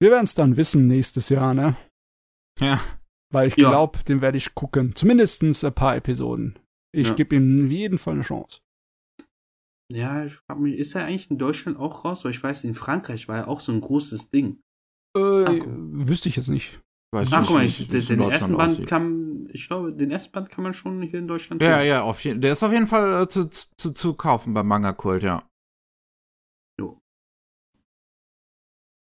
wir 0.02 0.12
werden 0.12 0.24
es 0.26 0.36
dann 0.36 0.58
wissen 0.58 0.88
nächstes 0.88 1.30
Jahr, 1.30 1.54
ne? 1.54 1.76
Ja. 2.60 2.80
Weil 3.32 3.48
ich 3.48 3.56
Ja. 3.58 3.70
glaube, 3.70 4.00
den 4.04 4.22
werde 4.22 4.38
ich 4.38 4.54
gucken. 4.56 4.96
Zumindestens 4.96 5.64
ein 5.64 5.74
paar 5.74 5.96
Episoden. 5.96 6.60
Ich 6.96 7.10
Ja. 7.10 7.14
gebe 7.16 7.36
ihm 7.36 7.70
jeden 7.70 7.98
Fall 7.98 8.14
eine 8.14 8.24
Chance. 8.24 8.60
Ja, 9.92 10.26
ich 10.26 10.34
frage 10.34 10.62
mich, 10.62 10.78
ist 10.78 10.96
er 10.96 11.06
eigentlich 11.06 11.30
in 11.30 11.38
Deutschland 11.38 11.78
auch 11.78 12.06
raus? 12.06 12.24
Weil 12.24 12.32
ich 12.32 12.42
weiß, 12.42 12.64
in 12.64 12.76
Frankreich 12.76 13.28
war 13.28 13.38
er 13.38 13.48
auch 13.48 13.60
so 13.60 13.72
ein 13.72 13.82
großes 13.82 14.30
Ding. 14.30 14.62
Äh, 15.16 15.44
Ach, 15.46 15.54
wüsste 15.68 16.30
ich 16.30 16.36
jetzt 16.36 16.48
nicht. 16.48 16.80
Weiß 17.14 17.32
Ach, 17.32 17.40
nicht, 17.40 17.48
guck 17.48 17.58
mal, 17.58 17.66
ich, 17.66 17.88
den, 17.88 18.20
ersten 18.22 18.58
Band 18.58 18.72
aussieht. 18.74 18.88
kann, 18.88 19.48
ich 19.52 19.68
glaube, 19.68 19.94
den 19.94 20.10
ersten 20.10 20.32
Band 20.32 20.50
kann 20.50 20.64
man 20.64 20.74
schon 20.74 21.02
hier 21.04 21.20
in 21.20 21.28
Deutschland 21.28 21.62
Ja, 21.62 21.76
kaufen. 21.76 21.88
ja, 21.88 22.02
auf 22.02 22.24
jeden, 22.24 22.42
der 22.42 22.54
ist 22.54 22.64
auf 22.64 22.72
jeden 22.72 22.88
Fall 22.88 23.24
äh, 23.24 23.28
zu, 23.28 23.50
zu, 23.50 23.92
zu 23.92 24.14
kaufen 24.16 24.54
beim 24.56 24.68
Manga 24.68 24.94
Kult, 24.94 25.22
ja. 25.22 25.48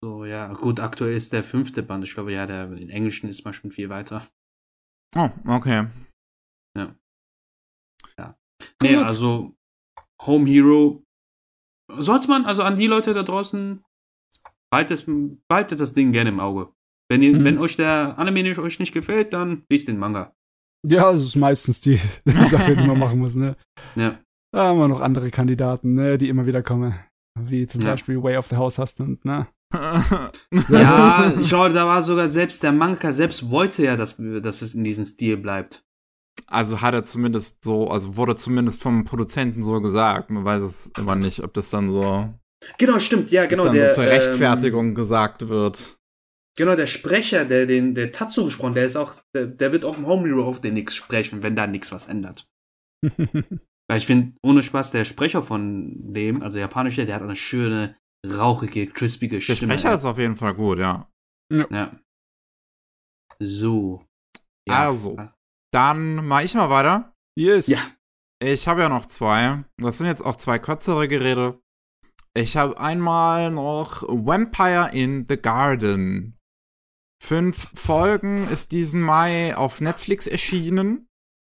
So, 0.03 0.25
ja, 0.25 0.53
gut, 0.53 0.79
aktuell 0.79 1.15
ist 1.15 1.33
der 1.33 1.43
fünfte 1.43 1.81
Band. 1.83 2.03
Ich 2.03 2.13
glaube, 2.13 2.31
ja, 2.31 2.45
der 2.45 2.71
in 2.73 2.89
Englischen 2.89 3.27
ist 3.29 3.43
man 3.45 3.53
schon 3.53 3.71
viel 3.71 3.89
weiter. 3.89 4.25
Oh, 5.15 5.29
okay. 5.47 5.87
Nee, 8.81 8.95
Gut. 8.95 9.05
also 9.05 9.55
Home 10.23 10.45
Hero 10.47 11.03
sollte 11.91 12.27
man, 12.27 12.45
also 12.45 12.61
an 12.63 12.77
die 12.77 12.87
Leute 12.87 13.13
da 13.13 13.23
draußen, 13.23 13.83
behaltet, 14.71 15.05
behaltet 15.47 15.79
das 15.79 15.93
Ding 15.93 16.11
gerne 16.11 16.29
im 16.29 16.39
Auge. 16.39 16.73
Wenn, 17.09 17.21
ihr, 17.23 17.35
Mhm. 17.35 17.43
wenn 17.43 17.57
euch 17.57 17.75
der 17.75 18.17
Anime 18.19 18.43
nicht, 18.43 18.59
euch 18.59 18.79
nicht 18.79 18.93
gefällt, 18.93 19.33
dann 19.33 19.63
liest 19.69 19.87
den 19.87 19.97
Manga. 19.97 20.33
Ja, 20.85 21.11
das 21.11 21.23
ist 21.23 21.35
meistens 21.35 21.81
die 21.81 21.95
Sache, 22.25 22.75
die 22.75 22.85
man 22.87 22.99
machen 22.99 23.19
muss, 23.19 23.35
ne? 23.35 23.55
Ja. 23.95 24.19
Da 24.53 24.65
haben 24.65 24.79
wir 24.79 24.87
noch 24.87 25.01
andere 25.01 25.31
Kandidaten, 25.31 25.93
ne, 25.95 26.17
die 26.17 26.29
immer 26.29 26.45
wieder 26.45 26.61
kommen. 26.61 26.93
Wie 27.39 27.65
zum 27.67 27.81
Ja. 27.81 27.91
Beispiel 27.91 28.21
Way 28.21 28.37
of 28.37 28.47
the 28.47 28.55
House 28.57 28.77
Husband, 28.77 29.23
ne? 29.25 29.47
ja, 30.69 31.33
ich 31.39 31.49
glaube, 31.49 31.73
da 31.73 31.85
war 31.85 32.01
sogar 32.01 32.29
selbst 32.29 32.63
der 32.63 32.71
Manga 32.71 33.11
selbst 33.11 33.49
wollte 33.49 33.83
ja, 33.83 33.97
dass, 33.97 34.15
dass 34.17 34.61
es 34.61 34.73
in 34.73 34.83
diesem 34.83 35.05
Stil 35.05 35.37
bleibt. 35.37 35.83
Also 36.45 36.81
hat 36.81 36.93
er 36.93 37.03
zumindest 37.03 37.63
so, 37.63 37.89
also 37.89 38.15
wurde 38.15 38.35
zumindest 38.35 38.81
vom 38.81 39.03
Produzenten 39.03 39.63
so 39.63 39.81
gesagt. 39.81 40.29
Man 40.29 40.45
weiß 40.45 40.61
es 40.61 40.91
immer 40.97 41.15
nicht, 41.15 41.43
ob 41.43 41.53
das 41.53 41.69
dann 41.69 41.89
so. 41.89 42.33
Genau, 42.77 42.99
stimmt, 42.99 43.31
ja, 43.31 43.45
genau. 43.45 43.65
Dann 43.65 43.73
der, 43.73 43.89
so 43.89 44.01
zur 44.01 44.09
Rechtfertigung 44.09 44.89
ähm, 44.89 44.95
gesagt 44.95 45.49
wird. 45.49 45.97
Genau, 46.57 46.75
der 46.75 46.87
Sprecher, 46.87 47.45
der 47.45 47.65
den 47.65 47.93
der 47.93 48.11
Tatsu 48.11 48.45
gesprochen, 48.45 48.73
der 48.73 48.85
ist 48.85 48.95
auch, 48.95 49.15
der, 49.35 49.45
der 49.45 49.71
wird 49.71 49.85
auch 49.85 49.97
im 49.97 50.07
Home 50.07 50.27
Hero 50.27 50.47
auf 50.47 50.61
den 50.61 50.75
Nix 50.75 50.95
sprechen, 50.95 51.43
wenn 51.43 51.55
da 51.55 51.67
nichts 51.67 51.91
was 51.91 52.07
ändert. 52.07 52.47
Weil 53.89 53.99
ich 53.99 54.05
finde, 54.05 54.33
ohne 54.43 54.63
Spaß, 54.63 54.91
der 54.91 55.05
Sprecher 55.05 55.43
von 55.43 56.13
dem, 56.13 56.41
also 56.41 56.57
japanischer, 56.59 57.05
der 57.05 57.15
hat 57.15 57.21
eine 57.21 57.35
schöne, 57.35 57.95
rauchige, 58.25 58.87
crispige 58.87 59.41
Stimme. 59.41 59.73
Der 59.73 59.79
Sprecher 59.79 59.95
ist 59.95 60.05
auf 60.05 60.17
jeden 60.17 60.35
Fall 60.35 60.53
gut, 60.53 60.79
ja. 60.79 61.09
Ja. 61.51 61.67
ja. 61.69 61.99
So. 63.39 64.05
Ja. 64.67 64.87
Also, 64.87 65.17
dann 65.73 66.25
mache 66.27 66.43
ich 66.43 66.55
mal 66.55 66.69
weiter. 66.69 67.13
Yes. 67.37 67.67
Ja. 67.67 67.79
Ich 68.41 68.67
habe 68.67 68.81
ja 68.81 68.89
noch 68.89 69.05
zwei. 69.05 69.63
Das 69.77 69.97
sind 69.97 70.07
jetzt 70.07 70.23
auch 70.23 70.35
zwei 70.35 70.59
kürzere 70.59 71.07
Geräte. 71.07 71.59
Ich 72.35 72.55
habe 72.55 72.79
einmal 72.79 73.49
noch 73.49 74.03
Vampire 74.03 74.91
in 74.93 75.25
the 75.27 75.37
Garden. 75.37 76.37
Fünf 77.23 77.71
Folgen 77.73 78.47
ist 78.49 78.71
diesen 78.71 79.01
Mai 79.01 79.57
auf 79.57 79.81
Netflix 79.81 80.27
erschienen. 80.27 81.07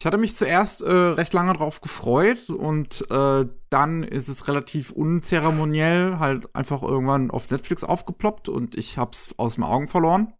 Ich 0.00 0.06
hatte 0.06 0.18
mich 0.18 0.36
zuerst 0.36 0.80
äh, 0.80 0.92
recht 0.92 1.32
lange 1.32 1.54
drauf 1.54 1.80
gefreut 1.80 2.50
und 2.50 3.04
äh, 3.10 3.46
dann 3.68 4.04
ist 4.04 4.28
es 4.28 4.46
relativ 4.46 4.90
unzeremoniell 4.90 6.20
halt 6.20 6.54
einfach 6.54 6.82
irgendwann 6.82 7.32
auf 7.32 7.50
Netflix 7.50 7.82
aufgeploppt 7.82 8.48
und 8.48 8.76
ich 8.76 8.96
hab's 8.96 9.34
aus 9.38 9.56
den 9.56 9.64
Augen 9.64 9.88
verloren. 9.88 10.34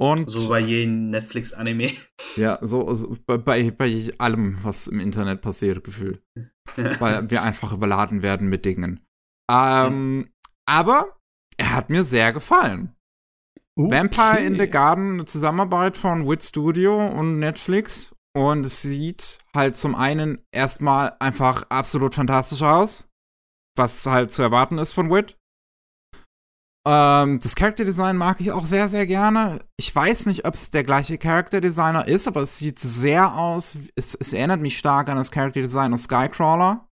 Und 0.00 0.30
so 0.30 0.48
bei 0.48 0.60
jedem 0.60 1.10
Netflix-Anime. 1.10 1.92
Ja, 2.36 2.58
so, 2.62 2.92
so 2.94 3.16
bei, 3.26 3.38
bei 3.38 4.10
allem, 4.18 4.58
was 4.62 4.88
im 4.88 4.98
Internet 4.98 5.40
passiert, 5.40 5.84
gefühlt. 5.84 6.22
Weil 6.98 7.30
wir 7.30 7.42
einfach 7.42 7.72
überladen 7.72 8.22
werden 8.22 8.48
mit 8.48 8.64
Dingen. 8.64 9.06
Ähm, 9.50 10.30
aber 10.66 11.16
er 11.56 11.74
hat 11.74 11.90
mir 11.90 12.04
sehr 12.04 12.32
gefallen. 12.32 12.94
Okay. 13.76 13.90
Vampire 13.90 14.40
in 14.40 14.58
the 14.58 14.68
Garden, 14.68 15.14
eine 15.14 15.24
Zusammenarbeit 15.24 15.96
von 15.96 16.28
Wit 16.28 16.42
Studio 16.42 17.06
und 17.06 17.38
Netflix. 17.38 18.13
Und 18.36 18.66
es 18.66 18.82
sieht 18.82 19.38
halt 19.54 19.76
zum 19.76 19.94
einen 19.94 20.44
erstmal 20.52 21.16
einfach 21.20 21.66
absolut 21.68 22.14
fantastisch 22.14 22.62
aus. 22.62 23.08
Was 23.76 24.06
halt 24.06 24.32
zu 24.32 24.42
erwarten 24.42 24.78
ist 24.78 24.92
von 24.92 25.10
Wit. 25.10 25.36
Ähm, 26.86 27.40
das 27.40 27.54
Character 27.56 27.84
Design 27.84 28.16
mag 28.16 28.40
ich 28.40 28.52
auch 28.52 28.66
sehr, 28.66 28.88
sehr 28.88 29.06
gerne. 29.06 29.60
Ich 29.78 29.94
weiß 29.94 30.26
nicht, 30.26 30.44
ob 30.44 30.54
es 30.54 30.70
der 30.70 30.84
gleiche 30.84 31.16
Character 31.16 31.60
Designer 31.60 32.06
ist, 32.06 32.28
aber 32.28 32.42
es 32.42 32.58
sieht 32.58 32.78
sehr 32.78 33.34
aus. 33.34 33.76
Es, 33.94 34.14
es 34.14 34.32
erinnert 34.32 34.60
mich 34.60 34.78
stark 34.78 35.08
an 35.08 35.16
das 35.16 35.30
Character 35.30 35.60
Design 35.60 35.94
aus 35.94 36.04
Skycrawler. 36.04 36.86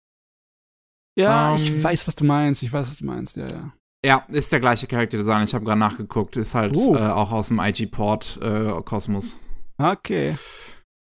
Ja, 1.18 1.56
ähm, 1.56 1.62
ich 1.62 1.82
weiß, 1.82 2.06
was 2.06 2.14
du 2.14 2.24
meinst. 2.24 2.62
Ich 2.62 2.72
weiß, 2.72 2.88
was 2.88 2.98
du 2.98 3.06
meinst. 3.06 3.36
Ja, 3.36 3.46
ja. 3.48 3.72
Ja, 4.04 4.24
ist 4.28 4.52
der 4.52 4.60
gleiche 4.60 4.86
Character 4.86 5.18
Design. 5.18 5.42
Ich 5.42 5.54
habe 5.54 5.64
gerade 5.64 5.80
nachgeguckt. 5.80 6.36
Ist 6.36 6.54
halt 6.54 6.76
uh. 6.76 6.96
äh, 6.96 7.00
auch 7.00 7.32
aus 7.32 7.48
dem 7.48 7.58
IG-Port 7.58 8.38
äh. 8.42 8.70
Okay. 9.76 10.34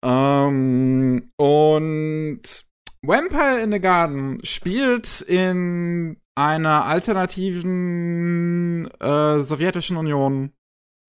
Ähm, 0.06 1.32
und 1.38 2.42
Vampire 3.02 3.62
in 3.62 3.72
the 3.72 3.80
Garden 3.80 4.44
spielt 4.44 5.22
in 5.22 6.18
einer 6.36 6.86
alternativen 6.86 8.90
äh, 9.00 9.42
sowjetischen 9.42 9.98
Union, 9.98 10.52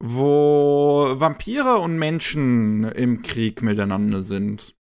wo 0.02 1.14
Vampire 1.18 1.78
und 1.78 1.98
Menschen 1.98 2.84
im 2.84 3.22
Krieg 3.22 3.62
miteinander 3.62 4.22
sind. 4.22 4.74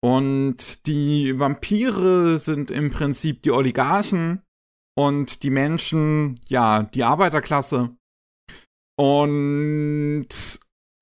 Und 0.00 0.86
die 0.86 1.38
Vampire 1.38 2.38
sind 2.38 2.70
im 2.70 2.90
Prinzip 2.90 3.42
die 3.42 3.50
Oligarchen 3.50 4.42
und 4.96 5.42
die 5.42 5.50
Menschen, 5.50 6.40
ja, 6.48 6.82
die 6.82 7.04
Arbeiterklasse. 7.04 7.96
Und 8.98 10.28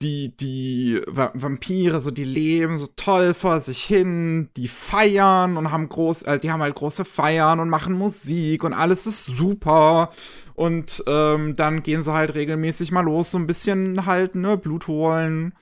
die, 0.03 0.35
die 0.35 1.01
Vampire, 1.07 2.01
so 2.01 2.11
die 2.11 2.25
leben 2.25 2.79
so 2.79 2.89
toll 2.97 3.35
vor 3.35 3.61
sich 3.61 3.83
hin, 3.85 4.49
die 4.57 4.69
feiern 4.69 5.57
und 5.59 5.71
haben 5.71 5.89
groß, 5.89 6.23
äh, 6.23 6.39
die 6.39 6.51
haben 6.51 6.63
halt 6.63 6.75
große 6.75 7.05
Feiern 7.05 7.61
und 7.61 7.69
machen 7.69 7.93
Musik 7.99 8.65
und 8.65 8.73
alles 8.73 9.07
ist 9.07 9.27
super. 9.27 10.11
Und 10.55 11.05
ähm, 11.07 11.55
dann 11.57 11.83
gehen 11.83 12.03
sie 12.03 12.13
halt 12.13 12.35
regelmäßig 12.35 12.93
mal 12.93 13.03
los, 13.03 13.31
so 13.31 13.39
ein 13.39 13.47
bisschen 13.47 14.07
halt, 14.07 14.35
ne, 14.35 14.57
Blut 14.57 14.89
holen. 14.89 15.55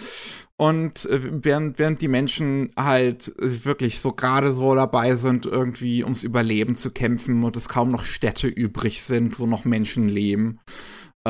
Und 0.56 1.06
äh, 1.06 1.20
während, 1.44 1.78
während 1.78 2.00
die 2.00 2.08
Menschen 2.08 2.70
halt 2.76 3.32
wirklich 3.38 4.00
so 4.00 4.12
gerade 4.12 4.52
so 4.52 4.74
dabei 4.74 5.14
sind, 5.14 5.46
irgendwie 5.46 6.02
ums 6.02 6.24
Überleben 6.24 6.74
zu 6.74 6.90
kämpfen 6.90 7.44
und 7.44 7.56
es 7.56 7.68
kaum 7.68 7.92
noch 7.92 8.04
Städte 8.04 8.48
übrig 8.48 9.02
sind, 9.02 9.38
wo 9.38 9.46
noch 9.46 9.64
Menschen 9.64 10.08
leben. 10.08 10.58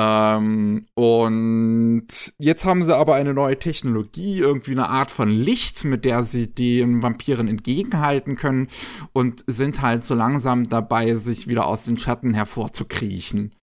Ähm, 0.00 0.82
und 0.94 2.06
jetzt 2.38 2.64
haben 2.64 2.84
sie 2.84 2.96
aber 2.96 3.16
eine 3.16 3.34
neue 3.34 3.58
Technologie, 3.58 4.38
irgendwie 4.38 4.70
eine 4.70 4.88
Art 4.88 5.10
von 5.10 5.28
Licht, 5.28 5.84
mit 5.84 6.04
der 6.04 6.22
sie 6.22 6.46
den 6.46 7.02
Vampiren 7.02 7.48
entgegenhalten 7.48 8.36
können 8.36 8.68
und 9.12 9.42
sind 9.48 9.82
halt 9.82 10.04
so 10.04 10.14
langsam 10.14 10.68
dabei, 10.68 11.14
sich 11.14 11.48
wieder 11.48 11.66
aus 11.66 11.84
den 11.84 11.98
Schatten 11.98 12.32
hervorzukriechen. 12.32 13.56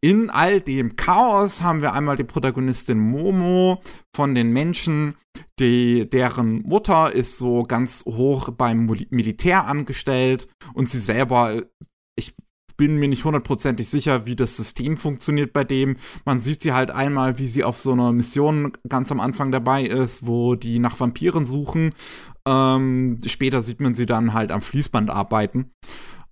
In 0.00 0.30
all 0.30 0.60
dem 0.60 0.94
Chaos 0.94 1.62
haben 1.62 1.82
wir 1.82 1.94
einmal 1.94 2.14
die 2.14 2.22
Protagonistin 2.22 3.00
Momo 3.00 3.82
von 4.14 4.36
den 4.36 4.52
Menschen, 4.52 5.16
die, 5.58 6.08
deren 6.08 6.62
Mutter 6.62 7.12
ist 7.12 7.38
so 7.38 7.64
ganz 7.64 8.04
hoch 8.06 8.50
beim 8.50 8.86
Militär 9.10 9.66
angestellt 9.66 10.46
und 10.74 10.88
sie 10.88 11.00
selber 11.00 11.60
ich 12.14 12.34
bin 12.76 12.96
mir 12.96 13.08
nicht 13.08 13.24
hundertprozentig 13.24 13.88
sicher, 13.88 14.26
wie 14.26 14.36
das 14.36 14.56
System 14.56 14.96
funktioniert 14.96 15.52
bei 15.52 15.64
dem. 15.64 15.96
Man 16.24 16.40
sieht 16.40 16.62
sie 16.62 16.72
halt 16.72 16.90
einmal, 16.90 17.38
wie 17.38 17.48
sie 17.48 17.64
auf 17.64 17.78
so 17.78 17.92
einer 17.92 18.12
Mission 18.12 18.72
ganz 18.88 19.10
am 19.12 19.20
Anfang 19.20 19.52
dabei 19.52 19.84
ist, 19.84 20.26
wo 20.26 20.54
die 20.54 20.78
nach 20.78 20.98
Vampiren 20.98 21.44
suchen. 21.44 21.94
Ähm, 22.46 23.18
später 23.26 23.62
sieht 23.62 23.80
man 23.80 23.94
sie 23.94 24.06
dann 24.06 24.32
halt 24.32 24.50
am 24.50 24.62
Fließband 24.62 25.10
arbeiten. 25.10 25.70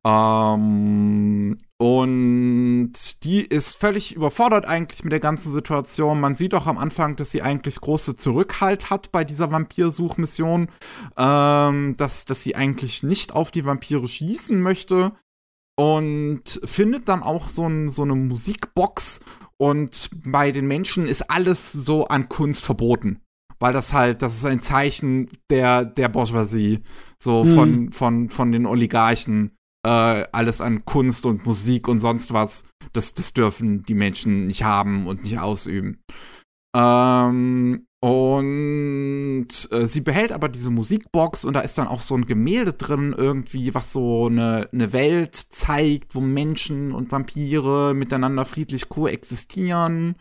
Ähm, 0.04 1.58
und 1.76 2.92
die 3.24 3.42
ist 3.42 3.76
völlig 3.76 4.14
überfordert 4.14 4.66
eigentlich 4.66 5.04
mit 5.04 5.12
der 5.12 5.20
ganzen 5.20 5.52
Situation. 5.52 6.20
Man 6.20 6.34
sieht 6.34 6.54
auch 6.54 6.66
am 6.66 6.78
Anfang, 6.78 7.16
dass 7.16 7.30
sie 7.30 7.42
eigentlich 7.42 7.80
große 7.80 8.16
Zurückhalt 8.16 8.90
hat 8.90 9.12
bei 9.12 9.24
dieser 9.24 9.52
Vampirsuchmission, 9.52 10.68
ähm, 11.16 11.96
dass, 11.98 12.24
dass 12.24 12.42
sie 12.42 12.56
eigentlich 12.56 13.02
nicht 13.02 13.34
auf 13.34 13.50
die 13.50 13.64
Vampire 13.64 14.08
schießen 14.08 14.60
möchte 14.60 15.12
und 15.80 16.60
findet 16.64 17.08
dann 17.08 17.22
auch 17.22 17.48
so, 17.48 17.66
ein, 17.66 17.88
so 17.88 18.02
eine 18.02 18.14
Musikbox 18.14 19.20
und 19.56 20.10
bei 20.26 20.52
den 20.52 20.66
Menschen 20.66 21.06
ist 21.06 21.30
alles 21.30 21.72
so 21.72 22.06
an 22.06 22.28
Kunst 22.28 22.62
verboten. 22.62 23.22
Weil 23.58 23.72
das 23.72 23.94
halt, 23.94 24.20
das 24.20 24.36
ist 24.36 24.44
ein 24.44 24.60
Zeichen 24.60 25.30
der, 25.48 25.86
der 25.86 26.10
Bourgeoisie, 26.10 26.80
so 27.18 27.44
hm. 27.44 27.54
von, 27.54 27.92
von, 27.92 28.28
von 28.28 28.52
den 28.52 28.66
Oligarchen, 28.66 29.56
äh, 29.82 30.26
alles 30.32 30.60
an 30.60 30.84
Kunst 30.84 31.24
und 31.24 31.46
Musik 31.46 31.88
und 31.88 32.00
sonst 32.00 32.34
was, 32.34 32.64
das, 32.92 33.14
das 33.14 33.32
dürfen 33.32 33.82
die 33.84 33.94
Menschen 33.94 34.48
nicht 34.48 34.64
haben 34.64 35.06
und 35.06 35.22
nicht 35.22 35.38
ausüben. 35.38 36.02
Ähm, 36.74 37.86
und 38.02 39.48
äh, 39.70 39.86
sie 39.86 40.00
behält 40.00 40.32
aber 40.32 40.48
diese 40.48 40.70
Musikbox 40.70 41.44
und 41.44 41.54
da 41.54 41.60
ist 41.60 41.76
dann 41.76 41.88
auch 41.88 42.00
so 42.00 42.14
ein 42.14 42.24
Gemälde 42.26 42.72
drin, 42.72 43.14
irgendwie, 43.16 43.74
was 43.74 43.92
so 43.92 44.26
eine, 44.26 44.68
eine 44.72 44.92
Welt 44.94 45.34
zeigt, 45.34 46.14
wo 46.14 46.20
Menschen 46.20 46.92
und 46.92 47.12
Vampire 47.12 47.92
miteinander 47.94 48.46
friedlich 48.46 48.88
koexistieren. 48.88 50.16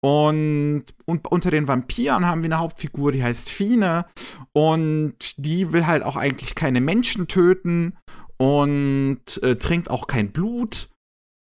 Und, 0.00 0.84
und 1.06 1.26
unter 1.26 1.50
den 1.50 1.66
Vampiren 1.66 2.24
haben 2.24 2.42
wir 2.42 2.48
eine 2.48 2.60
Hauptfigur, 2.60 3.10
die 3.10 3.24
heißt 3.24 3.50
Fine. 3.50 4.06
Und 4.52 5.36
die 5.38 5.72
will 5.72 5.88
halt 5.88 6.04
auch 6.04 6.14
eigentlich 6.14 6.54
keine 6.54 6.80
Menschen 6.80 7.26
töten 7.26 7.94
und 8.36 9.42
äh, 9.42 9.56
trinkt 9.56 9.90
auch 9.90 10.06
kein 10.06 10.30
Blut 10.30 10.88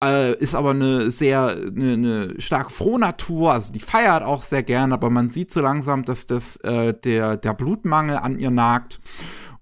äh, 0.03 0.35
ist 0.37 0.55
aber 0.55 0.71
eine 0.71 1.11
sehr, 1.11 1.47
eine, 1.47 1.93
eine 1.93 2.41
starke 2.41 2.71
Frohnatur, 2.71 3.53
also 3.53 3.71
die 3.71 3.79
feiert 3.79 4.23
auch 4.23 4.43
sehr 4.43 4.63
gern, 4.63 4.93
aber 4.93 5.09
man 5.09 5.29
sieht 5.29 5.51
so 5.51 5.61
langsam, 5.61 6.03
dass 6.03 6.25
das 6.25 6.57
äh, 6.57 6.93
der, 6.93 7.37
der 7.37 7.53
Blutmangel 7.53 8.17
an 8.17 8.39
ihr 8.39 8.51
nagt. 8.51 9.01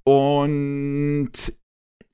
Und 0.03 1.31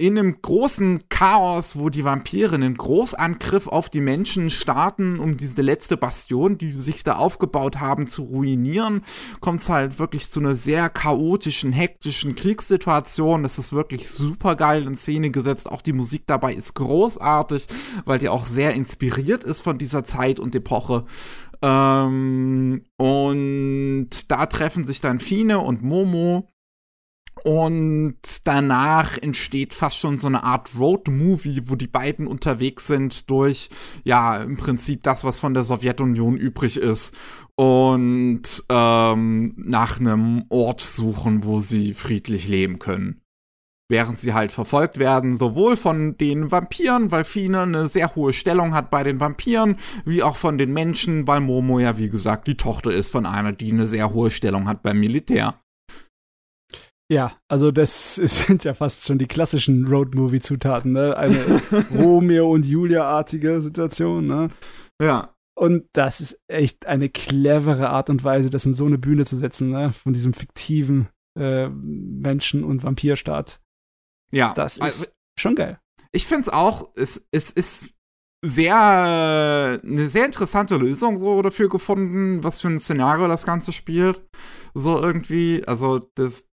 in 0.01 0.17
einem 0.17 0.41
großen 0.41 1.09
Chaos, 1.09 1.77
wo 1.77 1.89
die 1.89 2.05
Vampire 2.05 2.55
einen 2.55 2.77
Großangriff 2.77 3.67
auf 3.67 3.89
die 3.89 3.99
Menschen 3.99 4.49
starten, 4.49 5.19
um 5.19 5.35
diese 5.35 5.61
letzte 5.61 5.97
Bastion, 5.97 6.57
die 6.57 6.71
sich 6.71 7.03
da 7.03 7.17
aufgebaut 7.17 7.81
haben, 7.81 8.07
zu 8.07 8.23
ruinieren, 8.23 9.01
kommt 9.41 9.59
es 9.59 9.67
halt 9.67 9.99
wirklich 9.99 10.31
zu 10.31 10.39
einer 10.39 10.55
sehr 10.55 10.89
chaotischen, 10.89 11.73
hektischen 11.73 12.35
Kriegssituation. 12.35 13.43
Das 13.43 13.59
ist 13.59 13.73
wirklich 13.73 14.07
super 14.07 14.55
geil 14.55 14.88
in 14.88 14.95
Szene 14.95 15.31
gesetzt. 15.31 15.69
Auch 15.69 15.81
die 15.81 15.91
Musik 15.91 16.23
dabei 16.27 16.53
ist 16.53 16.76
großartig, 16.76 17.67
weil 18.05 18.19
die 18.19 18.30
auch 18.30 18.45
sehr 18.45 18.76
inspiriert 18.76 19.43
ist 19.43 19.59
von 19.59 19.77
dieser 19.77 20.05
Zeit 20.05 20.39
und 20.39 20.55
Epoche. 20.55 21.03
Ähm, 21.61 22.85
und 22.95 24.09
da 24.30 24.45
treffen 24.45 24.85
sich 24.85 25.01
dann 25.01 25.19
Fine 25.19 25.59
und 25.59 25.84
Momo 25.84 26.47
und 27.43 28.17
danach 28.43 29.17
entsteht 29.17 29.73
fast 29.73 29.97
schon 29.97 30.17
so 30.17 30.27
eine 30.27 30.43
Art 30.43 30.71
Road-Movie, 30.77 31.63
wo 31.65 31.75
die 31.75 31.87
beiden 31.87 32.27
unterwegs 32.27 32.87
sind 32.87 33.29
durch, 33.29 33.69
ja, 34.03 34.37
im 34.37 34.57
Prinzip 34.57 35.03
das, 35.03 35.23
was 35.23 35.39
von 35.39 35.53
der 35.53 35.63
Sowjetunion 35.63 36.37
übrig 36.37 36.77
ist. 36.77 37.15
Und 37.55 38.63
ähm, 38.69 39.53
nach 39.57 39.99
einem 39.99 40.45
Ort 40.49 40.81
suchen, 40.81 41.43
wo 41.43 41.59
sie 41.59 41.93
friedlich 41.93 42.47
leben 42.47 42.79
können. 42.79 43.21
Während 43.91 44.19
sie 44.19 44.33
halt 44.33 44.51
verfolgt 44.51 44.99
werden, 44.99 45.35
sowohl 45.35 45.75
von 45.75 46.15
den 46.15 46.51
Vampiren, 46.51 47.11
weil 47.11 47.23
Fine 47.23 47.61
eine 47.61 47.87
sehr 47.87 48.15
hohe 48.15 48.33
Stellung 48.33 48.75
hat 48.75 48.91
bei 48.91 49.03
den 49.03 49.19
Vampiren, 49.19 49.77
wie 50.05 50.21
auch 50.21 50.35
von 50.35 50.59
den 50.59 50.71
Menschen, 50.71 51.27
weil 51.27 51.39
Momo 51.39 51.79
ja, 51.79 51.97
wie 51.97 52.09
gesagt, 52.09 52.47
die 52.47 52.55
Tochter 52.55 52.91
ist 52.91 53.11
von 53.11 53.25
einer, 53.25 53.51
die 53.51 53.71
eine 53.71 53.87
sehr 53.87 54.13
hohe 54.13 54.29
Stellung 54.29 54.67
hat 54.67 54.83
beim 54.83 54.99
Militär. 54.99 55.55
Ja, 57.11 57.38
also 57.48 57.72
das 57.72 58.15
sind 58.15 58.64
ja 58.64 58.73
fast 58.73 59.06
schon 59.06 59.18
die 59.18 59.27
klassischen 59.27 59.88
Roadmovie-Zutaten, 59.88 60.91
ne? 60.91 61.18
Eine 61.18 61.61
Romeo 61.98 62.52
und 62.52 62.65
Julia-artige 62.65 63.61
Situation, 63.61 64.27
ne? 64.27 64.49
Ja. 65.02 65.34
Und 65.57 65.90
das 65.94 66.22
ist 66.22 66.40
echt 66.48 66.86
eine 66.86 67.10
clevere 67.10 67.90
Art 67.90 68.10
und 68.10 68.23
Weise, 68.23 68.49
das 68.49 68.65
in 68.65 68.73
so 68.73 68.86
eine 68.86 68.98
Bühne 68.98 69.26
zu 69.26 69.36
setzen, 69.36 69.72
ne? 69.72 69.91
Von 69.91 70.14
diesem 70.14 70.34
fiktiven 70.34 71.10
äh, 71.38 71.68
Menschen- 71.69 72.64
und 72.64 72.84
Vampirstaat. 72.84 73.60
Ja. 74.31 74.53
Das 74.53 74.77
ist 74.77 74.81
also, 74.81 75.06
schon 75.38 75.56
geil. 75.56 75.80
Ich 76.11 76.27
finde 76.27 76.44
es 76.44 76.49
auch, 76.49 76.91
es, 76.95 77.27
es 77.31 77.52
ist 77.52 77.94
sehr 78.41 79.81
eine 79.84 80.07
sehr 80.07 80.26
interessante 80.26 80.77
Lösung 80.77 81.19
so 81.19 81.41
dafür 81.41 81.68
gefunden, 81.68 82.44
was 82.44 82.61
für 82.61 82.69
ein 82.69 82.80
Szenario 82.80 83.27
das 83.27 83.45
Ganze 83.45 83.73
spielt. 83.73 84.23
So 84.73 85.02
irgendwie, 85.02 85.64
also 85.68 85.99
das 86.15 86.48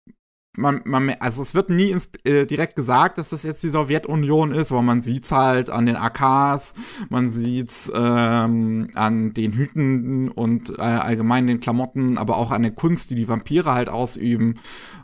man, 0.58 0.82
man, 0.86 1.10
also 1.20 1.42
es 1.42 1.54
wird 1.54 1.70
nie 1.70 1.92
ins, 1.92 2.10
äh, 2.24 2.46
direkt 2.46 2.76
gesagt, 2.76 3.18
dass 3.18 3.30
das 3.30 3.44
jetzt 3.44 3.64
die 3.64 3.70
Sowjetunion 3.70 4.52
ist, 4.52 4.72
aber 4.72 4.82
man 4.82 5.02
sieht's 5.02 5.32
halt 5.32 5.70
an 5.70 5.86
den 5.86 5.96
AKs, 5.96 6.76
man 7.10 7.30
sieht's 7.30 7.92
ähm, 7.94 8.88
an 8.94 9.34
den 9.34 9.54
Hüten 9.54 10.30
und 10.30 10.78
äh, 10.78 10.82
allgemein 10.82 11.48
den 11.48 11.60
Klamotten, 11.60 12.18
aber 12.18 12.38
auch 12.38 12.52
an 12.52 12.64
der 12.64 12.72
Kunst, 12.72 13.10
die 13.10 13.16
die 13.16 13.28
Vampire 13.28 13.74
halt 13.74 13.90
ausüben 13.90 14.56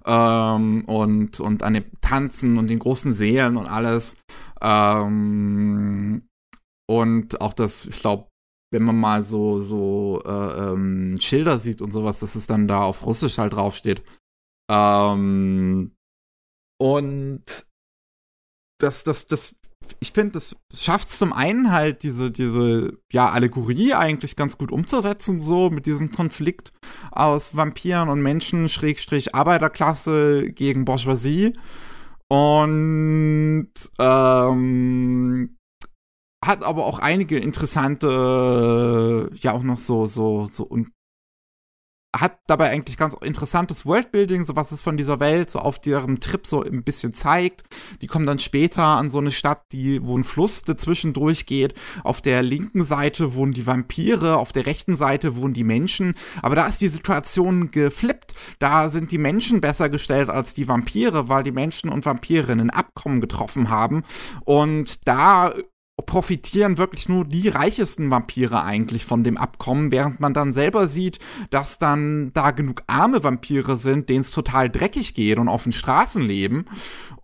ähm, 0.05 0.83
und 0.85 1.39
und 1.39 1.63
an 1.63 1.73
dem 1.73 1.85
Tanzen 2.01 2.57
und 2.57 2.67
den 2.67 2.79
großen 2.79 3.13
Seelen 3.13 3.57
und 3.57 3.67
alles 3.67 4.17
ähm, 4.61 6.23
und 6.87 7.41
auch 7.41 7.53
das, 7.53 7.85
ich 7.85 7.99
glaube 7.99 8.27
wenn 8.71 8.83
man 8.83 8.97
mal 8.97 9.23
so 9.23 9.59
so 9.59 10.21
äh, 10.25 10.29
ähm, 10.71 11.17
Schilder 11.19 11.59
sieht 11.59 11.81
und 11.81 11.91
sowas, 11.91 12.21
dass 12.21 12.35
es 12.35 12.47
dann 12.47 12.67
da 12.67 12.83
auf 12.83 13.05
Russisch 13.05 13.37
halt 13.37 13.53
draufsteht. 13.53 14.01
Ähm, 14.71 15.91
und 16.79 17.43
das, 18.79 19.03
das, 19.03 19.27
das, 19.27 19.55
ich 19.99 20.13
finde, 20.13 20.33
das 20.33 20.55
schafft 20.73 21.09
es 21.09 21.17
zum 21.17 21.33
einen 21.33 21.71
halt 21.71 22.03
diese, 22.03 22.31
diese, 22.31 22.97
ja, 23.11 23.29
Allegorie 23.29 23.93
eigentlich 23.93 24.35
ganz 24.37 24.57
gut 24.57 24.71
umzusetzen, 24.71 25.39
so 25.41 25.69
mit 25.69 25.85
diesem 25.85 26.11
Konflikt 26.11 26.71
aus 27.11 27.55
Vampiren 27.55 28.07
und 28.09 28.21
Menschen, 28.21 28.69
Schrägstrich 28.69 29.35
Arbeiterklasse 29.35 30.51
gegen 30.53 30.85
Bourgeoisie. 30.85 31.53
Und 32.29 33.73
ähm, 33.99 35.57
hat 36.43 36.63
aber 36.63 36.85
auch 36.85 36.99
einige 36.99 37.37
interessante, 37.37 39.29
ja 39.35 39.51
auch 39.51 39.63
noch 39.63 39.77
so, 39.77 40.05
so, 40.05 40.45
so 40.45 40.63
und 40.63 40.87
hat 42.15 42.39
dabei 42.47 42.69
eigentlich 42.69 42.97
ganz 42.97 43.15
interessantes 43.21 43.85
Worldbuilding, 43.85 44.43
so 44.43 44.55
was 44.55 44.71
es 44.71 44.81
von 44.81 44.97
dieser 44.97 45.19
Welt 45.19 45.49
so 45.49 45.59
auf 45.59 45.79
ihrem 45.85 46.19
Trip 46.19 46.45
so 46.45 46.61
ein 46.61 46.83
bisschen 46.83 47.13
zeigt. 47.13 47.63
Die 48.01 48.07
kommen 48.07 48.25
dann 48.25 48.39
später 48.39 48.83
an 48.83 49.09
so 49.09 49.19
eine 49.19 49.31
Stadt, 49.31 49.63
die, 49.71 50.03
wo 50.03 50.17
ein 50.17 50.25
Fluss 50.25 50.63
dazwischen 50.63 51.13
durchgeht. 51.13 51.73
Auf 52.03 52.21
der 52.21 52.43
linken 52.43 52.83
Seite 52.83 53.33
wohnen 53.33 53.53
die 53.53 53.65
Vampire, 53.65 54.37
auf 54.37 54.51
der 54.51 54.65
rechten 54.65 54.95
Seite 54.95 55.35
wohnen 55.37 55.53
die 55.53 55.63
Menschen. 55.63 56.15
Aber 56.41 56.55
da 56.55 56.65
ist 56.67 56.81
die 56.81 56.89
Situation 56.89 57.71
geflippt. 57.71 58.35
Da 58.59 58.89
sind 58.89 59.11
die 59.11 59.17
Menschen 59.17 59.61
besser 59.61 59.87
gestellt 59.87 60.29
als 60.29 60.53
die 60.53 60.67
Vampire, 60.67 61.29
weil 61.29 61.43
die 61.43 61.51
Menschen 61.51 61.89
und 61.89 62.05
Vampire 62.05 62.51
ein 62.51 62.69
Abkommen 62.69 63.21
getroffen 63.21 63.69
haben. 63.69 64.03
Und 64.43 65.07
da 65.07 65.53
profitieren 66.01 66.77
wirklich 66.77 67.09
nur 67.09 67.25
die 67.25 67.47
reichesten 67.47 68.11
Vampire 68.11 68.63
eigentlich 68.63 69.05
von 69.05 69.23
dem 69.23 69.37
Abkommen, 69.37 69.91
während 69.91 70.19
man 70.19 70.33
dann 70.33 70.53
selber 70.53 70.87
sieht, 70.87 71.19
dass 71.49 71.79
dann 71.79 72.31
da 72.33 72.51
genug 72.51 72.83
arme 72.87 73.23
Vampire 73.23 73.75
sind, 73.75 74.09
denen 74.09 74.21
es 74.21 74.31
total 74.31 74.69
dreckig 74.69 75.13
geht 75.13 75.39
und 75.39 75.47
auf 75.47 75.63
den 75.63 75.71
Straßen 75.71 76.21
leben, 76.21 76.65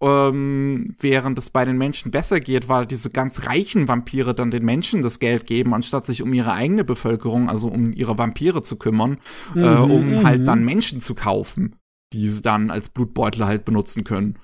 ähm, 0.02 0.95
während 0.99 1.38
es 1.40 1.49
bei 1.49 1.66
den 1.66 1.78
Menschen 1.78 2.12
besser 2.12 2.40
geht, 2.40 2.70
weil 2.70 2.86
diese 2.86 3.10
ganz 3.10 3.48
reichen 3.48 3.88
Vampire 3.88 4.34
dann 4.34 4.52
den 4.52 4.66
Menschen 4.66 5.02
das 5.02 5.20
Geld 5.20 5.48
geben, 5.48 5.74
anstatt 5.74 6.06
sich 6.06 6.22
um 6.22 6.34
ihre 6.34 6.54
eigene 6.54 6.84
Bevölkerung, 6.84 7.49
also 7.49 7.68
um 7.68 7.91
ihre 7.94 8.18
Vampire 8.18 8.62
zu 8.62 8.78
kümmern, 8.78 9.18
äh, 9.56 9.60
mhm, 9.60 9.64
äh, 9.64 9.78
um 9.78 10.10
mhm. 10.10 10.24
halt 10.24 10.48
dann 10.48 10.64
Menschen 10.64 11.02
zu 11.02 11.16
kaufen, 11.16 11.76
die 12.14 12.28
sie 12.28 12.41
dann 12.41 12.72
als 12.72 12.90
Blutbeutel 12.90 13.45
halt 13.45 13.66
benutzen 13.66 14.04
können. 14.04 14.40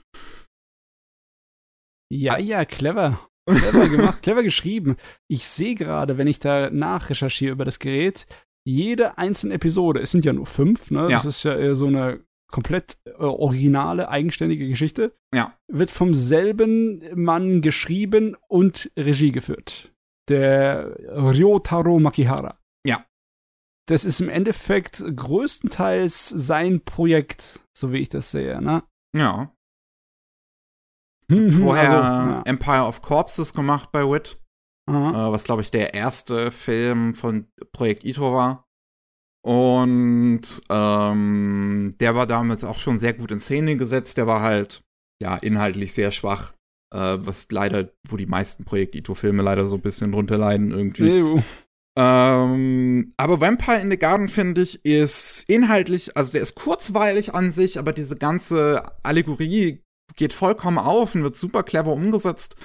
Ja, 2.11 2.37
ja, 2.37 2.63
clever. 2.65 3.19
Clever 3.45 3.89
gemacht, 3.89 4.21
clever 4.21 4.43
geschrieben. 4.43 4.95
Ich 5.27 5.47
sehe 5.47 5.75
gerade, 5.75 6.17
wenn 6.17 6.27
ich 6.27 6.39
da 6.39 6.69
nachrecherchiere 6.69 7.51
über 7.51 7.65
das 7.65 7.79
Gerät, 7.79 8.25
jede 8.65 9.17
einzelne 9.17 9.55
Episode, 9.55 9.99
es 10.01 10.11
sind 10.11 10.25
ja 10.25 10.33
nur 10.33 10.45
fünf, 10.45 10.91
ne? 10.91 11.01
Ja. 11.03 11.17
Das 11.17 11.25
ist 11.25 11.43
ja 11.43 11.75
so 11.75 11.87
eine 11.87 12.21
komplett 12.53 12.97
äh, 13.05 13.11
originale, 13.23 14.09
eigenständige 14.09 14.67
Geschichte. 14.67 15.15
Ja. 15.33 15.57
Wird 15.67 15.91
vom 15.91 16.13
selben 16.13 17.03
Mann 17.15 17.61
geschrieben 17.61 18.37
und 18.47 18.91
Regie 18.97 19.31
geführt. 19.31 19.91
Der 20.29 20.95
Ryotaro 21.09 21.99
Makihara. 21.99 22.59
Ja. 22.85 23.05
Das 23.87 24.05
ist 24.05 24.21
im 24.21 24.29
Endeffekt 24.29 25.03
größtenteils 25.15 26.29
sein 26.29 26.81
Projekt, 26.81 27.65
so 27.75 27.91
wie 27.91 27.97
ich 27.97 28.09
das 28.09 28.31
sehe, 28.31 28.61
ne? 28.61 28.83
Ja. 29.15 29.51
Mhm, 31.27 31.51
vorher 31.51 31.91
also, 31.91 32.31
ja. 32.31 32.41
Empire 32.45 32.85
of 32.85 33.01
Corpses 33.01 33.53
gemacht 33.53 33.91
bei 33.91 34.03
Wit. 34.03 34.39
Äh, 34.89 34.91
was, 34.91 35.45
glaube 35.45 35.61
ich, 35.61 35.71
der 35.71 35.93
erste 35.93 36.51
Film 36.51 37.15
von 37.15 37.47
Projekt 37.71 38.03
Ito 38.03 38.33
war. 38.33 38.65
Und 39.45 40.41
ähm, 40.69 41.91
der 41.99 42.15
war 42.15 42.27
damals 42.27 42.63
auch 42.63 42.79
schon 42.79 42.97
sehr 42.97 43.13
gut 43.13 43.31
in 43.31 43.39
Szene 43.39 43.77
gesetzt. 43.77 44.17
Der 44.17 44.27
war 44.27 44.41
halt, 44.41 44.83
ja, 45.21 45.35
inhaltlich 45.37 45.93
sehr 45.93 46.11
schwach. 46.11 46.53
Äh, 46.93 47.17
was 47.19 47.47
leider, 47.51 47.89
wo 48.07 48.17
die 48.17 48.25
meisten 48.25 48.65
Projekt 48.65 48.95
Ito-Filme 48.95 49.41
leider 49.41 49.67
so 49.67 49.75
ein 49.75 49.81
bisschen 49.81 50.11
drunter 50.11 50.37
leiden 50.37 50.71
irgendwie. 50.71 51.41
Ähm, 51.95 53.13
aber 53.17 53.39
Vampire 53.39 53.79
in 53.79 53.91
the 53.91 53.97
Garden, 53.97 54.27
finde 54.27 54.61
ich, 54.61 54.83
ist 54.83 55.45
inhaltlich, 55.47 56.17
also 56.17 56.31
der 56.31 56.41
ist 56.41 56.55
kurzweilig 56.55 57.35
an 57.35 57.51
sich, 57.51 57.77
aber 57.77 57.93
diese 57.93 58.17
ganze 58.17 58.83
Allegorie 59.03 59.82
geht 60.15 60.33
vollkommen 60.33 60.77
auf 60.77 61.15
und 61.15 61.23
wird 61.23 61.35
super 61.35 61.63
clever 61.63 61.93
umgesetzt. 61.93 62.55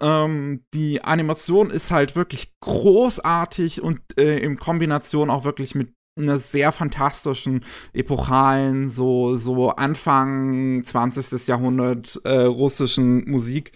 Ähm, 0.00 0.64
die 0.74 1.02
Animation 1.02 1.70
ist 1.70 1.90
halt 1.90 2.16
wirklich 2.16 2.52
großartig 2.60 3.82
und 3.82 4.00
äh, 4.18 4.38
in 4.38 4.58
Kombination 4.58 5.30
auch 5.30 5.44
wirklich 5.44 5.74
mit 5.74 5.94
einer 6.18 6.38
sehr 6.38 6.72
fantastischen, 6.72 7.64
epochalen, 7.92 8.90
so, 8.90 9.36
so 9.36 9.70
Anfang 9.70 10.82
20. 10.82 11.46
Jahrhundert 11.46 12.20
äh, 12.24 12.40
russischen 12.40 13.28
Musik. 13.30 13.72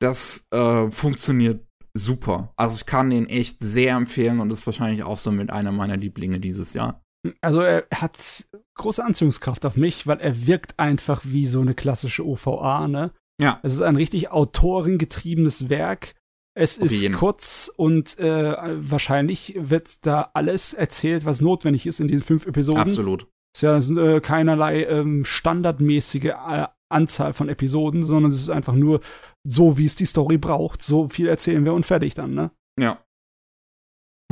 Das 0.00 0.46
äh, 0.50 0.90
funktioniert 0.90 1.64
super. 1.94 2.52
Also 2.56 2.76
ich 2.76 2.86
kann 2.86 3.10
den 3.10 3.28
echt 3.28 3.60
sehr 3.60 3.96
empfehlen 3.96 4.40
und 4.40 4.52
ist 4.52 4.66
wahrscheinlich 4.66 5.04
auch 5.04 5.18
so 5.18 5.30
mit 5.30 5.50
einer 5.50 5.72
meiner 5.72 5.96
Lieblinge 5.96 6.40
dieses 6.40 6.74
Jahr. 6.74 7.02
Also 7.40 7.60
er 7.60 7.86
hat 7.92 8.46
große 8.74 9.04
Anziehungskraft 9.04 9.64
auf 9.66 9.76
mich, 9.76 10.06
weil 10.06 10.20
er 10.20 10.46
wirkt 10.46 10.78
einfach 10.78 11.22
wie 11.24 11.46
so 11.46 11.60
eine 11.60 11.74
klassische 11.74 12.26
OVA, 12.26 12.88
ne? 12.88 13.12
Ja. 13.40 13.60
Es 13.62 13.74
ist 13.74 13.82
ein 13.82 13.96
richtig 13.96 14.30
autorengetriebenes 14.30 15.68
Werk. 15.68 16.14
Es 16.54 16.78
auf 16.78 16.86
ist 16.86 17.02
jeden. 17.02 17.14
kurz 17.14 17.70
und 17.76 18.18
äh, 18.18 18.54
wahrscheinlich 18.90 19.54
wird 19.58 20.06
da 20.06 20.30
alles 20.32 20.72
erzählt, 20.72 21.26
was 21.26 21.42
notwendig 21.42 21.86
ist 21.86 22.00
in 22.00 22.08
diesen 22.08 22.22
fünf 22.22 22.46
Episoden. 22.46 22.80
Absolut. 22.80 23.26
Es 23.54 23.62
ist 23.62 23.96
ja 23.96 24.16
äh, 24.16 24.20
keinerlei 24.20 24.84
ähm, 24.84 25.24
standardmäßige 25.24 26.24
äh, 26.24 26.66
Anzahl 26.88 27.32
von 27.34 27.48
Episoden, 27.48 28.04
sondern 28.04 28.30
es 28.30 28.40
ist 28.40 28.50
einfach 28.50 28.74
nur 28.74 29.00
so, 29.44 29.76
wie 29.76 29.84
es 29.84 29.96
die 29.96 30.06
Story 30.06 30.38
braucht. 30.38 30.82
So 30.82 31.08
viel 31.08 31.26
erzählen 31.26 31.64
wir 31.64 31.74
und 31.74 31.84
fertig 31.84 32.14
dann, 32.14 32.34
ne? 32.34 32.50
Ja. 32.78 32.98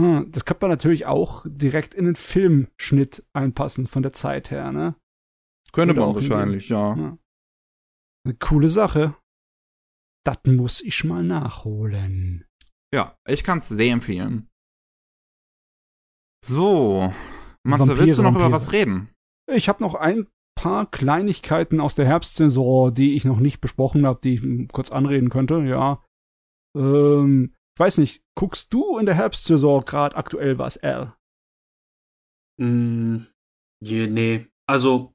Hm, 0.00 0.30
das 0.32 0.44
kann 0.44 0.56
man 0.60 0.70
natürlich 0.70 1.06
auch 1.06 1.44
direkt 1.48 1.94
in 1.94 2.04
den 2.06 2.16
Filmschnitt 2.16 3.24
einpassen 3.32 3.86
von 3.86 4.02
der 4.02 4.12
Zeit 4.12 4.50
her, 4.50 4.72
ne? 4.72 4.96
Könnte 5.72 5.94
Würde 5.94 6.06
man 6.06 6.14
wahrscheinlich, 6.14 6.68
ja. 6.68 6.96
Ja. 6.96 7.18
Eine 8.24 8.34
coole 8.36 8.68
Sache. 8.68 9.16
Das 10.24 10.38
muss 10.44 10.80
ich 10.80 11.04
mal 11.04 11.22
nachholen. 11.22 12.46
Ja, 12.94 13.16
ich 13.28 13.44
kann 13.44 13.58
es 13.58 13.68
sehr 13.68 13.92
empfehlen. 13.92 14.48
So. 16.44 17.12
Matze, 17.64 17.88
Vampire, 17.88 17.98
willst 17.98 18.18
du 18.18 18.22
noch 18.22 18.30
über 18.30 18.40
Vampire. 18.40 18.56
was 18.56 18.72
reden? 18.72 19.10
Ich 19.50 19.68
habe 19.68 19.82
noch 19.82 19.94
ein 19.94 20.26
paar 20.56 20.90
Kleinigkeiten 20.90 21.80
aus 21.80 21.94
der 21.94 22.06
Herbstsaison, 22.06 22.94
die 22.94 23.14
ich 23.16 23.24
noch 23.24 23.38
nicht 23.38 23.60
besprochen 23.60 24.06
habe, 24.06 24.20
die 24.22 24.34
ich 24.34 24.68
kurz 24.68 24.90
anreden 24.90 25.28
könnte, 25.28 25.62
ja. 25.64 26.02
Ähm, 26.76 27.54
ich 27.74 27.80
weiß 27.80 27.98
nicht, 27.98 28.22
guckst 28.36 28.72
du 28.72 28.98
in 28.98 29.06
der 29.06 29.16
Herbstsaison 29.16 29.84
gerade 29.84 30.16
aktuell 30.16 30.58
was, 30.58 30.78
Al? 30.78 31.14
Mm, 32.60 33.26
je, 33.82 34.06
nee. 34.06 34.46
Also, 34.66 35.12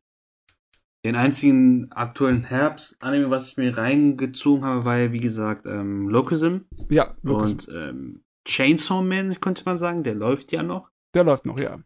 den 1.05 1.15
einzigen 1.15 1.89
aktuellen 1.93 2.43
Herbst-Anime, 2.43 3.29
was 3.29 3.49
ich 3.49 3.57
mir 3.57 3.77
reingezogen 3.77 4.65
habe, 4.65 4.83
war 4.83 4.97
ja, 4.97 5.11
wie 5.13 5.21
gesagt, 5.21 5.65
ähm, 5.65 6.09
Locusm. 6.09 6.57
Ja, 6.89 7.15
wirklich. 7.21 7.67
Und 7.67 7.69
ähm, 7.73 8.23
Chainsaw 8.45 9.01
Man, 9.01 9.39
könnte 9.39 9.63
man 9.65 9.77
sagen, 9.77 10.03
der 10.03 10.15
läuft 10.15 10.51
ja 10.51 10.61
noch. 10.61 10.91
Der 11.15 11.23
läuft 11.23 11.45
noch, 11.45 11.59
ja. 11.59 11.81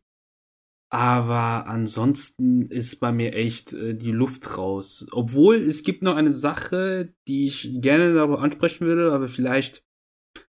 Aber 0.90 1.68
ansonsten 1.68 2.68
ist 2.69 3.00
bei 3.00 3.11
mir 3.11 3.35
echt 3.35 3.74
äh, 3.74 3.93
die 3.95 4.11
Luft 4.11 4.58
raus. 4.58 5.06
Obwohl 5.11 5.56
es 5.56 5.84
gibt 5.84 6.02
noch 6.02 6.16
eine 6.16 6.32
Sache, 6.32 7.14
die 7.27 7.45
ich 7.45 7.69
gerne 7.76 8.14
darüber 8.14 8.42
ansprechen 8.42 8.85
würde, 8.88 9.11
aber 9.11 9.27
vielleicht 9.27 9.84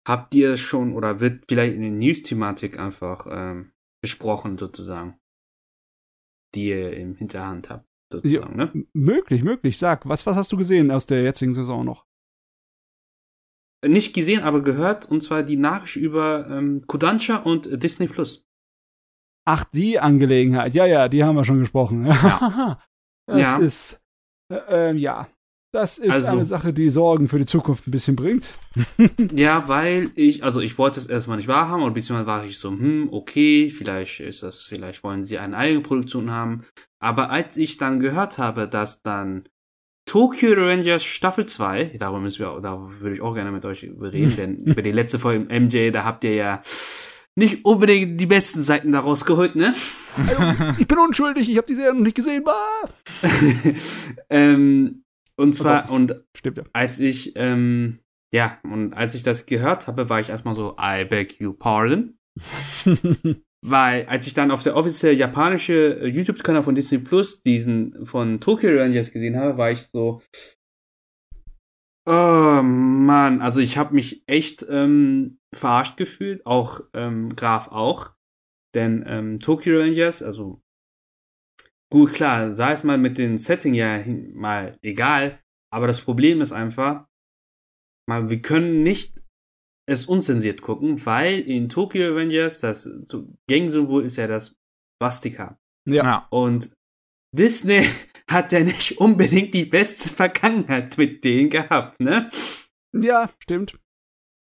habt 0.08 0.34
ihr 0.36 0.58
schon 0.58 0.94
oder 0.94 1.20
wird 1.20 1.46
vielleicht 1.48 1.76
in 1.76 1.82
der 1.82 1.92
News-Thematik 1.92 2.80
einfach 2.80 3.28
ähm, 3.30 3.72
besprochen, 4.02 4.58
sozusagen. 4.58 5.18
Die 6.56 6.70
ihr 6.70 6.94
im 6.98 7.16
Hinterhand 7.16 7.70
habt, 7.70 7.86
sozusagen, 8.12 8.56
ne? 8.56 8.72
M- 8.74 8.88
Möglich, 8.94 9.44
möglich. 9.44 9.78
Sag, 9.78 10.08
was, 10.10 10.26
was 10.26 10.36
hast 10.36 10.52
du 10.52 10.58
gesehen 10.58 10.90
aus 10.90 11.06
der 11.06 11.22
jetzigen 11.24 11.54
Saison 11.54 11.86
noch? 11.86 12.06
Nicht 13.86 14.14
gesehen, 14.14 14.44
aber 14.44 14.62
gehört, 14.62 15.06
und 15.06 15.22
zwar 15.22 15.44
die 15.44 15.56
Nachricht 15.56 15.96
über 15.96 16.48
ähm, 16.50 16.86
Kodansha 16.88 17.38
und 17.38 17.66
äh, 17.68 17.78
Disney 17.78 18.08
Plus. 18.08 18.46
Ach, 19.48 19.64
die 19.64 20.00
Angelegenheit. 20.00 20.74
Ja, 20.74 20.86
ja, 20.86 21.08
die 21.08 21.24
haben 21.24 21.36
wir 21.36 21.46
schon 21.46 21.60
gesprochen. 21.60 22.06
Ja. 23.30 23.36
das 23.38 23.40
Ja. 23.42 23.58
ist, 23.60 24.02
äh, 24.52 24.90
ähm, 24.90 24.98
ja. 24.98 25.30
Das 25.72 26.00
ist 26.00 26.12
Also- 26.12 26.28
eine 26.28 26.46
Sache, 26.46 26.74
die 26.74 26.90
Sorgen 26.90 27.28
für 27.28 27.38
die 27.38 27.46
Zukunft 27.46 27.88
ein 27.88 27.92
bisschen 27.92 28.16
bringt. 28.16 28.58
Ja, 29.36 29.68
weil 29.68 30.10
ich, 30.16 30.44
also 30.44 30.60
ich 30.62 30.78
wollte 30.78 31.00
es 31.00 31.06
erstmal 31.06 31.38
nicht 31.38 31.48
wahrhaben, 31.48 31.84
und 31.84 31.94
beziehungsweise 31.94 32.28
war 32.28 32.46
ich 32.46 32.58
so, 32.58 32.70
hm, 32.72 33.10
okay, 33.12 33.70
vielleicht 33.70 34.20
ist 34.20 34.42
das, 34.44 34.64
vielleicht 34.64 35.04
wollen 35.04 35.24
sie 35.26 35.38
eine 35.38 35.56
eigene 35.56 35.82
Produktion 35.82 36.32
haben. 36.32 36.66
Aber 37.00 37.30
als 37.30 37.56
ich 37.58 37.78
dann 37.78 38.00
gehört 38.00 38.38
habe, 38.40 38.68
dass 38.68 39.02
dann 39.04 39.44
Tokyo 40.06 40.54
Rangers 40.54 41.04
Staffel 41.04 41.46
2, 41.46 41.96
darüber 42.00 42.20
müssen 42.20 42.40
wir, 42.40 42.60
da 42.62 42.80
würde 43.00 43.14
ich 43.16 43.22
auch 43.22 43.36
gerne 43.36 43.52
mit 43.52 43.64
euch 43.66 43.84
reden, 43.84 44.36
denn 44.38 44.56
über 44.66 44.82
die 44.82 44.92
letzte 44.92 45.20
Folge 45.20 45.46
im 45.48 45.66
MJ, 45.66 45.92
da 45.92 46.04
habt 46.04 46.24
ihr 46.24 46.34
ja 46.34 46.62
nicht 47.36 47.64
unbedingt 47.64 48.20
die 48.20 48.26
besten 48.26 48.64
Seiten 48.64 48.92
daraus 48.92 49.24
geholt, 49.24 49.56
ne? 49.56 49.74
Ich 50.80 50.88
bin 50.88 50.98
unschuldig, 50.98 51.48
ich 51.48 51.58
habe 51.58 51.68
die 51.68 51.76
Serie 51.76 51.94
noch 51.94 52.02
nicht 52.02 52.16
gesehen. 52.16 52.44
Bah! 52.44 52.90
ähm, 54.30 55.04
und 55.40 55.54
zwar, 55.54 55.84
doch. 55.84 55.92
und 55.92 56.24
Stimmt 56.38 56.58
ja. 56.58 56.64
als 56.74 57.00
ich, 57.00 57.34
ähm, 57.36 58.00
ja, 58.34 58.60
und 58.64 58.94
als 58.94 59.16
ich 59.16 59.24
das 59.24 59.46
gehört 59.46 59.88
habe, 59.88 60.10
war 60.10 60.20
ich 60.20 60.30
erstmal 60.30 60.56
so, 60.56 60.76
I 60.80 61.06
beg 61.06 61.40
you 61.40 61.54
pardon. 61.54 62.18
Weil, 63.62 64.06
als 64.06 64.26
ich 64.26 64.34
dann 64.34 64.52
auf 64.52 64.64
der 64.64 64.78
offiziell 64.78 65.16
japanische 65.16 66.00
äh, 66.00 66.08
YouTube-Kanal 66.08 66.64
von 66.64 66.76
Disney 66.76 67.00
Plus 67.00 67.44
diesen 67.44 68.06
von 68.06 68.40
Tokyo 68.40 68.70
Rangers 68.70 69.12
gesehen 69.12 69.36
habe, 69.36 69.58
war 69.58 69.72
ich 69.72 69.82
so, 69.82 70.22
oh 72.08 72.62
Mann, 72.64 73.42
also 73.42 73.60
ich 73.60 73.78
habe 73.78 73.96
mich 73.96 74.24
echt 74.28 74.66
ähm, 74.70 75.40
verarscht 75.54 75.98
gefühlt, 75.98 76.46
auch 76.46 76.82
ähm, 76.94 77.36
Graf 77.36 77.68
auch. 77.68 78.12
Denn 78.76 79.04
ähm, 79.08 79.40
Tokyo 79.40 79.80
Rangers, 79.80 80.24
also 80.24 80.62
gut, 81.92 82.14
klar, 82.14 82.52
sei 82.52 82.74
es 82.74 82.84
mal 82.84 82.98
mit 82.98 83.18
dem 83.18 83.38
Setting 83.38 83.74
ja 83.74 83.96
hin, 83.96 84.34
mal 84.34 84.78
egal, 84.82 85.42
aber 85.72 85.88
das 85.88 86.02
Problem 86.02 86.42
ist 86.42 86.52
einfach, 86.52 87.08
mal, 88.08 88.30
wir 88.30 88.42
können 88.42 88.84
nicht 88.84 89.22
es 89.88 90.06
unzensiert 90.06 90.62
gucken, 90.62 91.04
weil 91.06 91.40
in 91.40 91.68
Tokyo 91.68 92.14
Avengers 92.14 92.60
das 92.60 92.90
Gang-Symbol 93.48 94.06
ist 94.06 94.18
ja 94.18 94.28
das 94.28 94.56
Bastika. 95.02 95.60
Ja. 95.88 96.04
Ja. 96.04 96.28
Und 96.30 96.72
Disney 97.36 97.88
hat 98.30 98.52
ja 98.52 98.64
nicht 98.64 99.00
unbedingt 99.00 99.54
die 99.54 99.66
beste 99.66 100.10
Vergangenheit 100.10 100.98
mit 100.98 101.24
denen 101.24 101.50
gehabt, 101.50 102.00
ne? 102.00 102.30
ja, 102.94 103.32
stimmt. 103.40 103.80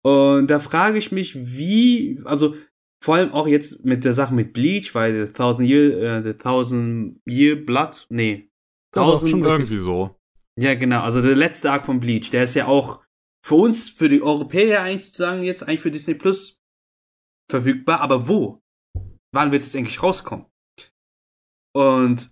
Und 0.03 0.48
da 0.48 0.60
frage 0.60 0.98
ich 0.98 1.11
mich, 1.11 1.35
wie, 1.35 2.19
also 2.26 2.56
vor 3.04 3.16
allem 3.16 3.32
auch 3.32 3.48
jetzt 3.48 3.84
mit 3.84 4.04
der 4.06 4.14
Sache 4.14 4.34
mit 4.34 4.54
Bleach, 4.54 4.94
weil 4.94 5.26
The 5.26 5.34
Thousand 5.34 5.68
Year, 5.68 6.18
äh, 6.20 6.24
The 6.24 6.34
Thousand 6.34 7.20
Year 7.28 7.56
Blood, 7.56 8.06
nee, 8.10 8.50
Thousand, 8.94 9.30
schon. 9.30 9.44
Irgendwie 9.44 9.78
so. 9.78 10.16
ja 10.60 10.76
genau, 10.76 11.02
also 11.02 11.22
der 11.22 11.36
letzte 11.36 11.72
Arc 11.72 11.86
von 11.86 12.00
Bleach, 12.00 12.30
der 12.30 12.44
ist 12.44 12.56
ja 12.56 12.68
auch 12.68 13.04
für 13.44 13.56
uns, 13.56 13.90
für 13.90 14.08
die 14.08 14.22
Europäer 14.22 14.84
eigentlich 14.84 15.14
zu 15.14 15.24
sagen, 15.24 15.44
jetzt 15.44 15.64
eigentlich 15.64 15.82
für 15.82 15.92
Disney 15.92 16.14
Plus 16.14 16.60
verfügbar, 17.50 18.02
aber 18.02 18.28
wo? 18.28 18.62
Wann 19.34 19.52
wird 19.52 19.64
es 19.64 19.76
eigentlich 19.76 20.04
rauskommen? 20.04 20.46
Und 21.74 22.32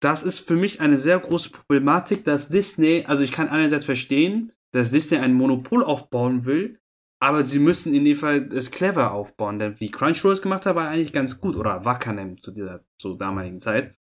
das 0.00 0.22
ist 0.22 0.40
für 0.40 0.56
mich 0.56 0.80
eine 0.80 0.98
sehr 0.98 1.18
große 1.18 1.50
Problematik, 1.50 2.24
dass 2.24 2.48
Disney, 2.48 3.04
also 3.06 3.22
ich 3.22 3.32
kann 3.32 3.48
einerseits 3.48 3.86
verstehen, 3.86 4.52
dass 4.72 4.90
Disney 4.90 5.18
ein 5.18 5.34
Monopol 5.34 5.82
aufbauen 5.82 6.44
will, 6.44 6.78
aber 7.24 7.44
sie 7.44 7.58
müssen 7.58 7.94
in 7.94 8.04
dem 8.04 8.16
Fall 8.16 8.52
es 8.52 8.70
clever 8.70 9.12
aufbauen, 9.12 9.58
denn 9.58 9.78
wie 9.80 9.90
Crunchyroll 9.90 10.34
es 10.34 10.42
gemacht 10.42 10.66
hat, 10.66 10.76
war 10.76 10.88
eigentlich 10.88 11.12
ganz 11.12 11.40
gut, 11.40 11.56
oder 11.56 11.84
Wakanem 11.84 12.40
zu 12.40 12.52
dieser, 12.52 12.84
zur 12.98 13.16
damaligen 13.18 13.60
Zeit, 13.60 13.96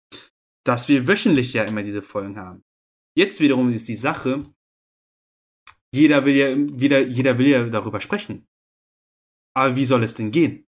dass 0.65 0.89
wir 0.89 1.07
wöchentlich 1.07 1.53
ja 1.53 1.65
immer 1.65 1.83
diese 1.83 2.03
Folgen 2.03 2.37
haben. 2.39 2.63
Jetzt 3.17 3.41
wiederum 3.41 3.71
ist 3.73 3.89
die 3.89 3.97
Sache, 3.97 4.45
jeder 5.93 6.25
will 6.25 6.35
ja, 6.37 6.55
wieder, 6.57 7.01
jeder 7.01 7.39
will 7.39 7.47
ja 7.49 7.65
darüber 7.69 8.01
sprechen. 8.01 8.47
Aber 9.57 9.75
wie 9.77 9.85
soll 9.85 10.03
es 10.05 10.15
denn 10.15 10.31
gehen? 10.31 10.67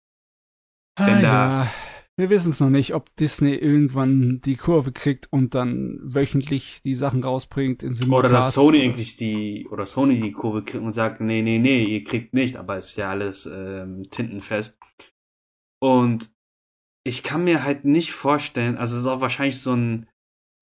Denn 1.00 1.18
Ah, 1.18 1.22
da- 1.22 1.64
ja. 1.64 1.74
Wir 2.18 2.30
wissen 2.30 2.52
es 2.52 2.61
noch 2.61 2.69
nicht, 2.69 2.94
ob 2.94 3.14
Disney 3.18 3.56
irgendwann 3.56 4.40
die 4.40 4.56
Kurve 4.56 4.94
kriegt 4.94 5.32
und 5.34 5.53
dann 5.53 6.00
wöchentlich 6.02 6.82
die 6.82 6.95
Sachen 6.95 7.24
rausbringt 7.26 7.84
in 7.84 7.90
Oder 7.90 7.95
Simulcast. 7.98 8.34
dass 8.34 8.53
Sony 8.53 8.84
eigentlich 8.84 9.18
die, 9.18 9.68
oder 9.69 9.85
Sony 9.85 10.22
die 10.22 10.32
Kurve 10.32 10.64
kriegt 10.64 10.84
und 10.84 10.94
sagt, 10.94 11.19
nee, 11.19 11.42
nee, 11.42 11.60
nee, 11.60 11.84
ihr 11.84 12.06
kriegt 12.06 12.34
nicht, 12.34 12.56
aber 12.56 12.77
ist 12.77 12.95
ja 12.95 13.10
alles 13.10 13.45
ähm, 13.45 14.10
tintenfest. 14.10 14.80
Und 15.82 16.34
ich 17.06 17.22
kann 17.22 17.44
mir 17.44 17.66
halt 17.66 17.84
nicht 17.84 18.14
vorstellen, 18.14 18.77
also 18.77 18.95
es 18.95 19.02
ist 19.02 19.08
auch 19.08 19.19
wahrscheinlich 19.19 19.60
so 19.60 19.74
ein 19.74 20.08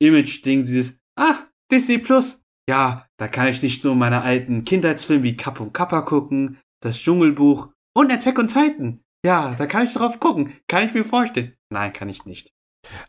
Image-Ding, 0.01 0.63
dieses, 0.63 0.99
ah, 1.15 1.47
Disney 1.71 1.99
Plus. 1.99 2.41
Ja, 2.67 3.07
da 3.17 3.27
kann 3.27 3.47
ich 3.47 3.61
nicht 3.61 3.83
nur 3.83 3.93
meine 3.93 4.23
alten 4.23 4.65
Kindheitsfilme 4.65 5.23
wie 5.23 5.37
Kapp 5.37 5.59
und 5.59 5.73
Kappa 5.73 6.01
gucken, 6.01 6.57
das 6.81 6.97
Dschungelbuch 6.97 7.69
und 7.95 8.11
Attack 8.11 8.39
on 8.39 8.47
Titan. 8.47 9.02
Ja, 9.25 9.55
da 9.57 9.65
kann 9.65 9.85
ich 9.85 9.93
drauf 9.93 10.19
gucken. 10.19 10.57
Kann 10.67 10.83
ich 10.85 10.93
mir 10.93 11.05
vorstellen. 11.05 11.53
Nein, 11.69 11.93
kann 11.93 12.09
ich 12.09 12.25
nicht. 12.25 12.51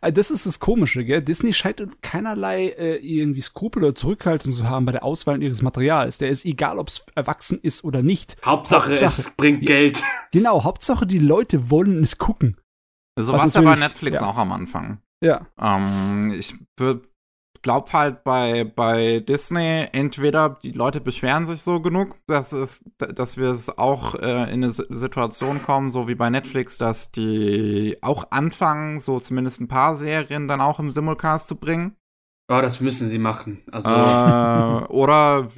Äh, 0.00 0.12
Das 0.12 0.30
ist 0.30 0.46
das 0.46 0.60
Komische, 0.60 1.04
gell? 1.04 1.20
Disney 1.22 1.52
scheint 1.52 1.82
keinerlei 2.02 2.68
äh, 2.68 2.96
irgendwie 2.96 3.40
Skrupel 3.40 3.82
oder 3.82 3.94
Zurückhaltung 3.94 4.52
zu 4.52 4.68
haben 4.68 4.86
bei 4.86 4.92
der 4.92 5.02
Auswahl 5.04 5.42
ihres 5.42 5.62
Materials. 5.62 6.18
Der 6.18 6.30
ist 6.30 6.44
egal, 6.44 6.78
ob 6.78 6.88
es 6.88 7.04
erwachsen 7.16 7.58
ist 7.60 7.82
oder 7.84 8.02
nicht. 8.02 8.36
Hauptsache, 8.44 8.90
Hauptsache. 8.90 9.20
es 9.22 9.30
bringt 9.36 9.62
Ja. 9.62 9.66
Geld. 9.66 10.02
Genau, 10.32 10.64
Hauptsache 10.64 11.06
die 11.06 11.18
Leute 11.20 11.70
wollen 11.70 12.02
es 12.02 12.18
gucken. 12.18 12.56
So 13.16 13.32
Was 13.32 13.40
war 13.40 13.46
es 13.48 13.54
ja 13.54 13.60
bei 13.62 13.76
Netflix 13.76 14.20
ja. 14.20 14.26
auch 14.28 14.36
am 14.36 14.50
Anfang. 14.52 14.98
Ja. 15.22 15.46
Ähm, 15.60 16.32
ich 16.36 16.54
glaube 17.64 17.92
halt 17.92 18.22
bei, 18.24 18.62
bei 18.62 19.18
Disney, 19.18 19.86
entweder 19.90 20.58
die 20.62 20.72
Leute 20.72 21.00
beschweren 21.00 21.46
sich 21.46 21.62
so 21.62 21.80
genug, 21.80 22.14
dass, 22.26 22.52
es, 22.52 22.84
dass 22.98 23.36
wir 23.36 23.48
es 23.50 23.76
auch 23.78 24.14
äh, 24.14 24.42
in 24.52 24.62
eine 24.62 24.70
Si- 24.70 24.84
Situation 24.90 25.62
kommen, 25.62 25.90
so 25.90 26.06
wie 26.06 26.14
bei 26.14 26.28
Netflix, 26.30 26.78
dass 26.78 27.10
die 27.10 27.96
auch 28.02 28.30
anfangen, 28.30 29.00
so 29.00 29.18
zumindest 29.18 29.60
ein 29.60 29.68
paar 29.68 29.96
Serien 29.96 30.46
dann 30.46 30.60
auch 30.60 30.78
im 30.78 30.92
Simulcast 30.92 31.48
zu 31.48 31.56
bringen. 31.56 31.96
Oh, 32.48 32.60
das 32.60 32.80
müssen 32.80 33.08
sie 33.08 33.18
machen. 33.18 33.62
Also, 33.72 33.88
Äh, 33.88 34.84
oder, 34.92 35.48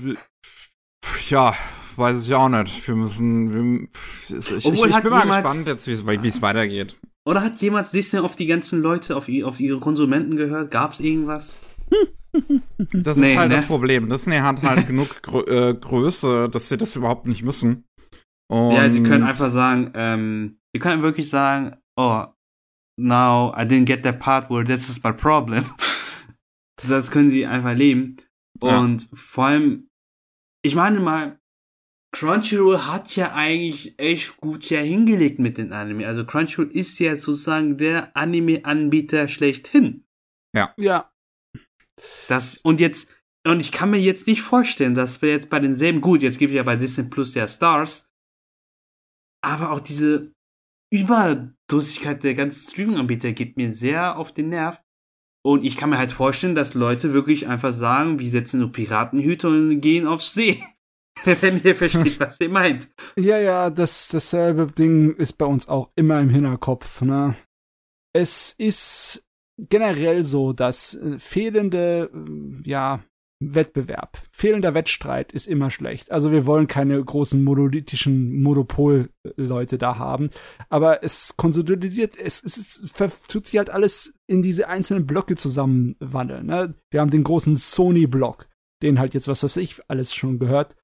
ja, 1.29 1.55
weiß 1.97 2.23
ich 2.25 2.35
auch 2.35 2.49
nicht. 2.49 2.87
Wir 2.87 2.95
müssen, 2.95 3.53
wir, 3.53 3.89
ich, 4.29 4.53
ich, 4.53 4.65
ich 4.65 5.01
bin 5.01 5.11
mal 5.11 5.27
gespannt 5.27 5.67
jetzt, 5.67 5.87
wie 5.89 5.93
es 5.93 6.03
es 6.03 6.43
weitergeht. 6.43 6.97
oder 7.27 7.43
hat 7.43 7.57
jemals 7.57 7.91
Disney 7.91 8.21
auf 8.21 8.37
die 8.37 8.47
ganzen 8.47 8.81
Leute, 8.81 9.17
auf, 9.17 9.27
auf 9.45 9.59
ihre 9.59 9.81
Konsumenten 9.81 10.37
gehört? 10.37 10.71
Gab's 10.71 11.01
irgendwas? 11.01 11.55
Das 12.93 13.17
Nee, 13.17 13.33
ist 13.33 13.39
halt 13.39 13.49
ne? 13.49 13.57
das 13.57 13.67
Problem. 13.67 14.11
Disney 14.11 14.37
hat 14.37 14.63
halt 14.63 14.87
genug 14.89 15.23
Grö 15.23 15.41
äh, 15.41 15.75
Größe, 15.75 16.51
dass 16.51 16.69
sie 16.69 16.77
das 16.77 16.95
überhaupt 16.95 17.27
nicht 17.27 17.43
müssen. 17.43 17.87
Und 18.49 18.73
Ja, 18.73 18.93
sie 18.93 19.03
können 19.03 19.25
einfach 19.25 19.51
sagen, 19.51 19.91
ähm, 19.95 20.59
sie 20.75 20.79
können 20.79 21.03
wirklich 21.03 21.31
sagen, 21.31 21.77
oh, 21.97 22.25
now 22.99 23.53
I 23.57 23.63
didn't 23.63 23.87
get 23.87 24.03
that 24.03 24.19
part 24.19 24.51
where 24.51 24.65
this 24.65 24.91
is 24.91 25.03
my 25.03 25.13
problem. 25.13 25.65
das 26.87 27.11
können 27.11 27.31
sie 27.31 27.47
einfach 27.47 27.75
leben. 27.75 28.17
Ja. 28.63 28.81
Und 28.81 29.09
vor 29.15 29.47
allem, 29.47 29.89
ich 30.63 30.75
meine 30.75 31.01
mal, 31.01 31.39
Crunchyroll 32.15 32.81
hat 32.87 33.15
ja 33.17 33.35
eigentlich 33.35 33.99
echt 33.99 34.37
gut 34.39 34.71
ja 34.71 34.81
hingelegt 34.81 35.39
mit 35.39 35.59
den 35.59 35.73
Anime. 35.73 36.07
Also 36.07 36.25
Crunchyroll 36.25 36.71
ist 36.71 36.99
ja 36.99 37.17
sozusagen 37.17 37.77
der 37.77 38.17
Anime-Anbieter 38.17 39.29
schlechthin. 39.29 40.05
Ja. 40.55 40.75
Das, 42.29 42.61
und 42.63 42.81
jetzt, 42.81 43.09
und 43.47 43.61
ich 43.61 43.73
kann 43.73 43.91
mir 43.91 44.01
jetzt 44.01 44.27
nicht 44.27 44.43
vorstellen, 44.43 44.95
dass 44.95 45.23
wir 45.23 45.31
jetzt 45.31 45.51
bei 45.51 45.61
denselben, 45.61 46.01
gut, 46.01 46.23
jetzt 46.23 46.39
gibt 46.39 46.51
es 46.51 46.57
ja 46.57 46.63
bei 46.63 46.77
Disney 46.77 47.05
Plus 47.05 47.35
ja 47.35 47.49
Stars, 47.49 48.11
aber 49.43 49.71
auch 49.71 49.81
diese 49.81 50.33
Überdossigkeit 50.93 52.23
der 52.23 52.35
ganzen 52.35 52.71
Streaming-Anbieter 52.71 53.33
geht 53.33 53.57
mir 53.57 53.73
sehr 53.73 54.17
auf 54.17 54.33
den 54.33 54.51
Nerv. 54.51 54.83
Und 55.45 55.65
ich 55.65 55.77
kann 55.77 55.91
mir 55.91 55.99
halt 55.99 56.13
vorstellen, 56.13 56.57
dass 56.57 56.75
Leute 56.75 57.13
wirklich 57.13 57.47
einfach 57.47 57.73
sagen, 57.73 58.19
wir 58.19 58.31
setzen 58.31 58.61
nur 58.61 58.73
Piratenhüte 58.73 59.49
und 59.49 59.81
gehen 59.81 60.07
aufs 60.07 60.35
See. 60.35 60.61
Wenn 61.25 61.63
ihr 61.63 61.77
versteht, 61.77 62.19
was 62.21 62.41
ihr 62.41 62.49
meint. 62.49 62.89
Ja, 63.19 63.39
ja, 63.39 63.71
das, 63.71 64.09
dasselbe 64.09 64.67
Ding 64.67 65.15
ist 65.15 65.35
bei 65.35 65.47
uns 65.47 65.69
auch 65.69 65.91
immer 65.95 66.21
im 66.21 66.31
Hinterkopf. 66.31 67.01
Ne? 67.03 67.37
Es 68.13 68.55
ist 68.59 69.26
generell 69.59 70.23
so, 70.23 70.53
dass 70.53 70.95
äh, 70.95 71.19
fehlende, 71.19 72.11
äh, 72.13 72.69
ja, 72.69 73.03
Wettbewerb, 73.39 74.17
fehlender 74.33 74.73
Wettstreit 74.73 75.31
ist 75.31 75.47
immer 75.47 75.71
schlecht. 75.71 76.11
Also 76.11 76.33
wir 76.33 76.47
wollen 76.47 76.69
keine 76.69 77.05
großen 77.05 77.45
monolithischen 77.45 78.41
Monopolleute 78.41 79.77
da 79.77 79.99
haben, 79.99 80.31
aber 80.71 81.05
es 81.05 81.37
konsolidiert, 81.37 82.17
es, 82.19 82.43
es 82.43 82.83
ver- 82.91 83.13
tut 83.29 83.45
sich 83.45 83.59
halt 83.59 83.69
alles 83.69 84.15
in 84.27 84.41
diese 84.41 84.69
einzelnen 84.69 85.07
Blöcke 85.07 85.37
zusammenwandeln. 85.37 86.47
Ne? 86.47 86.75
Wir 86.91 87.03
haben 87.03 87.11
den 87.11 87.25
großen 87.25 87.55
Sony-Block, 87.55 88.49
den 88.83 88.99
halt 88.99 89.13
jetzt, 89.13 89.29
was 89.29 89.43
weiß 89.43 89.59
ich, 89.59 89.81
alles 89.87 90.15
schon 90.15 90.39
gehört. 90.39 90.75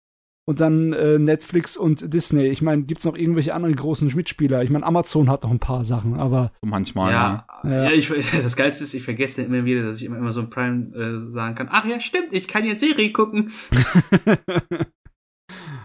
Und 0.52 0.60
dann 0.60 0.92
äh, 0.92 1.18
Netflix 1.18 1.78
und 1.78 2.12
Disney. 2.12 2.44
Ich 2.48 2.60
meine, 2.60 2.82
gibt's 2.82 3.06
noch 3.06 3.16
irgendwelche 3.16 3.54
anderen 3.54 3.74
großen 3.74 4.06
Mitspieler? 4.14 4.62
Ich 4.62 4.68
meine, 4.68 4.84
Amazon 4.84 5.30
hat 5.30 5.44
noch 5.44 5.50
ein 5.50 5.60
paar 5.60 5.82
Sachen, 5.82 6.20
aber 6.20 6.52
manchmal, 6.60 7.10
ja. 7.10 7.46
Ja, 7.64 7.84
Ja. 7.84 7.90
ich, 7.90 8.08
das 8.42 8.54
Geilste 8.54 8.84
ist, 8.84 8.92
ich 8.92 9.02
vergesse 9.02 9.40
immer 9.40 9.64
wieder, 9.64 9.82
dass 9.82 9.96
ich 9.96 10.04
immer, 10.04 10.18
immer 10.18 10.30
so 10.30 10.40
ein 10.40 10.50
Prime 10.50 10.94
äh, 10.94 11.20
sagen 11.30 11.54
kann, 11.54 11.68
ach 11.70 11.86
ja, 11.86 12.00
stimmt, 12.00 12.34
ich 12.34 12.48
kann 12.48 12.66
jetzt 12.66 12.80
Serie 12.80 13.12
gucken. 13.12 13.50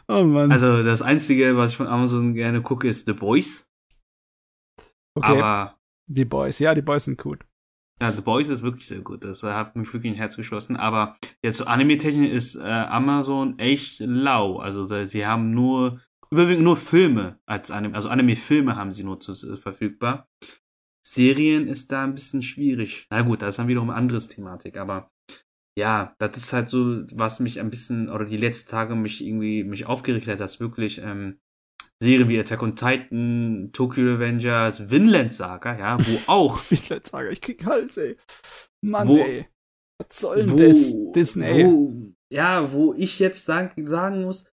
oh 0.09 0.23
Mann. 0.25 0.51
Also 0.51 0.83
das 0.83 1.01
Einzige, 1.01 1.55
was 1.55 1.71
ich 1.71 1.77
von 1.77 1.87
Amazon 1.87 2.33
gerne 2.33 2.61
gucke, 2.61 2.89
ist 2.89 3.05
The 3.05 3.13
Boys. 3.13 3.69
okay, 5.15 5.39
Aber 5.39 5.77
die 6.07 6.25
Boys. 6.25 6.59
Ja, 6.59 6.75
die 6.75 6.81
Boys 6.81 7.05
sind 7.05 7.17
gut. 7.17 7.45
Ja, 7.99 8.11
The 8.11 8.21
Boys 8.21 8.49
ist 8.49 8.61
wirklich 8.61 8.87
sehr 8.87 8.99
gut. 8.99 9.23
Das 9.23 9.41
hat 9.43 9.75
mich 9.75 9.91
wirklich 9.91 10.13
ein 10.13 10.17
Herz 10.17 10.35
geschlossen. 10.35 10.77
Aber 10.77 11.17
jetzt 11.41 11.57
so 11.57 11.65
Anime-Technik 11.65 12.31
ist 12.31 12.55
äh, 12.55 12.61
Amazon 12.61 13.57
echt 13.57 13.99
lau. 13.99 14.57
Also 14.57 14.87
da, 14.87 15.05
sie 15.05 15.25
haben 15.25 15.51
nur, 15.51 15.99
überwiegend 16.29 16.63
nur 16.63 16.77
Filme 16.77 17.39
als 17.45 17.71
Anime, 17.71 17.95
also 17.95 18.09
Anime-Filme 18.09 18.75
haben 18.75 18.91
sie 18.91 19.03
nur 19.03 19.19
zu, 19.19 19.31
äh, 19.31 19.57
verfügbar. 19.57 20.27
Serien 21.05 21.67
ist 21.67 21.91
da 21.91 22.03
ein 22.03 22.13
bisschen 22.13 22.43
schwierig. 22.43 23.07
Na 23.09 23.21
gut, 23.21 23.41
das 23.41 23.49
ist 23.49 23.59
dann 23.59 23.69
wiederum 23.69 23.89
eine 23.89 23.97
andere 23.97 24.19
Thematik, 24.19 24.77
aber 24.77 25.09
ja, 25.77 26.15
das 26.17 26.35
ist 26.37 26.53
halt 26.53 26.69
so, 26.69 27.03
was 27.13 27.39
mich 27.39 27.59
ein 27.59 27.69
bisschen, 27.69 28.09
oder 28.09 28.25
die 28.25 28.37
letzten 28.37 28.71
Tage 28.71 28.95
mich 28.95 29.23
irgendwie, 29.23 29.63
mich 29.63 29.85
aufgeregt 29.85 30.27
hat, 30.27 30.39
dass 30.39 30.59
wirklich, 30.59 30.99
ähm, 31.01 31.39
Serien 32.01 32.29
wie 32.29 32.39
Attack 32.39 32.61
on 32.61 32.75
Titan, 32.75 33.71
Tokyo 33.73 34.03
Revengers, 34.05 34.89
Vinland 34.89 35.33
Saga, 35.33 35.77
ja, 35.77 35.97
wo 35.99 36.19
auch 36.31 36.59
Fiedler 36.59 37.01
Saga, 37.03 37.29
ich 37.29 37.41
krieg 37.41 37.65
Hals, 37.65 37.97
ey. 37.97 38.15
Mann, 38.83 39.07
Wo- 39.07 39.17
ey. 39.17 39.47
Was 39.99 40.19
soll 40.19 40.37
denn 40.37 40.51
wo, 40.51 40.57
das? 40.57 40.93
Disney. 41.13 41.65
Wo, 41.65 42.13
ja, 42.31 42.71
wo 42.71 42.93
ich 42.93 43.17
jetzt 43.17 43.45
sagen, 43.45 43.87
sagen 43.87 44.23
muss, 44.23 44.47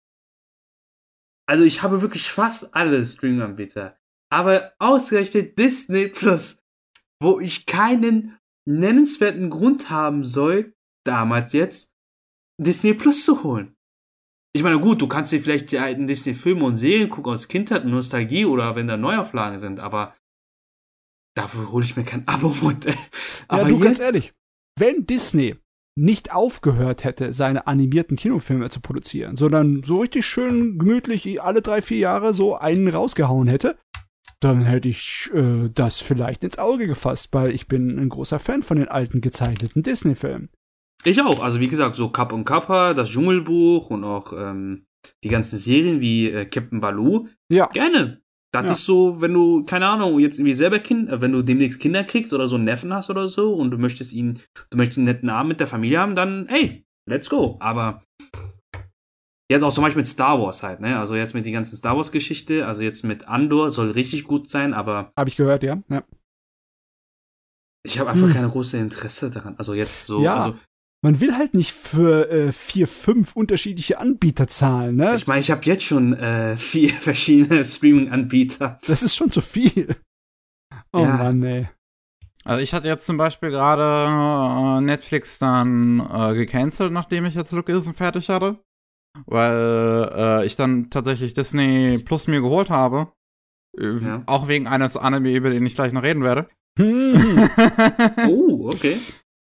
also 1.50 1.64
ich 1.64 1.82
habe 1.82 2.02
wirklich 2.04 2.32
fast 2.32 2.76
alle 2.76 3.06
Streaming-Anbieter, 3.06 3.98
aber 4.32 4.74
ausgerechnet 4.78 5.58
Disney 5.58 6.08
Plus, 6.08 6.60
wo 7.22 7.40
ich 7.40 7.66
keinen 7.66 8.38
nennenswerten 8.70 9.50
Grund 9.50 9.90
haben 9.90 10.26
soll, 10.26 10.76
damals 11.06 11.54
jetzt 11.54 11.92
Disney 12.62 12.94
Plus 12.94 13.26
zu 13.26 13.44
holen. 13.44 13.76
Ich 14.54 14.64
meine, 14.64 14.80
gut, 14.80 15.02
du 15.02 15.08
kannst 15.08 15.32
dir 15.32 15.42
vielleicht 15.42 15.72
die 15.72 15.80
alten 15.80 16.08
Disney-Filme 16.08 16.66
und 16.66 16.76
Serien 16.76 17.10
gucken 17.10 17.32
aus 17.34 17.48
Kindheit 17.48 17.86
und 17.86 17.92
Nostalgie 17.92 18.46
oder 18.46 18.76
wenn 18.76 18.88
da 18.88 18.98
Neuauflagen 18.98 19.60
sind, 19.60 19.80
aber 19.80 20.14
dafür 21.36 21.72
hole 21.72 21.86
ich 21.86 21.96
mir 21.96 22.04
kein 22.04 22.28
Abo-Modell. 22.28 22.94
Ja, 22.94 23.00
Aber 23.48 23.70
du, 23.70 23.80
ganz 23.80 24.00
jetzt, 24.00 24.06
ehrlich. 24.06 24.34
Wenn 24.78 25.06
Disney 25.06 25.56
nicht 25.98 26.34
aufgehört 26.34 27.04
hätte, 27.04 27.34
seine 27.34 27.68
animierten 27.68 28.18
Kinofilme 28.18 28.70
zu 28.70 28.82
produzieren, 28.82 29.36
sondern 29.36 29.84
so 29.84 30.00
richtig 30.00 30.26
schön 30.26 30.78
gemütlich 30.78 31.42
alle 31.42 31.62
drei, 31.62 31.82
vier 31.82 31.98
Jahre 31.98 32.34
so 32.34 32.56
einen 32.56 32.88
rausgehauen 32.88 33.48
hätte, 33.48 33.78
dann 34.40 34.64
hätte 34.64 34.90
ich 34.90 35.30
äh, 35.34 35.70
das 35.74 36.02
vielleicht 36.02 36.44
ins 36.44 36.58
Auge 36.58 36.88
gefasst, 36.88 37.30
weil 37.32 37.52
ich 37.52 37.68
bin 37.68 38.00
ein 38.00 38.10
großer 38.10 38.40
Fan 38.40 38.64
von 38.64 38.78
den 38.78 38.88
alten 38.88 39.22
gezeichneten 39.22 39.84
Disney-Filmen. 39.84 40.50
Ich 41.04 41.22
auch. 41.22 41.42
Also 41.42 41.60
wie 41.60 41.68
gesagt, 41.68 41.96
so 41.96 42.10
Kapp 42.10 42.32
und 42.34 42.46
Kappa, 42.46 42.94
das 42.94 43.10
Dschungelbuch 43.10 43.90
und 43.90 44.04
auch 44.04 44.34
ähm, 44.34 44.86
die 45.24 45.30
ganzen 45.30 45.58
Serien 45.58 46.00
wie 46.00 46.30
äh, 46.30 46.46
Captain 46.46 46.80
Baloo. 46.80 47.28
Ja, 47.52 47.68
Gerne. 47.68 48.22
Das 48.54 48.66
Ja. 48.66 48.72
ist 48.74 48.84
so, 48.86 49.22
wenn 49.22 49.34
du, 49.34 49.64
keine 49.64 49.88
Ahnung, 49.88 50.20
jetzt 50.20 50.38
irgendwie 50.38 50.54
selber 50.54 50.80
Kind, 50.80 51.10
äh, 51.10 51.22
wenn 51.22 51.32
du 51.32 51.42
demnächst 51.42 51.80
Kinder 51.80 52.04
kriegst 52.04 52.34
oder 52.34 52.48
so 52.50 52.56
einen 52.56 52.66
Neffen 52.66 52.94
hast 52.94 53.10
oder 53.10 53.30
so 53.30 53.54
und 53.56 53.72
du 53.72 53.78
möchtest 53.78 54.12
ihn, 54.14 54.40
du 54.70 54.78
möchtest 54.78 54.98
einen 54.98 55.06
netten 55.06 55.30
Abend 55.30 55.48
mit 55.50 55.60
der 55.62 55.68
Familie 55.68 56.00
haben, 56.00 56.16
dann, 56.16 56.48
hey, 56.50 56.86
let's 57.10 57.30
go. 57.30 57.56
Aber 57.62 58.04
jetzt 59.50 59.64
auch 59.64 59.72
zum 59.74 59.84
Beispiel 59.86 60.02
mit 60.02 60.08
Star 60.08 60.40
Wars 60.42 60.64
halt, 60.64 60.82
ne? 60.82 61.00
Also 61.00 61.16
jetzt 61.16 61.34
mit 61.34 61.46
die 61.46 61.52
ganzen 61.54 61.78
Star 61.78 61.96
Wars 61.96 62.12
Geschichte, 62.12 62.68
also 62.68 62.82
jetzt 62.82 63.04
mit 63.06 63.28
Andor 63.28 63.72
soll 63.72 63.92
richtig 63.92 64.26
gut 64.26 64.50
sein, 64.50 64.74
aber 64.74 65.14
habe 65.18 65.30
ich 65.30 65.38
gehört, 65.38 65.64
ja. 65.64 65.82
ja. 65.90 66.04
ich 67.84 68.00
habe 68.00 68.10
einfach 68.10 68.28
Hm. 68.28 68.34
keine 68.34 68.50
große 68.50 68.78
Interesse 68.78 69.32
daran. 69.32 69.56
Also 69.58 69.74
jetzt 69.74 70.06
so, 70.06 70.22
Ja. 70.22 70.36
also 70.44 70.56
Man 71.04 71.20
will 71.20 71.36
halt 71.36 71.56
nicht 71.56 71.72
für 71.72 72.30
äh, 72.30 72.52
vier, 72.54 72.88
fünf 72.88 73.36
unterschiedliche 73.36 74.00
Anbieter 74.00 74.48
zahlen, 74.48 74.98
ne? 74.98 75.16
Ich 75.16 75.26
meine, 75.26 75.42
ich 75.42 75.50
habe 75.50 75.66
jetzt 75.66 75.84
schon 75.84 76.14
äh, 76.14 76.58
vier 76.58 76.94
verschiedene 76.94 77.66
Streaming-Anbieter. 77.66 78.80
Das 78.86 79.02
ist 79.02 79.16
schon 79.16 79.32
zu 79.32 79.42
viel. 79.42 79.96
Oh 80.94 81.00
Ja. 81.00 81.18
Mann, 81.18 81.42
ey. 81.44 81.70
Also 82.44 82.62
ich 82.64 82.74
hatte 82.74 82.88
jetzt 82.88 83.06
zum 83.06 83.18
Beispiel 83.18 83.50
gerade 83.50 84.78
äh, 84.78 84.82
Netflix 84.82 85.40
dann 85.40 86.00
äh, 86.00 86.34
gecancelt, 86.36 86.92
nachdem 86.92 87.26
ich 87.26 87.36
jetzt 87.36 87.52
Look 87.52 87.70
Ilsen 87.70 87.94
fertig 87.94 88.30
hatte. 88.30 88.60
Weil 89.26 90.10
äh, 90.16 90.46
ich 90.46 90.56
dann 90.56 90.90
tatsächlich 90.90 91.34
Disney 91.34 91.98
Plus 92.04 92.28
mir 92.28 92.42
geholt 92.42 92.70
habe. 92.70 93.12
Äh, 93.78 93.98
Ja. 93.98 94.24
Auch 94.28 94.48
wegen 94.48 94.68
eines 94.68 94.98
Anime, 94.98 95.34
über 95.36 95.50
den 95.50 95.66
ich 95.66 95.76
gleich 95.76 95.94
noch 95.94 96.04
reden 96.04 96.24
werde. 96.24 96.46
Hm. 96.80 97.50
Oh, 98.28 98.70
okay. 98.74 98.98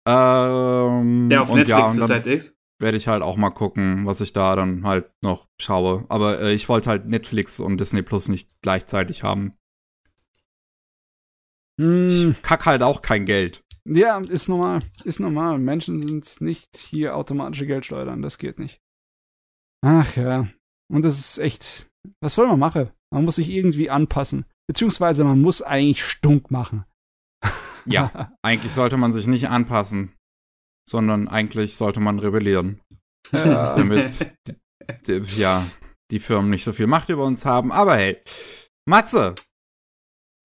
Ähm, 0.07 1.29
Der 1.29 1.43
auf 1.43 1.49
Netflix 1.49 1.69
ja, 1.69 1.79
und 1.79 1.87
dann 1.87 1.97
zurzeit 1.97 2.27
ist. 2.27 2.57
werde 2.79 2.97
ich 2.97 3.09
halt 3.09 3.23
auch 3.23 3.37
mal 3.37 3.51
gucken, 3.51 4.07
was 4.07 4.21
ich 4.21 4.33
da 4.33 4.57
dann 4.57 4.85
halt 4.87 5.11
noch 5.23 5.49
schaue. 5.61 6.05
Aber 6.09 6.41
äh, 6.41 6.53
ich 6.53 6.69
wollte 6.69 6.91
halt 6.91 7.07
Netflix 7.07 7.61
und 7.61 7.79
Disney 7.79 8.03
Plus 8.03 8.29
nicht 8.29 8.51
gleichzeitig 8.63 9.23
haben. 9.23 9.55
Hm. 11.81 12.07
Ich 12.07 12.43
kack 12.43 12.67
halt 12.67 12.83
auch 12.83 13.03
kein 13.03 13.25
Geld. 13.25 13.65
Ja, 13.87 14.19
ist 14.19 14.49
normal. 14.49 14.81
Ist 15.05 15.21
normal. 15.21 15.59
Menschen 15.59 16.01
sind 16.01 16.41
nicht 16.41 16.77
hier 16.77 17.17
automatische 17.17 17.67
Geldschleudern. 17.67 18.23
Das 18.23 18.39
geht 18.39 18.59
nicht. 18.59 18.81
Ach 19.83 20.17
ja. 20.17 20.49
Und 20.91 21.03
das 21.03 21.19
ist 21.19 21.39
echt. 21.39 21.87
Was 22.21 22.35
soll 22.35 22.47
man 22.47 22.59
machen? 22.59 22.91
Man 23.11 23.25
muss 23.25 23.37
sich 23.37 23.51
irgendwie 23.51 23.91
anpassen. 23.91 24.47
Beziehungsweise 24.67 25.25
man 25.25 25.41
muss 25.41 25.63
eigentlich 25.63 26.05
stunk 26.05 26.51
machen. 26.51 26.85
Ja, 27.87 28.33
eigentlich 28.43 28.73
sollte 28.73 28.97
man 28.97 29.13
sich 29.13 29.27
nicht 29.27 29.49
anpassen, 29.49 30.13
sondern 30.89 31.29
eigentlich 31.29 31.77
sollte 31.77 32.01
man 32.01 32.19
rebellieren, 32.19 32.81
ja. 33.33 33.77
damit 33.77 34.19
d- 34.49 35.21
d- 35.21 35.23
ja 35.37 35.65
die 36.11 36.21
Firmen 36.21 36.51
nicht 36.51 36.65
so 36.65 36.73
viel 36.73 36.87
Macht 36.87 37.09
über 37.09 37.25
uns 37.25 37.45
haben. 37.45 37.73
Aber 37.73 37.97
hey, 37.97 38.21
Matze, 38.87 39.35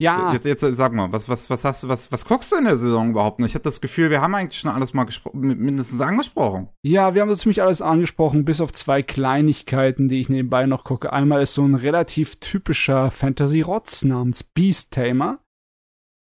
ja. 0.01 0.31
jetzt, 0.31 0.45
jetzt 0.45 0.61
sag 0.61 0.93
mal, 0.93 1.11
was, 1.11 1.27
was, 1.27 1.49
was 1.49 1.65
hast 1.65 1.83
du, 1.83 1.89
was, 1.89 2.09
was 2.11 2.23
guckst 2.23 2.51
du 2.51 2.55
in 2.55 2.63
der 2.63 2.77
Saison 2.77 3.09
überhaupt 3.09 3.39
noch? 3.39 3.45
Ich 3.47 3.53
habe 3.55 3.63
das 3.63 3.81
Gefühl, 3.81 4.09
wir 4.09 4.21
haben 4.21 4.33
eigentlich 4.33 4.59
schon 4.59 4.71
alles 4.71 4.93
mal 4.93 5.05
mindestens 5.33 5.99
angesprochen. 5.99 6.69
Ja, 6.85 7.13
wir 7.13 7.21
haben 7.21 7.29
so 7.29 7.35
ziemlich 7.35 7.61
alles 7.61 7.81
angesprochen, 7.81 8.45
bis 8.45 8.61
auf 8.61 8.71
zwei 8.71 9.03
Kleinigkeiten, 9.03 10.07
die 10.07 10.21
ich 10.21 10.29
nebenbei 10.29 10.65
noch 10.65 10.85
gucke. 10.85 11.11
Einmal 11.11 11.41
ist 11.41 11.53
so 11.53 11.65
ein 11.65 11.75
relativ 11.75 12.37
typischer 12.37 13.11
Fantasy-Rotz 13.11 14.05
namens 14.05 14.45
Beast 14.45 14.91
Tamer. 14.93 15.39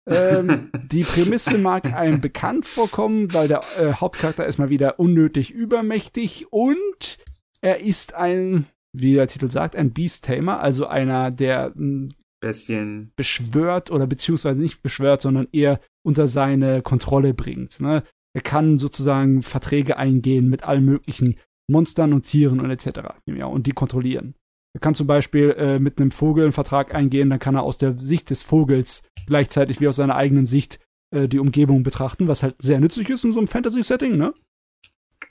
Ähm, 0.07 0.71
die 0.93 1.03
Prämisse 1.03 1.59
mag 1.59 1.93
einem 1.93 2.21
bekannt 2.21 2.65
vorkommen, 2.65 3.33
weil 3.33 3.49
der 3.49 3.63
äh, 3.79 3.93
Hauptcharakter 3.93 4.47
ist 4.47 4.59
mal 4.59 4.71
wieder 4.71 4.99
unnötig 4.99 5.51
übermächtig 5.51 6.47
und 6.51 7.19
er 7.61 7.81
ist 7.81 8.15
ein, 8.15 8.67
wie 8.93 9.15
der 9.15 9.27
Titel 9.27 9.51
sagt, 9.51 9.77
ein 9.77 9.93
Beast-Tamer, 9.93 10.61
also 10.61 10.87
einer, 10.87 11.31
der 11.31 11.73
mh, 11.75 12.11
Bestien. 12.41 13.13
beschwört 13.17 13.91
oder 13.91 14.07
beziehungsweise 14.07 14.61
nicht 14.61 14.83
beschwört, 14.83 15.23
sondern 15.23 15.49
eher 15.53 15.81
unter 16.03 16.29
seine 16.29 16.83
Kontrolle 16.83 17.33
bringt. 17.33 17.81
Ne? 17.81 18.03
Er 18.35 18.43
kann 18.43 18.77
sozusagen 18.77 19.43
Verträge 19.43 19.97
eingehen 19.97 20.49
mit 20.49 20.65
allen 20.65 20.85
möglichen 20.85 21.37
Monstern 21.67 22.13
und 22.13 22.23
Tieren 22.23 22.61
und 22.61 22.71
etc. 22.71 23.01
Ja, 23.27 23.47
und 23.47 23.67
die 23.67 23.73
kontrollieren. 23.73 24.35
Er 24.75 24.81
kann 24.81 24.95
zum 24.95 25.07
Beispiel 25.07 25.51
äh, 25.57 25.79
mit 25.79 26.01
einem 26.01 26.11
Vogel 26.11 26.45
einen 26.45 26.53
Vertrag 26.53 26.95
eingehen, 26.95 27.31
dann 27.31 27.39
kann 27.39 27.55
er 27.55 27.63
aus 27.63 27.79
der 27.79 27.99
Sicht 27.99 28.31
des 28.31 28.43
Vogels 28.43 29.05
gleichzeitig 29.27 29.81
wie 29.81 29.89
aus 29.89 29.97
seiner 29.97 30.17
eigenen 30.17 30.47
Sicht 30.47 30.81
äh, 31.15 31.29
die 31.29 31.39
Umgebung 31.39 31.85
betrachten, 31.85 32.27
was 32.27 32.43
halt 32.43 32.57
sehr 32.59 32.81
nützlich 32.81 33.09
ist 33.09 33.25
in 33.25 33.33
so 33.33 33.39
einem 33.39 33.47
Fantasy-Setting, 33.47 34.17
ne? 34.17 34.35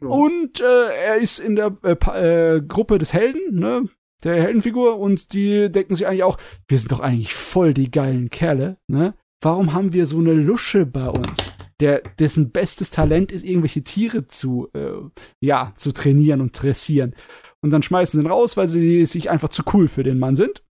Ja. 0.02 0.08
Und 0.08 0.62
äh, 0.62 1.06
er 1.06 1.18
ist 1.18 1.40
in 1.40 1.56
der 1.56 1.76
äh, 1.84 2.56
äh, 2.56 2.62
Gruppe 2.62 2.98
des 2.98 3.14
Helden, 3.14 3.60
ne? 3.60 3.90
Der 4.24 4.42
Heldenfigur 4.42 4.98
und 4.98 5.34
die 5.34 5.70
denken 5.70 5.96
sich 5.96 6.08
eigentlich 6.08 6.24
auch, 6.24 6.38
wir 6.70 6.80
sind 6.80 6.94
doch 6.94 7.02
eigentlich 7.02 7.34
voll 7.34 7.74
die 7.74 7.92
geilen 7.92 8.30
Kerle, 8.30 8.78
ne? 8.88 9.14
Warum 9.42 9.74
haben 9.74 9.92
wir 9.92 10.06
so 10.06 10.20
eine 10.20 10.32
Lusche 10.32 10.86
bei 10.86 11.10
uns, 11.10 11.52
der 11.82 12.02
dessen 12.18 12.52
bestes 12.52 12.92
Talent 12.92 13.34
ist, 13.34 13.44
irgendwelche 13.44 13.84
Tiere 13.84 14.26
zu, 14.30 14.70
äh, 14.74 14.94
ja, 15.42 15.74
zu 15.76 15.92
trainieren 15.92 16.40
und 16.40 16.52
dressieren? 16.62 17.14
Und 17.64 17.72
dann 17.72 17.82
schmeißen 17.82 18.20
sie 18.20 18.26
ihn 18.26 18.32
raus, 18.32 18.58
weil 18.58 18.68
sie 18.68 19.06
sich 19.06 19.30
einfach 19.30 19.50
zu 19.50 19.64
cool 19.74 19.88
für 19.88 20.04
den 20.04 20.20
Mann 20.20 20.36
sind. 20.36 20.64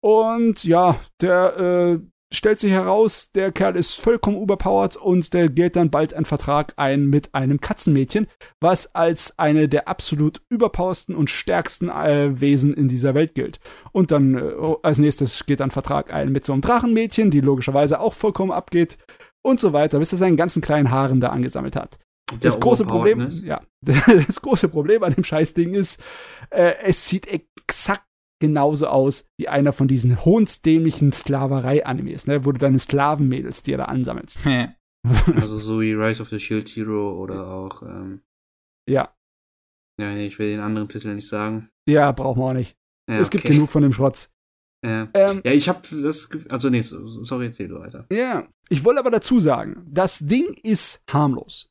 Und 0.00 0.64
ja, 0.64 0.98
der 1.20 1.56
äh, 1.58 1.98
stellt 2.32 2.60
sich 2.60 2.72
heraus, 2.72 3.30
der 3.32 3.52
Kerl 3.52 3.76
ist 3.76 4.00
vollkommen 4.00 4.40
überpowered 4.40 4.96
und 4.96 5.32
der 5.34 5.48
geht 5.48 5.76
dann 5.76 5.90
bald 5.90 6.14
einen 6.14 6.24
Vertrag 6.24 6.72
ein 6.76 7.06
mit 7.06 7.34
einem 7.34 7.60
Katzenmädchen, 7.60 8.26
was 8.60 8.94
als 8.94 9.38
eine 9.38 9.68
der 9.68 9.88
absolut 9.88 10.42
überpowersten 10.48 11.14
und 11.14 11.28
stärksten 11.28 11.88
äh, 11.88 12.40
Wesen 12.40 12.72
in 12.74 12.88
dieser 12.88 13.14
Welt 13.14 13.34
gilt. 13.34 13.60
Und 13.92 14.10
dann 14.10 14.36
äh, 14.36 14.52
als 14.82 14.98
nächstes 14.98 15.44
geht 15.44 15.60
dann 15.60 15.70
Vertrag 15.70 16.12
ein 16.12 16.32
mit 16.32 16.44
so 16.44 16.52
einem 16.52 16.62
Drachenmädchen, 16.62 17.30
die 17.30 17.40
logischerweise 17.40 18.00
auch 18.00 18.14
vollkommen 18.14 18.52
abgeht 18.52 18.96
und 19.42 19.60
so 19.60 19.72
weiter, 19.72 19.98
bis 19.98 20.12
er 20.12 20.18
seinen 20.18 20.36
ganzen 20.36 20.62
kleinen 20.62 20.90
Haaren 20.90 21.20
da 21.20 21.28
angesammelt 21.28 21.76
hat. 21.76 21.98
Das 22.40 22.58
große 22.60 22.84
Problem, 22.84 23.28
ja, 23.44 23.62
das 23.82 24.40
große 24.40 24.68
Problem 24.68 25.02
an 25.02 25.14
dem 25.14 25.24
Scheißding 25.24 25.74
ist, 25.74 26.00
äh, 26.50 26.74
es 26.82 27.08
sieht 27.08 27.26
exakt 27.28 28.04
genauso 28.40 28.88
aus 28.88 29.28
wie 29.38 29.48
einer 29.48 29.72
von 29.72 29.86
diesen 29.88 30.24
hohnsdämlichen 30.24 31.12
Sklaverei-Animes, 31.12 32.26
ne, 32.26 32.44
wo 32.44 32.52
du 32.52 32.58
deine 32.58 32.78
Sklavenmädels 32.78 33.62
dir 33.62 33.76
da 33.76 33.84
ansammelst. 33.86 34.44
Also 35.34 35.58
so 35.58 35.80
wie 35.80 35.94
Rise 35.94 36.22
of 36.22 36.28
the 36.28 36.38
Shield 36.38 36.68
Hero 36.68 37.16
oder 37.20 37.48
auch, 37.48 37.82
ähm, 37.82 38.22
Ja, 38.88 39.12
ja, 40.00 40.16
ich 40.16 40.38
will 40.38 40.50
den 40.50 40.60
anderen 40.60 40.88
Titel 40.88 41.12
nicht 41.14 41.26
sagen. 41.28 41.70
ja, 41.88 42.12
brauchen 42.12 42.40
wir 42.40 42.46
auch 42.46 42.52
nicht. 42.52 42.76
Ja, 43.10 43.18
es 43.18 43.30
gibt 43.30 43.44
okay. 43.44 43.54
genug 43.54 43.72
von 43.72 43.82
dem 43.82 43.92
Schrotz. 43.92 44.30
Ja, 44.86 45.08
Ähm, 45.14 45.40
ja 45.44 45.50
ich 45.52 45.68
habe 45.68 45.80
das, 46.02 46.30
Gef- 46.30 46.48
also 46.52 46.70
nee, 46.70 46.82
so- 46.82 47.24
sorry, 47.24 47.46
erzähl 47.46 47.66
du 47.66 47.80
weiter. 47.80 48.06
Ja, 48.12 48.46
ich 48.68 48.84
wollte 48.84 49.00
aber 49.00 49.10
dazu 49.10 49.40
sagen, 49.40 49.84
das 49.90 50.20
Ding 50.20 50.54
ist 50.62 51.02
harmlos. 51.10 51.68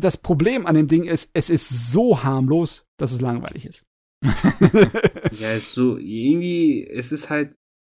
Das 0.00 0.16
Problem 0.16 0.66
an 0.66 0.74
dem 0.76 0.86
Ding 0.88 1.04
ist, 1.04 1.30
es 1.34 1.50
ist 1.50 1.90
so 1.92 2.22
harmlos, 2.22 2.84
dass 2.98 3.12
es 3.12 3.20
langweilig 3.20 3.66
ist. 3.66 3.84
Ja, 5.38 5.52
ist 5.52 5.72
so, 5.74 5.96
irgendwie, 5.96 6.86
es 6.86 7.12
ist 7.12 7.30
halt, 7.30 7.54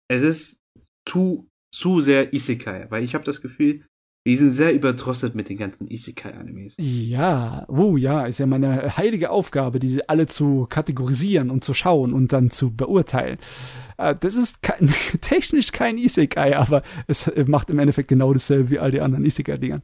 es 0.08 0.22
ist 0.22 0.60
zu, 1.08 1.48
zu 1.74 2.00
sehr 2.00 2.32
Isekai, 2.32 2.86
weil 2.90 3.02
ich 3.02 3.14
habe 3.14 3.24
das 3.24 3.40
Gefühl, 3.40 3.84
die 4.24 4.36
sind 4.36 4.52
sehr 4.52 4.72
überdrosselt 4.72 5.34
mit 5.34 5.48
den 5.48 5.56
ganzen 5.56 5.88
Isekai-Animes. 5.88 6.74
Ja, 6.78 7.66
oh 7.68 7.96
ja, 7.96 8.26
ist 8.26 8.38
ja 8.38 8.46
meine 8.46 8.96
heilige 8.96 9.30
Aufgabe, 9.30 9.80
diese 9.80 10.08
alle 10.08 10.26
zu 10.26 10.66
kategorisieren 10.70 11.50
und 11.50 11.64
zu 11.64 11.74
schauen 11.74 12.12
und 12.12 12.32
dann 12.32 12.50
zu 12.50 12.72
beurteilen. 12.72 13.38
Äh, 13.98 14.14
Das 14.14 14.36
ist 14.36 14.62
kein, 14.62 14.86
technisch 15.20 15.72
kein 15.72 15.98
Isekai, 15.98 16.56
aber 16.56 16.82
es 17.08 17.30
macht 17.46 17.70
im 17.70 17.80
Endeffekt 17.80 18.08
genau 18.08 18.32
dasselbe 18.32 18.70
wie 18.70 18.78
all 18.78 18.92
die 18.92 19.00
anderen 19.00 19.24
Isekai-Dingern. 19.24 19.82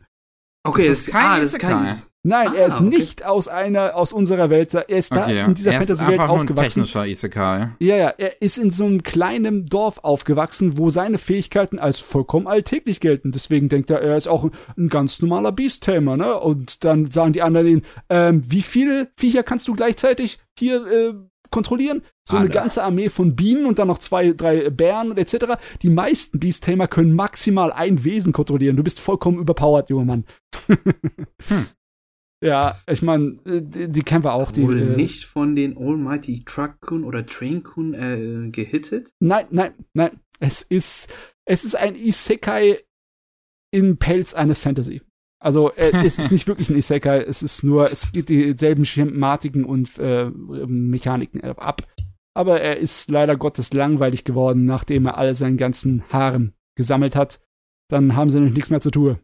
Okay, 0.65 0.87
Das 0.87 1.01
ist 1.01 1.07
kein 1.11 1.27
ah, 1.27 1.35
das 1.41 1.49
ist 1.49 1.55
Isekai. 1.55 1.69
kein, 1.73 2.03
Nein, 2.25 2.49
Ah, 2.49 2.55
er 2.55 2.67
ist 2.67 2.81
okay. 2.81 2.85
nicht 2.89 3.25
aus 3.25 3.47
einer, 3.49 3.95
aus 3.97 4.13
unserer 4.13 4.51
Welt, 4.51 4.75
er 4.75 4.89
ist 4.89 5.13
da 5.13 5.23
Okay, 5.25 5.45
in 5.45 5.55
dieser 5.55 5.71
er 5.73 5.81
ist 5.81 5.87
Fantasy-Welt 5.89 6.13
einfach 6.21 6.27
nur 6.27 6.35
ein 6.37 6.41
aufgewachsen. 6.43 6.83
technischer 6.83 7.07
Isekai. 7.07 7.71
Ja, 7.79 7.97
ja, 7.97 8.09
er 8.19 8.43
ist 8.43 8.59
in 8.59 8.71
so 8.71 8.87
einem 8.87 9.03
kleinen 9.05 9.67
Dorf 9.67 9.99
aufgewachsen, 10.03 10.77
wo 10.77 10.91
seine 10.91 11.19
Fähigkeiten 11.19 11.79
als 11.79 12.01
vollkommen 12.01 12.49
alltäglich 12.49 13.01
gelten. 13.01 13.31
Deswegen 13.31 13.69
denkt 13.69 13.91
er, 13.91 14.01
er 14.03 14.17
ist 14.17 14.27
auch 14.27 14.51
ein 14.77 14.89
ganz 14.89 15.23
normaler 15.23 15.53
Beast-Tamer, 15.53 16.17
ne? 16.17 16.39
Und 16.41 16.85
dann 16.85 17.11
sagen 17.11 17.33
die 17.33 17.43
anderen 17.43 17.67
ihm, 17.69 17.83
ähm, 18.11 18.43
wie 18.47 18.63
viele 18.63 19.09
Viecher 19.17 19.45
kannst 19.45 19.69
du 19.69 19.75
gleichzeitig 19.75 20.39
hier 20.59 20.87
äh, 20.87 21.15
kontrollieren? 21.51 22.03
So 22.29 22.37
eine 22.37 22.47
Alle. 22.47 22.53
ganze 22.55 22.83
Armee 22.83 23.09
von 23.11 23.37
Bienen 23.37 23.65
und 23.65 23.79
dann 23.79 23.89
noch 23.89 23.99
zwei, 23.99 24.33
drei 24.33 24.69
Bären 24.71 25.11
und 25.13 25.19
etc. 25.19 25.55
Die 25.83 25.89
meisten 25.89 26.41
Beast-Tamer 26.41 26.89
können 26.89 27.15
maximal 27.15 27.73
ein 27.73 28.03
Wesen 28.05 28.33
kontrollieren. 28.35 28.77
Du 28.77 28.83
bist 28.83 29.01
vollkommen 29.01 29.39
überpowered, 29.39 29.89
junger 29.89 30.05
Mann. 30.05 30.25
Hm. 31.49 31.67
Ja, 32.41 32.79
ich 32.89 33.03
meine, 33.03 33.39
die, 33.45 33.89
die 33.89 34.03
kennen 34.03 34.23
wir 34.23 34.33
auch. 34.33 34.53
Die, 34.53 34.63
wurde 34.63 34.93
äh, 34.93 34.97
nicht 34.97 35.25
von 35.25 35.57
den 35.57 35.77
Almighty 35.77 36.45
Truck-Kun 36.45 37.05
oder 37.05 37.27
Train-Kun 37.27 37.95
äh, 37.95 38.51
gehittet. 38.51 39.11
Nein, 39.19 39.47
nein, 39.51 39.73
nein. 39.93 40.21
Es 40.39 40.63
ist, 40.63 41.13
es 41.45 41.65
ist 41.65 41.75
ein 41.75 41.97
Isekai 41.97 42.79
in 43.73 43.99
Pelz 43.99 44.35
eines 44.35 44.61
Fantasy. 44.61 45.03
Also 45.41 45.73
äh, 45.73 45.91
es 46.05 46.19
ist 46.19 46.31
nicht 46.31 46.47
wirklich 46.47 46.71
ein 46.71 46.77
Isekai, 46.79 47.23
es 47.23 47.43
ist 47.43 47.63
nur, 47.65 47.91
es 47.91 48.13
geht 48.13 48.29
dieselben 48.29 48.85
Schematiken 48.85 49.65
und 49.65 49.99
äh, 49.99 50.31
Mechaniken 50.31 51.41
äh, 51.41 51.55
ab. 51.57 51.83
Aber 52.35 52.61
er 52.61 52.77
ist 52.79 53.11
leider 53.11 53.37
Gottes 53.37 53.73
langweilig 53.73 54.25
geworden, 54.25 54.65
nachdem 54.65 55.07
er 55.07 55.19
alle 55.19 55.35
seinen 55.35 55.57
ganzen 55.57 56.05
Haaren 56.13 56.55
gesammelt 56.77 57.17
hat. 57.17 57.41
Dann 57.89 58.15
haben 58.15 58.31
sie 58.31 58.37
nämlich 58.37 58.55
nichts 58.55 58.71
mehr 58.71 58.81
zu 58.81 58.93
tun. 58.93 59.19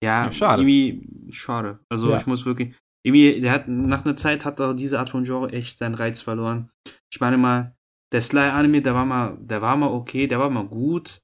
Ja, 0.00 0.26
Ja, 0.26 0.32
schade. 0.32 0.62
Irgendwie 0.62 1.32
schade. 1.32 1.80
Also 1.88 2.10
Ja. 2.10 2.18
ich 2.18 2.26
muss 2.26 2.44
wirklich. 2.46 2.74
Irgendwie, 3.04 3.40
der 3.40 3.52
hat 3.52 3.68
nach 3.68 4.04
einer 4.04 4.16
Zeit 4.16 4.44
hat 4.44 4.60
auch 4.60 4.74
diese 4.74 4.98
Art 4.98 5.10
von 5.10 5.24
Genre 5.24 5.50
echt 5.52 5.78
seinen 5.78 5.94
Reiz 5.94 6.20
verloren. 6.20 6.70
Ich 7.12 7.20
meine 7.20 7.38
mal, 7.38 7.76
der 8.12 8.20
Sly-Anime, 8.20 8.82
der 8.82 8.94
war 8.94 9.04
mal, 9.06 9.36
der 9.40 9.62
war 9.62 9.76
mal 9.76 9.88
okay, 9.90 10.26
der 10.26 10.38
war 10.40 10.50
mal 10.50 10.66
gut. 10.66 11.20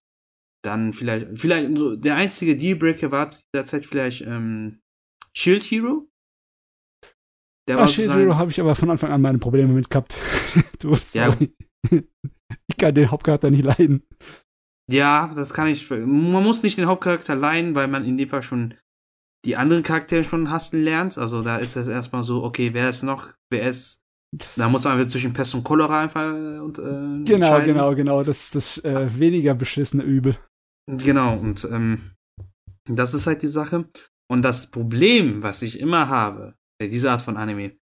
Dann 0.64 0.92
vielleicht, 0.92 1.26
vielleicht, 1.38 1.76
so, 1.76 1.94
der 1.96 2.16
einzige 2.16 2.56
Dealbreaker 2.56 3.10
war 3.10 3.28
zu 3.28 3.42
dieser 3.52 3.64
Zeit 3.66 3.86
vielleicht 3.86 4.22
ähm, 4.22 4.80
Shield 5.36 5.62
Hero. 5.64 6.08
Der 7.68 7.78
Ah, 7.78 7.88
Shield 7.88 8.12
Hero 8.12 8.36
habe 8.36 8.50
ich 8.50 8.60
aber 8.60 8.74
von 8.74 8.90
Anfang 8.90 9.10
an 9.10 9.20
meine 9.20 9.38
Probleme 9.38 9.72
mit 9.72 9.90
gehabt. 9.90 10.18
du, 10.80 10.92
Ja. 10.92 11.32
sorry. 11.32 11.54
ich 11.90 12.76
kann 12.78 12.94
den 12.94 13.10
Hauptcharakter 13.10 13.50
nicht 13.50 13.64
leiden. 13.64 14.06
Ja, 14.90 15.32
das 15.34 15.54
kann 15.54 15.68
ich. 15.68 15.88
Man 15.90 16.42
muss 16.42 16.62
nicht 16.62 16.78
den 16.78 16.86
Hauptcharakter 16.86 17.34
leihen, 17.34 17.74
weil 17.74 17.88
man 17.88 18.04
in 18.04 18.18
dem 18.18 18.28
Fall 18.28 18.42
schon 18.42 18.74
die 19.44 19.56
anderen 19.56 19.82
Charaktere 19.82 20.24
schon 20.24 20.50
hassen 20.50 20.82
lernt. 20.82 21.18
Also 21.18 21.42
da 21.42 21.56
ist 21.56 21.76
es 21.76 21.88
erstmal 21.88 22.24
so, 22.24 22.42
okay, 22.42 22.72
wer 22.72 22.88
ist 22.88 23.02
noch, 23.02 23.28
wer 23.50 23.68
ist. 23.68 24.00
Da 24.56 24.68
muss 24.68 24.84
man 24.84 24.94
einfach 24.94 25.10
zwischen 25.10 25.32
Pest 25.32 25.54
und 25.54 25.62
Cholera 25.62 26.00
einfach 26.00 26.22
äh, 26.22 26.58
und, 26.58 26.78
äh, 26.78 27.24
Genau, 27.24 27.62
genau, 27.62 27.94
genau. 27.94 28.22
Das 28.24 28.44
ist 28.44 28.54
das 28.54 28.78
äh, 28.78 29.08
weniger 29.18 29.54
beschissene 29.54 30.02
Übel. 30.02 30.36
Genau, 30.90 31.36
und 31.36 31.64
ähm, 31.70 32.14
das 32.86 33.14
ist 33.14 33.26
halt 33.26 33.42
die 33.42 33.48
Sache. 33.48 33.88
Und 34.28 34.42
das 34.42 34.70
Problem, 34.70 35.42
was 35.42 35.62
ich 35.62 35.78
immer 35.78 36.08
habe, 36.08 36.56
bei 36.80 36.88
dieser 36.88 37.12
Art 37.12 37.22
von 37.22 37.36
Anime, 37.36 37.76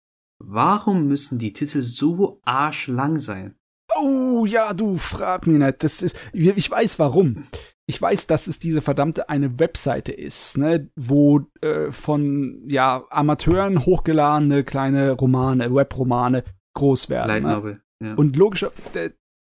warum 0.43 1.07
müssen 1.07 1.39
die 1.39 1.53
Titel 1.53 1.83
so 1.83 2.41
arschlang 2.45 3.21
sein? 3.21 3.57
Oh 3.97 4.45
ja, 4.47 4.73
du 4.73 4.97
frag 4.97 5.47
mich 5.47 5.59
nicht. 5.59 5.83
Das 5.83 6.03
ist, 6.03 6.17
ich 6.33 6.71
weiß 6.71 6.99
warum. 6.99 7.45
Ich 7.87 8.01
weiß, 8.01 8.29
dass 8.29 8.47
es 8.47 8.59
diese 8.61 8.83
verdammte 8.83 9.29
eine 9.29 9.59
Webseite 9.59 10.13
ist, 10.13 10.57
ne, 10.57 10.89
wo 10.95 11.41
äh, 11.61 11.91
von 11.91 12.63
ja 12.69 13.05
Amateuren 13.11 13.85
hochgeladene 13.85 14.63
kleine 14.63 15.13
Romane, 15.13 15.75
Webromane 15.75 16.45
groß 16.75 17.11
werden. 17.11 17.45
Light 17.45 17.65
ne? 17.65 17.81
Ja. 18.03 18.15
Und 18.15 18.37
logisch, 18.37 18.65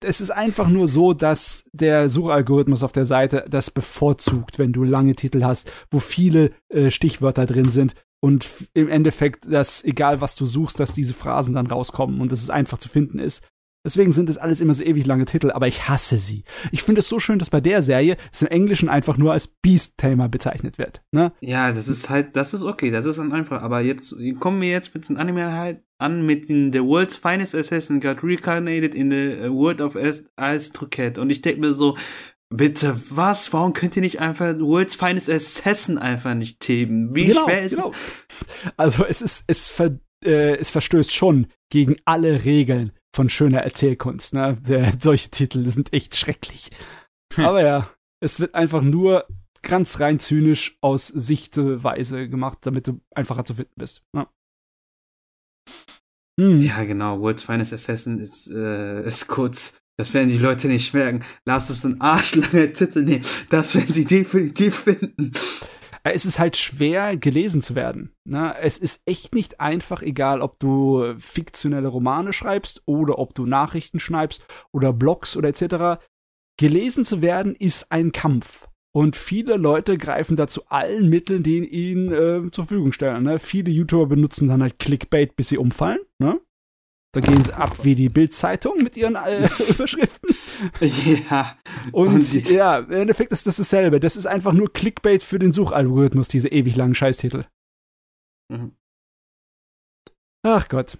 es 0.04 0.20
ist 0.20 0.30
einfach 0.30 0.68
nur 0.68 0.86
so, 0.86 1.12
dass 1.12 1.64
der 1.72 2.08
Suchalgorithmus 2.08 2.82
auf 2.82 2.92
der 2.92 3.04
Seite 3.04 3.44
das 3.48 3.70
bevorzugt, 3.70 4.58
wenn 4.58 4.72
du 4.72 4.82
lange 4.82 5.14
Titel 5.14 5.44
hast, 5.44 5.70
wo 5.90 6.00
viele 6.00 6.50
äh, 6.68 6.90
Stichwörter 6.90 7.46
drin 7.46 7.68
sind 7.68 7.94
und 8.20 8.46
im 8.74 8.88
Endeffekt, 8.88 9.50
dass 9.50 9.84
egal 9.84 10.20
was 10.20 10.36
du 10.36 10.46
suchst, 10.46 10.80
dass 10.80 10.92
diese 10.92 11.14
Phrasen 11.14 11.54
dann 11.54 11.66
rauskommen 11.66 12.20
und 12.20 12.32
dass 12.32 12.42
es 12.42 12.50
einfach 12.50 12.78
zu 12.78 12.88
finden 12.88 13.18
ist. 13.18 13.42
Deswegen 13.84 14.12
sind 14.12 14.28
es 14.28 14.36
alles 14.36 14.60
immer 14.60 14.74
so 14.74 14.82
ewig 14.82 15.06
lange 15.06 15.24
Titel, 15.24 15.50
aber 15.50 15.66
ich 15.66 15.88
hasse 15.88 16.18
sie. 16.18 16.44
Ich 16.70 16.82
finde 16.82 17.00
es 17.00 17.08
so 17.08 17.18
schön, 17.18 17.38
dass 17.38 17.48
bei 17.48 17.62
der 17.62 17.82
Serie 17.82 18.16
es 18.30 18.42
im 18.42 18.48
Englischen 18.48 18.90
einfach 18.90 19.16
nur 19.16 19.32
als 19.32 19.46
Beast-Tamer 19.46 20.28
bezeichnet 20.28 20.76
wird. 20.76 21.00
Ne? 21.12 21.32
Ja, 21.40 21.72
das 21.72 21.88
ist 21.88 22.10
halt, 22.10 22.36
das 22.36 22.52
ist 22.52 22.62
okay, 22.62 22.90
das 22.90 23.06
ist 23.06 23.18
dann 23.18 23.32
einfach. 23.32 23.62
Aber 23.62 23.80
jetzt 23.80 24.14
kommen 24.38 24.60
wir 24.60 24.70
jetzt 24.70 24.94
mit 24.94 25.08
dem 25.08 25.16
Anime 25.16 25.52
halt 25.52 25.82
an 25.98 26.26
mit 26.26 26.48
den 26.48 26.72
The 26.72 26.80
World's 26.80 27.16
Finest 27.16 27.54
Assassin 27.54 28.00
got 28.00 28.22
reincarnated 28.22 28.94
in 28.94 29.10
the 29.10 29.46
uh, 29.46 29.54
World 29.54 29.80
of 29.80 29.96
Truquette. 30.72 31.20
Und 31.20 31.30
ich 31.30 31.42
denke 31.42 31.60
mir 31.60 31.72
so, 31.72 31.96
Bitte, 32.52 33.00
was? 33.08 33.52
Warum 33.52 33.74
könnt 33.74 33.94
ihr 33.94 34.02
nicht 34.02 34.20
einfach 34.20 34.58
World's 34.58 34.96
Finest 34.96 35.30
Assassin 35.30 35.98
einfach 35.98 36.34
nicht 36.34 36.58
theben? 36.58 37.14
Wie 37.14 37.26
genau, 37.26 37.44
schwer 37.44 37.62
ist 37.62 37.76
genau. 37.76 37.92
Also 38.76 39.04
es 39.04 39.22
ist, 39.22 39.44
es, 39.46 39.70
ver, 39.70 40.00
äh, 40.24 40.56
es 40.56 40.70
verstößt 40.70 41.14
schon 41.14 41.46
gegen 41.70 41.96
alle 42.04 42.44
Regeln 42.44 42.90
von 43.14 43.28
schöner 43.28 43.60
Erzählkunst. 43.60 44.34
Ne? 44.34 44.56
Der, 44.60 44.92
solche 45.00 45.30
Titel 45.30 45.68
sind 45.68 45.92
echt 45.92 46.16
schrecklich. 46.16 46.70
Hm. 47.34 47.44
Aber 47.44 47.64
ja, 47.64 47.90
es 48.20 48.40
wird 48.40 48.54
einfach 48.54 48.82
nur 48.82 49.26
ganz 49.62 50.00
rein 50.00 50.18
zynisch 50.18 50.76
aus 50.80 51.08
Sichtweise 51.08 52.28
gemacht, 52.28 52.58
damit 52.62 52.88
du 52.88 53.00
einfacher 53.14 53.44
zu 53.44 53.54
finden 53.54 53.74
bist. 53.76 54.02
Ne? 54.12 54.26
Hm. 56.40 56.62
Ja, 56.62 56.84
genau. 56.84 57.20
World's 57.20 57.42
Finest 57.42 57.72
Assassin 57.72 58.18
ist, 58.18 58.48
äh, 58.48 59.04
ist 59.04 59.26
kurz. 59.26 59.76
Das 59.98 60.14
werden 60.14 60.30
die 60.30 60.38
Leute 60.38 60.68
nicht 60.68 60.94
merken. 60.94 61.24
Lass 61.44 61.68
uns 61.68 61.84
einen 61.84 62.00
arschlange 62.00 62.72
Titel 62.72 63.02
nehmen. 63.02 63.24
Das 63.50 63.74
werden 63.74 63.92
sie 63.92 64.06
definitiv 64.06 64.76
finden. 64.76 65.32
Äh, 66.02 66.12
es 66.12 66.24
ist 66.24 66.38
halt 66.38 66.56
schwer 66.56 67.16
gelesen 67.16 67.62
zu 67.62 67.74
werden. 67.74 68.12
Ne? 68.24 68.54
Es 68.60 68.78
ist 68.78 69.02
echt 69.06 69.34
nicht 69.34 69.60
einfach, 69.60 70.02
egal 70.02 70.40
ob 70.40 70.58
du 70.58 71.14
fiktionelle 71.18 71.88
Romane 71.88 72.32
schreibst 72.32 72.82
oder 72.86 73.18
ob 73.18 73.34
du 73.34 73.46
Nachrichten 73.46 74.00
schreibst 74.00 74.44
oder 74.72 74.92
Blogs 74.92 75.36
oder 75.36 75.48
etc. 75.48 76.02
Gelesen 76.58 77.04
zu 77.04 77.22
werden 77.22 77.54
ist 77.54 77.90
ein 77.90 78.12
Kampf. 78.12 78.68
Und 78.92 79.14
viele 79.14 79.56
Leute 79.56 79.96
greifen 79.98 80.36
dazu 80.36 80.66
allen 80.66 81.08
Mitteln, 81.08 81.44
die 81.44 81.64
ihnen 81.64 82.12
äh, 82.12 82.50
zur 82.50 82.64
Verfügung 82.64 82.92
stellen. 82.92 83.22
Ne? 83.22 83.38
Viele 83.38 83.70
YouTuber 83.70 84.06
benutzen 84.06 84.48
dann 84.48 84.62
halt 84.62 84.78
Clickbait, 84.80 85.36
bis 85.36 85.48
sie 85.48 85.58
umfallen. 85.58 86.00
Ne? 86.18 86.40
Da 87.12 87.20
gehen 87.20 87.42
sie 87.42 87.52
ab 87.52 87.84
wie 87.84 87.96
die 87.96 88.08
Bildzeitung 88.08 88.78
mit 88.78 88.96
ihren 88.96 89.16
äh, 89.16 89.48
Überschriften. 89.68 90.36
Ja. 90.80 91.58
Und, 91.90 92.14
und 92.14 92.50
ja, 92.50 92.78
im 92.78 92.92
Endeffekt 92.92 93.32
ist 93.32 93.46
das 93.46 93.56
dasselbe. 93.56 93.98
Das 93.98 94.16
ist 94.16 94.26
einfach 94.26 94.52
nur 94.52 94.72
Clickbait 94.72 95.22
für 95.22 95.40
den 95.40 95.52
Suchalgorithmus, 95.52 96.28
diese 96.28 96.48
ewig 96.48 96.76
langen 96.76 96.94
Scheißtitel. 96.94 97.46
Mhm. 98.52 98.76
Ach 100.42 100.68
Gott. 100.68 100.98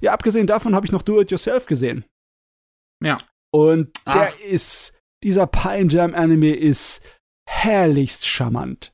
Ja, 0.00 0.12
abgesehen 0.12 0.46
davon 0.46 0.74
habe 0.74 0.86
ich 0.86 0.92
noch 0.92 1.02
Do 1.02 1.20
It 1.20 1.30
Yourself 1.30 1.66
gesehen. 1.66 2.04
Ja. 3.02 3.18
Und 3.52 3.96
der 4.06 4.32
Ach. 4.32 4.40
ist, 4.40 4.98
dieser 5.22 5.46
Pine 5.46 5.88
Jam 5.88 6.14
Anime 6.14 6.54
ist 6.54 7.02
herrlichst 7.48 8.26
charmant. 8.26 8.93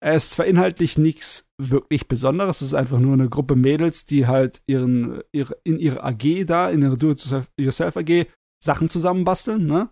Er 0.00 0.14
ist 0.14 0.32
zwar 0.32 0.46
inhaltlich 0.46 0.96
nichts 0.96 1.48
wirklich 1.60 2.06
Besonderes, 2.06 2.60
es 2.60 2.68
ist 2.68 2.74
einfach 2.74 3.00
nur 3.00 3.14
eine 3.14 3.28
Gruppe 3.28 3.56
Mädels, 3.56 4.06
die 4.06 4.26
halt 4.26 4.62
ihren, 4.66 5.22
ihre, 5.32 5.56
in 5.64 5.78
ihrer 5.78 6.04
AG 6.04 6.44
da, 6.46 6.70
in 6.70 6.82
ihrer 6.82 6.96
Do-it-yourself 6.96 7.96
AG, 7.96 8.26
Sachen 8.62 8.88
zusammenbasteln, 8.88 9.66
ne? 9.66 9.90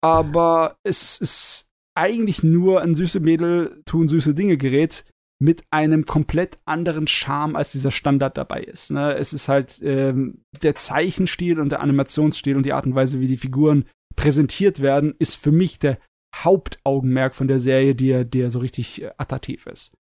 Aber 0.00 0.76
es 0.84 1.18
ist 1.18 1.70
eigentlich 1.96 2.42
nur 2.42 2.82
ein 2.82 2.94
süße 2.94 3.20
Mädel 3.20 3.82
tun 3.84 4.06
süße 4.06 4.34
Dinge 4.34 4.56
Gerät 4.56 5.04
mit 5.40 5.64
einem 5.70 6.04
komplett 6.04 6.58
anderen 6.64 7.06
Charme, 7.06 7.56
als 7.56 7.72
dieser 7.72 7.90
Standard 7.90 8.36
dabei 8.36 8.62
ist. 8.62 8.90
Ne? 8.90 9.14
Es 9.14 9.32
ist 9.32 9.48
halt 9.48 9.80
ähm, 9.82 10.42
der 10.62 10.74
Zeichenstil 10.74 11.60
und 11.60 11.70
der 11.70 11.80
Animationsstil 11.80 12.56
und 12.56 12.64
die 12.64 12.72
Art 12.72 12.86
und 12.86 12.94
Weise, 12.94 13.20
wie 13.20 13.28
die 13.28 13.36
Figuren 13.36 13.84
präsentiert 14.16 14.80
werden, 14.80 15.14
ist 15.18 15.36
für 15.36 15.52
mich 15.52 15.78
der 15.78 15.98
Hauptaugenmerk 16.42 17.34
von 17.34 17.48
der 17.48 17.60
Serie, 17.60 17.94
der, 17.94 18.24
der 18.24 18.50
so 18.50 18.58
richtig 18.58 19.02
äh, 19.02 19.10
attraktiv 19.16 19.66
ist. 19.66 19.92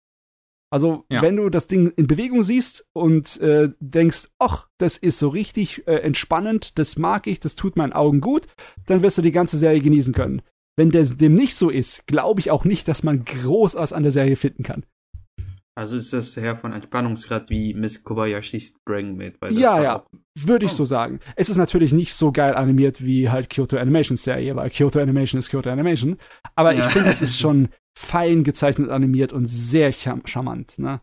Also, 0.72 1.06
ja. 1.12 1.22
wenn 1.22 1.36
du 1.36 1.50
das 1.50 1.68
Ding 1.68 1.94
in 1.98 2.08
Bewegung 2.08 2.42
siehst 2.42 2.90
und 2.94 3.40
äh, 3.42 3.70
denkst, 3.80 4.30
ach, 4.40 4.70
das 4.80 4.98
ist 4.98 5.20
so 5.20 5.30
richtig 5.30 5.88
äh, 5.88 5.98
entspannend, 5.98 6.80
das 6.80 6.98
mag 6.98 7.28
ich, 7.28 7.40
das 7.40 7.54
tut 7.54 7.76
meinen 7.76 7.94
Augen 7.94 8.22
gut, 8.22 8.48
dann 8.88 9.04
wirst 9.04 9.20
du 9.20 9.22
die 9.22 9.32
ganze 9.32 9.58
Serie 9.58 9.82
genießen 9.82 10.16
können. 10.16 10.42
Wenn 10.76 10.90
das 10.90 11.18
dem 11.18 11.34
nicht 11.34 11.56
so 11.56 11.70
ist, 11.70 12.08
glaube 12.08 12.40
ich 12.40 12.50
auch 12.50 12.66
nicht, 12.66 12.88
dass 12.88 13.04
man 13.04 13.24
groß 13.24 13.76
was 13.76 13.94
an 13.94 14.02
der 14.02 14.12
Serie 14.12 14.36
finden 14.36 14.64
kann. 14.64 14.84
Also 15.76 15.98
ist 15.98 16.14
das 16.14 16.38
Herr 16.38 16.56
von 16.56 16.72
Entspannungsgrad 16.72 17.50
wie 17.50 17.74
Miss 17.74 18.04
Kobayashis 18.04 18.76
Dragon 18.86 19.18
Maid? 19.18 19.38
ja, 19.50 19.82
ja, 19.82 20.06
würde 20.38 20.68
ich 20.68 20.72
oh. 20.74 20.76
so 20.76 20.86
sagen. 20.86 21.20
Es 21.36 21.50
ist 21.50 21.58
natürlich 21.58 21.94
nicht 21.94 22.14
so 22.14 22.32
geil 22.32 22.54
animiert 22.54 23.04
wie 23.04 23.30
halt 23.30 23.50
Kyoto 23.50 23.78
Animation 23.78 24.16
Serie, 24.16 24.56
weil 24.56 24.70
Kyoto 24.70 25.00
Animation 25.00 25.40
ist 25.40 25.50
Kyoto 25.50 25.72
Animation. 25.72 26.18
Aber 26.56 26.74
ja. 26.74 26.86
ich 26.86 26.94
finde, 26.94 27.10
es 27.10 27.24
ist 27.24 27.40
schon 27.40 27.70
fein 27.98 28.44
gezeichnet 28.44 28.90
animiert 28.90 29.34
und 29.34 29.46
sehr 29.46 29.92
charmant. 29.94 30.78
Ne? 30.78 31.02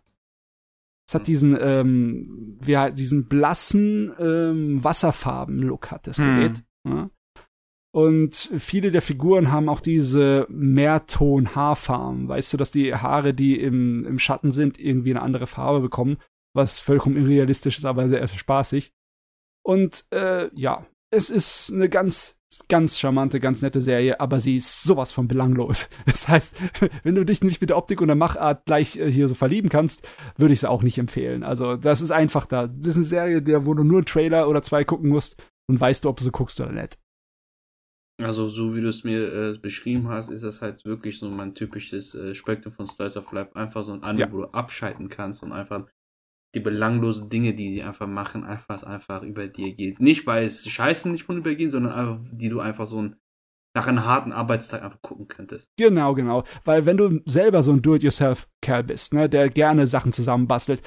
Es 1.08 1.14
hat 1.14 1.26
diesen, 1.26 1.58
ähm, 1.60 2.56
wie, 2.60 2.76
diesen 2.94 3.26
blassen 3.26 4.12
ähm, 4.20 4.84
Wasserfarben-Look 4.84 5.90
hat 5.90 6.06
das. 6.06 6.18
Gerät. 6.18 6.62
Hm. 6.86 6.94
Ne? 6.94 7.10
Und 7.92 8.34
viele 8.58 8.92
der 8.92 9.02
Figuren 9.02 9.50
haben 9.50 9.68
auch 9.68 9.80
diese 9.80 10.46
Mehrton-Haarfarben. 10.48 12.28
Weißt 12.28 12.52
du, 12.52 12.56
dass 12.56 12.70
die 12.70 12.94
Haare, 12.94 13.34
die 13.34 13.60
im, 13.60 14.06
im 14.06 14.18
Schatten 14.18 14.52
sind, 14.52 14.78
irgendwie 14.78 15.10
eine 15.10 15.22
andere 15.22 15.48
Farbe 15.48 15.80
bekommen, 15.80 16.18
was 16.54 16.80
vollkommen 16.80 17.16
irrealistisch 17.16 17.78
ist, 17.78 17.84
aber 17.84 18.08
sehr, 18.08 18.26
sehr 18.26 18.38
spaßig. 18.38 18.92
Und 19.64 20.06
äh, 20.12 20.50
ja, 20.54 20.86
es 21.10 21.30
ist 21.30 21.72
eine 21.72 21.88
ganz, 21.88 22.38
ganz 22.68 22.98
charmante, 22.98 23.40
ganz 23.40 23.60
nette 23.60 23.80
Serie, 23.80 24.20
aber 24.20 24.38
sie 24.38 24.56
ist 24.56 24.84
sowas 24.84 25.10
von 25.10 25.26
belanglos. 25.26 25.90
Das 26.06 26.28
heißt, 26.28 26.56
wenn 27.02 27.16
du 27.16 27.24
dich 27.24 27.42
nicht 27.42 27.60
mit 27.60 27.70
der 27.70 27.76
Optik 27.76 28.00
und 28.00 28.06
der 28.06 28.16
Machart 28.16 28.66
gleich 28.66 28.96
äh, 28.96 29.10
hier 29.10 29.26
so 29.26 29.34
verlieben 29.34 29.68
kannst, 29.68 30.06
würde 30.36 30.54
ich 30.54 30.60
sie 30.60 30.70
auch 30.70 30.84
nicht 30.84 30.98
empfehlen. 30.98 31.42
Also, 31.42 31.76
das 31.76 32.02
ist 32.02 32.12
einfach 32.12 32.46
da. 32.46 32.68
Das 32.68 32.86
ist 32.86 32.96
eine 32.96 33.04
Serie, 33.04 33.66
wo 33.66 33.74
du 33.74 33.82
nur 33.82 33.98
einen 33.98 34.06
Trailer 34.06 34.48
oder 34.48 34.62
zwei 34.62 34.84
gucken 34.84 35.10
musst 35.10 35.42
und 35.68 35.80
weißt 35.80 36.04
du, 36.04 36.08
ob 36.08 36.18
du 36.18 36.24
so 36.24 36.30
guckst 36.30 36.60
oder 36.60 36.72
nicht. 36.72 36.96
Also, 38.22 38.48
so 38.48 38.74
wie 38.74 38.80
du 38.80 38.88
es 38.88 39.04
mir 39.04 39.32
äh, 39.32 39.58
beschrieben 39.58 40.08
hast, 40.08 40.30
ist 40.30 40.44
das 40.44 40.62
halt 40.62 40.84
wirklich 40.84 41.18
so 41.18 41.30
mein 41.30 41.54
typisches 41.54 42.14
äh, 42.14 42.34
Spektrum 42.34 42.72
von 42.72 42.86
Slice 42.86 43.18
of 43.18 43.32
Life. 43.32 43.56
Einfach 43.56 43.84
so 43.84 43.92
ein 43.92 44.02
Anime, 44.02 44.26
ja. 44.26 44.32
wo 44.32 44.42
du 44.42 44.48
abschalten 44.48 45.08
kannst 45.08 45.42
und 45.42 45.52
einfach 45.52 45.86
die 46.54 46.60
belanglosen 46.60 47.28
Dinge, 47.28 47.54
die 47.54 47.70
sie 47.70 47.82
einfach 47.82 48.08
machen, 48.08 48.44
einfach, 48.44 48.82
einfach 48.82 49.22
über 49.22 49.46
dir 49.46 49.72
geht. 49.74 50.00
Nicht, 50.00 50.26
weil 50.26 50.44
es 50.44 50.68
scheiße 50.68 51.08
nicht 51.08 51.24
von 51.24 51.38
übergehen, 51.38 51.70
sondern 51.70 51.92
einfach, 51.92 52.18
die 52.32 52.48
du 52.48 52.60
einfach 52.60 52.86
so 52.86 53.02
ein, 53.02 53.16
nach 53.74 53.86
einem 53.86 54.04
harten 54.04 54.32
Arbeitstag 54.32 54.82
einfach 54.82 55.00
gucken 55.00 55.28
könntest. 55.28 55.70
Genau, 55.76 56.14
genau. 56.14 56.42
Weil 56.64 56.86
wenn 56.86 56.96
du 56.96 57.20
selber 57.24 57.62
so 57.62 57.72
ein 57.72 57.82
Do-it-yourself-Kerl 57.82 58.82
bist, 58.82 59.14
ne, 59.14 59.28
der 59.28 59.48
gerne 59.48 59.86
Sachen 59.86 60.12
zusammenbastelt, 60.12 60.82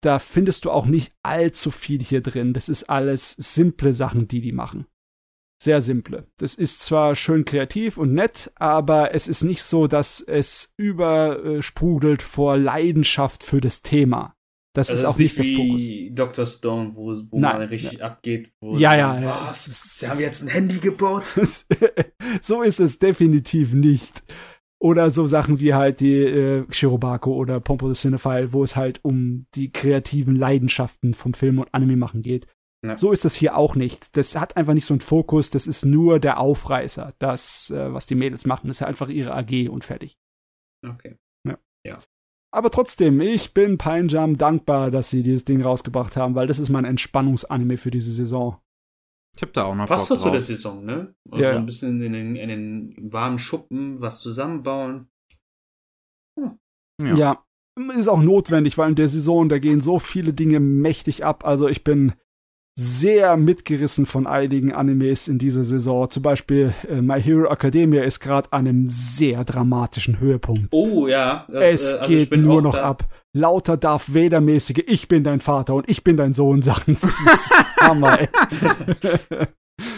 da 0.00 0.18
findest 0.18 0.64
du 0.64 0.70
auch 0.70 0.86
nicht 0.86 1.12
allzu 1.22 1.70
viel 1.70 2.02
hier 2.02 2.22
drin. 2.22 2.54
Das 2.54 2.70
ist 2.70 2.84
alles 2.84 3.32
simple 3.32 3.92
Sachen, 3.92 4.28
die 4.28 4.40
die 4.40 4.52
machen 4.52 4.86
sehr 5.62 5.80
simple. 5.80 6.26
Das 6.38 6.54
ist 6.54 6.82
zwar 6.82 7.14
schön 7.14 7.44
kreativ 7.44 7.96
und 7.96 8.12
nett, 8.12 8.50
aber 8.56 9.14
es 9.14 9.28
ist 9.28 9.44
nicht 9.44 9.62
so, 9.62 9.86
dass 9.86 10.20
es 10.20 10.74
übersprudelt 10.76 12.22
vor 12.22 12.56
Leidenschaft 12.56 13.44
für 13.44 13.60
das 13.60 13.82
Thema. 13.82 14.34
Das 14.74 14.88
also 14.88 15.02
ist 15.02 15.08
auch 15.08 15.18
nicht, 15.18 15.38
nicht 15.38 15.58
der 15.58 15.66
Fokus. 15.66 16.14
Dr. 16.14 16.46
Stone, 16.46 16.92
wo, 16.94 17.14
wo 17.30 17.38
Nein, 17.38 17.58
man 17.58 17.68
richtig 17.68 17.98
ja. 18.00 18.06
abgeht. 18.06 18.52
ja, 18.60 18.96
ja, 18.96 19.20
ja. 19.20 19.40
Was? 19.42 19.98
Sie 19.98 20.08
haben 20.08 20.18
jetzt 20.18 20.42
ein 20.42 20.48
Handy 20.48 20.78
gebaut. 20.78 21.38
so 22.42 22.62
ist 22.62 22.80
es 22.80 22.98
definitiv 22.98 23.72
nicht. 23.72 24.22
Oder 24.80 25.10
so 25.10 25.28
Sachen 25.28 25.60
wie 25.60 25.74
halt 25.74 26.00
die 26.00 26.16
äh, 26.16 26.64
Shirobako 26.68 27.34
oder 27.34 27.60
Pompo 27.60 27.92
the 27.92 27.94
Cinephile, 27.94 28.52
wo 28.52 28.64
es 28.64 28.74
halt 28.74 28.98
um 29.04 29.46
die 29.54 29.70
kreativen 29.70 30.34
Leidenschaften 30.34 31.14
vom 31.14 31.34
Film 31.34 31.60
und 31.60 31.68
Anime 31.72 31.96
machen 31.96 32.22
geht. 32.22 32.48
Ja. 32.84 32.96
So 32.96 33.12
ist 33.12 33.24
das 33.24 33.34
hier 33.34 33.56
auch 33.56 33.76
nicht. 33.76 34.16
Das 34.16 34.38
hat 34.38 34.56
einfach 34.56 34.74
nicht 34.74 34.86
so 34.86 34.94
einen 34.94 35.00
Fokus, 35.00 35.50
das 35.50 35.66
ist 35.66 35.84
nur 35.84 36.18
der 36.18 36.38
Aufreißer. 36.40 37.14
Das, 37.20 37.70
äh, 37.70 37.92
was 37.92 38.06
die 38.06 38.16
Mädels 38.16 38.44
machen, 38.44 38.68
ist 38.70 38.80
ja 38.80 38.88
einfach 38.88 39.08
ihre 39.08 39.34
AG 39.34 39.68
und 39.68 39.84
fertig. 39.84 40.18
Okay. 40.84 41.16
Ja. 41.46 41.58
ja. 41.86 42.02
Aber 42.52 42.70
trotzdem, 42.70 43.20
ich 43.20 43.54
bin 43.54 43.78
Pine 43.78 44.08
Jam 44.08 44.36
dankbar, 44.36 44.90
dass 44.90 45.10
sie 45.10 45.22
dieses 45.22 45.44
Ding 45.44 45.62
rausgebracht 45.62 46.16
haben, 46.16 46.34
weil 46.34 46.48
das 46.48 46.58
ist 46.58 46.70
mein 46.70 46.84
Entspannungsanime 46.84 47.76
für 47.76 47.92
diese 47.92 48.10
Saison. 48.10 48.60
Ich 49.36 49.42
hab 49.42 49.52
da 49.54 49.64
auch 49.64 49.74
noch 49.74 49.86
Passt 49.86 50.10
doch 50.10 50.20
zu 50.20 50.30
der 50.30 50.42
Saison, 50.42 50.84
ne? 50.84 51.14
Also 51.30 51.42
ja. 51.42 51.56
ein 51.56 51.64
bisschen 51.64 52.02
in 52.02 52.12
den, 52.12 52.36
in 52.36 52.48
den 52.48 53.12
warmen 53.12 53.38
Schuppen 53.38 54.00
was 54.00 54.20
zusammenbauen. 54.20 55.08
Hm. 56.38 56.58
Ja. 57.00 57.14
ja. 57.14 57.44
Ist 57.96 58.08
auch 58.08 58.20
notwendig, 58.20 58.76
weil 58.76 58.90
in 58.90 58.96
der 58.96 59.08
Saison, 59.08 59.48
da 59.48 59.58
gehen 59.58 59.80
so 59.80 59.98
viele 59.98 60.34
Dinge 60.34 60.60
mächtig 60.60 61.24
ab. 61.24 61.46
Also 61.46 61.68
ich 61.68 61.84
bin 61.84 62.12
sehr 62.74 63.36
mitgerissen 63.36 64.06
von 64.06 64.26
einigen 64.26 64.72
Animes 64.72 65.28
in 65.28 65.38
dieser 65.38 65.64
Saison. 65.64 66.08
Zum 66.08 66.22
Beispiel 66.22 66.72
äh, 66.88 67.02
My 67.02 67.20
Hero 67.20 67.50
Academia 67.50 68.02
ist 68.02 68.20
gerade 68.20 68.50
an 68.52 68.66
einem 68.66 68.88
sehr 68.88 69.44
dramatischen 69.44 70.20
Höhepunkt. 70.20 70.68
Oh 70.72 71.06
ja. 71.06 71.46
Das, 71.50 71.62
es 71.62 71.92
äh, 71.92 71.96
also 71.98 72.10
geht 72.10 72.36
nur 72.36 72.62
noch 72.62 72.74
da. 72.74 72.82
ab. 72.82 73.08
Lauter 73.34 73.76
Darth 73.76 74.14
Vader-mäßige 74.14 74.84
Ich 74.86 75.08
bin 75.08 75.24
dein 75.24 75.40
Vater 75.40 75.74
und 75.74 75.88
ich 75.90 76.04
bin 76.04 76.16
dein 76.16 76.34
Sohn 76.34 76.62
Sachen. 76.62 76.96
Das 77.00 77.20
ist 77.20 77.64
Hammer, 77.80 78.20
ey. 78.20 78.28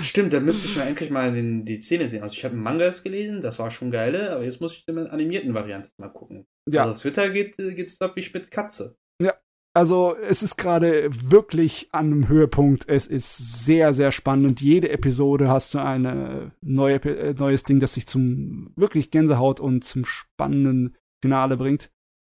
Stimmt, 0.02 0.32
da 0.32 0.40
müsste 0.40 0.66
ich 0.66 0.76
mal 0.76 0.86
endlich 0.86 1.10
mal 1.10 1.32
den, 1.32 1.64
die 1.64 1.80
Szene 1.80 2.08
sehen. 2.08 2.22
Also 2.22 2.34
ich 2.34 2.44
habe 2.44 2.54
Mangas 2.56 3.02
gelesen, 3.02 3.42
das 3.42 3.58
war 3.58 3.70
schon 3.70 3.90
geil, 3.90 4.28
aber 4.28 4.44
jetzt 4.44 4.60
muss 4.60 4.74
ich 4.74 4.88
in 4.88 4.96
der 4.96 5.12
animierten 5.12 5.52
Variante 5.52 5.90
mal 5.98 6.08
gucken. 6.08 6.46
Ja. 6.70 6.84
Also 6.84 7.02
Twitter 7.02 7.30
geht, 7.30 7.56
geht's 7.56 8.00
ab 8.00 8.12
wie 8.16 8.26
mit 8.32 8.50
Katze. 8.50 8.96
Ja, 9.20 9.34
also 9.76 10.16
es 10.16 10.42
ist 10.44 10.56
gerade 10.56 11.10
wirklich 11.30 11.88
an 11.92 12.06
einem 12.06 12.28
Höhepunkt. 12.28 12.88
Es 12.88 13.06
ist 13.06 13.64
sehr, 13.64 13.92
sehr 13.92 14.12
spannend. 14.12 14.46
Und 14.46 14.60
jede 14.60 14.90
Episode 14.90 15.48
hast 15.48 15.74
du 15.74 15.78
ein 15.78 16.52
neue, 16.60 16.96
äh, 17.04 17.34
neues 17.34 17.64
Ding, 17.64 17.80
das 17.80 17.94
sich 17.94 18.06
zum 18.06 18.72
wirklich 18.76 19.10
Gänsehaut 19.10 19.58
und 19.58 19.84
zum 19.84 20.04
spannenden 20.04 20.96
Finale 21.22 21.56
bringt. 21.56 21.90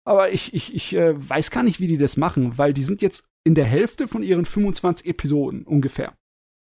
Aber 0.03 0.31
ich, 0.31 0.53
ich, 0.53 0.73
ich 0.73 0.95
äh, 0.95 1.13
weiß 1.17 1.51
gar 1.51 1.63
nicht, 1.63 1.79
wie 1.79 1.87
die 1.87 1.97
das 1.97 2.17
machen, 2.17 2.57
weil 2.57 2.73
die 2.73 2.83
sind 2.83 3.01
jetzt 3.01 3.27
in 3.45 3.55
der 3.55 3.65
Hälfte 3.65 4.07
von 4.07 4.23
ihren 4.23 4.45
25 4.45 5.05
Episoden 5.05 5.63
ungefähr. 5.63 6.17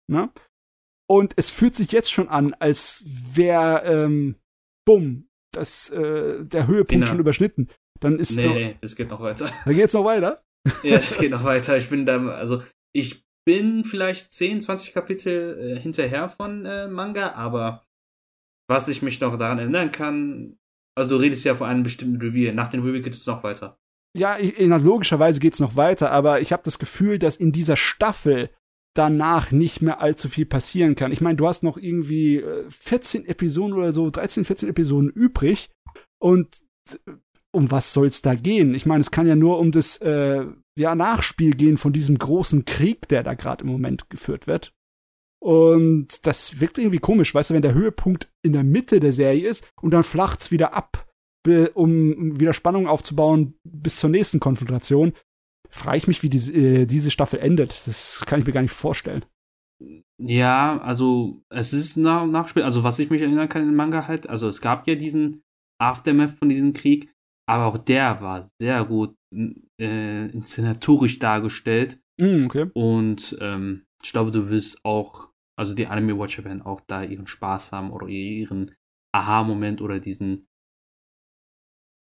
Ne? 0.10 0.32
Und 1.10 1.34
es 1.36 1.50
fühlt 1.50 1.76
sich 1.76 1.92
jetzt 1.92 2.12
schon 2.12 2.30
an, 2.30 2.54
als 2.54 3.04
wäre, 3.06 3.84
ähm, 3.86 4.36
bumm, 4.86 5.28
das, 5.52 5.90
äh, 5.90 6.46
der 6.46 6.68
Höhepunkt 6.68 6.90
genau. 6.90 7.06
schon 7.06 7.20
überschnitten. 7.20 7.70
Dann 8.00 8.20
ist 8.20 8.36
nee, 8.36 8.42
so, 8.44 8.54
nee, 8.54 8.78
es 8.82 8.96
geht 8.96 9.10
noch 9.10 9.20
weiter. 9.22 9.52
Dann 9.66 9.76
geht's 9.76 9.94
noch 9.94 10.06
weiter? 10.06 10.44
ja, 10.84 11.00
es 11.00 11.18
geht 11.18 11.32
noch 11.32 11.44
weiter. 11.44 11.78
Ich 11.78 11.90
bin 11.90 12.06
da, 12.06 12.26
also 12.28 12.64
ich 12.94 13.24
bin 13.46 13.84
vielleicht 13.84 14.32
10, 14.32 14.62
20 14.62 14.94
Kapitel 14.94 15.78
äh, 15.78 15.80
hinterher 15.80 16.30
von 16.30 16.66
äh, 16.66 16.88
Manga, 16.88 17.34
aber 17.34 17.86
was 18.70 18.88
ich 18.88 19.02
mich 19.02 19.20
noch 19.20 19.38
daran 19.38 19.60
erinnern 19.60 19.92
kann, 19.92 20.58
also 20.96 21.18
du 21.18 21.22
redest 21.22 21.44
ja 21.44 21.56
von 21.56 21.68
einem 21.68 21.84
bestimmten 21.84 22.22
Reveal. 22.22 22.54
Nach 22.54 22.70
dem 22.70 22.84
Reveal 22.84 23.02
geht 23.02 23.14
es 23.14 23.26
noch 23.26 23.44
weiter. 23.44 23.78
Ja, 24.16 24.38
ich, 24.38 24.58
logischerweise 24.60 25.40
geht 25.40 25.54
es 25.54 25.60
noch 25.60 25.76
weiter, 25.76 26.12
aber 26.12 26.40
ich 26.40 26.54
habe 26.54 26.64
das 26.64 26.78
Gefühl, 26.78 27.18
dass 27.18 27.36
in 27.36 27.52
dieser 27.52 27.76
Staffel 27.76 28.52
danach 28.96 29.52
nicht 29.52 29.82
mehr 29.82 30.02
allzu 30.02 30.30
viel 30.30 30.46
passieren 30.46 30.94
kann. 30.94 31.12
Ich 31.12 31.20
meine, 31.20 31.36
du 31.36 31.48
hast 31.48 31.64
noch 31.64 31.78
irgendwie 31.78 32.44
14 32.70 33.26
äh, 33.26 33.30
Episoden 33.30 33.74
oder 33.74 33.92
so, 33.92 34.10
13, 34.10 34.46
14 34.46 34.70
Episoden 34.70 35.10
übrig 35.10 35.72
und 36.22 36.62
um 37.54 37.72
was 37.72 37.94
soll's 37.94 38.22
da 38.22 38.36
gehen? 38.36 38.74
Ich 38.74 38.86
meine, 38.86 39.02
es 39.02 39.12
kann 39.12 39.28
ja 39.28 39.36
nur 39.36 39.60
um 39.60 39.72
das 39.72 39.98
äh, 39.98 40.46
ja, 40.78 40.96
Nachspiel 40.96 41.56
gehen 41.56 41.78
von 41.78 41.94
diesem 41.94 42.18
großen 42.18 42.66
Krieg, 42.66 43.08
der 43.08 43.24
da 43.24 43.36
gerade 43.36 43.64
im 43.64 43.72
Moment 43.72 44.10
geführt 44.10 44.48
wird. 44.48 44.74
Und 45.40 46.26
das 46.26 46.60
wirkt 46.60 46.78
irgendwie 46.78 47.00
komisch, 47.00 47.36
weißt 47.36 47.50
du, 47.50 47.54
wenn 47.54 47.62
der 47.62 47.74
Höhepunkt 47.74 48.32
in 48.44 48.54
der 48.54 48.64
Mitte 48.64 49.00
der 49.00 49.14
Serie 49.14 49.48
ist 49.48 49.68
und 49.82 49.92
dann 49.92 50.04
flacht's 50.04 50.52
wieder 50.52 50.74
ab, 50.74 51.06
um 51.74 52.40
wieder 52.40 52.54
Spannung 52.54 52.88
aufzubauen 52.88 53.56
bis 53.64 53.98
zur 53.98 54.10
nächsten 54.10 54.40
Konfrontation. 54.40 55.14
Frage 55.70 55.98
ich 55.98 56.08
mich, 56.08 56.24
wie 56.24 56.30
diese, 56.30 56.54
äh, 56.54 56.86
diese 56.86 57.12
Staffel 57.12 57.40
endet. 57.40 57.88
Das 57.88 58.24
kann 58.26 58.40
ich 58.40 58.46
mir 58.46 58.54
gar 58.54 58.62
nicht 58.62 58.74
vorstellen. 58.74 59.26
Ja, 60.18 60.78
also 60.80 61.44
es 61.50 61.74
ist 61.74 61.98
ein 61.98 62.32
Nachspiel. 62.32 62.64
Also 62.64 62.84
was 62.84 63.00
ich 63.00 63.10
mich 63.10 63.22
erinnern 63.22 63.50
kann 63.50 63.68
im 63.68 63.76
Manga 63.76 64.08
halt, 64.08 64.30
also 64.30 64.48
es 64.48 64.62
gab 64.62 64.88
ja 64.88 64.96
diesen 64.96 65.44
Aftermath 65.78 66.38
von 66.38 66.48
diesem 66.48 66.72
Krieg 66.74 67.13
aber 67.54 67.68
auch 67.68 67.78
der 67.78 68.20
war 68.22 68.50
sehr 68.60 68.84
gut 68.84 69.16
äh, 69.32 70.26
inszenatorisch 70.26 71.20
dargestellt. 71.20 72.00
Mm, 72.20 72.46
okay. 72.46 72.72
Und 72.74 73.38
ähm, 73.42 73.86
ich 74.04 74.12
glaube, 74.12 74.32
du 74.32 74.50
wirst 74.50 74.84
auch, 74.84 75.30
also 75.56 75.76
die 75.76 75.86
Anime-Watcher 75.86 76.44
werden 76.44 76.64
auch 76.64 76.82
da 76.88 77.04
ihren 77.04 77.28
Spaß 77.28 77.72
haben 77.72 77.92
oder 77.92 78.08
ihren 78.08 78.76
Aha-Moment 79.14 79.82
oder 79.82 80.00
diesen 80.00 80.48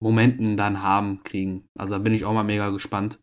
Momenten 0.04 0.56
dann 0.56 0.84
haben, 0.84 1.24
kriegen. 1.24 1.68
Also 1.80 1.96
da 1.96 2.00
bin 2.00 2.14
ich 2.14 2.26
auch 2.26 2.34
mal 2.34 2.44
mega 2.44 2.70
gespannt. 2.70 3.20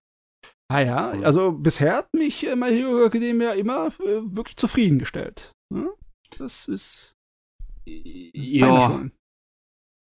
Ah 0.69 0.81
ja, 0.81 1.11
also, 1.11 1.53
bisher 1.53 1.97
hat 1.97 2.15
mich 2.15 2.47
äh, 2.47 2.57
My 2.57 2.71
Hero 2.71 3.05
Academia 3.05 3.53
immer 3.53 3.89
äh, 4.01 4.37
wirklich 4.37 4.57
zufriedengestellt. 4.57 5.53
Hm? 5.73 5.91
Das 6.39 6.67
ist. 6.69 7.17
Ja. 7.87 9.05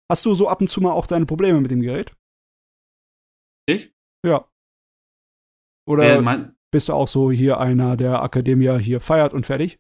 Hast 0.10 0.26
du 0.26 0.34
so 0.34 0.48
ab 0.48 0.62
und 0.62 0.68
zu 0.68 0.82
mal 0.82 0.92
auch 0.92 1.08
deine 1.08 1.26
Probleme 1.26 1.60
mit 1.60 1.72
dem 1.72 1.82
Gerät? 1.82 2.16
Ich? 3.70 3.94
Ja. 4.26 4.50
Oder 5.88 6.20
äh, 6.20 6.52
bist 6.72 6.90
du 6.90 6.94
auch 6.94 7.08
so 7.08 7.32
hier 7.32 7.60
einer, 7.60 7.98
der 7.98 8.22
Akademia 8.22 8.78
hier 8.78 9.00
feiert 9.00 9.34
und 9.34 9.46
fertig? 9.46 9.80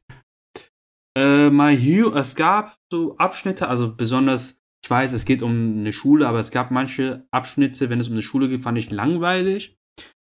Äh, 1.17 1.49
My 1.49 1.77
Hero, 1.77 2.13
es 2.15 2.35
gab 2.35 2.77
so 2.91 3.17
Abschnitte, 3.17 3.67
also 3.67 3.95
besonders, 3.95 4.61
ich 4.83 4.89
weiß, 4.89 5.13
es 5.13 5.25
geht 5.25 5.41
um 5.41 5.79
eine 5.79 5.93
Schule, 5.93 6.27
aber 6.27 6.39
es 6.39 6.51
gab 6.51 6.71
manche 6.71 7.25
Abschnitte, 7.31 7.89
wenn 7.89 7.99
es 7.99 8.07
um 8.07 8.13
eine 8.13 8.21
Schule 8.21 8.49
geht, 8.49 8.63
fand 8.63 8.77
ich 8.77 8.91
langweilig. 8.91 9.77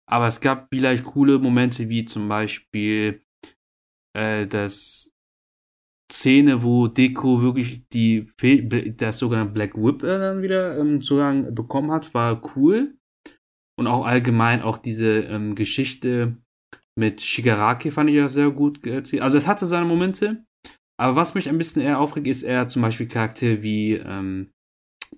Aber 0.09 0.27
es 0.27 0.41
gab 0.41 0.69
vielleicht 0.73 1.05
coole 1.05 1.39
Momente, 1.39 1.89
wie 1.91 2.07
zum 2.07 2.29
Beispiel 2.29 3.23
äh, 4.17 4.47
das 4.47 5.08
Szene, 6.11 6.63
wo 6.63 6.89
Deko 6.89 7.43
wirklich 7.43 7.87
die 7.89 8.27
das 8.97 9.19
sogenannte 9.19 9.53
Black 9.53 9.77
Whip 9.77 10.03
äh, 10.03 10.19
dann 10.19 10.43
wieder 10.43 10.79
ähm, 10.79 11.01
Zugang 11.01 11.55
bekommen 11.55 11.91
hat, 11.91 12.15
war 12.15 12.41
cool. 12.57 12.97
Und 13.79 13.87
auch 13.87 14.07
allgemein 14.07 14.63
auch 14.63 14.79
diese 14.79 15.21
ähm, 15.21 15.55
Geschichte 15.55 16.39
mit 16.99 17.21
Shigaraki 17.21 17.91
fand 17.91 18.11
ich 18.11 18.17
ja 18.17 18.29
sehr 18.29 18.51
gut 18.51 18.85
erzählt. 18.87 19.23
Also 19.23 19.39
es 19.39 19.47
hatte 19.47 19.67
seine 19.67 19.87
Momente. 19.87 20.45
Aber 21.01 21.15
was 21.15 21.35
mich 21.35 21.49
ein 21.49 21.59
bisschen 21.59 21.83
eher 21.83 22.01
aufregt, 22.01 22.27
ist 22.27 22.43
eher 22.43 22.67
zum 22.69 22.83
Beispiel 22.83 23.07
Charakter 23.07 23.63
wie 23.63 23.95
ähm, 23.95 24.51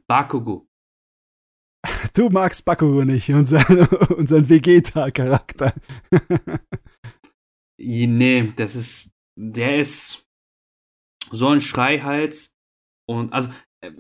Bakugo. 0.07 0.67
Du 2.13 2.29
magst 2.29 2.65
Bakugo 2.65 3.05
nicht, 3.05 3.31
unseren, 3.31 3.87
unseren 4.17 4.49
Vegeta-Charakter. 4.49 5.73
nee, 7.79 8.53
das 8.57 8.75
ist. 8.77 9.11
Der 9.39 9.79
ist 9.79 10.27
so 11.31 11.49
ein 11.49 11.61
Schreihals. 11.61 12.55
Und 13.07 13.33
also, 13.33 13.51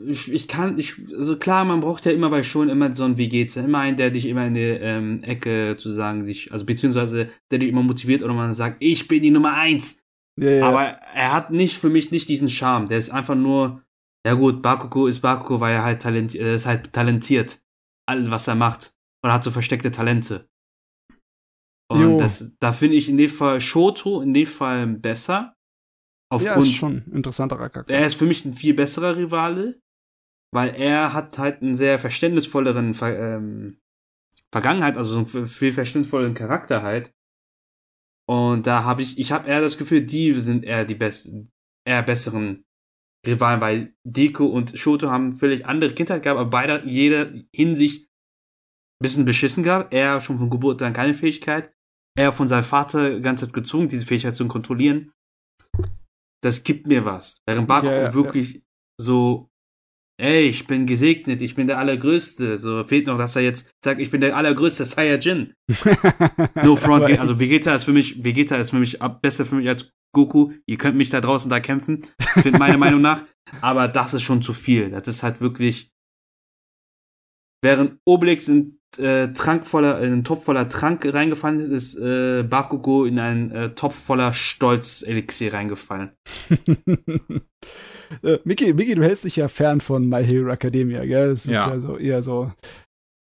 ich, 0.07 0.31
ich 0.31 0.49
kann, 0.49 0.79
ich, 0.79 0.95
also 1.17 1.39
klar, 1.39 1.65
man 1.65 1.81
braucht 1.81 2.05
ja 2.05 2.13
immer 2.13 2.31
bei 2.31 2.43
schon 2.43 2.69
immer 2.69 2.93
so 2.95 3.05
einen 3.05 3.17
Vegeta, 3.17 3.61
immer 3.61 3.79
einen, 3.79 3.97
der 3.97 4.11
dich 4.11 4.27
immer 4.27 4.47
in 4.47 4.55
die 4.55 4.61
ähm, 4.61 5.23
Ecke 5.23 5.77
zu 5.79 5.93
sagen, 5.95 6.27
dich, 6.27 6.53
also 6.53 6.67
beziehungsweise 6.67 7.31
der 7.51 7.59
dich 7.59 7.71
immer 7.71 7.83
motiviert 7.83 8.23
oder 8.23 8.35
man 8.35 8.55
sagt, 8.55 8.77
ich 8.81 9.09
bin 9.09 9.23
die 9.23 9.31
Nummer 9.31 9.55
eins. 9.55 9.99
Ja, 10.39 10.51
ja. 10.51 10.69
Aber 10.69 10.83
er 11.15 11.33
hat 11.33 11.51
nicht 11.51 11.79
für 11.79 11.89
mich 11.89 12.11
nicht 12.11 12.29
diesen 12.29 12.51
Charme. 12.51 12.89
Der 12.89 12.99
ist 12.99 13.11
einfach 13.11 13.35
nur, 13.35 13.83
ja 14.27 14.35
gut, 14.35 14.63
Bakugo 14.63 15.07
ist 15.07 15.21
Bakugo, 15.21 15.61
weil 15.61 15.75
er 15.75 15.85
halt 15.85 16.03
talentiert, 16.03 16.45
er 16.45 16.55
ist 16.55 16.67
halt 16.67 16.93
talentiert. 16.93 17.63
All, 18.07 18.31
was 18.31 18.49
er 18.49 18.55
macht. 18.55 18.93
Und 19.23 19.33
hat 19.33 19.45
so 19.45 19.51
versteckte 19.51 19.91
Talente. 19.91 20.49
Und 21.91 22.19
das, 22.19 22.53
da 22.61 22.73
finde 22.73 22.97
ich 22.97 23.09
in 23.09 23.17
dem 23.17 23.29
Fall 23.29 23.61
Shoto 23.61 24.21
in 24.21 24.33
dem 24.33 24.47
Fall 24.47 24.87
besser. 24.87 25.57
Aufgrund, 26.33 26.65
ja, 26.65 26.71
ist 26.71 26.77
schon 26.77 27.05
ein 27.09 27.13
interessanterer 27.13 27.69
Charakter. 27.69 27.93
Er 27.93 28.07
ist 28.07 28.15
für 28.15 28.27
mich 28.27 28.45
ein 28.45 28.53
viel 28.53 28.75
besserer 28.75 29.17
Rivale, 29.17 29.81
weil 30.55 30.71
er 30.77 31.13
hat 31.13 31.39
halt 31.39 31.61
einen 31.61 31.77
sehr 31.77 31.99
verständnisvolleren 31.99 32.95
Ver 32.95 33.19
ähm, 33.19 33.79
Vergangenheit, 34.53 34.97
also 34.97 35.25
so 35.25 35.39
einen 35.39 35.49
viel 35.49 35.73
verständnisvolleren 35.73 36.35
Charakter 36.35 36.83
halt. 36.83 37.13
Und 38.29 38.67
da 38.67 38.85
habe 38.85 39.03
ich, 39.03 39.19
ich 39.19 39.33
habe 39.33 39.49
eher 39.49 39.61
das 39.61 39.77
Gefühl, 39.77 40.07
die 40.07 40.33
sind 40.35 40.65
eher 40.65 40.85
die 40.85 40.95
besten, 40.95 41.51
eher 41.85 42.03
besseren 42.03 42.65
Rivalen, 43.27 43.61
weil 43.61 43.95
Deko 44.05 44.47
und 44.47 44.79
Shoto 44.79 45.11
haben 45.11 45.33
völlig 45.33 45.67
andere 45.67 45.95
Kindheit 45.95 46.23
gehabt, 46.23 46.39
aber 46.39 46.51
beide 46.51 46.89
jeder 46.89 47.33
Hinsicht 47.53 48.05
ein 48.05 49.03
bisschen 49.03 49.25
beschissen 49.25 49.65
gehabt. 49.65 49.93
Er 49.93 50.21
schon 50.21 50.39
von 50.39 50.51
Geburt 50.51 50.81
an 50.83 50.93
keine 50.93 51.15
Fähigkeit. 51.15 51.73
Er 52.17 52.33
von 52.33 52.49
seinem 52.49 52.65
Vater 52.65 53.21
ganz 53.21 53.41
Zeit 53.41 53.53
gezwungen, 53.53 53.89
diese 53.89 54.07
Fähigkeit 54.07 54.37
zu 54.37 54.47
kontrollieren 54.47 55.13
das 56.43 56.65
gibt 56.65 56.87
mir 56.87 57.05
was. 57.05 57.41
Während 57.47 57.69
Bakugo 57.69 57.93
ja, 57.93 58.03
ja, 58.03 58.15
wirklich 58.15 58.55
ja. 58.55 58.61
so, 58.99 59.51
ey, 60.21 60.49
ich 60.49 60.67
bin 60.67 60.87
gesegnet, 60.87 61.41
ich 61.43 61.55
bin 61.55 61.67
der 61.67 61.79
Allergrößte. 61.79 62.59
So 62.59 62.85
fehlt 62.85 63.07
noch, 63.07 63.19
dass 63.19 63.37
er 63.37 63.43
jetzt 63.43 63.71
sagt, 63.85 64.01
ich 64.01 64.11
bin 64.11 64.21
der 64.21 64.37
allergrößte 64.37 64.85
Saiyajin. 64.85 65.55
no 66.63 66.77
front, 66.77 67.05
also 67.19 67.39
Vegeta 67.39 67.75
ist 67.75 67.85
für 67.85 67.93
mich, 67.93 68.23
Vegeta 68.25 68.57
ist 68.57 68.71
für 68.71 68.79
mich 68.79 68.99
besser 69.21 69.45
für 69.45 69.57
mich 69.57 69.69
als 69.69 69.91
Goku. 70.13 70.53
Ihr 70.67 70.77
könnt 70.77 70.97
mich 70.97 71.11
da 71.11 71.21
draußen 71.21 71.51
da 71.51 71.61
kämpfen, 71.61 72.07
finde 72.43 72.59
meiner 72.59 72.79
Meinung 72.79 73.01
nach. 73.01 73.25
Aber 73.61 73.89
das 73.89 74.15
ist 74.15 74.23
schon 74.23 74.43
zu 74.43 74.53
viel. 74.53 74.91
Das 74.91 75.09
ist 75.09 75.23
halt 75.23 75.41
wirklich. 75.41 75.91
Während 77.63 77.99
Obelix 78.07 78.49
in 78.49 78.80
äh, 78.99 79.29
Trank 79.29 79.67
voller, 79.67 79.99
in 80.01 80.13
einen 80.13 80.25
Topf 80.25 80.45
voller 80.45 80.69
Trank 80.69 81.07
reingefallen 81.13 81.61
ist, 81.61 81.69
ist 81.69 81.99
äh, 81.99 82.43
Bakugo 82.43 83.05
in 83.05 83.19
einen 83.19 83.51
äh, 83.51 83.71
Topf 83.71 83.95
voller 83.95 84.33
Stolz-Elixier 84.33 85.53
reingefallen. 85.53 86.11
äh, 88.23 88.39
Miki, 88.45 88.73
Miki, 88.75 88.95
du 88.95 89.05
hältst 89.05 89.25
dich 89.25 89.37
ja 89.37 89.49
fern 89.49 89.81
von 89.81 90.09
My 90.09 90.25
Hero 90.25 90.51
Academia, 90.51 91.05
gell? 91.05 91.31
Das 91.31 91.45
ja. 91.47 91.65
ist 91.65 91.67
ja 91.67 91.81
so 91.81 91.97
eher 91.97 92.23
so 92.23 92.53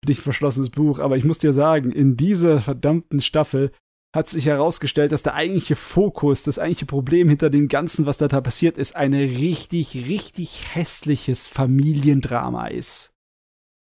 dicht 0.07 0.23
verschlossenes 0.23 0.71
Buch. 0.71 0.99
Aber 0.99 1.17
ich 1.17 1.25
muss 1.25 1.39
dir 1.39 1.53
sagen, 1.53 1.91
in 1.91 2.17
dieser 2.17 2.61
verdammten 2.61 3.21
Staffel 3.21 3.73
hat 4.15 4.29
sich 4.29 4.47
herausgestellt, 4.47 5.13
dass 5.13 5.23
der 5.23 5.35
eigentliche 5.35 5.77
Fokus, 5.77 6.43
das 6.43 6.59
eigentliche 6.59 6.87
Problem 6.87 7.29
hinter 7.29 7.51
dem 7.51 7.69
Ganzen, 7.69 8.07
was 8.07 8.17
da, 8.17 8.29
da 8.29 8.41
passiert 8.41 8.79
ist, 8.79 8.97
ein 8.97 9.13
richtig, 9.13 9.95
richtig 10.09 10.75
hässliches 10.75 11.47
Familiendrama 11.47 12.69
ist 12.69 13.16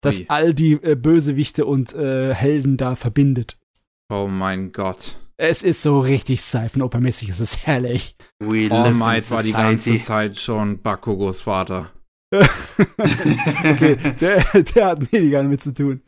das 0.03 0.19
Wie? 0.19 0.29
all 0.29 0.53
die 0.53 0.75
äh, 0.75 0.95
Bösewichte 0.95 1.65
und 1.65 1.95
äh, 1.95 2.35
Helden 2.35 2.77
da 2.77 2.97
verbindet. 2.97 3.59
Oh 4.11 4.27
mein 4.27 4.73
Gott. 4.73 5.17
Es 5.39 5.63
ist 5.63 5.81
so 5.83 6.01
richtig 6.01 6.43
Seifenopermäßig, 6.43 7.31
es 7.31 7.41
ist 7.41 7.67
herrlich. 7.67 8.17
We 8.39 8.71
All 8.71 8.93
Might 8.93 9.31
war 9.31 9.43
die 9.43 9.53
ganze 9.53 9.99
Zeit 9.99 10.39
schon 10.39 10.83
Bakugos 10.83 11.41
Vater. 11.41 11.91
okay, 12.33 13.97
der, 14.21 14.45
der 14.63 14.87
hat 14.87 15.13
weniger 15.13 15.43
damit 15.43 15.63
zu 15.63 15.73
tun. 15.75 16.03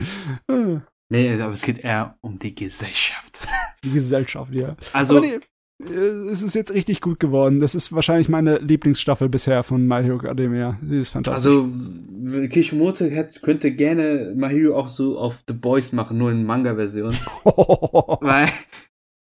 Nee, 1.09 1.41
aber 1.41 1.53
es 1.53 1.61
geht 1.61 1.79
eher 1.79 2.17
um 2.21 2.39
die 2.39 2.55
Gesellschaft. 2.55 3.47
Die 3.83 3.91
Gesellschaft, 3.91 4.51
ja. 4.53 4.75
Also, 4.93 5.17
Aber 5.17 5.25
nee, 5.25 5.39
es 5.77 6.41
ist 6.41 6.55
jetzt 6.55 6.73
richtig 6.73 7.01
gut 7.01 7.19
geworden. 7.19 7.59
Das 7.59 7.75
ist 7.75 7.91
wahrscheinlich 7.93 8.29
meine 8.29 8.59
Lieblingsstaffel 8.59 9.27
bisher 9.27 9.63
von 9.63 9.85
My 9.85 10.01
Hero 10.01 10.17
Academia. 10.17 10.79
Sie 10.81 10.99
ist 10.99 11.09
fantastisch. 11.09 11.45
also 11.45 11.69
Kishimoto 12.49 13.05
hätte, 13.05 13.41
könnte 13.41 13.71
gerne 13.71 14.33
Mahiro 14.37 14.77
auch 14.77 14.87
so 14.87 15.19
auf 15.19 15.43
The 15.47 15.53
Boys 15.53 15.91
machen, 15.91 16.17
nur 16.17 16.31
in 16.31 16.45
Manga-Version. 16.45 17.13
Weil, 17.43 18.49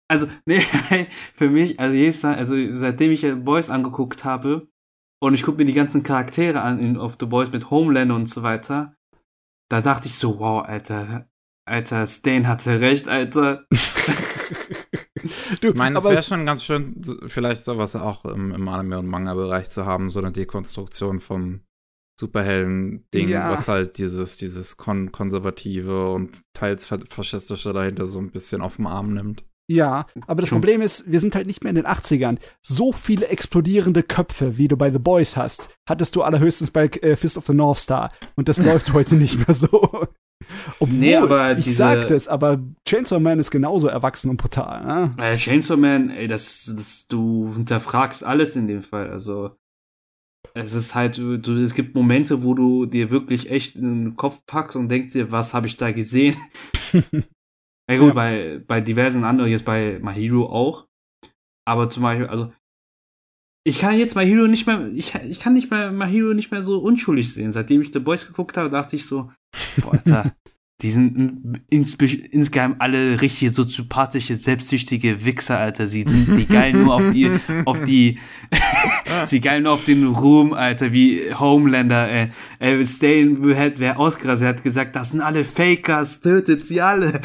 also, 0.07 0.27
nee, 0.45 0.61
für 1.35 1.49
mich, 1.49 1.79
also 1.79 1.93
jedes 1.93 2.23
Mal, 2.23 2.35
also 2.35 2.55
seitdem 2.73 3.11
ich 3.11 3.21
ja 3.21 3.35
Boys 3.35 3.69
angeguckt 3.69 4.25
habe 4.25 4.67
und 5.21 5.35
ich 5.35 5.43
gucke 5.43 5.59
mir 5.59 5.65
die 5.65 5.73
ganzen 5.73 6.01
Charaktere 6.01 6.61
an 6.61 6.79
in, 6.79 6.97
auf 6.97 7.17
The 7.19 7.27
Boys 7.27 7.51
mit 7.51 7.69
Homelander 7.69 8.15
und 8.15 8.27
so 8.27 8.41
weiter, 8.41 8.95
da 9.69 9.81
dachte 9.81 10.07
ich 10.07 10.15
so, 10.15 10.39
wow, 10.39 10.65
Alter, 10.65 11.29
Alter, 11.65 12.07
Stan 12.07 12.47
hatte 12.47 12.81
recht, 12.81 13.07
Alter. 13.07 13.67
du, 15.61 15.69
Ich 15.69 15.75
meine, 15.75 15.97
es 15.97 16.03
wäre 16.03 16.23
schon 16.23 16.45
ganz 16.45 16.63
schön, 16.63 16.95
so- 17.01 17.17
vielleicht 17.27 17.63
sowas 17.63 17.95
auch 17.95 18.25
im, 18.25 18.51
im 18.51 18.67
Anime- 18.67 18.99
und 18.99 19.07
Manga-Bereich 19.07 19.69
zu 19.69 19.85
haben, 19.85 20.09
so 20.09 20.19
eine 20.19 20.31
Dekonstruktion 20.31 21.19
vom 21.19 21.61
Superhelden-Ding, 22.19 23.29
Ja. 23.29 23.51
was 23.51 23.67
halt 23.67 23.97
dieses, 23.97 24.37
dieses 24.37 24.77
kon 24.77 25.11
konservative 25.11 26.09
und 26.11 26.39
teils 26.53 26.85
fa- 26.85 26.99
faschistische 27.09 27.73
dahinter 27.73 28.05
so 28.07 28.19
ein 28.19 28.31
bisschen 28.31 28.61
auf 28.61 28.75
den 28.77 28.87
Arm 28.87 29.13
nimmt. 29.13 29.43
Ja, 29.69 30.05
aber 30.27 30.41
das. 30.41 30.49
Problem 30.49 30.81
ist, 30.81 31.09
wir 31.09 31.19
sind 31.21 31.33
halt 31.33 31.47
nicht 31.47 31.63
mehr 31.63 31.69
in 31.69 31.77
den 31.77 31.85
80ern. 31.85 32.39
So 32.61 32.91
viele 32.91 33.27
explodierende 33.29 34.03
Köpfe, 34.03 34.57
wie 34.57 34.67
du 34.67 34.75
bei 34.75 34.91
The 34.91 34.99
Boys 34.99 35.37
hast, 35.37 35.69
hattest 35.87 36.15
du 36.15 36.23
allerhöchstens 36.23 36.71
bei 36.71 36.87
äh, 36.87 37.15
Fist 37.15 37.37
of 37.37 37.45
the 37.47 37.53
North 37.53 37.79
Star. 37.79 38.11
Und 38.35 38.49
das 38.49 38.57
läuft 38.65 38.91
heute 38.93 39.15
nicht 39.15 39.47
mehr 39.47 39.55
so. 39.55 40.05
Obwohl, 40.79 40.97
Nee, 40.97 41.15
aber 41.15 41.57
ich 41.57 41.63
diese- 41.65 41.77
sag 41.77 42.07
das, 42.07 42.27
aber 42.27 42.59
Chainsaw 42.87 43.19
Man 43.19 43.39
ist 43.39 43.51
genauso 43.51 43.87
erwachsen 43.87 44.29
und 44.29 44.37
brutal. 44.37 44.85
Ne? 44.85 45.15
Äh, 45.23 45.35
Chainsaw 45.37 45.77
Man, 45.77 46.09
ey, 46.09 46.27
das, 46.27 46.71
das, 46.75 47.07
du 47.07 47.53
hinterfragst 47.55 48.23
alles 48.23 48.55
in 48.55 48.67
dem 48.67 48.81
Fall. 48.81 49.09
Also, 49.09 49.55
es 50.53 50.73
ist 50.73 50.95
halt, 50.95 51.17
du- 51.17 51.63
es 51.63 51.73
gibt 51.73 51.95
Momente, 51.95 52.43
wo 52.43 52.53
du 52.53 52.85
dir 52.85 53.09
wirklich 53.09 53.49
echt 53.49 53.75
in 53.75 54.05
den 54.05 54.15
Kopf 54.17 54.41
packst 54.45 54.75
und 54.75 54.89
denkst 54.89 55.13
dir, 55.13 55.31
was 55.31 55.53
habe 55.53 55.67
ich 55.67 55.77
da 55.77 55.91
gesehen? 55.91 56.35
ja 56.93 57.97
gut, 57.97 58.09
Ja. 58.09 58.13
bei, 58.13 58.61
bei 58.67 58.81
diversen 58.81 59.23
anderen, 59.23 59.49
jetzt 59.51 59.65
bei 59.65 59.99
My 60.01 60.13
Hero 60.13 60.45
auch. 60.47 60.87
Aber 61.65 61.89
zum 61.89 62.03
Beispiel, 62.03 62.27
also, 62.27 62.51
ich 63.63 63.79
kann 63.79 63.97
jetzt 63.97 64.15
My 64.15 64.25
Hero 64.25 64.47
nicht 64.47 64.65
mehr, 64.65 64.89
ich, 64.93 65.13
ich 65.29 65.39
kann 65.39 65.53
nicht 65.53 65.69
mehr 65.69 65.91
My 65.91 66.07
Hero 66.07 66.33
nicht 66.33 66.51
mehr 66.51 66.63
so 66.63 66.79
unschuldig 66.79 67.33
sehen. 67.33 67.51
Seitdem 67.51 67.81
ich 67.81 67.89
The 67.93 67.99
Boys 67.99 68.25
geguckt 68.25 68.57
habe, 68.57 68.69
dachte 68.69 68.95
ich 68.95 69.05
so, 69.05 69.31
boah, 69.77 69.93
Alter, 69.93 70.33
die 70.81 70.89
sind 70.89 71.61
insbe- 71.71 72.25
insgeheim 72.31 72.75
alle 72.79 73.21
richtig 73.21 73.53
so 73.53 73.63
sympathische, 73.63 74.35
selbstsüchtige 74.35 75.23
Wichser, 75.25 75.59
Alter. 75.59 75.87
Sie 75.87 76.03
sind 76.07 76.35
die 76.35 76.47
geil 76.47 76.73
nur 76.73 76.95
auf 76.95 77.11
die, 77.11 77.29
auf 77.65 77.83
die, 77.83 78.17
sie 79.27 79.39
geil 79.39 79.61
nur 79.61 79.73
auf 79.73 79.85
den 79.85 80.07
Ruhm, 80.07 80.53
Alter, 80.53 80.91
wie 80.91 81.31
Homelander, 81.31 82.09
äh, 82.09 82.29
äh 82.59 82.87
Stain 82.87 83.47
hätte, 83.53 83.79
wäre 83.79 83.97
ausgerastet, 83.97 84.45
er 84.45 84.49
hat 84.49 84.63
gesagt, 84.63 84.95
das 84.95 85.09
sind 85.09 85.21
alle 85.21 85.43
Fakers, 85.43 86.21
tötet 86.21 86.65
sie 86.65 86.81
alle. 86.81 87.21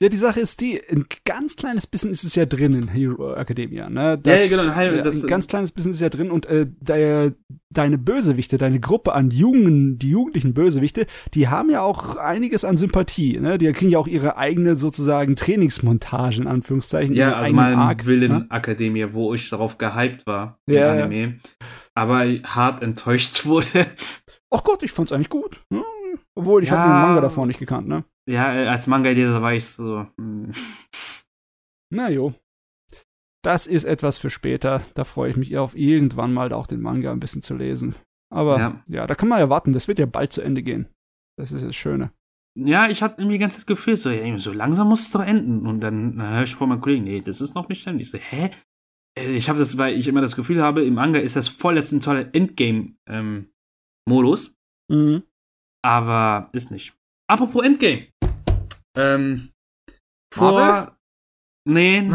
Ja, 0.00 0.08
die 0.08 0.16
Sache 0.16 0.38
ist 0.38 0.60
die, 0.60 0.80
ein 0.90 1.06
ganz 1.24 1.56
kleines 1.56 1.88
bisschen 1.88 2.12
ist 2.12 2.22
es 2.22 2.36
ja 2.36 2.46
drin 2.46 2.72
in 2.72 2.86
Hero 2.86 3.34
Academia, 3.34 3.90
ne? 3.90 4.16
Ja, 4.24 4.36
ja, 4.36 4.46
genau, 4.48 4.72
Hero- 4.72 4.96
ja, 4.96 5.02
das- 5.02 5.22
ein 5.22 5.26
ganz 5.26 5.48
kleines 5.48 5.72
bisschen 5.72 5.90
ist 5.90 6.00
ja 6.00 6.08
drin 6.08 6.30
und 6.30 6.46
äh, 6.46 6.68
der, 6.80 7.32
deine 7.70 7.98
Bösewichte, 7.98 8.58
deine 8.58 8.78
Gruppe 8.78 9.12
an 9.14 9.30
Jungen, 9.32 9.98
die 9.98 10.10
jugendlichen 10.10 10.54
Bösewichte, 10.54 11.06
die 11.34 11.48
haben 11.48 11.68
ja 11.68 11.82
auch 11.82 12.14
einiges 12.16 12.64
an 12.64 12.76
Sympathie, 12.76 13.40
ne? 13.40 13.58
Die 13.58 13.72
kriegen 13.72 13.90
ja 13.90 13.98
auch 13.98 14.06
ihre 14.06 14.36
eigene 14.36 14.76
sozusagen 14.76 15.34
Trainingsmontage, 15.34 16.42
in 16.42 16.46
Anführungszeichen. 16.46 17.16
Ja, 17.16 17.34
also 17.34 17.52
mein 17.54 17.74
Arc, 17.74 18.06
Willen 18.06 18.46
ne? 18.48 19.12
Wo 19.14 19.34
ich 19.34 19.50
darauf 19.50 19.78
gehypt 19.78 20.26
war, 20.28 20.60
im 20.66 20.74
Ja, 20.74 20.94
ja. 20.94 21.04
Anime. 21.06 21.40
Aber 21.94 22.24
hart 22.44 22.82
enttäuscht 22.82 23.44
wurde. 23.46 23.86
Ach 24.50 24.62
Gott, 24.62 24.82
ich 24.84 24.92
fand's 24.92 25.10
eigentlich 25.10 25.28
gut. 25.28 25.60
Hm? 25.72 25.82
Obwohl, 26.38 26.62
ich 26.62 26.68
Ja. 26.70 26.78
habe 26.78 26.92
den 26.92 27.02
Manga 27.08 27.20
davor 27.20 27.46
nicht 27.46 27.58
gekannt, 27.58 27.88
ne? 27.88 28.04
Ja, 28.28 28.54
äh, 28.54 28.68
als 28.68 28.86
Manga-Leser 28.86 29.42
war 29.42 29.54
ich 29.54 29.66
so, 29.66 30.06
hm. 30.20 30.52
Na 31.92 32.08
jo. 32.10 32.32
Das 33.42 33.66
ist 33.66 33.84
etwas 33.84 34.18
für 34.18 34.30
später. 34.30 34.82
Da 34.94 35.04
freue 35.04 35.30
ich 35.30 35.36
mich 35.36 35.56
auf 35.58 35.76
irgendwann 35.76 36.32
mal 36.34 36.52
auch 36.52 36.66
den 36.66 36.80
Manga 36.80 37.12
ein 37.12 37.20
bisschen 37.20 37.40
zu 37.42 37.54
lesen. 37.54 37.94
Aber 38.32 38.58
ja. 38.58 38.82
Ja. 38.88 39.06
da 39.06 39.14
kann 39.14 39.28
man 39.28 39.38
ja 39.38 39.48
warten. 39.48 39.72
Das 39.72 39.88
wird 39.88 39.98
ja 39.98 40.04
bald 40.06 40.32
zu 40.32 40.42
Ende 40.42 40.62
gehen. 40.62 40.88
Das 41.38 41.52
ist 41.52 41.64
das 41.64 41.74
Schöne. 41.74 42.10
Ja, 42.56 42.88
ich 42.90 43.02
hatte 43.02 43.20
irgendwie 43.20 43.36
die 43.36 43.40
ganze 43.40 43.56
Zeit 43.58 43.62
das 43.62 43.66
Gefühl, 43.76 43.96
so, 43.96 44.10
so 44.38 44.52
langsam 44.52 44.88
muss 44.88 45.06
es 45.06 45.12
doch 45.12 45.22
enden. 45.24 45.66
Und 45.66 45.80
dann 45.80 46.20
höre 46.20 46.42
ich 46.42 46.54
vor 46.54 46.66
meinem 46.66 46.80
Kollegen, 46.82 47.04
nee, 47.04 47.20
das 47.20 47.40
ist 47.40 47.54
noch 47.54 47.68
nicht 47.68 47.82
zu 47.82 47.90
Ende. 47.90 48.02
Ich 48.02 48.10
so, 48.10 48.18
hä? 48.18 48.50
Äh, 49.18 49.30
Ich 49.36 49.48
habe 49.48 49.58
das, 49.60 49.78
weil 49.78 49.96
ich 49.96 50.08
immer 50.08 50.20
das 50.20 50.34
Gefühl 50.36 50.60
habe, 50.62 50.84
im 50.84 50.94
Manga 50.94 51.18
ist 51.20 51.36
das 51.36 51.48
vorletzte 51.48 51.98
tolle 52.00 52.30
Endgame-Modus. 52.32 54.52
Mhm. 54.90 55.22
Aber 55.82 56.48
ist 56.52 56.70
nicht. 56.70 56.94
Apropos 57.30 57.64
Endgame. 57.64 58.08
Ähm, 58.96 59.50
vor. 60.32 60.52
Marvel? 60.52 60.92
Nee. 61.68 61.98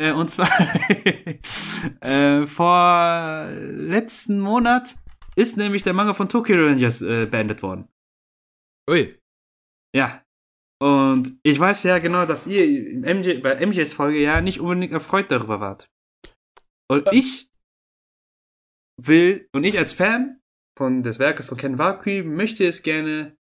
äh, 0.00 0.12
und 0.12 0.30
zwar 0.30 0.48
äh, 2.00 2.46
vor 2.46 3.48
letzten 3.50 4.40
Monat 4.40 4.96
ist 5.36 5.56
nämlich 5.56 5.82
der 5.82 5.94
Manga 5.94 6.14
von 6.14 6.28
Tokyo 6.28 6.56
Rangers 6.56 7.00
äh, 7.00 7.26
beendet 7.26 7.62
worden. 7.62 7.88
Ui. 8.90 9.18
Ja. 9.94 10.22
Und 10.82 11.38
ich 11.44 11.60
weiß 11.60 11.84
ja 11.84 11.98
genau, 11.98 12.26
dass 12.26 12.48
ihr 12.48 12.66
MJ, 13.14 13.40
bei 13.40 13.64
MJs 13.64 13.92
Folge 13.92 14.20
ja 14.20 14.40
nicht 14.40 14.58
unbedingt 14.58 14.92
erfreut 14.92 15.30
darüber 15.30 15.60
wart. 15.60 15.88
Und 16.90 17.06
ich 17.12 17.48
will, 19.00 19.48
und 19.52 19.62
ich 19.62 19.78
als 19.78 19.92
Fan 19.92 20.41
von 20.76 21.02
des 21.02 21.18
Werkes 21.18 21.46
von 21.46 21.58
Ken 21.58 21.78
Valkyrie 21.78 22.22
möchte 22.22 22.66
es 22.66 22.82
gerne 22.82 23.36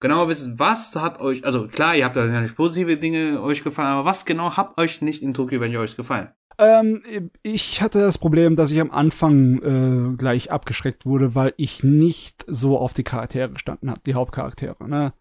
genauer 0.00 0.28
wissen, 0.28 0.58
was 0.58 0.94
hat 0.94 1.20
euch, 1.20 1.44
also 1.44 1.68
klar, 1.68 1.96
ihr 1.96 2.04
habt 2.04 2.16
da 2.16 2.26
natürlich 2.26 2.56
positive 2.56 2.96
Dinge 2.96 3.42
euch 3.42 3.64
gefallen, 3.64 3.88
aber 3.88 4.04
was 4.04 4.24
genau 4.24 4.56
hat 4.56 4.78
euch 4.78 5.02
nicht 5.02 5.22
in 5.22 5.34
Tokyo 5.34 5.58
Avenger 5.58 5.80
euch 5.80 5.96
gefallen? 5.96 6.28
Ähm, 6.60 7.02
ich 7.42 7.82
hatte 7.82 8.00
das 8.00 8.18
Problem, 8.18 8.56
dass 8.56 8.72
ich 8.72 8.80
am 8.80 8.90
Anfang 8.90 9.62
äh, 9.62 10.16
gleich 10.16 10.50
abgeschreckt 10.50 11.06
wurde, 11.06 11.36
weil 11.36 11.54
ich 11.56 11.84
nicht 11.84 12.44
so 12.48 12.76
auf 12.78 12.94
die 12.94 13.04
Charaktere 13.04 13.50
gestanden 13.50 13.90
habe, 13.90 14.00
die 14.04 14.14
Hauptcharaktere. 14.14 14.88
Ne? 14.88 15.12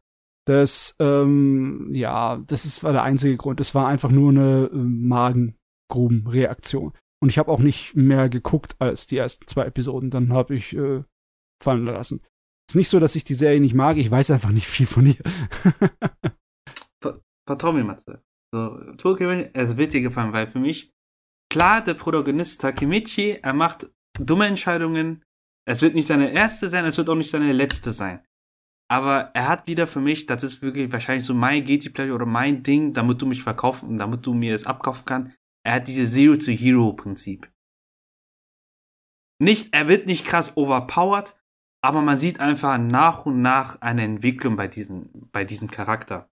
Das, 0.46 0.96
ähm, 1.00 1.90
ja, 1.92 2.42
das 2.48 2.66
ist, 2.66 2.84
war 2.84 2.92
der 2.92 3.04
einzige 3.04 3.38
Grund. 3.38 3.60
Es 3.60 3.76
war 3.76 3.88
einfach 3.88 4.10
nur 4.10 4.32
eine 4.32 4.72
äh, 4.74 4.76
Magengrubenreaktion. 4.76 6.94
Und 7.20 7.30
ich 7.30 7.38
habe 7.38 7.52
auch 7.52 7.60
nicht 7.60 7.96
mehr 7.96 8.30
geguckt 8.30 8.76
als 8.80 9.06
die 9.06 9.18
ersten 9.18 9.46
zwei 9.46 9.66
Episoden. 9.66 10.10
Dann 10.10 10.34
habe 10.34 10.56
ich 10.56 10.76
äh, 10.76 11.04
fallen 11.64 11.86
lassen. 11.86 12.22
Ist 12.69 12.76
nicht 12.76 12.90
so, 12.90 13.00
dass 13.00 13.16
ich 13.16 13.24
die 13.24 13.34
Serie 13.34 13.61
nicht 13.61 13.74
mag. 13.74 13.98
Ich 13.98 14.11
weiß 14.11 14.32
einfach 14.32 14.52
nicht 14.52 14.68
viel 14.68 14.88
von 14.88 15.06
ihr. 15.06 15.16
Vertrau 17.48 17.72
mir, 17.72 17.86
Matze. 17.86 18.22
So, 18.53 18.77
Tokyo 18.98 19.30
es 19.30 19.77
wird 19.77 19.94
dir 19.94 20.02
gefallen, 20.02 20.34
weil 20.34 20.48
für 20.48 20.60
mich, 20.60 20.92
klar, 21.50 21.82
der 21.82 21.94
Protagonist 21.94 22.61
Takemichi, 22.61 23.40
er 23.42 23.53
macht 23.53 23.90
dumme 24.19 24.48
Entscheidungen. 24.48 25.24
Es 25.66 25.82
wird 25.82 25.95
nicht 25.95 26.08
seine 26.08 26.32
erste 26.32 26.69
sein, 26.69 26.86
es 26.86 26.98
wird 26.98 27.10
auch 27.10 27.16
nicht 27.16 27.30
seine 27.30 27.53
letzte 27.53 27.92
sein. 27.92 28.26
Aber 28.90 29.32
er 29.34 29.48
hat 29.48 29.68
wieder 29.68 29.86
für 29.86 30.00
mich, 30.00 30.27
das 30.27 30.44
ist 30.44 30.61
wirklich 30.61 30.92
wahrscheinlich 30.92 31.26
so 31.26 31.34
mein 31.34 31.66
Guilty 31.66 31.90
Pleasure 31.90 32.16
oder 32.16 32.26
mein 32.26 32.64
Ding, 32.64 32.94
damit 32.94 33.22
du 33.22 33.26
mich 33.26 33.44
verkaufen, 33.44 33.98
damit 33.98 34.26
du 34.26 34.34
mir 34.34 34.56
es 34.56 34.66
abkaufen 34.66 35.03
kannst. 35.06 35.36
Er 35.66 35.74
hat 35.74 35.88
diese 35.88 36.08
Zero-to-Hero-Prinzip. 36.08 37.52
Nicht, 39.40 39.74
er 39.74 39.90
wird 39.90 40.08
nicht 40.08 40.26
krass 40.26 40.56
overpowered, 40.56 41.38
aber 41.82 42.02
man 42.02 42.18
sieht 42.18 42.40
einfach 42.40 42.78
nach 42.78 43.26
und 43.26 43.42
nach 43.42 43.82
eine 43.82 44.04
Entwicklung 44.04 44.56
bei 44.56 44.68
diesem, 44.68 45.10
bei 45.32 45.44
diesem 45.46 45.70
Charakter. 45.70 46.30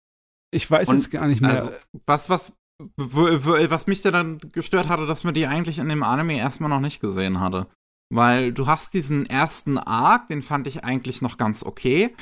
Ich 0.52 0.70
weiß 0.70 0.90
Und- 0.90 0.98
jetzt 0.98 1.12
gar 1.12 1.28
nicht 1.28 1.42
mehr. 1.42 1.52
Also, 1.52 1.72
was, 2.06 2.30
was, 2.30 2.54
was 2.98 3.88
mich 3.88 4.02
dann 4.02 4.40
gestört 4.52 4.90
hatte, 4.90 5.06
dass 5.06 5.24
man 5.24 5.34
die 5.34 5.48
eigentlich 5.48 5.80
in 5.80 5.90
dem 5.90 6.04
Anime 6.04 6.38
erstmal 6.38 6.70
noch 6.70 6.80
nicht 6.80 7.00
gesehen 7.00 7.40
hatte. 7.40 7.68
Weil 8.14 8.54
du 8.54 8.68
hast 8.68 8.94
diesen 8.94 9.26
ersten 9.26 9.78
Arc, 9.78 10.28
den 10.30 10.42
fand 10.44 10.68
ich 10.68 10.84
eigentlich 10.84 11.22
noch 11.22 11.38
ganz 11.38 11.64
okay. 11.64 12.16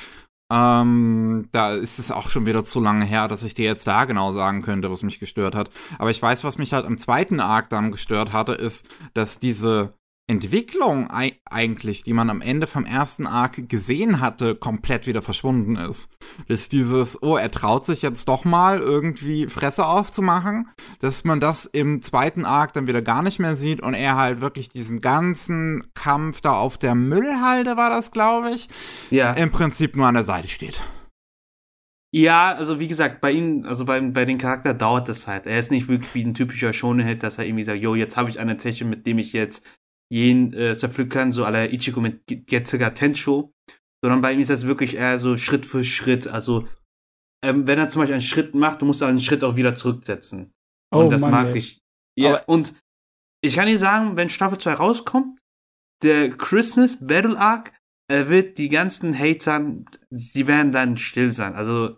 Ähm, 0.52 1.50
da 1.52 1.74
ist 1.74 2.00
es 2.00 2.12
auch 2.12 2.30
schon 2.30 2.46
wieder 2.46 2.64
zu 2.64 2.80
lange 2.80 3.06
her, 3.06 3.28
dass 3.28 3.44
ich 3.44 3.56
dir 3.56 3.66
jetzt 3.66 3.88
da 3.88 4.06
genau 4.06 4.32
sagen 4.34 4.62
könnte, 4.62 4.92
was 4.92 5.04
mich 5.04 5.20
gestört 5.20 5.56
hat. 5.56 5.72
Aber 5.98 6.12
ich 6.12 6.22
weiß, 6.22 6.44
was 6.44 6.58
mich 6.58 6.74
halt 6.74 6.86
am 6.86 6.98
zweiten 6.98 7.40
Arc 7.40 7.70
dann 7.70 7.92
gestört 7.92 8.34
hatte, 8.34 8.54
ist, 8.54 8.88
dass 9.14 9.40
diese 9.40 9.94
Entwicklung 10.30 11.12
ei- 11.12 11.38
eigentlich, 11.46 12.04
die 12.04 12.14
man 12.14 12.30
am 12.30 12.40
Ende 12.42 12.66
vom 12.66 12.86
ersten 12.86 13.28
Arc 13.28 13.68
gesehen 13.68 14.22
hatte, 14.22 14.56
komplett 14.56 15.06
wieder 15.06 15.22
verschwunden 15.22 15.76
ist. 15.76 16.10
Dass 16.48 16.70
dieses, 16.70 17.22
oh, 17.22 17.36
er 17.36 17.52
traut 17.52 17.86
sich 17.86 18.02
jetzt 18.02 18.30
doch 18.30 18.46
mal 18.46 18.80
irgendwie 18.80 19.48
Fresse 19.48 19.86
aufzumachen, 19.86 20.70
dass 21.00 21.26
man 21.26 21.42
das 21.42 21.66
im 21.66 22.02
zweiten 22.02 22.46
Arc 22.46 22.72
dann 22.72 22.88
wieder 22.88 23.02
gar 23.02 23.22
nicht 23.22 23.40
mehr 23.40 23.56
sieht 23.58 23.82
und 23.82 23.94
er 23.96 24.16
halt 24.16 24.40
wirklich 24.40 24.70
diesen 24.70 25.02
ganzen 25.02 25.88
Kampf 25.94 26.40
da 26.40 26.54
auf 26.54 26.78
der 26.78 26.96
Müllhalde 26.96 27.76
war 27.76 27.90
das, 27.90 28.12
glaube 28.12 28.52
ich, 28.52 28.70
Ja. 29.10 29.34
im 29.34 29.52
Prinzip 29.52 29.98
nur 29.98 30.08
an 30.08 30.14
der 30.16 30.24
Seite 30.24 30.48
steht. 30.48 30.82
Ja, 32.16 32.54
also 32.54 32.80
wie 32.80 32.88
gesagt, 32.88 33.22
bei 33.22 33.32
ihm, 33.32 33.66
also 33.68 33.86
bei, 33.86 34.00
bei 34.00 34.24
den 34.24 34.38
Charakter 34.38 34.74
dauert 34.76 35.10
das 35.10 35.28
halt. 35.28 35.48
Er 35.48 35.58
ist 35.58 35.72
nicht 35.72 35.88
wirklich 35.88 36.14
wie 36.14 36.24
ein 36.24 36.36
typischer 36.36 36.72
Shonen-Hit, 36.72 37.24
dass 37.24 37.40
er 37.40 37.46
irgendwie 37.46 37.64
sagt, 37.64 37.82
yo, 37.82 37.96
jetzt 37.96 38.18
habe 38.18 38.30
ich 38.30 38.40
eine 38.40 38.56
Technik, 38.56 38.88
mit 38.90 39.08
dem 39.08 39.18
ich 39.18 39.34
jetzt 39.34 39.66
jeden 40.14 40.54
äh, 40.54 40.76
zerpflücken 40.76 41.12
kann, 41.12 41.32
so 41.32 41.44
aller 41.44 41.74
Ichigo 41.74 42.00
mit 42.00 42.22
Getsuga 42.28 42.92
Tensho. 42.92 43.52
Sondern 44.04 44.22
bei 44.22 44.34
ihm 44.34 44.40
ist 44.40 44.50
das 44.50 44.68
wirklich 44.68 44.96
eher 44.96 45.18
so 45.18 45.38
Schritt 45.38 45.66
für 45.66 45.84
Schritt. 45.84 46.28
Also, 46.28 46.68
ähm, 47.44 47.66
wenn 47.68 47.80
er 47.80 47.90
zum 47.90 48.02
Beispiel 48.02 48.16
einen 48.16 48.22
Schritt 48.22 48.54
macht, 48.54 48.82
du 48.82 48.86
musst 48.86 49.02
einen 49.02 49.20
Schritt 49.20 49.44
auch 49.44 49.56
wieder 49.56 49.76
zurücksetzen. 49.76 50.52
Und 50.92 51.06
Oh 51.08 51.10
das 51.10 51.22
Mann, 51.22 51.32
mag 51.32 51.48
ey. 51.48 51.58
ich. 51.58 51.80
Ja, 52.18 52.36
Aber- 52.36 52.50
und 52.50 52.76
ich 53.42 53.56
kann 53.56 53.68
dir 53.68 53.80
sagen, 53.80 54.16
wenn 54.16 54.30
Staffel 54.30 54.58
2 54.58 54.74
rauskommt, 54.74 55.40
der 56.04 56.30
Christmas 56.30 57.06
Battle 57.06 57.38
Arc, 57.40 57.74
er 58.10 58.30
wird 58.30 58.58
die 58.58 58.68
ganzen 58.70 59.18
Hatern, 59.18 59.86
die 60.12 60.48
werden 60.48 60.72
dann 60.72 60.98
still 60.98 61.32
sein. 61.32 61.56
Also 61.56 61.98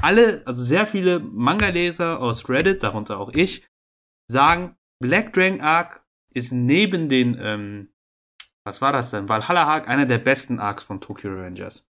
alle, 0.00 0.42
also 0.46 0.62
sehr 0.62 0.86
viele 0.86 1.18
Manga-Leser 1.20 2.20
aus 2.20 2.48
Reddit, 2.48 2.82
darunter 2.82 3.18
auch 3.18 3.32
ich, 3.32 3.66
sagen, 4.30 4.76
Black 5.02 5.32
Dragon 5.32 5.60
Arc 5.60 6.01
ist 6.34 6.52
neben 6.52 7.08
den, 7.08 7.36
ähm, 7.40 7.88
was 8.64 8.80
war 8.80 8.92
das 8.92 9.10
denn? 9.10 9.28
Valhalla 9.28 9.64
Arc 9.64 9.88
einer 9.88 10.06
der 10.06 10.18
besten 10.18 10.58
Arcs 10.58 10.82
von 10.84 11.00
Tokyo 11.00 11.30
Revengers. 11.30 11.84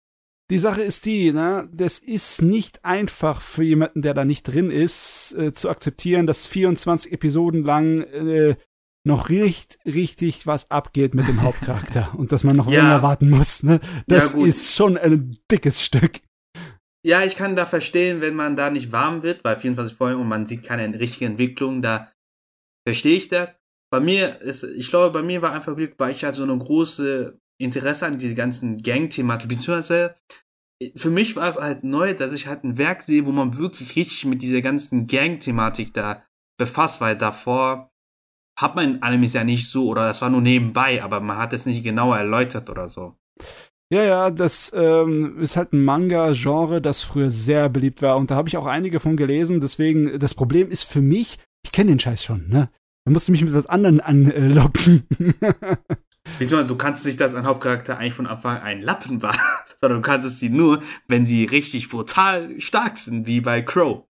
Die 0.51 0.59
Sache 0.59 0.83
ist 0.83 1.07
die, 1.07 1.33
ne, 1.33 1.69
das 1.73 1.99
ist 2.01 2.43
nicht 2.43 2.85
einfach 2.85 3.41
für 3.41 3.63
jemanden, 3.63 4.03
der 4.03 4.15
da 4.15 4.25
nicht 4.25 4.43
drin 4.45 4.71
ist, 4.71 5.33
äh, 5.39 5.53
zu 5.53 5.71
akzeptieren, 5.71 6.27
dass 6.27 6.47
24 6.47 7.13
Episoden 7.13 7.63
lang 7.63 8.01
äh, 8.01 8.57
noch 9.07 9.29
richtig, 9.29 9.79
richtig 9.87 10.47
was 10.49 10.71
abgeht 10.71 11.15
mit 11.15 11.29
dem 11.29 11.41
Hauptcharakter 11.43 12.15
und 12.19 12.33
dass 12.33 12.43
man 12.45 12.57
noch 12.57 12.69
Ja. 12.69 12.83
länger 12.83 13.03
warten 13.03 13.31
muss. 13.31 13.63
Ne? 13.63 13.81
Das 14.09 14.33
Ja, 14.33 14.45
ist 14.45 14.75
schon 14.75 14.99
ein 14.99 15.39
dickes 15.51 15.83
Stück. 15.85 16.21
Ja, 17.07 17.25
ich 17.25 17.37
kann 17.37 17.57
da 17.57 17.65
verstehen, 17.65 18.21
wenn 18.21 18.35
man 18.35 18.57
da 18.57 18.71
nicht 18.71 18.93
warm 18.93 19.23
wird, 19.23 19.43
bei 19.43 19.57
24 19.57 19.97
Folgen 19.97 20.21
und 20.21 20.29
man 20.29 20.47
sieht 20.47 20.65
keine 20.65 20.99
richtige 20.99 21.27
Entwicklung, 21.27 21.81
da 21.81 22.13
verstehe 22.87 23.17
ich 23.17 23.29
das. 23.29 23.57
Bei 23.93 24.01
mir 24.01 24.41
ist, 24.41 24.63
ich 24.63 24.89
glaube, 24.89 25.11
bei 25.13 25.23
mir 25.23 25.43
war 25.43 25.53
einfach 25.53 25.77
wirklich, 25.77 25.99
weil 25.99 26.13
ich 26.13 26.25
halt 26.25 26.37
so 26.37 26.45
eine 26.45 26.57
große 26.57 27.39
Interesse 27.61 28.07
an 28.07 28.19
diese 28.19 28.35
ganzen 28.35 28.79
Gang-Thematik, 28.79 29.49
beziehungsweise 29.49 30.15
für 30.97 31.11
mich 31.11 31.37
war 31.37 31.49
es 31.49 31.57
halt 31.57 31.85
neu, 31.85 32.15
dass 32.15 32.33
ich 32.33 32.47
halt 32.47 32.65
ein 32.65 32.79
Werk 32.79 33.03
sehe, 33.03 33.27
wo 33.27 33.33
man 33.33 33.59
wirklich 33.59 33.97
richtig 33.97 34.25
mit 34.25 34.43
dieser 34.43 34.63
ganzen 34.63 35.07
Gang-Thematik 35.07 35.93
da 35.93 36.25
befasst, 36.59 37.01
weil 37.01 37.17
davor 37.17 37.91
hat 38.59 38.77
man 38.77 39.03
Animes 39.03 39.35
ja 39.35 39.45
nicht 39.45 39.69
so, 39.69 39.89
oder 39.89 40.07
das 40.07 40.23
war 40.23 40.31
nur 40.31 40.41
nebenbei, 40.41 41.03
aber 41.03 41.21
man 41.21 41.39
hat 41.39 41.53
es 41.53 41.67
nicht 41.67 41.83
genauer 41.83 42.17
erläutert 42.17 42.71
oder 42.71 42.89
so. 42.89 43.17
Ja, 43.93 44.05
ja, 44.05 44.31
das 44.31 44.73
ähm, 44.75 45.41
ist 45.41 45.57
halt 45.57 45.73
ein 45.73 45.83
Manga-Genre, 45.83 46.81
das 46.81 47.03
früher 47.03 47.31
sehr 47.31 47.69
beliebt 47.69 48.03
war. 48.03 48.17
Und 48.17 48.31
da 48.31 48.37
habe 48.37 48.49
ich 48.49 48.57
auch 48.57 48.67
einige 48.67 49.01
von 49.01 49.17
gelesen. 49.17 49.59
Deswegen, 49.59 50.19
das 50.21 50.35
Problem 50.35 50.71
ist 50.71 50.85
für 50.85 51.01
mich, 51.01 51.39
ich 51.65 51.73
kenne 51.73 51.91
den 51.91 51.99
Scheiß 51.99 52.23
schon, 52.23 52.49
ne? 52.49 52.71
Da 53.11 53.13
musst 53.13 53.27
du 53.27 53.33
mich 53.33 53.43
mit 53.43 53.53
was 53.53 53.67
anderem 53.67 54.01
anlocken. 54.01 55.03
Beziehungsweise 56.39 56.69
du 56.69 56.77
kannst 56.77 57.05
nicht, 57.05 57.21
dass 57.21 57.35
ein 57.35 57.45
Hauptcharakter 57.45 57.99
eigentlich 57.99 58.15
von 58.15 58.29
Anfang 58.29 58.59
an 58.59 58.63
ein 58.63 58.83
Lappen 58.83 59.21
war, 59.21 59.35
sondern 59.81 60.01
du 60.01 60.09
kannst 60.09 60.39
sie 60.39 60.49
nur, 60.49 60.81
wenn 61.09 61.27
sie 61.27 61.45
richtig 61.45 61.89
brutal 61.89 62.61
stark 62.61 62.99
sind, 62.99 63.27
wie 63.27 63.41
bei 63.41 63.63
Crow. 63.63 64.05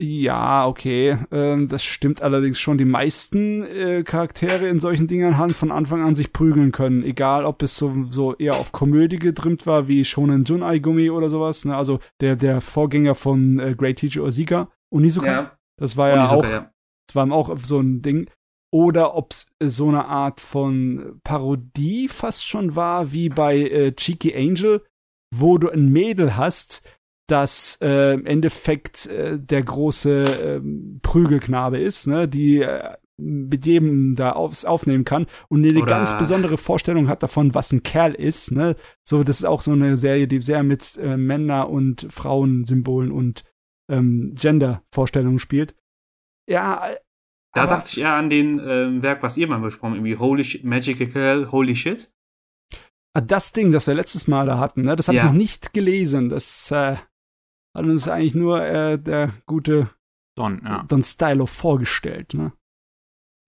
ja, 0.00 0.66
okay. 0.66 1.18
Ähm, 1.30 1.68
das 1.68 1.84
stimmt 1.84 2.22
allerdings 2.22 2.58
schon. 2.58 2.78
Die 2.78 2.86
meisten 2.86 3.64
äh, 3.64 4.02
Charaktere 4.02 4.66
in 4.68 4.80
solchen 4.80 5.06
Dingern 5.06 5.36
haben 5.36 5.52
von 5.52 5.70
Anfang 5.70 6.02
an 6.02 6.14
sich 6.14 6.32
prügeln 6.32 6.72
können. 6.72 7.02
Egal, 7.02 7.44
ob 7.44 7.62
es 7.62 7.76
so, 7.76 8.06
so 8.08 8.34
eher 8.34 8.54
auf 8.54 8.72
Komödie 8.72 9.18
getrimmt 9.18 9.66
war, 9.66 9.88
wie 9.88 10.06
Shonen 10.06 10.44
Junai 10.44 10.78
Gumi 10.78 11.10
oder 11.10 11.28
sowas. 11.28 11.66
Ne? 11.66 11.76
Also 11.76 11.98
der, 12.20 12.36
der 12.36 12.62
Vorgänger 12.62 13.14
von 13.14 13.58
äh, 13.58 13.74
Great 13.74 13.98
Teacher 13.98 14.22
Osika, 14.22 14.70
Onizuka. 14.90 15.58
Das 15.76 15.98
war 15.98 16.08
ja 16.08 16.22
Onizuka, 16.22 16.48
auch 16.48 16.50
ja. 16.50 16.72
Das 17.10 17.16
war 17.16 17.32
auch 17.32 17.56
so 17.58 17.80
ein 17.80 18.02
Ding. 18.02 18.30
Oder 18.72 19.16
ob 19.16 19.32
es 19.32 19.50
so 19.60 19.88
eine 19.88 20.04
Art 20.04 20.40
von 20.40 21.20
Parodie 21.24 22.06
fast 22.06 22.46
schon 22.46 22.76
war, 22.76 23.10
wie 23.12 23.28
bei 23.28 23.58
äh, 23.58 23.92
Cheeky 23.92 24.36
Angel, 24.36 24.84
wo 25.34 25.58
du 25.58 25.68
ein 25.70 25.88
Mädel 25.88 26.36
hast, 26.36 26.82
das 27.28 27.78
äh, 27.80 28.14
im 28.14 28.26
Endeffekt 28.26 29.06
äh, 29.06 29.40
der 29.40 29.64
große 29.64 30.22
ähm, 30.22 31.00
Prügelknabe 31.02 31.78
ist, 31.78 32.06
ne, 32.06 32.28
die 32.28 32.58
äh, 32.62 32.94
mit 33.16 33.66
jedem 33.66 34.14
da 34.14 34.32
aufs, 34.32 34.64
aufnehmen 34.64 35.04
kann 35.04 35.26
und 35.48 35.64
eine 35.64 35.76
Oder- 35.76 35.86
ganz 35.86 36.16
besondere 36.16 36.56
Vorstellung 36.56 37.08
hat 37.08 37.24
davon, 37.24 37.54
was 37.54 37.72
ein 37.72 37.82
Kerl 37.82 38.14
ist. 38.14 38.52
Ne? 38.52 38.76
So, 39.04 39.24
das 39.24 39.38
ist 39.40 39.44
auch 39.44 39.62
so 39.62 39.72
eine 39.72 39.96
Serie, 39.96 40.28
die 40.28 40.40
sehr 40.40 40.62
mit 40.62 40.96
äh, 40.96 41.16
Männer- 41.16 41.68
und 41.68 42.06
Frauensymbolen 42.08 43.10
und 43.10 43.44
ähm, 43.90 44.32
Gender-Vorstellungen 44.34 45.40
spielt. 45.40 45.74
Ja, 46.48 46.94
Da 47.54 47.66
dachte 47.66 47.88
ich 47.90 47.98
eher 47.98 48.14
an 48.14 48.30
den 48.30 48.58
ähm, 48.60 49.02
Werk, 49.02 49.22
was 49.22 49.36
ihr 49.36 49.46
mal 49.48 49.58
besprochen 49.60 49.92
habt, 49.94 49.98
irgendwie 49.98 50.16
Holy 50.16 50.44
Shit, 50.44 50.64
Magical 50.64 51.06
Girl, 51.06 51.50
Holy 51.50 51.74
Shit. 51.76 52.12
Ah, 53.14 53.20
Das 53.20 53.52
Ding, 53.52 53.72
das 53.72 53.86
wir 53.86 53.94
letztes 53.94 54.28
Mal 54.28 54.46
da 54.46 54.58
hatten, 54.58 54.82
ne, 54.82 54.94
das 54.96 55.08
habe 55.08 55.16
Ja. 55.16 55.24
ich 55.24 55.30
noch 55.30 55.36
nicht 55.36 55.72
gelesen. 55.72 56.28
Das 56.28 56.70
äh, 56.70 56.96
hat 57.76 57.84
uns 57.84 58.06
eigentlich 58.08 58.34
nur 58.34 58.62
äh, 58.62 58.98
der 58.98 59.32
gute 59.46 59.90
Don, 60.36 60.62
ja. 60.64 60.84
Don 60.84 61.02
Stylo 61.02 61.46
vorgestellt. 61.46 62.34
Ne? 62.34 62.52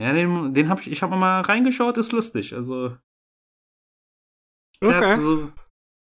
Ja, 0.00 0.12
den, 0.12 0.52
den 0.52 0.68
hab 0.68 0.80
ich, 0.80 0.90
ich 0.90 1.02
habe 1.02 1.14
mal 1.16 1.40
reingeschaut, 1.42 1.96
ist 1.96 2.12
lustig. 2.12 2.54
Also, 2.54 2.96
Okay. 4.84 5.16
so, 5.20 5.52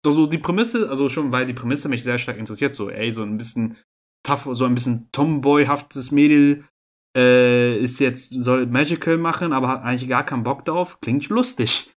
so, 0.05 0.12
so 0.12 0.26
die 0.26 0.36
Prämisse, 0.39 0.90
also 0.90 1.08
schon, 1.08 1.32
weil 1.32 1.47
die 1.47 1.55
Prämisse 1.55 1.89
mich 1.89 2.02
sehr 2.02 2.18
stark 2.18 2.36
interessiert, 2.36 2.74
so, 2.74 2.90
ey, 2.90 3.10
so 3.10 3.23
ein 3.23 3.39
bisschen 3.39 3.78
tough, 4.23 4.47
so 4.52 4.66
ein 4.66 4.74
bisschen 4.74 5.08
Tomboy-haftes 5.12 6.10
Mädel 6.10 6.68
äh, 7.16 7.76
ist 7.78 7.98
jetzt, 7.98 8.30
soll 8.32 8.66
Magical 8.66 9.16
machen, 9.16 9.52
aber 9.52 9.68
hat 9.68 9.82
eigentlich 9.82 10.08
gar 10.08 10.24
keinen 10.24 10.42
Bock 10.44 10.64
drauf. 10.64 10.98
Klingt 11.00 11.28
lustig. 11.30 11.92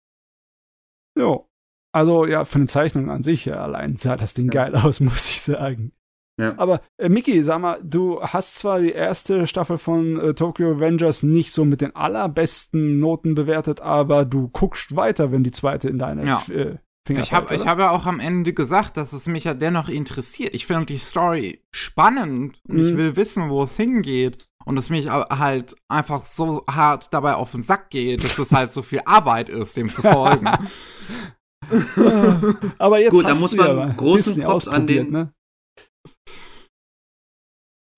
Ja. 1.17 1.39
Also 1.91 2.25
ja, 2.25 2.45
von 2.45 2.61
den 2.61 2.67
Zeichnungen 2.67 3.09
an 3.09 3.23
sich 3.23 3.45
ja, 3.45 3.61
allein 3.63 3.97
sah 3.97 4.15
das 4.15 4.33
Ding 4.33 4.45
Ja. 4.51 4.65
geil 4.65 4.75
aus, 4.75 4.99
muss 4.99 5.29
ich 5.29 5.41
sagen. 5.41 5.91
Ja. 6.39 6.53
Aber 6.57 6.81
äh, 6.97 7.09
Miki, 7.09 7.43
sag 7.43 7.59
mal, 7.59 7.79
du 7.83 8.21
hast 8.21 8.57
zwar 8.57 8.79
die 8.79 8.91
erste 8.93 9.45
Staffel 9.45 9.77
von 9.77 10.17
äh, 10.21 10.33
Tokyo 10.33 10.71
Avengers 10.75 11.21
nicht 11.23 11.51
so 11.51 11.65
mit 11.65 11.81
den 11.81 11.95
allerbesten 11.95 12.99
Noten 12.99 13.35
bewertet, 13.35 13.81
aber 13.81 14.23
du 14.23 14.47
guckst 14.47 14.95
weiter, 14.95 15.31
wenn 15.33 15.43
die 15.43 15.51
zweite 15.51 15.89
in 15.89 15.99
deine 15.99 16.25
Ja. 16.25 16.41
Äh, 16.49 16.77
Finger 17.05 17.21
Ich 17.21 17.33
habe 17.33 17.53
ich 17.55 17.65
hab 17.65 17.79
ja 17.79 17.89
auch 17.91 18.05
am 18.05 18.19
Ende 18.19 18.53
gesagt, 18.53 18.95
dass 18.95 19.11
es 19.13 19.25
mich 19.27 19.45
ja 19.45 19.53
dennoch 19.53 19.89
interessiert. 19.89 20.53
Ich 20.53 20.65
finde 20.67 20.85
die 20.85 20.97
Story 20.99 21.61
spannend 21.71 22.61
und 22.69 22.77
ich 22.77 22.93
Mhm. 22.93 22.97
will 22.97 23.15
wissen, 23.15 23.49
wo 23.49 23.63
es 23.63 23.75
hingeht. 23.75 24.47
Und 24.69 24.77
es 24.77 24.91
mich 24.91 25.09
halt 25.09 25.75
einfach 25.87 26.21
so 26.23 26.63
hart 26.69 27.11
dabei 27.11 27.33
auf 27.33 27.53
den 27.53 27.63
Sack 27.63 27.89
geht, 27.89 28.23
dass 28.23 28.37
es 28.37 28.51
halt 28.51 28.71
so 28.71 28.83
viel 28.83 29.01
Arbeit 29.03 29.49
ist, 29.49 29.75
dem 29.75 29.89
zu 29.91 30.03
folgen. 30.03 30.45
aber 32.77 32.99
jetzt 32.99 33.13
Gut, 33.13 33.25
da 33.25 33.29
hast 33.29 33.39
muss 33.39 33.49
du 33.51 33.57
man 33.57 33.67
ja 33.67 33.73
mal 33.73 33.93
großen 33.95 34.35
Disney 34.35 34.43
Props 34.45 34.67
an 34.67 34.73
ausprobiert, 34.75 35.05
den- 35.07 35.11
ne? 35.11 35.33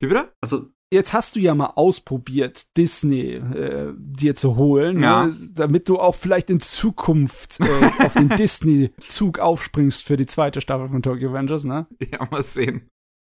Wie 0.01 0.07
bitte? 0.07 0.31
Also, 0.39 0.67
jetzt 0.93 1.11
hast 1.11 1.35
du 1.35 1.41
ja 1.41 1.53
mal 1.55 1.73
ausprobiert, 1.75 2.65
Disney 2.77 3.33
äh, 3.33 3.93
dir 3.97 4.35
zu 4.35 4.55
holen, 4.55 5.01
Ja. 5.01 5.25
ne? 5.27 5.35
damit 5.53 5.89
du 5.89 5.99
auch 5.99 6.15
vielleicht 6.15 6.49
in 6.49 6.61
Zukunft 6.61 7.59
äh, 7.59 8.05
auf 8.05 8.13
den 8.13 8.29
Disney-Zug 8.37 9.39
aufspringst 9.39 10.03
für 10.03 10.15
die 10.15 10.25
zweite 10.25 10.61
Staffel 10.61 10.87
von 10.87 11.01
Tokyo 11.03 11.31
Avengers, 11.31 11.65
ne? 11.65 11.85
Ja, 12.13 12.25
mal 12.31 12.45
sehen. 12.45 12.87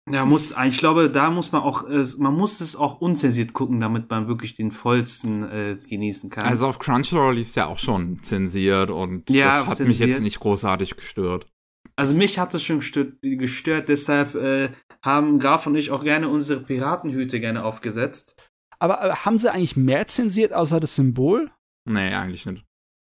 Ja, 0.09 0.25
muss, 0.25 0.53
ich 0.65 0.77
glaube, 0.77 1.09
da 1.09 1.31
muss 1.31 1.51
man 1.51 1.61
auch, 1.63 1.89
äh, 1.89 2.05
man 2.17 2.33
muss 2.35 2.61
es 2.61 2.75
auch 2.75 3.01
unzensiert 3.01 3.53
gucken, 3.53 3.79
damit 3.81 4.09
man 4.09 4.27
wirklich 4.27 4.53
den 4.53 4.71
vollsten 4.71 5.43
äh, 5.43 5.75
genießen 5.89 6.29
kann. 6.29 6.45
Also 6.45 6.67
auf 6.67 6.79
Crunchyroll 6.79 7.35
lief 7.35 7.47
es 7.49 7.55
ja 7.55 7.65
auch 7.67 7.79
schon 7.79 8.21
zensiert 8.21 8.91
und 8.91 9.29
Ja, 9.29 9.59
das 9.61 9.67
hat 9.67 9.79
mich 9.79 9.97
zensiert. 9.97 10.09
jetzt 10.11 10.21
nicht 10.21 10.39
großartig 10.39 10.95
gestört. 10.95 11.47
Also 11.95 12.13
mich 12.13 12.37
hat 12.39 12.53
es 12.53 12.63
schon 12.63 12.79
gestört, 12.79 13.13
gestört 13.21 13.89
deshalb 13.89 14.35
äh, 14.35 14.69
haben 15.01 15.39
Graf 15.39 15.65
und 15.65 15.75
ich 15.75 15.91
auch 15.91 16.03
gerne 16.03 16.29
unsere 16.29 16.59
Piratenhüte 16.61 17.39
gerne 17.39 17.63
aufgesetzt. 17.63 18.35
Aber 18.79 19.03
äh, 19.03 19.15
haben 19.15 19.37
sie 19.37 19.51
eigentlich 19.51 19.77
mehr 19.77 20.05
zensiert 20.07 20.53
außer 20.53 20.79
das 20.79 20.95
Symbol? 20.95 21.49
Nee, 21.87 22.13
eigentlich 22.13 22.45
nicht. 22.45 22.65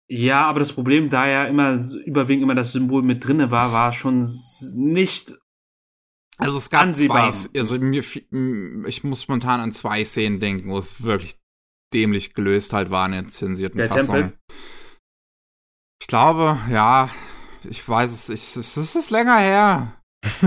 Ja, 0.09 0.45
aber 0.45 0.59
das 0.59 0.71
Problem, 0.71 1.09
da 1.09 1.27
ja 1.27 1.43
immer 1.45 1.83
überwiegend 2.05 2.43
immer 2.43 2.55
das 2.55 2.71
Symbol 2.71 3.03
mit 3.03 3.27
drinne 3.27 3.51
war, 3.51 3.73
war 3.73 3.91
schon 3.93 4.27
nicht. 4.73 5.37
Also 6.37 6.57
es 6.57 6.69
gab 6.69 6.83
Ansehbar. 6.83 7.31
zwei, 7.31 7.59
also 7.59 7.79
mir, 7.79 8.03
ich 8.87 9.03
muss 9.03 9.23
spontan 9.23 9.59
an 9.59 9.71
zwei 9.71 10.05
Szenen 10.05 10.39
denken, 10.39 10.69
wo 10.69 10.77
es 10.77 11.03
wirklich 11.03 11.39
dämlich 11.93 12.33
gelöst 12.33 12.73
halt 12.73 12.89
war 12.89 13.05
in 13.07 13.13
der 13.13 13.27
zensierten 13.27 13.77
Der 13.77 13.89
Fassung. 13.91 14.15
Tempel? 14.15 14.37
Ich 16.01 16.07
glaube, 16.07 16.59
ja, 16.69 17.09
ich 17.67 17.87
weiß 17.87 18.11
es, 18.11 18.29
ich, 18.29 18.55
es 18.55 18.77
es 18.77 18.95
ist 18.95 19.09
länger 19.09 19.37
her. 19.37 19.93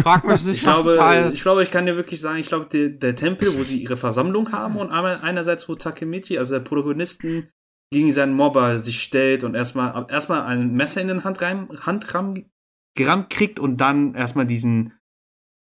Frag 0.03 0.25
mich 0.25 0.45
nicht 0.45 0.59
Ich 0.59 0.63
glaube, 0.63 0.93
Details. 0.93 1.35
ich 1.35 1.43
glaube, 1.43 1.63
ich 1.63 1.71
kann 1.71 1.87
dir 1.87 1.97
wirklich 1.97 2.21
sagen, 2.21 2.39
ich 2.39 2.49
glaube, 2.49 2.67
der, 2.67 2.91
der 2.91 3.17
Tempel, 3.17 3.59
wo 3.59 3.63
sie 3.65 3.83
ihre 3.83 3.97
Versammlung 3.97 4.53
haben 4.53 4.77
und 4.77 4.91
einmal 4.91 5.21
einerseits, 5.21 5.69
wo 5.69 5.75
Takemichi, 5.75 6.39
also 6.39 6.55
der 6.55 6.61
Protagonisten, 6.61 7.51
gegen 7.93 8.13
seinen 8.13 8.35
Mobber 8.35 8.79
sich 8.79 9.03
stellt 9.03 9.43
und 9.43 9.55
erstmal 9.57 10.07
erstmal 10.09 10.43
ein 10.43 10.75
Messer 10.75 11.01
in 11.01 11.09
den 11.09 11.25
Hand 11.25 11.43
rein, 11.43 11.69
Hand 11.81 12.15
ram, 12.15 12.45
kriegt 13.29 13.59
und 13.59 13.79
dann 13.79 14.15
erstmal 14.15 14.47
diesen 14.47 14.93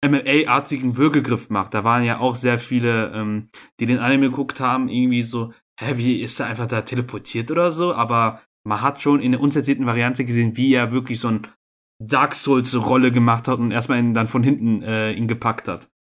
MMA-artigen 0.05 0.97
Würgegriff 0.97 1.51
macht. 1.51 1.75
Da 1.75 1.85
waren 1.85 2.05
ja 2.05 2.19
auch 2.21 2.37
sehr 2.37 2.59
viele, 2.59 3.13
ähm, 3.15 3.49
die 3.81 3.87
den 3.87 3.99
Anime 3.99 4.31
geguckt 4.31 4.61
haben, 4.61 4.89
irgendwie 4.89 5.23
so, 5.23 5.53
hä, 5.79 5.95
wie 5.97 6.21
ist 6.21 6.41
er 6.41 6.47
einfach 6.47 6.67
da 6.67 6.83
teleportiert 6.83 7.51
oder 7.51 7.71
so? 7.71 7.95
Aber 7.95 8.41
man 8.67 8.81
hat 8.81 9.01
schon 9.03 9.21
in 9.21 9.33
der 9.33 9.41
unzensierten 9.41 9.87
Variante 9.87 10.25
gesehen, 10.25 10.57
wie 10.57 10.73
er 10.75 10.93
wirklich 10.93 11.21
so 11.21 11.29
ein 11.29 11.47
Dark 12.03 12.35
Souls-Rolle 12.35 13.13
gemacht 13.13 13.47
hat 13.49 13.59
und 13.59 13.73
erstmal 13.73 13.99
ihn 13.99 14.15
dann 14.15 14.29
von 14.29 14.43
hinten 14.43 14.83
äh, 14.83 15.13
ihn 15.13 15.29
gepackt 15.29 15.69
hat. 15.69 15.91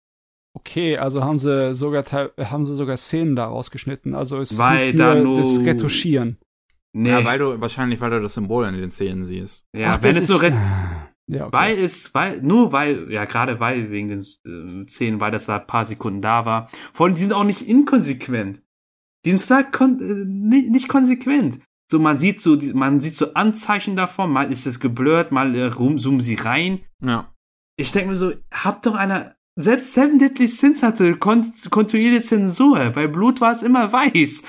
Okay, 0.56 0.96
also 0.96 1.22
haben 1.22 1.38
sie 1.38 1.74
sogar 1.74 2.02
haben 2.04 2.64
sie 2.64 2.74
sogar 2.74 2.96
Szenen 2.96 3.36
daraus 3.36 3.70
geschnitten. 3.70 4.14
Also 4.14 4.38
es 4.38 4.56
Weil 4.58 4.80
ist 4.80 4.86
nicht 4.86 4.98
da 4.98 5.14
nur 5.14 5.24
nur- 5.24 5.38
das 5.38 5.58
Retuschieren. 5.64 6.38
Nee, 6.92 7.10
Ja, 7.10 7.24
weil 7.24 7.38
du, 7.38 7.60
wahrscheinlich, 7.60 8.00
weil 8.00 8.10
du 8.10 8.20
das 8.20 8.34
Symbol 8.34 8.64
in 8.66 8.74
den 8.74 8.90
Szenen 8.90 9.24
siehst. 9.24 9.64
ja, 9.76 9.94
Ach, 9.94 10.02
wenn 10.02 10.16
es 10.16 10.28
nur 10.28 10.38
ist- 10.38 10.42
Ret 10.42 10.54
Ja, 11.30 11.46
okay. 11.46 11.56
Weil 11.56 11.78
es, 11.78 12.12
weil, 12.12 12.42
nur 12.42 12.72
weil, 12.72 13.10
ja, 13.10 13.24
gerade 13.24 13.60
weil, 13.60 13.90
wegen 13.90 14.08
den 14.08 14.20
äh, 14.20 14.88
Szenen, 14.88 15.20
weil 15.20 15.30
das 15.30 15.46
da 15.46 15.58
ein 15.58 15.66
paar 15.66 15.84
Sekunden 15.84 16.20
da 16.20 16.44
war. 16.44 16.68
Vor 16.92 17.06
allem, 17.06 17.14
die 17.14 17.20
sind 17.20 17.32
auch 17.32 17.44
nicht 17.44 17.62
inkonsequent. 17.62 18.62
Die 19.24 19.30
sind 19.30 19.40
total 19.40 19.70
kon 19.70 20.00
äh, 20.00 20.24
nicht, 20.26 20.70
nicht 20.70 20.88
konsequent. 20.88 21.60
So, 21.90 22.00
man 22.00 22.18
sieht 22.18 22.40
so, 22.40 22.56
die, 22.56 22.72
man 22.72 23.00
sieht 23.00 23.14
so 23.14 23.34
Anzeichen 23.34 23.94
davon, 23.94 24.32
mal 24.32 24.50
ist 24.50 24.66
es 24.66 24.80
geblurrt, 24.80 25.30
mal 25.30 25.54
äh, 25.54 25.66
rum, 25.66 25.98
zoomen 25.98 26.20
sie 26.20 26.34
rein. 26.34 26.80
Ja. 27.02 27.32
Ich 27.76 27.92
denke 27.92 28.10
mir 28.10 28.16
so, 28.16 28.32
habt 28.52 28.86
doch 28.86 28.94
einer, 28.94 29.36
selbst 29.56 29.92
Seven 29.92 30.18
Deadly 30.18 30.48
Sins 30.48 30.82
hatte 30.82 31.16
kon 31.16 31.52
kontinuierliche 31.70 32.22
Zensur. 32.22 32.90
Bei 32.90 33.06
Blut 33.06 33.40
war 33.40 33.52
es 33.52 33.62
immer 33.62 33.92
weiß. 33.92 34.42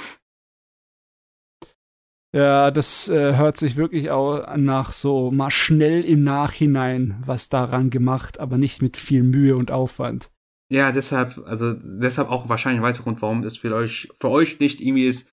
Ja, 2.34 2.72
das 2.72 3.10
äh, 3.10 3.36
hört 3.36 3.58
sich 3.58 3.76
wirklich 3.76 4.10
auch 4.10 4.56
nach 4.56 4.94
so 4.94 5.32
mal 5.32 5.52
schnell 5.52 6.06
im 6.06 6.24
Nachhinein 6.24 7.22
was 7.26 7.50
daran 7.50 7.90
gemacht, 7.90 8.40
aber 8.40 8.58
nicht 8.58 8.82
mit 8.82 8.96
viel 8.96 9.24
Mühe 9.24 9.58
und 9.58 9.70
Aufwand. 9.70 10.32
Ja, 10.72 10.94
deshalb, 10.94 11.38
also 11.46 11.74
deshalb 11.74 12.30
auch 12.30 12.48
wahrscheinlich 12.48 12.80
ein 12.80 12.86
weiterer 12.86 13.04
Grund, 13.04 13.22
warum 13.22 13.44
es 13.44 13.58
für 13.58 13.76
euch, 13.76 14.08
für 14.22 14.30
euch 14.30 14.62
nicht 14.62 14.80
irgendwie 14.80 15.08
ist, 15.08 15.30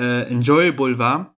äh, 0.00 0.22
enjoyable 0.28 0.98
war. 0.98 1.36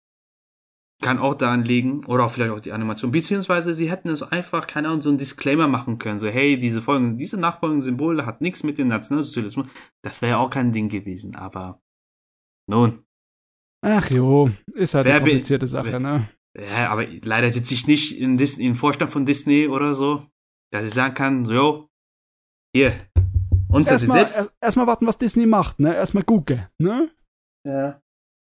Kann 1.00 1.18
auch 1.18 1.34
daran 1.36 1.64
liegen, 1.64 2.04
oder 2.04 2.24
auch 2.24 2.30
vielleicht 2.30 2.50
auch 2.50 2.60
die 2.60 2.72
Animation. 2.72 3.10
Beziehungsweise 3.10 3.72
sie 3.72 3.90
hätten 3.90 4.10
es 4.10 4.22
einfach, 4.22 4.66
keine 4.66 4.88
Ahnung, 4.88 5.00
so 5.00 5.08
einen 5.08 5.16
Disclaimer 5.16 5.68
machen 5.68 5.96
können. 5.96 6.18
So, 6.18 6.26
hey, 6.26 6.58
diese 6.58 6.82
Folgen, 6.82 7.16
diese 7.16 7.38
nachfolgenden 7.38 7.82
Symbole 7.82 8.26
hat 8.26 8.42
nichts 8.42 8.64
mit 8.64 8.76
dem 8.76 8.88
Nationalsozialismus. 8.88 9.68
Das 10.02 10.20
wäre 10.20 10.32
ja 10.32 10.38
auch 10.38 10.50
kein 10.50 10.72
Ding 10.72 10.90
gewesen, 10.90 11.34
aber 11.36 11.80
nun. 12.68 13.04
Ach 13.84 14.10
jo, 14.10 14.50
ist 14.74 14.94
halt 14.94 15.07
Wer 15.07 15.15
eine 15.16 15.24
bin- 15.24 15.32
komplizierte 15.34 15.66
Sache, 15.66 15.92
wer- 15.92 16.00
ne? 16.00 16.28
Ja, 16.58 16.90
aber 16.90 17.07
leider 17.07 17.52
sitze 17.52 17.74
ich 17.74 17.86
nicht 17.86 18.18
in 18.18 18.36
Disney, 18.36 18.65
im 18.66 18.74
Vorstand 18.74 19.10
von 19.12 19.24
Disney 19.24 19.68
oder 19.68 19.94
so, 19.94 20.26
dass 20.73 20.86
ich 20.86 20.92
sagen 20.94 21.15
kann, 21.15 21.44
so, 21.44 21.52
jo, 21.52 21.89
hier, 22.74 22.92
uns 23.68 23.89
das 23.89 24.02
Erstmal 24.02 24.18
selbst. 24.18 24.36
erst- 24.36 24.57
erstmal 24.60 24.86
warten, 24.89 25.07
was 25.07 25.18
Disney 25.18 25.47
macht, 25.47 25.78
ne? 25.78 25.94
Erstmal 25.94 26.24
gucken, 26.24 26.66
ne? 26.78 27.10
Ja. 27.66 28.00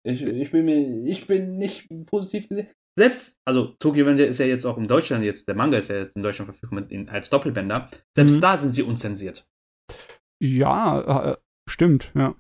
Ich, 0.05 0.20
ich 0.20 0.51
bin 0.51 0.65
mir, 0.65 1.07
ich 1.07 1.27
bin 1.27 1.57
nicht 1.57 1.89
positiv 2.07 2.49
gesehen. 2.49 2.69
Selbst, 2.99 3.39
also 3.47 3.75
Tokyo 3.78 4.05
Avenger 4.05 4.27
ist 4.27 4.39
ja 4.39 4.47
jetzt 4.47 4.67
auch 4.67 4.77
in 4.77 4.89
Deutschland 4.89 5.25
jetzt, 5.25 5.47
der 5.49 5.55
Manga 5.55 5.78
ist 5.78 5.89
ja 5.89 5.97
jetzt 5.99 6.17
in 6.17 6.23
Deutschland 6.23 6.51
verfügbar 6.51 6.81
mit 6.81 6.91
in, 6.93 7.09
als 7.09 7.31
Doppelbänder. 7.31 7.89
Selbst 8.15 8.35
Mhm. 8.36 8.41
da 8.41 8.59
sind 8.59 8.73
sie 8.73 8.83
unzensiert. 8.83 9.47
Ja, 10.43 11.31
äh, 11.33 11.36
stimmt, 11.70 12.12
ja. 12.15 12.35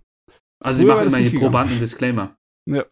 Also 0.62 0.78
sie 0.78 0.84
Früher 0.84 0.96
war 0.96 1.04
machen 1.04 1.08
immer 1.14 1.18
hier 1.18 1.30
gegangen. 1.30 2.36
Disclaimer. 2.66 2.86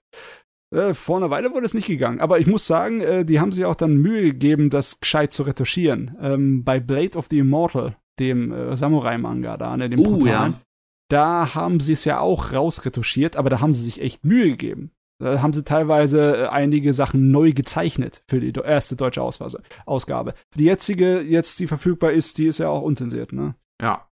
Äh, 0.72 0.94
vor 0.94 1.16
einer 1.16 1.30
Weile 1.30 1.52
wurde 1.52 1.66
es 1.66 1.74
nicht 1.74 1.88
gegangen. 1.88 2.20
Aber 2.20 2.38
ich 2.38 2.46
muss 2.46 2.66
sagen, 2.66 3.00
äh, 3.00 3.24
die 3.24 3.40
haben 3.40 3.52
sich 3.52 3.64
auch 3.64 3.74
dann 3.74 3.96
Mühe 3.96 4.22
gegeben, 4.22 4.70
das 4.70 5.00
gescheit 5.00 5.32
zu 5.32 5.42
retuschieren. 5.42 6.16
Ähm, 6.20 6.64
bei 6.64 6.78
Blade 6.78 7.18
of 7.18 7.26
the 7.28 7.38
Immortal, 7.38 7.96
dem 8.18 8.52
äh, 8.52 8.76
Samurai-Manga 8.76 9.56
da, 9.56 9.76
ne, 9.76 9.90
dem 9.90 10.00
Uh, 10.00 10.04
brutalen, 10.04 10.52
ja. 10.52 10.60
da 11.08 11.54
haben 11.54 11.80
sie 11.80 11.94
es 11.94 12.04
ja 12.04 12.20
auch 12.20 12.52
rausretuschiert, 12.52 13.36
aber 13.36 13.50
da 13.50 13.60
haben 13.60 13.74
sie 13.74 13.84
sich 13.84 14.00
echt 14.00 14.24
Mühe 14.24 14.50
gegeben. 14.50 14.92
Da 15.18 15.42
haben 15.42 15.52
sie 15.52 15.64
teilweise 15.64 16.44
äh, 16.44 16.46
einige 16.46 16.94
Sachen 16.94 17.30
neu 17.30 17.52
gezeichnet 17.52 18.22
für 18.28 18.40
die 18.40 18.52
erste 18.58 18.96
deutsche 18.96 19.22
Ausgabe. 19.22 20.34
Die 20.54 20.64
jetzige, 20.64 21.20
jetzt 21.20 21.58
die 21.58 21.66
verfügbar 21.66 22.12
ist, 22.12 22.38
die 22.38 22.46
ist 22.46 22.58
ja 22.58 22.68
auch 22.68 22.82
unzensiert, 22.82 23.32
ne? 23.32 23.56
Ja. 23.82 24.08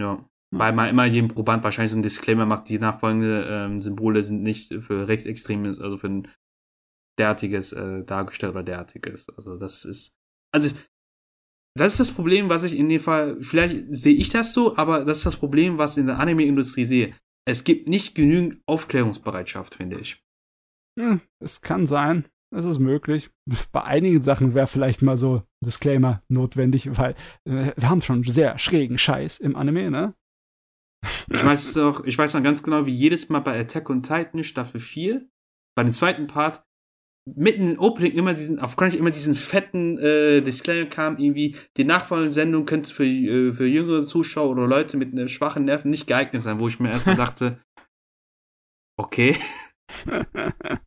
Ja. 0.00 0.24
Weil 0.52 0.72
man 0.72 0.88
immer 0.88 1.04
jedem 1.04 1.28
Proband 1.28 1.62
wahrscheinlich 1.62 1.92
so 1.92 1.98
ein 1.98 2.02
Disclaimer 2.02 2.44
macht, 2.44 2.68
die 2.68 2.78
nachfolgenden 2.78 3.44
ähm, 3.46 3.82
Symbole 3.82 4.22
sind 4.22 4.42
nicht 4.42 4.74
für 4.74 5.06
rechtsextremes, 5.06 5.80
also 5.80 5.96
für 5.96 6.08
ein 6.08 6.28
derartiges 7.18 7.72
äh, 7.72 8.04
dargestellt 8.04 8.52
oder 8.52 8.64
derartiges. 8.64 9.28
Also 9.28 9.56
das 9.56 9.84
ist, 9.84 10.12
also 10.52 10.70
das 11.76 11.92
ist 11.92 12.00
das 12.00 12.10
Problem, 12.10 12.48
was 12.48 12.64
ich 12.64 12.76
in 12.76 12.88
dem 12.88 13.00
Fall, 13.00 13.40
vielleicht 13.42 13.84
sehe 13.90 14.14
ich 14.14 14.30
das 14.30 14.52
so, 14.52 14.76
aber 14.76 15.04
das 15.04 15.18
ist 15.18 15.26
das 15.26 15.36
Problem, 15.36 15.78
was 15.78 15.96
in 15.96 16.06
der 16.06 16.18
Anime-Industrie 16.18 16.84
sehe. 16.84 17.14
Es 17.46 17.64
gibt 17.64 17.88
nicht 17.88 18.14
genügend 18.14 18.60
Aufklärungsbereitschaft, 18.66 19.76
finde 19.76 19.98
ich. 19.98 20.22
Hm, 20.98 21.20
es 21.38 21.60
kann 21.60 21.86
sein. 21.86 22.26
Es 22.52 22.64
ist 22.64 22.80
möglich. 22.80 23.30
Bei 23.72 23.84
einigen 23.84 24.22
Sachen 24.22 24.54
wäre 24.54 24.66
vielleicht 24.66 25.02
mal 25.02 25.16
so 25.16 25.36
ein 25.36 25.42
Disclaimer 25.64 26.22
notwendig, 26.28 26.96
weil 26.98 27.14
äh, 27.44 27.72
wir 27.76 27.88
haben 27.88 28.02
schon 28.02 28.24
sehr 28.24 28.58
schrägen 28.58 28.98
Scheiß 28.98 29.38
im 29.38 29.54
Anime, 29.54 29.90
ne? 29.90 30.14
Ich 31.30 31.44
weiß 31.44 31.74
doch, 31.74 32.04
ich 32.04 32.18
weiß 32.18 32.34
noch 32.34 32.42
ganz 32.42 32.62
genau, 32.62 32.86
wie 32.86 32.92
jedes 32.92 33.28
Mal 33.28 33.40
bei 33.40 33.58
Attack 33.58 33.88
on 33.88 34.02
Titan 34.02 34.44
Staffel 34.44 34.80
4, 34.80 35.26
bei 35.76 35.84
dem 35.84 35.92
zweiten 35.92 36.26
Part, 36.26 36.64
mitten 37.26 37.72
im 37.72 37.78
Opening 37.78 38.12
immer 38.12 38.34
diesen, 38.34 38.58
auf 38.58 38.76
Crunchy 38.76 38.96
immer 38.96 39.10
diesen 39.10 39.34
fetten 39.34 39.98
äh, 39.98 40.40
Disclaimer 40.40 40.88
kam, 40.88 41.18
irgendwie, 41.18 41.56
die 41.76 41.84
nachfolgende 41.84 42.32
Sendung 42.32 42.66
könnte 42.66 42.92
für, 42.92 43.04
äh, 43.04 43.52
für 43.52 43.66
jüngere 43.66 44.04
Zuschauer 44.04 44.50
oder 44.50 44.66
Leute 44.66 44.96
mit 44.96 45.16
äh, 45.16 45.28
schwachen 45.28 45.64
Nerven 45.64 45.90
nicht 45.90 46.06
geeignet 46.06 46.42
sein, 46.42 46.58
wo 46.58 46.68
ich 46.68 46.80
mir 46.80 46.90
erstmal 46.90 47.16
dachte, 47.16 47.60
okay. 48.98 49.36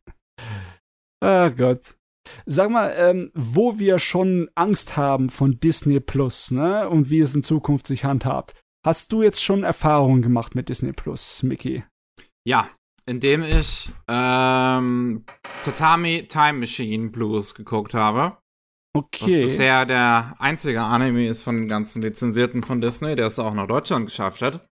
Ah 1.20 1.48
Gott. 1.48 1.96
Sag 2.44 2.68
mal, 2.68 2.92
ähm, 2.98 3.30
wo 3.34 3.78
wir 3.78 3.98
schon 3.98 4.50
Angst 4.54 4.98
haben 4.98 5.30
von 5.30 5.58
Disney 5.58 5.98
Plus, 5.98 6.50
ne? 6.50 6.86
Und 6.86 7.08
wie 7.08 7.20
es 7.20 7.34
in 7.34 7.42
Zukunft 7.42 7.86
sich 7.86 8.04
handhabt. 8.04 8.54
Hast 8.84 9.12
du 9.12 9.22
jetzt 9.22 9.42
schon 9.42 9.62
Erfahrungen 9.64 10.22
gemacht 10.22 10.54
mit 10.54 10.68
Disney 10.68 10.92
Plus, 10.92 11.42
Mickey? 11.42 11.84
Ja, 12.46 12.68
indem 13.06 13.42
ich 13.42 13.90
ähm, 14.08 15.24
Tatami 15.64 16.26
Time 16.28 16.54
Machine 16.54 17.08
Blues 17.10 17.54
geguckt 17.54 17.94
habe. 17.94 18.36
Was 18.96 19.02
Okay. 19.06 19.40
bisher 19.42 19.86
der 19.86 20.34
einzige 20.38 20.82
Anime 20.82 21.26
ist 21.26 21.42
von 21.42 21.56
den 21.56 21.68
ganzen 21.68 22.02
Lizenzierten 22.02 22.62
von 22.62 22.80
Disney, 22.80 23.16
der 23.16 23.26
es 23.28 23.38
auch 23.38 23.54
nach 23.54 23.66
Deutschland 23.66 24.06
geschafft 24.06 24.42
hat. 24.42 24.66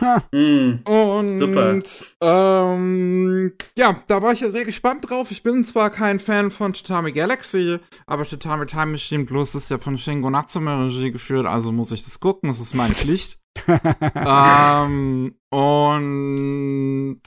Ha, 0.00 0.22
Mm, 0.32 0.84
Und 0.86 1.01
Super. 1.38 1.78
Ähm, 2.20 3.52
ja, 3.76 4.02
da 4.08 4.22
war 4.22 4.32
ich 4.32 4.40
ja 4.40 4.50
sehr 4.50 4.64
gespannt 4.64 5.08
drauf. 5.08 5.30
Ich 5.30 5.42
bin 5.42 5.62
zwar 5.64 5.90
kein 5.90 6.20
Fan 6.20 6.50
von 6.50 6.72
Tatami 6.72 7.12
Galaxy, 7.12 7.78
aber 8.06 8.26
Tatami 8.26 8.66
Time 8.66 8.86
Machine 8.86 9.24
Plus 9.24 9.54
ist 9.54 9.70
ja 9.70 9.78
von 9.78 9.98
Shingo 9.98 10.30
Natsume 10.30 10.86
Regie 10.86 11.10
geführt, 11.12 11.46
also 11.46 11.72
muss 11.72 11.92
ich 11.92 12.04
das 12.04 12.20
gucken, 12.20 12.48
das 12.48 12.60
ist 12.60 12.74
meine 12.74 12.94
Pflicht. 12.94 13.38
ähm, 14.14 15.34
und 15.50 17.20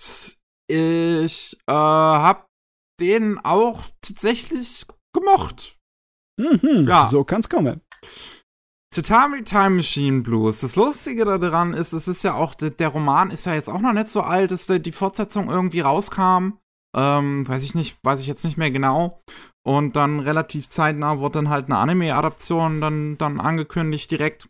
ich 0.68 1.58
äh, 1.68 1.74
hab 1.74 2.48
den 3.00 3.40
auch 3.44 3.82
tatsächlich 4.02 4.86
gemocht. 5.14 5.78
mhm, 6.38 6.86
Ja. 6.88 7.06
So 7.06 7.24
kann's 7.24 7.50
kommen. 7.50 7.82
Tatami 8.96 9.44
Time 9.44 9.72
Machine 9.72 10.22
Blues. 10.22 10.62
Das 10.62 10.78
Lustige 10.78 11.26
daran 11.26 11.74
ist, 11.74 11.92
es 11.92 12.08
ist 12.08 12.24
ja 12.24 12.34
auch, 12.34 12.56
der, 12.56 12.88
Roman 12.88 13.30
ist 13.30 13.46
ja 13.46 13.54
jetzt 13.54 13.70
auch 13.70 13.82
noch 13.82 13.92
nicht 13.92 14.08
so 14.08 14.22
alt, 14.22 14.52
dass 14.52 14.68
die 14.68 14.92
Fortsetzung 14.94 15.50
irgendwie 15.50 15.82
rauskam. 15.82 16.54
Ähm, 16.96 17.46
weiß 17.46 17.64
ich 17.64 17.76
nicht, 17.76 17.98
weiß 18.04 18.22
ich 18.22 18.28
jetzt 18.28 18.46
nicht 18.46 18.56
mehr 18.56 18.72
genau. 18.72 19.22
Und 19.66 19.98
dann 19.98 20.22
relativ 20.22 20.70
zeitnah 20.70 21.20
wurde 21.20 21.40
dann 21.40 21.50
halt 21.50 21.66
eine 21.66 21.78
Anime-Adaption 21.78 22.80
dann, 22.80 23.18
dann 23.18 23.42
angekündigt 23.42 24.12
direkt. 24.12 24.48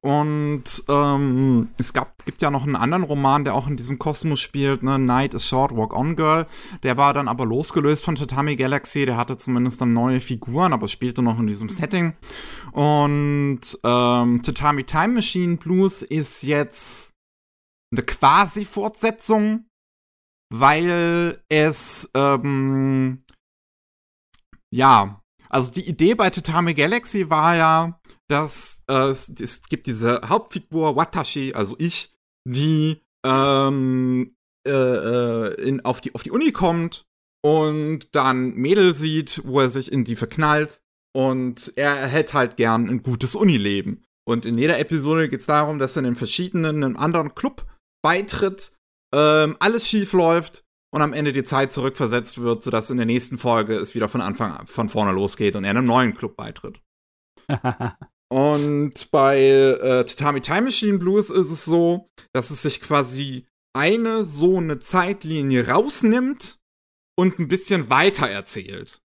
Und 0.00 0.64
ähm, 0.88 1.68
es 1.78 1.92
gab, 1.92 2.24
gibt 2.24 2.42
ja 2.42 2.50
noch 2.50 2.64
einen 2.64 2.76
anderen 2.76 3.04
Roman, 3.04 3.44
der 3.44 3.54
auch 3.54 3.66
in 3.66 3.76
diesem 3.76 3.98
Kosmos 3.98 4.40
spielt, 4.40 4.82
ne? 4.82 4.98
Night 4.98 5.34
is 5.34 5.46
Short, 5.46 5.76
Walk 5.76 5.94
On 5.94 6.16
Girl. 6.16 6.46
Der 6.82 6.96
war 6.96 7.14
dann 7.14 7.28
aber 7.28 7.46
losgelöst 7.46 8.04
von 8.04 8.16
Tatami 8.16 8.56
Galaxy. 8.56 9.06
Der 9.06 9.16
hatte 9.16 9.36
zumindest 9.36 9.80
dann 9.80 9.92
neue 9.92 10.20
Figuren, 10.20 10.72
aber 10.72 10.88
spielte 10.88 11.22
noch 11.22 11.38
in 11.38 11.46
diesem 11.46 11.68
Setting. 11.68 12.14
Und 12.72 13.60
ähm, 13.84 14.42
Tatami 14.42 14.84
Time 14.84 15.14
Machine 15.14 15.56
Blues 15.56 16.02
ist 16.02 16.42
jetzt 16.42 17.12
eine 17.92 18.02
Quasi-Fortsetzung, 18.02 19.66
weil 20.52 21.42
es 21.48 22.10
ähm, 22.14 23.22
ja, 24.72 25.20
also 25.48 25.72
die 25.72 25.88
Idee 25.88 26.14
bei 26.14 26.30
Tatami 26.30 26.74
Galaxy 26.74 27.28
war 27.28 27.56
ja, 27.56 28.00
dass 28.30 28.82
äh, 28.88 29.08
es, 29.08 29.28
es 29.28 29.62
gibt 29.62 29.86
diese 29.86 30.22
Hauptfigur 30.28 30.96
Watashi, 30.96 31.52
also 31.54 31.74
ich, 31.78 32.14
die 32.48 33.00
ähm, 33.24 34.34
äh, 34.66 34.70
äh, 34.70 35.54
in, 35.62 35.84
auf, 35.84 36.00
die, 36.00 36.14
auf 36.14 36.22
die 36.22 36.30
Uni 36.30 36.52
kommt 36.52 37.06
und 37.42 38.14
dann 38.14 38.54
Mädel 38.54 38.94
sieht, 38.94 39.42
wo 39.44 39.60
er 39.60 39.70
sich 39.70 39.90
in 39.90 40.04
die 40.04 40.16
verknallt 40.16 40.82
und 41.14 41.72
er 41.76 42.06
hätte 42.06 42.34
halt 42.34 42.56
gern 42.56 42.88
ein 42.88 43.02
gutes 43.02 43.34
Unileben. 43.34 44.04
Und 44.28 44.44
in 44.44 44.58
jeder 44.58 44.78
Episode 44.78 45.28
geht 45.28 45.40
es 45.40 45.46
darum, 45.46 45.78
dass 45.78 45.96
er 45.96 46.00
in 46.00 46.04
den 46.04 46.16
verschiedenen 46.16 46.84
einem 46.84 46.96
anderen 46.96 47.34
Club 47.34 47.66
beitritt, 48.02 48.74
ähm, 49.14 49.56
alles 49.58 49.88
schief 49.88 50.12
läuft 50.12 50.64
und 50.92 51.02
am 51.02 51.12
Ende 51.12 51.32
die 51.32 51.44
Zeit 51.44 51.72
zurückversetzt 51.72 52.40
wird, 52.40 52.62
sodass 52.62 52.90
in 52.90 52.96
der 52.96 53.06
nächsten 53.06 53.38
Folge 53.38 53.74
es 53.74 53.94
wieder 53.94 54.08
von 54.08 54.20
Anfang 54.20 54.66
von 54.66 54.88
vorne 54.88 55.12
losgeht 55.12 55.56
und 55.56 55.64
er 55.64 55.70
einem 55.70 55.86
neuen 55.86 56.14
Club 56.14 56.36
beitritt. 56.36 56.80
und 58.30 59.10
bei 59.10 59.38
äh, 59.40 60.04
Tatami 60.04 60.40
Time 60.40 60.62
Machine 60.62 60.98
Blues 60.98 61.30
ist 61.30 61.50
es 61.50 61.64
so, 61.64 62.08
dass 62.32 62.50
es 62.50 62.62
sich 62.62 62.80
quasi 62.80 63.46
eine 63.76 64.24
so 64.24 64.58
eine 64.58 64.78
Zeitlinie 64.78 65.68
rausnimmt 65.68 66.60
und 67.18 67.38
ein 67.38 67.48
bisschen 67.48 67.90
weiter 67.90 68.28
erzählt. 68.28 69.02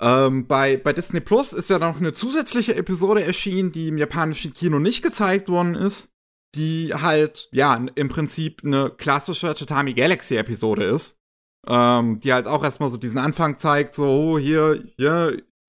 Ähm, 0.00 0.46
bei, 0.46 0.78
bei 0.78 0.94
Disney 0.94 1.20
Plus 1.20 1.52
ist 1.52 1.68
ja 1.68 1.78
noch 1.78 1.98
eine 1.98 2.14
zusätzliche 2.14 2.74
Episode 2.74 3.22
erschienen, 3.22 3.70
die 3.70 3.88
im 3.88 3.98
japanischen 3.98 4.54
Kino 4.54 4.78
nicht 4.78 5.02
gezeigt 5.02 5.50
worden 5.50 5.74
ist, 5.74 6.10
die 6.54 6.94
halt, 6.94 7.50
ja, 7.52 7.74
im 7.94 8.08
Prinzip 8.08 8.62
eine 8.64 8.90
klassische 8.90 9.52
Tatami 9.52 9.92
Galaxy 9.92 10.36
Episode 10.36 10.84
ist. 10.84 11.18
Ähm, 11.66 12.18
die 12.20 12.32
halt 12.32 12.46
auch 12.46 12.64
erstmal 12.64 12.90
so 12.90 12.96
diesen 12.96 13.18
Anfang 13.18 13.58
zeigt, 13.58 13.94
so, 13.94 14.06
oh, 14.06 14.38
hier, 14.38 14.82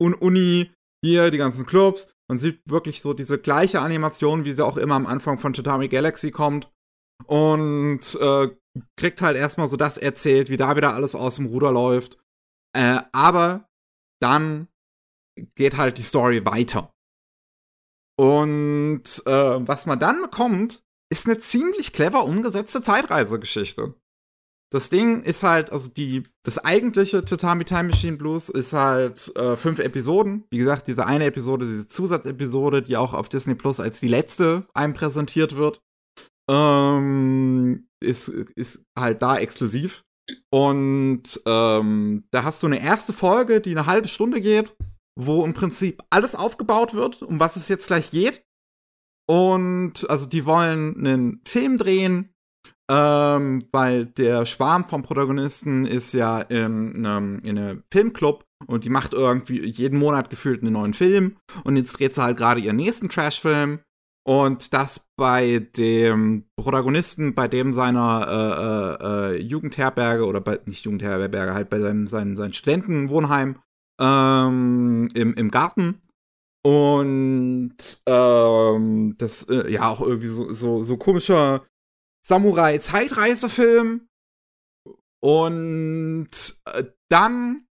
Un 0.02 0.14
Uni, 0.14 0.72
hier, 1.04 1.32
die 1.32 1.38
ganzen 1.38 1.66
Clubs. 1.66 2.08
Man 2.30 2.40
sieht 2.40 2.62
wirklich 2.66 3.02
so 3.02 3.14
diese 3.14 3.40
gleiche 3.40 3.82
Animation, 3.82 4.46
wie 4.46 4.52
sie 4.52 4.66
auch 4.66 4.78
immer 4.78 4.96
am 4.96 5.06
Anfang 5.06 5.38
von 5.38 5.54
Tatami 5.54 5.88
Galaxy 5.88 6.32
kommt. 6.32 6.72
Und 7.26 8.16
äh, 8.20 8.50
kriegt 8.96 9.22
halt 9.22 9.38
erstmal 9.38 9.70
so 9.70 9.78
das 9.78 9.98
erzählt, 9.98 10.50
wie 10.50 10.58
da 10.58 10.76
wieder 10.76 10.94
alles 10.94 11.14
aus 11.16 11.36
dem 11.36 11.48
Ruder 11.48 11.72
läuft. 11.72 12.18
Äh, 12.74 13.02
aber 13.12 13.70
dann 14.22 14.68
geht 15.56 15.78
halt 15.78 15.98
die 15.98 16.04
Story 16.04 16.46
weiter. 16.46 16.94
Und 18.18 19.24
äh, 19.26 19.68
was 19.68 19.86
man 19.86 20.00
dann 20.00 20.22
bekommt, 20.22 20.84
ist 21.12 21.26
eine 21.26 21.40
ziemlich 21.40 21.92
clever 21.92 22.24
umgesetzte 22.24 22.82
Zeitreisegeschichte. 22.82 23.96
Das 24.74 24.90
Ding 24.90 25.22
ist 25.22 25.44
halt, 25.44 25.72
also 25.72 25.90
die, 25.90 26.24
das 26.44 26.58
eigentliche 26.58 27.26
Tatami 27.26 27.66
Time 27.66 27.90
Machine 27.90 28.16
Blues 28.16 28.48
ist 28.48 28.72
halt 28.72 29.36
äh, 29.36 29.58
fünf 29.58 29.80
Episoden. 29.80 30.46
Wie 30.50 30.60
gesagt, 30.60 30.88
diese 30.88 31.06
eine 31.06 31.26
Episode, 31.26 31.66
diese 31.66 31.88
Zusatzepisode, 31.88 32.82
die 32.82 32.96
auch 32.96 33.14
auf 33.14 33.28
Disney 33.28 33.56
Plus 33.56 33.82
als 33.82 34.00
die 34.00 34.08
letzte 34.08 34.66
einem 34.74 34.94
präsentiert 34.94 35.58
wird, 35.58 35.82
ähm, 36.50 37.88
ist, 38.02 38.30
ist 38.30 38.84
halt 38.98 39.22
da 39.22 39.38
exklusiv. 39.38 40.04
Und 40.50 41.42
ähm, 41.46 42.24
da 42.32 42.44
hast 42.44 42.64
du 42.64 42.68
eine 42.68 42.82
erste 42.82 43.12
Folge, 43.12 43.60
die 43.60 43.72
eine 43.72 43.88
halbe 43.88 44.08
Stunde 44.08 44.40
geht, 44.40 44.74
wo 45.20 45.44
im 45.44 45.54
Prinzip 45.54 46.02
alles 46.10 46.34
aufgebaut 46.34 46.94
wird, 46.94 47.22
um 47.22 47.42
was 47.42 47.58
es 47.58 47.68
jetzt 47.68 47.88
gleich 47.88 48.12
geht. 48.12 48.42
Und 49.28 50.10
also 50.10 50.28
die 50.28 50.46
wollen 50.46 50.96
einen 50.98 51.42
Film 51.46 51.78
drehen, 51.78 52.31
ähm, 52.92 53.64
weil 53.72 54.06
der 54.06 54.46
Schwarm 54.46 54.90
vom 54.90 55.02
Protagonisten 55.02 55.86
ist 55.86 56.12
ja 56.12 56.42
in 56.42 57.06
einem, 57.06 57.40
in 57.40 57.58
einem 57.58 57.84
Filmclub 57.90 58.44
und 58.68 58.84
die 58.84 58.90
macht 58.90 59.14
irgendwie 59.14 59.66
jeden 59.66 59.98
Monat 59.98 60.30
gefühlt 60.30 60.62
einen 60.62 60.74
neuen 60.74 60.94
Film. 60.94 61.38
Und 61.64 61.78
jetzt 61.78 61.98
dreht 61.98 62.14
sie 62.14 62.22
halt 62.22 62.36
gerade 62.36 62.60
ihren 62.60 62.76
nächsten 62.76 63.08
Trashfilm. 63.08 63.80
Und 64.24 64.74
das 64.74 65.08
bei 65.16 65.60
dem 65.78 66.44
Protagonisten, 66.58 67.34
bei 67.34 67.48
dem 67.48 67.72
seiner 67.72 68.28
äh, 69.00 69.06
äh, 69.06 69.36
äh, 69.38 69.42
Jugendherberge 69.42 70.26
oder 70.26 70.42
bei, 70.42 70.60
nicht 70.66 70.84
Jugendherberge, 70.84 71.54
halt 71.54 71.70
bei 71.70 71.80
seinem, 71.80 72.08
seinem, 72.08 72.36
seinem 72.36 72.54
Studentenwohnheim 72.54 73.58
ähm, 74.02 75.08
im, 75.16 75.34
im 75.34 75.50
Garten. 75.50 76.02
Und 76.64 78.04
ähm, 78.06 79.16
das, 79.18 79.44
äh, 79.44 79.72
ja, 79.72 79.88
auch 79.88 80.02
irgendwie 80.02 80.28
so, 80.28 80.54
so, 80.54 80.84
so 80.84 80.98
komischer 80.98 81.64
Samurai-Zeitreisefilm. 82.32 84.08
Und 85.24 86.30
äh, 86.66 86.86
dann 87.10 87.68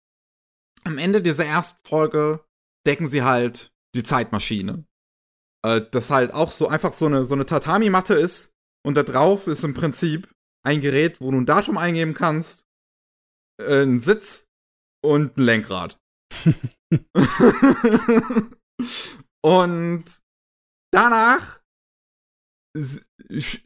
am 0.83 0.97
Ende 0.97 1.21
dieser 1.21 1.45
ersten 1.45 1.79
Folge 1.87 2.45
decken 2.85 3.09
sie 3.09 3.23
halt 3.23 3.71
die 3.95 4.03
Zeitmaschine 4.03 4.85
äh, 5.63 5.81
das 5.91 6.09
halt 6.09 6.33
auch 6.33 6.51
so 6.51 6.67
einfach 6.67 6.93
so 6.93 7.05
eine, 7.05 7.25
so 7.25 7.35
eine 7.35 7.45
Tatami-Matte 7.45 8.13
ist 8.13 8.53
und 8.85 8.95
da 8.95 9.03
drauf 9.03 9.47
ist 9.47 9.63
im 9.63 9.73
Prinzip 9.73 10.33
ein 10.65 10.81
Gerät, 10.81 11.21
wo 11.21 11.31
du 11.31 11.37
ein 11.37 11.45
Datum 11.45 11.77
eingeben 11.77 12.13
kannst, 12.13 12.65
äh, 13.61 13.83
ein 13.83 14.01
Sitz 14.01 14.47
und 15.03 15.37
ein 15.37 15.43
Lenkrad. 15.43 15.97
und 19.43 20.05
danach 20.91 21.61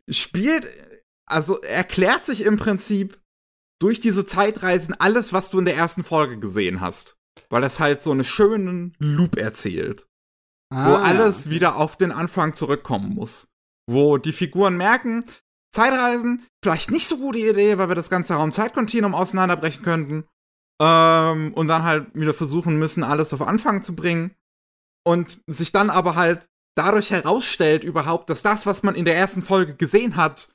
spielt, 0.09 0.67
also 1.25 1.61
erklärt 1.61 2.25
sich 2.25 2.41
im 2.41 2.57
Prinzip 2.57 3.19
durch 3.79 3.99
diese 3.99 4.25
Zeitreisen 4.25 4.95
alles, 4.97 5.33
was 5.33 5.49
du 5.49 5.59
in 5.59 5.65
der 5.65 5.75
ersten 5.75 6.03
Folge 6.03 6.39
gesehen 6.39 6.81
hast. 6.81 7.17
Weil 7.49 7.61
das 7.61 7.79
halt 7.79 8.01
so 8.01 8.11
einen 8.11 8.23
schönen 8.23 8.95
Loop 8.99 9.37
erzählt. 9.37 10.07
Ah, 10.69 10.89
wo 10.89 10.95
alles 10.95 11.49
wieder 11.49 11.75
auf 11.75 11.97
den 11.97 12.11
Anfang 12.11 12.53
zurückkommen 12.53 13.13
muss. 13.13 13.49
Wo 13.87 14.17
die 14.17 14.31
Figuren 14.31 14.77
merken, 14.77 15.25
Zeitreisen, 15.73 16.45
vielleicht 16.63 16.91
nicht 16.91 17.07
so 17.07 17.17
gute 17.17 17.39
Idee, 17.39 17.77
weil 17.77 17.89
wir 17.89 17.95
das 17.95 18.09
ganze 18.09 18.35
Raum-Zeitkontinuum 18.35 19.15
auseinanderbrechen 19.15 19.83
könnten. 19.83 20.25
Ähm, 20.81 21.53
und 21.53 21.67
dann 21.67 21.83
halt 21.83 22.13
wieder 22.15 22.33
versuchen 22.33 22.79
müssen, 22.79 23.03
alles 23.03 23.33
auf 23.33 23.41
Anfang 23.41 23.83
zu 23.83 23.95
bringen. 23.95 24.35
Und 25.05 25.41
sich 25.47 25.71
dann 25.71 25.89
aber 25.89 26.15
halt 26.15 26.49
dadurch 26.75 27.11
herausstellt 27.11 27.83
überhaupt, 27.83 28.29
dass 28.29 28.41
das, 28.41 28.65
was 28.65 28.83
man 28.83 28.95
in 28.95 29.05
der 29.05 29.15
ersten 29.15 29.43
Folge 29.43 29.75
gesehen 29.75 30.15
hat, 30.15 30.53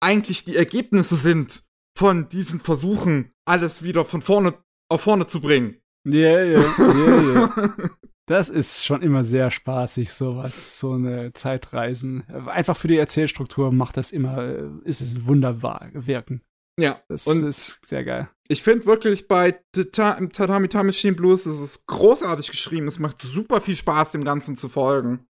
eigentlich 0.00 0.44
die 0.44 0.56
Ergebnisse 0.56 1.16
sind 1.16 1.64
von 1.96 2.28
diesen 2.28 2.60
Versuchen, 2.60 3.32
alles 3.44 3.82
wieder 3.82 4.04
von 4.04 4.22
vorne 4.22 4.54
auf 4.88 5.02
vorne 5.02 5.26
zu 5.26 5.40
bringen. 5.40 5.76
Ja, 6.04 6.42
ja, 6.42 6.64
ja, 6.78 7.32
ja. 7.32 7.54
Das 8.26 8.48
ist 8.48 8.84
schon 8.84 9.02
immer 9.02 9.24
sehr 9.24 9.50
spaßig, 9.50 10.12
sowas, 10.12 10.78
so 10.78 10.92
eine 10.92 11.32
Zeitreisen. 11.32 12.22
Einfach 12.46 12.76
für 12.76 12.86
die 12.86 12.96
Erzählstruktur 12.96 13.72
macht 13.72 13.96
das 13.96 14.12
immer, 14.12 14.80
ist 14.84 15.00
es 15.00 15.26
wunderbar 15.26 15.90
wirken. 15.94 16.40
Ja, 16.78 17.00
das 17.08 17.26
und 17.26 17.44
ist 17.44 17.84
sehr 17.84 18.04
geil. 18.04 18.30
Ich 18.46 18.62
finde 18.62 18.86
wirklich 18.86 19.26
bei 19.26 19.60
Tatami 19.72 20.68
Time 20.68 20.84
Machine 20.84 21.16
Blues 21.16 21.44
ist 21.44 21.60
es 21.60 21.84
großartig 21.86 22.52
geschrieben. 22.52 22.86
Es 22.86 23.00
macht 23.00 23.20
super 23.20 23.60
viel 23.60 23.74
Spaß, 23.74 24.12
dem 24.12 24.22
Ganzen 24.22 24.54
zu 24.54 24.68
folgen. 24.68 25.26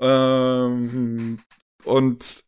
Ähm, 0.00 1.38
und 1.84 2.44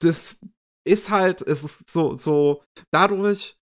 das 0.00 0.38
ist 0.84 1.10
halt, 1.10 1.42
es 1.42 1.64
ist 1.64 1.90
so, 1.90 2.16
so 2.16 2.62
dadurch 2.90 3.56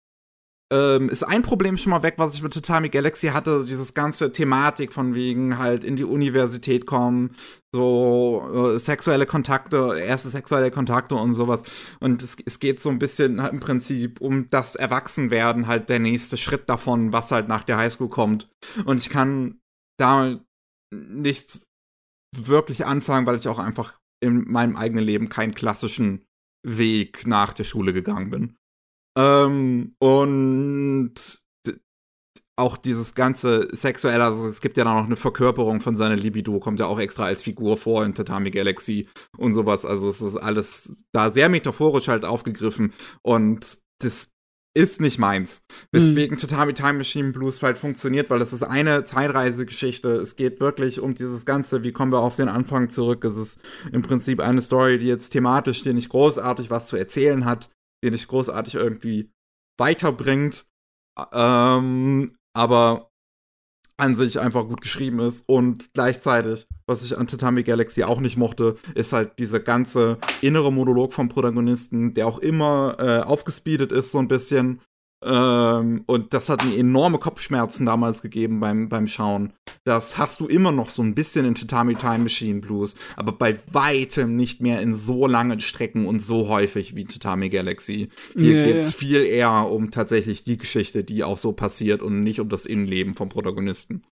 ähm, 0.71 1.09
ist 1.09 1.23
ein 1.23 1.43
Problem 1.43 1.79
schon 1.79 1.91
mal 1.91 2.03
weg, 2.03 2.15
was 2.19 2.35
ich 2.35 2.43
mit 2.43 2.53
Tatami 2.53 2.91
Galaxy 2.91 3.29
hatte, 3.29 3.65
dieses 3.65 3.95
ganze 3.95 4.33
Thematik 4.33 4.93
von 4.93 5.15
wegen 5.15 5.59
halt 5.59 5.83
in 5.83 5.97
die 5.97 6.05
Universität 6.05 6.85
kommen, 6.85 7.35
so 7.75 8.75
äh, 8.75 8.79
sexuelle 8.79 9.25
Kontakte, 9.25 9.99
erste 9.99 10.29
sexuelle 10.29 10.71
Kontakte 10.71 11.15
und 11.15 11.35
sowas. 11.35 11.63
Und 12.01 12.23
es, 12.23 12.37
es 12.45 12.61
geht 12.61 12.81
so 12.81 12.91
ein 12.91 12.99
bisschen 12.99 13.41
halt 13.43 13.55
im 13.55 13.61
Prinzip 13.61 14.21
um 14.21 14.51
das 14.51 14.77
Erwachsenwerden, 14.77 15.67
halt 15.69 15.89
der 15.89 16.01
nächste 16.01 16.37
Schritt 16.37 16.69
davon, 16.69 17.13
was 17.15 17.31
halt 17.31 17.49
nach 17.49 17.65
der 17.65 17.79
Highschool 17.79 18.11
kommt. 18.11 18.51
Und 18.85 18.99
ich 18.99 19.09
kann 19.09 19.61
da 19.99 20.39
nichts 20.91 21.68
wirklich 22.37 22.87
anfangen, 22.87 23.27
weil 23.27 23.37
ich 23.37 23.49
auch 23.49 23.59
einfach 23.59 23.99
in 24.21 24.51
meinem 24.51 24.77
eigenen 24.77 25.05
Leben 25.05 25.29
keinen 25.29 25.55
klassischen 25.55 26.25
Weg 26.65 27.27
nach 27.27 27.53
der 27.53 27.65
Schule 27.65 27.93
gegangen 27.93 28.31
bin. 28.31 28.57
Ähm, 29.17 29.95
und 29.99 31.15
auch 32.59 32.77
dieses 32.77 33.15
ganze 33.15 33.69
sexuelle, 33.75 34.25
also 34.25 34.49
es 34.49 34.61
gibt 34.61 34.77
ja 34.77 34.85
noch 34.85 35.05
eine 35.05 35.17
Verkörperung 35.17 35.81
von 35.81 35.95
seiner 35.95 36.17
Libido, 36.17 36.59
kommt 36.59 36.81
ja 36.81 36.87
auch 36.87 36.99
extra 36.99 37.25
als 37.25 37.41
Figur 37.41 37.77
vor 37.77 38.05
in 38.05 38.15
Tatami 38.15 38.51
Galaxy 38.51 39.09
und 39.37 39.55
sowas. 39.55 39.85
Also 39.85 40.11
es 40.11 40.21
ist 40.21 40.37
alles 40.37 41.07
da 41.13 41.31
sehr 41.31 41.49
metaphorisch 41.49 42.09
halt 42.09 42.25
aufgegriffen 42.25 42.93
und 43.23 43.79
das 44.01 44.33
ist 44.75 45.01
nicht 45.01 45.19
meins. 45.19 45.63
Weswegen 45.93 46.37
mhm. 46.37 46.41
Tatami 46.41 46.75
Time 46.75 46.95
Machine 46.95 47.33
Blues 47.33 47.63
halt 47.63 47.79
funktioniert, 47.79 48.31
weil 48.31 48.41
es 48.43 48.53
ist 48.53 48.63
eine 48.63 49.05
Zeitreisegeschichte. 49.05 50.11
Es 50.11 50.37
geht 50.37 50.61
wirklich 50.61 51.01
um 51.01 51.15
dieses 51.15 51.47
Ganze, 51.47 51.83
wie 51.83 51.93
kommen 51.93 52.13
wir 52.13 52.21
auf 52.21 52.37
den 52.37 52.49
Anfang 52.49 52.89
zurück. 52.89 53.25
Es 53.25 53.37
ist 53.37 53.61
im 53.93 54.03
Prinzip 54.03 54.41
eine 54.41 54.63
Story, 54.63 54.99
die 54.99 55.07
jetzt 55.07 55.31
thematisch 55.31 55.83
dir 55.83 55.95
nicht 55.95 56.11
großartig 56.11 56.71
was 56.71 56.87
zu 56.87 56.97
erzählen 56.97 57.45
hat, 57.45 57.71
den 58.05 58.13
dich 58.13 58.29
großartig 58.29 58.75
irgendwie 58.75 59.31
weiterbringt, 59.79 60.67
ähm, 61.33 62.37
aber 62.55 63.08
an 63.99 64.15
sich 64.15 64.41
einfach 64.41 64.67
gut 64.67 64.81
geschrieben 64.81 65.21
ist. 65.21 65.45
Und 65.47 65.93
gleichzeitig, 65.93 66.67
was 66.87 67.05
ich 67.05 67.19
an 67.19 67.27
Tatami 67.27 67.65
Galaxy 67.65 68.05
auch 68.05 68.21
nicht 68.21 68.37
mochte, 68.37 68.77
ist 68.95 69.13
halt 69.13 69.39
dieser 69.39 69.61
ganze 69.61 70.19
innere 70.41 70.73
Monolog 70.73 71.13
vom 71.13 71.29
Protagonisten, 71.29 72.15
der 72.15 72.27
auch 72.27 72.39
immer 72.39 72.97
äh, 72.99 73.21
aufgespeedet 73.21 73.93
ist 73.93 74.13
so 74.13 74.19
ein 74.19 74.29
bisschen 74.29 74.81
Ähm, 75.25 76.05
und 76.07 76.33
das 76.33 76.49
hat 76.49 76.65
mir 76.65 76.77
enorme 76.77 77.19
Kopfschmerzen 77.19 77.85
damals 77.87 78.23
gegeben 78.23 78.61
beim, 78.61 78.89
beim 78.89 79.09
Schauen. 79.09 79.53
Das 79.85 80.17
hast 80.17 80.39
du 80.39 80.47
immer 80.47 80.71
noch 80.71 80.91
so 80.91 81.03
ein 81.03 81.15
bisschen 81.15 81.45
in 81.45 81.57
Tatami 81.57 81.95
Time 81.97 82.19
Machine 82.21 82.61
Blues, 82.61 82.95
aber 83.17 83.33
bei 83.33 83.59
weitem 83.73 84.37
nicht 84.37 84.61
mehr 84.61 84.81
in 84.81 84.95
so 84.95 85.27
langen 85.27 85.61
Strecken 85.61 86.07
und 86.07 86.21
so 86.21 86.49
häufig 86.49 86.95
wie 86.95 87.05
Tatami 87.05 87.49
Galaxy. 87.49 88.11
Hier 88.35 88.61
Ja, 88.61 88.67
geht's 88.67 88.93
ja. 88.93 88.99
viel 88.99 89.25
eher 89.25 89.69
um 89.71 89.91
tatsächlich 89.91 90.45
die 90.45 90.57
Geschichte, 90.59 91.03
die 91.03 91.25
auch 91.25 91.39
so 91.39 91.53
passiert 91.53 92.01
und 92.01 92.23
nicht 92.23 92.39
um 92.41 92.49
das 92.49 92.65
Innenleben 92.65 93.15
vom 93.15 93.29
Protagonisten. 93.29 94.05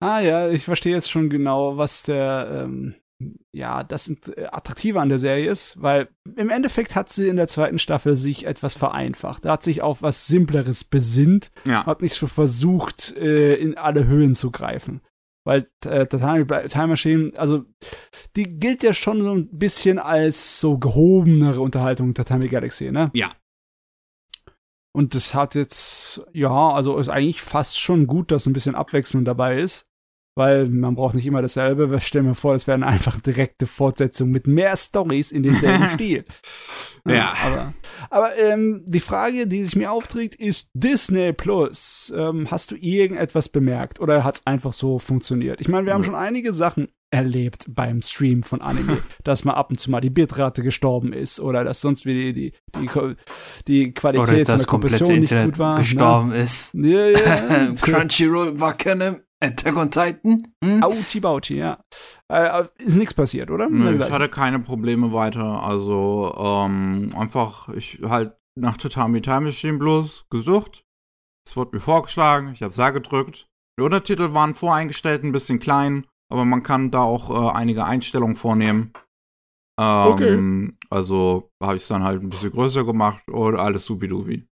Ah 0.00 0.20
ja, 0.20 0.50
ich 0.50 0.64
verstehe 0.64 0.94
jetzt 0.94 1.10
schon 1.10 1.28
genau, 1.30 1.76
was 1.76 2.02
der, 2.02 2.64
ähm, 2.64 2.94
ja, 3.52 3.82
das 3.84 4.08
äh, 4.08 4.46
Attraktive 4.50 5.00
an 5.00 5.08
der 5.08 5.18
Serie 5.18 5.50
ist, 5.50 5.80
weil 5.82 6.08
im 6.36 6.48
Endeffekt 6.50 6.94
hat 6.94 7.10
sie 7.10 7.28
in 7.28 7.36
der 7.36 7.48
zweiten 7.48 7.78
Staffel 7.78 8.16
sich 8.16 8.46
etwas 8.46 8.74
vereinfacht. 8.76 9.44
Da 9.44 9.52
hat 9.52 9.62
sich 9.62 9.82
auf 9.82 10.02
was 10.02 10.26
Simpleres 10.26 10.84
besinnt, 10.84 11.50
Ja. 11.66 11.84
hat 11.86 12.02
nicht 12.02 12.14
so 12.14 12.26
versucht, 12.26 13.14
äh, 13.16 13.54
in 13.56 13.76
alle 13.76 14.06
Höhen 14.06 14.34
zu 14.34 14.50
greifen. 14.50 15.00
Weil 15.44 15.66
äh, 15.86 16.06
Tatami 16.06 16.44
Time 16.68 16.86
Machine, 16.88 17.32
also 17.36 17.64
die 18.36 18.42
gilt 18.44 18.82
ja 18.82 18.92
schon 18.94 19.22
so 19.22 19.34
ein 19.34 19.48
bisschen 19.50 19.98
als 19.98 20.60
so 20.60 20.78
gehobenere 20.78 21.60
Unterhaltung 21.62 22.12
Tatami 22.14 22.48
Galaxy, 22.48 22.90
ne? 22.90 23.10
Ja. 23.14 23.32
Und 24.92 25.14
das 25.14 25.34
hat 25.34 25.54
jetzt, 25.54 26.20
ja, 26.32 26.50
also 26.70 26.98
ist 26.98 27.08
eigentlich 27.08 27.40
fast 27.40 27.78
schon 27.78 28.06
gut, 28.06 28.30
dass 28.32 28.46
ein 28.46 28.52
bisschen 28.52 28.74
Abwechslung 28.74 29.24
dabei 29.24 29.58
ist. 29.60 29.86
Weil 30.36 30.68
man 30.68 30.94
braucht 30.94 31.14
nicht 31.14 31.26
immer 31.26 31.42
dasselbe. 31.42 31.90
Wir 31.90 32.00
stellen 32.00 32.26
mir 32.26 32.34
vor, 32.34 32.52
das 32.52 32.66
wäre 32.66 32.76
eine 32.76 32.86
einfach 32.86 33.20
direkte 33.20 33.66
Fortsetzung 33.66 34.30
mit 34.30 34.46
mehr 34.46 34.76
Stories 34.76 35.32
in 35.32 35.42
demselben 35.42 35.88
Stil. 35.94 36.24
Ja. 37.06 37.32
Aber, 37.44 37.74
aber 38.10 38.38
ähm, 38.38 38.84
die 38.86 39.00
Frage, 39.00 39.46
die 39.46 39.64
sich 39.64 39.76
mir 39.76 39.90
aufträgt, 39.90 40.34
ist 40.34 40.68
Disney 40.74 41.32
Plus. 41.32 42.12
Ähm, 42.16 42.50
hast 42.50 42.70
du 42.70 42.76
irgendetwas 42.76 43.48
bemerkt 43.48 44.00
oder 44.00 44.24
hat 44.24 44.36
es 44.36 44.46
einfach 44.46 44.72
so 44.72 44.98
funktioniert? 44.98 45.60
Ich 45.60 45.68
meine, 45.68 45.86
wir 45.86 45.94
haben 45.94 46.04
schon 46.04 46.14
einige 46.14 46.52
Sachen 46.52 46.88
erlebt 47.10 47.66
beim 47.68 48.02
Stream 48.02 48.42
von 48.42 48.60
Anime, 48.60 48.98
dass 49.24 49.44
mal 49.44 49.54
ab 49.54 49.70
und 49.70 49.78
zu 49.78 49.90
mal 49.90 50.00
die 50.00 50.10
Bitrate 50.10 50.62
gestorben 50.62 51.12
ist 51.12 51.40
oder 51.40 51.64
dass 51.64 51.80
sonst 51.80 52.06
wie 52.06 52.32
die, 52.32 52.32
die, 52.32 52.86
die, 52.86 52.88
die 53.66 53.94
Qualität 53.94 54.28
Oder 54.28 54.46
von 54.46 54.58
der 54.58 54.66
Kompression 54.66 55.08
nicht 55.08 55.18
Internet 55.22 55.46
gut 55.46 55.58
war. 55.58 55.78
gestorben 55.78 56.32
ist. 56.32 56.74
Ne? 56.74 57.12
Ja, 57.12 57.18
ja. 57.18 57.72
Crunchyroll 57.74 58.60
war 58.60 58.76
keine 58.76 59.20
Attack 59.42 59.76
on 59.76 59.90
Titan. 59.90 60.52
Hm? 60.62 60.82
Auchi 60.82 61.20
Bauchi, 61.20 61.56
ja. 61.56 61.82
Äh, 62.30 62.66
ist 62.78 62.96
nichts 62.96 63.14
passiert, 63.14 63.50
oder? 63.50 63.68
Nö, 63.68 64.04
ich 64.04 64.10
hatte 64.10 64.28
keine 64.28 64.60
Probleme 64.60 65.12
weiter. 65.12 65.62
Also, 65.62 66.34
ähm, 66.38 67.10
einfach, 67.16 67.68
ich 67.70 68.00
halt 68.02 68.36
nach 68.58 68.76
Tatami 68.76 69.22
Time 69.22 69.42
Machine 69.42 69.78
Blues 69.78 70.26
gesucht. 70.30 70.84
Es 71.48 71.56
wurde 71.56 71.76
mir 71.76 71.80
vorgeschlagen, 71.80 72.52
ich 72.52 72.62
habe 72.62 72.82
A 72.82 72.90
gedrückt. 72.90 73.48
Die 73.78 73.82
Untertitel 73.82 74.34
waren 74.34 74.54
voreingestellt, 74.54 75.24
ein 75.24 75.32
bisschen 75.32 75.58
klein, 75.58 76.06
aber 76.30 76.44
man 76.44 76.62
kann 76.62 76.90
da 76.90 77.02
auch 77.02 77.30
äh, 77.30 77.56
einige 77.56 77.86
Einstellungen 77.86 78.36
vornehmen. 78.36 78.92
Ähm, 79.80 80.76
Also 80.90 81.50
habe 81.62 81.76
ich 81.76 81.82
es 81.82 81.88
dann 81.88 82.04
halt 82.04 82.22
ein 82.22 82.28
bisschen 82.28 82.50
größer 82.50 82.84
gemacht 82.84 83.26
und 83.28 83.56
alles 83.56 83.86
supidubi. 83.86 84.46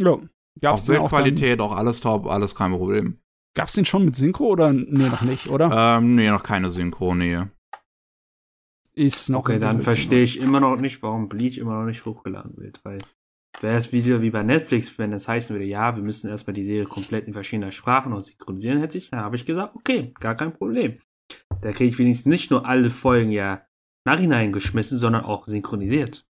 ja. 0.00 0.18
Gab's 0.60 0.82
Auch 0.82 0.86
Bildqualität, 0.86 1.60
auch 1.60 1.72
alles 1.76 2.00
top, 2.00 2.26
alles 2.26 2.54
kein 2.54 2.72
Problem. 2.72 3.18
Gab's 3.54 3.74
den 3.74 3.84
schon 3.84 4.04
mit 4.04 4.16
Synchro 4.16 4.46
oder 4.46 4.72
nee, 4.72 5.08
noch 5.08 5.22
nicht, 5.22 5.48
oder? 5.48 5.98
Ähm, 5.98 6.14
nee, 6.14 6.28
noch 6.28 6.42
keine 6.42 6.70
Synchro, 6.70 7.14
nee. 7.14 7.42
ist 8.94 9.28
noch 9.28 9.40
Okay, 9.40 9.58
dann 9.58 9.82
verstehe 9.82 10.22
ich 10.22 10.40
immer 10.40 10.60
noch 10.60 10.76
nicht, 10.76 11.02
warum 11.02 11.28
Bleach 11.28 11.58
immer 11.58 11.78
noch 11.78 11.86
nicht 11.86 12.04
hochgeladen 12.04 12.56
wird, 12.56 12.84
weil 12.84 12.98
wäre 13.60 13.76
es 13.76 13.92
wieder 13.92 14.20
wie 14.20 14.30
bei 14.30 14.42
Netflix, 14.42 14.98
wenn 14.98 15.12
es 15.12 15.28
heißen 15.28 15.54
würde, 15.54 15.66
ja, 15.66 15.94
wir 15.94 16.02
müssen 16.02 16.28
erstmal 16.28 16.54
die 16.54 16.64
Serie 16.64 16.84
komplett 16.84 17.26
in 17.26 17.32
verschiedenen 17.32 17.72
Sprachen 17.72 18.12
und 18.12 18.22
synchronisieren, 18.22 18.80
hätte 18.80 18.98
ich, 18.98 19.10
dann 19.10 19.20
habe 19.20 19.36
ich 19.36 19.46
gesagt, 19.46 19.76
okay, 19.76 20.12
gar 20.18 20.34
kein 20.34 20.52
Problem. 20.52 20.98
Da 21.60 21.72
kriege 21.72 21.90
ich 21.90 21.98
wenigstens 21.98 22.26
nicht 22.26 22.50
nur 22.50 22.66
alle 22.66 22.90
Folgen 22.90 23.30
ja 23.30 23.64
nachhinein 24.04 24.52
geschmissen, 24.52 24.98
sondern 24.98 25.24
auch 25.24 25.46
synchronisiert. 25.46 26.26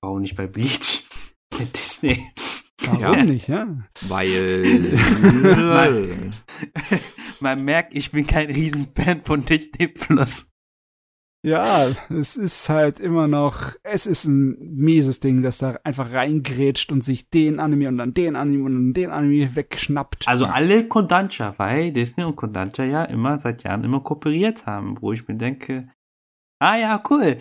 Warum 0.00 0.20
nicht 0.20 0.36
bei 0.36 0.46
Bleach? 0.46 1.06
Mit 1.58 1.76
Disney. 1.76 2.32
Warum 2.86 3.00
Ja. 3.00 3.24
nicht, 3.24 3.48
ja? 3.48 3.66
Weil. 4.08 4.62
Man 7.40 7.64
merkt, 7.64 7.94
ich 7.94 8.12
bin 8.12 8.26
kein 8.26 8.50
Riesenfan 8.50 9.22
von 9.22 9.44
Disney 9.44 9.88
Plus. 9.88 10.46
Ja, 11.46 11.88
es 12.08 12.38
ist 12.38 12.70
halt 12.70 13.00
immer 13.00 13.28
noch, 13.28 13.72
es 13.82 14.06
ist 14.06 14.24
ein 14.24 14.56
mieses 14.76 15.20
Ding, 15.20 15.42
das 15.42 15.58
da 15.58 15.78
einfach 15.84 16.14
reingrätscht 16.14 16.90
und 16.90 17.04
sich 17.04 17.28
den 17.28 17.60
Anime 17.60 17.88
und 17.88 17.98
dann 17.98 18.14
den 18.14 18.34
Anime 18.34 18.64
und 18.64 18.72
dann 18.74 18.92
den 18.94 19.10
Anime 19.10 19.54
wegschnappt. 19.54 20.26
Also 20.26 20.46
alle 20.46 20.88
Kodansha, 20.88 21.52
weil 21.58 21.92
Disney 21.92 22.24
und 22.24 22.36
Kodansha 22.36 22.84
ja 22.84 23.04
immer 23.04 23.38
seit 23.40 23.62
Jahren 23.62 23.84
immer 23.84 24.00
kooperiert 24.00 24.64
haben, 24.64 24.96
wo 25.02 25.12
ich 25.12 25.28
mir 25.28 25.34
denke, 25.34 25.90
ah 26.60 26.76
ja, 26.76 27.02
cool. 27.10 27.36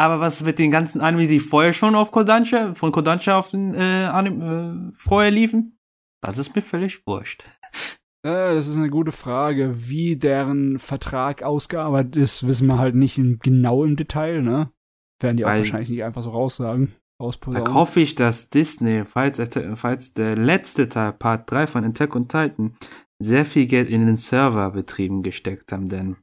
Aber 0.00 0.18
was 0.18 0.42
mit 0.42 0.58
den 0.58 0.70
ganzen 0.70 1.02
Animes, 1.02 1.28
die 1.28 1.40
vorher 1.40 1.74
schon 1.74 1.94
auf 1.94 2.10
Kodansha, 2.10 2.72
von 2.72 2.90
Kodansha 2.90 3.38
auf 3.38 3.50
den 3.50 3.74
äh, 3.74 4.08
Anime 4.10 4.92
äh, 4.92 4.96
vorher 4.96 5.30
liefen? 5.30 5.78
Das 6.22 6.38
ist 6.38 6.56
mir 6.56 6.62
völlig 6.62 7.06
wurscht. 7.06 7.44
Äh, 8.22 8.52
das 8.54 8.68
ist 8.68 8.76
eine 8.76 8.90
gute 8.90 9.12
Frage. 9.12 9.88
Wie 9.88 10.14
deren 10.14 10.78
Vertrag 10.78 11.42
ausgearbeitet 11.42 12.16
ist, 12.16 12.46
wissen 12.46 12.66
wir 12.66 12.76
halt 12.76 12.94
nicht 12.94 13.16
in, 13.16 13.38
genau 13.38 13.82
im 13.82 13.96
Detail, 13.96 14.42
ne? 14.42 14.70
Werden 15.22 15.38
die 15.38 15.46
auch 15.46 15.48
Weil- 15.48 15.60
wahrscheinlich 15.60 15.88
nicht 15.88 16.04
einfach 16.04 16.22
so 16.22 16.28
raussagen. 16.28 16.94
Da 17.18 17.72
hoffe 17.72 18.00
ich, 18.00 18.16
dass 18.16 18.50
Disney, 18.50 19.06
falls, 19.06 19.40
falls 19.76 20.12
der 20.12 20.36
letzte 20.36 20.90
Teil, 20.90 21.14
Part 21.14 21.50
3 21.50 21.66
von 21.66 21.84
Attack 21.84 22.14
on 22.14 22.28
Titan, 22.28 22.76
sehr 23.18 23.46
viel 23.46 23.64
Geld 23.64 23.88
in 23.88 24.04
den 24.04 24.18
Serverbetrieben 24.18 25.22
gesteckt 25.22 25.72
haben, 25.72 25.88
denn 25.88 26.16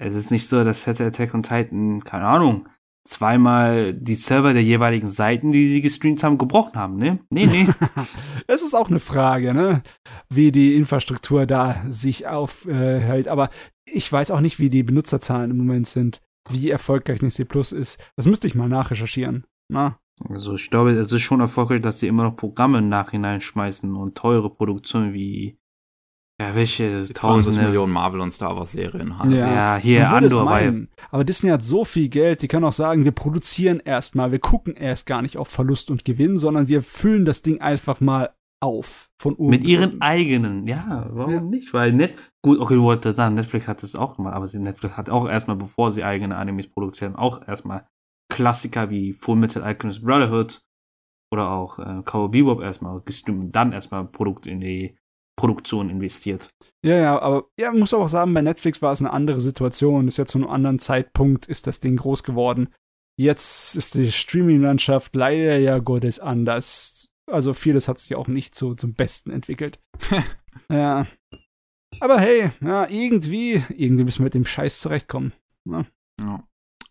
es 0.00 0.14
ist 0.14 0.30
nicht 0.30 0.48
so, 0.48 0.64
dass 0.64 0.86
hätte 0.86 1.04
Attack 1.04 1.34
on 1.34 1.42
Titan, 1.42 2.02
keine 2.02 2.24
Ahnung, 2.24 2.66
zweimal 3.04 3.92
die 3.92 4.14
Server 4.14 4.54
der 4.54 4.62
jeweiligen 4.62 5.10
Seiten, 5.10 5.52
die 5.52 5.68
sie 5.68 5.82
gestreamt 5.82 6.22
haben, 6.22 6.38
gebrochen 6.38 6.74
haben, 6.74 6.96
ne? 6.96 7.20
Nee, 7.30 7.46
nee. 7.46 7.68
Es 8.46 8.62
ist 8.62 8.74
auch 8.74 8.88
eine 8.88 8.98
Frage, 8.98 9.52
ne? 9.52 9.82
Wie 10.28 10.52
die 10.52 10.74
Infrastruktur 10.74 11.46
da 11.46 11.84
sich 11.88 12.26
aufhält. 12.26 13.28
Aber 13.28 13.50
ich 13.84 14.10
weiß 14.10 14.30
auch 14.30 14.40
nicht, 14.40 14.58
wie 14.58 14.70
die 14.70 14.82
Benutzerzahlen 14.82 15.50
im 15.50 15.58
Moment 15.58 15.86
sind. 15.86 16.20
Wie 16.48 16.70
erfolgreich 16.70 17.20
Disney 17.20 17.44
Plus 17.44 17.72
ist. 17.72 18.02
Das 18.16 18.26
müsste 18.26 18.46
ich 18.46 18.54
mal 18.54 18.68
nachrecherchieren. 18.68 19.44
Na? 19.68 19.98
Also 20.28 20.54
ich 20.54 20.70
glaube, 20.70 20.92
es 20.92 21.12
ist 21.12 21.20
schon 21.20 21.40
erfolgreich, 21.40 21.82
dass 21.82 22.00
sie 22.00 22.06
immer 22.06 22.24
noch 22.24 22.36
Programme 22.36 22.78
im 22.78 22.88
Nachhinein 22.88 23.40
schmeißen 23.40 23.94
und 23.94 24.16
teure 24.16 24.50
Produktionen 24.50 25.12
wie 25.12 25.59
ja, 26.40 26.54
welche 26.54 27.04
20 27.04 27.14
tausende 27.14 27.60
Millionen 27.62 27.92
Marvel 27.92 28.20
und 28.20 28.32
Star 28.32 28.56
Wars 28.56 28.72
Serien 28.72 29.18
haben. 29.18 29.30
Ja, 29.30 29.76
hier 29.76 30.10
würde 30.10 30.26
es 30.26 30.32
Andor 30.32 30.44
ja- 30.44 30.50
meinen. 30.50 30.88
Aber 31.10 31.24
Disney 31.24 31.50
hat 31.50 31.62
so 31.62 31.84
viel 31.84 32.08
Geld, 32.08 32.42
die 32.42 32.48
können 32.48 32.64
auch 32.64 32.72
sagen, 32.72 33.04
wir 33.04 33.12
produzieren 33.12 33.80
erstmal, 33.80 34.32
wir 34.32 34.38
gucken 34.38 34.74
erst 34.74 35.06
gar 35.06 35.22
nicht 35.22 35.36
auf 35.36 35.48
Verlust 35.48 35.90
und 35.90 36.04
Gewinn, 36.04 36.38
sondern 36.38 36.68
wir 36.68 36.82
füllen 36.82 37.24
das 37.24 37.42
Ding 37.42 37.60
einfach 37.60 38.00
mal 38.00 38.30
auf. 38.62 39.08
Von 39.20 39.34
oben 39.34 39.50
Mit 39.50 39.64
ihren 39.64 39.84
unten. 39.90 40.02
eigenen, 40.02 40.66
ja, 40.66 41.08
warum 41.12 41.32
Ja. 41.32 41.40
nicht? 41.40 41.72
Weil 41.74 41.92
Net, 41.92 42.14
gut, 42.42 42.58
okay, 42.58 42.74
du 42.74 42.82
wolltest 42.82 43.16
sagen, 43.16 43.34
Netflix 43.34 43.66
hat 43.68 43.82
das 43.82 43.94
auch 43.94 44.16
gemacht, 44.16 44.34
aber 44.34 44.48
sie- 44.48 44.58
Netflix 44.58 44.96
hat 44.96 45.08
auch 45.10 45.28
erstmal, 45.28 45.56
bevor 45.56 45.90
sie 45.90 46.04
eigene 46.04 46.36
Animes 46.36 46.68
produzieren, 46.68 47.16
auch 47.16 47.46
erstmal 47.46 47.86
Klassiker 48.32 48.90
wie 48.90 49.12
Full 49.12 49.36
Metal 49.36 49.62
Alchemist 49.62 50.02
Brotherhood 50.04 50.62
oder 51.32 51.50
auch 51.50 51.78
äh, 51.78 52.02
Cowboy 52.04 52.28
Bebop 52.28 52.60
erstmal 52.62 53.00
gestreamt 53.00 53.40
und 53.40 53.52
dann 53.52 53.72
erstmal 53.72 54.04
Produkt 54.04 54.46
in 54.46 54.60
die 54.60 54.96
Produktion 55.40 55.88
investiert. 55.90 56.50
Ja, 56.84 56.96
ja, 56.96 57.18
aber 57.18 57.46
ja, 57.58 57.70
man 57.70 57.80
muss 57.80 57.94
auch 57.94 58.08
sagen, 58.08 58.32
bei 58.32 58.42
Netflix 58.42 58.80
war 58.80 58.92
es 58.92 59.00
eine 59.00 59.12
andere 59.12 59.40
Situation. 59.40 60.08
Ist 60.08 60.16
ja 60.16 60.26
zu 60.26 60.38
einem 60.38 60.48
anderen 60.48 60.78
Zeitpunkt 60.78 61.46
ist 61.46 61.66
das 61.66 61.80
Ding 61.80 61.96
groß 61.96 62.22
geworden. 62.22 62.68
Jetzt 63.18 63.76
ist 63.76 63.94
die 63.94 64.10
Streaming-Landschaft 64.10 65.14
leider 65.14 65.58
ja 65.58 65.78
Gottes 65.78 66.20
anders. 66.20 67.08
Also 67.30 67.52
vieles 67.52 67.86
hat 67.86 67.98
sich 67.98 68.14
auch 68.14 68.28
nicht 68.28 68.54
so 68.54 68.74
zum 68.74 68.94
Besten 68.94 69.30
entwickelt. 69.30 69.78
ja. 70.70 71.06
Aber 72.00 72.18
hey, 72.18 72.50
ja, 72.62 72.88
irgendwie, 72.88 73.62
irgendwie 73.68 74.04
müssen 74.04 74.20
wir 74.20 74.24
mit 74.24 74.34
dem 74.34 74.46
Scheiß 74.46 74.80
zurechtkommen. 74.80 75.32
Ja. 75.66 75.84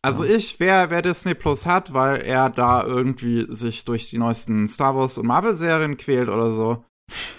Also 0.02 0.24
ich, 0.24 0.60
wer, 0.60 0.90
wer 0.92 1.02
Disney 1.02 1.34
Plus 1.34 1.66
hat, 1.66 1.94
weil 1.94 2.22
er 2.22 2.50
da 2.50 2.84
irgendwie 2.84 3.48
sich 3.50 3.84
durch 3.84 4.10
die 4.10 4.18
neuesten 4.18 4.68
Star 4.68 4.96
Wars 4.96 5.18
und 5.18 5.28
Marvel 5.28 5.56
Serien 5.56 5.98
quält 5.98 6.30
oder 6.30 6.54
so, 6.54 6.86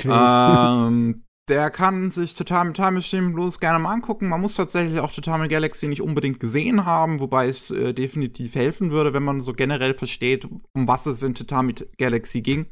ähm, 0.05 1.23
der 1.51 1.71
kann 1.71 2.13
sich 2.13 2.35
Tatami 2.35 2.73
Time 2.73 2.93
Machine 2.93 3.31
Blues 3.31 3.59
gerne 3.59 3.81
mal 3.81 3.93
angucken. 3.93 4.29
Man 4.29 4.41
muss 4.41 4.55
tatsächlich 4.55 5.01
auch 5.01 5.11
Tatami 5.11 5.49
Galaxy 5.49 5.89
nicht 5.89 6.01
unbedingt 6.01 6.39
gesehen 6.39 6.85
haben, 6.85 7.19
wobei 7.19 7.49
es 7.49 7.71
äh, 7.73 7.93
definitiv 7.93 8.55
helfen 8.55 8.93
würde, 8.93 9.13
wenn 9.13 9.25
man 9.25 9.41
so 9.41 9.53
generell 9.53 9.95
versteht, 9.95 10.45
um 10.45 10.87
was 10.87 11.07
es 11.07 11.23
in 11.25 11.35
Tatami 11.35 11.75
Galaxy 11.99 12.41
ging. 12.41 12.67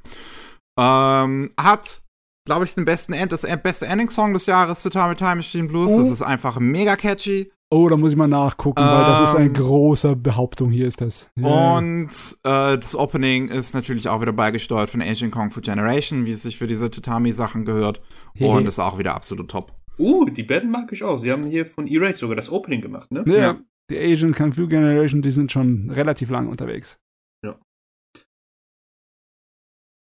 Ähm, 0.79 1.51
hat, 1.59 2.03
glaube 2.47 2.67
ich, 2.67 2.75
den 2.75 2.85
besten 2.85 3.15
End, 3.15 3.33
das 3.33 3.43
beste 3.63 3.87
Ending-Song 3.87 4.33
des 4.33 4.47
Jahres, 4.47 4.83
Tatami 4.83 5.17
Time 5.17 5.37
Machine 5.37 5.67
Blues. 5.67 5.91
Oh. 5.91 5.99
Das 5.99 6.09
ist 6.09 6.23
einfach 6.23 6.61
mega 6.61 6.95
catchy. 6.95 7.51
Oh, 7.71 7.87
da 7.89 7.99
muss 7.99 8.13
ich 8.13 8.17
mal 8.17 8.29
nachgucken, 8.29 8.81
weil 8.81 9.05
das 9.05 9.29
ist 9.29 9.35
eine 9.35 9.47
Ähm. 9.47 9.53
große 9.53 10.17
Behauptung. 10.17 10.71
Hier 10.71 10.89
ist 10.89 11.03
das. 11.03 11.29
Ja. 11.37 11.77
Und 11.77 12.09
äh, 12.43 12.79
das 12.79 12.95
Opening 12.97 13.49
ist 13.49 13.75
natürlich 13.75 14.09
auch 14.09 14.23
wieder 14.23 14.33
beigesteuert 14.33 14.89
von 14.89 15.03
Asian 15.03 15.31
Kung 15.31 15.51
Fu 15.51 15.61
Generation, 15.61 16.25
wie 16.25 16.31
es 16.31 16.43
sich 16.43 16.57
für 16.57 16.67
diese 16.67 16.91
Tatami-Sachen 16.91 17.67
gehört. 17.67 18.01
Hehe. 18.35 18.49
Und 18.49 18.67
ist 18.67 18.79
auch 18.79 18.99
wieder 18.99 19.15
absolut 19.15 19.51
top. 19.51 19.75
Uh, 19.99 20.25
die 20.25 20.45
Band 20.45 20.71
mag 20.71 20.91
ich 20.93 21.05
auch. 21.05 21.19
Sie 21.19 21.31
haben 21.31 21.45
hier 21.45 21.67
von 21.67 21.87
Erase 21.87 22.19
sogar 22.19 22.37
das 22.37 22.51
Opening 22.51 22.81
gemacht, 22.81 23.11
ne? 23.13 23.25
ja, 23.27 23.37
ja. 23.37 23.59
die 23.91 23.99
Asian 23.99 24.33
Kung 24.33 24.55
Fu 24.55 24.67
Generation, 24.67 25.21
die 25.21 25.31
sind 25.33 25.53
schon 25.53 25.91
relativ 25.91 26.31
lang 26.31 26.49
unterwegs. 26.49 26.99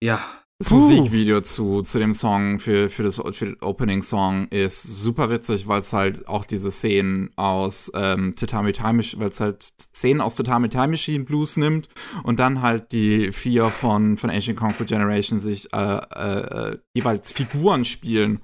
Ja. 0.03 0.19
Das 0.60 0.69
Puh. 0.69 0.76
Musikvideo 0.80 1.42
zu, 1.42 1.84
zu 1.84 2.00
dem 2.00 2.16
Song 2.16 2.60
für, 2.60 2.90
für, 2.90 3.03
das, 3.03 3.22
für 3.32 3.45
den 3.45 3.61
Opening-Song 3.61 4.48
ist 4.48 4.82
super 4.82 5.30
witzig, 5.30 5.68
weil 5.68 5.82
es 5.82 5.94
halt 5.94 6.27
auch 6.27 6.45
diese 6.45 6.72
Szenen 6.72 7.30
aus 7.36 7.92
ähm, 7.94 8.36
Tatami 8.36 8.72
Time, 8.72 9.03
weil 9.18 9.27
es 9.27 9.40
halt 9.40 9.61
Szenen 9.61 10.19
aus 10.19 10.36
Tatami 10.36 10.69
Time 10.69 10.88
Machine 10.88 11.26
Blues 11.26 11.58
nimmt 11.58 11.90
und 12.24 12.40
dann 12.40 12.64
halt 12.64 12.92
die 12.92 13.32
vier 13.34 13.69
von, 13.69 14.18
von 14.18 14.32
Asian 14.32 14.56
Kung 14.56 14.72
Fu 14.72 14.84
Generation 14.84 15.40
sich 15.40 15.72
äh, 15.74 15.77
äh, 15.77 16.77
jeweils 16.95 17.32
Figuren 17.32 17.86
spielen 17.86 18.42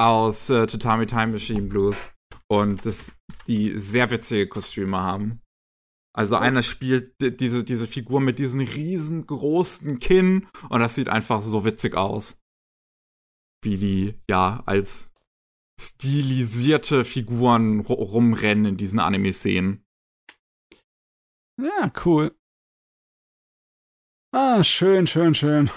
aus 0.00 0.50
äh, 0.50 0.66
Tatami 0.66 1.06
Time 1.06 1.28
Machine 1.28 1.68
Blues 1.68 2.10
und 2.48 2.84
das, 2.84 3.12
die 3.46 3.78
sehr 3.78 4.10
witzige 4.10 4.48
Kostüme 4.48 4.98
haben. 5.00 5.40
Also 6.14 6.36
einer 6.36 6.62
spielt 6.62 7.20
di- 7.20 7.34
diese, 7.36 7.64
diese 7.64 7.86
Figur 7.86 8.20
mit 8.20 8.38
diesem 8.38 8.60
riesengroßen 8.60 9.98
Kinn 9.98 10.46
und 10.68 10.80
das 10.80 10.94
sieht 10.94 11.08
einfach 11.08 11.40
so 11.42 11.64
witzig 11.64 11.94
aus. 11.96 12.38
Wie 13.64 13.76
die, 13.78 14.14
ja, 14.28 14.62
als 14.66 15.10
stilisierte 15.80 17.04
Figuren 17.04 17.80
ru- 17.82 17.94
rumrennen 17.94 18.66
in 18.66 18.76
diesen 18.76 18.98
Anime-Szenen. 18.98 19.84
Ja, 21.60 21.92
cool. 22.04 22.36
Ah, 24.34 24.64
schön, 24.64 25.06
schön, 25.06 25.34
schön. 25.34 25.70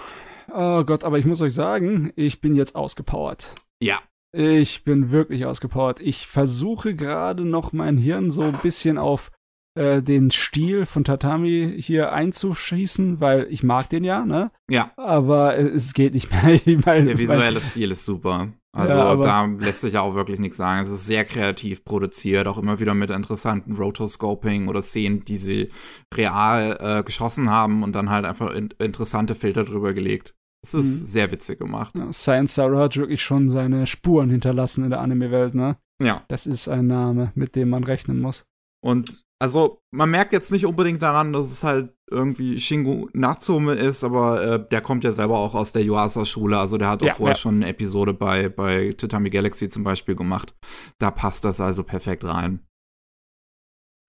Oh 0.50 0.84
Gott, 0.84 1.04
aber 1.04 1.18
ich 1.20 1.26
muss 1.26 1.42
euch 1.42 1.54
sagen, 1.54 2.12
ich 2.16 2.40
bin 2.42 2.56
jetzt 2.56 2.76
ausgepowert. 2.76 3.54
Ja. 3.82 4.02
Ich 4.32 4.84
bin 4.84 5.12
wirklich 5.12 5.46
ausgepowert. 5.46 6.00
Ich 6.02 6.28
versuche 6.28 6.96
gerade 6.96 7.46
noch 7.46 7.72
mein 7.74 7.98
Hirn 7.98 8.32
so 8.32 8.42
ein 8.42 8.58
bisschen 8.62 8.98
auf 8.98 9.32
äh, 9.76 10.02
den 10.02 10.32
Stil 10.32 10.86
von 10.86 11.04
Tatami 11.04 11.76
hier 11.78 12.12
einzuschießen, 12.14 13.20
weil 13.20 13.48
ich 13.50 13.64
mag 13.64 13.90
den 13.90 14.04
ja, 14.04 14.26
ne? 14.26 14.52
Ja, 14.70 14.92
Aber 14.98 15.58
es 15.58 15.94
geht 15.94 16.14
nicht 16.14 16.32
mehr. 16.32 16.60
Ich 16.66 16.86
mein, 16.86 17.06
der 17.06 17.18
visuelle 17.20 17.62
Stil 17.62 17.92
ist 17.92 18.06
super. 18.06 18.50
Also 18.72 18.94
Ja, 18.94 19.16
da 19.16 19.46
lässt 19.46 19.82
sich 19.82 19.94
ja 19.94 20.02
auch 20.02 20.16
wirklich 20.16 20.40
nichts 20.40 20.58
sagen. 20.58 20.84
Es 20.86 20.92
ist 20.92 21.06
sehr 21.06 21.24
kreativ 21.24 21.86
produziert, 21.86 22.48
auch 22.48 22.58
immer 22.58 22.80
wieder 22.80 22.94
mit 22.94 23.10
interessanten 23.10 23.76
Rotoscoping 23.78 24.68
oder 24.68 24.82
Szenen, 24.82 25.24
die 25.24 25.38
sie 25.38 25.70
real 26.14 26.78
äh, 26.82 27.04
geschossen 27.04 27.50
haben 27.50 27.84
und 27.84 27.94
dann 27.94 28.10
halt 28.10 28.26
einfach 28.26 28.54
in 28.54 28.70
interessante 28.80 29.36
Filter 29.36 29.64
drüber 29.64 29.94
gelegt. 29.94 30.36
Es 30.62 30.74
ist 30.74 31.02
Mhm. 31.02 31.06
sehr 31.06 31.32
witzig 31.32 31.60
gemacht. 31.60 31.94
Ja, 31.98 32.12
Science 32.12 32.56
Sarah 32.56 32.80
hat 32.84 32.98
wirklich 32.98 33.22
schon 33.22 33.48
seine 33.50 33.88
Spuren 33.88 34.30
hinterlassen 34.30 34.84
in 34.84 34.90
der 34.90 35.00
Anime-Welt, 35.00 35.54
ne? 35.56 35.78
Ja. 36.02 36.24
Das 36.28 36.46
ist 36.48 36.68
ein 36.68 36.88
Name, 36.88 37.32
mit 37.36 37.56
dem 37.56 37.70
man 37.70 37.84
rechnen 37.84 38.20
muss. 38.20 38.46
Und 38.84 39.25
also, 39.40 39.82
man 39.92 40.10
merkt 40.10 40.34
jetzt 40.34 40.52
nicht 40.52 40.66
unbedingt 40.66 41.02
daran, 41.02 41.34
dass 41.34 41.48
es 41.52 41.64
halt 41.64 41.94
irgendwie 42.10 42.60
Shingo 42.60 43.10
Natsume 43.14 43.74
ist, 43.74 44.04
aber 44.04 44.44
äh, 44.44 44.68
der 44.70 44.82
kommt 44.82 45.04
ja 45.04 45.12
selber 45.12 45.38
auch 45.40 45.56
aus 45.56 45.72
der 45.72 45.84
Yuasa-Schule. 45.84 46.58
Also, 46.58 46.78
der 46.78 46.90
hat 46.90 47.02
auch 47.02 47.08
Ja, 47.08 47.14
vorher 47.16 47.36
ja. 47.36 47.40
schon 47.40 47.56
eine 47.56 47.68
Episode 47.68 48.14
bei, 48.14 48.50
bei 48.50 48.94
Tatami 48.98 49.30
Galaxy 49.30 49.70
zum 49.70 49.84
Beispiel 49.84 50.16
gemacht. 50.16 50.56
Da 51.00 51.12
passt 51.12 51.44
das 51.46 51.60
also 51.60 51.84
perfekt 51.84 52.24
rein. 52.24 52.66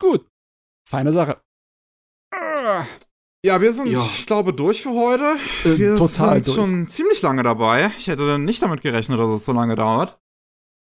Gut. 0.00 0.26
Feine 0.88 1.12
Sache. 1.12 1.40
Ja, 3.44 3.60
wir 3.60 3.72
sind, 3.72 3.86
Ja. 3.86 3.98
ich 3.98 4.26
glaube, 4.26 4.52
durch 4.52 4.82
für 4.82 4.90
heute. 4.92 5.36
äh, 5.64 5.78
Wir 5.78 5.94
total 5.96 6.34
sind 6.42 6.46
durch. 6.48 6.56
schon 6.56 6.88
ziemlich 6.88 7.22
lange 7.22 7.42
dabei. 7.42 7.90
Ich 7.96 8.08
hätte 8.08 8.38
nicht 8.38 8.62
damit 8.62 8.82
gerechnet, 8.82 9.18
dass 9.18 9.28
es 9.28 9.44
so 9.44 9.52
lange 9.52 9.76
dauert. 9.76 10.18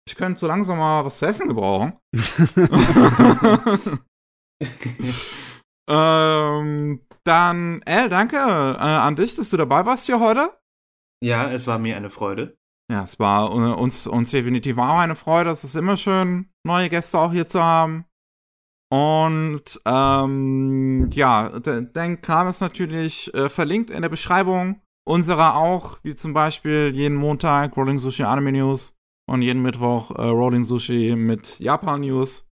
Ich 0.08 0.16
könnte 0.16 0.40
so 0.40 0.46
langsam 0.46 0.78
mal 0.78 1.04
was 1.04 1.18
zu 1.18 1.26
essen 1.26 1.48
gebrauchen. 1.48 1.94
ähm, 5.88 7.00
dann, 7.24 7.82
El, 7.82 8.08
danke 8.08 8.36
äh, 8.36 8.40
an 8.78 9.16
dich, 9.16 9.36
dass 9.36 9.50
du 9.50 9.56
dabei 9.56 9.84
warst 9.86 10.06
hier 10.06 10.20
heute. 10.20 10.50
Ja, 11.22 11.50
es 11.50 11.66
war 11.66 11.78
mir 11.78 11.96
eine 11.96 12.10
Freude. 12.10 12.56
Ja, 12.90 13.04
es 13.04 13.18
war 13.18 13.50
äh, 13.50 13.74
uns, 13.80 14.06
uns 14.06 14.30
definitiv 14.30 14.78
auch 14.78 14.98
eine 14.98 15.14
Freude. 15.14 15.50
Es 15.50 15.64
ist 15.64 15.76
immer 15.76 15.96
schön, 15.96 16.50
neue 16.66 16.88
Gäste 16.88 17.18
auch 17.18 17.32
hier 17.32 17.46
zu 17.46 17.62
haben. 17.62 18.04
Und 18.92 19.80
ähm, 19.86 21.08
ja, 21.12 21.48
de- 21.60 21.86
dein 21.92 22.20
Kram 22.20 22.48
ist 22.48 22.60
natürlich 22.60 23.32
äh, 23.34 23.48
verlinkt 23.48 23.90
in 23.90 24.02
der 24.02 24.08
Beschreibung. 24.10 24.80
Unserer 25.04 25.56
auch, 25.56 25.98
wie 26.02 26.14
zum 26.14 26.32
Beispiel 26.32 26.92
jeden 26.94 27.16
Montag 27.16 27.76
Rolling 27.76 27.98
Sushi 27.98 28.22
Anime 28.24 28.52
News 28.52 28.94
und 29.28 29.42
jeden 29.42 29.62
Mittwoch 29.62 30.10
äh, 30.12 30.22
Rolling 30.28 30.64
Sushi 30.64 31.16
mit 31.16 31.58
Japan 31.58 32.02
News. 32.02 32.44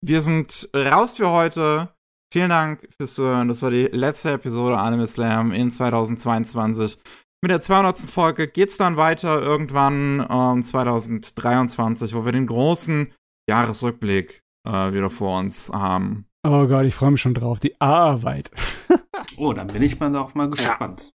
Wir 0.00 0.20
sind 0.20 0.68
raus 0.74 1.16
für 1.16 1.30
heute. 1.30 1.94
Vielen 2.32 2.50
Dank 2.50 2.88
fürs 2.96 3.14
Zuhören. 3.14 3.48
Das 3.48 3.62
war 3.62 3.70
die 3.70 3.84
letzte 3.84 4.32
Episode 4.32 4.76
Anime 4.78 5.06
Slam 5.06 5.52
in 5.52 5.70
2022. 5.70 6.98
Mit 7.42 7.50
der 7.50 7.60
200. 7.60 7.98
Folge 8.00 8.48
geht's 8.48 8.76
dann 8.76 8.96
weiter 8.96 9.40
irgendwann 9.40 10.26
ähm, 10.28 10.62
2023, 10.64 12.14
wo 12.14 12.24
wir 12.24 12.32
den 12.32 12.46
großen 12.46 13.12
Jahresrückblick 13.48 14.42
äh, 14.66 14.92
wieder 14.92 15.10
vor 15.10 15.38
uns 15.38 15.70
haben. 15.70 16.26
Oh 16.46 16.66
Gott, 16.66 16.84
ich 16.84 16.94
freue 16.94 17.12
mich 17.12 17.20
schon 17.20 17.34
drauf. 17.34 17.60
Die 17.60 17.80
Arbeit. 17.80 18.50
Oh, 19.38 19.52
dann 19.52 19.66
bin 19.66 19.82
ich 19.82 20.00
mal 20.00 20.10
darauf 20.10 20.34
mal 20.34 20.48
gespannt. 20.48 21.12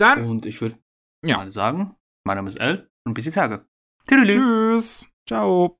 Dann, 0.00 0.24
Und 0.24 0.44
ich 0.44 0.60
würde 0.60 0.76
Ja. 1.24 1.36
mal 1.36 1.52
sagen, 1.52 1.94
mein 2.26 2.36
Name 2.36 2.48
ist 2.48 2.58
El 2.58 2.88
und 3.06 3.14
bis 3.14 3.24
die 3.24 3.30
Tage. 3.30 3.64
Tschüss. 4.08 4.26
tschüss. 4.34 5.06
Ciao. 5.28 5.78